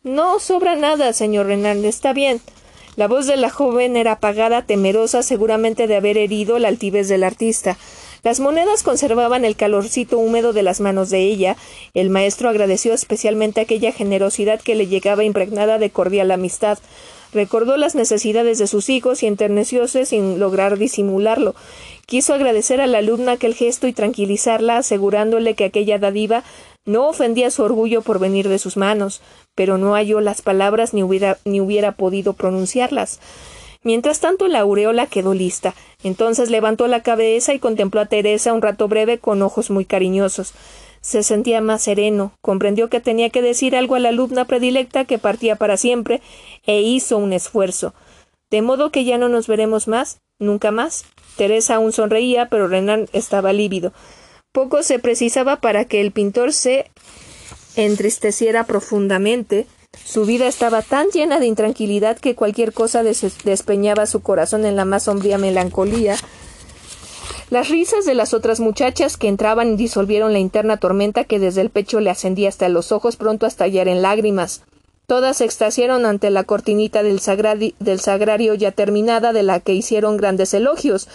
No 0.03 0.39
sobra 0.39 0.77
nada, 0.77 1.15
señor 1.15 1.47
Renard. 1.47 1.83
Está 1.85 2.13
bien. 2.13 2.43
La 2.97 3.09
voz 3.09 3.27
de 3.27 3.37
la 3.37 3.49
joven 3.49 3.97
era 3.97 4.13
apagada, 4.13 4.63
temerosa 4.63 5.23
seguramente 5.23 5.87
de 5.87 5.97
haber 5.97 6.19
herido 6.19 6.59
la 6.59 6.69
altivez 6.69 7.09
del 7.09 7.25
artista. 7.25 7.79
Las 8.25 8.41
monedas 8.41 8.83
conservaban 8.83 9.45
el 9.45 9.55
calorcito 9.55 10.19
húmedo 10.19 10.55
de 10.55 10.63
las 10.63 10.81
manos 10.81 11.11
de 11.11 11.21
ella. 11.21 11.59
El 11.93 12.09
maestro 12.09 12.49
agradeció 12.49 12.95
especialmente 12.95 13.61
aquella 13.61 13.93
generosidad 13.93 14.63
que 14.63 14.75
le 14.75 14.87
llegaba 14.87 15.25
impregnada 15.25 15.79
de 15.79 15.91
cordial 15.91 16.31
amistad. 16.31 16.79
Recordó 17.35 17.77
las 17.77 17.95
necesidades 17.95 18.59
de 18.59 18.67
sus 18.67 18.89
hijos 18.89 19.23
y 19.23 19.27
enternecióse 19.27 20.07
sin 20.07 20.39
lograr 20.39 20.79
disimularlo. 20.79 21.55
Quiso 22.07 22.33
agradecer 22.33 22.81
a 22.81 22.87
la 22.87 22.99
alumna 22.99 23.33
aquel 23.33 23.55
gesto 23.55 23.87
y 23.89 23.93
tranquilizarla, 23.93 24.79
asegurándole 24.79 25.55
que 25.55 25.65
aquella 25.65 25.99
dádiva 25.99 26.45
no 26.87 27.09
ofendía 27.09 27.51
su 27.51 27.63
orgullo 27.63 28.01
por 28.01 28.21
venir 28.21 28.49
de 28.49 28.59
sus 28.59 28.79
manos, 28.79 29.21
pero 29.55 29.77
no 29.77 29.93
halló 29.93 30.21
las 30.21 30.41
palabras 30.41 30.95
ni 30.95 31.03
hubiera, 31.03 31.39
ni 31.45 31.61
hubiera 31.61 31.93
podido 31.93 32.33
pronunciarlas. 32.33 33.21
Mientras 33.85 34.19
tanto 34.19 34.49
la 34.49 34.61
aureola 34.61 35.07
quedó 35.07 35.35
lista. 35.35 35.75
Entonces 36.03 36.51
levantó 36.51 36.89
la 36.89 37.03
cabeza 37.03 37.55
y 37.55 37.59
contempló 37.59 38.01
a 38.01 38.07
Teresa 38.07 38.53
un 38.53 38.63
rato 38.63 38.89
breve 38.89 39.19
con 39.19 39.43
ojos 39.43 39.71
muy 39.71 39.85
cariñosos. 39.85 40.55
Se 41.03 41.23
sentía 41.23 41.61
más 41.61 41.83
sereno, 41.83 42.33
comprendió 42.41 42.89
que 42.89 42.99
tenía 42.99 43.29
que 43.29 43.43
decir 43.43 43.77
algo 43.77 43.95
a 43.95 43.99
la 43.99 44.09
alumna 44.09 44.47
predilecta 44.47 45.05
que 45.05 45.19
partía 45.19 45.57
para 45.57 45.77
siempre, 45.77 46.23
e 46.65 46.81
hizo 46.81 47.19
un 47.19 47.35
esfuerzo. 47.35 47.93
De 48.51 48.63
modo 48.63 48.91
que 48.91 49.05
ya 49.05 49.19
no 49.19 49.29
nos 49.29 49.47
veremos 49.47 49.87
más, 49.87 50.21
nunca 50.39 50.71
más. 50.71 51.05
Teresa 51.37 51.75
aún 51.75 51.93
sonreía, 51.93 52.49
pero 52.49 52.69
Renan 52.69 53.07
estaba 53.13 53.53
lívido. 53.53 53.93
Poco 54.53 54.83
se 54.83 54.99
precisaba 54.99 55.57
para 55.57 55.85
que 55.85 56.01
el 56.01 56.11
pintor 56.11 56.55
se 56.55 56.91
entristeciera 57.77 58.65
profundamente. 58.65 59.67
Su 60.05 60.25
vida 60.25 60.47
estaba 60.47 60.83
tan 60.83 61.09
llena 61.09 61.39
de 61.39 61.47
intranquilidad 61.47 62.19
que 62.19 62.35
cualquier 62.35 62.73
cosa 62.73 63.03
despeñaba 63.03 64.07
su 64.07 64.21
corazón 64.21 64.65
en 64.65 64.77
la 64.77 64.85
más 64.85 65.05
sombría 65.05 65.39
melancolía. 65.39 66.17
Las 67.51 67.69
risas 67.69 68.05
de 68.05 68.15
las 68.15 68.35
otras 68.35 68.59
muchachas 68.59 69.17
que 69.17 69.29
entraban 69.29 69.77
disolvieron 69.77 70.33
la 70.33 70.39
interna 70.39 70.79
tormenta 70.79 71.25
que 71.25 71.39
desde 71.39 71.61
el 71.61 71.71
pecho 71.71 72.01
le 72.01 72.11
ascendía 72.11 72.49
hasta 72.49 72.69
los 72.69 72.91
ojos 72.91 73.17
pronto 73.17 73.47
a 73.47 73.49
estallar 73.49 73.87
en 73.87 74.03
lágrimas. 74.03 74.63
Todas 75.07 75.37
se 75.37 75.45
extasiaron 75.45 76.07
ante 76.07 76.31
la 76.31 76.45
cortinita 76.45 77.03
del, 77.03 77.21
del, 77.79 78.01
sagrario 78.01 78.55
ya 78.55 78.73
terminada, 78.73 79.35
de 79.35 79.43
la 79.43 79.61
que 79.61 79.75
hicieron 79.75 80.17
grandes 80.17 80.55
elogios. 80.55 81.09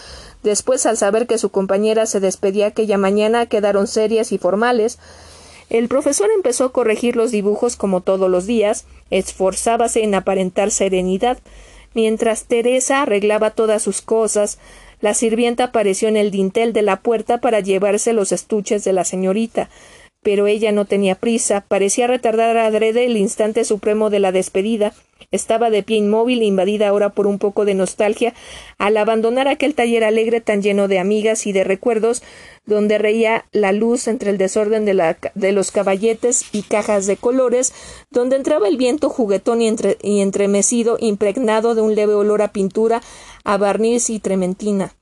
Después, 0.44 0.86
al 0.86 0.96
saber 0.96 1.26
que 1.26 1.38
su 1.38 1.50
compañera 1.50 2.06
se 2.06 2.20
despedía 2.20 2.68
aquella 2.68 2.98
mañana, 2.98 3.46
quedaron 3.46 3.88
serias 3.88 4.30
y 4.30 4.38
formales. 4.38 4.98
El 5.70 5.88
profesor 5.88 6.28
empezó 6.34 6.64
a 6.66 6.72
corregir 6.72 7.16
los 7.16 7.30
dibujos 7.30 7.76
como 7.76 8.00
todos 8.00 8.28
los 8.28 8.46
días, 8.46 8.86
esforzábase 9.10 10.02
en 10.02 10.14
aparentar 10.16 10.72
serenidad. 10.72 11.38
Mientras 11.94 12.44
Teresa 12.44 13.02
arreglaba 13.02 13.52
todas 13.52 13.80
sus 13.80 14.02
cosas, 14.02 14.58
la 15.00 15.14
sirvienta 15.14 15.64
apareció 15.64 16.08
en 16.08 16.16
el 16.16 16.30
dintel 16.30 16.72
de 16.72 16.82
la 16.82 17.00
puerta 17.00 17.40
para 17.40 17.60
llevarse 17.60 18.12
los 18.12 18.32
estuches 18.32 18.84
de 18.84 18.92
la 18.92 19.04
señorita 19.04 19.70
pero 20.22 20.46
ella 20.46 20.70
no 20.72 20.84
tenía 20.84 21.14
prisa, 21.14 21.64
parecía 21.66 22.06
retardar 22.06 22.56
adrede 22.58 23.06
el 23.06 23.16
instante 23.16 23.64
supremo 23.64 24.10
de 24.10 24.20
la 24.20 24.32
despedida. 24.32 24.92
Estaba 25.30 25.70
de 25.70 25.82
pie 25.82 25.98
inmóvil, 25.98 26.42
invadida 26.42 26.88
ahora 26.88 27.10
por 27.10 27.26
un 27.26 27.38
poco 27.38 27.64
de 27.64 27.74
nostalgia, 27.74 28.34
al 28.78 28.96
abandonar 28.96 29.48
aquel 29.48 29.74
taller 29.74 30.04
alegre 30.04 30.40
tan 30.40 30.60
lleno 30.60 30.88
de 30.88 30.98
amigas 30.98 31.46
y 31.46 31.52
de 31.52 31.64
recuerdos, 31.64 32.22
donde 32.70 32.96
reía 32.96 33.44
la 33.52 33.72
luz 33.72 34.08
entre 34.08 34.30
el 34.30 34.38
desorden 34.38 34.86
de, 34.86 35.52
los 35.52 35.70
caballetes 35.70 36.46
y 36.52 36.62
cajas 36.62 37.06
de 37.06 37.18
colores, 37.18 37.74
donde 38.10 38.36
entraba 38.36 38.68
el 38.68 38.78
viento 38.78 39.10
juguetón 39.10 39.60
y, 39.60 39.74
y 40.02 40.20
entremecido, 40.20 40.96
impregnado 40.98 41.74
de 41.74 41.82
un 41.82 41.94
leve 41.94 42.14
olor 42.14 42.40
a 42.40 42.52
pintura, 42.52 43.02
a 43.44 43.58
barniz 43.58 44.08
y 44.08 44.20
trementina. 44.20 44.94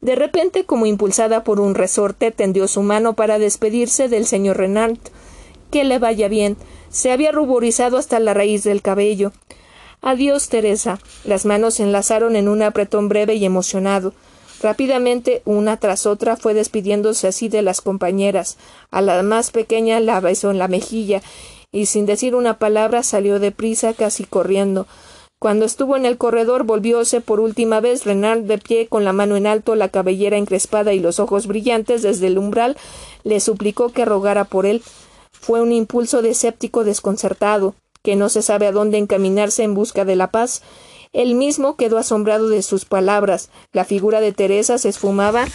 De 0.00 0.14
repente, 0.14 0.64
como 0.64 0.86
impulsada 0.86 1.44
por 1.44 1.60
un 1.60 1.74
resorte, 1.74 2.30
tendió 2.30 2.68
su 2.68 2.82
mano 2.82 3.14
para 3.14 3.38
despedirse 3.38 4.08
del 4.08 4.24
señor 4.24 4.56
Renard. 4.56 4.98
Que 5.70 5.84
le 5.84 5.98
vaya 5.98 6.28
bien. 6.28 6.56
Se 6.88 7.10
había 7.10 7.32
ruborizado 7.32 7.98
hasta 7.98 8.20
la 8.20 8.32
raíz 8.32 8.64
del 8.64 8.80
cabello. 8.80 9.32
Adiós, 10.00 10.48
Teresa. 10.48 11.00
Las 11.24 11.44
manos 11.44 11.74
se 11.74 11.82
enlazaron 11.82 12.36
en 12.36 12.48
un 12.48 12.62
apretón 12.62 13.08
breve 13.08 13.34
y 13.34 13.44
emocionado. 13.44 14.14
Rápidamente, 14.60 15.42
una 15.44 15.76
tras 15.76 16.06
otra, 16.06 16.36
fue 16.36 16.54
despidiéndose 16.54 17.28
así 17.28 17.48
de 17.48 17.62
las 17.62 17.80
compañeras. 17.80 18.56
A 18.90 19.00
la 19.00 19.22
más 19.22 19.50
pequeña 19.50 20.00
la 20.00 20.20
besó 20.20 20.50
en 20.50 20.58
la 20.58 20.68
mejilla, 20.68 21.22
y 21.70 21.86
sin 21.86 22.06
decir 22.06 22.34
una 22.34 22.58
palabra 22.58 23.02
salió 23.02 23.38
deprisa, 23.38 23.94
casi 23.94 24.24
corriendo. 24.24 24.86
Cuando 25.38 25.64
estuvo 25.64 25.96
en 25.96 26.04
el 26.04 26.18
corredor 26.18 26.64
volvióse 26.64 27.20
por 27.20 27.38
última 27.38 27.78
vez 27.78 28.04
Renard 28.04 28.40
de 28.40 28.58
pie 28.58 28.88
con 28.88 29.04
la 29.04 29.12
mano 29.12 29.36
en 29.36 29.46
alto, 29.46 29.76
la 29.76 29.88
cabellera 29.88 30.36
encrespada 30.36 30.92
y 30.94 30.98
los 30.98 31.20
ojos 31.20 31.46
brillantes 31.46 32.02
desde 32.02 32.26
el 32.26 32.38
umbral, 32.38 32.76
le 33.22 33.38
suplicó 33.38 33.90
que 33.90 34.04
rogara 34.04 34.44
por 34.44 34.66
él. 34.66 34.82
Fue 35.30 35.62
un 35.62 35.70
impulso 35.70 36.22
de 36.22 36.30
escéptico 36.30 36.82
desconcertado, 36.82 37.76
que 38.02 38.16
no 38.16 38.28
se 38.28 38.42
sabe 38.42 38.66
a 38.66 38.72
dónde 38.72 38.98
encaminarse 38.98 39.62
en 39.62 39.74
busca 39.74 40.04
de 40.04 40.16
la 40.16 40.32
paz. 40.32 40.62
Él 41.12 41.34
mismo 41.34 41.76
quedó 41.76 41.98
asombrado 41.98 42.48
de 42.48 42.62
sus 42.62 42.84
palabras. 42.84 43.50
La 43.72 43.84
figura 43.84 44.20
de 44.20 44.32
Teresa 44.32 44.78
se 44.78 44.88
esfumaba 44.88 45.46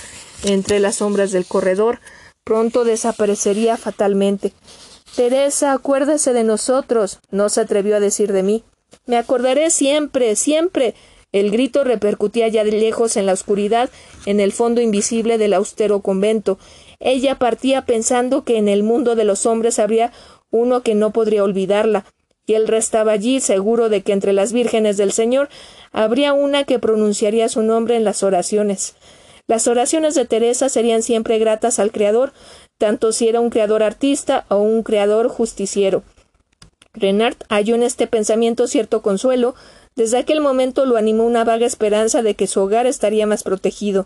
entre 0.43 0.79
las 0.79 0.95
sombras 0.95 1.31
del 1.31 1.45
corredor. 1.45 1.99
Pronto 2.43 2.83
desaparecería 2.83 3.77
fatalmente. 3.77 4.53
Teresa, 5.15 5.73
acuérdese 5.73 6.33
de 6.33 6.43
nosotros. 6.43 7.19
no 7.29 7.49
se 7.49 7.61
atrevió 7.61 7.95
a 7.95 7.99
decir 7.99 8.33
de 8.33 8.43
mí. 8.43 8.63
Me 9.05 9.17
acordaré 9.17 9.69
siempre, 9.69 10.35
siempre. 10.35 10.95
El 11.31 11.49
grito 11.51 11.83
repercutía 11.83 12.47
ya 12.47 12.63
de 12.63 12.71
lejos 12.71 13.17
en 13.17 13.25
la 13.25 13.33
oscuridad, 13.33 13.89
en 14.25 14.39
el 14.39 14.51
fondo 14.51 14.81
invisible 14.81 15.37
del 15.37 15.53
austero 15.53 16.01
convento. 16.01 16.59
Ella 16.99 17.39
partía 17.39 17.85
pensando 17.85 18.43
que 18.43 18.57
en 18.57 18.69
el 18.69 18.83
mundo 18.83 19.15
de 19.15 19.23
los 19.23 19.45
hombres 19.45 19.79
habría 19.79 20.11
uno 20.51 20.83
que 20.83 20.93
no 20.93 21.11
podría 21.11 21.43
olvidarla, 21.43 22.05
y 22.45 22.55
él 22.55 22.67
restaba 22.67 23.13
allí 23.13 23.39
seguro 23.39 23.89
de 23.89 24.01
que 24.01 24.13
entre 24.13 24.33
las 24.33 24.51
vírgenes 24.51 24.97
del 24.97 25.11
Señor 25.11 25.49
habría 25.91 26.33
una 26.33 26.63
que 26.63 26.79
pronunciaría 26.79 27.47
su 27.49 27.61
nombre 27.61 27.95
en 27.95 28.03
las 28.03 28.23
oraciones. 28.23 28.95
Las 29.47 29.67
oraciones 29.67 30.15
de 30.15 30.25
Teresa 30.25 30.69
serían 30.69 31.03
siempre 31.03 31.37
gratas 31.37 31.79
al 31.79 31.91
Creador, 31.91 32.33
tanto 32.77 33.11
si 33.11 33.27
era 33.27 33.39
un 33.39 33.49
creador 33.49 33.83
artista 33.83 34.45
o 34.49 34.57
un 34.57 34.83
creador 34.83 35.27
justiciero. 35.27 36.03
Renard 36.93 37.37
halló 37.49 37.75
en 37.75 37.83
este 37.83 38.07
pensamiento 38.07 38.67
cierto 38.67 39.01
consuelo, 39.01 39.55
desde 39.95 40.17
aquel 40.17 40.41
momento 40.41 40.85
lo 40.85 40.97
animó 40.97 41.25
una 41.25 41.43
vaga 41.43 41.65
esperanza 41.65 42.21
de 42.21 42.35
que 42.35 42.47
su 42.47 42.61
hogar 42.61 42.87
estaría 42.87 43.27
más 43.27 43.43
protegido, 43.43 44.05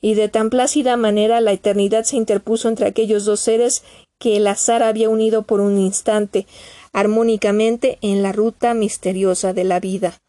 y 0.00 0.14
de 0.14 0.28
tan 0.28 0.50
plácida 0.50 0.96
manera 0.96 1.40
la 1.40 1.52
eternidad 1.52 2.04
se 2.04 2.16
interpuso 2.16 2.68
entre 2.68 2.86
aquellos 2.86 3.24
dos 3.24 3.40
seres 3.40 3.82
que 4.18 4.36
el 4.36 4.46
azar 4.46 4.82
había 4.82 5.08
unido 5.08 5.42
por 5.42 5.60
un 5.60 5.78
instante, 5.78 6.46
armónicamente 6.92 7.98
en 8.02 8.22
la 8.22 8.32
ruta 8.32 8.74
misteriosa 8.74 9.52
de 9.52 9.64
la 9.64 9.80
vida. 9.80 10.20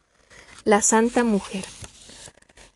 La 0.64 0.82
Santa 0.82 1.24
Mujer. 1.24 1.66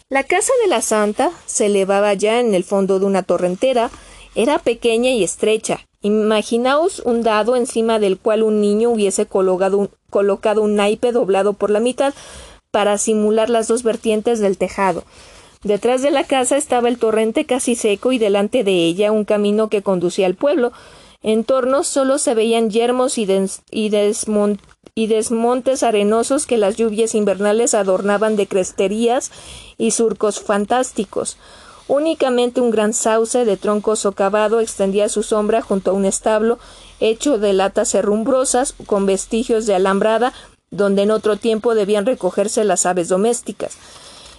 La 0.09 0.23
casa 0.23 0.51
de 0.64 0.69
la 0.69 0.81
Santa 0.81 1.31
se 1.45 1.65
elevaba 1.65 2.14
ya 2.14 2.39
en 2.39 2.53
el 2.53 2.64
fondo 2.64 2.99
de 2.99 3.05
una 3.05 3.23
torrentera, 3.23 3.89
era 4.35 4.59
pequeña 4.59 5.09
y 5.09 5.23
estrecha. 5.23 5.80
Imaginaos 6.01 6.99
un 6.99 7.23
dado 7.23 7.55
encima 7.55 7.99
del 7.99 8.19
cual 8.19 8.43
un 8.43 8.61
niño 8.61 8.91
hubiese 8.91 9.25
colocado 9.25 9.77
un, 9.77 9.89
colocado 10.09 10.61
un 10.61 10.75
naipe 10.75 11.11
doblado 11.11 11.53
por 11.53 11.72
la 11.72 11.80
mitad 11.80 12.14
para 12.69 12.97
simular 12.97 13.49
las 13.49 13.67
dos 13.67 13.83
vertientes 13.83 14.39
del 14.39 14.57
tejado. 14.57 15.03
Detrás 15.64 16.03
de 16.03 16.11
la 16.11 16.23
casa 16.23 16.57
estaba 16.57 16.89
el 16.89 16.99
torrente 16.99 17.45
casi 17.45 17.73
seco 17.73 18.11
y 18.11 18.19
delante 18.19 18.64
de 18.64 18.85
ella 18.85 19.11
un 19.11 19.25
camino 19.25 19.67
que 19.69 19.81
conducía 19.81 20.27
al 20.27 20.35
pueblo, 20.35 20.72
en 21.26 21.44
torno 21.44 21.84
solo 21.84 22.20
se 22.20 22.36
veían 22.36 22.70
yermos 22.70 23.18
y, 23.18 23.26
desmontes 25.08 25.82
arenosos 25.82 26.45
que 26.45 26.58
las 26.60 26.76
lluvias 26.76 27.16
invernales 27.16 27.74
adornaban 27.74 28.36
de 28.36 28.45
cresterías 28.45 29.32
y 29.80 29.90
surcos 29.90 30.40
fantásticos. 30.40 31.38
Únicamente 31.88 32.62
un 32.62 32.70
gran 32.70 32.94
sauce 32.94 33.44
de 33.44 33.58
tronco 33.58 33.95
socavado 33.95 34.60
extendía 34.60 35.10
su 35.10 35.24
sombra 35.24 35.64
junto 35.64 35.90
a 35.90 35.94
un 35.95 36.06
establo 36.06 36.60
hecho 37.00 37.40
de 37.40 37.54
latas 37.54 37.95
herrumbrosas 37.95 38.76
con 38.86 39.08
vestigios 39.08 39.66
de 39.66 39.74
alambrada 39.74 40.32
donde 40.70 41.02
en 41.02 41.12
otro 41.12 41.38
tiempo 41.38 41.74
debían 41.74 42.06
recogerse 42.06 42.64
las 42.64 42.86
aves 42.86 43.10
domésticas 43.10 43.80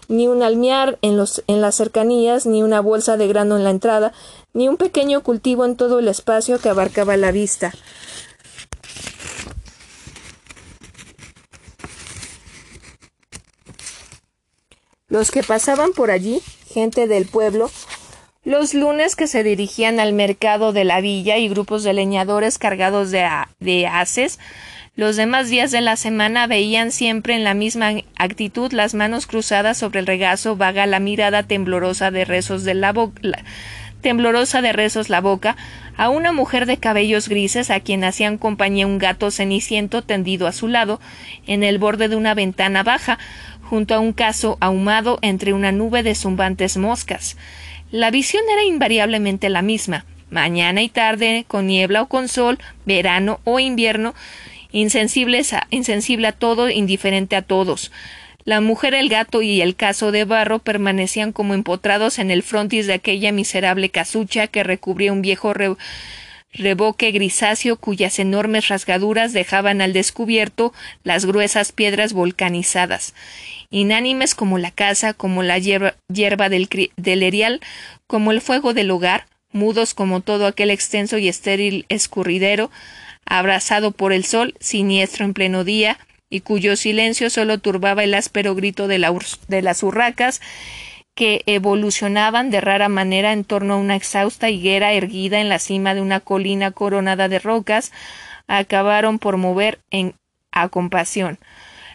ni 0.09 0.29
un 0.29 0.43
almiar 0.43 0.99
en, 1.03 1.17
los, 1.17 1.43
en 1.47 1.61
las 1.61 1.75
cercanías, 1.75 2.47
ni 2.47 2.63
una 2.63 2.81
bolsa 2.81 3.17
de 3.17 3.27
grano 3.29 3.57
en 3.57 3.65
la 3.65 3.71
entrada, 3.71 4.13
ni 4.57 4.69
un 4.69 4.79
pequeño 4.79 5.23
cultivo 5.23 5.67
en 5.67 5.77
todo 5.77 5.99
el 5.99 6.09
espacio 6.09 6.59
que 6.59 6.71
abarcaba 6.71 7.19
la 7.19 7.31
vista. 7.31 7.75
Los 15.09 15.31
que 15.31 15.43
pasaban 15.43 15.93
por 15.93 16.11
allí, 16.11 16.41
gente 16.73 17.07
del 17.07 17.27
pueblo, 17.27 17.71
los 18.45 18.73
lunes 18.73 19.15
que 19.15 19.27
se 19.27 19.43
dirigían 19.43 20.01
al 20.01 20.15
mercado 20.15 20.73
de 20.73 20.85
la 20.85 21.03
villa 21.03 21.37
y 21.37 21.51
grupos 21.51 21.85
de 21.85 21.93
leñadores 21.93 22.57
cargados 22.57 23.11
de, 23.11 23.87
haces, 23.87 24.39
los 24.95 25.17
demás 25.17 25.51
días 25.51 25.71
de 25.71 25.83
la 25.83 25.97
semana 25.97 26.47
veían 26.47 26.93
siempre 26.93 27.35
en 27.35 27.45
la 27.45 27.53
misma 27.53 27.91
actitud 28.17 28.73
las 28.73 28.95
manos 28.95 29.27
cruzadas 29.27 29.77
sobre 29.77 30.01
el 30.01 30.07
regazo, 30.07 30.57
vaga 30.57 30.87
la 30.87 30.99
mirada 30.99 31.43
temblorosa 31.43 32.11
de 32.11 32.25
rezos 32.25 32.65
de 32.65 32.73
la 32.73 32.95
boca 32.95 33.21
temblorosa 34.07 34.63
de 34.63 34.73
rezos 34.73 35.09
la 35.09 35.21
boca, 35.21 35.57
a 35.97 36.11
una 36.11 36.31
mujer 36.31 36.67
de 36.67 36.77
cabellos 36.77 37.29
grises 37.29 37.71
a 37.71 37.81
quien 37.81 38.05
hacían 38.05 38.39
compañía 38.39 38.87
un 38.87 38.99
gato 38.99 39.33
ceniciento 39.33 40.03
tendido 40.03 40.47
a 40.47 40.53
su 40.53 40.69
lado, 40.69 41.01
en 41.49 41.65
el 41.65 41.81
borde 41.81 42.07
de 42.07 42.15
una 42.15 42.33
ventana 42.33 42.85
baja, 42.85 43.19
junto 43.69 43.97
a 43.97 43.99
un 43.99 44.13
caso 44.13 44.59
ahumado 44.61 45.19
entre 45.23 45.55
una 45.55 45.73
nube 45.73 46.05
de 46.05 46.15
zumbantes 46.15 46.77
moscas. 46.77 47.37
La 47.91 48.13
visión 48.13 48.45
era 48.49 48.63
invariablemente 48.63 49.49
la 49.49 49.63
misma, 49.63 50.05
mañana 50.31 50.83
y 50.83 50.89
tarde, 50.89 51.45
con 51.49 51.67
niebla 51.67 52.03
o 52.03 52.07
con 52.07 52.29
sol, 52.29 52.61
verano 52.85 53.41
o 53.43 53.59
invierno, 53.59 54.15
insensible 54.71 55.43
a 56.29 56.33
todo, 56.33 56.71
indiferente 56.71 57.35
a 57.35 57.43
todos. 57.43 57.91
La 58.47 58.61
mujer, 58.61 58.95
el 58.95 59.09
gato 59.09 59.43
y 59.43 59.61
el 59.61 59.75
caso 59.75 60.13
de 60.13 60.25
barro 60.25 60.61
permanecían 60.61 61.33
como 61.33 61.53
empotrados 61.53 62.21
en 62.21 62.31
el 62.31 62.45
frontis 62.45 62.87
de 62.87 62.93
aquella 62.93 63.33
miserable 63.33 63.89
casucha 63.89 64.47
que 64.47 64.63
recubría 64.63 65.13
un 65.13 65.21
viejo 65.21 65.53
reboque 66.53 67.11
grisáceo 67.11 67.75
cuyas 67.75 68.21
enormes 68.21 68.69
rasgaduras 68.69 69.33
dejaban 69.33 69.81
al 69.81 69.93
descubierto 69.93 70.73
las 71.03 71.27
gruesas 71.27 71.73
piedras 71.73 72.13
volcanizadas. 72.13 73.15
Inánimes 73.71 74.37
como 74.37 74.59
la 74.59 74.71
casa, 74.71 75.13
como 75.13 75.43
la 75.43 75.59
hierba, 75.59 75.97
del, 76.49 76.69
del 76.97 77.23
erial, 77.25 77.61
como 78.07 78.31
el 78.31 78.41
fuego 78.41 78.75
del 78.75 78.93
hogar, 78.93 79.27
mudos 79.51 79.93
como 79.93 80.21
todo 80.21 80.47
aquel 80.47 80.71
extenso 80.71 81.19
y 81.19 81.27
estéril 81.27 81.85
escurridero, 81.89 82.71
abrazado 83.25 83.91
por 83.91 84.13
el 84.13 84.25
sol, 84.25 84.55
siniestro 84.61 85.25
en 85.25 85.35
pleno 85.35 85.65
día, 85.65 85.99
y 86.29 86.41
cuyo 86.41 86.77
silencio 86.77 87.31
solo 87.31 87.59
turbaba 87.59 88.05
el 88.05 88.15
áspero 88.15 88.55
grito 88.55 88.89
de, 88.89 88.99
las 88.99 89.83
urracas 89.83 90.41
que 91.15 91.43
evolucionaban 91.47 92.51
de 92.51 92.61
rara 92.61 92.89
manera 92.89 93.33
en 93.33 93.45
torno 93.45 93.75
a 93.75 93.79
una 93.79 93.97
exhausta 93.97 94.51
higuera 94.51 94.93
erguida 94.93 95.41
en 95.41 95.49
la 95.49 95.59
cima 95.59 95.95
de 95.95 96.03
una 96.03 96.21
colina 96.21 96.73
coronada 96.73 97.29
de 97.29 97.39
rocas, 97.39 97.93
acabaron 98.49 99.19
por 99.19 99.37
mover 99.37 99.81
en 99.91 100.15
a 100.53 100.69
compasión. 100.69 101.39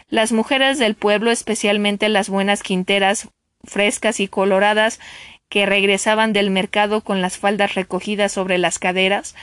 Las 0.08 0.32
mujeres 0.32 0.78
del 0.78 0.94
pueblo, 0.94 1.30
especialmente 1.30 2.08
las 2.08 2.28
buenas 2.28 2.62
quinteras 2.62 3.28
frescas 3.64 4.20
y 4.20 4.28
coloradas, 4.28 5.00
que 5.48 5.66
regresaban 5.66 6.32
del 6.32 6.50
mercado 6.50 7.02
con 7.02 7.20
las 7.20 7.36
faldas 7.36 7.74
recogidas 7.74 8.32
sobre 8.32 8.58
las 8.58 8.78
caderas, 8.78 9.34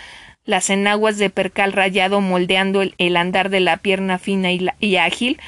las 0.45 0.69
enaguas 0.69 1.17
de 1.17 1.29
percal 1.29 1.73
rayado 1.73 2.21
moldeando 2.21 2.81
el, 2.81 3.17
andar 3.17 3.49
de 3.49 3.59
la 3.59 3.77
pierna 3.77 4.17
fina 4.19 4.49
y, 4.51 4.95
ágil, 4.97 5.39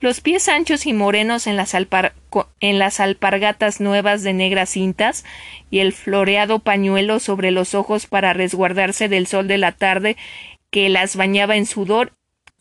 los 0.00 0.20
pies 0.20 0.48
anchos 0.48 0.86
y 0.86 0.92
morenos 0.92 1.46
en 1.46 1.56
las, 1.56 1.74
en 1.74 2.78
las 2.78 3.00
alpargatas 3.00 3.80
nuevas 3.80 4.22
de 4.22 4.32
negras 4.32 4.70
cintas 4.70 5.24
y 5.70 5.78
el 5.78 5.92
floreado 5.92 6.58
pañuelo 6.58 7.20
sobre 7.20 7.50
los 7.50 7.74
ojos 7.74 8.06
para 8.06 8.32
resguardarse 8.32 9.08
del 9.08 9.26
sol 9.26 9.48
de 9.48 9.58
la 9.58 9.72
tarde 9.72 10.16
que 10.70 10.88
las 10.88 11.16
bañaba 11.16 11.56
en 11.56 11.66
sudor, 11.66 12.12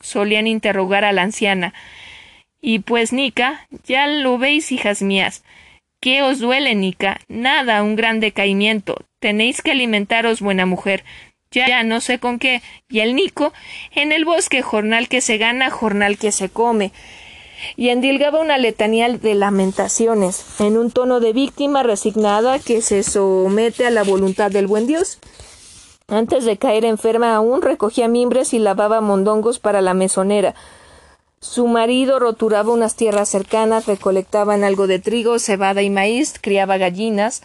solían 0.02 0.46
interrogar 0.46 1.04
a 1.04 1.14
la 1.14 1.24
anciana. 1.24 1.74
Y 2.62 2.80
pues, 2.80 3.12
Nica, 3.12 3.68
ya 3.86 4.06
lo 4.06 4.38
veis, 4.38 4.72
hijas 4.72 5.02
mías. 5.02 5.44
¿Qué 6.00 6.22
os 6.22 6.40
duele, 6.40 6.76
Nica? 6.76 7.22
Nada, 7.28 7.82
un 7.84 7.96
gran 7.96 8.20
decaimiento. 8.20 9.06
Tenéis 9.20 9.62
que 9.62 9.72
alimentaros, 9.72 10.42
buena 10.42 10.66
mujer 10.66 11.04
ya 11.52 11.84
no 11.84 12.00
sé 12.00 12.20
con 12.20 12.40
qué, 12.40 12.62
y 12.90 13.02
el 13.02 13.16
Nico, 13.16 13.52
en 13.94 14.12
el 14.12 14.26
bosque, 14.26 14.62
jornal 14.62 15.10
que 15.10 15.22
se 15.22 15.38
gana, 15.38 15.70
jornal 15.70 16.18
que 16.18 16.32
se 16.32 16.50
come. 16.50 16.92
Y 17.76 17.90
endilgaba 17.90 18.40
una 18.40 18.58
letanía 18.58 19.08
de 19.10 19.36
lamentaciones, 19.36 20.60
en 20.60 20.78
un 20.78 20.92
tono 20.92 21.20
de 21.20 21.34
víctima 21.34 21.84
resignada 21.84 22.58
que 22.58 22.82
se 22.82 23.04
somete 23.04 23.86
a 23.86 23.92
la 23.92 24.04
voluntad 24.04 24.50
del 24.50 24.68
buen 24.68 24.88
Dios. 24.88 25.20
Antes 26.08 26.46
de 26.46 26.58
caer 26.58 26.86
enferma 26.86 27.36
aún 27.36 27.62
recogía 27.62 28.08
mimbres 28.08 28.54
y 28.54 28.60
lavaba 28.60 29.00
mondongos 29.02 29.60
para 29.60 29.82
la 29.82 29.94
mesonera. 29.94 30.56
Su 31.40 31.68
marido 31.68 32.20
roturaba 32.20 32.72
unas 32.72 32.96
tierras 32.96 33.30
cercanas, 33.30 33.88
recolectaban 33.88 34.64
algo 34.64 34.88
de 34.88 35.00
trigo, 35.00 35.40
cebada 35.40 35.82
y 35.82 35.90
maíz, 35.90 36.36
criaba 36.40 36.78
gallinas, 36.78 37.42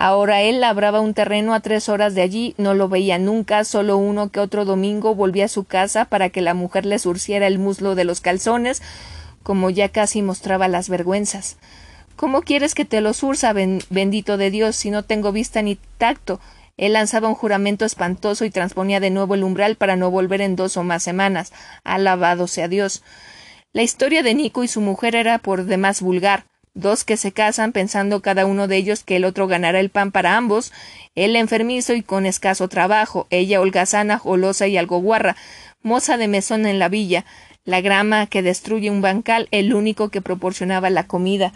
Ahora 0.00 0.42
él 0.42 0.60
labraba 0.60 1.00
un 1.00 1.12
terreno 1.12 1.54
a 1.54 1.58
tres 1.58 1.88
horas 1.88 2.14
de 2.14 2.22
allí, 2.22 2.54
no 2.56 2.72
lo 2.72 2.88
veía 2.88 3.18
nunca, 3.18 3.64
solo 3.64 3.96
uno 3.96 4.28
que 4.28 4.38
otro 4.38 4.64
domingo 4.64 5.16
volvía 5.16 5.46
a 5.46 5.48
su 5.48 5.64
casa 5.64 6.04
para 6.04 6.28
que 6.28 6.40
la 6.40 6.54
mujer 6.54 6.86
le 6.86 7.00
surciera 7.00 7.48
el 7.48 7.58
muslo 7.58 7.96
de 7.96 8.04
los 8.04 8.20
calzones, 8.20 8.80
como 9.42 9.70
ya 9.70 9.88
casi 9.88 10.22
mostraba 10.22 10.68
las 10.68 10.88
vergüenzas. 10.88 11.56
¿Cómo 12.14 12.42
quieres 12.42 12.76
que 12.76 12.84
te 12.84 13.00
lo 13.00 13.12
surza, 13.12 13.52
bendito 13.52 14.36
de 14.36 14.52
Dios, 14.52 14.76
si 14.76 14.92
no 14.92 15.02
tengo 15.02 15.32
vista 15.32 15.62
ni 15.62 15.80
tacto? 15.98 16.38
Él 16.76 16.92
lanzaba 16.92 17.26
un 17.26 17.34
juramento 17.34 17.84
espantoso 17.84 18.44
y 18.44 18.50
transponía 18.50 19.00
de 19.00 19.10
nuevo 19.10 19.34
el 19.34 19.42
umbral 19.42 19.74
para 19.74 19.96
no 19.96 20.12
volver 20.12 20.42
en 20.42 20.54
dos 20.54 20.76
o 20.76 20.84
más 20.84 21.02
semanas. 21.02 21.52
Alabado 21.82 22.46
sea 22.46 22.68
Dios. 22.68 23.02
La 23.72 23.82
historia 23.82 24.22
de 24.22 24.34
Nico 24.34 24.62
y 24.62 24.68
su 24.68 24.80
mujer 24.80 25.16
era 25.16 25.38
por 25.38 25.64
demás 25.64 26.00
vulgar 26.02 26.44
dos 26.78 27.04
que 27.04 27.16
se 27.16 27.32
casan 27.32 27.72
pensando 27.72 28.22
cada 28.22 28.46
uno 28.46 28.68
de 28.68 28.76
ellos 28.76 29.02
que 29.02 29.16
el 29.16 29.24
otro 29.24 29.48
ganará 29.48 29.80
el 29.80 29.90
pan 29.90 30.12
para 30.12 30.36
ambos, 30.36 30.72
él 31.14 31.34
enfermizo 31.34 31.92
y 31.94 32.02
con 32.02 32.24
escaso 32.24 32.68
trabajo, 32.68 33.26
ella 33.30 33.60
holgazana, 33.60 34.18
golosa 34.18 34.68
y 34.68 34.76
algo 34.76 35.00
guarra, 35.00 35.36
moza 35.82 36.16
de 36.16 36.28
mesón 36.28 36.66
en 36.66 36.78
la 36.78 36.88
villa, 36.88 37.24
la 37.64 37.80
grama 37.80 38.26
que 38.26 38.42
destruye 38.42 38.90
un 38.90 39.02
bancal, 39.02 39.48
el 39.50 39.74
único 39.74 40.08
que 40.08 40.22
proporcionaba 40.22 40.88
la 40.88 41.06
comida. 41.06 41.52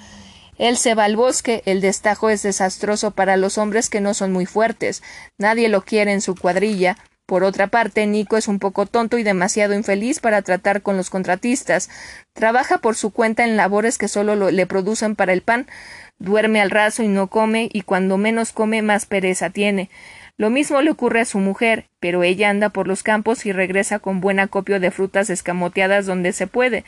Él 0.58 0.76
se 0.76 0.94
va 0.94 1.04
al 1.04 1.16
bosque, 1.16 1.62
el 1.66 1.80
destajo 1.80 2.28
es 2.28 2.42
desastroso 2.42 3.12
para 3.12 3.36
los 3.36 3.58
hombres 3.58 3.88
que 3.88 4.00
no 4.00 4.14
son 4.14 4.32
muy 4.32 4.46
fuertes, 4.46 5.02
nadie 5.38 5.68
lo 5.68 5.82
quiere 5.82 6.12
en 6.12 6.20
su 6.20 6.34
cuadrilla, 6.34 6.96
por 7.32 7.44
otra 7.44 7.68
parte, 7.68 8.06
Nico 8.06 8.36
es 8.36 8.46
un 8.46 8.58
poco 8.58 8.84
tonto 8.84 9.16
y 9.16 9.22
demasiado 9.22 9.72
infeliz 9.72 10.20
para 10.20 10.42
tratar 10.42 10.82
con 10.82 10.98
los 10.98 11.08
contratistas. 11.08 11.88
Trabaja 12.34 12.76
por 12.76 12.94
su 12.94 13.10
cuenta 13.10 13.42
en 13.44 13.56
labores 13.56 13.96
que 13.96 14.06
solo 14.06 14.50
le 14.50 14.66
producen 14.66 15.16
para 15.16 15.32
el 15.32 15.40
pan. 15.40 15.66
Duerme 16.18 16.60
al 16.60 16.70
raso 16.70 17.02
y 17.02 17.08
no 17.08 17.28
come, 17.28 17.70
y 17.72 17.80
cuando 17.80 18.18
menos 18.18 18.52
come 18.52 18.82
más 18.82 19.06
pereza 19.06 19.48
tiene. 19.48 19.88
Lo 20.36 20.50
mismo 20.50 20.82
le 20.82 20.90
ocurre 20.90 21.22
a 21.22 21.24
su 21.24 21.38
mujer, 21.38 21.86
pero 22.00 22.22
ella 22.22 22.50
anda 22.50 22.68
por 22.68 22.86
los 22.86 23.02
campos 23.02 23.46
y 23.46 23.52
regresa 23.52 23.98
con 23.98 24.20
buen 24.20 24.38
acopio 24.38 24.78
de 24.78 24.90
frutas 24.90 25.30
escamoteadas 25.30 26.04
donde 26.04 26.34
se 26.34 26.46
puede. 26.46 26.84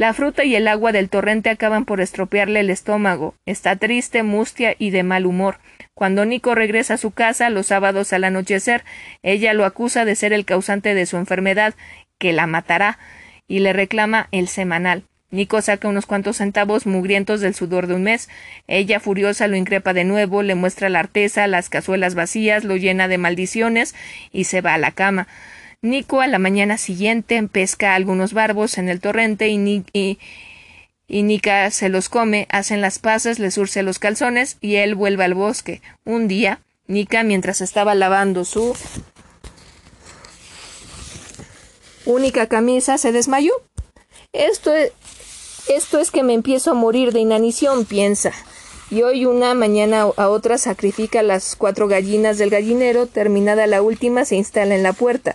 La 0.00 0.14
fruta 0.14 0.44
y 0.44 0.56
el 0.56 0.66
agua 0.66 0.92
del 0.92 1.10
torrente 1.10 1.50
acaban 1.50 1.84
por 1.84 2.00
estropearle 2.00 2.60
el 2.60 2.70
estómago. 2.70 3.34
Está 3.44 3.76
triste, 3.76 4.22
mustia 4.22 4.74
y 4.78 4.88
de 4.88 5.02
mal 5.02 5.26
humor. 5.26 5.58
Cuando 5.92 6.24
Nico 6.24 6.54
regresa 6.54 6.94
a 6.94 6.96
su 6.96 7.10
casa 7.10 7.50
los 7.50 7.66
sábados 7.66 8.14
al 8.14 8.24
anochecer, 8.24 8.82
ella 9.22 9.52
lo 9.52 9.66
acusa 9.66 10.06
de 10.06 10.16
ser 10.16 10.32
el 10.32 10.46
causante 10.46 10.94
de 10.94 11.04
su 11.04 11.18
enfermedad, 11.18 11.74
que 12.16 12.32
la 12.32 12.46
matará, 12.46 12.98
y 13.46 13.58
le 13.58 13.74
reclama 13.74 14.28
el 14.32 14.48
semanal. 14.48 15.02
Nico 15.30 15.60
saca 15.60 15.86
unos 15.86 16.06
cuantos 16.06 16.38
centavos 16.38 16.86
mugrientos 16.86 17.42
del 17.42 17.54
sudor 17.54 17.86
de 17.86 17.96
un 17.96 18.04
mes. 18.04 18.30
Ella, 18.68 19.00
furiosa, 19.00 19.48
lo 19.48 19.56
increpa 19.56 19.92
de 19.92 20.04
nuevo, 20.04 20.42
le 20.42 20.54
muestra 20.54 20.88
la 20.88 21.00
arteza, 21.00 21.46
las 21.46 21.68
cazuelas 21.68 22.14
vacías, 22.14 22.64
lo 22.64 22.78
llena 22.78 23.06
de 23.06 23.18
maldiciones 23.18 23.94
y 24.32 24.44
se 24.44 24.62
va 24.62 24.72
a 24.72 24.78
la 24.78 24.92
cama. 24.92 25.28
Nico 25.82 26.20
a 26.20 26.26
la 26.26 26.38
mañana 26.38 26.76
siguiente 26.76 27.42
pesca 27.50 27.94
algunos 27.94 28.34
barbos 28.34 28.76
en 28.76 28.90
el 28.90 29.00
torrente 29.00 29.48
y, 29.48 30.18
y, 31.08 31.22
Nica 31.22 31.70
se 31.70 31.88
los 31.88 32.10
come, 32.10 32.46
hacen 32.50 32.82
las 32.82 32.98
pasas, 32.98 33.38
le 33.38 33.50
surce 33.50 33.82
los 33.82 33.98
calzones 33.98 34.58
y 34.60 34.74
él 34.76 34.94
vuelve 34.94 35.24
al 35.24 35.32
bosque. 35.32 35.80
Un 36.04 36.28
día, 36.28 36.60
Nica, 36.86 37.22
mientras 37.22 37.62
estaba 37.62 37.94
lavando 37.94 38.44
su 38.44 38.76
única 42.04 42.46
camisa, 42.46 42.98
se 42.98 43.10
desmayó. 43.10 43.54
Esto 44.34 44.74
es, 44.74 44.92
esto 45.66 45.98
es 45.98 46.10
que 46.10 46.22
me 46.22 46.34
empiezo 46.34 46.72
a 46.72 46.74
morir 46.74 47.10
de 47.12 47.20
inanición, 47.20 47.86
piensa. 47.86 48.32
Y 48.90 49.00
hoy 49.00 49.24
una, 49.24 49.54
mañana 49.54 50.02
a 50.14 50.28
otra 50.28 50.58
sacrifica 50.58 51.22
las 51.22 51.56
cuatro 51.56 51.88
gallinas 51.88 52.36
del 52.36 52.50
gallinero, 52.50 53.06
terminada 53.06 53.66
la 53.66 53.80
última 53.80 54.26
se 54.26 54.36
instala 54.36 54.74
en 54.74 54.82
la 54.82 54.92
puerta. 54.92 55.34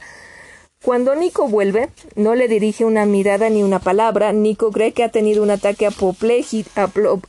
Cuando 0.85 1.15
Nico 1.15 1.47
vuelve, 1.47 1.89
no 2.15 2.35
le 2.35 2.47
dirige 2.47 2.85
una 2.85 3.07
mirada 3.07 3.49
ni 3.49 3.63
una 3.63 3.79
palabra. 3.79 4.31
Nico 4.33 4.71
cree 4.71 4.91
que 4.91 5.03
ha 5.03 5.09
tenido 5.09 5.41
un 5.41 5.49
ataque 5.49 5.87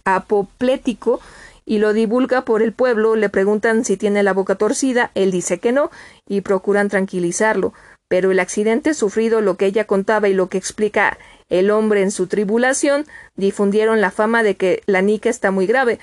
apoplético 0.04 1.20
y 1.64 1.78
lo 1.78 1.94
divulga 1.94 2.42
por 2.42 2.60
el 2.60 2.74
pueblo. 2.74 3.16
Le 3.16 3.30
preguntan 3.30 3.86
si 3.86 3.96
tiene 3.96 4.22
la 4.22 4.34
boca 4.34 4.56
torcida. 4.56 5.10
Él 5.14 5.30
dice 5.30 5.58
que 5.58 5.72
no 5.72 5.90
y 6.28 6.42
procuran 6.42 6.90
tranquilizarlo. 6.90 7.72
Pero 8.08 8.30
el 8.30 8.40
accidente 8.40 8.92
sufrido, 8.92 9.40
lo 9.40 9.56
que 9.56 9.64
ella 9.64 9.86
contaba 9.86 10.28
y 10.28 10.34
lo 10.34 10.50
que 10.50 10.58
explica 10.58 11.16
el 11.48 11.70
hombre 11.70 12.02
en 12.02 12.10
su 12.10 12.26
tribulación, 12.26 13.06
difundieron 13.36 14.02
la 14.02 14.10
fama 14.10 14.42
de 14.42 14.56
que 14.56 14.82
la 14.84 15.00
Nica 15.00 15.30
está 15.30 15.50
muy 15.50 15.66
grave. 15.66 15.98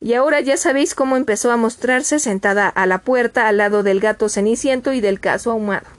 Y 0.00 0.12
ahora 0.12 0.42
ya 0.42 0.58
sabéis 0.58 0.94
cómo 0.94 1.16
empezó 1.16 1.50
a 1.50 1.56
mostrarse 1.56 2.18
sentada 2.18 2.68
a 2.68 2.84
la 2.84 2.98
puerta 2.98 3.48
al 3.48 3.56
lado 3.56 3.82
del 3.82 4.00
gato 4.00 4.28
ceniciento 4.28 4.92
y 4.92 5.00
del 5.00 5.18
caso 5.18 5.50
ahumado. 5.50 5.97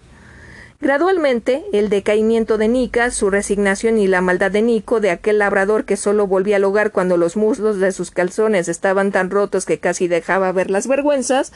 Gradualmente, 0.82 1.66
el 1.74 1.90
decaimiento 1.90 2.58
de 2.58 2.70
Nica, 2.70 3.12
su 3.12 3.30
resignación 3.30 3.98
y 3.98 4.08
la 4.08 4.22
maldad 4.22 4.50
de 4.50 4.62
Nico, 4.62 5.02
de 5.02 5.10
aquel 5.12 5.40
labrador 5.40 5.84
que 5.84 5.98
solo 5.98 6.26
volvía 6.26 6.56
al 6.56 6.64
hogar 6.64 6.94
cuando 6.94 7.18
los 7.18 7.36
muslos 7.36 7.80
de 7.80 7.92
sus 7.92 8.12
calzones 8.12 8.70
estaban 8.70 9.12
tan 9.12 9.30
rotos 9.30 9.66
que 9.66 9.80
casi 9.80 10.08
dejaba 10.08 10.54
ver 10.54 10.72
las 10.72 10.88
vergüenzas, 10.88 11.52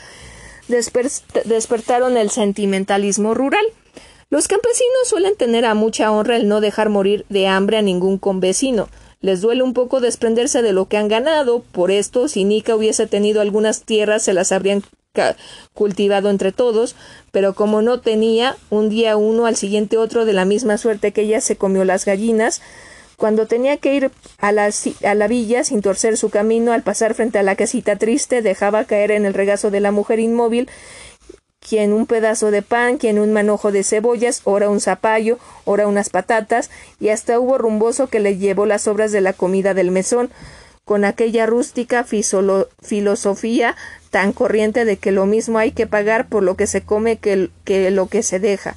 despertaron 0.67 2.17
el 2.17 2.31
sentimentalismo 2.31 3.33
rural. 3.33 3.65
Los 4.29 4.49
campesinos 4.49 5.07
suelen 5.07 5.37
tener 5.37 5.63
a 5.63 5.73
mucha 5.73 6.11
honra 6.11 6.35
el 6.35 6.49
no 6.49 6.59
dejar 6.59 6.89
morir 6.89 7.25
de 7.29 7.47
hambre 7.47 7.77
a 7.77 7.81
ningún 7.81 8.17
convecino. 8.17 8.89
Les 9.21 9.39
duele 9.39 9.63
un 9.63 9.73
poco 9.73 10.01
desprenderse 10.01 10.61
de 10.61 10.73
lo 10.73 10.89
que 10.89 10.97
han 10.97 11.07
ganado, 11.07 11.63
por 11.71 11.91
esto, 11.91 12.27
si 12.27 12.43
Nica 12.43 12.75
hubiese 12.75 13.07
tenido 13.07 13.39
algunas 13.39 13.83
tierras, 13.83 14.23
se 14.23 14.33
las 14.33 14.51
habrían 14.51 14.83
cultivado 15.75 16.31
entre 16.31 16.51
todos, 16.51 16.95
pero 17.31 17.53
como 17.53 17.83
no 17.83 17.99
tenía, 17.99 18.57
un 18.71 18.89
día 18.89 19.15
uno 19.15 19.45
al 19.45 19.55
siguiente 19.55 19.97
otro 19.97 20.25
de 20.25 20.33
la 20.33 20.43
misma 20.43 20.79
suerte 20.79 21.11
que 21.11 21.21
ella 21.21 21.39
se 21.39 21.55
comió 21.55 21.85
las 21.85 22.05
gallinas, 22.05 22.63
cuando 23.15 23.45
tenía 23.45 23.77
que 23.77 23.93
ir 23.93 24.11
a 24.39 24.51
la, 24.51 24.71
a 25.05 25.13
la 25.13 25.27
villa 25.27 25.63
sin 25.63 25.83
torcer 25.83 26.17
su 26.17 26.31
camino, 26.31 26.73
al 26.73 26.81
pasar 26.81 27.13
frente 27.13 27.37
a 27.37 27.43
la 27.43 27.55
casita 27.55 27.95
triste, 27.95 28.41
dejaba 28.41 28.85
caer 28.85 29.11
en 29.11 29.25
el 29.25 29.35
regazo 29.35 29.69
de 29.69 29.81
la 29.81 29.91
mujer 29.91 30.19
inmóvil 30.19 30.67
quien 31.59 31.93
un 31.93 32.07
pedazo 32.07 32.51
de 32.51 32.61
pan, 32.61 32.97
quien 32.97 33.19
un 33.19 33.31
manojo 33.31 33.71
de 33.71 33.83
cebollas, 33.83 34.41
ora 34.43 34.69
un 34.69 34.81
zapallo, 34.81 35.37
ora 35.63 35.87
unas 35.87 36.09
patatas, 36.09 36.69
y 36.99 37.09
hasta 37.09 37.39
hubo 37.39 37.57
rumboso 37.57 38.07
que 38.07 38.19
le 38.19 38.37
llevó 38.37 38.65
las 38.65 38.87
obras 38.87 39.13
de 39.13 39.21
la 39.21 39.31
comida 39.31 39.73
del 39.73 39.89
mesón, 39.89 40.29
con 40.85 41.05
aquella 41.05 41.45
rústica 41.45 42.03
filosofía 42.03 43.75
tan 44.09 44.33
corriente 44.33 44.85
de 44.85 44.97
que 44.97 45.11
lo 45.11 45.25
mismo 45.25 45.57
hay 45.57 45.71
que 45.71 45.87
pagar 45.87 46.27
por 46.27 46.43
lo 46.43 46.55
que 46.55 46.67
se 46.67 46.81
come 46.81 47.17
que, 47.17 47.49
que 47.63 47.89
lo 47.91 48.07
que 48.07 48.23
se 48.23 48.39
deja. 48.39 48.75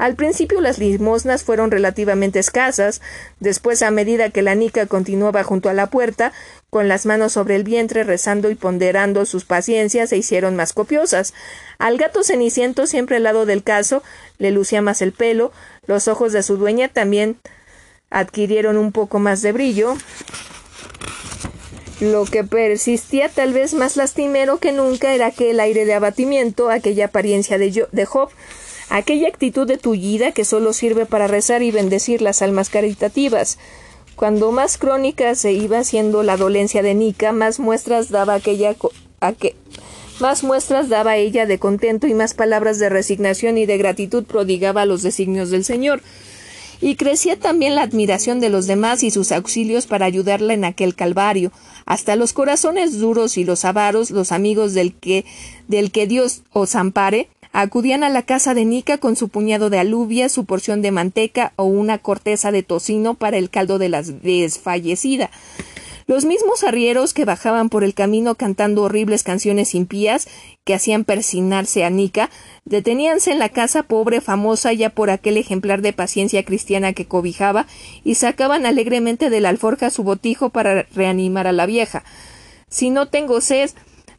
Al 0.00 0.14
principio 0.14 0.62
las 0.62 0.78
limosnas 0.78 1.44
fueron 1.44 1.70
relativamente 1.70 2.38
escasas, 2.38 3.02
después 3.38 3.82
a 3.82 3.90
medida 3.90 4.30
que 4.30 4.40
la 4.40 4.54
nica 4.54 4.86
continuaba 4.86 5.44
junto 5.44 5.68
a 5.68 5.74
la 5.74 5.88
puerta, 5.88 6.32
con 6.70 6.88
las 6.88 7.04
manos 7.04 7.32
sobre 7.32 7.56
el 7.56 7.64
vientre 7.64 8.02
rezando 8.02 8.48
y 8.48 8.54
ponderando 8.54 9.26
sus 9.26 9.44
paciencias 9.44 10.08
se 10.08 10.16
hicieron 10.16 10.56
más 10.56 10.72
copiosas. 10.72 11.34
Al 11.78 11.98
gato 11.98 12.22
ceniciento 12.22 12.86
siempre 12.86 13.16
al 13.16 13.24
lado 13.24 13.44
del 13.44 13.62
caso 13.62 14.02
le 14.38 14.52
lucía 14.52 14.80
más 14.80 15.02
el 15.02 15.12
pelo, 15.12 15.52
los 15.86 16.08
ojos 16.08 16.32
de 16.32 16.42
su 16.42 16.56
dueña 16.56 16.88
también 16.88 17.36
adquirieron 18.08 18.78
un 18.78 18.92
poco 18.92 19.18
más 19.18 19.42
de 19.42 19.52
brillo, 19.52 19.96
lo 22.00 22.24
que 22.24 22.44
persistía 22.44 23.28
tal 23.28 23.52
vez 23.52 23.74
más 23.74 23.96
lastimero 23.96 24.58
que 24.58 24.72
nunca 24.72 25.14
era 25.14 25.26
aquel 25.26 25.60
aire 25.60 25.84
de 25.84 25.94
abatimiento, 25.94 26.70
aquella 26.70 27.06
apariencia 27.06 27.58
de, 27.58 27.86
de 27.90 28.04
Job, 28.06 28.30
aquella 28.88 29.28
actitud 29.28 29.66
de 29.66 29.76
tullida 29.76 30.32
que 30.32 30.44
solo 30.44 30.72
sirve 30.72 31.06
para 31.06 31.26
rezar 31.26 31.62
y 31.62 31.70
bendecir 31.70 32.22
las 32.22 32.42
almas 32.42 32.70
caritativas. 32.70 33.58
Cuando 34.16 34.52
más 34.52 34.76
crónica 34.76 35.34
se 35.34 35.52
iba 35.52 35.78
haciendo 35.78 36.22
la 36.22 36.36
dolencia 36.36 36.82
de 36.82 36.94
Nica, 36.94 37.32
más 37.32 37.58
muestras 37.58 38.10
daba 38.10 38.34
aquella 38.34 38.74
más 40.20 40.44
muestras 40.44 40.90
daba 40.90 41.16
ella 41.16 41.46
de 41.46 41.58
contento 41.58 42.06
y 42.06 42.12
más 42.12 42.34
palabras 42.34 42.78
de 42.78 42.90
resignación 42.90 43.56
y 43.56 43.64
de 43.64 43.78
gratitud 43.78 44.24
prodigaba 44.24 44.82
a 44.82 44.86
los 44.86 45.02
designios 45.02 45.50
del 45.50 45.64
Señor 45.64 46.02
y 46.80 46.96
crecía 46.96 47.38
también 47.38 47.74
la 47.74 47.82
admiración 47.82 48.40
de 48.40 48.48
los 48.48 48.66
demás 48.66 49.02
y 49.02 49.10
sus 49.10 49.32
auxilios 49.32 49.86
para 49.86 50.06
ayudarla 50.06 50.54
en 50.54 50.64
aquel 50.64 50.94
calvario. 50.94 51.52
Hasta 51.84 52.16
los 52.16 52.32
corazones 52.32 52.98
duros 52.98 53.36
y 53.36 53.44
los 53.44 53.64
avaros, 53.64 54.10
los 54.10 54.32
amigos 54.32 54.74
del 54.74 54.94
que, 54.94 55.24
del 55.68 55.90
que 55.90 56.06
Dios 56.06 56.42
os 56.52 56.74
ampare, 56.74 57.28
acudían 57.52 58.04
a 58.04 58.08
la 58.08 58.22
casa 58.22 58.54
de 58.54 58.64
Nica 58.64 58.98
con 58.98 59.16
su 59.16 59.28
puñado 59.28 59.70
de 59.70 59.78
alubia, 59.78 60.28
su 60.28 60.44
porción 60.44 60.82
de 60.82 60.92
manteca 60.92 61.52
o 61.56 61.64
una 61.64 61.98
corteza 61.98 62.52
de 62.52 62.62
tocino 62.62 63.14
para 63.14 63.38
el 63.38 63.50
caldo 63.50 63.78
de 63.78 63.88
la 63.88 64.02
desfallecida. 64.02 65.30
Los 66.10 66.24
mismos 66.24 66.64
arrieros 66.64 67.14
que 67.14 67.24
bajaban 67.24 67.68
por 67.68 67.84
el 67.84 67.94
camino 67.94 68.34
cantando 68.34 68.82
horribles 68.82 69.22
canciones 69.22 69.76
impías 69.76 70.26
que 70.64 70.74
hacían 70.74 71.04
persignarse 71.04 71.84
a 71.84 71.90
Nica, 71.90 72.30
deteníanse 72.64 73.30
en 73.30 73.38
la 73.38 73.48
casa 73.48 73.84
pobre 73.84 74.20
famosa 74.20 74.72
ya 74.72 74.90
por 74.90 75.08
aquel 75.08 75.36
ejemplar 75.36 75.82
de 75.82 75.92
paciencia 75.92 76.44
cristiana 76.44 76.94
que 76.94 77.06
cobijaba 77.06 77.68
y 78.02 78.16
sacaban 78.16 78.66
alegremente 78.66 79.30
de 79.30 79.40
la 79.40 79.50
alforja 79.50 79.88
su 79.90 80.02
botijo 80.02 80.50
para 80.50 80.82
reanimar 80.92 81.46
a 81.46 81.52
la 81.52 81.64
vieja. 81.64 82.02
Si 82.68 82.90
no 82.90 83.06
tengo 83.06 83.40
sed, 83.40 83.70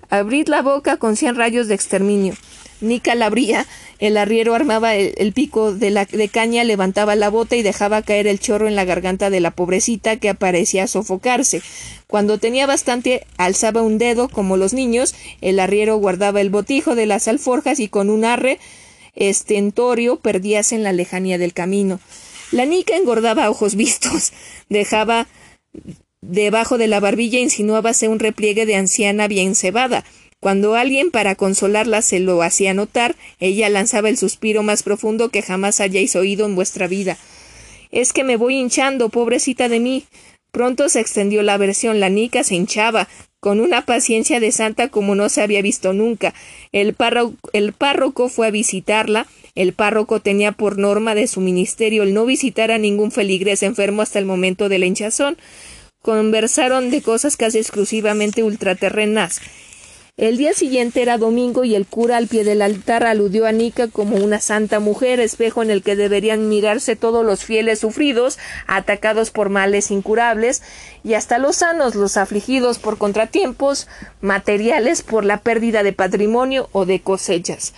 abrid 0.09 0.47
la 0.47 0.61
boca 0.61 0.95
con 0.95 1.17
cien 1.17 1.35
rayos 1.35 1.67
de 1.67 1.75
exterminio. 1.75 2.35
Nica 2.81 3.15
la 3.15 3.27
abría 3.27 3.65
el 4.01 4.17
arriero 4.17 4.55
armaba 4.55 4.95
el, 4.95 5.31
pico 5.31 5.75
de, 5.75 5.91
la, 5.91 6.05
de 6.05 6.27
caña, 6.27 6.63
levantaba 6.63 7.15
la 7.15 7.29
bota 7.29 7.55
y 7.55 7.61
dejaba 7.61 8.01
caer 8.01 8.25
el 8.25 8.39
chorro 8.39 8.67
en 8.67 8.75
la 8.75 8.83
garganta 8.83 9.29
de 9.29 9.39
la 9.39 9.51
pobrecita 9.51 10.17
que 10.17 10.27
aparecía 10.27 10.87
sofocarse. 10.87 11.61
Cuando 12.07 12.39
tenía 12.39 12.65
bastante, 12.65 13.27
alzaba 13.37 13.83
un 13.83 13.99
dedo 13.99 14.27
como 14.27 14.57
los 14.57 14.73
niños, 14.73 15.13
el 15.41 15.59
arriero 15.59 15.97
guardaba 15.97 16.41
el 16.41 16.49
botijo 16.49 16.95
de 16.95 17.05
las 17.05 17.27
alforjas 17.27 17.79
y 17.79 17.89
con 17.89 18.09
un 18.09 18.25
arre 18.25 18.57
estentorio 19.13 20.15
perdíase 20.15 20.73
en 20.73 20.83
la 20.83 20.93
lejanía 20.93 21.37
del 21.37 21.53
camino. 21.53 21.99
La 22.51 22.65
nica 22.65 22.97
engordaba 22.97 23.51
ojos 23.51 23.75
vistos, 23.75 24.33
dejaba 24.67 25.27
debajo 26.21 26.79
de 26.79 26.87
la 26.87 26.99
barbilla 26.99 27.39
insinuábase 27.39 28.07
un 28.07 28.17
repliegue 28.17 28.65
de 28.65 28.77
anciana 28.77 29.27
bien 29.27 29.53
cebada, 29.53 30.05
cuando 30.41 30.73
alguien 30.73 31.11
para 31.11 31.35
consolarla 31.35 32.01
se 32.01 32.19
lo 32.19 32.41
hacía 32.41 32.73
notar, 32.73 33.15
ella 33.39 33.69
lanzaba 33.69 34.09
el 34.09 34.17
suspiro 34.17 34.63
más 34.63 34.81
profundo 34.81 35.29
que 35.29 35.43
jamás 35.43 35.79
hayáis 35.79 36.15
oído 36.15 36.47
en 36.47 36.55
vuestra 36.55 36.87
vida. 36.87 37.19
Es 37.91 38.11
que 38.11 38.23
me 38.23 38.37
voy 38.37 38.55
hinchando, 38.55 39.09
pobrecita 39.09 39.69
de 39.69 39.79
mí. 39.79 40.05
Pronto 40.51 40.89
se 40.89 40.99
extendió 40.99 41.43
la 41.43 41.57
versión, 41.57 41.99
la 41.99 42.09
nica 42.09 42.43
se 42.43 42.55
hinchaba, 42.55 43.07
con 43.39 43.59
una 43.59 43.85
paciencia 43.85 44.39
de 44.39 44.51
santa 44.51 44.87
como 44.87 45.13
no 45.13 45.29
se 45.29 45.43
había 45.43 45.61
visto 45.61 45.93
nunca. 45.93 46.33
El 46.71 46.95
párroco, 46.95 47.37
el 47.53 47.73
párroco 47.73 48.27
fue 48.27 48.47
a 48.47 48.51
visitarla. 48.51 49.27
El 49.53 49.73
párroco 49.73 50.21
tenía 50.21 50.53
por 50.53 50.79
norma 50.79 51.13
de 51.13 51.27
su 51.27 51.39
ministerio 51.39 52.01
el 52.01 52.15
no 52.15 52.25
visitar 52.25 52.71
a 52.71 52.79
ningún 52.79 53.11
feligrés 53.11 53.61
enfermo 53.61 54.01
hasta 54.01 54.17
el 54.17 54.25
momento 54.25 54.69
de 54.69 54.79
la 54.79 54.87
hinchazón. 54.87 55.37
Conversaron 56.01 56.89
de 56.89 57.03
cosas 57.03 57.37
casi 57.37 57.59
exclusivamente 57.59 58.41
ultraterrenas. 58.41 59.39
El 60.17 60.37
día 60.37 60.53
siguiente 60.53 61.01
era 61.01 61.17
domingo 61.17 61.63
y 61.63 61.73
el 61.73 61.87
cura 61.87 62.17
al 62.17 62.27
pie 62.27 62.43
del 62.43 62.61
altar 62.61 63.05
aludió 63.05 63.45
a 63.45 63.53
Nica 63.53 63.87
como 63.87 64.17
una 64.17 64.41
santa 64.41 64.81
mujer, 64.81 65.21
espejo 65.21 65.63
en 65.63 65.71
el 65.71 65.81
que 65.81 65.95
deberían 65.95 66.49
mirarse 66.49 66.97
todos 66.97 67.25
los 67.25 67.45
fieles 67.45 67.79
sufridos, 67.79 68.37
atacados 68.67 69.31
por 69.31 69.49
males 69.49 69.89
incurables, 69.89 70.63
y 71.03 71.13
hasta 71.13 71.37
los 71.37 71.57
sanos, 71.57 71.95
los 71.95 72.17
afligidos 72.17 72.77
por 72.77 72.97
contratiempos 72.97 73.87
materiales, 74.19 75.01
por 75.01 75.23
la 75.23 75.37
pérdida 75.37 75.81
de 75.81 75.93
patrimonio 75.93 76.69
o 76.73 76.85
de 76.85 76.99
cosechas. 76.99 77.73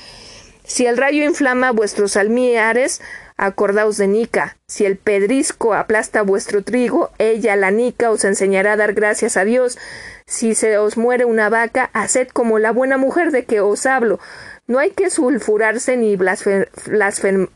Si 0.66 0.86
el 0.88 0.98
rayo 0.98 1.24
inflama 1.24 1.72
vuestros 1.72 2.18
almiares, 2.18 3.00
acordaos 3.38 3.98
de 3.98 4.08
Nica. 4.08 4.58
Si 4.68 4.86
el 4.86 4.98
pedrisco 4.98 5.74
aplasta 5.74 6.22
vuestro 6.22 6.64
trigo, 6.64 7.12
ella, 7.18 7.56
la 7.56 7.72
Nica, 7.72 8.12
os 8.12 8.24
enseñará 8.26 8.74
a 8.74 8.78
dar 8.78 8.94
gracias 8.94 9.38
a 9.38 9.46
Dios. 9.46 9.78
Si 10.26 10.56
se 10.56 10.78
os 10.78 10.98
muere 10.98 11.26
una 11.26 11.50
vaca, 11.50 11.90
haced 11.94 12.30
como 12.30 12.60
la 12.60 12.72
buena 12.72 12.98
mujer 12.98 13.32
de 13.32 13.46
que 13.46 13.62
os 13.62 13.86
hablo. 13.86 14.20
No 14.66 14.80
hay 14.80 14.92
que 14.92 15.10
sulfurarse 15.10 15.98
ni 15.98 16.16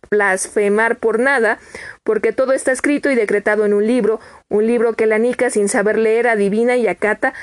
blasfemar 0.10 0.98
por 0.98 1.20
nada, 1.20 1.58
porque 2.04 2.34
todo 2.34 2.52
está 2.52 2.74
escrito 2.74 3.10
y 3.10 3.16
decretado 3.16 3.66
en 3.66 3.74
un 3.74 3.88
libro, 3.88 4.20
un 4.50 4.68
libro 4.68 4.94
que 4.94 5.06
la 5.06 5.18
Nica, 5.18 5.50
sin 5.50 5.70
saber 5.70 5.98
leer, 5.98 6.28
adivina 6.28 6.76
y 6.76 6.88
acata 6.88 7.34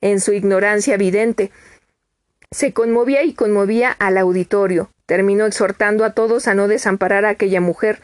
en 0.00 0.20
su 0.20 0.32
ignorancia 0.32 0.94
evidente. 0.94 1.50
Se 2.50 2.72
conmovía 2.72 3.22
y 3.22 3.34
conmovía 3.34 3.92
al 3.92 4.16
auditorio. 4.16 4.90
Terminó 5.10 5.44
exhortando 5.44 6.04
a 6.04 6.12
todos 6.12 6.46
a 6.46 6.54
no 6.54 6.68
desamparar 6.68 7.24
a 7.24 7.30
aquella 7.30 7.60
mujer. 7.60 8.00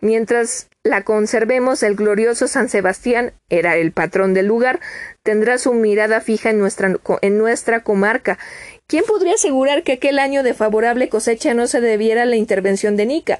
Mientras 0.00 0.68
la 0.84 1.04
conservemos, 1.04 1.82
el 1.82 1.96
glorioso 1.96 2.48
San 2.48 2.70
Sebastián 2.70 3.34
era 3.50 3.76
el 3.76 3.92
patrón 3.92 4.32
del 4.32 4.46
lugar, 4.46 4.80
tendrá 5.22 5.58
su 5.58 5.74
mirada 5.74 6.22
fija 6.22 6.48
en 6.48 6.58
nuestra, 6.58 6.94
en 7.20 7.36
nuestra 7.36 7.82
comarca. 7.82 8.38
¿Quién 8.86 9.04
podría 9.06 9.34
asegurar 9.34 9.82
que 9.82 9.92
aquel 9.92 10.18
año 10.18 10.42
de 10.42 10.54
favorable 10.54 11.10
cosecha 11.10 11.52
no 11.52 11.66
se 11.66 11.82
debiera 11.82 12.22
a 12.22 12.24
la 12.24 12.36
intervención 12.36 12.96
de 12.96 13.04
Nica? 13.04 13.38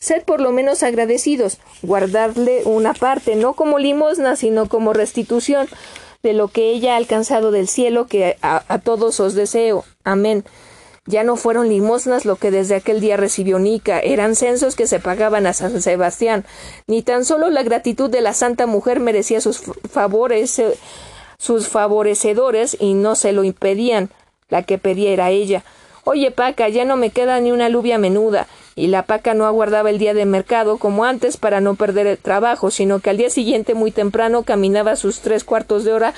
Sed 0.00 0.24
por 0.24 0.40
lo 0.40 0.50
menos 0.50 0.82
agradecidos, 0.82 1.60
guardarle 1.82 2.62
una 2.64 2.94
parte, 2.94 3.36
no 3.36 3.52
como 3.52 3.78
limosna, 3.78 4.34
sino 4.34 4.68
como 4.68 4.92
restitución 4.92 5.68
de 6.24 6.32
lo 6.32 6.48
que 6.48 6.72
ella 6.72 6.94
ha 6.94 6.96
alcanzado 6.96 7.52
del 7.52 7.68
cielo, 7.68 8.08
que 8.08 8.36
a 8.42 8.80
todos 8.80 9.20
os 9.20 9.34
deseo. 9.36 9.84
Amén. 10.02 10.44
Ya 11.06 11.22
no 11.22 11.36
fueron 11.36 11.68
limosnas 11.68 12.24
lo 12.24 12.36
que 12.36 12.50
desde 12.50 12.74
aquel 12.74 13.00
día 13.00 13.16
recibió 13.16 13.60
Nica, 13.60 14.00
eran 14.00 14.34
censos 14.34 14.74
que 14.74 14.88
se 14.88 14.98
pagaban 14.98 15.46
a 15.46 15.52
San 15.52 15.80
Sebastián. 15.80 16.44
Ni 16.88 17.02
tan 17.02 17.24
solo 17.24 17.48
la 17.48 17.62
gratitud 17.62 18.10
de 18.10 18.20
la 18.20 18.34
santa 18.34 18.66
mujer 18.66 18.98
merecía 18.98 19.40
sus 19.40 19.62
favores, 19.90 20.60
sus 21.38 21.68
favorecedores 21.68 22.76
y 22.80 22.94
no 22.94 23.14
se 23.14 23.32
lo 23.32 23.44
impedían. 23.44 24.10
La 24.48 24.62
que 24.62 24.78
pedía 24.78 25.10
era 25.10 25.30
ella. 25.30 25.64
Oye, 26.04 26.30
Paca, 26.30 26.68
ya 26.68 26.84
no 26.84 26.96
me 26.96 27.10
queda 27.10 27.40
ni 27.40 27.50
una 27.50 27.66
alubia 27.66 27.98
menuda. 27.98 28.46
Y 28.76 28.88
la 28.88 29.04
Paca 29.04 29.34
no 29.34 29.46
aguardaba 29.46 29.90
el 29.90 29.98
día 29.98 30.14
de 30.14 30.24
mercado 30.24 30.78
como 30.78 31.04
antes 31.04 31.36
para 31.36 31.60
no 31.60 31.74
perder 31.74 32.06
el 32.06 32.18
trabajo, 32.18 32.70
sino 32.70 33.00
que 33.00 33.10
al 33.10 33.16
día 33.16 33.30
siguiente 33.30 33.74
muy 33.74 33.90
temprano 33.90 34.42
caminaba 34.42 34.96
sus 34.96 35.20
tres 35.20 35.42
cuartos 35.42 35.84
de 35.84 35.92
hora 35.92 36.14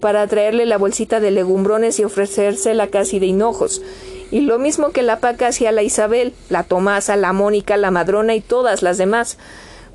para 0.00 0.26
traerle 0.26 0.66
la 0.66 0.78
bolsita 0.78 1.20
de 1.20 1.30
legumbrones 1.30 2.00
y 2.00 2.04
ofrecérsela 2.04 2.88
casi 2.88 3.18
de 3.18 3.26
hinojos. 3.26 3.82
Y 4.30 4.40
lo 4.40 4.58
mismo 4.58 4.90
que 4.90 5.02
la 5.02 5.18
Paca 5.18 5.48
hacía 5.48 5.72
la 5.72 5.82
Isabel, 5.82 6.34
la 6.48 6.62
Tomasa, 6.62 7.16
la 7.16 7.32
Mónica, 7.32 7.76
la 7.76 7.90
Madrona 7.90 8.34
y 8.34 8.40
todas 8.40 8.82
las 8.82 8.98
demás. 8.98 9.38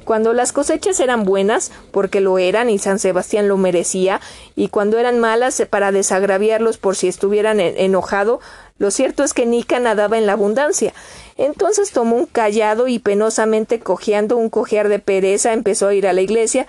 Cuando 0.03 0.33
las 0.33 0.51
cosechas 0.51 0.99
eran 0.99 1.23
buenas, 1.23 1.71
porque 1.91 2.21
lo 2.21 2.37
eran 2.37 2.69
y 2.69 2.77
San 2.77 2.99
Sebastián 2.99 3.47
lo 3.47 3.57
merecía, 3.57 4.21
y 4.55 4.67
cuando 4.67 4.99
eran 4.99 5.19
malas 5.19 5.63
para 5.69 5.91
desagraviarlos 5.91 6.77
por 6.77 6.95
si 6.95 7.07
estuvieran 7.07 7.59
enojado, 7.59 8.39
lo 8.77 8.91
cierto 8.91 9.23
es 9.23 9.33
que 9.33 9.47
Nica 9.47 9.79
nadaba 9.79 10.17
en 10.17 10.27
la 10.27 10.33
abundancia. 10.33 10.93
Entonces 11.37 11.91
tomó 11.91 12.17
un 12.17 12.25
callado 12.27 12.87
y 12.87 12.99
penosamente 12.99 13.79
cojeando 13.79 14.37
un 14.37 14.49
cojear 14.49 14.89
de 14.89 14.99
pereza 14.99 15.53
empezó 15.53 15.87
a 15.87 15.95
ir 15.95 16.05
a 16.07 16.13
la 16.13 16.21
iglesia, 16.21 16.67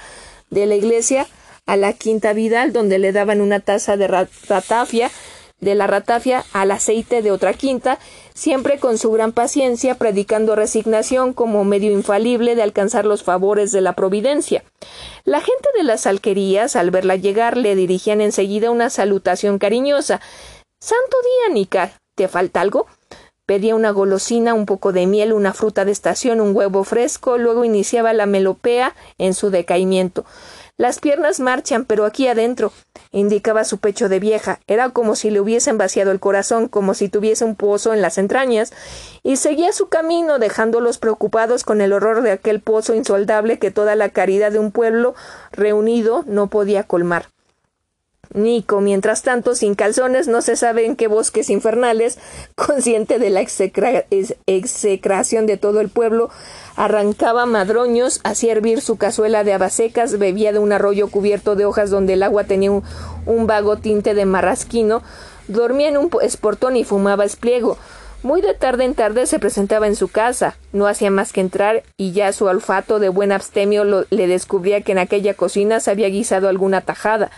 de 0.48 0.64
la 0.64 0.76
iglesia 0.76 1.26
a 1.66 1.76
la 1.76 1.92
quinta 1.92 2.32
Vidal, 2.32 2.72
donde 2.72 2.98
le 2.98 3.12
daban 3.12 3.40
una 3.40 3.60
taza 3.60 3.96
de 3.96 4.06
ratafia, 4.06 5.10
de 5.60 5.74
la 5.74 5.86
ratafia 5.86 6.44
al 6.52 6.70
aceite 6.70 7.22
de 7.22 7.30
otra 7.30 7.54
quinta, 7.54 7.98
siempre 8.34 8.78
con 8.78 8.98
su 8.98 9.10
gran 9.10 9.32
paciencia, 9.32 9.94
predicando 9.94 10.54
resignación 10.54 11.32
como 11.32 11.64
medio 11.64 11.92
infalible 11.92 12.54
de 12.54 12.62
alcanzar 12.62 13.06
los 13.06 13.22
favores 13.22 13.72
de 13.72 13.80
la 13.80 13.94
providencia. 13.94 14.64
La 15.24 15.40
gente 15.40 15.68
de 15.76 15.84
las 15.84 16.06
alquerías, 16.06 16.76
al 16.76 16.90
verla 16.90 17.16
llegar, 17.16 17.56
le 17.56 17.74
dirigían 17.74 18.20
enseguida 18.20 18.70
una 18.70 18.90
salutación 18.90 19.58
cariñosa. 19.58 20.20
Santo 20.80 21.16
día, 21.22 21.54
Nica. 21.54 21.92
¿Te 22.14 22.28
falta 22.28 22.60
algo? 22.60 22.86
Pedía 23.46 23.76
una 23.76 23.90
golosina, 23.90 24.54
un 24.54 24.66
poco 24.66 24.92
de 24.92 25.06
miel, 25.06 25.32
una 25.32 25.52
fruta 25.52 25.84
de 25.84 25.92
estación, 25.92 26.40
un 26.40 26.56
huevo 26.56 26.82
fresco, 26.82 27.38
luego 27.38 27.64
iniciaba 27.64 28.12
la 28.12 28.26
melopea 28.26 28.96
en 29.18 29.34
su 29.34 29.50
decaimiento. 29.50 30.24
Las 30.78 31.00
piernas 31.00 31.40
marchan, 31.40 31.86
pero 31.86 32.04
aquí 32.04 32.28
adentro, 32.28 32.70
indicaba 33.10 33.64
su 33.64 33.78
pecho 33.78 34.10
de 34.10 34.20
vieja. 34.20 34.60
Era 34.66 34.90
como 34.90 35.16
si 35.16 35.30
le 35.30 35.40
hubiesen 35.40 35.78
vaciado 35.78 36.10
el 36.10 36.20
corazón, 36.20 36.68
como 36.68 36.92
si 36.92 37.08
tuviese 37.08 37.46
un 37.46 37.56
pozo 37.56 37.94
en 37.94 38.02
las 38.02 38.18
entrañas, 38.18 38.74
y 39.22 39.36
seguía 39.36 39.72
su 39.72 39.88
camino, 39.88 40.38
dejándolos 40.38 40.98
preocupados 40.98 41.64
con 41.64 41.80
el 41.80 41.94
horror 41.94 42.20
de 42.20 42.32
aquel 42.32 42.60
pozo 42.60 42.94
insoldable 42.94 43.58
que 43.58 43.70
toda 43.70 43.94
la 43.94 44.10
caridad 44.10 44.52
de 44.52 44.58
un 44.58 44.70
pueblo 44.70 45.14
reunido 45.52 46.24
no 46.26 46.48
podía 46.48 46.82
colmar. 46.82 47.30
Nico, 48.34 48.80
mientras 48.80 49.22
tanto, 49.22 49.54
sin 49.54 49.74
calzones, 49.74 50.28
no 50.28 50.42
se 50.42 50.56
sabe 50.56 50.84
en 50.84 50.96
qué 50.96 51.08
bosques 51.08 51.50
infernales, 51.50 52.18
consciente 52.54 53.18
de 53.18 53.30
la 53.30 53.40
execración 54.46 55.46
de 55.46 55.56
todo 55.56 55.80
el 55.80 55.88
pueblo, 55.88 56.30
arrancaba 56.76 57.46
madroños, 57.46 58.20
hacía 58.24 58.52
hervir 58.52 58.80
su 58.80 58.96
cazuela 58.96 59.44
de 59.44 59.52
habas 59.52 59.74
secas, 59.74 60.18
bebía 60.18 60.52
de 60.52 60.58
un 60.58 60.72
arroyo 60.72 61.08
cubierto 61.08 61.56
de 61.56 61.64
hojas 61.64 61.90
donde 61.90 62.14
el 62.14 62.22
agua 62.22 62.44
tenía 62.44 62.70
un, 62.70 62.82
un 63.24 63.46
vago 63.46 63.76
tinte 63.76 64.14
de 64.14 64.26
marrasquino, 64.26 65.02
dormía 65.48 65.88
en 65.88 65.96
un 65.96 66.10
esportón 66.22 66.76
y 66.76 66.84
fumaba 66.84 67.24
espliego. 67.24 67.78
Muy 68.22 68.40
de 68.40 68.54
tarde 68.54 68.84
en 68.84 68.94
tarde 68.94 69.26
se 69.26 69.38
presentaba 69.38 69.86
en 69.86 69.94
su 69.94 70.08
casa, 70.08 70.56
no 70.72 70.86
hacía 70.86 71.10
más 71.10 71.32
que 71.32 71.40
entrar 71.40 71.84
y 71.96 72.12
ya 72.12 72.32
su 72.32 72.46
olfato 72.46 72.98
de 72.98 73.08
buen 73.08 73.30
abstemio 73.30 73.84
le 73.84 74.26
descubría 74.26 74.80
que 74.80 74.92
en 74.92 74.98
aquella 74.98 75.34
cocina 75.34 75.80
se 75.80 75.90
había 75.90 76.08
guisado 76.08 76.48
alguna 76.48 76.80
tajada. 76.80 77.30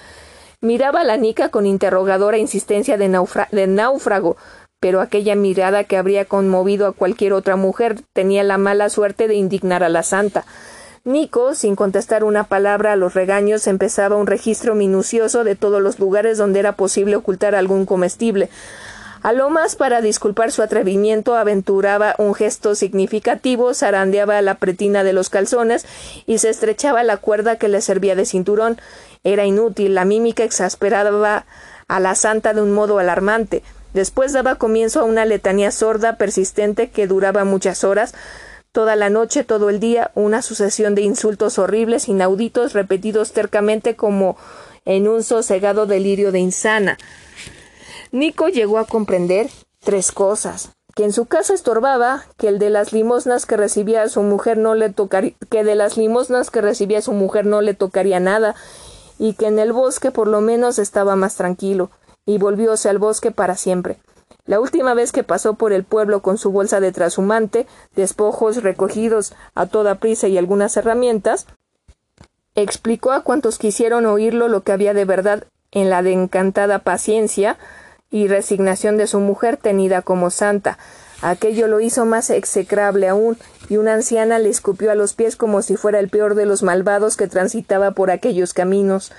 Miraba 0.60 1.02
a 1.02 1.04
la 1.04 1.16
Nica 1.16 1.50
con 1.50 1.66
interrogadora 1.66 2.36
insistencia 2.36 2.96
de, 2.96 3.06
náufrago, 3.68 4.36
pero 4.80 5.00
aquella 5.00 5.36
mirada 5.36 5.84
que 5.84 5.96
habría 5.96 6.24
conmovido 6.24 6.88
a 6.88 6.92
cualquier 6.92 7.32
otra 7.32 7.54
mujer 7.54 8.00
tenía 8.12 8.42
la 8.42 8.58
mala 8.58 8.90
suerte 8.90 9.28
de 9.28 9.36
indignar 9.36 9.84
a 9.84 9.88
la 9.88 10.02
santa. 10.02 10.44
Nico, 11.04 11.54
sin 11.54 11.76
contestar 11.76 12.24
una 12.24 12.42
palabra 12.42 12.94
a 12.94 12.96
los 12.96 13.14
regaños, 13.14 13.68
empezaba 13.68 14.16
un 14.16 14.26
registro 14.26 14.74
minucioso 14.74 15.44
de 15.44 15.54
todos 15.54 15.80
los 15.80 16.00
lugares 16.00 16.38
donde 16.38 16.58
era 16.58 16.72
posible 16.72 17.14
ocultar 17.14 17.54
algún 17.54 17.86
comestible. 17.86 18.50
A 19.22 19.32
lo 19.32 19.50
más 19.50 19.74
para 19.74 20.00
disculpar 20.00 20.52
su 20.52 20.62
atrevimiento 20.62 21.34
aventuraba 21.34 22.14
un 22.18 22.34
gesto 22.34 22.74
significativo, 22.74 23.74
zarandeaba 23.74 24.40
la 24.42 24.54
pretina 24.54 25.02
de 25.02 25.12
los 25.12 25.28
calzones 25.28 25.86
y 26.26 26.38
se 26.38 26.50
estrechaba 26.50 27.02
la 27.02 27.16
cuerda 27.16 27.56
que 27.56 27.68
le 27.68 27.80
servía 27.80 28.14
de 28.14 28.26
cinturón. 28.26 28.80
Era 29.24 29.44
inútil, 29.44 29.94
la 29.94 30.04
mímica 30.04 30.44
exasperaba 30.44 31.46
a 31.88 32.00
la 32.00 32.14
santa 32.14 32.54
de 32.54 32.62
un 32.62 32.72
modo 32.72 32.98
alarmante. 32.98 33.64
Después 33.92 34.32
daba 34.32 34.54
comienzo 34.54 35.00
a 35.00 35.04
una 35.04 35.24
letanía 35.24 35.72
sorda, 35.72 36.16
persistente, 36.16 36.90
que 36.90 37.06
duraba 37.08 37.44
muchas 37.44 37.82
horas, 37.82 38.14
toda 38.70 38.94
la 38.94 39.10
noche, 39.10 39.42
todo 39.42 39.70
el 39.70 39.80
día, 39.80 40.12
una 40.14 40.42
sucesión 40.42 40.94
de 40.94 41.02
insultos 41.02 41.58
horribles, 41.58 42.08
inauditos, 42.08 42.74
repetidos 42.74 43.32
tercamente 43.32 43.96
como 43.96 44.36
en 44.84 45.08
un 45.08 45.24
sosegado 45.24 45.86
delirio 45.86 46.30
de 46.30 46.38
insana. 46.38 46.98
Nico 48.12 48.48
llegó 48.48 48.78
a 48.78 48.86
comprender 48.86 49.50
tres 49.80 50.12
cosas 50.12 50.70
que 50.98 51.04
en 51.04 51.12
su 51.12 51.26
casa 51.26 51.54
estorbaba, 51.54 52.24
que 52.38 52.48
el 52.48 52.58
de 52.58 52.70
las 52.70 52.92
limosnas 52.92 53.46
que 53.46 53.56
recibía 53.56 54.08
su 54.08 54.22
mujer 54.22 54.58
no 54.58 54.74
le 54.74 54.90
tocaría, 54.90 55.34
que 55.48 55.62
de 55.62 55.76
las 55.76 55.96
limosnas 55.96 56.50
que 56.50 56.60
recibía 56.60 57.00
su 57.02 57.12
mujer 57.12 57.46
no 57.46 57.60
le 57.60 57.72
tocaría 57.72 58.18
nada, 58.18 58.56
y 59.16 59.34
que 59.34 59.46
en 59.46 59.60
el 59.60 59.72
bosque 59.72 60.10
por 60.10 60.26
lo 60.26 60.40
menos 60.40 60.80
estaba 60.80 61.14
más 61.14 61.36
tranquilo, 61.36 61.90
y 62.26 62.38
volvióse 62.38 62.88
al 62.88 62.98
bosque 62.98 63.30
para 63.30 63.54
siempre. 63.54 63.98
La 64.44 64.58
última 64.58 64.92
vez 64.94 65.12
que 65.12 65.22
pasó 65.22 65.54
por 65.54 65.72
el 65.72 65.84
pueblo 65.84 66.20
con 66.20 66.36
su 66.36 66.50
bolsa 66.50 66.80
de 66.80 66.90
trashumante, 66.90 67.68
despojos 67.94 68.60
recogidos 68.64 69.34
a 69.54 69.66
toda 69.66 70.00
prisa 70.00 70.26
y 70.26 70.36
algunas 70.36 70.76
herramientas, 70.76 71.46
explicó 72.56 73.12
a 73.12 73.20
cuantos 73.20 73.58
quisieron 73.58 74.04
oírlo 74.04 74.48
lo 74.48 74.62
que 74.62 74.72
había 74.72 74.94
de 74.94 75.04
verdad 75.04 75.44
en 75.70 75.90
la 75.90 76.02
de 76.02 76.12
encantada 76.12 76.80
paciencia 76.80 77.56
y 78.10 78.28
resignación 78.28 78.96
de 78.96 79.06
su 79.06 79.20
mujer 79.20 79.56
tenida 79.56 80.02
como 80.02 80.30
santa. 80.30 80.78
Aquello 81.20 81.66
lo 81.66 81.80
hizo 81.80 82.06
más 82.06 82.30
execrable 82.30 83.08
aún, 83.08 83.36
y 83.68 83.76
una 83.76 83.94
anciana 83.94 84.38
le 84.38 84.48
escupió 84.48 84.90
a 84.90 84.94
los 84.94 85.14
pies 85.14 85.36
como 85.36 85.62
si 85.62 85.76
fuera 85.76 85.98
el 85.98 86.08
peor 86.08 86.34
de 86.34 86.46
los 86.46 86.62
malvados 86.62 87.16
que 87.16 87.26
transitaba 87.26 87.90
por 87.90 88.10
aquellos 88.10 88.54
caminos. 88.54 89.12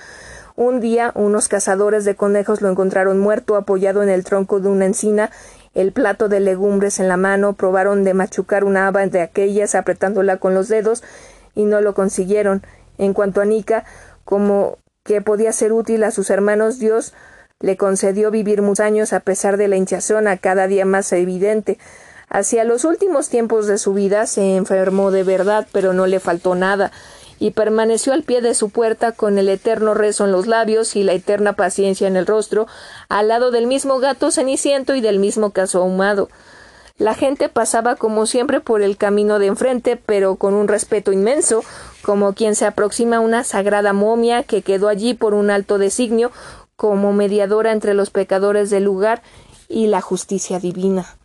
Un 0.56 0.80
día 0.80 1.12
unos 1.14 1.48
cazadores 1.48 2.04
de 2.04 2.16
conejos 2.16 2.60
lo 2.60 2.68
encontraron 2.68 3.18
muerto 3.18 3.56
apoyado 3.56 4.02
en 4.02 4.08
el 4.08 4.24
tronco 4.24 4.60
de 4.60 4.68
una 4.68 4.86
encina, 4.86 5.30
el 5.74 5.92
plato 5.92 6.28
de 6.28 6.40
legumbres 6.40 6.98
en 6.98 7.08
la 7.08 7.16
mano, 7.16 7.52
probaron 7.52 8.02
de 8.02 8.14
machucar 8.14 8.64
una 8.64 8.88
haba 8.88 9.06
de 9.06 9.20
aquellas 9.20 9.74
apretándola 9.74 10.38
con 10.38 10.52
los 10.52 10.68
dedos 10.68 11.04
y 11.54 11.64
no 11.64 11.80
lo 11.80 11.94
consiguieron. 11.94 12.62
En 12.98 13.14
cuanto 13.14 13.40
a 13.40 13.44
Nica, 13.44 13.84
como 14.24 14.78
que 15.04 15.20
podía 15.20 15.52
ser 15.52 15.72
útil 15.72 16.02
a 16.02 16.10
sus 16.10 16.28
hermanos, 16.30 16.78
Dios 16.78 17.14
le 17.60 17.76
concedió 17.76 18.30
vivir 18.30 18.62
muchos 18.62 18.80
años 18.80 19.12
a 19.12 19.20
pesar 19.20 19.56
de 19.58 19.68
la 19.68 19.76
hinchazón 19.76 20.26
a 20.26 20.38
cada 20.38 20.66
día 20.66 20.86
más 20.86 21.12
evidente. 21.12 21.78
Hacia 22.28 22.64
los 22.64 22.84
últimos 22.84 23.28
tiempos 23.28 23.66
de 23.66 23.76
su 23.76 23.92
vida 23.92 24.26
se 24.26 24.56
enfermó 24.56 25.10
de 25.10 25.24
verdad, 25.24 25.66
pero 25.72 25.92
no 25.92 26.06
le 26.06 26.20
faltó 26.20 26.54
nada 26.54 26.90
y 27.38 27.52
permaneció 27.52 28.12
al 28.12 28.22
pie 28.22 28.42
de 28.42 28.54
su 28.54 28.70
puerta 28.70 29.12
con 29.12 29.38
el 29.38 29.48
eterno 29.48 29.94
rezo 29.94 30.26
en 30.26 30.32
los 30.32 30.46
labios 30.46 30.94
y 30.94 31.02
la 31.02 31.14
eterna 31.14 31.54
paciencia 31.54 32.06
en 32.06 32.16
el 32.16 32.26
rostro, 32.26 32.66
al 33.08 33.28
lado 33.28 33.50
del 33.50 33.66
mismo 33.66 33.98
gato 33.98 34.30
ceniciento 34.30 34.94
y 34.94 35.00
del 35.00 35.18
mismo 35.18 35.50
caso 35.50 35.80
ahumado. 35.80 36.28
La 36.98 37.14
gente 37.14 37.48
pasaba 37.48 37.96
como 37.96 38.26
siempre 38.26 38.60
por 38.60 38.82
el 38.82 38.98
camino 38.98 39.38
de 39.38 39.46
enfrente, 39.46 39.96
pero 39.96 40.36
con 40.36 40.52
un 40.52 40.68
respeto 40.68 41.12
inmenso, 41.12 41.64
como 42.02 42.34
quien 42.34 42.54
se 42.54 42.66
aproxima 42.66 43.16
a 43.16 43.20
una 43.20 43.42
sagrada 43.42 43.94
momia 43.94 44.42
que 44.42 44.60
quedó 44.60 44.88
allí 44.88 45.14
por 45.14 45.32
un 45.32 45.50
alto 45.50 45.78
designio, 45.78 46.30
como 46.80 47.12
mediadora 47.12 47.72
entre 47.72 47.92
los 47.92 48.08
pecadores 48.08 48.70
del 48.70 48.84
lugar 48.84 49.22
y 49.68 49.88
la 49.88 50.00
justicia 50.00 50.58
divina. 50.58 51.19